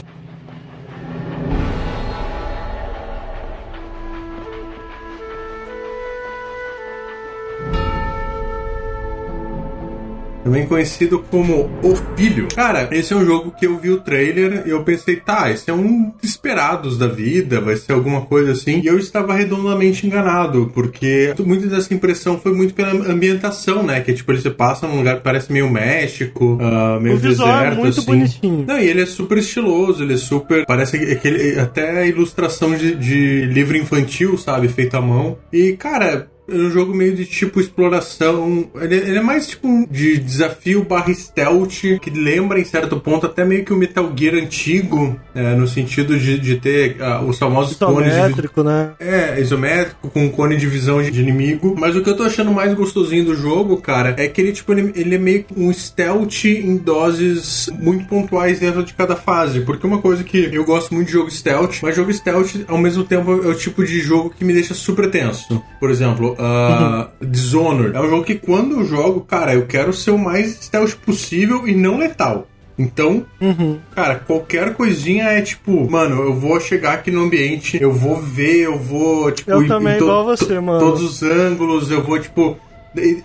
Também 10.43 10.65
conhecido 10.65 11.23
como 11.29 11.69
O 11.83 11.95
Filho. 12.15 12.47
Cara, 12.55 12.89
esse 12.91 13.13
é 13.13 13.15
um 13.15 13.25
jogo 13.25 13.51
que 13.51 13.65
eu 13.65 13.77
vi 13.77 13.89
o 13.89 14.01
trailer 14.01 14.63
e 14.65 14.69
eu 14.69 14.83
pensei, 14.83 15.17
tá, 15.17 15.51
esse 15.51 15.69
é 15.69 15.73
um 15.73 16.11
Esperados 16.23 16.97
da 16.97 17.07
vida, 17.07 17.59
vai 17.61 17.75
ser 17.75 17.93
alguma 17.93 18.21
coisa 18.21 18.51
assim. 18.51 18.81
E 18.83 18.87
eu 18.87 18.97
estava 18.97 19.33
redondamente 19.33 20.05
enganado, 20.05 20.71
porque 20.73 21.33
muito 21.39 21.67
dessa 21.67 21.93
impressão 21.93 22.39
foi 22.39 22.53
muito 22.53 22.73
pela 22.73 22.91
ambientação, 22.91 23.83
né? 23.83 24.01
Que 24.01 24.13
tipo, 24.13 24.31
ele 24.31 24.41
se 24.41 24.49
passa 24.49 24.87
num 24.87 24.97
lugar 24.97 25.17
que 25.17 25.23
parece 25.23 25.51
meio 25.51 25.69
México, 25.69 26.57
ah, 26.61 26.99
meio 26.99 27.15
O 27.15 27.17
é 27.17 27.21
deserto, 27.21 27.77
muito 27.79 27.99
assim. 27.99 28.05
bonitinho. 28.05 28.65
Não, 28.67 28.79
e 28.79 28.87
ele 28.87 29.01
é 29.01 29.05
super 29.05 29.37
estiloso, 29.37 30.03
ele 30.03 30.13
é 30.13 30.17
super. 30.17 30.65
Parece 30.65 30.97
aquele. 30.97 31.59
Até 31.59 32.07
ilustração 32.07 32.75
de, 32.75 32.95
de 32.95 33.45
livro 33.45 33.77
infantil, 33.77 34.37
sabe? 34.37 34.67
Feito 34.67 34.95
à 34.95 35.01
mão. 35.01 35.37
E, 35.51 35.73
cara. 35.73 36.29
É 36.51 36.55
um 36.55 36.69
jogo 36.69 36.93
meio 36.93 37.15
de 37.15 37.25
tipo 37.25 37.59
exploração. 37.59 38.69
Ele, 38.75 38.95
ele 38.95 39.17
é 39.17 39.21
mais 39.21 39.47
tipo 39.47 39.67
um 39.67 39.85
de 39.85 40.17
desafio 40.17 40.83
barra 40.83 41.13
stealth, 41.13 41.99
que 42.01 42.09
lembra 42.09 42.59
em 42.59 42.65
certo 42.65 42.99
ponto 42.99 43.25
até 43.25 43.45
meio 43.45 43.63
que 43.63 43.73
o 43.73 43.77
Metal 43.77 44.11
Gear 44.15 44.35
antigo, 44.35 45.19
é, 45.33 45.55
no 45.55 45.67
sentido 45.67 46.17
de, 46.17 46.37
de 46.37 46.57
ter 46.57 46.97
ah, 47.01 47.21
os 47.21 47.37
famosos 47.37 47.77
cones 47.77 48.13
de, 48.13 48.19
Isométrico, 48.19 48.63
né? 48.63 48.91
é, 48.99 49.39
isométrico, 49.39 50.09
com 50.09 50.29
cone 50.29 50.57
de 50.57 50.67
visão 50.67 51.01
de 51.01 51.21
inimigo. 51.21 51.75
Mas 51.77 51.95
o 51.95 52.01
que 52.01 52.09
eu 52.09 52.15
tô 52.15 52.23
achando 52.23 52.51
mais 52.51 52.73
gostosinho 52.73 53.25
do 53.25 53.35
jogo, 53.35 53.77
cara, 53.77 54.15
é 54.17 54.27
que 54.27 54.41
ele, 54.41 54.51
tipo, 54.51 54.71
ele, 54.71 54.91
ele 54.95 55.15
é 55.15 55.17
meio 55.17 55.43
que 55.43 55.59
um 55.59 55.71
stealth 55.73 56.45
em 56.45 56.77
doses 56.77 57.69
muito 57.79 58.05
pontuais 58.05 58.59
dentro 58.59 58.83
de 58.83 58.93
cada 58.93 59.15
fase. 59.15 59.61
Porque 59.61 59.85
uma 59.85 59.99
coisa 59.99 60.23
que 60.23 60.49
eu 60.51 60.63
gosto 60.63 60.93
muito 60.93 61.07
de 61.07 61.13
jogo 61.13 61.31
stealth, 61.31 61.79
mas 61.81 61.95
jogo 61.95 62.13
stealth, 62.13 62.65
ao 62.67 62.77
mesmo 62.77 63.03
tempo, 63.03 63.31
é 63.31 63.47
o 63.47 63.55
tipo 63.55 63.83
de 63.83 63.99
jogo 63.99 64.33
que 64.37 64.43
me 64.43 64.53
deixa 64.53 64.73
super 64.73 65.09
tenso. 65.09 65.61
Por 65.79 65.89
exemplo, 65.89 66.35
uh, 66.41 67.07
Dishonored. 67.25 67.95
É 67.95 68.01
um 68.01 68.09
jogo 68.09 68.23
que 68.23 68.35
quando 68.35 68.79
eu 68.79 68.85
jogo, 68.85 69.21
cara, 69.21 69.53
eu 69.53 69.65
quero 69.65 69.93
ser 69.93 70.11
o 70.11 70.17
mais 70.17 70.57
stealth 70.61 70.95
possível 71.05 71.67
e 71.67 71.73
não 71.75 71.97
letal. 71.97 72.47
Então, 72.79 73.25
Uhum. 73.39 73.77
Cara, 73.93 74.15
qualquer 74.15 74.73
coisinha 74.73 75.25
é 75.25 75.41
tipo, 75.41 75.89
mano, 75.89 76.21
eu 76.23 76.33
vou 76.33 76.59
chegar 76.59 76.93
aqui 76.93 77.11
no 77.11 77.21
ambiente, 77.23 77.77
eu 77.79 77.91
vou 77.91 78.15
ver, 78.15 78.61
eu 78.61 78.77
vou, 78.77 79.31
tipo, 79.31 79.51
Eu 79.51 79.63
em- 79.63 79.67
também, 79.67 79.97
igual 79.97 80.25
você, 80.25 80.59
mano. 80.59 80.79
Todos 80.79 81.01
os 81.03 81.21
ângulos, 81.21 81.91
eu 81.91 82.01
vou, 82.03 82.17
tipo. 82.19 82.57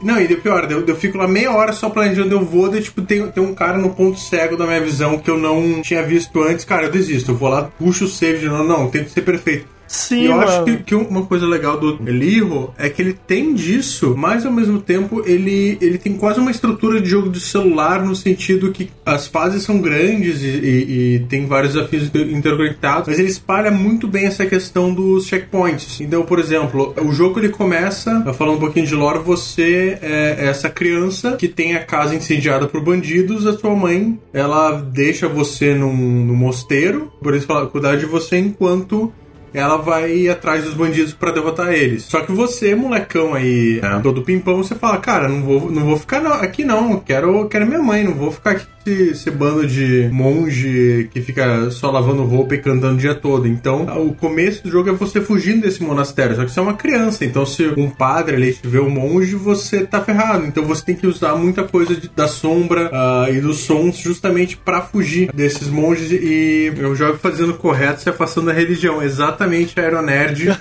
Não, 0.01 0.21
e 0.21 0.29
pior, 0.37 0.71
eu, 0.71 0.87
eu 0.87 0.95
fico 0.95 1.19
lá 1.19 1.27
meia 1.27 1.51
hora 1.53 1.73
só 1.73 1.89
planejando, 1.91 2.33
eu 2.35 2.45
vou, 2.45 2.69
daí, 2.71 2.81
tipo, 2.83 3.03
tem, 3.03 3.27
tem 3.29 3.43
um 3.43 3.53
cara 3.55 3.77
no 3.79 3.91
ponto 3.91 4.17
cego 4.19 4.57
da 4.57 4.65
minha 4.65 4.81
visão 4.81 5.19
que 5.19 5.29
eu 5.29 5.37
não 5.39 5.83
tinha 5.83 6.05
visto 6.05 6.41
antes, 6.43 6.65
cara, 6.65 6.85
eu 6.85 6.91
desisto, 6.93 7.33
eu 7.33 7.37
vou 7.37 7.49
lá, 7.49 7.65
puxo 7.77 8.05
o 8.05 8.09
save 8.09 8.39
de 8.41 8.47
novo, 8.49 8.63
não, 8.63 8.89
tem 8.89 9.03
que 9.03 9.11
ser 9.11 9.23
perfeito. 9.23 9.67
Sim, 9.89 10.23
E 10.23 10.27
eu 10.27 10.41
acho 10.41 10.61
mano. 10.63 10.65
que, 10.79 10.83
que 10.85 10.95
uma 10.95 11.25
coisa 11.27 11.47
legal 11.47 11.79
do 11.79 11.99
Eliro 12.09 12.73
é 12.77 12.89
que 12.89 13.01
ele 13.01 13.13
tem 13.13 13.55
disso, 13.55 14.15
mas 14.17 14.45
ao 14.45 14.53
mesmo 14.53 14.81
tempo 14.81 15.23
ele, 15.27 15.79
ele 15.81 15.97
tem 15.99 16.15
quase 16.15 16.41
uma 16.41 16.51
estrutura 16.51 17.01
de 17.01 17.09
jogo 17.09 17.31
de 17.31 17.39
celular 17.41 18.05
no 18.05 18.15
sentido 18.17 18.73
que 18.73 18.91
as 19.05 19.27
fases 19.27 19.63
são 19.63 19.79
grandes 19.79 20.43
e, 20.43 20.47
e- 20.47 21.15
e 21.17 21.19
tem 21.29 21.47
vários 21.47 21.75
desafios 21.75 22.05
inter- 22.05 22.29
interconectados, 22.31 23.09
mas 23.09 23.19
ele 23.19 23.29
espalha 23.29 23.71
muito 23.71 24.09
bem 24.09 24.27
essa 24.27 24.45
questão 24.47 24.93
dos 24.93 25.27
checkpoints. 25.27 26.01
Então, 26.01 26.23
por 26.25 26.39
exemplo, 26.39 26.95
o 27.05 27.13
jogo 27.13 27.39
ele 27.39 27.51
começa, 27.51 28.23
falando 28.35 28.57
um 28.57 28.61
pouquinho 28.61 28.87
de 28.87 28.95
lore, 28.95 29.21
você 29.21 29.99
é 30.03 30.47
essa 30.49 30.69
criança 30.69 31.37
que 31.37 31.49
tem 31.49 31.75
a 31.77 31.85
casa 31.85 32.15
incendiada 32.15 32.67
por 32.67 32.81
bandidos, 32.83 33.47
a 33.47 33.57
sua 33.57 33.75
mãe, 33.75 34.19
ela 34.33 34.73
deixa 34.73 35.29
você 35.29 35.75
num, 35.75 35.95
num 35.97 36.35
mosteiro, 36.35 37.13
por 37.23 37.35
isso 37.35 37.47
fala, 37.47 37.67
cuidar 37.67 37.97
de 37.97 38.07
você 38.07 38.37
enquanto 38.39 39.13
ela 39.59 39.77
vai 39.79 40.13
ir 40.13 40.29
atrás 40.29 40.65
dos 40.65 40.75
bandidos 40.75 41.13
pra 41.13 41.33
derrotar 41.33 41.73
eles. 41.73 42.05
Só 42.05 42.21
que 42.21 42.33
você, 42.33 42.75
molecão 42.75 43.35
aí, 43.35 43.81
né, 43.81 44.01
todo 44.03 44.23
pimpão, 44.23 44.59
você 44.59 44.75
fala, 44.75 44.99
cara, 44.99 45.29
não 45.29 45.43
vou, 45.43 45.71
não 45.71 45.85
vou 45.85 45.97
ficar 45.97 46.25
aqui 46.27 46.65
não, 46.65 46.99
quero, 47.01 47.49
quero 47.49 47.67
minha 47.67 47.83
mãe, 47.83 48.05
não 48.05 48.15
vou 48.15 48.31
ficar 48.31 48.53
aqui 48.53 48.76
esse, 48.87 49.11
esse 49.11 49.31
bando 49.31 49.67
de 49.67 50.09
monge 50.13 51.09
que 51.13 51.21
fica 51.21 51.71
só 51.71 51.91
lavando 51.91 52.23
roupa 52.25 52.55
e 52.55 52.59
cantando 52.59 52.95
o 52.95 52.99
dia 52.99 53.15
todo. 53.15 53.47
Então, 53.49 53.85
o 54.07 54.15
começo 54.15 54.63
do 54.63 54.71
jogo 54.71 54.89
é 54.91 54.93
você 54.93 55.21
fugindo 55.21 55.63
desse 55.63 55.83
monastério, 55.83 56.37
só 56.37 56.45
que 56.45 56.51
você 56.51 56.61
é 56.61 56.63
uma 56.63 56.75
criança, 56.75 57.25
então 57.25 57.45
se 57.45 57.67
um 57.77 57.91
padre 57.91 58.37
ali 58.37 58.57
vê 58.63 58.79
um 58.79 58.89
monge, 58.91 59.35
você 59.35 59.85
tá 59.85 60.01
ferrado. 60.01 60.47
Então 60.47 60.65
você 60.65 60.85
tem 60.85 60.95
que 60.95 61.07
usar 61.07 61.35
muita 61.37 61.65
coisa 61.65 61.95
de- 61.97 62.09
da 62.15 62.29
sombra 62.29 62.91
ah, 62.93 63.27
e 63.31 63.41
dos 63.41 63.59
sons 63.61 63.97
justamente 63.99 64.57
pra 64.57 64.81
fugir 64.83 65.31
desses 65.35 65.69
monges 65.69 66.11
e 66.13 66.73
eu 66.77 66.95
jogo 66.95 67.19
fazendo 67.19 67.51
o 67.51 67.55
correto, 67.55 68.03
se 68.03 68.09
afastando 68.09 68.47
da 68.47 68.53
religião. 68.53 69.03
Exatamente 69.03 69.79
Aeronerd 69.79 70.47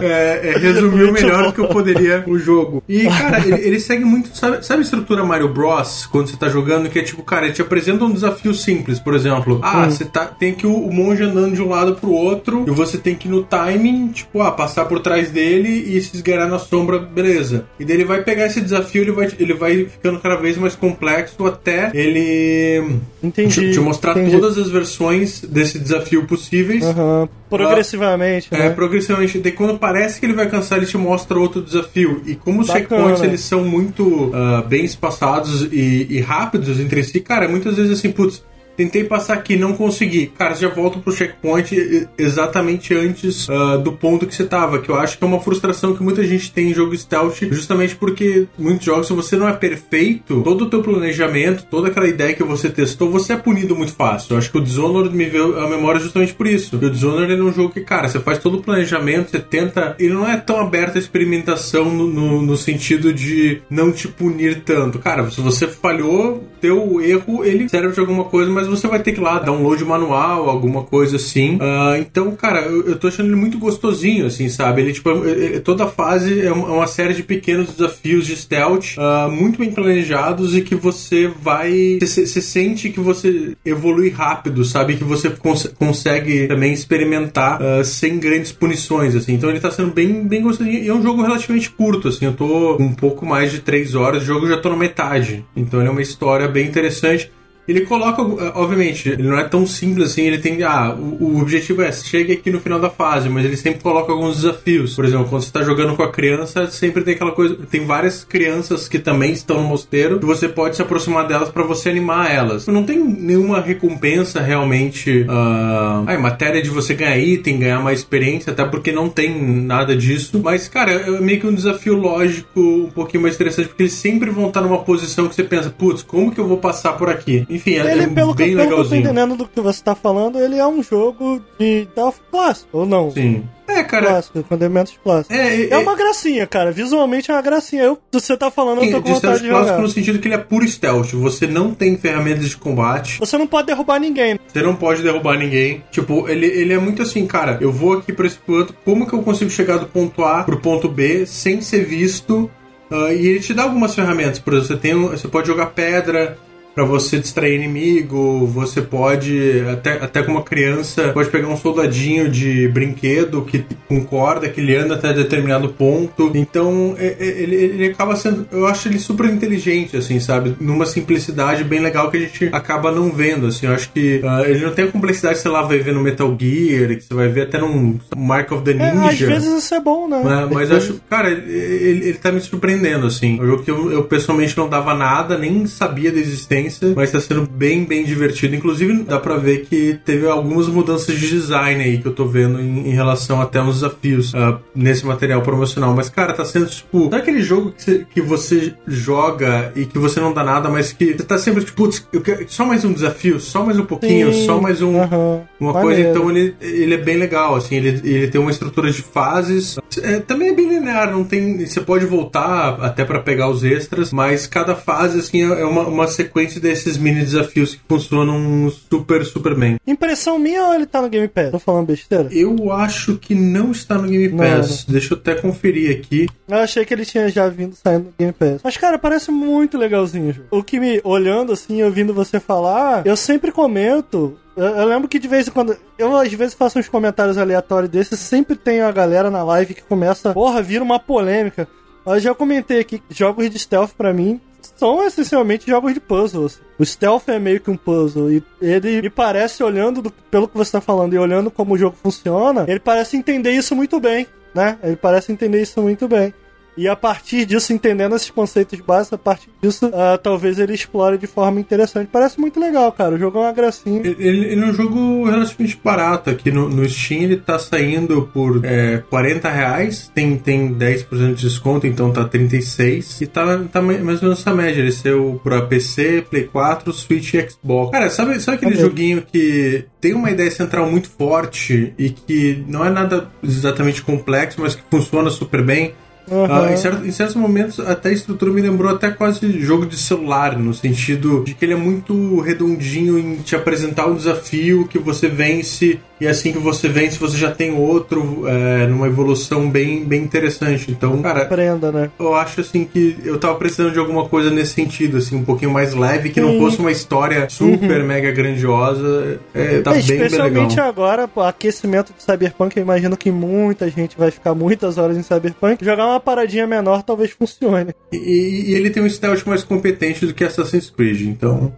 é, 0.00 0.40
é, 0.54 0.58
resumiu 0.58 1.08
Muito 1.08 1.12
melhor 1.12 1.42
bom. 1.42 1.46
do 1.48 1.52
que 1.54 1.60
eu 1.60 1.68
poderia 1.68 2.24
o 2.26 2.38
jogo. 2.38 2.82
E, 2.88 3.04
cara, 3.06 3.40
ele, 3.46 3.60
ele 3.66 3.80
segue 3.80 4.04
muito. 4.04 4.36
Sabe, 4.36 4.64
sabe 4.64 4.80
a 4.80 4.84
estrutura 4.84 5.24
Mario 5.24 5.48
Bros? 5.48 6.06
Quando 6.06 6.28
você 6.28 6.36
tá 6.36 6.48
jogando, 6.48 6.88
que 6.88 6.98
é 6.98 7.02
tipo, 7.02 7.22
cara, 7.22 7.46
ele 7.46 7.54
te 7.54 7.62
apresenta 7.62 8.04
um 8.04 8.12
desafio 8.12 8.52
simples, 8.54 8.98
por 8.98 9.14
exemplo. 9.14 9.60
Ah, 9.62 9.80
Hum. 9.86 9.90
você 9.90 10.04
tá, 10.04 10.26
tem 10.26 10.54
que 10.54 10.66
o, 10.66 10.74
o 10.74 10.92
monge 10.92 11.22
andando 11.22 11.54
de 11.54 11.62
um 11.62 11.68
lado 11.68 11.94
pro 11.94 12.10
outro, 12.12 12.64
e 12.66 12.70
você 12.70 12.98
tem 12.98 13.14
que 13.14 13.28
no 13.28 13.42
timing, 13.42 14.08
tipo, 14.08 14.40
ah, 14.42 14.50
passar 14.52 14.84
por 14.86 15.00
trás 15.00 15.30
dele 15.30 15.68
e 15.68 16.00
se 16.00 16.16
esgueirar 16.16 16.48
na 16.48 16.58
sombra, 16.58 16.98
beleza. 16.98 17.64
E 17.78 17.84
daí 17.84 17.96
ele 17.96 18.04
vai 18.04 18.22
pegar 18.22 18.46
esse 18.46 18.60
desafio, 18.60 19.02
ele 19.02 19.12
vai, 19.12 19.28
ele 19.38 19.54
vai 19.54 19.84
ficando 19.86 20.18
cada 20.20 20.36
vez 20.36 20.56
mais 20.58 20.74
complexo 20.74 21.46
até 21.46 21.90
ele 21.94 22.96
Entendi. 23.22 23.54
te, 23.54 23.72
te 23.72 23.80
mostrar 23.80 24.12
entendi. 24.12 24.32
todas 24.38 24.58
as 24.58 24.68
versões 24.70 25.40
desse 25.42 25.78
desafio 25.78 26.24
possíveis. 26.26 26.84
Aham. 26.84 27.28
Progressivamente, 27.48 28.48
É, 28.52 28.58
né? 28.58 28.70
progressivamente. 28.70 29.38
Daí 29.50 29.52
quando 29.52 29.78
parece 29.78 30.20
que 30.20 30.26
ele 30.26 30.32
vai 30.32 30.48
cansar, 30.48 30.78
ele 30.78 30.86
te 30.86 30.96
mostra 30.96 31.38
outro 31.38 31.60
desafio. 31.60 32.22
E 32.24 32.34
como 32.34 32.60
os 32.60 32.68
Bacana. 32.68 32.88
checkpoints 32.88 33.22
eles 33.22 33.40
são 33.40 33.64
muito 33.64 34.30
ah, 34.32 34.62
bem 34.66 34.84
espaçados 34.84 35.62
e, 35.72 36.06
e 36.08 36.20
rápidos 36.20 36.78
entre 36.78 37.02
si, 37.02 37.20
cara, 37.20 37.48
muitas 37.48 37.76
vezes 37.76 37.98
assim, 37.98 38.10
putz. 38.10 38.42
Tentei 38.76 39.04
passar 39.04 39.34
aqui, 39.34 39.56
não 39.56 39.74
consegui. 39.74 40.26
Cara, 40.26 40.54
já 40.54 40.68
volta 40.68 40.98
pro 40.98 41.12
checkpoint 41.12 42.08
exatamente 42.16 42.94
antes 42.94 43.48
ah, 43.48 43.76
do 43.76 43.92
ponto 43.92 44.26
que 44.26 44.34
você 44.34 44.44
tava. 44.44 44.80
Que 44.80 44.88
eu 44.88 44.96
acho 44.96 45.18
que 45.18 45.24
é 45.24 45.26
uma 45.26 45.40
frustração 45.40 45.94
que 45.94 46.02
muita 46.02 46.24
gente 46.24 46.52
tem 46.52 46.70
em 46.70 46.74
jogo 46.74 46.96
stealth, 46.96 47.42
justamente 47.50 47.94
porque 47.94 48.46
muitos 48.58 48.84
jogos, 48.84 49.06
se 49.06 49.12
você 49.12 49.36
não 49.36 49.48
é 49.48 49.52
perfeito, 49.52 50.42
todo 50.42 50.62
o 50.62 50.70
teu 50.70 50.82
planejamento, 50.82 51.66
toda 51.70 51.88
aquela 51.88 52.08
ideia 52.08 52.34
que 52.34 52.42
você 52.42 52.70
testou, 52.70 53.10
você 53.10 53.34
é 53.34 53.36
punido 53.36 53.76
muito 53.76 53.92
fácil. 53.92 54.34
Eu 54.34 54.38
acho 54.38 54.50
que 54.50 54.58
o 54.58 54.62
Dishonored 54.62 55.14
me 55.14 55.26
veio 55.26 55.58
à 55.58 55.68
memória 55.68 56.00
justamente 56.00 56.34
por 56.34 56.46
isso. 56.46 56.78
E 56.80 56.84
o 56.84 56.90
Dishonored 56.90 57.32
é 57.32 57.42
um 57.42 57.52
jogo 57.52 57.70
que, 57.70 57.80
cara, 57.80 58.08
você 58.08 58.20
faz 58.20 58.38
todo 58.38 58.58
o 58.58 58.62
planejamento, 58.62 59.30
você 59.30 59.38
tenta. 59.38 59.94
Ele 59.98 60.14
não 60.14 60.28
é 60.28 60.36
tão 60.36 60.58
aberto 60.60 60.96
à 60.96 60.98
experimentação 60.98 61.84
no, 61.86 62.06
no, 62.06 62.42
no 62.42 62.56
sentido 62.56 63.12
de 63.12 63.62
não 63.68 63.92
te 63.92 64.08
punir 64.08 64.62
tanto. 64.64 64.98
Cara, 64.98 65.30
se 65.30 65.40
você 65.40 65.66
falhou, 65.66 66.44
teu 66.60 67.00
erro, 67.00 67.44
ele 67.44 67.68
serve 67.68 67.92
de 67.92 68.00
alguma 68.00 68.24
coisa, 68.24 68.50
mas 68.50 68.66
você 68.66 68.86
vai 68.86 69.00
ter 69.02 69.12
que 69.12 69.20
ir 69.20 69.22
lá 69.22 69.38
download 69.38 69.84
manual, 69.84 70.48
alguma 70.48 70.82
coisa 70.84 71.16
assim. 71.16 71.58
Ah, 71.60 71.96
então, 71.98 72.30
cara, 72.32 72.60
eu, 72.62 72.86
eu 72.88 72.96
tô 72.98 73.08
achando 73.08 73.26
ele 73.26 73.36
muito 73.36 73.58
gostosinho, 73.58 74.26
assim, 74.26 74.48
sabe? 74.48 74.82
Ele, 74.82 74.92
tipo, 74.92 75.10
é- 75.10 75.56
é- 75.56 75.60
toda 75.60 75.86
fase 75.86 76.40
é 76.44 76.52
uma, 76.52 76.68
é 76.68 76.72
uma 76.72 76.86
série 76.86 77.14
de 77.14 77.22
pequenos 77.22 77.68
desafios 77.72 78.26
de 78.26 78.36
stealth 78.36 78.94
ah, 78.98 79.28
muito 79.30 79.58
bem 79.58 79.70
planejados 79.72 80.56
e 80.56 80.60
que 80.62 80.74
você 80.74 81.28
vai. 81.42 81.98
Você 82.00 82.26
sente 82.40 82.90
que 82.90 83.00
você 83.00 83.56
evolui 83.64 84.10
rápido, 84.10 84.64
sabe? 84.64 84.96
Que 84.96 85.04
você 85.04 85.30
cons- 85.30 85.70
consegue 85.78 86.46
também 86.46 86.72
experimentar 86.72 87.60
ah, 87.62 87.84
sem 87.84 88.18
grandes 88.18 88.52
punições, 88.52 89.14
assim. 89.16 89.34
Então 89.34 89.50
ele 89.50 89.60
tá 89.60 89.70
sendo 89.70 89.90
bem, 89.92 90.22
bem 90.26 90.42
gostosinho. 90.42 90.82
E 90.84 90.88
é 90.88 90.94
um 90.94 91.02
jogo 91.02 91.22
relativamente 91.22 91.70
curto, 91.70 92.08
assim. 92.08 92.26
Eu 92.26 92.32
tô 92.32 92.76
um 92.76 92.92
pouco 92.92 93.24
mais 93.26 93.50
de 93.52 93.60
3 93.60 93.94
horas 93.94 94.20
de 94.22 94.26
jogo, 94.26 94.46
já 94.48 94.56
tô 94.58 94.68
na 94.70 94.76
metade. 94.76 95.44
Então 95.56 95.80
ele 95.80 95.88
é 95.88 95.92
uma 95.92 96.02
história 96.02 96.46
bem 96.50 96.66
interessante. 96.66 97.32
Ele 97.70 97.82
coloca, 97.82 98.20
obviamente, 98.54 99.08
ele 99.08 99.22
não 99.22 99.38
é 99.38 99.44
tão 99.44 99.64
simples 99.64 100.10
assim, 100.10 100.22
ele 100.22 100.38
tem, 100.38 100.60
ah, 100.64 100.92
o, 100.92 101.36
o 101.36 101.40
objetivo 101.40 101.82
é, 101.82 101.92
chegue 101.92 102.32
aqui 102.32 102.50
no 102.50 102.60
final 102.60 102.80
da 102.80 102.90
fase, 102.90 103.28
mas 103.28 103.44
ele 103.44 103.56
sempre 103.56 103.80
coloca 103.80 104.10
alguns 104.10 104.36
desafios. 104.36 104.94
Por 104.96 105.04
exemplo, 105.04 105.26
quando 105.28 105.42
você 105.42 105.52
tá 105.52 105.62
jogando 105.62 105.94
com 105.94 106.02
a 106.02 106.10
criança, 106.10 106.66
sempre 106.68 107.04
tem 107.04 107.14
aquela 107.14 107.30
coisa, 107.30 107.56
tem 107.70 107.86
várias 107.86 108.24
crianças 108.24 108.88
que 108.88 108.98
também 108.98 109.30
estão 109.32 109.62
no 109.62 109.68
mosteiro, 109.68 110.18
e 110.20 110.26
você 110.26 110.48
pode 110.48 110.74
se 110.74 110.82
aproximar 110.82 111.28
delas 111.28 111.48
para 111.48 111.62
você 111.62 111.90
animar 111.90 112.28
elas. 112.34 112.66
Não 112.66 112.82
tem 112.82 112.98
nenhuma 112.98 113.60
recompensa 113.60 114.40
realmente, 114.40 115.24
ah, 115.28 116.02
ah, 116.06 116.14
em 116.14 116.18
matéria 116.18 116.60
de 116.60 116.70
você 116.70 116.92
ganhar 116.94 117.18
item, 117.18 117.60
ganhar 117.60 117.80
mais 117.80 118.00
experiência, 118.00 118.52
até 118.52 118.64
porque 118.64 118.90
não 118.90 119.08
tem 119.08 119.40
nada 119.62 119.96
disso. 119.96 120.40
Mas, 120.42 120.66
cara, 120.66 120.90
é 120.90 121.20
meio 121.20 121.38
que 121.38 121.46
um 121.46 121.54
desafio 121.54 121.94
lógico 121.94 122.60
um 122.60 122.90
pouquinho 122.90 123.22
mais 123.22 123.36
interessante, 123.36 123.68
porque 123.68 123.84
eles 123.84 123.92
sempre 123.92 124.30
vão 124.30 124.48
estar 124.48 124.60
numa 124.60 124.78
posição 124.78 125.28
que 125.28 125.34
você 125.34 125.44
pensa, 125.44 125.70
putz, 125.70 126.02
como 126.02 126.32
que 126.32 126.40
eu 126.40 126.48
vou 126.48 126.58
passar 126.58 126.94
por 126.94 127.08
aqui? 127.08 127.46
Enfim, 127.48 127.59
é, 127.68 127.92
Ele, 127.92 128.02
é 128.04 128.06
pelo, 128.06 128.34
que, 128.34 128.44
bem 128.44 128.56
pelo 128.56 128.68
que 128.68 128.74
eu 128.74 128.88
tô 128.88 128.94
entendendo 128.94 129.36
do 129.36 129.46
que 129.46 129.60
você 129.60 129.82
tá 129.82 129.94
falando, 129.94 130.38
ele 130.38 130.56
é 130.56 130.66
um 130.66 130.82
jogo 130.82 131.42
de 131.58 131.86
Delph 131.94 132.16
clássico, 132.30 132.78
ou 132.78 132.86
não? 132.86 133.10
Sim. 133.10 133.44
É, 133.68 133.84
cara. 133.84 134.06
Clássico, 134.08 134.42
com 134.42 134.54
elementos 134.56 134.98
clássicos. 135.02 135.36
É, 135.36 135.68
É 135.70 135.78
uma 135.78 135.94
gracinha, 135.94 136.44
cara. 136.44 136.72
Visualmente 136.72 137.30
é 137.30 137.34
uma 137.34 137.42
gracinha. 137.42 137.84
Eu, 137.84 137.98
se 138.12 138.20
você 138.20 138.36
tá 138.36 138.50
falando, 138.50 138.82
eu 138.82 138.90
tô 138.90 138.96
com 138.96 139.02
de 139.04 139.12
vontade 139.12 139.42
de 139.42 139.48
clássico 139.48 139.68
jogar. 139.70 139.82
no 139.82 139.88
sentido 139.88 140.18
que 140.18 140.26
ele 140.26 140.34
é 140.34 140.38
puro 140.38 140.66
stealth. 140.66 141.12
Você 141.12 141.46
não 141.46 141.72
tem 141.72 141.96
ferramentas 141.96 142.48
de 142.48 142.56
combate. 142.56 143.18
Você 143.20 143.38
não 143.38 143.46
pode 143.46 143.68
derrubar 143.68 144.00
ninguém. 144.00 144.40
Você 144.52 144.60
não 144.60 144.74
pode 144.74 145.02
derrubar 145.04 145.38
ninguém. 145.38 145.84
Tipo, 145.92 146.28
ele, 146.28 146.46
ele 146.46 146.72
é 146.72 146.78
muito 146.78 147.00
assim, 147.02 147.24
cara. 147.28 147.58
Eu 147.60 147.70
vou 147.70 147.92
aqui 147.98 148.12
pra 148.12 148.26
esse 148.26 148.38
ponto. 148.38 148.74
Como 148.84 149.06
que 149.06 149.12
eu 149.12 149.22
consigo 149.22 149.50
chegar 149.50 149.76
do 149.76 149.86
ponto 149.86 150.24
A 150.24 150.42
pro 150.42 150.58
ponto 150.58 150.88
B 150.88 151.24
sem 151.24 151.60
ser 151.60 151.84
visto? 151.84 152.50
Ah, 152.90 153.12
e 153.12 153.24
ele 153.24 153.38
te 153.38 153.54
dá 153.54 153.62
algumas 153.62 153.94
ferramentas. 153.94 154.40
Por 154.40 154.52
exemplo, 154.54 154.74
você, 154.74 154.76
tem, 154.80 154.96
um- 154.96 155.10
você 155.10 155.28
pode 155.28 155.46
jogar 155.46 155.66
pedra 155.66 156.36
pra 156.74 156.84
você 156.84 157.18
distrair 157.18 157.54
inimigo. 157.56 158.46
Você 158.46 158.80
pode, 158.80 159.62
até, 159.72 159.92
até 159.92 160.22
com 160.22 160.32
uma 160.32 160.42
criança, 160.42 161.08
pode 161.12 161.28
pegar 161.30 161.48
um 161.48 161.56
soldadinho 161.56 162.28
de 162.30 162.68
brinquedo 162.68 163.42
que 163.42 163.64
com 163.88 164.04
corda 164.04 164.48
que 164.48 164.60
ele 164.60 164.76
anda 164.76 164.94
até 164.94 165.12
determinado 165.12 165.68
ponto. 165.70 166.30
Então, 166.34 166.94
é- 166.98 167.16
é- 167.18 167.42
ele, 167.42 167.54
ele 167.56 167.86
acaba 167.86 168.16
sendo. 168.16 168.46
Eu 168.52 168.66
acho 168.66 168.88
ele 168.88 168.98
super 168.98 169.26
inteligente, 169.26 169.96
assim, 169.96 170.20
sabe? 170.20 170.54
Numa 170.60 170.86
simplicidade 170.86 171.64
bem 171.64 171.80
legal 171.80 172.10
que 172.10 172.16
a 172.16 172.20
gente 172.20 172.48
acaba 172.52 172.90
não 172.92 173.10
vendo, 173.10 173.46
assim. 173.46 173.66
Eu 173.66 173.72
acho 173.74 173.90
que 173.92 174.20
ah, 174.24 174.42
ele 174.46 174.64
não 174.64 174.72
tem 174.72 174.84
a 174.86 174.88
complexidade 174.88 175.36
que 175.36 175.42
você 175.42 175.48
lá 175.48 175.62
vai 175.62 175.78
ver 175.78 175.92
no 175.94 176.00
Metal 176.02 176.28
Gear, 176.38 176.96
que 176.96 177.02
você 177.04 177.14
vai 177.14 177.28
ver 177.28 177.42
até 177.42 177.58
num 177.58 177.98
Mark 178.16 178.50
of 178.52 178.62
the 178.64 178.70
É, 178.72 178.94
Ninja. 178.94 179.08
às 179.08 179.18
vezes 179.18 179.64
isso 179.64 179.74
é 179.74 179.80
bom, 179.80 180.08
né? 180.08 180.22
Né? 180.22 180.48
Mas 180.52 180.70
eu 180.70 180.76
acho, 180.76 181.00
cara, 181.08 181.30
ele, 181.30 181.52
ele, 181.52 182.04
ele 182.08 182.18
tá 182.18 182.30
me 182.32 182.40
surpreendendo, 182.40 183.06
assim. 183.06 183.38
É 183.38 183.42
um 183.42 183.46
jogo 183.46 183.62
que 183.62 183.70
eu, 183.70 183.90
eu 183.92 184.04
pessoalmente 184.04 184.56
não 184.56 184.68
dava 184.68 184.94
nada, 184.94 185.36
nem 185.38 185.66
sabia 185.66 186.10
da 186.12 186.18
existência, 186.18 186.59
mas 186.94 187.10
tá 187.10 187.20
sendo 187.20 187.46
bem, 187.46 187.84
bem 187.84 188.04
divertido. 188.04 188.54
Inclusive, 188.54 189.02
dá 189.02 189.18
pra 189.18 189.36
ver 189.36 189.66
que 189.66 189.98
teve 190.04 190.26
algumas 190.26 190.68
mudanças 190.68 191.18
de 191.18 191.28
design 191.28 191.82
aí 191.82 191.98
que 191.98 192.06
eu 192.06 192.14
tô 192.14 192.26
vendo 192.26 192.60
em, 192.60 192.88
em 192.88 192.92
relação 192.92 193.40
até 193.40 193.60
uns 193.60 193.76
desafios 193.76 194.34
ah, 194.34 194.58
nesse 194.74 195.06
material 195.06 195.42
promocional. 195.42 195.94
Mas, 195.94 196.08
cara, 196.08 196.32
tá 196.32 196.44
sendo 196.44 196.66
tipo. 196.66 197.08
Não 197.10 197.18
é 197.18 197.20
aquele 197.20 197.42
jogo 197.42 197.72
que 197.72 197.82
você, 197.82 198.06
que 198.14 198.20
você 198.20 198.74
joga 198.86 199.72
e 199.74 199.84
que 199.86 199.98
você 199.98 200.20
não 200.20 200.32
dá 200.32 200.42
nada, 200.42 200.68
mas 200.68 200.92
que 200.92 201.12
você 201.12 201.24
tá 201.24 201.38
sempre 201.38 201.64
tipo, 201.64 201.76
putz, 201.76 202.06
eu 202.12 202.20
quero 202.20 202.44
só 202.48 202.64
mais 202.64 202.84
um 202.84 202.92
desafio, 202.92 203.38
só 203.38 203.64
mais 203.64 203.78
um 203.78 203.84
pouquinho, 203.84 204.32
Sim. 204.32 204.46
só 204.46 204.60
mais 204.60 204.82
um. 204.82 205.00
Aham. 205.00 205.42
Uma 205.58 205.72
Maneiro. 205.72 205.80
coisa, 205.80 206.10
então 206.10 206.30
ele, 206.30 206.54
ele 206.60 206.94
é 206.94 206.98
bem 206.98 207.16
legal, 207.16 207.54
assim, 207.54 207.76
ele, 207.76 208.00
ele 208.02 208.28
tem 208.28 208.40
uma 208.40 208.50
estrutura 208.50 208.90
de 208.90 209.02
fases. 209.02 209.78
É, 210.02 210.18
também 210.20 210.48
é 210.48 210.54
bem 210.54 210.68
linear, 210.68 211.10
não 211.10 211.24
tem. 211.24 211.66
Você 211.66 211.80
pode 211.80 212.06
voltar 212.06 212.78
até 212.80 213.04
pra 213.04 213.20
pegar 213.20 213.48
os 213.48 213.62
extras, 213.62 214.12
mas 214.12 214.46
cada 214.46 214.74
fase, 214.74 215.18
assim, 215.18 215.42
é 215.42 215.64
uma, 215.64 215.82
uma 215.82 216.06
sequência 216.06 216.49
desses 216.58 216.96
mini 216.96 217.20
desafios 217.20 217.74
que 217.74 217.80
funcionam 217.86 218.70
super, 218.70 219.24
super 219.24 219.54
bem. 219.54 219.76
Impressão 219.86 220.38
minha 220.38 220.64
ou 220.64 220.74
ele 220.74 220.86
tá 220.86 221.02
no 221.02 221.08
Game 221.08 221.28
Pass? 221.28 221.50
Tô 221.50 221.58
falando 221.58 221.86
besteira? 221.86 222.28
Eu 222.32 222.72
acho 222.72 223.16
que 223.18 223.34
não 223.34 223.70
está 223.70 223.96
no 223.96 224.08
Game 224.08 224.28
Não, 224.28 224.38
Pass. 224.38 224.84
Deixa 224.84 225.14
eu 225.14 225.18
até 225.18 225.34
conferir 225.34 225.98
aqui. 225.98 226.28
Eu 226.48 226.58
achei 226.58 226.84
que 226.84 226.94
ele 226.94 227.04
tinha 227.04 227.28
já 227.28 227.48
vindo 227.48 227.76
saindo 227.76 228.04
do 228.04 228.14
Game 228.18 228.32
Pass. 228.32 228.60
Mas, 228.64 228.76
cara, 228.76 228.98
parece 228.98 229.30
muito 229.30 229.78
legalzinho 229.78 230.30
o 230.30 230.32
jogo. 230.32 230.48
O 230.50 230.62
que 230.62 230.80
me, 230.80 231.00
olhando 231.04 231.52
assim, 231.52 231.82
ouvindo 231.82 232.14
você 232.14 232.40
falar, 232.40 233.06
eu 233.06 233.16
sempre 233.16 233.52
comento. 233.52 234.36
Eu, 234.56 234.66
eu 234.66 234.86
lembro 234.86 235.08
que 235.08 235.18
de 235.18 235.28
vez 235.28 235.46
em 235.46 235.50
quando. 235.50 235.76
Eu 235.98 236.16
às 236.16 236.32
vezes 236.32 236.54
faço 236.54 236.78
uns 236.78 236.88
comentários 236.88 237.38
aleatórios 237.38 237.90
desses. 237.90 238.18
Sempre 238.18 238.56
tem 238.56 238.80
a 238.80 238.90
galera 238.90 239.30
na 239.30 239.42
live 239.42 239.74
que 239.74 239.82
começa. 239.82 240.32
Porra, 240.32 240.62
vira 240.62 240.82
uma 240.82 240.98
polêmica. 240.98 241.68
Eu 242.06 242.18
já 242.18 242.34
comentei 242.34 242.80
aqui 242.80 242.98
que 242.98 243.14
jogos 243.14 243.48
de 243.50 243.58
stealth 243.58 243.92
pra 243.96 244.12
mim 244.12 244.40
são 244.80 245.04
essencialmente 245.06 245.70
jogos 245.70 245.92
de 245.94 246.00
puzzles. 246.00 246.60
O 246.78 246.84
stealth 246.84 247.28
é 247.28 247.38
meio 247.38 247.60
que 247.60 247.70
um 247.70 247.76
puzzle. 247.76 248.32
E 248.32 248.42
ele 248.60 249.02
me 249.02 249.10
parece, 249.10 249.62
olhando 249.62 250.00
do- 250.00 250.10
pelo 250.10 250.48
que 250.48 250.56
você 250.56 250.72
tá 250.72 250.80
falando 250.80 251.12
e 251.14 251.18
olhando 251.18 251.50
como 251.50 251.74
o 251.74 251.78
jogo 251.78 251.96
funciona, 252.02 252.64
ele 252.66 252.80
parece 252.80 253.16
entender 253.16 253.52
isso 253.52 253.76
muito 253.76 254.00
bem, 254.00 254.26
né? 254.54 254.78
Ele 254.82 254.96
parece 254.96 255.30
entender 255.30 255.60
isso 255.60 255.80
muito 255.82 256.08
bem. 256.08 256.32
E 256.80 256.88
a 256.88 256.96
partir 256.96 257.44
disso, 257.44 257.74
entendendo 257.74 258.16
esses 258.16 258.30
conceitos 258.30 258.80
básicos, 258.80 259.12
a 259.12 259.18
partir 259.18 259.50
disso, 259.62 259.90
ah, 259.92 260.16
talvez 260.16 260.58
ele 260.58 260.72
explore 260.72 261.18
de 261.18 261.26
forma 261.26 261.60
interessante. 261.60 262.08
Parece 262.10 262.40
muito 262.40 262.58
legal, 262.58 262.90
cara. 262.90 263.16
O 263.16 263.18
jogo 263.18 263.36
é 263.36 263.42
uma 263.42 263.52
gracinha. 263.52 264.00
Ele, 264.02 264.46
ele 264.46 264.62
é 264.62 264.64
um 264.64 264.72
jogo 264.72 265.26
relativamente 265.26 265.78
barato. 265.84 266.30
Aqui 266.30 266.50
no, 266.50 266.70
no 266.70 266.88
Steam 266.88 267.20
ele 267.20 267.36
tá 267.36 267.58
saindo 267.58 268.30
por 268.32 268.64
é, 268.64 269.04
40 269.10 269.50
reais. 269.50 270.10
Tem, 270.14 270.38
tem 270.38 270.74
10% 270.74 271.34
de 271.34 271.42
desconto, 271.42 271.86
então 271.86 272.10
tá 272.10 272.24
36. 272.24 273.20
E 273.20 273.26
tá, 273.26 273.58
tá 273.70 273.82
mais 273.82 273.98
ou 274.00 274.04
menos 274.06 274.40
essa 274.40 274.54
média. 274.54 274.80
Ele 274.80 274.92
saiu 274.92 275.38
pra 275.44 275.60
PC, 275.60 276.24
Play 276.30 276.44
4, 276.44 276.94
Switch 276.94 277.34
e 277.34 277.46
Xbox. 277.46 277.90
Cara, 277.90 278.08
sabe, 278.08 278.40
sabe 278.40 278.56
aquele 278.56 278.80
joguinho 278.80 279.20
que 279.20 279.84
tem 280.00 280.14
uma 280.14 280.30
ideia 280.30 280.50
central 280.50 280.90
muito 280.90 281.10
forte 281.10 281.92
e 281.98 282.08
que 282.08 282.64
não 282.66 282.82
é 282.82 282.88
nada 282.88 283.30
exatamente 283.42 284.00
complexo, 284.00 284.62
mas 284.62 284.74
que 284.74 284.82
funciona 284.90 285.28
super 285.28 285.62
bem? 285.62 285.92
Ah, 286.30 286.72
em, 286.72 286.76
certo- 286.76 287.04
em 287.06 287.10
certos 287.10 287.34
momentos, 287.36 287.80
até 287.80 288.10
a 288.10 288.12
estrutura 288.12 288.52
me 288.52 288.60
lembrou 288.60 288.90
até 288.92 289.10
quase 289.10 289.60
jogo 289.60 289.84
de 289.86 289.96
celular, 289.96 290.56
no 290.58 290.72
sentido 290.72 291.42
de 291.44 291.54
que 291.54 291.64
ele 291.64 291.72
é 291.72 291.76
muito 291.76 292.40
redondinho 292.40 293.18
em 293.18 293.36
te 293.36 293.56
apresentar 293.56 294.06
um 294.06 294.14
desafio 294.14 294.86
que 294.86 294.98
você 294.98 295.28
vence, 295.28 295.98
e 296.20 296.26
assim 296.26 296.52
que 296.52 296.58
você 296.58 296.88
vence, 296.88 297.18
você 297.18 297.36
já 297.36 297.50
tem 297.50 297.72
outro 297.72 298.44
é, 298.46 298.86
numa 298.86 299.06
evolução 299.06 299.68
bem, 299.70 300.04
bem 300.04 300.22
interessante. 300.22 300.90
Então, 300.90 301.20
cara, 301.22 301.46
Prenda, 301.46 301.90
né? 301.90 302.10
eu 302.18 302.34
acho 302.34 302.60
assim 302.60 302.84
que 302.84 303.16
eu 303.24 303.38
tava 303.38 303.54
precisando 303.56 303.92
de 303.92 303.98
alguma 303.98 304.28
coisa 304.28 304.50
nesse 304.50 304.74
sentido, 304.74 305.16
assim, 305.18 305.36
um 305.36 305.44
pouquinho 305.44 305.70
mais 305.70 305.94
leve, 305.94 306.30
que 306.30 306.40
não 306.40 306.58
fosse 306.58 306.78
uma 306.78 306.90
história 306.92 307.48
super 307.48 308.04
mega 308.04 308.30
grandiosa. 308.30 309.40
É, 309.54 309.80
tá 309.80 309.92
É, 309.92 309.94
bem, 309.94 310.02
bem 310.06 310.18
legal. 310.18 310.26
especialmente 310.26 310.80
agora, 310.80 311.26
pô, 311.28 311.42
aquecimento 311.42 312.12
de 312.16 312.22
Cyberpunk, 312.22 312.76
eu 312.76 312.82
imagino 312.82 313.16
que 313.16 313.30
muita 313.30 313.88
gente 313.90 314.16
vai 314.18 314.30
ficar 314.30 314.54
muitas 314.54 314.98
horas 314.98 315.16
em 315.16 315.22
Cyberpunk. 315.22 315.84
Jogar 315.84 316.06
uma 316.06 316.20
paradinha 316.20 316.66
menor 316.66 317.02
talvez 317.02 317.30
funcione. 317.30 317.94
E, 318.12 318.70
e 318.70 318.74
ele 318.74 318.90
tem 318.90 319.02
um 319.02 319.08
stealth 319.08 319.44
mais 319.46 319.62
competente 319.62 320.26
do 320.26 320.34
que 320.34 320.44
Assassin's 320.44 320.90
Creed, 320.90 321.22
então. 321.22 321.72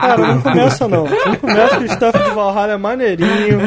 Cara, 0.00 0.16
não 0.34 0.40
começa 0.40 0.88
não. 0.88 1.04
Não 1.04 1.36
começa 1.36 1.76
que 1.78 1.84
o 1.84 1.92
stuff 1.92 2.18
de 2.18 2.30
Valhalla 2.30 2.72
é 2.72 2.76
maneirinho. 2.76 3.58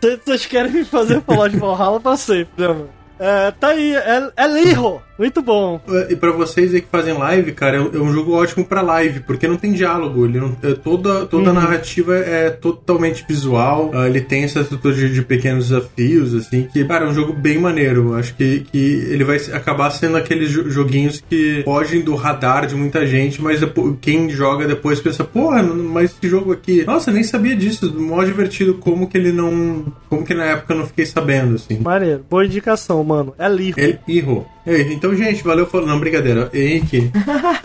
Vocês 0.00 0.46
querem 0.46 0.72
me 0.72 0.84
fazer 0.84 1.20
falar 1.22 1.48
de 1.48 1.58
Valhalla 1.58 2.00
pra 2.00 2.16
sempre, 2.16 2.50
né, 2.56 2.68
mano? 2.68 2.88
É, 3.18 3.50
tá 3.52 3.68
aí, 3.68 3.94
é, 3.94 4.30
é 4.36 4.46
Lirro. 4.48 5.00
Muito 5.22 5.40
bom. 5.40 5.80
E 6.10 6.16
pra 6.16 6.32
vocês 6.32 6.74
aí 6.74 6.80
que 6.80 6.88
fazem 6.90 7.16
live, 7.16 7.52
cara, 7.52 7.76
é 7.76 7.80
um- 7.80 8.10
é 8.10 8.12
jogo 8.12 8.32
ótimo 8.32 8.64
pra 8.64 8.82
live, 8.82 9.20
porque 9.20 9.46
não 9.46 9.56
tem 9.56 9.72
diálogo. 9.72 10.24
Ele 10.24 10.40
não, 10.40 10.56
é 10.62 10.72
toda 10.74 11.26
toda 11.26 11.50
a 11.50 11.52
narrativa 11.52 12.16
é 12.16 12.50
totalmente 12.50 13.24
visual. 13.28 13.90
ah, 13.94 14.08
ele 14.08 14.20
tem 14.20 14.42
essa 14.42 14.60
estrutura 14.60 14.92
de, 14.94 15.12
de 15.12 15.22
pequenos 15.22 15.68
desafios, 15.68 16.34
assim, 16.34 16.66
que, 16.72 16.84
cara, 16.84 17.04
é 17.04 17.08
um 17.08 17.14
jogo 17.14 17.32
bem 17.32 17.56
maneiro. 17.58 18.14
Acho 18.14 18.34
que, 18.34 18.60
que 18.72 18.78
ele 19.10 19.22
vai 19.22 19.36
acabar 19.52 19.90
sendo 19.90 20.16
aqueles 20.16 20.50
jo- 20.50 20.68
joguinhos 20.68 21.22
que 21.30 21.62
fogem 21.64 22.00
do 22.02 22.14
radar 22.16 22.66
de 22.66 22.74
muita 22.74 23.06
gente, 23.06 23.40
mas 23.40 23.60
depois, 23.60 23.94
quem 24.00 24.28
joga 24.28 24.66
depois 24.66 25.00
pensa, 25.00 25.22
porra, 25.22 25.62
mas 25.62 26.10
esse 26.10 26.28
jogo 26.28 26.52
aqui, 26.52 26.84
nossa, 26.84 27.12
nem 27.12 27.22
sabia 27.22 27.54
disso. 27.54 27.92
Mó 27.96 28.24
divertido, 28.24 28.74
como 28.74 29.06
que 29.08 29.16
ele 29.16 29.30
não. 29.30 29.84
Como 30.08 30.24
que 30.24 30.34
na 30.34 30.44
época 30.46 30.74
eu 30.74 30.78
não 30.78 30.86
fiquei 30.86 31.06
sabendo, 31.06 31.54
assim. 31.54 31.78
Maneiro. 31.78 32.24
Boa 32.28 32.44
indicação, 32.44 33.02
mano. 33.04 33.34
É 33.38 33.48
Lirro. 33.48 33.78
Ele 33.78 33.98
errou. 34.08 34.46
Ei, 34.66 34.92
Então, 34.92 35.14
gente, 35.14 35.42
valeu. 35.42 35.66
falando. 35.66 35.88
Não, 35.88 35.98
brincadeira. 35.98 36.50
Henrique, 36.54 37.10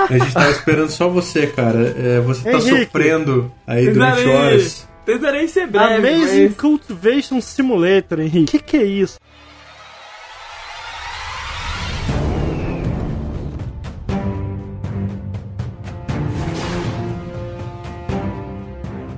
a 0.10 0.18
gente 0.18 0.34
tava 0.34 0.50
esperando 0.52 0.90
só 0.90 1.08
você, 1.08 1.48
cara. 1.48 1.94
É, 1.98 2.20
você 2.22 2.44
tá 2.44 2.58
Henrique. 2.58 2.86
sofrendo 2.86 3.52
aí 3.66 3.90
durante 3.90 4.26
horas. 4.28 4.88
tentarei 5.06 5.48
ser 5.48 5.68
breve, 5.68 6.08
Amazing 6.08 6.44
mas... 6.50 6.58
Cultivation 6.58 7.40
Simulator, 7.42 8.20
Henrique. 8.20 8.58
Que 8.58 8.60
que 8.60 8.78
é 8.78 8.84
isso? 8.86 9.20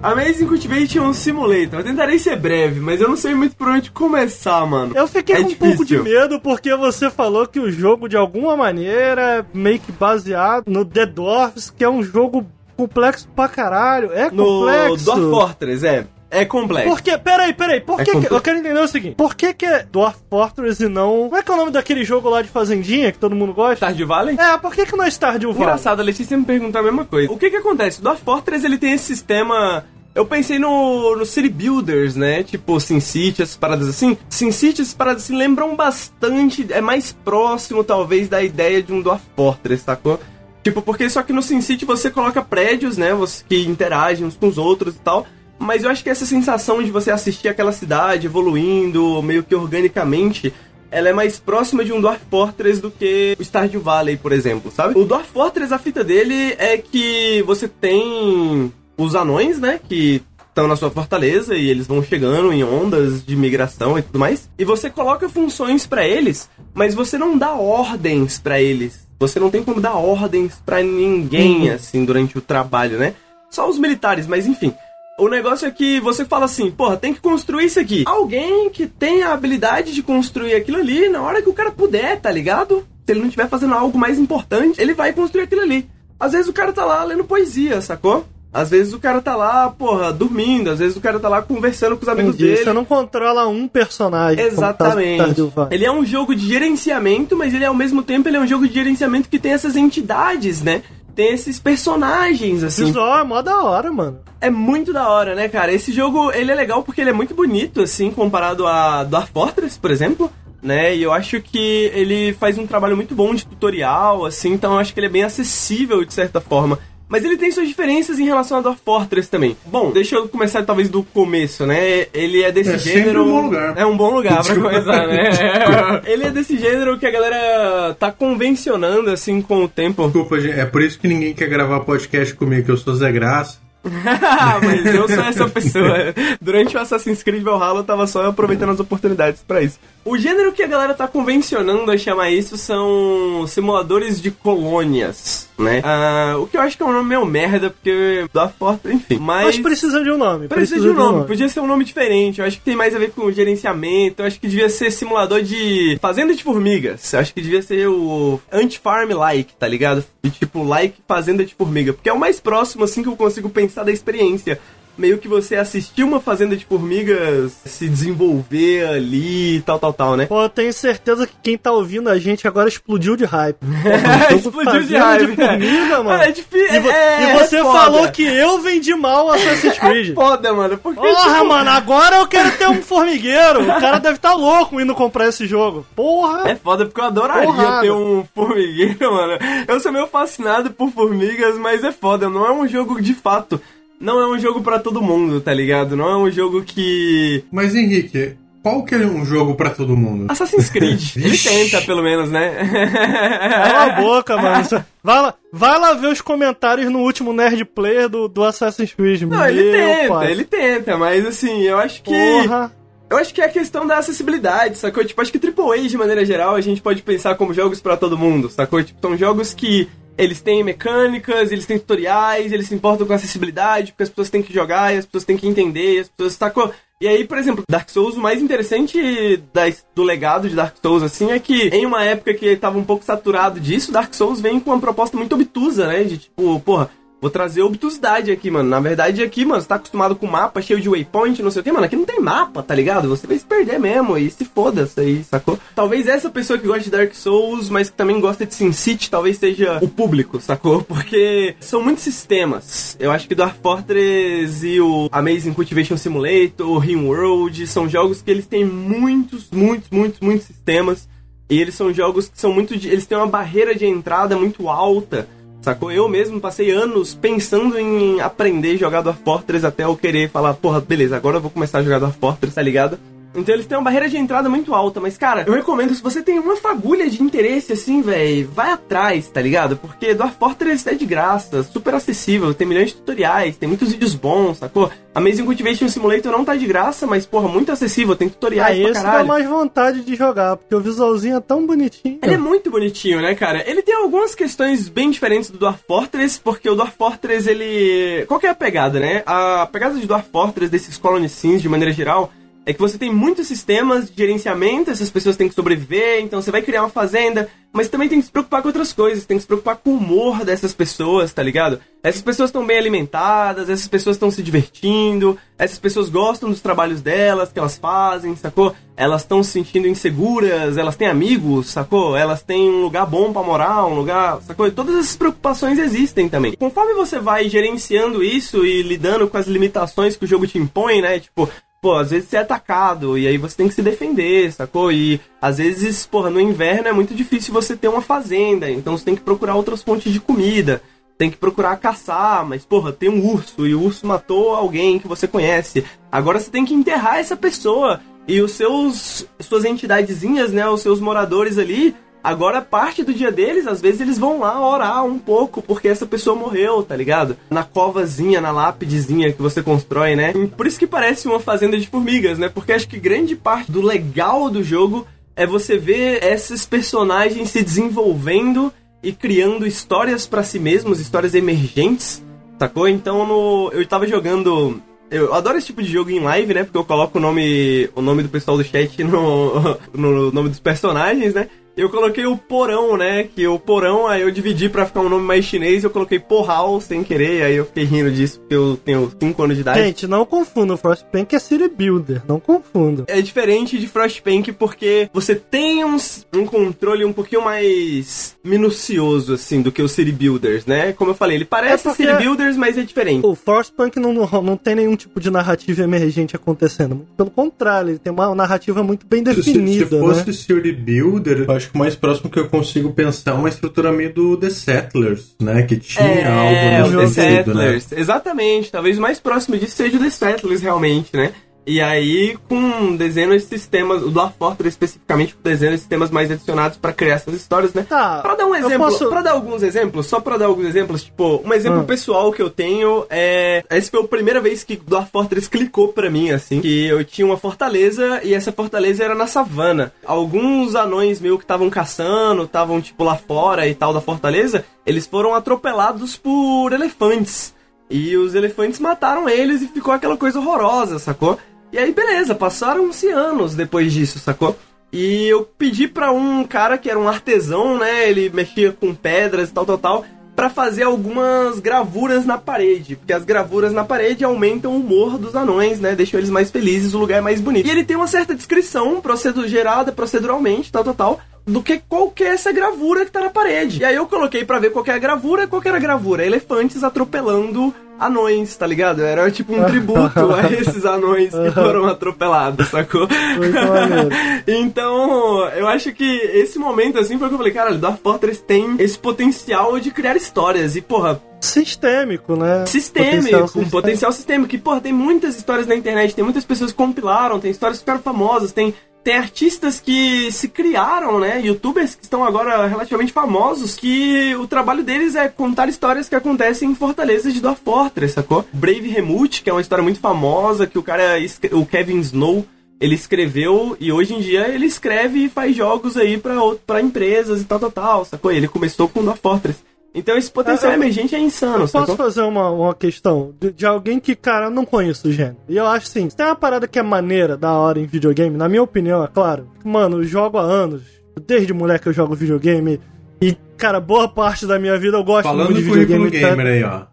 Amazing 0.01 0.47
Cultivation 0.47 1.11
Simulator. 1.13 1.79
Eu 1.79 1.83
tentarei 1.83 2.17
ser 2.19 2.37
breve, 2.37 2.79
mas 2.79 3.01
eu 3.01 3.09
não 3.09 3.17
sei 3.17 3.33
muito 3.35 3.55
por 3.55 3.67
onde 3.67 3.91
começar, 3.91 4.65
mano. 4.65 4.93
Eu 4.95 5.07
fiquei 5.07 5.35
É 5.35 5.41
com 5.43 5.49
um 5.49 5.55
pouco 5.55 5.85
de 5.85 5.97
difícil. 5.97 6.03
medo 6.03 6.39
porque 6.39 6.73
você 6.75 7.09
falou 7.09 7.45
que 7.45 7.59
o 7.59 7.69
jogo, 7.69 8.07
de 8.07 8.15
alguma 8.15 8.55
maneira, 8.55 9.21
é 9.39 9.45
meio 9.53 9.79
que 9.79 9.91
baseado 9.91 10.63
no 10.67 10.85
The 10.85 11.05
Dwarfs, 11.05 11.69
que 11.69 11.83
é 11.83 11.89
um 11.89 12.01
jogo 12.01 12.45
complexo 12.77 13.27
pra 13.35 13.49
caralho. 13.49 14.11
É 14.13 14.31
No 14.31 14.45
complexo. 14.45 15.03
Dwarf 15.05 15.21
Fortress, 15.29 15.85
é. 15.85 16.05
É 16.31 16.45
complexo. 16.45 16.89
Por 16.89 17.01
que? 17.01 17.17
Peraí, 17.17 17.53
peraí. 17.53 17.81
Por 17.81 17.99
É 17.99 18.03
que, 18.03 18.11
que-. 18.11 18.33
Eu 18.33 18.39
quero 18.39 18.59
entender 18.59 18.79
o 18.79 18.87
seguinte. 18.87 19.15
Por 19.15 19.33
que 19.35 19.53
que 19.53 19.65
é 19.65 19.83
Dwarf 19.83 20.19
Fortress 20.29 20.83
e 20.83 20.87
não... 20.87 21.23
Como 21.23 21.37
é 21.37 21.41
que 21.41 21.49
é 21.49 21.53
o 21.53 21.57
nome 21.57 21.71
daquele 21.71 22.03
jogo 22.03 22.29
lá 22.29 22.41
de 22.41 22.49
fazendinha 22.49 23.11
que 23.11 23.17
todo 23.17 23.35
mundo 23.35 23.53
gosta? 23.53 23.77
Stardew 23.77 24.07
Valley? 24.07 24.37
É, 24.39 24.57
por 24.57 24.73
que 24.73 24.85
que 24.85 24.95
não 24.95 25.03
é 25.03 25.09
Stardew 25.09 25.51
Valley? 25.51 25.63
Engraçado, 25.67 26.01
a 26.01 26.03
Letícia 26.03 26.37
me 26.37 26.45
perguntou 26.45 26.79
a 26.79 26.83
mesma 26.83 27.03
coisa. 27.03 27.31
O 27.31 27.37
que 27.37 27.49
que 27.49 27.55
acontece? 27.57 28.01
Dwarf 28.01 28.21
Fortress, 28.23 28.65
ele 28.65 28.77
tem 28.77 28.93
esse 28.93 29.05
sistema... 29.05 29.85
Eu 30.13 30.25
pensei 30.25 30.59
no, 30.59 31.15
no 31.15 31.25
City 31.25 31.49
Builders, 31.49 32.15
né? 32.15 32.43
Tipo, 32.43 32.79
SimCity, 32.79 33.43
essas 33.43 33.55
paradas 33.55 33.87
assim. 33.87 34.17
SimCity, 34.29 34.81
essas 34.81 34.93
paradas 34.93 35.23
assim, 35.23 35.35
lembram 35.35 35.75
bastante... 35.75 36.67
É 36.71 36.81
mais 36.81 37.11
próximo, 37.11 37.83
talvez, 37.83 38.27
da 38.29 38.43
ideia 38.43 38.83
de 38.83 38.93
um 38.93 39.01
Dwarf 39.01 39.23
Fortress, 39.35 39.83
sacou? 39.83 40.19
Tipo, 40.63 40.81
porque 40.81 41.09
só 41.09 41.23
que 41.23 41.31
no 41.33 41.41
SimCity 41.41 41.85
você 41.85 42.11
coloca 42.11 42.41
prédios, 42.41 42.97
né? 42.97 43.09
Que 43.47 43.65
interagem 43.65 44.25
uns 44.27 44.35
com 44.35 44.47
os 44.47 44.57
outros 44.57 44.95
e 44.95 44.99
tal. 44.99 45.25
Mas 45.59 45.83
eu 45.83 45.89
acho 45.89 46.01
que 46.03 46.09
essa 46.09 46.25
sensação 46.25 46.81
de 46.81 46.89
você 46.89 47.11
assistir 47.11 47.49
aquela 47.49 47.73
cidade 47.73 48.25
evoluindo 48.25 49.21
meio 49.21 49.43
que 49.43 49.53
organicamente 49.53 50.53
ela 50.91 51.09
é 51.09 51.13
mais 51.13 51.39
próxima 51.39 51.85
de 51.85 51.93
um 51.93 52.01
Dwarf 52.01 52.21
Fortress 52.29 52.81
do 52.81 52.89
que 52.89 53.35
o 53.39 53.43
Stardew 53.43 53.81
Valley, 53.81 54.17
por 54.17 54.31
exemplo, 54.31 54.71
sabe? 54.71 54.97
O 54.97 55.05
Dwarf 55.05 55.29
Fortress, 55.31 55.73
a 55.73 55.77
fita 55.77 56.03
dele 56.03 56.55
é 56.57 56.77
que 56.77 57.43
você 57.45 57.67
tem 57.67 58.73
os 58.97 59.15
anões, 59.15 59.59
né, 59.59 59.79
que 59.87 60.23
estão 60.49 60.67
na 60.67 60.75
sua 60.75 60.89
fortaleza 60.89 61.55
e 61.55 61.69
eles 61.69 61.87
vão 61.87 62.03
chegando 62.03 62.51
em 62.51 62.63
ondas 62.63 63.23
de 63.23 63.35
migração 63.35 63.99
e 63.99 64.01
tudo 64.01 64.19
mais. 64.19 64.49
E 64.57 64.65
você 64.65 64.89
coloca 64.89 65.29
funções 65.29 65.85
pra 65.85 66.07
eles, 66.07 66.49
mas 66.73 66.95
você 66.95 67.17
não 67.17 67.37
dá 67.37 67.53
ordens 67.53 68.39
pra 68.39 68.59
eles. 68.59 69.07
Você 69.19 69.39
não 69.39 69.49
tem 69.49 69.63
como 69.63 69.79
dar 69.79 69.95
ordens 69.95 70.61
pra 70.65 70.81
ninguém, 70.81 71.69
assim, 71.69 72.03
durante 72.03 72.37
o 72.37 72.41
trabalho, 72.41 72.97
né? 72.97 73.13
Só 73.49 73.69
os 73.69 73.77
militares, 73.77 74.27
mas 74.27 74.47
enfim. 74.47 74.73
O 75.19 75.27
negócio 75.27 75.67
é 75.67 75.71
que 75.71 75.99
você 75.99 76.23
fala 76.25 76.45
assim, 76.45 76.71
porra, 76.71 76.97
tem 76.97 77.13
que 77.13 77.19
construir 77.19 77.65
isso 77.65 77.79
aqui. 77.79 78.03
Alguém 78.07 78.69
que 78.69 78.87
tem 78.87 79.21
a 79.23 79.33
habilidade 79.33 79.93
de 79.93 80.01
construir 80.01 80.55
aquilo 80.55 80.77
ali 80.77 81.09
na 81.09 81.21
hora 81.21 81.41
que 81.41 81.49
o 81.49 81.53
cara 81.53 81.71
puder, 81.71 82.19
tá 82.19 82.31
ligado? 82.31 82.85
Se 83.05 83.11
ele 83.11 83.19
não 83.19 83.27
estiver 83.27 83.49
fazendo 83.49 83.73
algo 83.73 83.97
mais 83.97 84.17
importante, 84.17 84.81
ele 84.81 84.93
vai 84.93 85.11
construir 85.13 85.43
aquilo 85.43 85.61
ali. 85.61 85.89
Às 86.19 86.31
vezes 86.31 86.47
o 86.47 86.53
cara 86.53 86.73
tá 86.73 86.85
lá 86.85 87.03
lendo 87.03 87.23
poesia, 87.23 87.81
sacou? 87.81 88.25
Às 88.51 88.69
vezes 88.69 88.93
o 88.93 88.99
cara 88.99 89.21
tá 89.21 89.35
lá, 89.35 89.69
porra, 89.69 90.11
dormindo. 90.11 90.71
Às 90.71 90.79
vezes 90.79 90.97
o 90.97 91.01
cara 91.01 91.19
tá 91.19 91.29
lá 91.29 91.41
conversando 91.41 91.95
com 91.95 92.01
os 92.01 92.09
amigos 92.09 92.33
Entendi. 92.33 92.51
dele. 92.51 92.63
Você 92.63 92.73
não 92.73 92.83
controla 92.83 93.47
um 93.47 93.67
personagem. 93.67 94.37
tá 94.37 94.43
Exatamente. 94.43 95.21
Stardew 95.21 95.49
Valley. 95.49 95.75
Ele 95.75 95.85
é 95.85 95.91
um 95.91 96.03
jogo 96.03 96.35
de 96.35 96.47
gerenciamento, 96.47 97.37
mas 97.37 97.53
ele 97.53 97.63
ao 97.63 97.75
mesmo 97.75 98.01
tempo 98.01 98.27
ele 98.27 98.37
é 98.37 98.39
um 98.39 98.47
jogo 98.47 98.67
de 98.67 98.73
gerenciamento 98.73 99.29
que 99.29 99.37
tem 99.37 99.51
essas 99.51 99.75
entidades, 99.75 100.63
né? 100.63 100.81
Tem 101.19 101.33
esses 101.33 101.59
personagens, 101.59 102.63
assim. 102.63 102.85
visual 102.85 103.19
é 103.19 103.23
mó 103.25 103.41
da 103.41 103.61
hora, 103.61 103.91
mano. 103.91 104.19
É 104.39 104.49
muito 104.49 104.93
da 104.93 105.09
hora, 105.09 105.35
né, 105.35 105.49
cara? 105.49 105.69
Esse 105.69 105.91
jogo, 105.91 106.31
ele 106.31 106.49
é 106.49 106.55
legal 106.55 106.81
porque 106.81 107.01
ele 107.01 107.09
é 107.09 107.13
muito 107.13 107.35
bonito, 107.35 107.81
assim, 107.81 108.09
comparado 108.09 108.65
a 108.65 109.03
Dwarf 109.03 109.29
Fortress, 109.33 109.77
por 109.77 109.91
exemplo, 109.91 110.31
né? 110.63 110.95
E 110.95 111.03
eu 111.03 111.11
acho 111.11 111.41
que 111.41 111.91
ele 111.93 112.31
faz 112.39 112.57
um 112.57 112.65
trabalho 112.65 112.95
muito 112.95 113.13
bom 113.13 113.35
de 113.35 113.45
tutorial, 113.45 114.25
assim, 114.25 114.53
então 114.53 114.71
eu 114.71 114.79
acho 114.79 114.93
que 114.93 114.99
ele 115.01 115.07
é 115.07 115.09
bem 115.09 115.23
acessível, 115.25 116.05
de 116.05 116.13
certa 116.13 116.39
forma. 116.39 116.79
Mas 117.09 117.25
ele 117.25 117.37
tem 117.37 117.51
suas 117.51 117.67
diferenças 117.67 118.19
em 118.19 118.25
relação 118.25 118.59
a 118.59 118.61
Dwarf 118.61 118.79
Fortress 118.85 119.27
também. 119.29 119.57
Bom, 119.65 119.91
deixa 119.91 120.15
eu 120.15 120.29
começar 120.29 120.63
talvez 120.63 120.87
do 120.89 121.01
começo, 121.03 121.65
né? 121.65 122.05
Ele 122.13 122.43
é 122.43 122.51
desse 122.51 122.69
É 122.73 122.77
gênero... 122.77 123.23
um 123.23 123.31
bom 123.31 123.41
lugar. 123.41 123.77
É 123.77 123.85
um 123.85 123.97
bom 123.97 124.13
lugar 124.13 124.43
pra 124.45 124.55
começar, 124.55 125.07
né? 125.07 125.31
ele 126.05 126.25
é 126.25 126.29
desse 126.29 126.55
gênero 126.57 126.99
que 126.99 127.07
a 127.07 127.11
galera 127.11 127.95
tá 127.99 128.11
convencionando, 128.11 129.09
assim, 129.09 129.41
com 129.41 129.63
o 129.63 129.67
tempo. 129.67 130.03
Desculpa, 130.03 130.39
gente. 130.39 130.59
É 130.59 130.65
por 130.65 130.83
isso 130.83 130.99
que 130.99 131.07
ninguém 131.07 131.33
quer 131.33 131.49
gravar 131.49 131.79
podcast 131.79 132.35
comigo, 132.35 132.63
que 132.65 132.71
eu 132.71 132.77
sou 132.77 132.93
Zé 132.95 133.11
Graça. 133.11 133.57
Mas 133.83 134.85
eu 134.93 135.07
sou 135.07 135.23
essa 135.23 135.47
pessoa. 135.49 136.13
Durante 136.41 136.75
o 136.75 136.79
Assassin's 136.79 137.23
Creed 137.23 137.43
Valhalla 137.43 137.79
eu 137.79 137.83
tava 137.83 138.05
só 138.07 138.27
aproveitando 138.27 138.71
as 138.71 138.79
oportunidades 138.79 139.41
para 139.45 139.61
isso. 139.61 139.79
O 140.05 140.17
gênero 140.17 140.51
que 140.51 140.63
a 140.63 140.67
galera 140.67 140.93
tá 140.93 141.07
convencionando 141.07 141.91
a 141.91 141.97
chamar 141.97 142.31
isso 142.31 142.57
são 142.57 143.45
simuladores 143.47 144.21
de 144.21 144.31
colônias, 144.31 145.47
né? 145.57 145.81
Ah, 145.83 146.35
o 146.39 146.47
que 146.47 146.57
eu 146.57 146.61
acho 146.61 146.75
que 146.77 146.83
é 146.83 146.85
um 146.85 146.93
nome 146.93 147.09
meio 147.09 147.25
merda, 147.25 147.69
porque 147.69 148.25
dá 148.33 148.47
forte, 148.47 148.87
enfim. 148.87 149.17
Mas, 149.19 149.45
Mas 149.45 149.59
precisa 149.59 150.01
de 150.03 150.09
um 150.09 150.17
nome. 150.17 150.47
precisa 150.47 150.81
de 150.81 150.89
um 150.89 150.93
nome. 150.93 151.27
Podia 151.27 151.49
ser 151.49 151.59
um 151.59 151.67
nome 151.67 151.83
diferente. 151.83 152.39
Eu 152.39 152.47
acho 152.47 152.57
que 152.57 152.63
tem 152.63 152.75
mais 152.75 152.95
a 152.95 152.99
ver 152.99 153.11
com 153.11 153.31
gerenciamento. 153.31 154.21
Eu 154.21 154.25
acho 154.25 154.39
que 154.39 154.47
devia 154.47 154.69
ser 154.69 154.89
simulador 154.91 155.41
de 155.41 155.97
fazenda 156.01 156.33
de 156.33 156.43
formigas. 156.43 157.13
Eu 157.13 157.19
acho 157.19 157.33
que 157.33 157.41
devia 157.41 157.61
ser 157.61 157.87
o 157.87 158.39
anti-farm-like, 158.51 159.53
tá 159.59 159.67
ligado? 159.67 160.03
E 160.23 160.29
tipo, 160.29 160.63
like 160.63 160.97
fazenda 161.07 161.45
de 161.45 161.53
formiga. 161.53 161.93
Porque 161.93 162.09
é 162.09 162.13
o 162.13 162.19
mais 162.19 162.39
próximo, 162.39 162.83
assim, 162.83 163.03
que 163.03 163.09
eu 163.09 163.15
consigo 163.15 163.49
pensar 163.49 163.68
da 163.83 163.91
experiência 163.91 164.59
meio 164.99 165.17
que 165.17 165.27
você 165.27 165.55
assistir 165.55 166.03
uma 166.03 166.19
fazenda 166.19 166.55
de 166.55 166.65
formigas 166.65 167.53
se 167.65 167.87
desenvolver 167.87 168.85
ali 168.87 169.55
e 169.57 169.61
tal, 169.61 169.79
tal, 169.79 169.93
tal, 169.93 170.15
né? 170.17 170.25
Pô, 170.25 170.41
eu 170.43 170.49
tenho 170.49 170.73
certeza 170.73 171.25
que 171.25 171.33
quem 171.41 171.57
tá 171.57 171.71
ouvindo 171.71 172.09
a 172.09 172.19
gente 172.19 172.47
agora 172.47 172.67
explodiu 172.67 173.15
de 173.15 173.25
hype. 173.25 173.57
Explodiu 174.35 174.83
de 174.83 174.95
raiva. 174.97 175.25
de 175.27 175.35
formiga, 175.35 176.03
mano. 176.03 176.23
É 176.23 176.31
difícil. 176.31 176.75
E, 176.75 176.79
vo- 176.79 176.89
é, 176.91 177.23
e 177.35 177.39
você 177.39 177.57
é 177.57 177.63
falou 177.63 178.09
que 178.11 178.23
eu 178.23 178.59
vendi 178.61 178.93
mal 178.93 179.27
o 179.27 179.31
Assassin's 179.31 179.77
Creed. 179.79 180.11
É 180.11 180.13
foda, 180.13 180.53
mano. 180.53 180.77
Porque, 180.77 180.99
Porra, 180.99 181.33
tipo, 181.33 181.45
mano, 181.45 181.69
agora 181.69 182.17
eu 182.17 182.27
quero 182.27 182.51
ter 182.57 182.67
um 182.67 182.81
formigueiro. 182.81 183.63
O 183.63 183.79
cara 183.79 183.99
deve 183.99 184.15
estar 184.17 184.33
louco 184.33 184.79
indo 184.81 184.93
comprar 184.93 185.27
esse 185.27 185.47
jogo. 185.47 185.85
Porra! 185.95 186.49
É 186.49 186.55
foda 186.55 186.85
porque 186.85 186.99
eu 186.99 187.05
adoraria 187.05 187.45
Porrada. 187.45 187.81
ter 187.81 187.91
um 187.91 188.25
formigueiro, 188.35 188.97
mano. 189.13 189.33
Eu 189.67 189.79
sou 189.79 189.91
meio 189.91 190.07
fascinado 190.07 190.71
por 190.71 190.89
formigas, 190.91 191.57
mas 191.57 191.83
é 191.83 191.91
foda. 191.91 192.29
Não 192.29 192.45
é 192.45 192.51
um 192.51 192.67
jogo 192.67 193.01
de 193.01 193.13
fato. 193.13 193.61
Não 193.99 194.19
é 194.19 194.27
um 194.27 194.39
jogo 194.39 194.61
pra 194.61 194.79
todo 194.79 195.01
mundo, 195.01 195.41
tá 195.41 195.53
ligado? 195.53 195.95
Não 195.95 196.09
é 196.09 196.17
um 196.17 196.31
jogo 196.31 196.63
que. 196.63 197.43
Mas 197.51 197.75
Henrique, 197.75 198.35
qual 198.63 198.83
que 198.83 198.95
é 198.95 198.99
um 198.99 199.25
jogo 199.25 199.55
pra 199.55 199.69
todo 199.69 199.95
mundo? 199.95 200.25
Assassin's 200.29 200.69
Creed. 200.69 201.15
Ele 201.17 201.37
tenta, 201.37 201.81
pelo 201.81 202.01
menos, 202.03 202.29
né? 202.29 202.55
Cala 202.93 203.83
a 203.83 204.01
boca, 204.01 204.37
mano. 204.37 204.85
Vai 205.03 205.21
lá, 205.21 205.33
vai 205.51 205.79
lá 205.79 205.93
ver 205.93 206.07
os 206.07 206.21
comentários 206.21 206.91
no 206.91 206.99
último 206.99 207.33
Nerd 207.33 207.63
Player 207.65 208.09
do, 208.09 208.27
do 208.27 208.43
Assassin's 208.43 208.93
Creed. 208.93 209.23
Não, 209.23 209.47
ele 209.47 209.63
Meu 209.63 209.71
tenta, 209.71 210.07
pai. 210.09 210.31
ele 210.31 210.43
tenta, 210.45 210.97
mas 210.97 211.25
assim, 211.25 211.61
eu 211.63 211.77
acho 211.77 212.01
que. 212.03 212.11
Porra. 212.11 212.71
Eu 213.09 213.17
acho 213.17 213.33
que 213.33 213.41
é 213.41 213.45
a 213.45 213.49
questão 213.49 213.87
da 213.87 213.97
acessibilidade, 213.97 214.77
sacou? 214.77 215.03
Tipo, 215.03 215.19
acho 215.19 215.31
que 215.31 215.39
AAA, 215.39 215.87
de 215.87 215.97
maneira 215.97 216.23
geral, 216.23 216.53
a 216.53 216.61
gente 216.61 216.79
pode 216.79 217.01
pensar 217.01 217.33
como 217.33 217.55
jogos 217.55 217.81
pra 217.81 217.97
todo 217.97 218.15
mundo, 218.17 218.49
sacou? 218.51 218.83
Tipo, 218.83 218.99
são 219.01 219.17
jogos 219.17 219.51
que 219.51 219.89
eles 220.19 220.41
têm 220.41 220.63
mecânicas, 220.63 221.51
eles 221.51 221.65
têm 221.65 221.79
tutoriais, 221.79 222.51
eles 222.51 222.67
se 222.67 222.75
importam 222.75 223.07
com 223.07 223.13
acessibilidade, 223.13 223.91
porque 223.93 224.03
as 224.03 224.09
pessoas 224.09 224.29
têm 224.29 224.43
que 224.43 224.53
jogar 224.53 224.93
e 224.93 224.97
as 224.97 225.05
pessoas 225.05 225.23
têm 225.25 225.37
que 225.37 225.47
entender, 225.47 225.99
as 226.01 226.09
pessoas, 226.09 226.33
sacou? 226.33 226.71
E 227.01 227.07
aí, 227.07 227.25
por 227.25 227.37
exemplo, 227.37 227.63
Dark 227.71 227.89
Souls, 227.89 228.15
o 228.15 228.19
mais 228.19 228.41
interessante 228.41 229.37
da- 229.53 229.71
do 229.95 230.03
legado 230.03 230.49
de 230.49 230.55
Dark 230.55 230.75
Souls, 230.81 231.01
assim, 231.01 231.31
é 231.31 231.39
que 231.39 231.69
em 231.69 231.85
uma 231.85 232.03
época 232.03 232.33
que 232.33 232.57
tava 232.57 232.77
um 232.77 232.83
pouco 232.83 233.05
saturado 233.05 233.57
disso, 233.57 233.91
Dark 233.93 234.13
Souls 234.13 234.41
vem 234.41 234.59
com 234.59 234.71
uma 234.71 234.81
proposta 234.81 235.15
muito 235.15 235.33
obtusa, 235.33 235.87
né? 235.87 236.03
De 236.03 236.17
tipo, 236.17 236.59
porra, 236.59 236.89
Vou 237.21 237.29
trazer 237.29 237.61
obtusidade 237.61 238.31
aqui, 238.31 238.49
mano. 238.49 238.69
Na 238.69 238.79
verdade, 238.79 239.21
aqui, 239.21 239.43
mano, 239.43 239.61
você 239.61 239.67
tá 239.67 239.75
acostumado 239.75 240.15
com 240.15 240.25
mapa 240.25 240.61
cheio 240.61 240.79
de 240.79 240.87
waypoint, 240.87 241.41
não 241.43 241.51
sei 241.51 241.59
o 241.61 241.63
que, 241.63 241.71
mano. 241.71 241.85
Aqui 241.85 241.95
não 241.97 242.05
tem 242.05 242.19
mapa, 242.21 242.63
tá 242.63 242.73
ligado? 242.73 243.09
Você 243.09 243.27
vai 243.27 243.37
se 243.37 243.43
perder 243.45 243.77
mesmo 243.77 244.17
e 244.17 244.29
se 244.31 244.45
foda 244.45 244.83
isso 244.83 244.99
aí, 244.99 245.21
sacou? 245.25 245.59
Talvez 245.75 246.07
essa 246.07 246.29
pessoa 246.29 246.57
que 246.57 246.65
gosta 246.65 246.83
de 246.83 246.89
Dark 246.89 247.13
Souls, 247.13 247.69
mas 247.69 247.89
que 247.89 247.97
também 247.97 248.19
gosta 248.21 248.45
de 248.45 248.55
SimCity, 248.55 249.09
talvez 249.11 249.37
seja 249.37 249.79
o 249.81 249.87
público, 249.89 250.39
sacou? 250.39 250.81
Porque 250.87 251.55
são 251.59 251.83
muitos 251.83 252.03
sistemas. 252.05 252.95
Eu 252.99 253.11
acho 253.11 253.27
que 253.27 253.35
Dwarf 253.35 253.57
Fortress 253.61 254.65
e 254.65 254.79
o 254.79 255.09
Amazing 255.11 255.53
Cultivation 255.53 255.97
Simulator, 255.97 256.67
o 256.69 256.77
RimWorld, 256.77 257.67
são 257.67 257.89
jogos 257.89 258.21
que 258.21 258.31
eles 258.31 258.45
têm 258.47 258.63
muitos, 258.65 259.47
muitos, 259.51 259.89
muitos, 259.89 260.19
muitos 260.21 260.47
sistemas. 260.47 261.07
E 261.49 261.59
eles 261.59 261.73
são 261.73 261.91
jogos 261.93 262.29
que 262.29 262.39
são 262.39 262.53
muito. 262.53 262.77
de- 262.77 262.89
Eles 262.89 263.07
têm 263.07 263.17
uma 263.17 263.25
barreira 263.25 263.73
de 263.73 263.85
entrada 263.85 264.37
muito 264.37 264.69
alta. 264.69 265.27
Sacou? 265.61 265.91
Eu 265.91 266.07
mesmo 266.07 266.39
passei 266.39 266.71
anos 266.71 267.13
pensando 267.13 267.77
em 267.77 268.21
aprender 268.21 268.75
a 268.75 268.77
jogar 268.77 269.01
Dwarf 269.01 269.21
Fortress 269.23 269.65
até 269.65 269.83
eu 269.83 269.95
querer 269.95 270.29
falar, 270.29 270.53
porra, 270.53 270.79
beleza, 270.79 271.17
agora 271.17 271.37
eu 271.37 271.41
vou 271.41 271.51
começar 271.51 271.79
a 271.79 271.83
jogar 271.83 271.99
Dwarf 271.99 272.17
Fortress, 272.17 272.55
tá 272.55 272.61
ligado? 272.61 272.97
Então 273.35 273.53
eles 273.53 273.67
têm 273.67 273.77
uma 273.77 273.83
barreira 273.83 274.09
de 274.09 274.17
entrada 274.17 274.49
muito 274.49 274.73
alta, 274.73 274.99
mas 274.99 275.17
cara, 275.17 275.43
eu 275.47 275.53
recomendo, 275.53 275.93
se 275.93 276.01
você 276.01 276.21
tem 276.21 276.39
uma 276.39 276.55
fagulha 276.55 277.09
de 277.09 277.21
interesse 277.21 277.73
assim, 277.73 278.01
velho, 278.01 278.49
vai 278.53 278.71
atrás, 278.71 279.27
tá 279.27 279.41
ligado? 279.41 279.77
Porque 279.77 280.13
Dwarf 280.13 280.35
Fortress 280.37 280.87
é 280.89 280.93
de 280.95 281.05
graça, 281.05 281.61
super 281.63 281.93
acessível, 281.93 282.53
tem 282.53 282.67
milhões 282.67 282.89
de 282.89 282.95
tutoriais, 282.95 283.55
tem 283.57 283.67
muitos 283.69 283.91
vídeos 283.91 284.15
bons, 284.15 284.57
sacou? 284.57 284.89
Amazing 285.13 285.45
Cultivation 285.45 285.87
Simulator 285.87 286.31
não 286.31 286.43
tá 286.45 286.55
de 286.55 286.65
graça, 286.65 287.05
mas 287.05 287.25
porra, 287.25 287.47
muito 287.47 287.71
acessível, 287.71 288.15
tem 288.15 288.27
Ah, 288.27 288.31
tutoriais 288.31 288.79
pra 288.79 288.89
esse 288.89 289.01
dá 289.01 289.09
caralho. 289.09 289.27
mais 289.27 289.47
vontade 289.47 290.01
de 290.01 290.15
jogar, 290.15 290.57
porque 290.57 290.73
o 290.75 290.79
visualzinho 290.79 291.37
é 291.37 291.39
tão 291.39 291.65
bonitinho. 291.65 292.19
Ele 292.21 292.33
é 292.33 292.37
muito 292.37 292.69
bonitinho, 292.71 293.21
né, 293.21 293.35
cara? 293.35 293.63
Ele 293.69 293.81
tem 293.81 293.95
algumas 293.95 294.33
questões 294.35 294.87
bem 294.89 295.09
diferentes 295.11 295.49
do 295.49 295.57
Dwarf 295.57 295.79
Fortress, 295.87 296.39
porque 296.43 296.69
o 296.69 296.75
Dwarf 296.75 296.95
Fortress, 296.97 297.49
ele... 297.49 298.25
Qual 298.27 298.39
que 298.39 298.47
é 298.47 298.49
a 298.49 298.55
pegada, 298.55 298.99
né? 298.99 299.21
A 299.25 299.67
pegada 299.71 299.95
de 299.99 300.05
Dwarf 300.07 300.27
Fortress, 300.31 300.71
desses 300.71 300.97
Colony 300.97 301.29
Sims, 301.29 301.61
de 301.61 301.69
maneira 301.69 301.91
geral, 301.93 302.31
é 302.69 302.73
que 302.73 302.79
você 302.79 302.99
tem 302.99 303.11
muitos 303.11 303.47
sistemas 303.47 304.11
de 304.11 304.15
gerenciamento, 304.15 304.91
essas 304.91 305.09
pessoas 305.09 305.35
têm 305.35 305.49
que 305.49 305.55
sobreviver, 305.55 306.21
então 306.21 306.39
você 306.39 306.51
vai 306.51 306.61
criar 306.61 306.83
uma 306.83 306.89
fazenda, 306.89 307.49
mas 307.73 307.89
também 307.89 308.07
tem 308.07 308.19
que 308.19 308.27
se 308.27 308.31
preocupar 308.31 308.61
com 308.61 308.67
outras 308.67 308.93
coisas, 308.93 309.25
tem 309.25 309.37
que 309.37 309.41
se 309.41 309.47
preocupar 309.47 309.77
com 309.77 309.89
o 309.89 309.97
humor 309.97 310.45
dessas 310.45 310.71
pessoas, 310.71 311.33
tá 311.33 311.41
ligado? 311.41 311.79
Essas 312.03 312.21
pessoas 312.21 312.49
estão 312.49 312.63
bem 312.63 312.77
alimentadas, 312.77 313.71
essas 313.71 313.87
pessoas 313.87 314.17
estão 314.17 314.29
se 314.29 314.43
divertindo, 314.43 315.35
essas 315.57 315.79
pessoas 315.79 316.09
gostam 316.09 316.47
dos 316.51 316.61
trabalhos 316.61 317.01
delas, 317.01 317.51
que 317.51 317.57
elas 317.57 317.75
fazem, 317.75 318.35
sacou? 318.35 318.75
Elas 318.95 319.21
estão 319.21 319.41
se 319.41 319.49
sentindo 319.49 319.87
inseguras, 319.87 320.77
elas 320.77 320.95
têm 320.95 321.07
amigos, 321.07 321.71
sacou? 321.71 322.15
Elas 322.15 322.43
têm 322.43 322.69
um 322.69 322.83
lugar 322.83 323.07
bom 323.07 323.33
pra 323.33 323.41
morar, 323.41 323.87
um 323.87 323.95
lugar, 323.95 324.43
sacou? 324.43 324.69
Todas 324.69 324.93
essas 324.93 325.17
preocupações 325.17 325.79
existem 325.79 326.29
também. 326.29 326.53
Conforme 326.53 326.93
você 326.93 327.17
vai 327.17 327.49
gerenciando 327.49 328.23
isso 328.23 328.63
e 328.63 328.83
lidando 328.83 329.27
com 329.27 329.37
as 329.37 329.47
limitações 329.47 330.15
que 330.15 330.25
o 330.25 330.27
jogo 330.27 330.45
te 330.45 330.59
impõe, 330.59 331.01
né? 331.01 331.19
Tipo, 331.19 331.49
Pô, 331.81 331.93
às 331.93 332.09
vezes 332.09 332.27
você 332.27 332.35
é 332.35 332.41
atacado 332.41 333.17
e 333.17 333.25
aí 333.25 333.37
você 333.37 333.55
tem 333.55 333.67
que 333.69 333.73
se 333.73 333.81
defender, 333.81 334.51
sacou? 334.51 334.91
E 334.91 335.21
às 335.41 335.59
vezes, 335.59 336.05
porra, 336.05 336.29
no 336.29 336.41
inverno 336.41 336.89
é 336.89 336.91
muito 336.91 337.15
difícil 337.15 337.53
você 337.53 337.75
ter 337.75 337.87
uma 337.87 338.01
fazenda, 338.01 338.69
então 338.69 338.97
você 338.97 339.05
tem 339.05 339.15
que 339.15 339.21
procurar 339.21 339.55
outras 339.55 339.81
fontes 339.81 340.11
de 340.11 340.19
comida, 340.19 340.81
tem 341.17 341.29
que 341.29 341.37
procurar 341.37 341.77
caçar, 341.77 342.45
mas 342.45 342.65
porra, 342.65 342.91
tem 342.91 343.07
um 343.07 343.25
urso 343.25 343.65
e 343.65 343.73
o 343.73 343.81
urso 343.81 344.05
matou 344.05 344.53
alguém 344.53 344.99
que 344.99 345.07
você 345.07 345.25
conhece. 345.25 345.85
Agora 346.11 346.37
você 346.37 346.51
tem 346.51 346.65
que 346.65 346.73
enterrar 346.73 347.17
essa 347.17 347.37
pessoa 347.37 348.01
e 348.27 348.41
os 348.41 348.51
seus 348.51 349.25
suas 349.39 349.63
entidadezinhas, 349.63 350.51
né, 350.51 350.67
os 350.67 350.81
seus 350.81 350.99
moradores 350.99 351.57
ali, 351.57 351.95
Agora, 352.23 352.61
parte 352.61 353.03
do 353.03 353.13
dia 353.13 353.31
deles, 353.31 353.65
às 353.65 353.79
vezes 353.79 354.01
eles 354.01 354.17
vão 354.17 354.39
lá 354.39 354.59
orar 354.67 355.05
um 355.05 355.17
pouco, 355.17 355.61
porque 355.61 355.87
essa 355.87 356.05
pessoa 356.05 356.35
morreu, 356.35 356.83
tá 356.83 356.95
ligado? 356.95 357.37
Na 357.49 357.63
covazinha, 357.63 358.41
na 358.41 358.51
lápidezinha 358.51 359.31
que 359.31 359.41
você 359.41 359.63
constrói, 359.63 360.15
né? 360.15 360.33
E 360.35 360.47
por 360.47 360.67
isso 360.67 360.77
que 360.77 360.87
parece 360.87 361.27
uma 361.27 361.39
fazenda 361.39 361.77
de 361.77 361.87
formigas, 361.87 362.37
né? 362.37 362.49
Porque 362.49 362.73
acho 362.73 362.87
que 362.87 362.99
grande 362.99 363.35
parte 363.35 363.71
do 363.71 363.81
legal 363.81 364.49
do 364.49 364.61
jogo 364.61 365.07
é 365.35 365.45
você 365.45 365.77
ver 365.77 366.21
esses 366.23 366.65
personagens 366.65 367.49
se 367.49 367.63
desenvolvendo 367.63 368.73
e 369.01 369.13
criando 369.13 369.65
histórias 369.65 370.27
pra 370.27 370.43
si 370.43 370.59
mesmos, 370.59 370.99
histórias 370.99 371.33
emergentes, 371.33 372.21
sacou? 372.59 372.87
Então, 372.89 373.25
no... 373.25 373.71
eu 373.71 373.85
tava 373.87 374.05
jogando 374.05 374.81
eu 375.11 375.33
adoro 375.33 375.57
esse 375.57 375.67
tipo 375.67 375.81
de 375.81 375.91
jogo 375.91 376.11
em 376.11 376.19
live, 376.19 376.53
né? 376.53 376.63
Porque 376.63 376.77
eu 376.77 376.85
coloco 376.85 377.17
o 377.17 377.21
nome, 377.21 377.89
o 377.95 378.01
nome 378.01 378.21
do 378.21 378.29
pessoal 378.29 378.57
do 378.57 378.63
chat 378.63 379.03
no, 379.03 379.77
no 379.93 380.31
nome 380.31 380.49
dos 380.49 380.59
personagens, 380.59 381.33
né? 381.33 381.49
Eu 381.79 381.89
coloquei 381.89 382.25
o 382.25 382.37
Porão, 382.37 382.97
né? 382.97 383.23
Que 383.23 383.47
o 383.47 383.57
Porão, 383.57 384.05
aí 384.05 384.21
eu 384.21 384.29
dividi 384.29 384.67
pra 384.67 384.85
ficar 384.85 384.99
um 384.99 385.07
nome 385.07 385.23
mais 385.23 385.45
chinês, 385.45 385.85
eu 385.85 385.89
coloquei 385.89 386.19
Porral 386.19 386.81
sem 386.81 387.05
querer, 387.05 387.43
aí 387.43 387.55
eu 387.55 387.65
fiquei 387.65 387.85
rindo 387.85 388.11
disso 388.11 388.37
porque 388.41 388.53
eu 388.53 388.75
tenho 388.75 389.09
5 389.17 389.43
anos 389.43 389.55
de 389.55 389.61
idade. 389.61 389.79
Gente, 389.79 390.05
não 390.05 390.25
confunda, 390.25 390.73
o 390.73 390.77
Frostpunk 390.77 391.33
é 391.33 391.39
City 391.39 391.69
Builder, 391.69 392.21
não 392.27 392.37
confunda. 392.37 393.05
É 393.07 393.21
diferente 393.21 393.77
de 393.77 393.87
Frostpunk 393.87 394.51
porque 394.51 395.09
você 395.13 395.35
tem 395.35 395.85
um, 395.85 395.95
um 396.33 396.45
controle 396.45 397.05
um 397.05 397.13
pouquinho 397.13 397.45
mais 397.45 398.35
minucioso, 398.43 399.35
assim, 399.35 399.61
do 399.61 399.71
que 399.71 399.81
os 399.81 399.93
City 399.93 400.11
Builders, 400.11 400.65
né? 400.65 400.91
Como 400.91 401.11
eu 401.11 401.15
falei, 401.15 401.37
ele 401.37 401.45
parece 401.45 401.87
É 401.87 401.93
City 401.93 402.13
Builders, 402.13 402.57
mas 402.57 402.77
é 402.77 402.81
diferente. 402.81 403.25
O 403.25 403.35
Frostpunk 403.35 403.97
não, 404.01 404.13
não, 404.13 404.57
tem 404.57 404.75
nenhum 404.75 404.97
tipo 404.97 405.17
de 405.21 405.31
narrativa 405.31 405.81
emergente 405.81 406.35
acontecendo. 406.35 407.07
Pelo 407.15 407.29
contrário, 407.29 407.91
ele 407.91 407.99
tem 407.99 408.11
uma 408.11 408.35
narrativa 408.35 408.83
muito 408.83 409.07
bem 409.07 409.23
Se, 409.25 409.43
se 409.43 409.53
definida, 409.53 409.97
fosse 409.99 410.27
né? 410.27 410.33
City 410.33 410.73
Builder, 410.73 411.45
eu 411.47 411.68
acho 411.69 411.71
que 411.71 411.75
o 411.75 411.79
mais 411.79 411.95
próximo 411.95 412.29
que 412.29 412.39
eu 412.39 412.49
consigo 412.49 412.91
pensar 412.91 413.31
é 413.31 413.33
uma 413.35 413.49
estrutura 413.49 413.91
meio 413.91 414.13
do 414.13 414.37
The 414.37 414.49
Settlers, 414.49 415.35
né? 415.39 415.63
Que 415.63 415.77
tinha 415.77 416.03
É, 416.03 416.77
algo 416.81 416.97
nesse 416.97 417.15
The 417.15 417.21
sentido, 417.21 417.53
né? 417.53 417.63
Settlers. 417.79 417.91
Exatamente. 417.91 418.71
Talvez 418.71 418.97
o 418.97 419.01
mais 419.01 419.19
próximo 419.19 419.57
disso 419.57 419.75
seja 419.75 419.97
o 419.97 419.99
The 419.99 420.09
Settlers, 420.09 420.61
realmente, 420.61 421.15
né? 421.15 421.31
E 421.65 421.79
aí, 421.81 422.35
com 422.47 422.95
dezenas 422.95 423.43
de 423.43 423.47
sistemas, 423.49 424.01
o 424.01 424.09
Dwarf 424.09 424.33
Fortress 424.39 424.69
especificamente, 424.73 425.35
com 425.35 425.41
dezenas 425.43 425.75
de 425.75 425.79
sistemas 425.81 426.09
mais 426.09 426.31
adicionados 426.31 426.77
pra 426.79 426.91
criar 426.91 427.15
essas 427.15 427.33
histórias, 427.35 427.73
né? 427.75 427.85
Tá. 427.87 428.21
Pra 428.21 428.33
dar 428.35 428.45
um 428.47 428.55
exemplo, 428.55 428.87
posso- 428.87 429.07
pra 429.09 429.21
dar 429.21 429.31
alguns 429.33 429.61
exemplos, 429.61 430.07
só 430.07 430.19
pra 430.19 430.37
dar 430.37 430.45
alguns 430.47 430.65
exemplos, 430.65 431.03
tipo, 431.03 431.41
um 431.45 431.53
exemplo 431.53 431.81
Ah. 431.81 431.83
pessoal 431.83 432.31
que 432.31 432.41
eu 432.41 432.49
tenho 432.49 433.05
é. 433.09 433.63
Essa 433.69 433.91
foi 433.91 434.01
a 434.01 434.07
primeira 434.07 434.41
vez 434.41 434.63
que 434.63 434.77
Dwarf 434.77 435.11
Fortress 435.11 435.47
clicou 435.49 435.89
pra 435.89 436.09
mim, 436.09 436.31
assim. 436.31 436.59
Que 436.59 436.87
eu 436.87 437.03
tinha 437.05 437.25
uma 437.27 437.37
fortaleza 437.37 438.19
e 438.23 438.33
essa 438.33 438.51
fortaleza 438.51 439.03
era 439.03 439.13
na 439.13 439.27
savana. 439.27 439.93
Alguns 440.05 440.73
anões 440.75 441.19
meio 441.21 441.37
que 441.37 441.43
estavam 441.43 441.69
caçando, 441.69 442.43
estavam, 442.43 442.81
tipo, 442.81 443.03
lá 443.03 443.15
fora 443.15 443.67
e 443.67 443.75
tal 443.75 443.93
da 443.93 444.01
fortaleza, 444.01 444.65
eles 444.85 445.05
foram 445.05 445.35
atropelados 445.35 446.17
por 446.17 446.73
elefantes. 446.73 447.53
E 447.89 448.15
os 448.15 448.35
elefantes 448.35 448.79
mataram 448.79 449.27
eles 449.27 449.61
e 449.61 449.67
ficou 449.67 449.93
aquela 449.93 450.15
coisa 450.15 450.39
horrorosa, 450.39 450.99
sacou? 450.99 451.37
E 451.71 451.77
aí, 451.77 451.91
beleza, 451.91 452.35
passaram-se 452.35 453.07
anos 453.09 453.55
depois 453.55 453.91
disso, 453.91 454.19
sacou? 454.19 454.55
E 454.91 455.27
eu 455.27 455.43
pedi 455.57 455.87
pra 455.87 456.11
um 456.11 456.43
cara 456.43 456.77
que 456.77 456.89
era 456.89 456.99
um 456.99 457.07
artesão, 457.07 457.77
né? 457.77 458.09
Ele 458.09 458.29
mexia 458.29 458.71
com 458.71 458.93
pedras 458.93 459.49
e 459.49 459.53
tal, 459.53 459.65
tal, 459.65 459.77
tal, 459.77 460.05
pra 460.35 460.49
fazer 460.49 460.83
algumas 460.83 461.59
gravuras 461.59 462.25
na 462.25 462.37
parede. 462.37 462.95
Porque 462.95 463.13
as 463.13 463.23
gravuras 463.23 463.71
na 463.71 463.83
parede 463.83 464.23
aumentam 464.23 464.71
o 464.71 464.77
humor 464.77 465.17
dos 465.17 465.35
anões, 465.35 465.79
né? 465.79 465.95
Deixam 465.95 466.19
eles 466.19 466.29
mais 466.29 466.49
felizes, 466.49 466.93
o 466.93 466.99
lugar 466.99 467.19
é 467.19 467.21
mais 467.21 467.39
bonito. 467.39 467.67
E 467.67 467.69
ele 467.69 467.83
tem 467.83 467.97
uma 467.97 468.07
certa 468.07 468.33
descrição, 468.33 468.99
procedu 469.01 469.47
gerada 469.47 469.91
proceduralmente, 469.91 470.71
tal, 470.71 470.83
tal, 470.83 470.93
tal, 470.95 471.19
do 471.49 471.61
que 471.61 471.81
qual 471.89 472.09
que 472.11 472.23
é 472.23 472.27
essa 472.27 472.51
gravura 472.51 473.05
que 473.05 473.11
tá 473.11 473.19
na 473.19 473.29
parede. 473.29 473.81
E 473.81 473.85
aí 473.85 473.95
eu 473.95 474.05
coloquei 474.07 474.45
pra 474.45 474.59
ver 474.59 474.71
qual 474.71 474.83
que 474.83 474.91
é 474.91 474.93
a 474.93 474.99
gravura, 474.99 475.47
qual 475.47 475.61
que 475.61 475.67
era 475.67 475.77
a 475.77 475.81
gravura? 475.81 476.25
Elefantes 476.25 476.83
atropelando 476.83 477.73
anões, 477.99 478.55
tá 478.55 478.65
ligado? 478.65 479.01
Era 479.03 479.29
tipo 479.29 479.53
um 479.53 479.65
tributo 479.65 480.33
a 480.33 480.49
esses 480.53 480.85
anões 480.85 481.31
que 481.33 481.51
foram 481.51 481.85
atropelados, 481.85 482.67
sacou? 482.69 483.07
Então, 484.47 485.45
eu 485.49 485.67
acho 485.67 485.91
que 485.93 486.05
esse 486.05 486.57
momento, 486.57 486.97
assim, 486.97 487.17
foi 487.19 487.27
que 487.27 487.33
eu 487.33 487.37
falei, 487.37 487.53
cara, 487.53 487.75
Dwarf 487.75 487.99
Fortress 488.01 488.41
tem 488.41 488.75
esse 488.79 488.97
potencial 488.97 489.79
de 489.79 489.91
criar 489.91 490.15
histórias. 490.15 490.75
E, 490.75 490.81
porra, 490.81 491.21
Sistêmico, 491.41 492.35
né? 492.35 492.65
sistêmico, 492.65 493.37
um 493.37 493.47
sistêmico. 493.47 493.71
potencial 493.71 494.11
sistêmico. 494.11 494.55
E, 494.55 494.57
porra, 494.57 494.81
tem 494.81 494.91
muitas 494.93 495.37
histórias 495.37 495.67
na 495.67 495.75
internet, 495.75 496.13
tem 496.15 496.23
muitas 496.23 496.43
pessoas 496.45 496.71
que 496.71 496.77
compilaram, 496.77 497.39
tem 497.39 497.51
histórias 497.51 497.77
que 497.77 497.83
ficaram 497.83 498.01
famosas, 498.01 498.51
tem. 498.51 498.73
Tem 499.09 499.17
artistas 499.17 499.79
que 499.79 500.31
se 500.31 500.47
criaram, 500.47 501.19
né? 501.19 501.41
Youtubers 501.41 501.95
que 501.95 502.03
estão 502.03 502.23
agora 502.23 502.67
relativamente 502.67 503.11
famosos, 503.11 503.73
que 503.73 504.35
o 504.35 504.45
trabalho 504.45 504.83
deles 504.83 505.15
é 505.15 505.27
contar 505.27 505.67
histórias 505.67 506.07
que 506.07 506.13
acontecem 506.13 506.69
em 506.69 506.75
fortalezas 506.75 507.33
de 507.33 507.41
Dwarf 507.41 507.59
Fortress, 507.65 508.13
sacou? 508.13 508.45
Brave 508.53 508.87
Remute, 508.87 509.41
que 509.41 509.49
é 509.49 509.51
uma 509.51 509.61
história 509.61 509.81
muito 509.81 509.99
famosa, 509.99 510.67
que 510.67 510.77
o 510.77 510.83
cara, 510.83 511.17
o 511.53 511.65
Kevin 511.65 511.97
Snow, 512.01 512.45
ele 512.79 512.93
escreveu 512.93 513.75
e 513.79 513.91
hoje 513.91 514.13
em 514.13 514.19
dia 514.19 514.47
ele 514.47 514.67
escreve 514.67 515.25
e 515.25 515.29
faz 515.29 515.55
jogos 515.55 515.97
aí 515.97 516.21
pra 516.67 516.79
empresas 516.79 517.41
e 517.41 517.45
tal, 517.45 517.59
tal, 517.59 517.71
tal, 517.71 518.05
sacou? 518.05 518.31
Ele 518.31 518.47
começou 518.47 518.87
com 518.87 519.01
Dwarf 519.01 519.21
Fortress. 519.23 519.68
Então 519.93 520.15
esse 520.17 520.29
potencial 520.31 520.71
Ah, 520.71 520.75
eu- 520.75 520.79
emergente 520.81 521.15
é 521.15 521.19
insano, 521.19 521.59
Posso 521.61 521.71
sacou? 521.79 521.95
fazer 521.95 522.21
uma, 522.21 522.49
uma 522.51 522.75
questão 522.75 523.33
de, 523.39 523.51
de 523.51 523.65
alguém 523.65 523.99
que, 523.99 524.15
cara, 524.15 524.45
eu 524.45 524.51
não 524.51 524.63
conheço 524.65 525.07
o 525.07 525.11
gênero. 525.11 525.37
E 525.49 525.57
eu 525.57 525.65
acho 525.65 525.87
assim, 525.87 526.09
se 526.09 526.15
tem 526.15 526.25
uma 526.25 526.35
parada 526.35 526.67
que 526.67 526.77
é 526.77 526.83
maneira, 526.83 527.35
da 527.35 527.53
hora 527.53 527.79
em 527.79 527.85
videogame, 527.85 528.37
na 528.37 528.47
minha 528.47 528.61
opinião, 528.61 529.03
é 529.03 529.07
claro. 529.07 529.49
Mano, 529.65 529.97
eu 529.97 530.03
jogo 530.03 530.37
há 530.37 530.43
anos. 530.43 530.83
Desde 531.25 531.51
moleque 531.53 531.87
eu 531.87 531.93
jogo 531.93 532.15
videogame. 532.15 532.79
E, 533.21 533.35
cara, 533.57 533.79
boa 533.79 534.07
parte 534.07 534.45
da 534.45 534.57
minha 534.59 534.77
vida 534.77 534.95
eu 534.95 535.03
gosto 535.03 535.23
Falando 535.23 535.51
muito 535.51 535.63
de 535.63 535.69
videogame. 535.69 536.11
tá? 536.11 536.29
gamer 536.29 536.45
aí, 536.47 536.63
ó. 536.63 536.85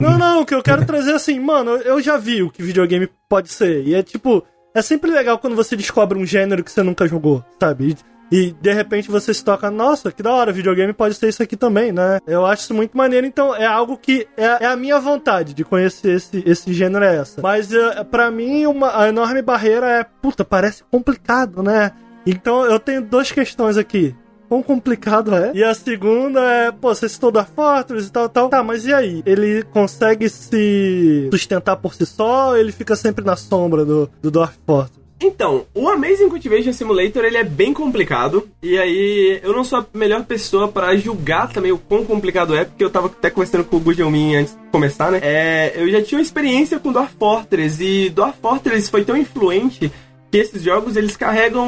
Não, 0.00 0.16
não, 0.16 0.42
o 0.42 0.46
que 0.46 0.54
eu 0.54 0.62
quero 0.62 0.84
trazer 0.86 1.12
assim, 1.14 1.40
mano, 1.40 1.70
eu 1.78 2.00
já 2.00 2.16
vi 2.16 2.42
o 2.42 2.50
que 2.50 2.62
videogame 2.62 3.08
pode 3.28 3.48
ser. 3.48 3.82
E 3.84 3.94
é 3.94 4.02
tipo, 4.02 4.44
é 4.72 4.80
sempre 4.82 5.10
legal 5.10 5.38
quando 5.38 5.56
você 5.56 5.74
descobre 5.74 6.16
um 6.16 6.24
gênero 6.24 6.62
que 6.62 6.70
você 6.70 6.82
nunca 6.84 7.08
jogou, 7.08 7.42
sabe? 7.60 7.88
E, 7.90 7.96
e, 8.30 8.52
de 8.52 8.72
repente 8.72 9.10
você 9.10 9.32
se 9.32 9.44
toca, 9.44 9.70
nossa, 9.70 10.12
que 10.12 10.22
da 10.22 10.32
hora, 10.32 10.52
videogame 10.52 10.92
pode 10.92 11.14
ser 11.14 11.28
isso 11.28 11.42
aqui 11.42 11.56
também, 11.56 11.92
né? 11.92 12.18
Eu 12.26 12.44
acho 12.44 12.62
isso 12.62 12.74
muito 12.74 12.96
maneiro, 12.96 13.26
então 13.26 13.54
é 13.54 13.66
algo 13.66 13.96
que 13.96 14.26
é, 14.36 14.64
é 14.64 14.66
a 14.66 14.76
minha 14.76 14.98
vontade 14.98 15.54
de 15.54 15.64
conhecer 15.64 16.16
esse, 16.16 16.42
esse 16.46 16.72
gênero 16.72 17.04
é 17.04 17.16
essa. 17.16 17.40
Mas 17.40 17.72
é, 17.72 18.04
para 18.04 18.30
mim, 18.30 18.66
uma, 18.66 19.00
a 19.00 19.08
enorme 19.08 19.42
barreira 19.42 19.88
é, 19.90 20.04
puta, 20.04 20.44
parece 20.44 20.84
complicado, 20.90 21.62
né? 21.62 21.92
Então 22.26 22.64
eu 22.64 22.78
tenho 22.78 23.02
duas 23.02 23.32
questões 23.32 23.76
aqui 23.76 24.14
quão 24.48 24.62
complicado 24.62 25.34
é. 25.34 25.52
E 25.54 25.62
a 25.62 25.74
segunda 25.74 26.40
é, 26.40 26.72
pô, 26.72 26.94
você 26.94 27.08
citou 27.08 27.30
Dwarf 27.30 27.52
Fortress 27.54 28.08
e 28.08 28.10
tal, 28.10 28.28
tal. 28.28 28.48
Tá, 28.48 28.62
mas 28.62 28.86
e 28.86 28.94
aí? 28.94 29.22
Ele 29.26 29.62
consegue 29.64 30.28
se 30.28 31.28
sustentar 31.30 31.76
por 31.76 31.94
si 31.94 32.06
só 32.06 32.50
ou 32.50 32.56
ele 32.56 32.72
fica 32.72 32.96
sempre 32.96 33.24
na 33.24 33.36
sombra 33.36 33.84
do, 33.84 34.10
do 34.22 34.30
Dwarf 34.30 34.58
Fortress? 34.66 34.98
Então, 35.20 35.66
o 35.74 35.88
Amazing 35.88 36.28
Cultivation 36.28 36.72
Simulator 36.72 37.24
ele 37.24 37.36
é 37.36 37.44
bem 37.44 37.74
complicado 37.74 38.48
e 38.62 38.78
aí 38.78 39.40
eu 39.42 39.52
não 39.52 39.64
sou 39.64 39.80
a 39.80 39.86
melhor 39.92 40.24
pessoa 40.24 40.68
pra 40.68 40.94
julgar 40.96 41.52
também 41.52 41.72
o 41.72 41.78
quão 41.78 42.04
complicado 42.04 42.54
é, 42.54 42.64
porque 42.64 42.84
eu 42.84 42.90
tava 42.90 43.08
até 43.08 43.28
conversando 43.28 43.64
com 43.64 43.76
o 43.76 43.80
Gujelmin 43.80 44.36
antes 44.36 44.52
de 44.54 44.70
começar, 44.70 45.10
né? 45.10 45.18
É, 45.22 45.72
eu 45.76 45.90
já 45.90 46.02
tinha 46.02 46.18
uma 46.18 46.22
experiência 46.22 46.78
com 46.78 46.92
Dwarf 46.92 47.14
Fortress 47.18 47.82
e 47.82 48.10
Dwarf 48.10 48.38
Fortress 48.40 48.88
foi 48.90 49.04
tão 49.04 49.16
influente 49.16 49.90
que 50.30 50.38
esses 50.38 50.62
jogos 50.62 50.96
eles 50.96 51.16
carregam 51.16 51.66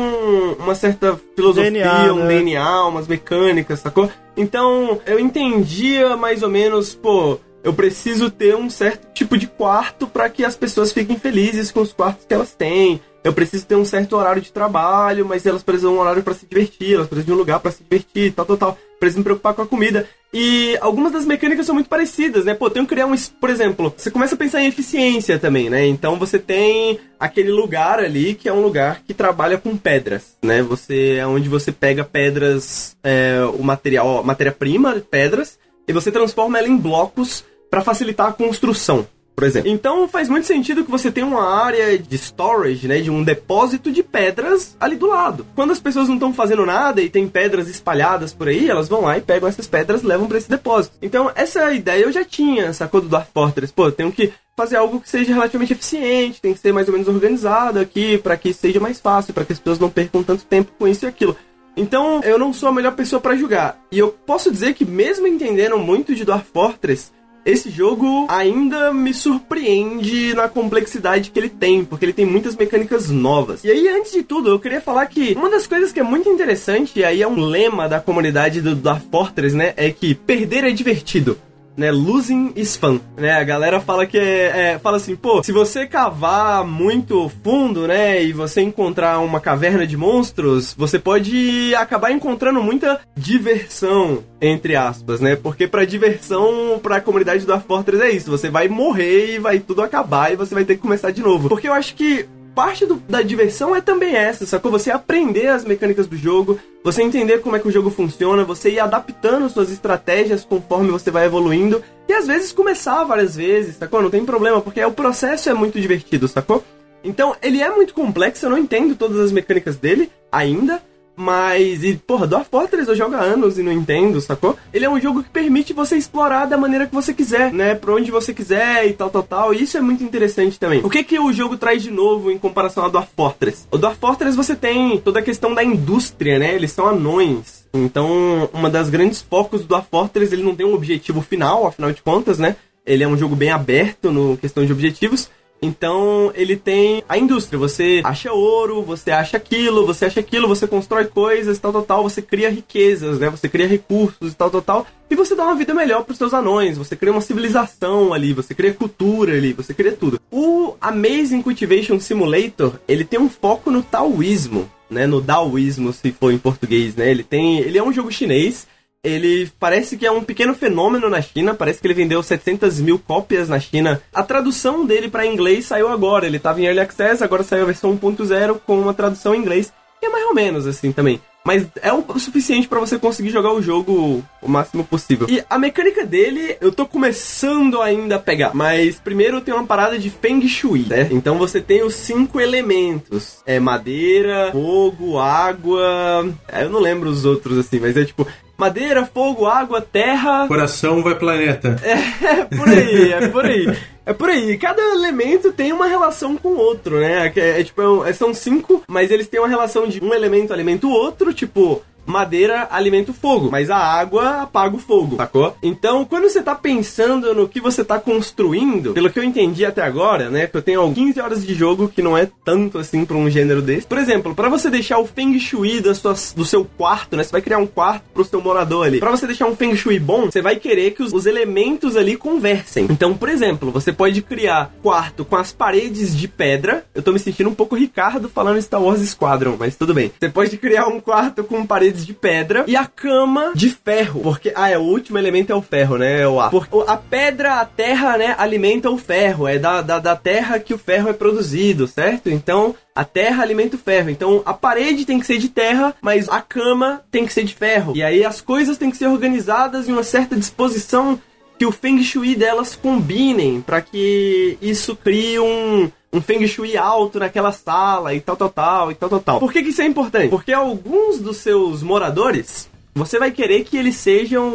uma 0.58 0.74
certa 0.74 1.18
filosofia, 1.34 1.70
DNA, 1.70 2.12
um 2.12 2.24
né? 2.24 2.38
DNA, 2.38 2.86
umas 2.86 3.08
mecânicas, 3.08 3.80
sacou? 3.80 4.10
Então, 4.36 5.00
eu 5.06 5.18
entendia 5.18 6.16
mais 6.16 6.42
ou 6.42 6.50
menos, 6.50 6.94
pô, 6.94 7.38
eu 7.62 7.72
preciso 7.72 8.30
ter 8.30 8.56
um 8.56 8.70
certo 8.70 9.12
tipo 9.12 9.36
de 9.36 9.46
quarto 9.46 10.06
para 10.06 10.28
que 10.28 10.44
as 10.44 10.56
pessoas 10.56 10.92
fiquem 10.92 11.18
felizes 11.18 11.70
com 11.70 11.80
os 11.80 11.92
quartos 11.92 12.24
que 12.24 12.32
elas 12.32 12.54
têm. 12.54 13.00
Eu 13.22 13.32
preciso 13.32 13.66
ter 13.66 13.76
um 13.76 13.84
certo 13.84 14.16
horário 14.16 14.40
de 14.40 14.52
trabalho, 14.52 15.26
mas 15.26 15.44
elas 15.44 15.62
precisam 15.62 15.92
de 15.92 15.98
um 15.98 16.00
horário 16.00 16.22
para 16.22 16.34
se 16.34 16.46
divertir, 16.46 16.94
elas 16.94 17.06
precisam 17.06 17.26
de 17.26 17.32
um 17.32 17.38
lugar 17.38 17.60
para 17.60 17.70
se 17.70 17.82
divertir, 17.82 18.32
tal, 18.32 18.46
tal, 18.46 18.56
tal. 18.56 18.78
Precisam 18.98 19.20
me 19.20 19.24
preocupar 19.24 19.54
com 19.54 19.62
a 19.62 19.66
comida. 19.66 20.06
E 20.32 20.78
algumas 20.80 21.12
das 21.12 21.24
mecânicas 21.24 21.66
são 21.66 21.74
muito 21.74 21.88
parecidas, 21.88 22.44
né? 22.44 22.54
Pô, 22.54 22.70
tem 22.70 22.84
que 22.84 22.90
criar 22.90 23.06
um. 23.06 23.14
Por 23.40 23.50
exemplo, 23.50 23.92
você 23.96 24.10
começa 24.10 24.34
a 24.34 24.38
pensar 24.38 24.62
em 24.62 24.68
eficiência 24.68 25.38
também, 25.38 25.68
né? 25.68 25.86
Então 25.86 26.18
você 26.18 26.38
tem 26.38 27.00
aquele 27.18 27.50
lugar 27.50 27.98
ali 27.98 28.34
que 28.34 28.48
é 28.48 28.52
um 28.52 28.62
lugar 28.62 29.02
que 29.06 29.12
trabalha 29.12 29.58
com 29.58 29.76
pedras, 29.76 30.36
né? 30.42 30.62
Você 30.62 31.16
é 31.18 31.26
onde 31.26 31.48
você 31.48 31.72
pega 31.72 32.04
pedras, 32.04 32.96
é, 33.02 33.40
o 33.58 33.62
material, 33.62 34.22
matéria-prima, 34.22 35.02
pedras, 35.10 35.58
e 35.88 35.92
você 35.92 36.12
transforma 36.12 36.58
ela 36.58 36.68
em 36.68 36.76
blocos 36.76 37.44
para 37.68 37.82
facilitar 37.82 38.28
a 38.28 38.32
construção, 38.32 39.06
por 39.34 39.44
exemplo. 39.44 39.70
Então 39.70 40.06
faz 40.08 40.28
muito 40.28 40.46
sentido 40.46 40.84
que 40.84 40.90
você 40.90 41.10
tenha 41.10 41.26
uma 41.26 41.42
área 41.42 41.98
de 41.98 42.16
storage, 42.16 42.86
né, 42.86 43.00
de 43.00 43.10
um 43.10 43.22
depósito 43.22 43.90
de 43.90 44.02
pedras 44.02 44.76
ali 44.78 44.96
do 44.96 45.06
lado. 45.06 45.46
Quando 45.54 45.72
as 45.72 45.80
pessoas 45.80 46.08
não 46.08 46.14
estão 46.14 46.32
fazendo 46.32 46.66
nada 46.66 47.00
e 47.00 47.08
tem 47.08 47.28
pedras 47.28 47.68
espalhadas 47.68 48.32
por 48.32 48.48
aí, 48.48 48.68
elas 48.68 48.88
vão 48.88 49.02
lá 49.02 49.16
e 49.16 49.22
pegam 49.22 49.48
essas 49.48 49.66
pedras 49.66 50.02
e 50.02 50.06
levam 50.06 50.26
para 50.26 50.38
esse 50.38 50.50
depósito. 50.50 50.96
Então 51.00 51.30
essa 51.34 51.72
ideia 51.72 52.04
eu 52.04 52.12
já 52.12 52.24
tinha, 52.24 52.72
sacou 52.72 53.00
do 53.00 53.08
Dwarf 53.08 53.28
Fortress. 53.32 53.72
Pô, 53.72 53.86
eu 53.86 53.92
tenho 53.92 54.12
que 54.12 54.32
fazer 54.56 54.76
algo 54.76 55.00
que 55.00 55.08
seja 55.08 55.32
relativamente 55.32 55.72
eficiente, 55.72 56.40
tem 56.40 56.52
que 56.52 56.60
ser 56.60 56.72
mais 56.72 56.86
ou 56.86 56.92
menos 56.92 57.08
organizado 57.08 57.78
aqui 57.78 58.18
para 58.18 58.36
que 58.36 58.52
seja 58.52 58.78
mais 58.78 59.00
fácil, 59.00 59.32
para 59.32 59.44
que 59.44 59.54
as 59.54 59.58
pessoas 59.58 59.78
não 59.78 59.88
percam 59.88 60.22
tanto 60.22 60.44
tempo 60.44 60.70
com 60.78 60.86
isso 60.86 61.06
e 61.06 61.08
aquilo. 61.08 61.34
Então, 61.76 62.20
eu 62.24 62.38
não 62.38 62.52
sou 62.52 62.68
a 62.68 62.72
melhor 62.72 62.92
pessoa 62.92 63.20
pra 63.20 63.36
julgar. 63.36 63.80
E 63.90 63.98
eu 63.98 64.08
posso 64.26 64.50
dizer 64.50 64.74
que 64.74 64.84
mesmo 64.84 65.26
entendendo 65.26 65.78
muito 65.78 66.14
de 66.14 66.24
Dwarf 66.24 66.46
Fortress, 66.52 67.10
esse 67.44 67.70
jogo 67.70 68.26
ainda 68.28 68.92
me 68.92 69.12
surpreende 69.14 70.34
na 70.34 70.48
complexidade 70.48 71.30
que 71.30 71.38
ele 71.38 71.48
tem, 71.48 71.84
porque 71.84 72.04
ele 72.04 72.12
tem 72.12 72.26
muitas 72.26 72.56
mecânicas 72.56 73.10
novas. 73.10 73.64
E 73.64 73.70
aí, 73.70 73.88
antes 73.88 74.12
de 74.12 74.22
tudo, 74.22 74.50
eu 74.50 74.58
queria 74.58 74.80
falar 74.80 75.06
que 75.06 75.34
uma 75.34 75.50
das 75.50 75.66
coisas 75.66 75.92
que 75.92 76.00
é 76.00 76.02
muito 76.02 76.28
interessante, 76.28 76.98
e 76.98 77.04
aí 77.04 77.22
é 77.22 77.28
um 77.28 77.40
lema 77.40 77.88
da 77.88 78.00
comunidade 78.00 78.60
do 78.60 78.74
Dwarf 78.74 79.06
Fortress, 79.10 79.56
né, 79.56 79.72
é 79.76 79.90
que 79.90 80.14
perder 80.14 80.64
é 80.64 80.70
divertido 80.70 81.38
né? 81.80 81.90
Losing 81.90 82.52
fun, 82.78 83.00
né? 83.16 83.32
A 83.32 83.42
galera 83.42 83.80
fala 83.80 84.06
que 84.06 84.18
é, 84.18 84.72
é- 84.74 84.78
fala 84.78 84.98
assim, 84.98 85.16
pô, 85.16 85.42
se 85.42 85.50
você 85.50 85.86
cavar 85.86 86.64
muito 86.64 87.30
fundo, 87.42 87.88
né, 87.88 88.22
e 88.22 88.32
você 88.32 88.60
encontrar 88.60 89.18
uma 89.20 89.40
caverna 89.40 89.86
de 89.86 89.96
monstros, 89.96 90.74
você 90.76 90.98
pode 90.98 91.74
acabar 91.74 92.12
encontrando 92.12 92.62
muita 92.62 93.00
diversão, 93.16 94.22
entre 94.40 94.76
aspas, 94.76 95.20
né? 95.20 95.36
Porque 95.36 95.66
pra 95.66 95.84
diversão, 95.84 96.78
pra 96.82 97.00
comunidade 97.00 97.46
do 97.46 97.60
Fortress 97.60 98.02
é 98.02 98.10
isso, 98.10 98.30
você 98.30 98.50
vai 98.50 98.68
morrer 98.68 99.34
e 99.34 99.38
vai 99.38 99.58
tudo 99.58 99.82
acabar 99.82 100.32
e 100.32 100.36
você 100.36 100.54
vai 100.54 100.64
ter 100.64 100.76
que 100.76 100.82
começar 100.82 101.10
de 101.10 101.22
novo. 101.22 101.48
Porque 101.48 101.68
eu 101.68 101.72
acho 101.72 101.94
que 101.94 102.26
parte 102.60 102.84
do- 102.84 103.02
da 103.08 103.22
diversão 103.22 103.74
é 103.74 103.80
também 103.80 104.14
essa, 104.14 104.44
sacou? 104.44 104.70
Você 104.70 104.90
aprender 104.90 105.46
as 105.46 105.64
mecânicas 105.64 106.06
do 106.06 106.14
jogo, 106.14 106.58
você 106.84 107.02
entender 107.02 107.40
como 107.40 107.56
é 107.56 107.58
que 107.58 107.66
o 107.66 107.70
jogo 107.72 107.88
funciona, 107.90 108.44
você 108.44 108.68
ir 108.70 108.80
adaptando 108.80 109.48
suas 109.48 109.70
estratégias 109.70 110.44
conforme 110.44 110.90
você 110.90 111.10
vai 111.10 111.24
evoluindo, 111.24 111.82
e 112.06 112.12
às 112.12 112.26
vezes 112.26 112.52
começar 112.52 113.02
várias 113.04 113.34
vezes, 113.34 113.76
sacou? 113.76 114.02
Não 114.02 114.10
tem 114.10 114.26
problema, 114.26 114.60
porque 114.60 114.84
o 114.84 114.92
processo 114.92 115.48
é 115.48 115.54
muito 115.54 115.80
divertido, 115.80 116.28
sacou? 116.28 116.62
Então, 117.02 117.34
ele 117.40 117.62
é 117.62 117.70
muito 117.70 117.94
complexo, 117.94 118.44
eu 118.44 118.50
não 118.50 118.58
entendo 118.58 118.94
todas 118.94 119.18
as 119.18 119.32
mecânicas 119.32 119.76
dele 119.76 120.10
ainda, 120.30 120.82
Mas, 121.20 121.84
e, 121.84 121.96
porra, 121.96 122.26
Dwarf 122.26 122.48
Fortress 122.50 122.88
eu 122.88 122.96
jogo 122.96 123.14
há 123.14 123.20
anos 123.20 123.58
e 123.58 123.62
não 123.62 123.70
entendo, 123.70 124.18
sacou? 124.22 124.56
Ele 124.72 124.86
é 124.86 124.90
um 124.90 124.98
jogo 124.98 125.22
que 125.22 125.28
permite 125.28 125.74
você 125.74 125.94
explorar 125.94 126.46
da 126.46 126.56
maneira 126.56 126.86
que 126.86 126.94
você 126.94 127.12
quiser, 127.12 127.52
né? 127.52 127.74
Pra 127.74 127.92
onde 127.92 128.10
você 128.10 128.32
quiser 128.32 128.86
e 128.86 128.94
tal, 128.94 129.10
tal, 129.10 129.22
tal. 129.22 129.52
E 129.52 129.62
isso 129.62 129.76
é 129.76 129.82
muito 129.82 130.02
interessante 130.02 130.58
também. 130.58 130.80
O 130.82 130.88
que 130.88 131.04
que 131.04 131.18
o 131.18 131.30
jogo 131.30 131.58
traz 131.58 131.82
de 131.82 131.90
novo 131.90 132.30
em 132.30 132.38
comparação 132.38 132.86
a 132.86 132.88
Dwarf 132.88 133.10
Fortress? 133.14 133.66
O 133.70 133.76
Dwarf 133.76 133.98
Fortress 134.00 134.34
você 134.34 134.56
tem 134.56 134.98
toda 134.98 135.20
a 135.20 135.22
questão 135.22 135.52
da 135.52 135.62
indústria, 135.62 136.38
né? 136.38 136.54
Eles 136.54 136.72
são 136.72 136.86
anões. 136.86 137.68
Então, 137.74 138.48
uma 138.54 138.70
das 138.70 138.88
grandes 138.88 139.20
focos 139.20 139.60
do 139.60 139.68
Dwarf 139.68 139.88
Fortress, 139.90 140.32
ele 140.32 140.42
não 140.42 140.56
tem 140.56 140.64
um 140.64 140.72
objetivo 140.72 141.20
final, 141.20 141.66
afinal 141.66 141.92
de 141.92 142.00
contas, 142.00 142.38
né? 142.38 142.56
Ele 142.86 143.04
é 143.04 143.08
um 143.08 143.18
jogo 143.18 143.36
bem 143.36 143.50
aberto 143.50 144.10
no 144.10 144.38
questão 144.38 144.64
de 144.64 144.72
objetivos. 144.72 145.28
Então, 145.62 146.32
ele 146.34 146.56
tem 146.56 147.02
a 147.08 147.18
indústria. 147.18 147.58
Você 147.58 148.00
acha 148.04 148.32
ouro, 148.32 148.82
você 148.82 149.10
acha 149.10 149.36
aquilo, 149.36 149.86
você 149.86 150.06
acha 150.06 150.20
aquilo, 150.20 150.48
você 150.48 150.66
constrói 150.66 151.04
coisas, 151.04 151.58
tal, 151.58 151.72
tal, 151.72 151.82
tal. 151.82 152.02
Você 152.02 152.22
cria 152.22 152.50
riquezas, 152.50 153.18
né? 153.18 153.28
Você 153.28 153.48
cria 153.48 153.66
recursos, 153.66 154.34
tal, 154.34 154.50
tal, 154.50 154.62
tal. 154.62 154.86
E 155.10 155.14
você 155.14 155.34
dá 155.34 155.44
uma 155.44 155.54
vida 155.54 155.74
melhor 155.74 156.04
pros 156.04 156.18
seus 156.18 156.32
anões. 156.32 156.78
Você 156.78 156.96
cria 156.96 157.12
uma 157.12 157.20
civilização 157.20 158.12
ali, 158.12 158.32
você 158.32 158.54
cria 158.54 158.72
cultura 158.72 159.34
ali, 159.34 159.52
você 159.52 159.74
cria 159.74 159.92
tudo. 159.92 160.20
O 160.30 160.74
Amazing 160.80 161.42
Cultivation 161.42 161.98
Simulator, 162.00 162.74
ele 162.88 163.04
tem 163.04 163.20
um 163.20 163.28
foco 163.28 163.70
no 163.70 163.82
taoísmo, 163.82 164.70
né? 164.88 165.06
No 165.06 165.20
daoísmo, 165.20 165.92
se 165.92 166.12
for 166.12 166.32
em 166.32 166.38
português, 166.38 166.96
né? 166.96 167.10
Ele 167.10 167.22
tem... 167.22 167.58
Ele 167.58 167.76
é 167.76 167.82
um 167.82 167.92
jogo 167.92 168.10
chinês 168.10 168.66
ele 169.02 169.50
parece 169.58 169.96
que 169.96 170.06
é 170.06 170.10
um 170.10 170.22
pequeno 170.22 170.54
fenômeno 170.54 171.08
na 171.08 171.22
China. 171.22 171.54
Parece 171.54 171.80
que 171.80 171.86
ele 171.86 171.94
vendeu 171.94 172.22
700 172.22 172.80
mil 172.80 172.98
cópias 172.98 173.48
na 173.48 173.58
China. 173.58 174.00
A 174.12 174.22
tradução 174.22 174.84
dele 174.84 175.08
para 175.08 175.26
inglês 175.26 175.66
saiu 175.66 175.88
agora. 175.88 176.26
Ele 176.26 176.36
estava 176.36 176.60
em 176.60 176.64
Early 176.64 176.80
Access, 176.80 177.22
agora 177.22 177.42
saiu 177.42 177.62
a 177.62 177.66
versão 177.66 177.96
1.0 177.96 178.60
com 178.66 178.78
uma 178.78 178.94
tradução 178.94 179.34
em 179.34 179.38
inglês. 179.38 179.72
E 180.02 180.06
é 180.06 180.08
mais 180.08 180.24
ou 180.24 180.34
menos 180.34 180.66
assim 180.66 180.92
também. 180.92 181.20
Mas 181.44 181.66
é 181.82 181.90
o 181.90 182.04
suficiente 182.18 182.68
para 182.68 182.80
você 182.80 182.98
conseguir 182.98 183.30
jogar 183.30 183.52
o 183.52 183.62
jogo 183.62 184.22
o 184.42 184.48
máximo 184.48 184.84
possível. 184.84 185.26
E 185.30 185.42
a 185.48 185.58
mecânica 185.58 186.04
dele, 186.04 186.56
eu 186.60 186.70
tô 186.70 186.86
começando 186.86 187.80
ainda 187.80 188.16
a 188.16 188.18
pegar. 188.18 188.54
Mas 188.54 189.00
primeiro 189.00 189.40
tem 189.40 189.54
uma 189.54 189.66
parada 189.66 189.98
de 189.98 190.10
Feng 190.10 190.46
Shui, 190.46 190.84
né? 190.86 191.08
Então 191.10 191.38
você 191.38 191.60
tem 191.60 191.82
os 191.82 191.94
cinco 191.94 192.38
elementos: 192.38 193.38
é 193.46 193.58
madeira, 193.58 194.50
fogo, 194.52 195.18
água. 195.18 196.28
É, 196.46 196.64
eu 196.64 196.70
não 196.70 196.80
lembro 196.80 197.08
os 197.08 197.24
outros 197.24 197.58
assim, 197.58 197.80
mas 197.80 197.96
é 197.96 198.04
tipo 198.04 198.26
madeira, 198.60 199.06
fogo, 199.06 199.46
água, 199.46 199.80
terra. 199.80 200.46
Coração 200.46 201.02
vai 201.02 201.14
planeta. 201.14 201.76
É, 201.82 202.44
por 202.54 202.68
aí, 202.68 203.12
é 203.12 203.28
por 203.28 203.44
aí. 203.44 203.78
É 204.04 204.12
por 204.12 204.28
aí. 204.28 204.58
Cada 204.58 204.82
elemento 204.82 205.52
tem 205.52 205.72
uma 205.72 205.86
relação 205.86 206.36
com 206.36 206.50
o 206.50 206.58
outro, 206.58 207.00
né? 207.00 207.32
É, 207.34 207.60
é 207.60 207.64
tipo, 207.64 208.04
é, 208.04 208.12
são 208.12 208.34
cinco, 208.34 208.82
mas 208.86 209.10
eles 209.10 209.28
têm 209.28 209.40
uma 209.40 209.48
relação 209.48 209.88
de 209.88 210.02
um 210.04 210.12
elemento 210.12 210.52
alimenta 210.52 210.86
o 210.86 210.90
outro, 210.90 211.32
tipo, 211.32 211.82
madeira 212.10 212.68
alimenta 212.70 213.10
o 213.10 213.14
fogo, 213.14 213.48
mas 213.50 213.70
a 213.70 213.76
água 213.76 214.42
apaga 214.42 214.76
o 214.76 214.78
fogo, 214.78 215.16
sacou? 215.16 215.56
Então, 215.62 216.04
quando 216.04 216.28
você 216.28 216.42
tá 216.42 216.54
pensando 216.54 217.34
no 217.34 217.48
que 217.48 217.60
você 217.60 217.84
tá 217.84 217.98
construindo, 217.98 218.92
pelo 218.92 219.10
que 219.10 219.18
eu 219.18 219.24
entendi 219.24 219.64
até 219.64 219.82
agora, 219.82 220.28
né, 220.28 220.46
que 220.46 220.56
eu 220.56 220.62
tenho 220.62 220.92
15 220.92 221.20
horas 221.20 221.46
de 221.46 221.54
jogo, 221.54 221.88
que 221.88 222.02
não 222.02 222.16
é 222.16 222.28
tanto 222.44 222.78
assim 222.78 223.04
pra 223.04 223.16
um 223.16 223.30
gênero 223.30 223.62
desse. 223.62 223.86
Por 223.86 223.98
exemplo, 223.98 224.34
para 224.34 224.48
você 224.48 224.68
deixar 224.68 224.98
o 224.98 225.06
Feng 225.06 225.38
Shui 225.38 225.80
da 225.80 225.94
sua, 225.94 226.14
do 226.34 226.44
seu 226.44 226.64
quarto, 226.64 227.16
né, 227.16 227.22
você 227.22 227.32
vai 227.32 227.42
criar 227.42 227.58
um 227.58 227.66
quarto 227.66 228.04
pro 228.12 228.24
seu 228.24 228.40
morador 228.40 228.86
ali. 228.86 229.00
Pra 229.00 229.10
você 229.10 229.26
deixar 229.26 229.46
um 229.46 229.56
Feng 229.56 229.74
Shui 229.76 229.98
bom, 229.98 230.26
você 230.26 230.42
vai 230.42 230.56
querer 230.56 230.92
que 230.92 231.02
os, 231.02 231.12
os 231.12 231.26
elementos 231.26 231.96
ali 231.96 232.16
conversem. 232.16 232.86
Então, 232.90 233.14
por 233.14 233.28
exemplo, 233.28 233.70
você 233.70 233.92
pode 233.92 234.20
criar 234.22 234.72
quarto 234.82 235.24
com 235.24 235.36
as 235.36 235.52
paredes 235.52 236.16
de 236.16 236.26
pedra. 236.26 236.84
Eu 236.94 237.02
tô 237.02 237.12
me 237.12 237.18
sentindo 237.18 237.48
um 237.48 237.54
pouco 237.54 237.76
Ricardo 237.76 238.28
falando 238.28 238.60
Star 238.60 238.82
Wars 238.82 239.00
Squadron, 239.08 239.56
mas 239.58 239.76
tudo 239.76 239.94
bem. 239.94 240.10
Você 240.18 240.28
pode 240.28 240.56
criar 240.56 240.86
um 240.88 241.00
quarto 241.00 241.44
com 241.44 241.66
paredes 241.66 241.99
paredes 242.00 242.06
de 242.06 242.12
pedra 242.12 242.64
e 242.66 242.76
a 242.76 242.86
cama 242.86 243.52
de 243.54 243.70
ferro. 243.70 244.20
Porque, 244.20 244.52
ah, 244.54 244.70
é, 244.70 244.78
o 244.78 244.82
último 244.82 245.18
elemento 245.18 245.52
é 245.52 245.54
o 245.54 245.62
ferro, 245.62 245.98
né? 245.98 246.22
É 246.22 246.28
o 246.28 246.40
ar. 246.40 246.50
Porque 246.50 246.76
a 246.86 246.96
pedra, 246.96 247.60
a 247.60 247.64
terra, 247.64 248.16
né, 248.16 248.34
alimenta 248.38 248.90
o 248.90 248.98
ferro. 248.98 249.46
É 249.46 249.58
da, 249.58 249.82
da, 249.82 249.98
da 249.98 250.16
terra 250.16 250.58
que 250.58 250.74
o 250.74 250.78
ferro 250.78 251.08
é 251.08 251.12
produzido, 251.12 251.86
certo? 251.86 252.30
Então, 252.30 252.74
a 252.94 253.04
terra 253.04 253.42
alimenta 253.42 253.76
o 253.76 253.78
ferro. 253.78 254.10
Então 254.10 254.42
a 254.44 254.52
parede 254.52 255.04
tem 255.04 255.18
que 255.18 255.26
ser 255.26 255.38
de 255.38 255.48
terra, 255.48 255.94
mas 256.00 256.28
a 256.28 256.40
cama 256.40 257.02
tem 257.10 257.24
que 257.24 257.32
ser 257.32 257.44
de 257.44 257.54
ferro. 257.54 257.92
E 257.96 258.02
aí 258.02 258.24
as 258.24 258.40
coisas 258.40 258.78
têm 258.78 258.90
que 258.90 258.96
ser 258.96 259.06
organizadas 259.06 259.88
em 259.88 259.92
uma 259.92 260.02
certa 260.02 260.36
disposição 260.36 261.20
que 261.58 261.66
o 261.66 261.72
Feng 261.72 262.02
Shui 262.02 262.34
delas 262.34 262.74
combinem 262.74 263.60
para 263.60 263.82
que 263.82 264.56
isso 264.62 264.96
crie 264.96 265.38
um, 265.38 265.90
um 266.12 266.20
Feng 266.20 266.46
Shui 266.46 266.76
alto 266.76 267.18
naquela 267.18 267.52
sala 267.52 268.14
e 268.14 268.20
tal, 268.20 268.36
tal, 268.36 268.48
tal, 268.48 268.90
e 268.90 268.94
tal, 268.94 269.08
tal, 269.08 269.20
tal. 269.20 269.40
Por 269.40 269.52
que, 269.52 269.62
que 269.62 269.68
isso 269.68 269.82
é 269.82 269.86
importante? 269.86 270.28
Porque 270.28 270.52
alguns 270.52 271.18
dos 271.18 271.38
seus 271.38 271.82
moradores, 271.82 272.68
você 272.94 273.18
vai 273.18 273.30
querer 273.30 273.64
que 273.64 273.76
eles 273.76 273.96
sejam 273.96 274.52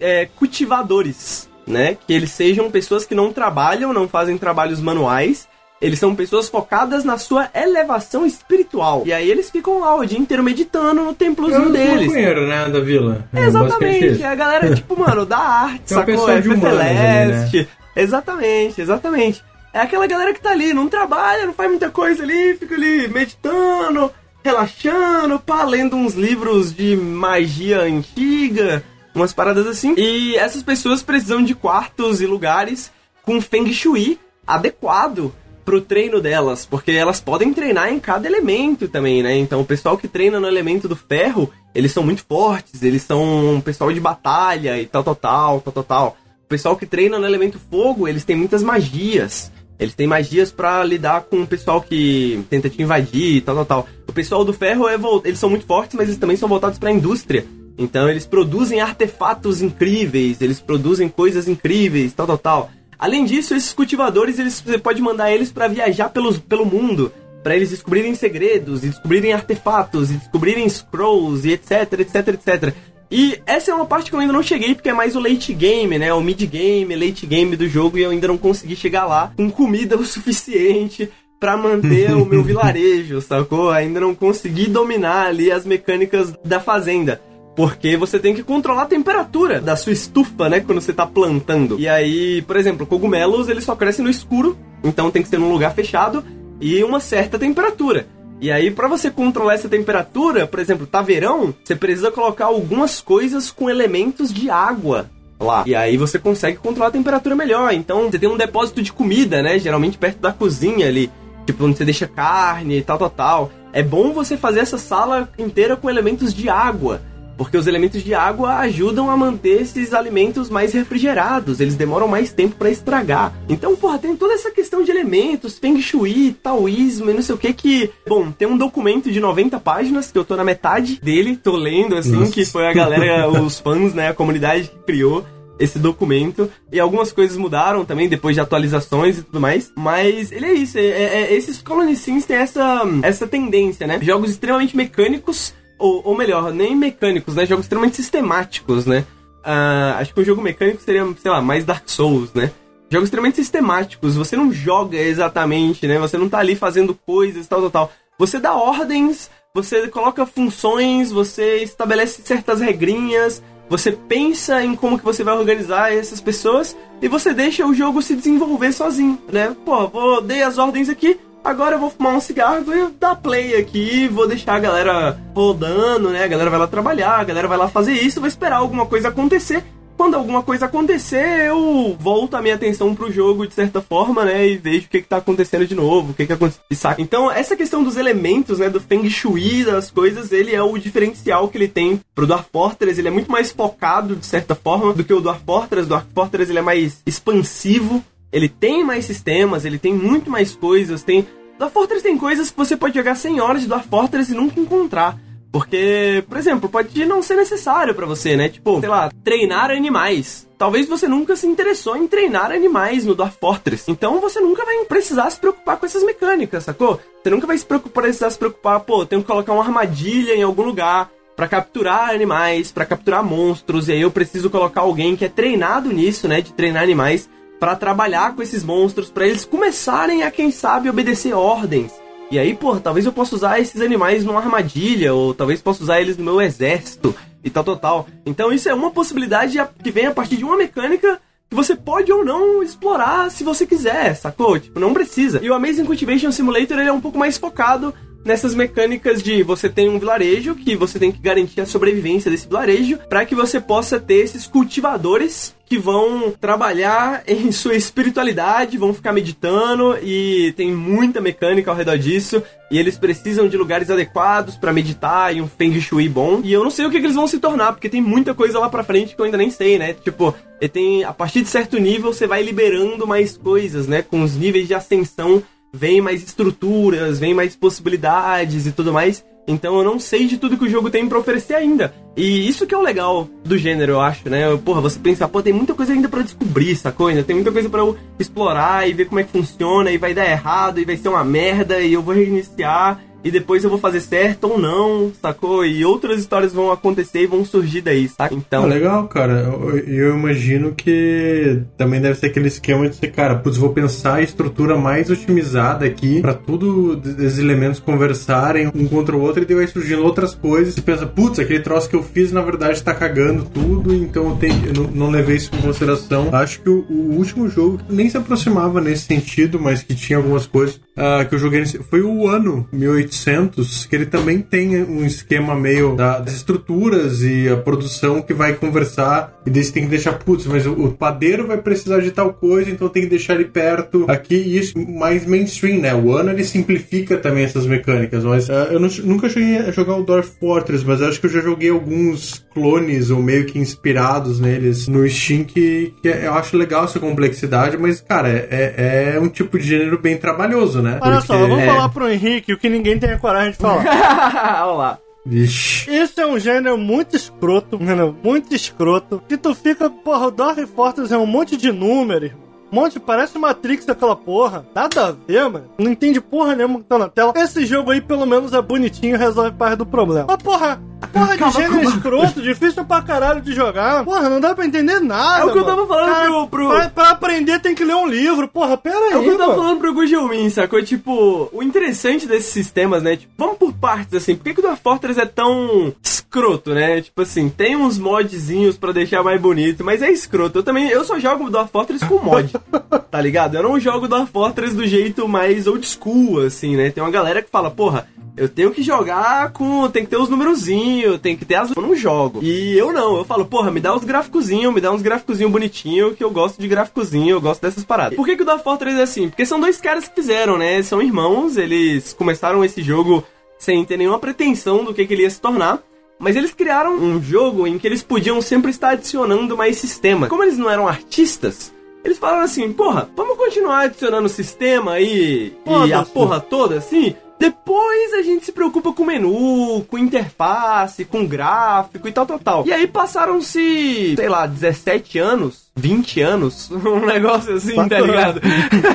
é, 0.00 0.26
cultivadores, 0.36 1.48
né? 1.66 1.96
Que 2.06 2.12
eles 2.12 2.30
sejam 2.30 2.70
pessoas 2.70 3.04
que 3.04 3.14
não 3.14 3.32
trabalham, 3.32 3.92
não 3.92 4.08
fazem 4.08 4.38
trabalhos 4.38 4.80
manuais, 4.80 5.46
eles 5.80 5.98
são 5.98 6.14
pessoas 6.14 6.48
focadas 6.48 7.04
na 7.04 7.18
sua 7.18 7.50
elevação 7.54 8.24
espiritual. 8.24 9.02
E 9.04 9.12
aí 9.12 9.30
eles 9.30 9.50
ficam 9.50 9.80
lá 9.80 9.94
o 9.94 10.06
dia 10.06 10.18
inteiro 10.18 10.42
meditando 10.42 11.02
no 11.02 11.14
templozinho 11.14 11.68
deles. 11.70 12.14
É 12.14 12.34
né, 12.46 12.68
da 12.70 12.80
vila. 12.80 13.28
É, 13.34 13.44
exatamente. 13.44 14.22
É 14.22 14.26
a 14.26 14.34
galera, 14.34 14.74
tipo, 14.74 14.98
mano, 14.98 15.26
da 15.26 15.36
arte, 15.36 15.92
é 15.92 15.94
sacou? 15.94 16.30
É 16.30 16.40
de 16.40 16.48
Celeste. 16.58 17.58
né? 17.58 17.68
Exatamente, 17.96 18.80
exatamente. 18.80 19.44
É 19.74 19.80
aquela 19.80 20.06
galera 20.06 20.32
que 20.32 20.40
tá 20.40 20.52
ali, 20.52 20.72
não 20.72 20.88
trabalha, 20.88 21.46
não 21.46 21.52
faz 21.52 21.68
muita 21.68 21.90
coisa 21.90 22.22
ali, 22.22 22.54
fica 22.54 22.76
ali 22.76 23.08
meditando, 23.08 24.08
relaxando, 24.44 25.40
pá, 25.40 25.64
lendo 25.64 25.96
uns 25.96 26.14
livros 26.14 26.72
de 26.72 26.96
magia 26.96 27.80
antiga, 27.80 28.84
umas 29.12 29.32
paradas 29.32 29.66
assim. 29.66 29.92
E 29.96 30.36
essas 30.36 30.62
pessoas 30.62 31.02
precisam 31.02 31.42
de 31.42 31.56
quartos 31.56 32.20
e 32.20 32.26
lugares 32.26 32.92
com 33.22 33.40
Feng 33.40 33.72
Shui 33.72 34.20
adequado 34.46 35.34
pro 35.64 35.80
treino 35.80 36.20
delas, 36.20 36.64
porque 36.64 36.92
elas 36.92 37.20
podem 37.20 37.52
treinar 37.52 37.92
em 37.92 37.98
cada 37.98 38.28
elemento 38.28 38.86
também, 38.86 39.24
né? 39.24 39.36
Então 39.36 39.60
o 39.60 39.66
pessoal 39.66 39.98
que 39.98 40.06
treina 40.06 40.38
no 40.38 40.46
elemento 40.46 40.86
do 40.86 40.94
ferro, 40.94 41.50
eles 41.74 41.90
são 41.90 42.04
muito 42.04 42.24
fortes, 42.24 42.80
eles 42.80 43.02
são 43.02 43.56
um 43.56 43.60
pessoal 43.60 43.92
de 43.92 43.98
batalha 43.98 44.80
e 44.80 44.86
tal, 44.86 45.02
tal, 45.02 45.16
tal, 45.16 45.60
tal, 45.62 45.72
tal, 45.72 45.84
tal. 45.84 46.16
O 46.44 46.46
pessoal 46.46 46.76
que 46.76 46.86
treina 46.86 47.18
no 47.18 47.26
elemento 47.26 47.58
fogo, 47.58 48.06
eles 48.06 48.24
têm 48.24 48.36
muitas 48.36 48.62
magias. 48.62 49.50
Eles 49.78 49.94
têm 49.94 50.06
magias 50.06 50.52
para 50.52 50.84
lidar 50.84 51.22
com 51.22 51.42
o 51.42 51.46
pessoal 51.46 51.80
que 51.80 52.44
tenta 52.48 52.70
te 52.70 52.80
invadir 52.80 53.36
e 53.36 53.40
tal, 53.40 53.56
tal, 53.56 53.64
tal. 53.64 53.88
O 54.08 54.12
pessoal 54.12 54.44
do 54.44 54.52
ferro, 54.52 54.88
é 54.88 54.96
eles 55.24 55.38
são 55.38 55.50
muito 55.50 55.66
fortes, 55.66 55.96
mas 55.96 56.08
eles 56.08 56.18
também 56.18 56.36
são 56.36 56.48
voltados 56.48 56.78
para 56.78 56.90
a 56.90 56.92
indústria. 56.92 57.44
Então 57.76 58.08
eles 58.08 58.26
produzem 58.26 58.80
artefatos 58.80 59.60
incríveis, 59.60 60.40
eles 60.40 60.60
produzem 60.60 61.08
coisas 61.08 61.48
incríveis, 61.48 62.12
tal, 62.12 62.26
tal, 62.26 62.38
tal. 62.38 62.70
Além 62.98 63.24
disso, 63.24 63.54
esses 63.54 63.72
cultivadores, 63.72 64.38
eles, 64.38 64.60
você 64.60 64.78
pode 64.78 65.02
mandar 65.02 65.32
eles 65.32 65.50
para 65.50 65.66
viajar 65.66 66.08
pelos, 66.10 66.38
pelo 66.38 66.64
mundo, 66.64 67.12
para 67.42 67.56
eles 67.56 67.70
descobrirem 67.70 68.14
segredos, 68.14 68.84
e 68.84 68.88
descobrirem 68.88 69.32
artefatos, 69.32 70.10
e 70.10 70.14
descobrirem 70.14 70.68
scrolls, 70.68 71.46
e 71.46 71.52
etc, 71.52 72.00
etc, 72.00 72.28
etc. 72.28 72.74
E 73.10 73.40
essa 73.46 73.70
é 73.70 73.74
uma 73.74 73.86
parte 73.86 74.10
que 74.10 74.16
eu 74.16 74.20
ainda 74.20 74.32
não 74.32 74.42
cheguei, 74.42 74.74
porque 74.74 74.88
é 74.88 74.92
mais 74.92 75.14
o 75.14 75.20
late 75.20 75.52
game, 75.52 75.98
né? 75.98 76.12
O 76.12 76.20
mid 76.20 76.40
game, 76.42 76.94
late 76.96 77.26
game 77.26 77.56
do 77.56 77.68
jogo, 77.68 77.98
e 77.98 78.02
eu 78.02 78.10
ainda 78.10 78.28
não 78.28 78.38
consegui 78.38 78.76
chegar 78.76 79.04
lá 79.04 79.32
com 79.36 79.50
comida 79.50 79.96
o 79.98 80.04
suficiente 80.04 81.10
para 81.38 81.56
manter 81.56 82.14
o 82.14 82.24
meu 82.24 82.42
vilarejo, 82.44 83.20
sacou? 83.20 83.70
Ainda 83.70 84.00
não 84.00 84.14
consegui 84.14 84.66
dominar 84.66 85.26
ali 85.26 85.50
as 85.52 85.64
mecânicas 85.64 86.32
da 86.44 86.58
fazenda. 86.58 87.20
Porque 87.54 87.96
você 87.96 88.18
tem 88.18 88.34
que 88.34 88.42
controlar 88.42 88.82
a 88.82 88.86
temperatura 88.86 89.60
da 89.60 89.76
sua 89.76 89.92
estufa, 89.92 90.48
né? 90.48 90.60
Quando 90.60 90.80
você 90.80 90.92
tá 90.92 91.06
plantando. 91.06 91.78
E 91.78 91.86
aí, 91.86 92.42
por 92.42 92.56
exemplo, 92.56 92.84
cogumelos, 92.84 93.48
eles 93.48 93.62
só 93.62 93.76
crescem 93.76 94.04
no 94.04 94.10
escuro. 94.10 94.58
Então 94.82 95.10
tem 95.10 95.22
que 95.22 95.28
ser 95.28 95.38
num 95.38 95.52
lugar 95.52 95.72
fechado 95.72 96.24
e 96.60 96.82
uma 96.82 96.98
certa 96.98 97.38
temperatura. 97.38 98.06
E 98.44 98.52
aí, 98.52 98.70
para 98.70 98.86
você 98.86 99.10
controlar 99.10 99.54
essa 99.54 99.70
temperatura, 99.70 100.46
por 100.46 100.60
exemplo, 100.60 100.86
tá 100.86 101.00
verão, 101.00 101.54
você 101.64 101.74
precisa 101.74 102.10
colocar 102.10 102.44
algumas 102.44 103.00
coisas 103.00 103.50
com 103.50 103.70
elementos 103.70 104.30
de 104.30 104.50
água 104.50 105.08
lá. 105.40 105.64
E 105.66 105.74
aí 105.74 105.96
você 105.96 106.18
consegue 106.18 106.58
controlar 106.58 106.88
a 106.88 106.92
temperatura 106.92 107.34
melhor. 107.34 107.72
Então, 107.72 108.10
você 108.10 108.18
tem 108.18 108.28
um 108.28 108.36
depósito 108.36 108.82
de 108.82 108.92
comida, 108.92 109.42
né? 109.42 109.58
Geralmente 109.58 109.96
perto 109.96 110.18
da 110.18 110.30
cozinha 110.30 110.86
ali. 110.86 111.10
Tipo, 111.46 111.64
onde 111.64 111.78
você 111.78 111.86
deixa 111.86 112.06
carne 112.06 112.76
e 112.76 112.82
tal, 112.82 112.98
tal, 112.98 113.08
tal. 113.08 113.50
É 113.72 113.82
bom 113.82 114.12
você 114.12 114.36
fazer 114.36 114.60
essa 114.60 114.76
sala 114.76 115.26
inteira 115.38 115.74
com 115.74 115.88
elementos 115.88 116.34
de 116.34 116.50
água 116.50 117.00
porque 117.36 117.56
os 117.56 117.66
elementos 117.66 118.02
de 118.02 118.14
água 118.14 118.56
ajudam 118.58 119.10
a 119.10 119.16
manter 119.16 119.62
esses 119.62 119.92
alimentos 119.92 120.50
mais 120.50 120.72
refrigerados, 120.72 121.60
eles 121.60 121.74
demoram 121.74 122.08
mais 122.08 122.32
tempo 122.32 122.56
para 122.56 122.70
estragar. 122.70 123.32
Então, 123.48 123.76
porra, 123.76 123.98
tem 123.98 124.16
toda 124.16 124.34
essa 124.34 124.50
questão 124.50 124.82
de 124.82 124.90
elementos, 124.90 125.58
Feng 125.58 125.80
Shui, 125.80 126.36
Taoísmo 126.42 127.10
e 127.10 127.14
não 127.14 127.22
sei 127.22 127.34
o 127.34 127.38
que 127.38 127.52
que... 127.52 127.90
Bom, 128.06 128.30
tem 128.30 128.48
um 128.48 128.56
documento 128.56 129.10
de 129.10 129.20
90 129.20 129.58
páginas 129.60 130.10
que 130.10 130.18
eu 130.18 130.24
tô 130.24 130.36
na 130.36 130.44
metade 130.44 131.00
dele, 131.02 131.36
tô 131.36 131.56
lendo, 131.56 131.96
assim, 131.96 132.12
Nossa. 132.12 132.32
que 132.32 132.44
foi 132.44 132.66
a 132.66 132.72
galera, 132.72 133.28
os 133.28 133.58
fãs, 133.58 133.94
né, 133.94 134.08
a 134.08 134.14
comunidade 134.14 134.68
que 134.68 134.78
criou 134.86 135.24
esse 135.58 135.78
documento. 135.78 136.50
E 136.72 136.80
algumas 136.80 137.12
coisas 137.12 137.36
mudaram 137.36 137.84
também 137.84 138.08
depois 138.08 138.34
de 138.34 138.40
atualizações 138.40 139.18
e 139.18 139.22
tudo 139.22 139.40
mais. 139.40 139.72
Mas 139.76 140.32
ele 140.32 140.46
é 140.46 140.52
isso. 140.52 140.78
É, 140.78 140.82
é, 140.82 141.22
é 141.22 141.34
esses 141.34 141.62
Colony 141.62 141.96
Sims 141.96 142.26
têm 142.26 142.36
essa, 142.36 142.82
essa 143.02 143.26
tendência, 143.26 143.86
né? 143.86 143.98
Jogos 144.02 144.30
extremamente 144.30 144.76
mecânicos 144.76 145.54
ou, 145.84 146.00
ou 146.02 146.16
melhor, 146.16 146.50
nem 146.50 146.74
mecânicos, 146.74 147.34
né? 147.34 147.44
Jogos 147.44 147.66
extremamente 147.66 147.96
sistemáticos, 147.96 148.86
né? 148.86 149.04
Uh, 149.40 149.98
acho 149.98 150.14
que 150.14 150.20
um 150.22 150.24
jogo 150.24 150.40
mecânico 150.40 150.80
seria, 150.80 151.06
sei 151.20 151.30
lá, 151.30 151.42
mais 151.42 151.66
Dark 151.66 151.86
Souls, 151.90 152.32
né? 152.32 152.50
Jogos 152.90 153.08
extremamente 153.08 153.36
sistemáticos, 153.36 154.16
você 154.16 154.34
não 154.34 154.50
joga 154.50 154.96
exatamente, 154.96 155.86
né? 155.86 155.98
Você 155.98 156.16
não 156.16 156.26
tá 156.26 156.38
ali 156.38 156.56
fazendo 156.56 156.94
coisas, 156.94 157.46
tal, 157.46 157.60
tal, 157.60 157.70
tal. 157.70 157.92
Você 158.18 158.38
dá 158.38 158.54
ordens, 158.54 159.30
você 159.52 159.86
coloca 159.88 160.24
funções, 160.24 161.12
você 161.12 161.58
estabelece 161.58 162.22
certas 162.24 162.62
regrinhas, 162.62 163.42
você 163.68 163.92
pensa 163.92 164.64
em 164.64 164.74
como 164.74 164.98
que 164.98 165.04
você 165.04 165.22
vai 165.22 165.36
organizar 165.36 165.92
essas 165.92 166.20
pessoas 166.20 166.74
e 167.02 167.08
você 167.08 167.34
deixa 167.34 167.66
o 167.66 167.74
jogo 167.74 168.00
se 168.00 168.14
desenvolver 168.16 168.72
sozinho, 168.72 169.18
né? 169.30 169.54
Pô, 169.66 169.86
vou 169.88 170.22
dei 170.22 170.42
as 170.42 170.56
ordens 170.56 170.88
aqui, 170.88 171.20
agora 171.44 171.76
eu 171.76 171.80
vou 171.80 171.90
fumar 171.90 172.14
um 172.14 172.20
cigarro 172.20 172.64
e 172.74 172.90
dar 172.98 173.14
play 173.14 173.54
aqui, 173.54 174.08
vou 174.08 174.26
deixar 174.26 174.54
a 174.54 174.60
galera 174.60 175.20
rodando, 175.34 176.08
né? 176.08 176.24
A 176.24 176.28
galera 176.28 176.50
vai 176.50 176.58
lá 176.58 176.66
trabalhar, 176.66 177.20
a 177.20 177.24
galera 177.24 177.46
vai 177.46 177.58
lá 177.58 177.68
fazer 177.68 177.92
isso, 177.92 178.18
vou 178.18 178.28
esperar 178.28 178.56
alguma 178.56 178.86
coisa 178.86 179.08
acontecer. 179.08 179.62
Quando 179.96 180.14
alguma 180.14 180.42
coisa 180.42 180.66
acontecer, 180.66 181.46
eu 181.46 181.96
volto 182.00 182.34
a 182.34 182.42
minha 182.42 182.56
atenção 182.56 182.96
pro 182.96 183.12
jogo 183.12 183.46
de 183.46 183.54
certa 183.54 183.80
forma, 183.80 184.24
né? 184.24 184.48
E 184.48 184.56
vejo 184.56 184.86
o 184.86 184.88
que, 184.88 185.02
que 185.02 185.08
tá 185.08 185.18
acontecendo 185.18 185.64
de 185.64 185.74
novo, 185.74 186.10
o 186.10 186.14
que 186.14 186.26
que 186.26 186.32
aconteceu. 186.32 186.94
Então, 186.98 187.30
essa 187.30 187.54
questão 187.54 187.84
dos 187.84 187.96
elementos, 187.96 188.58
né? 188.58 188.68
Do 188.68 188.80
Feng 188.80 189.08
Shui, 189.08 189.64
das 189.64 189.92
coisas, 189.92 190.32
ele 190.32 190.52
é 190.52 190.60
o 190.60 190.76
diferencial 190.78 191.46
que 191.46 191.56
ele 191.56 191.68
tem 191.68 192.00
pro 192.12 192.26
Dwarf 192.26 192.46
Fortress. 192.52 192.98
Ele 192.98 193.06
é 193.06 193.10
muito 193.12 193.30
mais 193.30 193.52
focado, 193.52 194.16
de 194.16 194.26
certa 194.26 194.56
forma, 194.56 194.92
do 194.92 195.04
que 195.04 195.14
o 195.14 195.20
Dwarf 195.20 195.44
Fortress. 195.46 195.86
O 195.86 195.88
Dwarf 195.88 196.08
Fortress, 196.12 196.50
ele 196.50 196.58
é 196.58 196.62
mais 196.62 197.00
expansivo, 197.06 198.02
ele 198.34 198.48
tem 198.48 198.82
mais 198.82 199.04
sistemas, 199.04 199.64
ele 199.64 199.78
tem 199.78 199.94
muito 199.94 200.28
mais 200.28 200.56
coisas, 200.56 201.04
tem... 201.04 201.24
Dwarf 201.56 201.72
Fortress 201.72 202.02
tem 202.02 202.18
coisas 202.18 202.50
que 202.50 202.56
você 202.56 202.76
pode 202.76 202.96
jogar 202.96 203.14
100 203.14 203.40
horas 203.40 203.62
de 203.62 203.68
Dwarf 203.68 203.88
Fortress 203.88 204.32
e 204.32 204.34
nunca 204.34 204.58
encontrar. 204.58 205.16
Porque, 205.52 206.24
por 206.28 206.36
exemplo, 206.36 206.68
pode 206.68 207.06
não 207.06 207.22
ser 207.22 207.36
necessário 207.36 207.94
para 207.94 208.04
você, 208.04 208.36
né? 208.36 208.48
Tipo, 208.48 208.80
sei 208.80 208.88
lá, 208.88 209.08
treinar 209.22 209.70
animais. 209.70 210.48
Talvez 210.58 210.88
você 210.88 211.06
nunca 211.06 211.36
se 211.36 211.46
interessou 211.46 211.96
em 211.96 212.08
treinar 212.08 212.50
animais 212.50 213.06
no 213.06 213.14
Dwarf 213.14 213.38
Fortress. 213.38 213.88
Então 213.88 214.20
você 214.20 214.40
nunca 214.40 214.64
vai 214.64 214.84
precisar 214.86 215.30
se 215.30 215.38
preocupar 215.38 215.76
com 215.76 215.86
essas 215.86 216.02
mecânicas, 216.02 216.64
sacou? 216.64 216.98
Você 217.22 217.30
nunca 217.30 217.46
vai 217.46 217.56
se 217.56 217.64
preocupar, 217.64 218.02
precisar 218.02 218.30
se 218.30 218.38
preocupar, 218.38 218.80
pô, 218.80 219.06
tenho 219.06 219.22
que 219.22 219.28
colocar 219.28 219.52
uma 219.52 219.62
armadilha 219.62 220.34
em 220.34 220.42
algum 220.42 220.64
lugar 220.64 221.08
para 221.36 221.46
capturar 221.46 222.10
animais, 222.10 222.72
para 222.72 222.84
capturar 222.84 223.22
monstros, 223.22 223.88
e 223.88 223.92
aí 223.92 224.00
eu 224.00 224.10
preciso 224.10 224.50
colocar 224.50 224.80
alguém 224.80 225.14
que 225.14 225.24
é 225.24 225.28
treinado 225.28 225.92
nisso, 225.92 226.26
né, 226.26 226.40
de 226.40 226.52
treinar 226.52 226.82
animais 226.82 227.28
para 227.58 227.76
trabalhar 227.76 228.34
com 228.34 228.42
esses 228.42 228.62
monstros, 228.62 229.10
para 229.10 229.26
eles 229.26 229.44
começarem 229.44 230.22
a 230.22 230.30
quem 230.30 230.50
sabe 230.50 230.90
obedecer 230.90 231.34
ordens. 231.34 231.92
E 232.30 232.38
aí, 232.38 232.54
pô, 232.54 232.80
talvez 232.80 233.06
eu 233.06 233.12
possa 233.12 233.34
usar 233.34 233.60
esses 233.60 233.80
animais 233.80 234.24
numa 234.24 234.40
armadilha, 234.40 235.14
ou 235.14 235.34
talvez 235.34 235.62
possa 235.62 235.82
usar 235.82 236.00
eles 236.00 236.16
no 236.16 236.24
meu 236.24 236.40
exército, 236.40 237.14
e 237.44 237.50
tal, 237.50 237.62
total. 237.62 238.08
Então 238.24 238.50
isso 238.50 238.68
é 238.68 238.74
uma 238.74 238.90
possibilidade 238.90 239.58
que 239.82 239.90
vem 239.90 240.06
a 240.06 240.10
partir 240.10 240.36
de 240.36 240.44
uma 240.44 240.56
mecânica 240.56 241.20
que 241.48 241.54
você 241.54 241.76
pode 241.76 242.10
ou 242.10 242.24
não 242.24 242.62
explorar 242.62 243.30
se 243.30 243.44
você 243.44 243.66
quiser, 243.66 244.14
sacou? 244.14 244.58
Tipo, 244.58 244.80
não 244.80 244.94
precisa. 244.94 245.40
E 245.42 245.50
o 245.50 245.54
Amazing 245.54 245.84
Cultivation 245.84 246.32
Simulator 246.32 246.78
ele 246.78 246.88
é 246.88 246.92
um 246.92 247.02
pouco 247.02 247.18
mais 247.18 247.36
focado 247.36 247.94
nessas 248.24 248.54
mecânicas 248.54 249.22
de 249.22 249.42
você 249.42 249.68
tem 249.68 249.88
um 249.88 249.98
vilarejo 249.98 250.54
que 250.54 250.74
você 250.74 250.98
tem 250.98 251.12
que 251.12 251.18
garantir 251.18 251.60
a 251.60 251.66
sobrevivência 251.66 252.30
desse 252.30 252.48
vilarejo 252.48 252.98
para 253.08 253.24
que 253.24 253.34
você 253.34 253.60
possa 253.60 254.00
ter 254.00 254.24
esses 254.24 254.46
cultivadores 254.46 255.54
que 255.66 255.78
vão 255.78 256.30
trabalhar 256.30 257.22
em 257.28 257.50
sua 257.50 257.74
espiritualidade, 257.74 258.78
vão 258.78 258.94
ficar 258.94 259.12
meditando 259.12 259.98
e 260.02 260.52
tem 260.56 260.72
muita 260.72 261.20
mecânica 261.20 261.70
ao 261.70 261.76
redor 261.76 261.98
disso. 261.98 262.42
E 262.70 262.78
eles 262.78 262.98
precisam 262.98 263.46
de 263.46 263.56
lugares 263.56 263.90
adequados 263.90 264.56
para 264.56 264.72
meditar 264.72 265.34
e 265.34 265.40
um 265.40 265.46
Feng 265.46 265.78
Shui 265.80 266.08
bom. 266.08 266.40
E 266.42 266.52
eu 266.52 266.64
não 266.64 266.70
sei 266.70 266.86
o 266.86 266.90
que, 266.90 266.98
que, 266.98 267.06
eles 267.06 267.14
vão 267.14 267.26
se 267.26 267.38
tornar, 267.38 267.72
porque 267.72 267.88
tem 267.88 268.00
muita 268.00 268.34
coisa 268.34 268.58
lá 268.58 268.68
pra 268.68 268.82
frente 268.82 269.14
que 269.14 269.20
eu 269.20 269.24
ainda 269.24 269.36
nem 269.36 269.50
sei, 269.50 269.78
né? 269.78 269.94
Tipo, 269.94 270.34
tem, 270.72 271.04
a 271.04 271.12
partir 271.12 271.42
de 271.42 271.48
certo 271.48 271.78
nível 271.78 272.12
você 272.12 272.26
vai 272.26 272.42
liberando 272.42 273.06
mais 273.06 273.36
coisas, 273.36 273.86
né? 273.86 274.02
Com 274.02 274.22
os 274.22 274.34
níveis 274.34 274.66
de 274.66 274.74
ascensão 274.74 275.42
vem 275.74 276.00
mais 276.00 276.22
estruturas, 276.22 277.18
vem 277.18 277.34
mais 277.34 277.56
possibilidades 277.56 278.66
e 278.66 278.72
tudo 278.72 278.92
mais. 278.92 279.24
Então 279.46 279.76
eu 279.76 279.84
não 279.84 279.98
sei 279.98 280.26
de 280.26 280.38
tudo 280.38 280.56
que 280.56 280.64
o 280.64 280.70
jogo 280.70 280.88
tem 280.88 281.06
para 281.06 281.18
oferecer 281.18 281.54
ainda. 281.54 281.92
E 282.16 282.48
isso 282.48 282.66
que 282.66 282.74
é 282.74 282.78
o 282.78 282.82
legal 282.82 283.28
do 283.44 283.58
gênero, 283.58 283.92
eu 283.92 284.00
acho, 284.00 284.30
né? 284.30 284.56
Porra, 284.64 284.80
você 284.80 284.98
pensa, 284.98 285.28
pô, 285.28 285.42
tem 285.42 285.52
muita 285.52 285.74
coisa 285.74 285.92
ainda 285.92 286.08
para 286.08 286.22
descobrir, 286.22 286.76
sacou? 286.76 287.08
Ainda 287.08 287.24
tem 287.24 287.34
muita 287.34 287.52
coisa 287.52 287.68
para 287.68 287.80
eu 287.80 287.98
explorar 288.18 288.88
e 288.88 288.92
ver 288.92 289.06
como 289.06 289.20
é 289.20 289.24
que 289.24 289.32
funciona, 289.32 289.90
e 289.90 289.98
vai 289.98 290.14
dar 290.14 290.30
errado, 290.30 290.80
e 290.80 290.84
vai 290.84 290.96
ser 290.96 291.08
uma 291.08 291.24
merda, 291.24 291.80
e 291.80 291.92
eu 291.92 292.00
vou 292.00 292.14
reiniciar 292.14 293.02
e 293.24 293.30
depois 293.30 293.64
eu 293.64 293.70
vou 293.70 293.78
fazer 293.78 294.00
certo 294.00 294.44
ou 294.44 294.58
não, 294.58 295.10
sacou? 295.20 295.64
E 295.64 295.84
outras 295.84 296.20
histórias 296.20 296.52
vão 296.52 296.70
acontecer 296.70 297.22
e 297.22 297.26
vão 297.26 297.44
surgir 297.44 297.80
daí, 297.80 298.06
saca? 298.06 298.34
Então. 298.34 298.64
Ah, 298.64 298.66
legal, 298.66 299.08
cara. 299.08 299.32
Eu, 299.32 299.78
eu, 299.78 300.14
imagino 300.14 300.74
que 300.74 301.62
também 301.78 302.00
deve 302.00 302.18
ser 302.18 302.26
aquele 302.26 302.48
esquema 302.48 302.88
de 302.88 302.96
ser, 302.96 303.08
cara, 303.08 303.36
putz, 303.36 303.56
vou 303.56 303.70
pensar 303.70 304.16
a 304.16 304.22
estrutura 304.22 304.76
mais 304.76 305.10
otimizada 305.10 305.86
aqui 305.86 306.20
para 306.20 306.34
tudo 306.34 307.00
esses 307.18 307.38
elementos 307.38 307.80
conversarem 307.80 308.70
um 308.74 308.86
contra 308.86 309.16
o 309.16 309.20
outro 309.20 309.42
e 309.42 309.46
daí 309.46 309.56
vai 309.56 309.66
surgindo 309.66 310.04
outras 310.04 310.34
coisas. 310.34 310.74
Você 310.74 310.82
pensa, 310.82 311.06
putz, 311.06 311.38
aquele 311.38 311.60
troço 311.60 311.88
que 311.88 311.96
eu 311.96 312.02
fiz 312.02 312.30
na 312.30 312.42
verdade 312.42 312.82
tá 312.82 312.92
cagando 312.92 313.44
tudo, 313.44 313.94
então 313.94 314.30
eu, 314.30 314.36
tenho, 314.36 314.66
eu 314.66 314.72
não, 314.74 314.90
não, 314.90 315.10
levei 315.10 315.36
isso 315.36 315.50
em 315.54 315.62
consideração. 315.62 316.28
Acho 316.32 316.60
que 316.60 316.68
o, 316.68 316.84
o, 316.90 317.16
último 317.16 317.48
jogo 317.48 317.80
nem 317.88 318.10
se 318.10 318.16
aproximava 318.16 318.80
nesse 318.80 319.04
sentido, 319.04 319.58
mas 319.58 319.82
que 319.82 319.94
tinha 319.94 320.18
algumas 320.18 320.46
coisas 320.46 320.80
uh, 320.96 321.28
que 321.28 321.34
eu 321.34 321.38
joguei 321.38 321.60
nesse, 321.60 321.78
foi 321.78 322.02
o 322.02 322.28
ano 322.28 322.68
1800 322.72 323.24
800, 323.54 323.86
que 323.86 323.96
ele 323.96 324.06
também 324.06 324.40
tem 324.40 324.82
um 324.82 325.04
esquema 325.04 325.54
meio 325.54 325.96
da, 325.96 326.18
das 326.18 326.34
estruturas 326.34 327.22
e 327.22 327.48
a 327.48 327.56
produção 327.56 328.22
que 328.22 328.34
vai 328.34 328.54
conversar 328.54 329.33
e 329.46 329.50
daí 329.50 329.62
você 329.62 329.72
tem 329.72 329.84
que 329.84 329.90
deixar, 329.90 330.14
putz, 330.14 330.46
mas 330.46 330.66
o, 330.66 330.90
padeiro 330.92 331.46
vai 331.46 331.58
precisar 331.58 332.00
de 332.00 332.10
tal 332.10 332.32
coisa, 332.32 332.70
então 332.70 332.88
tem 332.88 333.02
que 333.02 333.08
deixar 333.08 333.34
ele 333.34 333.44
perto 333.44 334.06
aqui 334.08 334.34
e 334.34 334.58
isso 334.58 334.78
mais 334.78 335.26
mainstream, 335.26 335.80
né? 335.80 335.94
O 335.94 336.12
ano 336.12 336.30
ele 336.30 336.44
simplifica 336.44 337.16
também 337.18 337.44
essas 337.44 337.66
mecânicas, 337.66 338.24
mas 338.24 338.48
uh, 338.48 338.68
eu 338.70 338.80
não, 338.80 338.88
nunca 339.04 339.28
cheguei 339.28 339.58
a 339.58 339.70
jogar 339.70 339.96
o 339.96 340.02
Dwarf 340.02 340.38
Fortress, 340.40 340.84
mas 340.84 341.02
acho 341.02 341.20
que 341.20 341.26
eu 341.26 341.30
já 341.30 341.40
joguei 341.40 341.70
alguns 341.70 342.44
clones 342.54 343.10
ou 343.10 343.22
meio 343.22 343.44
que 343.44 343.58
inspirados 343.58 344.40
neles 344.40 344.88
no 344.88 345.08
Steam 345.08 345.44
que, 345.44 345.92
que 346.00 346.08
eu 346.08 346.34
acho 346.34 346.56
legal 346.56 346.84
essa 346.84 346.98
complexidade, 346.98 347.76
mas 347.76 348.00
cara, 348.00 348.28
é, 348.28 349.14
é 349.16 349.20
um 349.20 349.28
tipo 349.28 349.58
de 349.58 349.66
gênero 349.66 350.00
bem 350.00 350.16
trabalhoso, 350.16 350.80
né? 350.80 350.98
Olha 351.02 351.16
Porque... 351.16 351.26
só, 351.26 351.38
vamos 351.38 351.58
é... 351.58 351.66
falar 351.66 351.88
pro 351.88 352.08
Henrique 352.08 352.52
o 352.52 352.58
que 352.58 352.68
ninguém 352.68 352.98
tem 352.98 353.10
a 353.10 353.18
coragem 353.18 353.52
de 353.52 353.58
falar. 353.58 353.84
Olha 354.64 354.72
lá. 354.72 355.03
Vixe. 355.26 355.90
Isso 355.90 356.20
é 356.20 356.26
um 356.26 356.38
gênero 356.38 356.76
muito 356.76 357.16
escroto, 357.16 357.82
mano, 357.82 358.16
muito 358.22 358.54
escroto. 358.54 359.22
Que 359.26 359.38
tu 359.38 359.54
fica, 359.54 359.88
porra, 359.88 360.26
o 360.26 360.30
Dark 360.30 360.58
Fortress 360.68 361.12
é 361.12 361.18
um 361.18 361.26
monte 361.26 361.56
de 361.56 361.72
números, 361.72 362.32
um 362.72 362.76
monte, 362.76 362.98
parece 362.98 363.38
Matrix 363.38 363.88
aquela 363.88 364.16
porra. 364.16 364.66
Nada 364.74 365.08
a 365.08 365.12
ver, 365.12 365.48
mano. 365.48 365.66
Não 365.78 365.90
entende 365.90 366.20
porra 366.20 366.54
nenhuma 366.54 366.78
que 366.80 366.84
tá 366.84 366.98
na 366.98 367.08
tela. 367.08 367.32
Esse 367.36 367.64
jogo 367.66 367.90
aí, 367.90 368.00
pelo 368.00 368.26
menos, 368.26 368.52
é 368.52 368.60
bonitinho 368.60 369.14
e 369.14 369.18
resolve 369.18 369.52
parte 369.52 369.76
do 369.76 369.86
problema. 369.86 370.26
Mas, 370.28 370.42
porra, 370.42 370.80
porra 371.12 371.36
de 371.36 371.50
gênero 371.50 371.82
escroto, 371.82 372.42
difícil 372.42 372.84
pra 372.84 373.02
caralho 373.02 373.40
de 373.40 373.52
jogar. 373.52 374.04
Porra, 374.04 374.28
não 374.28 374.40
dá 374.40 374.54
pra 374.54 374.66
entender 374.66 375.00
nada. 375.00 375.42
É 375.42 375.44
o 375.44 375.52
que 375.52 375.58
eu 375.58 375.64
tava 375.64 375.86
falando 375.86 376.12
Cara, 376.12 376.30
pro. 376.30 376.48
pro... 376.48 376.68
Pra, 376.68 376.90
pra, 376.90 377.10
aprender 377.10 377.60
tem 377.60 377.74
que 377.74 377.84
ler 377.84 377.94
um 377.94 378.08
livro. 378.08 378.48
Porra, 378.48 378.76
pera 378.76 378.98
aí. 378.98 379.12
É 379.12 379.16
o 379.16 379.22
que 379.22 379.28
eu 379.28 379.38
tava 379.38 379.54
falando 379.54 379.78
pro 379.78 379.94
Gujelmin, 379.94 380.50
sacou? 380.50 380.82
Tipo, 380.82 381.48
o 381.52 381.62
interessante 381.62 382.26
desses 382.26 382.52
sistemas, 382.52 383.02
né? 383.02 383.16
Tipo, 383.16 383.32
vamos 383.38 383.58
por 383.58 383.72
partes 383.72 384.14
assim. 384.14 384.34
Por 384.34 384.44
que, 384.44 384.54
que 384.54 384.60
o 384.60 384.62
Dwarf 384.62 384.82
Fortress 384.82 385.20
é 385.20 385.26
tão 385.26 385.94
escroto, 386.02 386.74
né? 386.74 387.00
Tipo 387.00 387.22
assim, 387.22 387.48
tem 387.48 387.76
uns 387.76 387.98
modzinhos 387.98 388.76
pra 388.76 388.92
deixar 388.92 389.22
mais 389.22 389.40
bonito, 389.40 389.84
mas 389.84 390.02
é 390.02 390.10
escroto. 390.10 390.58
Eu 390.58 390.62
também, 390.62 390.88
eu 390.88 391.04
só 391.04 391.18
jogo 391.18 391.50
Dwarf 391.50 391.70
Fortress 391.70 392.04
com 392.04 392.18
mod, 392.18 392.52
tá 393.10 393.20
ligado? 393.20 393.56
Eu 393.56 393.62
não 393.62 393.78
jogo 393.78 394.08
Dwarf 394.08 394.30
Fortress 394.32 394.74
do 394.74 394.86
jeito 394.86 395.28
mais 395.28 395.66
old 395.66 395.86
school, 395.86 396.40
assim, 396.40 396.76
né? 396.76 396.90
Tem 396.90 397.02
uma 397.02 397.10
galera 397.10 397.42
que 397.42 397.50
fala, 397.50 397.70
porra, 397.70 398.08
eu 398.36 398.48
tenho 398.48 398.72
que 398.72 398.82
jogar 398.82 399.52
com. 399.52 399.88
Tem 399.88 400.04
que 400.04 400.10
ter 400.10 400.16
os 400.16 400.28
numerozinhos, 400.28 401.20
tem 401.20 401.36
que 401.36 401.44
ter 401.44 401.54
as. 401.54 401.70
Eu 401.74 401.82
não 401.82 401.94
jogo. 401.94 402.40
E 402.42 402.76
eu 402.76 402.92
não, 402.92 403.16
eu 403.16 403.24
falo, 403.24 403.44
porra, 403.44 403.70
me 403.70 403.80
dá 403.80 403.94
uns 403.94 404.04
gráficozinhos, 404.04 404.74
me 404.74 404.80
dá 404.80 404.90
uns 404.90 405.02
gráficozinhos 405.02 405.52
bonitinho, 405.52 406.14
que 406.14 406.24
eu 406.24 406.30
gosto 406.30 406.60
de 406.60 406.66
gráficozinho, 406.66 407.30
eu 407.30 407.40
gosto 407.40 407.62
dessas 407.62 407.84
paradas. 407.84 408.16
Por 408.16 408.26
que, 408.26 408.36
que 408.36 408.42
o 408.42 408.46
da 408.46 408.58
Fortress 408.58 408.98
é 408.98 409.02
assim? 409.02 409.28
Porque 409.28 409.46
são 409.46 409.60
dois 409.60 409.80
caras 409.80 410.08
que 410.08 410.14
fizeram, 410.14 410.58
né? 410.58 410.82
São 410.82 411.00
irmãos, 411.00 411.56
eles 411.56 412.12
começaram 412.12 412.64
esse 412.64 412.82
jogo 412.82 413.24
sem 413.58 413.84
ter 413.84 413.96
nenhuma 413.96 414.18
pretensão 414.18 414.84
do 414.84 414.92
que, 414.92 415.06
que 415.06 415.14
ele 415.14 415.22
ia 415.22 415.30
se 415.30 415.40
tornar. 415.40 415.80
Mas 416.18 416.36
eles 416.36 416.54
criaram 416.54 416.94
um 416.94 417.20
jogo 417.20 417.66
em 417.66 417.78
que 417.78 417.86
eles 417.86 418.02
podiam 418.02 418.40
sempre 418.40 418.70
estar 418.70 418.90
adicionando 418.90 419.56
mais 419.56 419.76
sistema. 419.76 420.28
Como 420.28 420.42
eles 420.42 420.56
não 420.56 420.70
eram 420.70 420.86
artistas, 420.86 421.73
eles 422.04 422.18
falaram 422.18 422.42
assim, 422.42 422.72
porra, 422.72 423.08
vamos 423.16 423.38
continuar 423.38 423.84
adicionando 423.84 424.28
sistema 424.28 424.92
aí 424.92 425.56
e 425.86 425.92
a 425.92 426.04
porra 426.04 426.38
toda 426.38 426.76
assim? 426.76 427.16
Depois 427.38 428.14
a 428.14 428.22
gente 428.22 428.44
se 428.44 428.52
preocupa 428.52 428.92
com 428.92 429.04
menu, 429.04 429.84
com 429.88 429.98
interface, 429.98 431.04
com 431.04 431.26
gráfico 431.26 432.06
e 432.06 432.12
tal, 432.12 432.24
tal, 432.24 432.38
tal. 432.38 432.66
E 432.66 432.72
aí 432.72 432.86
passaram-se, 432.86 434.14
sei 434.16 434.28
lá, 434.28 434.46
17 434.46 435.18
anos, 435.18 435.64
20 435.74 436.20
anos, 436.20 436.70
um 436.72 437.04
negócio 437.04 437.54
assim, 437.54 437.74
tá 437.88 438.00
ligado? 438.00 438.40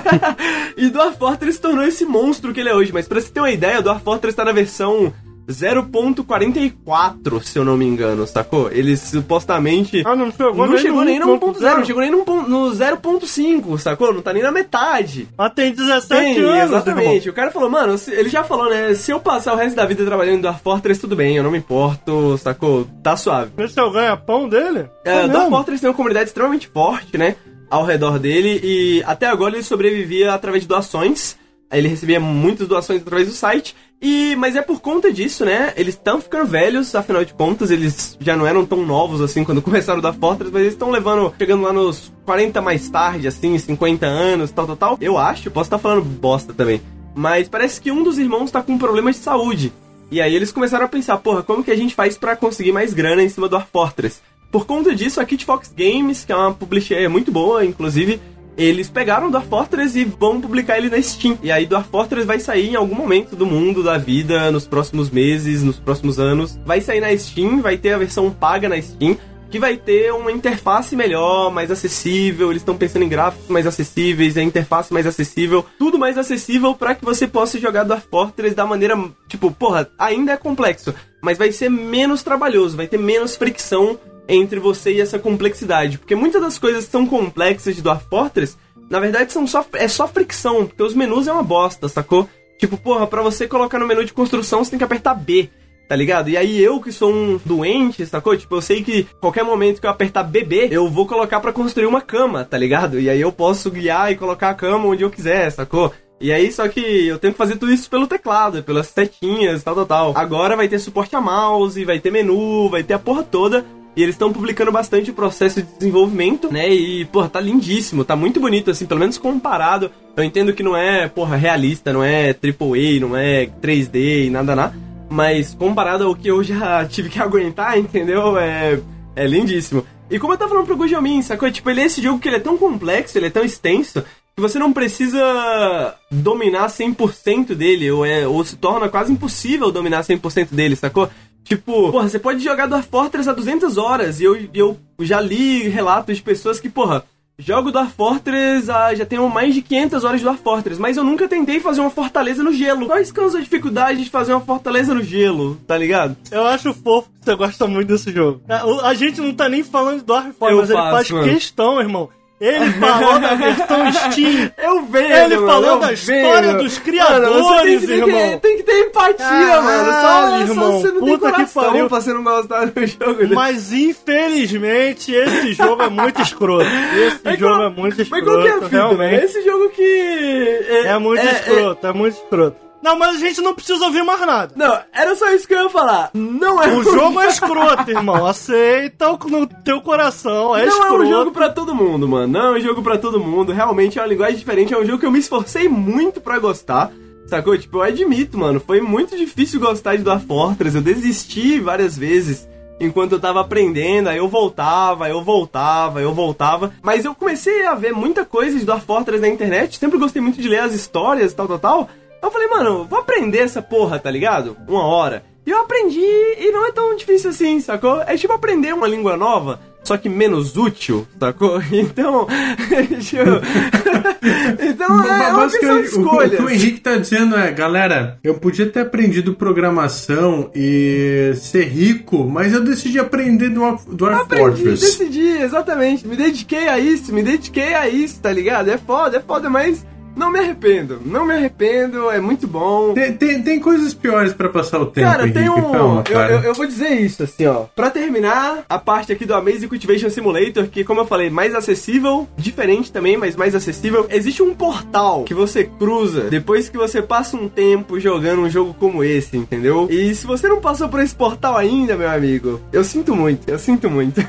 e 0.78 0.90
Dwarf 0.90 1.18
Fortress 1.18 1.58
se 1.58 1.62
tornou 1.62 1.84
esse 1.84 2.06
monstro 2.06 2.54
que 2.54 2.60
ele 2.60 2.70
é 2.70 2.76
hoje. 2.76 2.94
Mas 2.94 3.08
pra 3.08 3.20
você 3.20 3.30
ter 3.30 3.40
uma 3.40 3.52
ideia, 3.52 3.82
Dwarf 3.82 4.04
Fortress 4.04 4.36
tá 4.36 4.46
na 4.46 4.52
versão 4.52 5.14
0.44, 5.50 7.42
se 7.44 7.58
eu 7.58 7.66
não 7.66 7.78
me 7.78 7.86
engano, 7.86 8.26
sacou? 8.28 8.72
Eles 8.72 9.00
supostamente. 9.02 10.04
Ah, 10.06 10.16
não 10.16 10.32
chegou 10.32 10.56
não 10.56 10.68
nem 10.68 10.78
chegou 10.78 11.00
no 11.00 11.06
nem 11.06 11.20
no 11.20 11.40
1.0, 11.40 11.54
1.0. 11.56 11.78
não 11.78 11.86
chegou 11.86 12.02
nem 12.02 12.12
no, 12.12 12.24
no 12.48 12.72
0.5, 12.72 13.78
sacou? 13.80 14.14
Não 14.14 14.22
tá 14.22 14.34
nem 14.34 14.44
na 14.44 14.52
metade. 14.52 15.28
Mas 15.38 15.54
tem 15.54 15.74
17 15.74 16.08
Tem, 16.08 16.40
anos, 16.40 16.64
exatamente. 16.66 17.30
O 17.30 17.34
cara 17.34 17.52
falou, 17.52 17.70
mano, 17.70 17.98
se- 17.98 18.12
ele 18.12 18.30
já 18.30 18.44
falou, 18.44 18.70
né? 18.70 18.94
Se 18.94 19.12
eu 19.12 19.20
passar 19.20 19.54
o 19.54 19.58
resto 19.58 19.76
da 19.76 19.86
vida 19.86 20.06
trabalhando 20.06 20.38
em 20.38 20.42
Dwarf 20.42 20.62
Fortress, 20.64 21.00
tudo 21.02 21.16
bem, 21.16 21.36
eu 21.36 21.44
não 21.44 21.52
me 21.52 21.58
importo, 21.58 22.38
sacou? 22.38 22.88
Tá 23.04 23.16
suave. 23.18 23.52
Esse 23.58 23.80
é 23.80 23.84
o 23.84 23.92
ganha-pão 23.92 24.48
dele? 24.48 24.86
É, 25.04 25.22
É 25.24 25.28
Dwarf? 25.28 25.50
Fortress 25.50 25.82
tem 25.82 25.90
uma 25.90 25.96
comunidade 25.96 26.30
extremamente 26.30 26.68
forte, 26.68 27.18
né? 27.18 27.36
Ao 27.70 27.86
redor 27.86 28.18
dele, 28.18 28.60
e 28.64 29.04
até 29.06 29.28
agora 29.28 29.54
ele 29.56 29.64
sobrevivia 29.64 30.34
através 30.34 30.64
de 30.64 30.68
doações. 30.68 31.38
Ele 31.72 31.88
recebia 31.88 32.20
muitas 32.20 32.68
doações 32.68 33.02
através 33.02 33.28
do 33.28 33.34
site. 33.34 33.76
E, 34.02 34.36
mas 34.38 34.56
é 34.56 34.62
por 34.62 34.80
conta 34.80 35.12
disso, 35.12 35.44
né? 35.44 35.74
Eles 35.76 35.96
estão 35.96 36.22
ficando 36.22 36.46
velhos, 36.46 36.96
afinal 36.96 37.24
de 37.26 37.34
contas, 37.34 37.70
eles 37.70 38.18
já 38.20 38.36
não 38.36 38.48
eram 38.48 38.66
tão 38.66 38.86
novos 38.86 39.22
assim 39.22 39.44
quando 39.44 39.62
começaram 39.64 40.00
da 40.00 40.14
Fortress, 40.14 40.52
mas 40.54 40.62
eles 40.62 40.74
estão 40.74 40.90
levando, 40.90 41.34
chegando 41.38 41.64
lá 41.64 41.74
nos 41.74 42.12
40 42.26 42.62
mais 42.62 42.90
tarde, 42.90 43.28
assim, 43.28 43.58
50 43.58 44.06
anos, 44.06 44.52
tal, 44.52 44.66
tal, 44.66 44.78
tal. 44.78 44.98
Eu 45.02 45.18
acho, 45.18 45.52
posso 45.52 45.68
estar 45.68 45.78
falando 45.78 46.04
bosta 46.04 46.54
também. 46.54 46.82
Mas 47.14 47.50
parece 47.50 47.82
que 47.82 47.92
um 47.92 48.04
dos 48.04 48.18
irmãos 48.18 48.52
tá 48.52 48.64
com 48.64 48.74
um 48.74 48.78
problema 48.78 49.12
de 49.12 49.18
saúde. 49.18 49.74
E 50.10 50.22
aí 50.22 50.34
eles 50.34 50.52
começaram 50.52 50.86
a 50.86 50.90
pensar, 50.90 51.18
porra, 51.18 51.44
como 51.44 51.64
que 51.64 51.72
a 51.72 51.76
gente 51.76 51.94
faz 51.94 52.18
pra 52.18 52.36
conseguir 52.36 52.72
mais 52.72 52.94
grana 52.94 53.22
em 53.22 53.30
cima 53.30 53.48
do 53.48 53.52
Dwarf 53.52 53.70
Fortress? 53.72 54.22
Por 54.52 54.66
conta 54.66 54.96
disso, 54.96 55.22
a 55.22 55.26
Kit 55.26 55.46
Fox 55.46 55.72
Games, 55.76 56.26
que 56.26 56.32
é 56.32 56.36
uma 56.36 56.52
publisher 56.52 57.08
muito 57.08 57.32
boa, 57.32 57.64
inclusive, 57.64 58.20
eles 58.60 58.90
pegaram 58.90 59.32
Dwarf 59.32 59.48
Fortress 59.48 59.98
e 59.98 60.04
vão 60.04 60.42
publicar 60.42 60.78
ele 60.78 60.90
na 60.90 61.02
Steam. 61.02 61.38
E 61.42 61.50
aí 61.50 61.66
Dwarf 61.66 61.90
Fortress 61.90 62.28
vai 62.28 62.40
sair 62.40 62.72
em 62.72 62.76
algum 62.76 62.96
momento 62.96 63.36
do 63.36 63.46
mundo, 63.46 63.82
da 63.82 63.98
vida, 63.98 64.52
nos 64.52 64.68
próximos 64.68 65.10
meses, 65.10 65.64
nos 65.64 65.80
próximos 65.80 66.20
anos. 66.20 66.60
Vai 66.66 66.82
sair 66.82 67.00
na 67.00 67.16
Steam, 67.18 67.62
vai 67.62 67.78
ter 67.78 67.94
a 67.94 67.98
versão 67.98 68.30
paga 68.30 68.68
na 68.68 68.80
Steam, 68.82 69.18
que 69.50 69.58
vai 69.58 69.78
ter 69.78 70.14
uma 70.14 70.32
interface 70.32 70.96
melhor, 70.96 71.52
mais 71.52 71.72
acessível. 71.72 72.52
Eles 72.52 72.62
estão 72.62 72.78
pensando 72.78 73.04
em 73.04 73.10
gráficos 73.10 73.48
mais 73.48 73.66
acessíveis, 73.66 74.36
a 74.36 74.44
interface 74.44 74.92
mais 74.92 75.08
acessível, 75.08 75.66
tudo 75.78 75.98
mais 75.98 76.18
acessível 76.18 76.76
para 76.76 76.96
que 76.96 77.06
você 77.06 77.28
possa 77.28 77.58
jogar 77.58 77.84
Dwarf 77.84 78.08
Fortress 78.10 78.54
da 78.54 78.66
maneira, 78.66 78.98
tipo, 79.30 79.52
porra, 79.52 79.90
ainda 79.98 80.34
é 80.34 80.38
complexo, 80.38 80.94
mas 81.22 81.38
vai 81.38 81.52
ser 81.54 81.70
menos 81.70 82.24
trabalhoso, 82.24 82.76
vai 82.76 82.88
ter 82.88 83.00
menos 83.00 83.36
fricção 83.36 83.98
entre 84.30 84.60
você 84.60 84.94
e 84.94 85.02
essa 85.02 85.20
complexidade, 85.20 85.98
porque 85.98 86.16
muitas 86.16 86.42
das 86.42 86.58
coisas 86.58 86.86
são 86.86 87.06
complexas 87.06 87.76
de 87.76 87.82
Dwarf 87.82 88.06
Fortress, 88.10 88.56
na 88.90 89.00
verdade 89.00 89.34
são 89.34 89.46
só 89.46 89.66
é 89.74 89.88
só 89.88 90.08
fricção, 90.08 90.66
porque 90.66 90.84
os 90.84 90.94
menus 90.94 91.28
é 91.28 91.34
uma 91.34 91.44
bosta, 91.44 91.90
sacou? 91.90 92.30
Tipo, 92.58 92.78
porra, 92.78 93.08
pra 93.08 93.22
você 93.22 93.48
colocar 93.48 93.80
no 93.80 93.88
menu 93.88 94.06
de 94.06 94.14
construção, 94.14 94.64
você 94.64 94.72
tem 94.72 94.80
que 94.80 94.86
apertar 94.86 95.16
B 95.16 95.50
tá 95.90 95.96
ligado? 95.96 96.30
E 96.30 96.38
aí 96.38 96.62
eu 96.62 96.80
que 96.80 96.92
sou 96.92 97.12
um 97.12 97.40
doente, 97.44 98.06
sacou? 98.06 98.38
Tipo, 98.38 98.58
eu 98.58 98.62
sei 98.62 98.84
que 98.84 99.08
qualquer 99.20 99.44
momento 99.44 99.82
que 99.82 99.88
eu 99.88 99.90
apertar 99.90 100.22
BB, 100.22 100.68
eu 100.70 100.88
vou 100.88 101.08
colocar 101.08 101.40
pra 101.40 101.52
construir 101.52 101.88
uma 101.88 102.00
cama, 102.00 102.46
tá 102.46 102.56
ligado? 102.60 103.00
E 103.00 103.10
aí 103.10 103.20
eu 103.20 103.32
posso 103.32 103.72
guiar 103.72 104.12
e 104.12 104.16
colocar 104.16 104.52
a 104.52 104.54
cama 104.54 104.86
onde 104.86 105.02
eu 105.02 105.10
quiser, 105.10 105.50
sacou? 105.50 105.92
E 106.22 106.32
aí, 106.32 106.52
só 106.52 106.68
que 106.68 107.08
eu 107.08 107.18
tenho 107.18 107.34
que 107.34 107.38
fazer 107.38 107.56
tudo 107.56 107.72
isso 107.72 107.90
pelo 107.90 108.06
teclado, 108.06 108.62
pelas 108.62 108.88
setinhas, 108.88 109.64
tal, 109.64 109.74
tal, 109.74 109.86
tal. 109.86 110.14
Agora 110.16 110.56
vai 110.56 110.68
ter 110.68 110.78
suporte 110.78 111.16
a 111.16 111.22
mouse, 111.22 111.86
vai 111.86 111.98
ter 112.00 112.12
menu, 112.12 112.70
vai 112.70 112.84
ter 112.84 112.94
a 112.94 113.00
porra 113.00 113.24
toda. 113.24 113.66
E 114.00 114.02
eles 114.02 114.16
estão 114.16 114.32
publicando 114.32 114.72
bastante 114.72 115.12
o 115.12 115.14
processo 115.14 115.62
de 115.62 115.68
desenvolvimento, 115.78 116.50
né? 116.50 116.74
E, 116.74 117.04
porra, 117.04 117.28
tá 117.28 117.42
lindíssimo, 117.42 118.06
tá 118.06 118.16
muito 118.16 118.40
bonito, 118.40 118.72
assim, 118.72 118.86
pelo 118.86 119.02
menos 119.02 119.18
comparado. 119.18 119.92
Eu 120.16 120.24
entendo 120.24 120.54
que 120.54 120.64
não 120.64 120.74
é, 120.74 121.10
porra, 121.10 121.36
realista, 121.36 121.92
não 121.92 122.02
é 122.02 122.30
AAA, 122.30 123.02
não 123.02 123.18
é 123.18 123.48
3D 123.62 124.28
e 124.28 124.30
nada, 124.30 124.56
nada. 124.56 124.74
Mas 125.10 125.54
comparado 125.54 126.06
ao 126.06 126.16
que 126.16 126.30
eu 126.30 126.42
já 126.42 126.86
tive 126.88 127.10
que 127.10 127.20
aguentar, 127.20 127.78
entendeu? 127.78 128.38
É, 128.38 128.80
é 129.18 129.28
lindíssimo. 129.28 129.86
E 130.10 130.18
como 130.18 130.32
eu 130.32 130.38
tava 130.38 130.52
falando 130.52 130.66
pro 130.66 130.78
Gujamin, 130.78 131.22
sacou? 131.22 131.52
Tipo, 131.52 131.70
ele 131.70 131.82
é 131.82 131.86
esse 131.86 132.02
jogo 132.02 132.20
que 132.20 132.30
ele 132.30 132.38
é 132.38 132.40
tão 132.40 132.58
complexo, 132.58 133.18
ele 133.18 133.28
é 133.28 133.30
tão 133.30 133.44
extenso, 133.44 134.02
que 134.34 134.42
você 134.42 134.58
não 134.58 134.72
precisa 134.72 135.94
dominar 136.10 136.68
100% 136.68 137.54
dele, 137.54 137.92
ou, 137.92 138.06
é, 138.06 138.26
ou 138.26 138.46
se 138.46 138.56
torna 138.56 138.88
quase 138.88 139.12
impossível 139.12 139.70
dominar 139.74 140.04
100% 140.04 140.54
dele, 140.54 140.78
sacou? 140.78 141.10
Tipo, 141.44 141.92
porra, 141.92 142.08
você 142.10 142.20
pode 142.20 142.44
jogar 142.44 142.68
Dwarf 142.68 142.88
Fortress 142.90 143.30
a 143.30 143.34
200 143.34 143.78
horas, 143.78 144.20
e 144.20 144.24
eu, 144.24 144.38
eu 144.54 144.78
já 145.00 145.20
li 145.20 145.68
relatos 145.68 146.18
de 146.18 146.22
pessoas 146.24 146.60
que, 146.60 146.70
porra, 146.70 147.04
jogo 147.40 147.72
Dwarf 147.72 147.94
Fortress, 147.94 148.70
ah, 148.70 148.94
já 148.94 149.06
tenho 149.06 149.28
mais 149.30 149.56
de 149.56 149.62
500 149.62 150.04
horas 150.04 150.20
de 150.20 150.24
Dwarf 150.26 150.44
Fortress, 150.44 150.80
mas 150.80 150.98
eu 150.98 151.04
nunca 151.04 151.28
tentei 151.28 151.60
fazer 151.60 151.82
uma 151.82 151.90
fortaleza 151.90 152.44
no 152.44 152.54
gelo. 152.54 152.86
Quais 152.86 153.12
que 153.12 153.20
são 153.20 153.26
as 153.28 153.44
dificuldades 153.44 154.04
de 154.04 154.10
fazer 154.12 154.34
uma 154.34 154.42
fortaleza 154.42 154.94
no 154.94 155.02
gelo, 155.02 155.56
tá 155.66 155.76
ligado? 155.78 156.16
Eu 156.32 156.46
acho 156.46 156.74
fofo 156.74 157.10
que 157.20 157.26
você 157.26 157.36
gosta 157.36 157.66
muito 157.66 157.88
desse 157.88 158.12
jogo. 158.12 158.42
A, 158.48 158.90
a 158.90 158.94
gente 158.94 159.20
não 159.22 159.34
tá 159.34 159.50
nem 159.50 159.64
falando 159.64 160.00
de 160.00 160.06
Dwarf 160.06 160.34
Fortress, 160.34 160.52
Eu 160.52 160.58
mas 160.62 160.70
ele 160.70 160.80
faço, 160.80 160.92
faz 160.96 161.12
mano. 161.12 161.34
questão, 161.34 161.80
irmão. 161.80 162.10
Ele 162.42 162.72
falou 162.80 163.20
da 163.20 163.34
versão 163.36 163.92
Steam. 163.92 164.52
Eu 164.58 164.84
vejo, 164.86 165.14
Ele 165.14 165.36
falou 165.38 165.78
da 165.80 165.92
história 165.92 166.42
vejo. 166.54 166.58
dos 166.64 166.80
criadores, 166.80 167.42
Mano, 167.42 167.62
tem 167.64 167.80
que, 167.80 167.88
tem 167.88 167.98
irmão. 167.98 168.30
Que, 168.32 168.38
tem 168.38 168.58
que 168.58 168.64
ter 168.64 168.80
empatia, 168.86 169.18
Caralho, 169.26 169.64
mano. 169.64 169.92
Só, 169.92 170.40
irmão, 170.40 170.72
só 170.72 170.78
você 170.80 170.88
não 170.94 171.02
tem 171.02 171.18
puta 171.18 171.32
que 171.34 171.46
pariu. 171.54 171.90
pra 171.90 172.00
gostar 172.22 172.66
do 172.68 172.88
jogo 172.88 173.14
dele. 173.16 173.36
Mas 173.36 173.74
infelizmente 173.74 175.12
esse 175.14 175.54
jogo 175.54 175.82
é 175.84 175.90
muito 175.90 176.22
escroto. 176.22 176.70
Esse 176.98 177.20
Mas 177.24 177.40
jogo 177.40 177.56
qual- 177.56 177.66
é 177.66 177.70
muito 177.70 177.98
Mas 177.98 178.00
escroto, 178.00 178.26
qual 178.26 178.42
que 178.42 178.48
é 178.48 178.52
a 178.52 178.54
fita, 178.62 178.68
realmente. 178.70 179.26
Esse 179.26 179.42
jogo 179.44 179.70
que... 179.70 180.66
É 180.86 180.98
muito 180.98 181.26
escroto, 181.26 181.88
é 181.88 181.94
muito 181.94 182.14
escroto. 182.16 182.69
Não, 182.82 182.98
mas 182.98 183.16
a 183.16 183.20
gente 183.20 183.42
não 183.42 183.54
precisa 183.54 183.84
ouvir 183.86 184.04
mais 184.04 184.22
nada. 184.22 184.54
Não, 184.56 184.80
era 184.94 185.16
só 185.16 185.30
isso 185.32 185.48
que 185.48 185.54
eu 185.54 185.64
ia 185.64 185.70
falar. 185.70 186.10
Não 186.14 186.64
é 186.64 186.68
O 186.70 186.84
jogo 186.84 187.20
é 187.20 187.28
escroto, 187.30 187.92
irmão. 187.92 188.26
Aceita 188.26 189.10
o- 189.12 189.18
no 189.30 189.46
teu 189.46 189.82
coração. 189.82 190.56
É 190.56 190.66
não 190.66 190.70
escroto. 190.70 191.04
é 191.04 191.06
um 191.06 191.10
jogo 191.10 191.32
pra 191.32 191.50
todo 191.50 191.76
mundo, 191.76 192.08
mano. 192.08 192.32
Não 192.32 192.56
é 192.56 192.58
um 192.58 192.62
jogo 192.62 192.82
pra 192.82 192.98
todo 192.98 193.20
mundo. 193.20 193.52
Realmente 193.52 194.00
é 194.00 194.02
uma 194.02 194.08
linguagem 194.08 194.38
diferente. 194.38 194.74
É 194.74 194.78
um 194.78 194.86
jogo 194.86 194.98
que 195.00 195.06
eu 195.06 195.12
me 195.12 195.20
esforcei 195.20 195.68
muito 195.68 196.22
pra 196.22 196.40
gostar. 196.40 196.90
Sacou? 197.28 197.58
Tipo, 197.58 197.78
eu 197.78 197.82
admito, 197.84 198.38
mano. 198.38 198.60
Foi 198.66 198.80
muito 198.82 199.16
difícil 199.18 199.60
gostar 199.60 199.96
de 199.98 200.04
Dwarf 200.04 200.26
Fortress. 200.26 200.76
Eu 200.76 200.82
desisti 200.82 201.60
várias 201.60 201.98
vezes 201.98 202.48
enquanto 202.80 203.12
eu 203.12 203.20
tava 203.20 203.42
aprendendo. 203.42 204.08
Aí 204.08 204.18
eu 204.18 204.28
voltava, 204.30 205.10
eu 205.10 205.22
voltava, 205.22 206.02
eu 206.02 206.14
voltava. 206.14 206.72
Mas 206.82 207.04
eu 207.06 207.14
comecei 207.14 207.66
a 207.68 207.76
ver 207.76 207.92
muita 207.94 208.24
coisa 208.26 208.58
de 208.58 208.66
Dwarf 208.66 208.86
Fortress 208.86 209.22
na 209.22 209.28
internet. 209.28 209.78
Sempre 209.78 210.00
gostei 210.00 210.22
muito 210.22 210.42
de 210.42 210.48
ler 210.48 210.62
as 210.62 210.74
histórias, 210.74 211.34
tal, 211.34 211.48
tal, 211.48 211.60
tal. 211.60 211.90
Eu 212.22 212.32
falei, 212.32 212.48
mano, 212.48 212.86
vou 212.86 213.00
aprender 213.00 213.40
essa 213.40 213.62
porra, 213.62 214.00
tá 214.00 214.12
ligado? 214.12 214.58
Uma 214.68 214.84
hora. 214.84 215.24
E 215.46 215.52
eu 215.52 215.62
aprendi 215.62 216.00
e 216.00 216.52
não 216.52 216.68
é 216.68 216.72
tão 216.72 216.96
difícil 216.96 217.32
assim, 217.32 217.60
sacou? 217.60 218.02
É 218.06 218.16
tipo 218.16 218.34
aprender 218.34 218.72
uma 218.74 218.88
língua 218.88 219.18
nova, 219.18 219.60
só 219.84 219.98
que 219.98 220.08
menos 220.08 220.56
útil, 220.56 221.08
sacou? 221.20 221.60
Então. 221.72 222.28
tipo, 223.02 223.24
então 224.62 225.10
é 225.10 225.34
uma 225.34 225.50
questão 225.50 225.82
de 225.82 225.90
Basicamente, 225.90 226.34
o, 226.34 226.38
que 226.38 226.44
o. 226.44 226.50
Henrique 226.50 226.80
tá 226.82 226.98
dizendo 226.98 227.36
é, 227.36 227.52
galera, 227.52 228.20
eu 228.24 228.36
podia 228.36 228.70
ter 228.70 228.82
aprendido 228.82 229.34
programação 229.34 230.52
e 230.54 231.34
ser 231.36 231.66
rico, 231.66 232.26
mas 232.26 232.54
eu 232.54 232.64
decidi 232.64 233.00
aprender 233.00 233.50
do, 233.50 233.62
do 233.88 233.96
Dwarf 233.96 234.22
Aprendi, 234.22 234.64
Fortress. 234.64 234.82
decidi, 234.82 235.30
exatamente. 235.42 236.08
Me 236.08 236.16
dediquei 236.16 236.68
a 236.68 236.78
isso, 236.78 237.12
me 237.12 237.24
dediquei 237.24 237.74
a 237.74 237.90
isso, 237.90 238.22
tá 238.22 238.32
ligado? 238.32 238.70
É 238.70 238.78
foda, 238.78 239.18
é 239.18 239.20
foda, 239.20 239.50
mas 239.50 239.84
não 240.20 240.32
me 240.32 240.40
arrependo. 240.40 241.00
Não 241.06 241.26
me 241.26 241.34
arrependo, 241.34 242.10
é 242.12 242.20
muito 242.20 242.46
bom. 242.48 242.94
Tem, 242.94 243.14
tem, 243.14 243.42
tem 243.42 243.60
coisas 243.60 243.94
piores 243.94 244.34
pra 244.34 244.50
passar 244.50 244.80
o 244.82 244.86
tempo, 244.86 245.08
Cara, 245.10 245.24
Henrique. 245.24 245.40
tem 245.40 245.50
um. 245.50 245.72
Calma, 245.72 246.04
eu, 246.10 246.14
cara. 246.14 246.32
eu, 246.34 246.40
eu 246.42 246.54
vou 246.54 246.68
dizer 246.68 246.90
isso, 246.90 247.24
assim, 247.24 247.46
ó. 247.48 247.66
Pra 247.76 247.90
terminar, 247.90 248.64
a 248.70 248.78
parte 248.78 249.12
aqui 249.12 249.26
do 249.26 249.34
Amazing 249.34 249.68
Cultivation 249.68 250.10
Simulator, 250.10 250.68
que, 250.68 250.84
como 250.84 251.02
eu 251.02 251.06
falei, 251.06 251.30
mais 251.30 251.56
acessível, 251.56 252.28
diferente 252.38 252.92
também, 252.92 253.18
mas 253.18 253.36
mais 253.36 253.56
acessível. 253.56 254.06
Existe 254.10 254.44
um 254.44 254.54
portal 254.54 255.24
que 255.24 255.34
você 255.34 255.64
cruza 255.64 256.22
depois 256.24 256.68
que 256.70 256.78
você 256.78 257.02
passa 257.02 257.38
um 257.38 257.48
tempo 257.48 258.00
jogando 258.00 258.42
um 258.42 258.50
jogo 258.50 258.76
como 258.78 259.04
esse, 259.04 259.38
entendeu? 259.38 259.88
E 259.90 260.14
se 260.14 260.28
você 260.28 260.48
não 260.48 260.60
passou 260.60 260.90
por 260.90 261.00
esse 261.00 261.16
portal 261.16 261.56
ainda, 261.58 261.96
meu 261.96 262.10
amigo, 262.10 262.60
eu 262.74 262.84
sinto 262.84 263.16
muito, 263.16 263.50
eu 263.50 263.58
sinto 263.58 263.90
muito. 263.90 264.20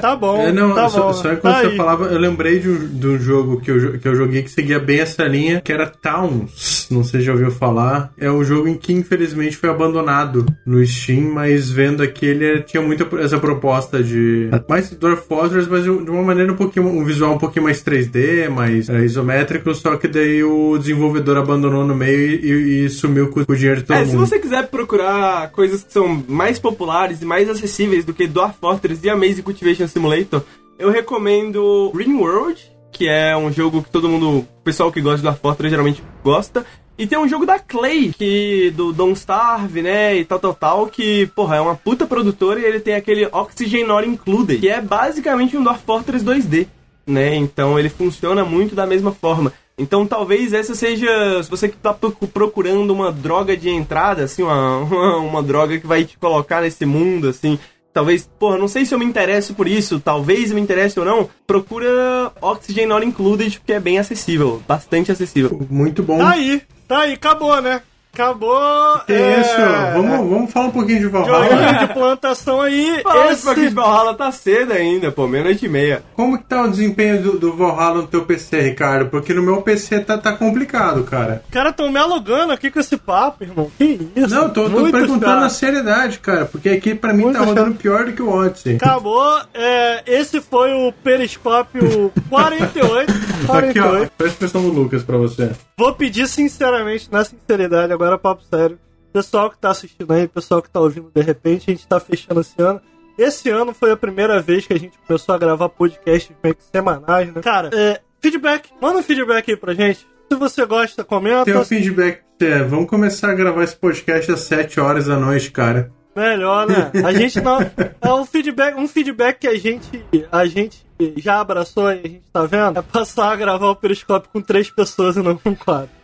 Tá 0.00 0.14
bom, 0.16 0.40
É, 0.40 0.52
não, 0.52 0.74
tá 0.74 0.88
só, 0.88 1.08
bom. 1.08 1.12
só 1.12 1.32
enquanto 1.32 1.54
tá 1.54 1.60
você 1.62 1.66
aí. 1.68 1.76
falava, 1.76 2.04
eu 2.06 2.18
lembrei 2.18 2.58
de 2.60 2.68
um, 2.68 2.86
de 2.88 3.06
um 3.06 3.18
jogo 3.18 3.60
que 3.60 3.70
eu, 3.70 3.98
que 3.98 4.06
eu 4.06 4.14
joguei 4.14 4.42
que 4.42 4.50
seguia 4.50 4.78
bem 4.78 4.99
essa 5.00 5.24
linha, 5.24 5.60
que 5.60 5.72
era 5.72 5.86
Towns. 5.86 6.86
Não 6.90 7.02
sei 7.04 7.20
se 7.20 7.26
já 7.26 7.32
ouviu 7.32 7.50
falar. 7.50 8.12
É 8.18 8.30
um 8.30 8.42
jogo 8.44 8.68
em 8.68 8.74
que 8.74 8.92
infelizmente 8.92 9.56
foi 9.56 9.70
abandonado 9.70 10.44
no 10.66 10.84
Steam, 10.86 11.32
mas 11.32 11.70
vendo 11.70 12.02
aqui 12.02 12.26
ele 12.26 12.62
tinha 12.62 12.82
muito 12.82 13.06
essa 13.18 13.38
proposta 13.38 14.02
de 14.02 14.48
mais 14.68 14.90
Dwarf 14.90 15.26
Fortress, 15.26 15.68
mas 15.70 15.84
de 15.84 15.90
uma 15.90 16.22
maneira 16.22 16.52
um 16.52 16.56
pouquinho, 16.56 16.86
um 16.86 17.04
visual 17.04 17.34
um 17.34 17.38
pouquinho 17.38 17.64
mais 17.64 17.82
3D, 17.82 18.48
mais 18.48 18.88
é, 18.88 19.04
isométrico, 19.04 19.74
só 19.74 19.96
que 19.96 20.08
daí 20.08 20.42
o 20.42 20.76
desenvolvedor 20.78 21.36
abandonou 21.36 21.84
no 21.84 21.94
meio 21.94 22.20
e, 22.20 22.84
e 22.84 22.88
sumiu 22.90 23.28
com 23.28 23.40
o 23.46 23.56
dinheiro 23.56 23.80
de 23.80 23.86
todo 23.86 23.96
É, 23.96 24.04
se 24.04 24.14
mundo. 24.16 24.26
você 24.26 24.38
quiser 24.38 24.68
procurar 24.68 25.50
coisas 25.50 25.82
que 25.82 25.92
são 25.92 26.22
mais 26.28 26.58
populares 26.58 27.22
e 27.22 27.24
mais 27.24 27.48
acessíveis 27.48 28.04
do 28.04 28.12
que 28.12 28.26
Dwarf 28.26 28.56
Fortress 28.60 29.00
e 29.04 29.10
Amazing 29.10 29.42
Cultivation 29.42 29.86
Simulator, 29.86 30.42
eu 30.78 30.90
recomendo 30.90 31.92
Ring 31.94 32.14
World, 32.16 32.60
que 33.00 33.08
é 33.08 33.34
um 33.34 33.50
jogo 33.50 33.82
que 33.82 33.88
todo 33.88 34.10
mundo, 34.10 34.40
o 34.40 34.46
pessoal 34.62 34.92
que 34.92 35.00
gosta 35.00 35.16
de 35.16 35.22
Dwarf 35.22 35.40
Fortress 35.40 35.70
geralmente 35.70 36.02
gosta, 36.22 36.66
E 36.98 37.06
tem 37.06 37.18
um 37.18 37.26
jogo 37.26 37.46
da 37.46 37.58
Clay, 37.58 38.12
que 38.12 38.70
do 38.76 38.92
Don't 38.92 39.18
Starve, 39.18 39.80
né, 39.80 40.18
e 40.18 40.24
tal, 40.26 40.38
tal, 40.38 40.52
tal, 40.52 40.86
que, 40.86 41.26
porra, 41.34 41.56
é 41.56 41.60
uma 41.62 41.74
puta 41.74 42.06
produtora 42.06 42.60
e 42.60 42.64
ele 42.66 42.78
tem 42.78 42.94
aquele 42.94 43.26
Oxygen 43.32 43.84
Not 43.86 44.06
Included, 44.06 44.60
que 44.60 44.68
é 44.68 44.82
basicamente 44.82 45.56
um 45.56 45.62
Dwarf 45.62 45.82
Fortress 45.82 46.22
2D, 46.22 46.66
né? 47.06 47.34
Então 47.36 47.78
ele 47.78 47.88
funciona 47.88 48.44
muito 48.44 48.74
da 48.74 48.86
mesma 48.86 49.12
forma. 49.12 49.50
Então 49.78 50.06
talvez 50.06 50.52
essa 50.52 50.74
seja, 50.74 51.42
se 51.42 51.48
você 51.48 51.70
que 51.70 51.76
tá 51.78 51.96
procurando 52.34 52.90
uma 52.90 53.10
droga 53.10 53.56
de 53.56 53.70
entrada, 53.70 54.24
assim, 54.24 54.42
uma, 54.42 54.76
uma, 54.84 55.16
uma 55.16 55.42
droga 55.42 55.78
que 55.80 55.86
vai 55.86 56.04
te 56.04 56.18
colocar 56.18 56.60
nesse 56.60 56.84
mundo, 56.84 57.28
assim, 57.30 57.58
talvez, 57.92 58.28
porra, 58.38 58.58
não 58.58 58.68
sei 58.68 58.84
se 58.84 58.94
eu 58.94 58.98
me 58.98 59.04
interesso 59.04 59.54
por 59.54 59.66
isso, 59.66 60.00
talvez 60.00 60.52
me 60.52 60.60
interesse 60.60 60.98
ou 60.98 61.04
não, 61.04 61.28
procura 61.46 62.32
Oxygen 62.40 62.86
Not 62.86 63.06
Included, 63.06 63.58
porque 63.58 63.72
é 63.72 63.80
bem 63.80 63.98
acessível, 63.98 64.62
bastante 64.66 65.10
acessível. 65.12 65.66
Muito 65.68 66.02
bom. 66.02 66.18
Tá 66.18 66.30
aí, 66.30 66.62
tá 66.86 66.98
aí, 67.00 67.12
acabou, 67.14 67.60
né? 67.60 67.82
Acabou. 68.12 69.00
Que 69.06 69.12
é... 69.12 69.40
isso? 69.40 69.56
Vamos, 69.94 70.30
vamos 70.30 70.52
falar 70.52 70.66
um 70.66 70.70
pouquinho 70.70 70.98
de 71.00 71.06
Valhalla. 71.06 71.48
Joguinho 71.48 71.78
de 71.78 71.94
plantação 71.94 72.60
aí. 72.60 73.00
Fala 73.02 73.32
esse... 73.32 73.54
de 73.54 73.68
Valhalla 73.68 74.14
tá 74.14 74.32
cedo 74.32 74.72
ainda, 74.72 75.12
pô, 75.12 75.26
meia-noite 75.26 75.66
e 75.66 75.68
meia. 75.68 76.02
Como 76.14 76.36
que 76.36 76.44
tá 76.44 76.62
o 76.62 76.70
desempenho 76.70 77.22
do, 77.22 77.38
do 77.38 77.52
Valhalla 77.56 78.02
no 78.02 78.06
teu 78.06 78.24
PC, 78.24 78.60
Ricardo? 78.60 79.10
Porque 79.10 79.32
no 79.32 79.42
meu 79.42 79.62
PC 79.62 80.00
tá, 80.00 80.18
tá 80.18 80.32
complicado, 80.32 81.04
cara. 81.04 81.42
Cara, 81.50 81.72
tão 81.72 81.90
me 81.90 81.98
alugando 81.98 82.52
aqui 82.52 82.70
com 82.70 82.80
esse 82.80 82.96
papo, 82.96 83.44
irmão. 83.44 83.70
Que 83.78 84.10
isso? 84.14 84.34
Não, 84.34 84.50
tô, 84.50 84.68
tô 84.68 84.90
perguntando 84.90 85.44
a 85.44 85.48
seriedade, 85.48 86.18
cara. 86.18 86.44
Porque 86.46 86.68
aqui 86.68 86.94
pra 86.94 87.12
mim 87.12 87.24
Muito 87.24 87.38
tá 87.38 87.44
rodando 87.44 87.70
chato. 87.70 87.80
pior 87.80 88.04
do 88.04 88.12
que 88.12 88.22
o 88.22 88.28
Odyssey. 88.28 88.76
Acabou. 88.76 89.40
É, 89.54 90.02
esse 90.06 90.40
foi 90.40 90.72
o 90.72 90.92
Periscópio 90.92 92.12
48. 92.28 93.12
48. 93.46 93.70
Aqui, 93.70 93.80
ó. 93.80 94.06
Presta 94.18 94.44
atenção 94.44 94.62
do 94.62 94.68
Lucas 94.68 95.02
pra 95.02 95.16
você. 95.16 95.52
Vou 95.76 95.94
pedir 95.94 96.28
sinceramente, 96.28 97.08
na 97.10 97.24
sinceridade, 97.24 97.92
agora 97.92 97.99
papo 98.18 98.42
sério. 98.42 98.78
Pessoal 99.12 99.50
que 99.50 99.58
tá 99.58 99.70
assistindo 99.70 100.12
aí, 100.12 100.28
pessoal 100.28 100.62
que 100.62 100.70
tá 100.70 100.80
ouvindo 100.80 101.10
de 101.12 101.20
repente, 101.20 101.70
a 101.70 101.74
gente 101.74 101.86
tá 101.86 101.98
fechando 101.98 102.40
esse 102.40 102.60
ano. 102.62 102.80
Esse 103.18 103.50
ano 103.50 103.74
foi 103.74 103.90
a 103.90 103.96
primeira 103.96 104.40
vez 104.40 104.66
que 104.66 104.72
a 104.72 104.78
gente 104.78 104.96
começou 105.06 105.34
a 105.34 105.38
gravar 105.38 105.68
podcasts 105.68 106.34
meio 106.42 106.54
que 106.54 106.62
semanais, 106.62 107.32
né? 107.34 107.42
Cara, 107.42 107.70
é, 107.72 108.00
feedback, 108.20 108.70
manda 108.80 108.98
um 108.98 109.02
feedback 109.02 109.50
aí 109.50 109.56
pra 109.56 109.74
gente. 109.74 110.06
Se 110.30 110.38
você 110.38 110.64
gosta, 110.64 111.02
comenta. 111.02 111.44
Tem 111.44 111.56
um 111.56 111.64
feedback. 111.64 112.20
É, 112.40 112.62
vamos 112.62 112.88
começar 112.88 113.30
a 113.30 113.34
gravar 113.34 113.64
esse 113.64 113.76
podcast 113.76 114.30
às 114.30 114.40
7 114.40 114.80
horas 114.80 115.06
da 115.06 115.16
noite, 115.16 115.50
cara. 115.50 115.92
Melhor, 116.14 116.66
né? 116.66 116.90
A 117.04 117.12
gente 117.12 117.40
não. 117.40 117.60
É 118.00 118.12
um 118.12 118.24
feedback, 118.24 118.76
um 118.78 118.88
feedback 118.88 119.40
que 119.40 119.48
a 119.48 119.56
gente, 119.56 120.04
a 120.30 120.46
gente 120.46 120.84
já 121.16 121.40
abraçou 121.40 121.90
e 121.90 121.98
a 121.98 122.08
gente 122.08 122.22
tá 122.32 122.44
vendo. 122.44 122.78
É 122.78 122.82
passar 122.82 123.32
a 123.32 123.36
gravar 123.36 123.70
o 123.70 123.76
periscópio 123.76 124.30
com 124.32 124.40
três 124.40 124.70
pessoas 124.70 125.16
e 125.16 125.22
não 125.22 125.36
com 125.36 125.54
quatro. 125.54 125.99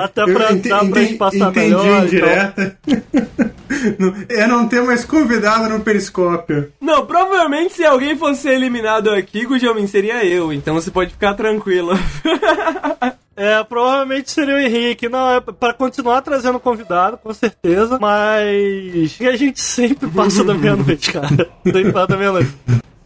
Até 0.00 0.24
pra, 0.24 0.52
entendi, 0.52 0.68
dar 0.68 0.88
pra 0.88 1.00
gente 1.02 1.14
passar 1.14 1.50
entendi 1.50 1.74
melhor. 1.74 2.04
Indireta. 2.04 2.78
Então. 2.86 4.14
é 4.28 4.46
não 4.48 4.66
ter 4.66 4.82
mais 4.82 5.04
convidado 5.04 5.68
no 5.68 5.80
Periscópio. 5.80 6.72
Não, 6.80 7.04
provavelmente 7.06 7.74
se 7.74 7.84
alguém 7.84 8.16
fosse 8.16 8.48
eliminado 8.48 9.10
aqui, 9.10 9.44
Gujamin 9.44 9.86
seria 9.86 10.24
eu, 10.24 10.52
então 10.52 10.74
você 10.74 10.90
pode 10.90 11.12
ficar 11.12 11.34
tranquilo. 11.34 11.92
É, 13.36 13.64
provavelmente 13.64 14.30
seria 14.30 14.54
o 14.54 14.58
Henrique. 14.58 15.08
Não, 15.08 15.36
é 15.36 15.40
pra 15.40 15.72
continuar 15.72 16.20
trazendo 16.20 16.60
convidado, 16.60 17.16
com 17.16 17.32
certeza. 17.32 17.98
Mas 17.98 19.18
a 19.18 19.34
gente 19.34 19.58
sempre 19.58 20.10
passa 20.10 20.44
da 20.44 20.52
meia-noite, 20.52 21.10
cara. 21.10 21.48
Sempre 21.64 21.90
passa 21.90 22.08
da 22.08 22.16
meia-noite. 22.18 22.54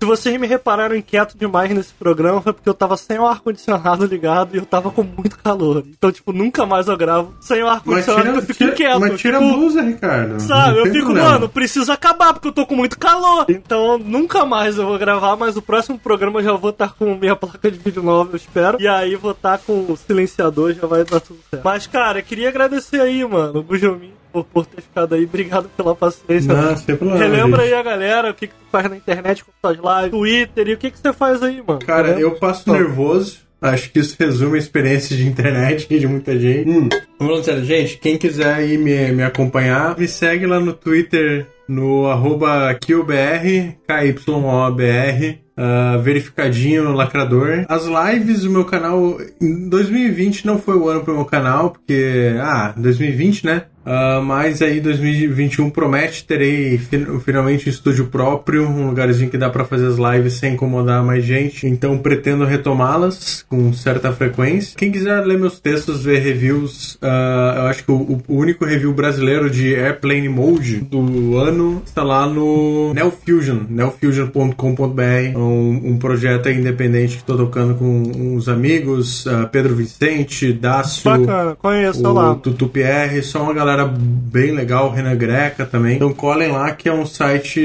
Se 0.04 0.06
vocês 0.06 0.38
me 0.38 0.46
repararam 0.46 0.94
inquieto 0.94 1.34
demais 1.34 1.70
nesse 1.70 1.94
programa, 1.94 2.38
foi 2.42 2.52
porque 2.52 2.68
eu 2.68 2.74
tava 2.74 2.94
sem 2.94 3.18
o 3.18 3.24
ar-condicionado 3.24 4.04
ligado 4.04 4.54
e 4.54 4.58
eu 4.58 4.66
tava 4.66 4.90
com 4.90 5.02
muito 5.02 5.38
calor. 5.38 5.82
Então, 5.88 6.12
tipo, 6.12 6.30
nunca 6.30 6.66
mais 6.66 6.88
eu 6.88 6.96
gravo 6.98 7.34
sem 7.40 7.62
o 7.62 7.66
ar-condicionado 7.66 8.36
eu 8.36 8.42
fico 8.42 8.52
tira, 8.52 8.72
inquieto. 8.72 9.00
Mas 9.00 9.18
tira 9.18 9.38
tipo, 9.38 9.50
a 9.50 9.56
blusa, 9.56 9.80
Ricardo. 9.80 10.40
Sabe, 10.40 10.78
eu 10.78 10.92
fico, 10.92 11.06
problema. 11.06 11.30
mano, 11.30 11.48
preciso 11.48 11.90
acabar 11.90 12.34
porque 12.34 12.48
eu 12.48 12.52
tô 12.52 12.66
com 12.66 12.76
muito 12.76 12.98
calor. 12.98 13.46
Então, 13.48 13.96
nunca 13.96 14.44
mais 14.44 14.76
eu 14.76 14.84
vou 14.84 14.98
gravar, 14.98 15.36
mas 15.36 15.56
o 15.56 15.62
próximo 15.62 15.98
programa 15.98 16.40
eu 16.40 16.44
já 16.44 16.52
vou 16.52 16.68
estar 16.68 16.92
com 16.92 17.14
minha 17.14 17.34
placa 17.34 17.70
de 17.70 17.78
vídeo 17.78 18.02
nova, 18.02 18.32
eu 18.32 18.36
espero. 18.36 18.76
E 18.78 18.86
aí 18.86 19.16
vou 19.16 19.30
estar 19.32 19.56
com 19.56 19.86
o 19.90 19.96
silenciador, 19.96 20.74
já 20.74 20.86
vai 20.86 21.02
dar 21.04 21.20
tudo 21.20 21.38
certo. 21.50 21.64
Mas, 21.64 21.86
cara, 21.86 22.20
queria 22.20 22.50
agradecer 22.50 23.00
aí, 23.00 23.26
mano, 23.26 23.60
o 23.60 23.62
Bujomin 23.62 24.12
por, 24.34 24.44
por 24.44 24.66
ter 24.66 24.82
ficado 24.82 25.14
aí. 25.14 25.24
Obrigado 25.24 25.70
pela 25.76 25.94
paciência. 25.94 26.52
Não, 26.52 26.76
sem 26.76 26.96
problema. 26.96 27.24
Relembra 27.24 27.62
aí 27.62 27.72
a 27.72 27.82
galera, 27.82 28.30
o 28.30 28.34
que, 28.34 28.48
que 28.48 28.54
tu 28.54 28.66
faz 28.72 28.90
na 28.90 28.96
internet 28.96 29.44
com 29.44 29.52
suas 29.60 29.76
lives, 29.76 30.10
Twitter 30.10 30.68
e 30.68 30.74
o 30.74 30.76
que, 30.76 30.90
que 30.90 30.98
você 30.98 31.12
faz 31.12 31.42
aí, 31.42 31.62
mano. 31.64 31.78
Cara, 31.78 32.08
Relembra? 32.08 32.22
eu 32.22 32.30
passo 32.32 32.70
nervoso. 32.72 33.44
Acho 33.62 33.90
que 33.90 33.98
isso 34.00 34.14
resume 34.18 34.56
a 34.56 34.58
experiência 34.58 35.16
de 35.16 35.26
internet 35.26 35.86
de 35.98 36.06
muita 36.06 36.38
gente. 36.38 36.68
Hum. 36.68 36.88
Vamos 37.18 37.46
lá, 37.46 37.60
gente. 37.60 37.96
Quem 37.96 38.18
quiser 38.18 38.52
aí 38.52 38.76
me, 38.76 39.12
me 39.12 39.22
acompanhar, 39.22 39.96
me 39.96 40.08
segue 40.08 40.44
lá 40.44 40.58
no 40.58 40.72
Twitter 40.72 41.46
no 41.66 42.06
arroba 42.06 42.74
KYOBR, 42.74 43.76
KYOBR, 43.86 45.38
uh, 45.56 46.02
verificadinho 46.02 46.84
no 46.84 46.92
lacrador. 46.92 47.64
As 47.68 47.86
lives 47.86 48.42
do 48.42 48.50
meu 48.50 48.64
canal, 48.64 49.16
em 49.40 49.68
2020 49.68 50.46
não 50.46 50.58
foi 50.58 50.76
o 50.76 50.88
ano 50.88 51.02
pro 51.02 51.14
meu 51.14 51.24
canal, 51.24 51.70
porque, 51.70 52.34
ah, 52.38 52.74
2020, 52.76 53.46
né? 53.46 53.64
Uh, 53.84 54.22
mas 54.22 54.62
aí 54.62 54.80
2021 54.80 55.68
promete, 55.68 56.24
terei 56.24 56.78
finalmente 57.24 57.68
um 57.68 57.70
estúdio 57.70 58.06
próprio, 58.06 58.66
um 58.66 58.88
lugarzinho 58.88 59.30
que 59.30 59.36
dá 59.36 59.50
para 59.50 59.64
fazer 59.64 59.86
as 59.86 59.96
lives 59.96 60.34
sem 60.34 60.54
incomodar 60.54 61.04
mais 61.04 61.24
gente. 61.24 61.66
Então 61.66 61.98
pretendo 61.98 62.44
retomá-las 62.44 63.44
com 63.48 63.72
certa 63.72 64.10
frequência. 64.12 64.76
Quem 64.76 64.90
quiser 64.90 65.20
ler 65.24 65.38
meus 65.38 65.60
textos, 65.60 66.02
ver 66.02 66.20
reviews, 66.20 66.94
uh, 66.94 67.56
eu 67.56 67.62
acho 67.66 67.84
que 67.84 67.92
o, 67.92 68.22
o, 68.26 68.36
único 68.36 68.64
review 68.64 68.92
brasileiro 68.92 69.50
de 69.50 69.74
Airplane 69.74 70.28
Mode 70.28 70.78
do 70.78 71.36
ano 71.36 71.82
está 71.84 72.02
lá 72.02 72.26
no 72.26 72.92
Neofusion, 72.94 73.60
neofusion.com.br, 73.68 75.36
um, 75.36 75.80
um 75.84 75.98
projeto 75.98 76.48
independente 76.48 77.16
que 77.16 77.22
estou 77.22 77.36
tocando 77.36 77.74
com 77.74 78.02
uns 78.14 78.48
amigos, 78.48 79.26
uh, 79.26 79.48
Pedro 79.50 79.74
Vicente, 79.74 80.52
Dácio, 80.52 81.04
Bacana, 81.04 81.56
conheço 81.56 82.06
o 82.06 82.12
lá. 82.12 82.34
Tutu 82.34 82.68
Pierre, 82.68 83.22
só 83.22 83.42
uma 83.42 83.52
galera 83.52 83.73
galera 83.74 83.92
bem 83.96 84.52
legal, 84.52 84.90
Renan 84.90 85.16
Greca 85.16 85.66
também. 85.66 85.96
Então 85.96 86.12
colhem 86.12 86.50
lá 86.50 86.70
que 86.72 86.88
é 86.88 86.92
um 86.92 87.04
site. 87.04 87.60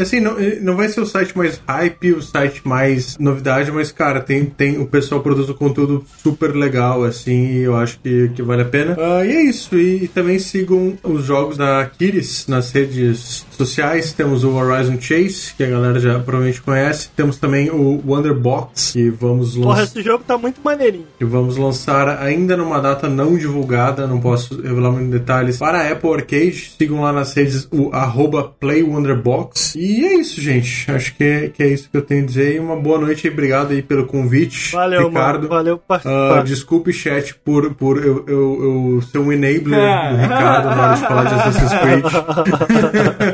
Assim, 0.00 0.20
não, 0.20 0.36
não 0.60 0.76
vai 0.76 0.88
ser 0.88 1.00
o 1.00 1.06
site 1.06 1.36
mais 1.36 1.60
hype, 1.66 2.12
o 2.12 2.22
site 2.22 2.62
mais 2.64 3.16
novidade, 3.18 3.70
mas, 3.72 3.90
cara, 3.90 4.20
tem, 4.20 4.44
tem 4.44 4.78
o 4.78 4.86
pessoal 4.86 5.20
produz 5.20 5.50
um 5.50 5.54
conteúdo 5.54 6.04
super 6.22 6.54
legal, 6.54 7.04
assim, 7.04 7.46
e 7.46 7.62
eu 7.62 7.76
acho 7.76 7.98
que, 8.00 8.30
que 8.34 8.42
vale 8.42 8.62
a 8.62 8.66
pena. 8.66 8.94
Uh, 8.94 9.24
e 9.24 9.30
é 9.30 9.42
isso. 9.42 9.76
E, 9.76 10.04
e, 10.04 10.08
também 10.08 10.38
sigam 10.38 10.96
os 11.02 11.24
jogos 11.24 11.56
da 11.56 11.84
Kiris 11.86 12.46
nas 12.46 12.70
redes 12.70 13.44
sociais. 13.56 14.12
Temos 14.12 14.44
o 14.44 14.54
Horizon 14.54 15.00
Chase, 15.00 15.54
que 15.56 15.64
a 15.64 15.68
galera 15.68 15.98
já 15.98 16.18
provavelmente 16.18 16.62
conhece. 16.62 17.08
Temos 17.16 17.38
também 17.38 17.70
o 17.70 18.02
Wonderbox, 18.06 18.92
que 18.92 19.10
vamos 19.10 19.56
lançar. 19.56 19.68
Porra, 19.68 19.82
esse 19.82 20.02
jogo 20.02 20.24
tá 20.24 20.38
muito 20.38 20.60
maneirinho. 20.62 21.06
Que 21.18 21.24
vamos 21.24 21.56
lançar 21.56 22.22
ainda 22.22 22.56
numa 22.56 22.80
data 22.80 23.08
não 23.08 23.36
divulgada, 23.36 24.06
não 24.06 24.20
posso 24.20 24.60
revelar 24.60 24.90
muitos 24.90 25.10
detalhes, 25.10 25.58
para 25.58 25.80
a 25.80 25.92
Apple 25.92 26.12
Arcade. 26.12 26.74
Sigam 26.78 27.00
lá 27.00 27.12
nas 27.12 27.32
redes 27.34 27.68
o 27.72 27.90
arroba 27.92 28.52
PlayWonderbox. 28.60 29.74
E 29.74 30.04
é 30.04 30.14
isso, 30.14 30.40
gente. 30.40 30.90
Acho 30.90 31.14
que 31.14 31.24
é, 31.24 31.48
que 31.48 31.62
é 31.62 31.68
isso 31.68 31.88
que 31.90 31.96
eu 31.96 32.02
tenho 32.02 32.22
a 32.22 32.26
dizer. 32.26 32.56
E 32.56 32.58
uma 32.58 32.76
boa 32.76 32.98
noite 32.98 33.26
e 33.26 33.30
obrigado 33.30 33.72
aí 33.72 33.82
pelo 33.82 34.06
convite. 34.06 34.72
Valeu, 34.72 35.08
Ricardo. 35.08 35.42
Mano. 35.42 35.48
Valeu 35.48 35.78
participar. 35.78 36.40
Uh, 36.40 36.44
desculpe, 36.44 36.92
chat, 36.92 37.34
por, 37.34 37.74
por 37.74 37.98
eu, 38.04 38.24
eu, 38.26 38.94
eu 38.96 39.02
ser 39.02 39.18
um 39.18 39.32
enabler 39.32 39.78
ah. 39.78 40.10
do 40.10 40.16
Ricardo 40.22 40.68
na 40.68 40.82
hora 40.82 40.94
de 40.94 41.00
falar 41.00 41.24
de 41.24 41.34
Assassin's 41.34 41.72
Creed. 41.80 42.04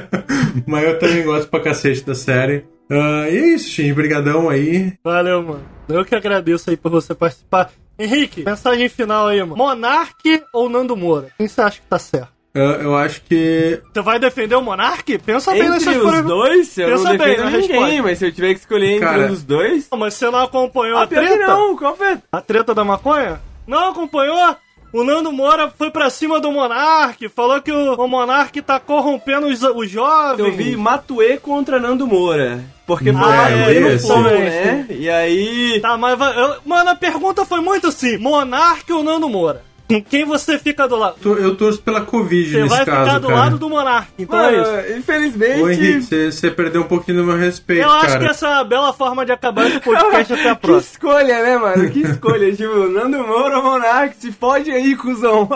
Mas 0.66 0.84
eu 0.84 0.98
também 0.98 1.24
gosto 1.24 1.48
pra 1.48 1.60
cacete 1.60 2.04
da 2.04 2.14
série. 2.14 2.64
Uh, 2.90 3.26
e 3.30 3.36
é 3.36 3.54
isso, 3.54 3.70
gente. 3.70 3.94
Brigadão 3.94 4.48
aí. 4.48 4.92
Valeu, 5.02 5.42
mano. 5.42 5.64
Eu 5.88 6.04
que 6.04 6.14
agradeço 6.14 6.70
aí 6.70 6.76
por 6.76 6.90
você 6.90 7.14
participar. 7.14 7.70
Henrique, 7.98 8.44
mensagem 8.44 8.88
final 8.88 9.28
aí, 9.28 9.40
mano. 9.40 9.56
Monarque 9.56 10.42
ou 10.52 10.68
Nando 10.68 10.96
Moura? 10.96 11.28
Quem 11.38 11.46
você 11.46 11.60
acha 11.60 11.80
que 11.80 11.86
tá 11.86 11.98
certo? 11.98 12.32
Eu, 12.54 12.62
eu 12.62 12.96
acho 12.96 13.22
que. 13.22 13.80
Você 13.92 14.02
vai 14.02 14.18
defender 14.18 14.54
o 14.56 14.62
Monark? 14.62 15.18
Pensa 15.18 15.52
entre 15.52 15.62
bem 15.62 15.70
nessa 15.70 15.90
Entre 15.90 16.06
os 16.06 16.22
dois, 16.22 16.78
eu 16.78 16.88
Pensa 16.88 17.04
não 17.04 17.16
defendo 17.16 17.36
bem 17.36 17.60
ninguém, 17.60 17.78
resposta. 17.78 18.02
mas 18.02 18.18
se 18.18 18.26
eu 18.26 18.32
tiver 18.32 18.54
que 18.54 18.60
escolher 18.60 18.90
entre 18.92 19.06
Cara, 19.06 19.32
os 19.32 19.42
dois. 19.42 19.88
Não, 19.90 19.98
mas 19.98 20.14
você 20.14 20.30
não 20.30 20.40
acompanhou 20.40 20.98
ah, 20.98 21.04
a 21.04 21.06
treta? 21.06 21.46
Não, 21.46 21.76
qual 21.76 21.96
foi? 21.96 22.18
A 22.30 22.40
treta 22.42 22.74
da 22.74 22.84
maconha? 22.84 23.40
Não 23.66 23.90
acompanhou? 23.90 24.56
O 24.92 25.02
Nando 25.02 25.32
Moura 25.32 25.72
foi 25.76 25.90
pra 25.90 26.10
cima 26.10 26.38
do 26.38 26.52
Monark, 26.52 27.26
falou 27.30 27.62
que 27.62 27.72
o, 27.72 27.94
o 27.94 28.06
Monark 28.06 28.60
tá 28.60 28.78
corrompendo 28.78 29.46
os, 29.46 29.62
os 29.62 29.90
jovens. 29.90 30.46
Eu 30.46 30.52
vi 30.52 30.76
Matuê 30.76 31.38
contra 31.38 31.80
Nando 31.80 32.06
Moura. 32.06 32.62
Porque 32.86 33.10
foi 33.10 33.22
ah, 33.22 33.50
é, 33.50 33.80
no 33.80 33.98
flow, 33.98 34.22
né? 34.22 34.86
E 34.90 35.08
aí. 35.08 35.80
Tá, 35.80 35.96
mas 35.96 36.20
eu, 36.20 36.56
mano, 36.66 36.90
a 36.90 36.94
pergunta 36.94 37.44
foi 37.46 37.60
muito 37.60 37.86
assim: 37.86 38.18
Monark 38.18 38.92
ou 38.92 39.02
Nando 39.02 39.30
Moura? 39.30 39.64
Quem 40.00 40.24
você 40.24 40.58
fica 40.58 40.88
do 40.88 40.96
lado? 40.96 41.16
Eu 41.24 41.54
torço 41.54 41.80
pela 41.82 42.00
Covid 42.00 42.50
Você 42.50 42.62
nesse 42.62 42.68
vai 42.76 42.84
caso, 42.86 43.04
ficar 43.06 43.18
do 43.18 43.26
cara. 43.28 43.38
lado 43.40 43.58
do 43.58 43.68
Monark. 43.68 44.08
Então 44.18 44.40
é 44.40 44.60
isso. 44.60 44.98
Infelizmente. 44.98 45.60
Ô 45.60 45.68
Henrique, 45.70 46.02
você- 46.02 46.32
você 46.32 46.50
perdeu 46.50 46.80
um 46.82 46.86
pouquinho 46.86 47.18
do 47.18 47.24
meu 47.24 47.36
respeito, 47.36 47.82
Eu 47.82 47.90
acho 47.90 48.06
cara. 48.06 48.20
que 48.20 48.26
essa 48.30 48.46
é 48.46 48.50
uma 48.50 48.64
bela 48.64 48.92
forma 48.92 49.26
de 49.26 49.32
acabar 49.32 49.66
esse 49.68 49.80
podcast 49.80 50.32
até 50.32 50.50
a 50.50 50.54
Que 50.54 50.60
próxima. 50.62 50.92
escolha, 50.92 51.42
né, 51.42 51.58
mano? 51.58 51.90
Que 51.90 52.00
escolha. 52.00 52.52
tipo, 52.54 52.88
Nando 52.88 53.18
Moura, 53.26 53.60
Monark, 53.60 54.16
se 54.18 54.32
fode 54.32 54.70
aí, 54.70 54.96
cuzão. 54.96 55.48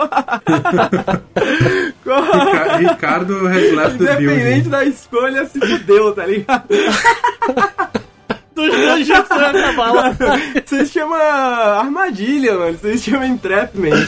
Rica- 2.05 2.77
Ricardo 2.77 3.47
has 3.47 3.71
left 3.73 3.97
the 3.97 4.13
Independente 4.13 4.69
da 4.69 4.83
escolha, 4.85 5.45
se 5.45 5.59
fudeu, 5.59 6.13
tá 6.13 6.25
ligado? 6.25 6.63
Dos 8.57 8.75
dois 8.75 9.05
jeitos 9.05 9.27
você 9.27 9.35
vai 9.35 9.49
acabar 9.49 9.93
lá. 9.93 10.17
Você 10.65 10.85
chama 10.87 11.15
armadilha, 11.17 12.57
mano. 12.57 12.75
Você 12.75 12.97
chama 12.97 13.27
entrapment. 13.27 14.07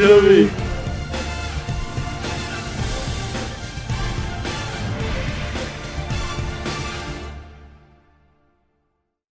Já 0.00 0.16
vi. 0.22 0.50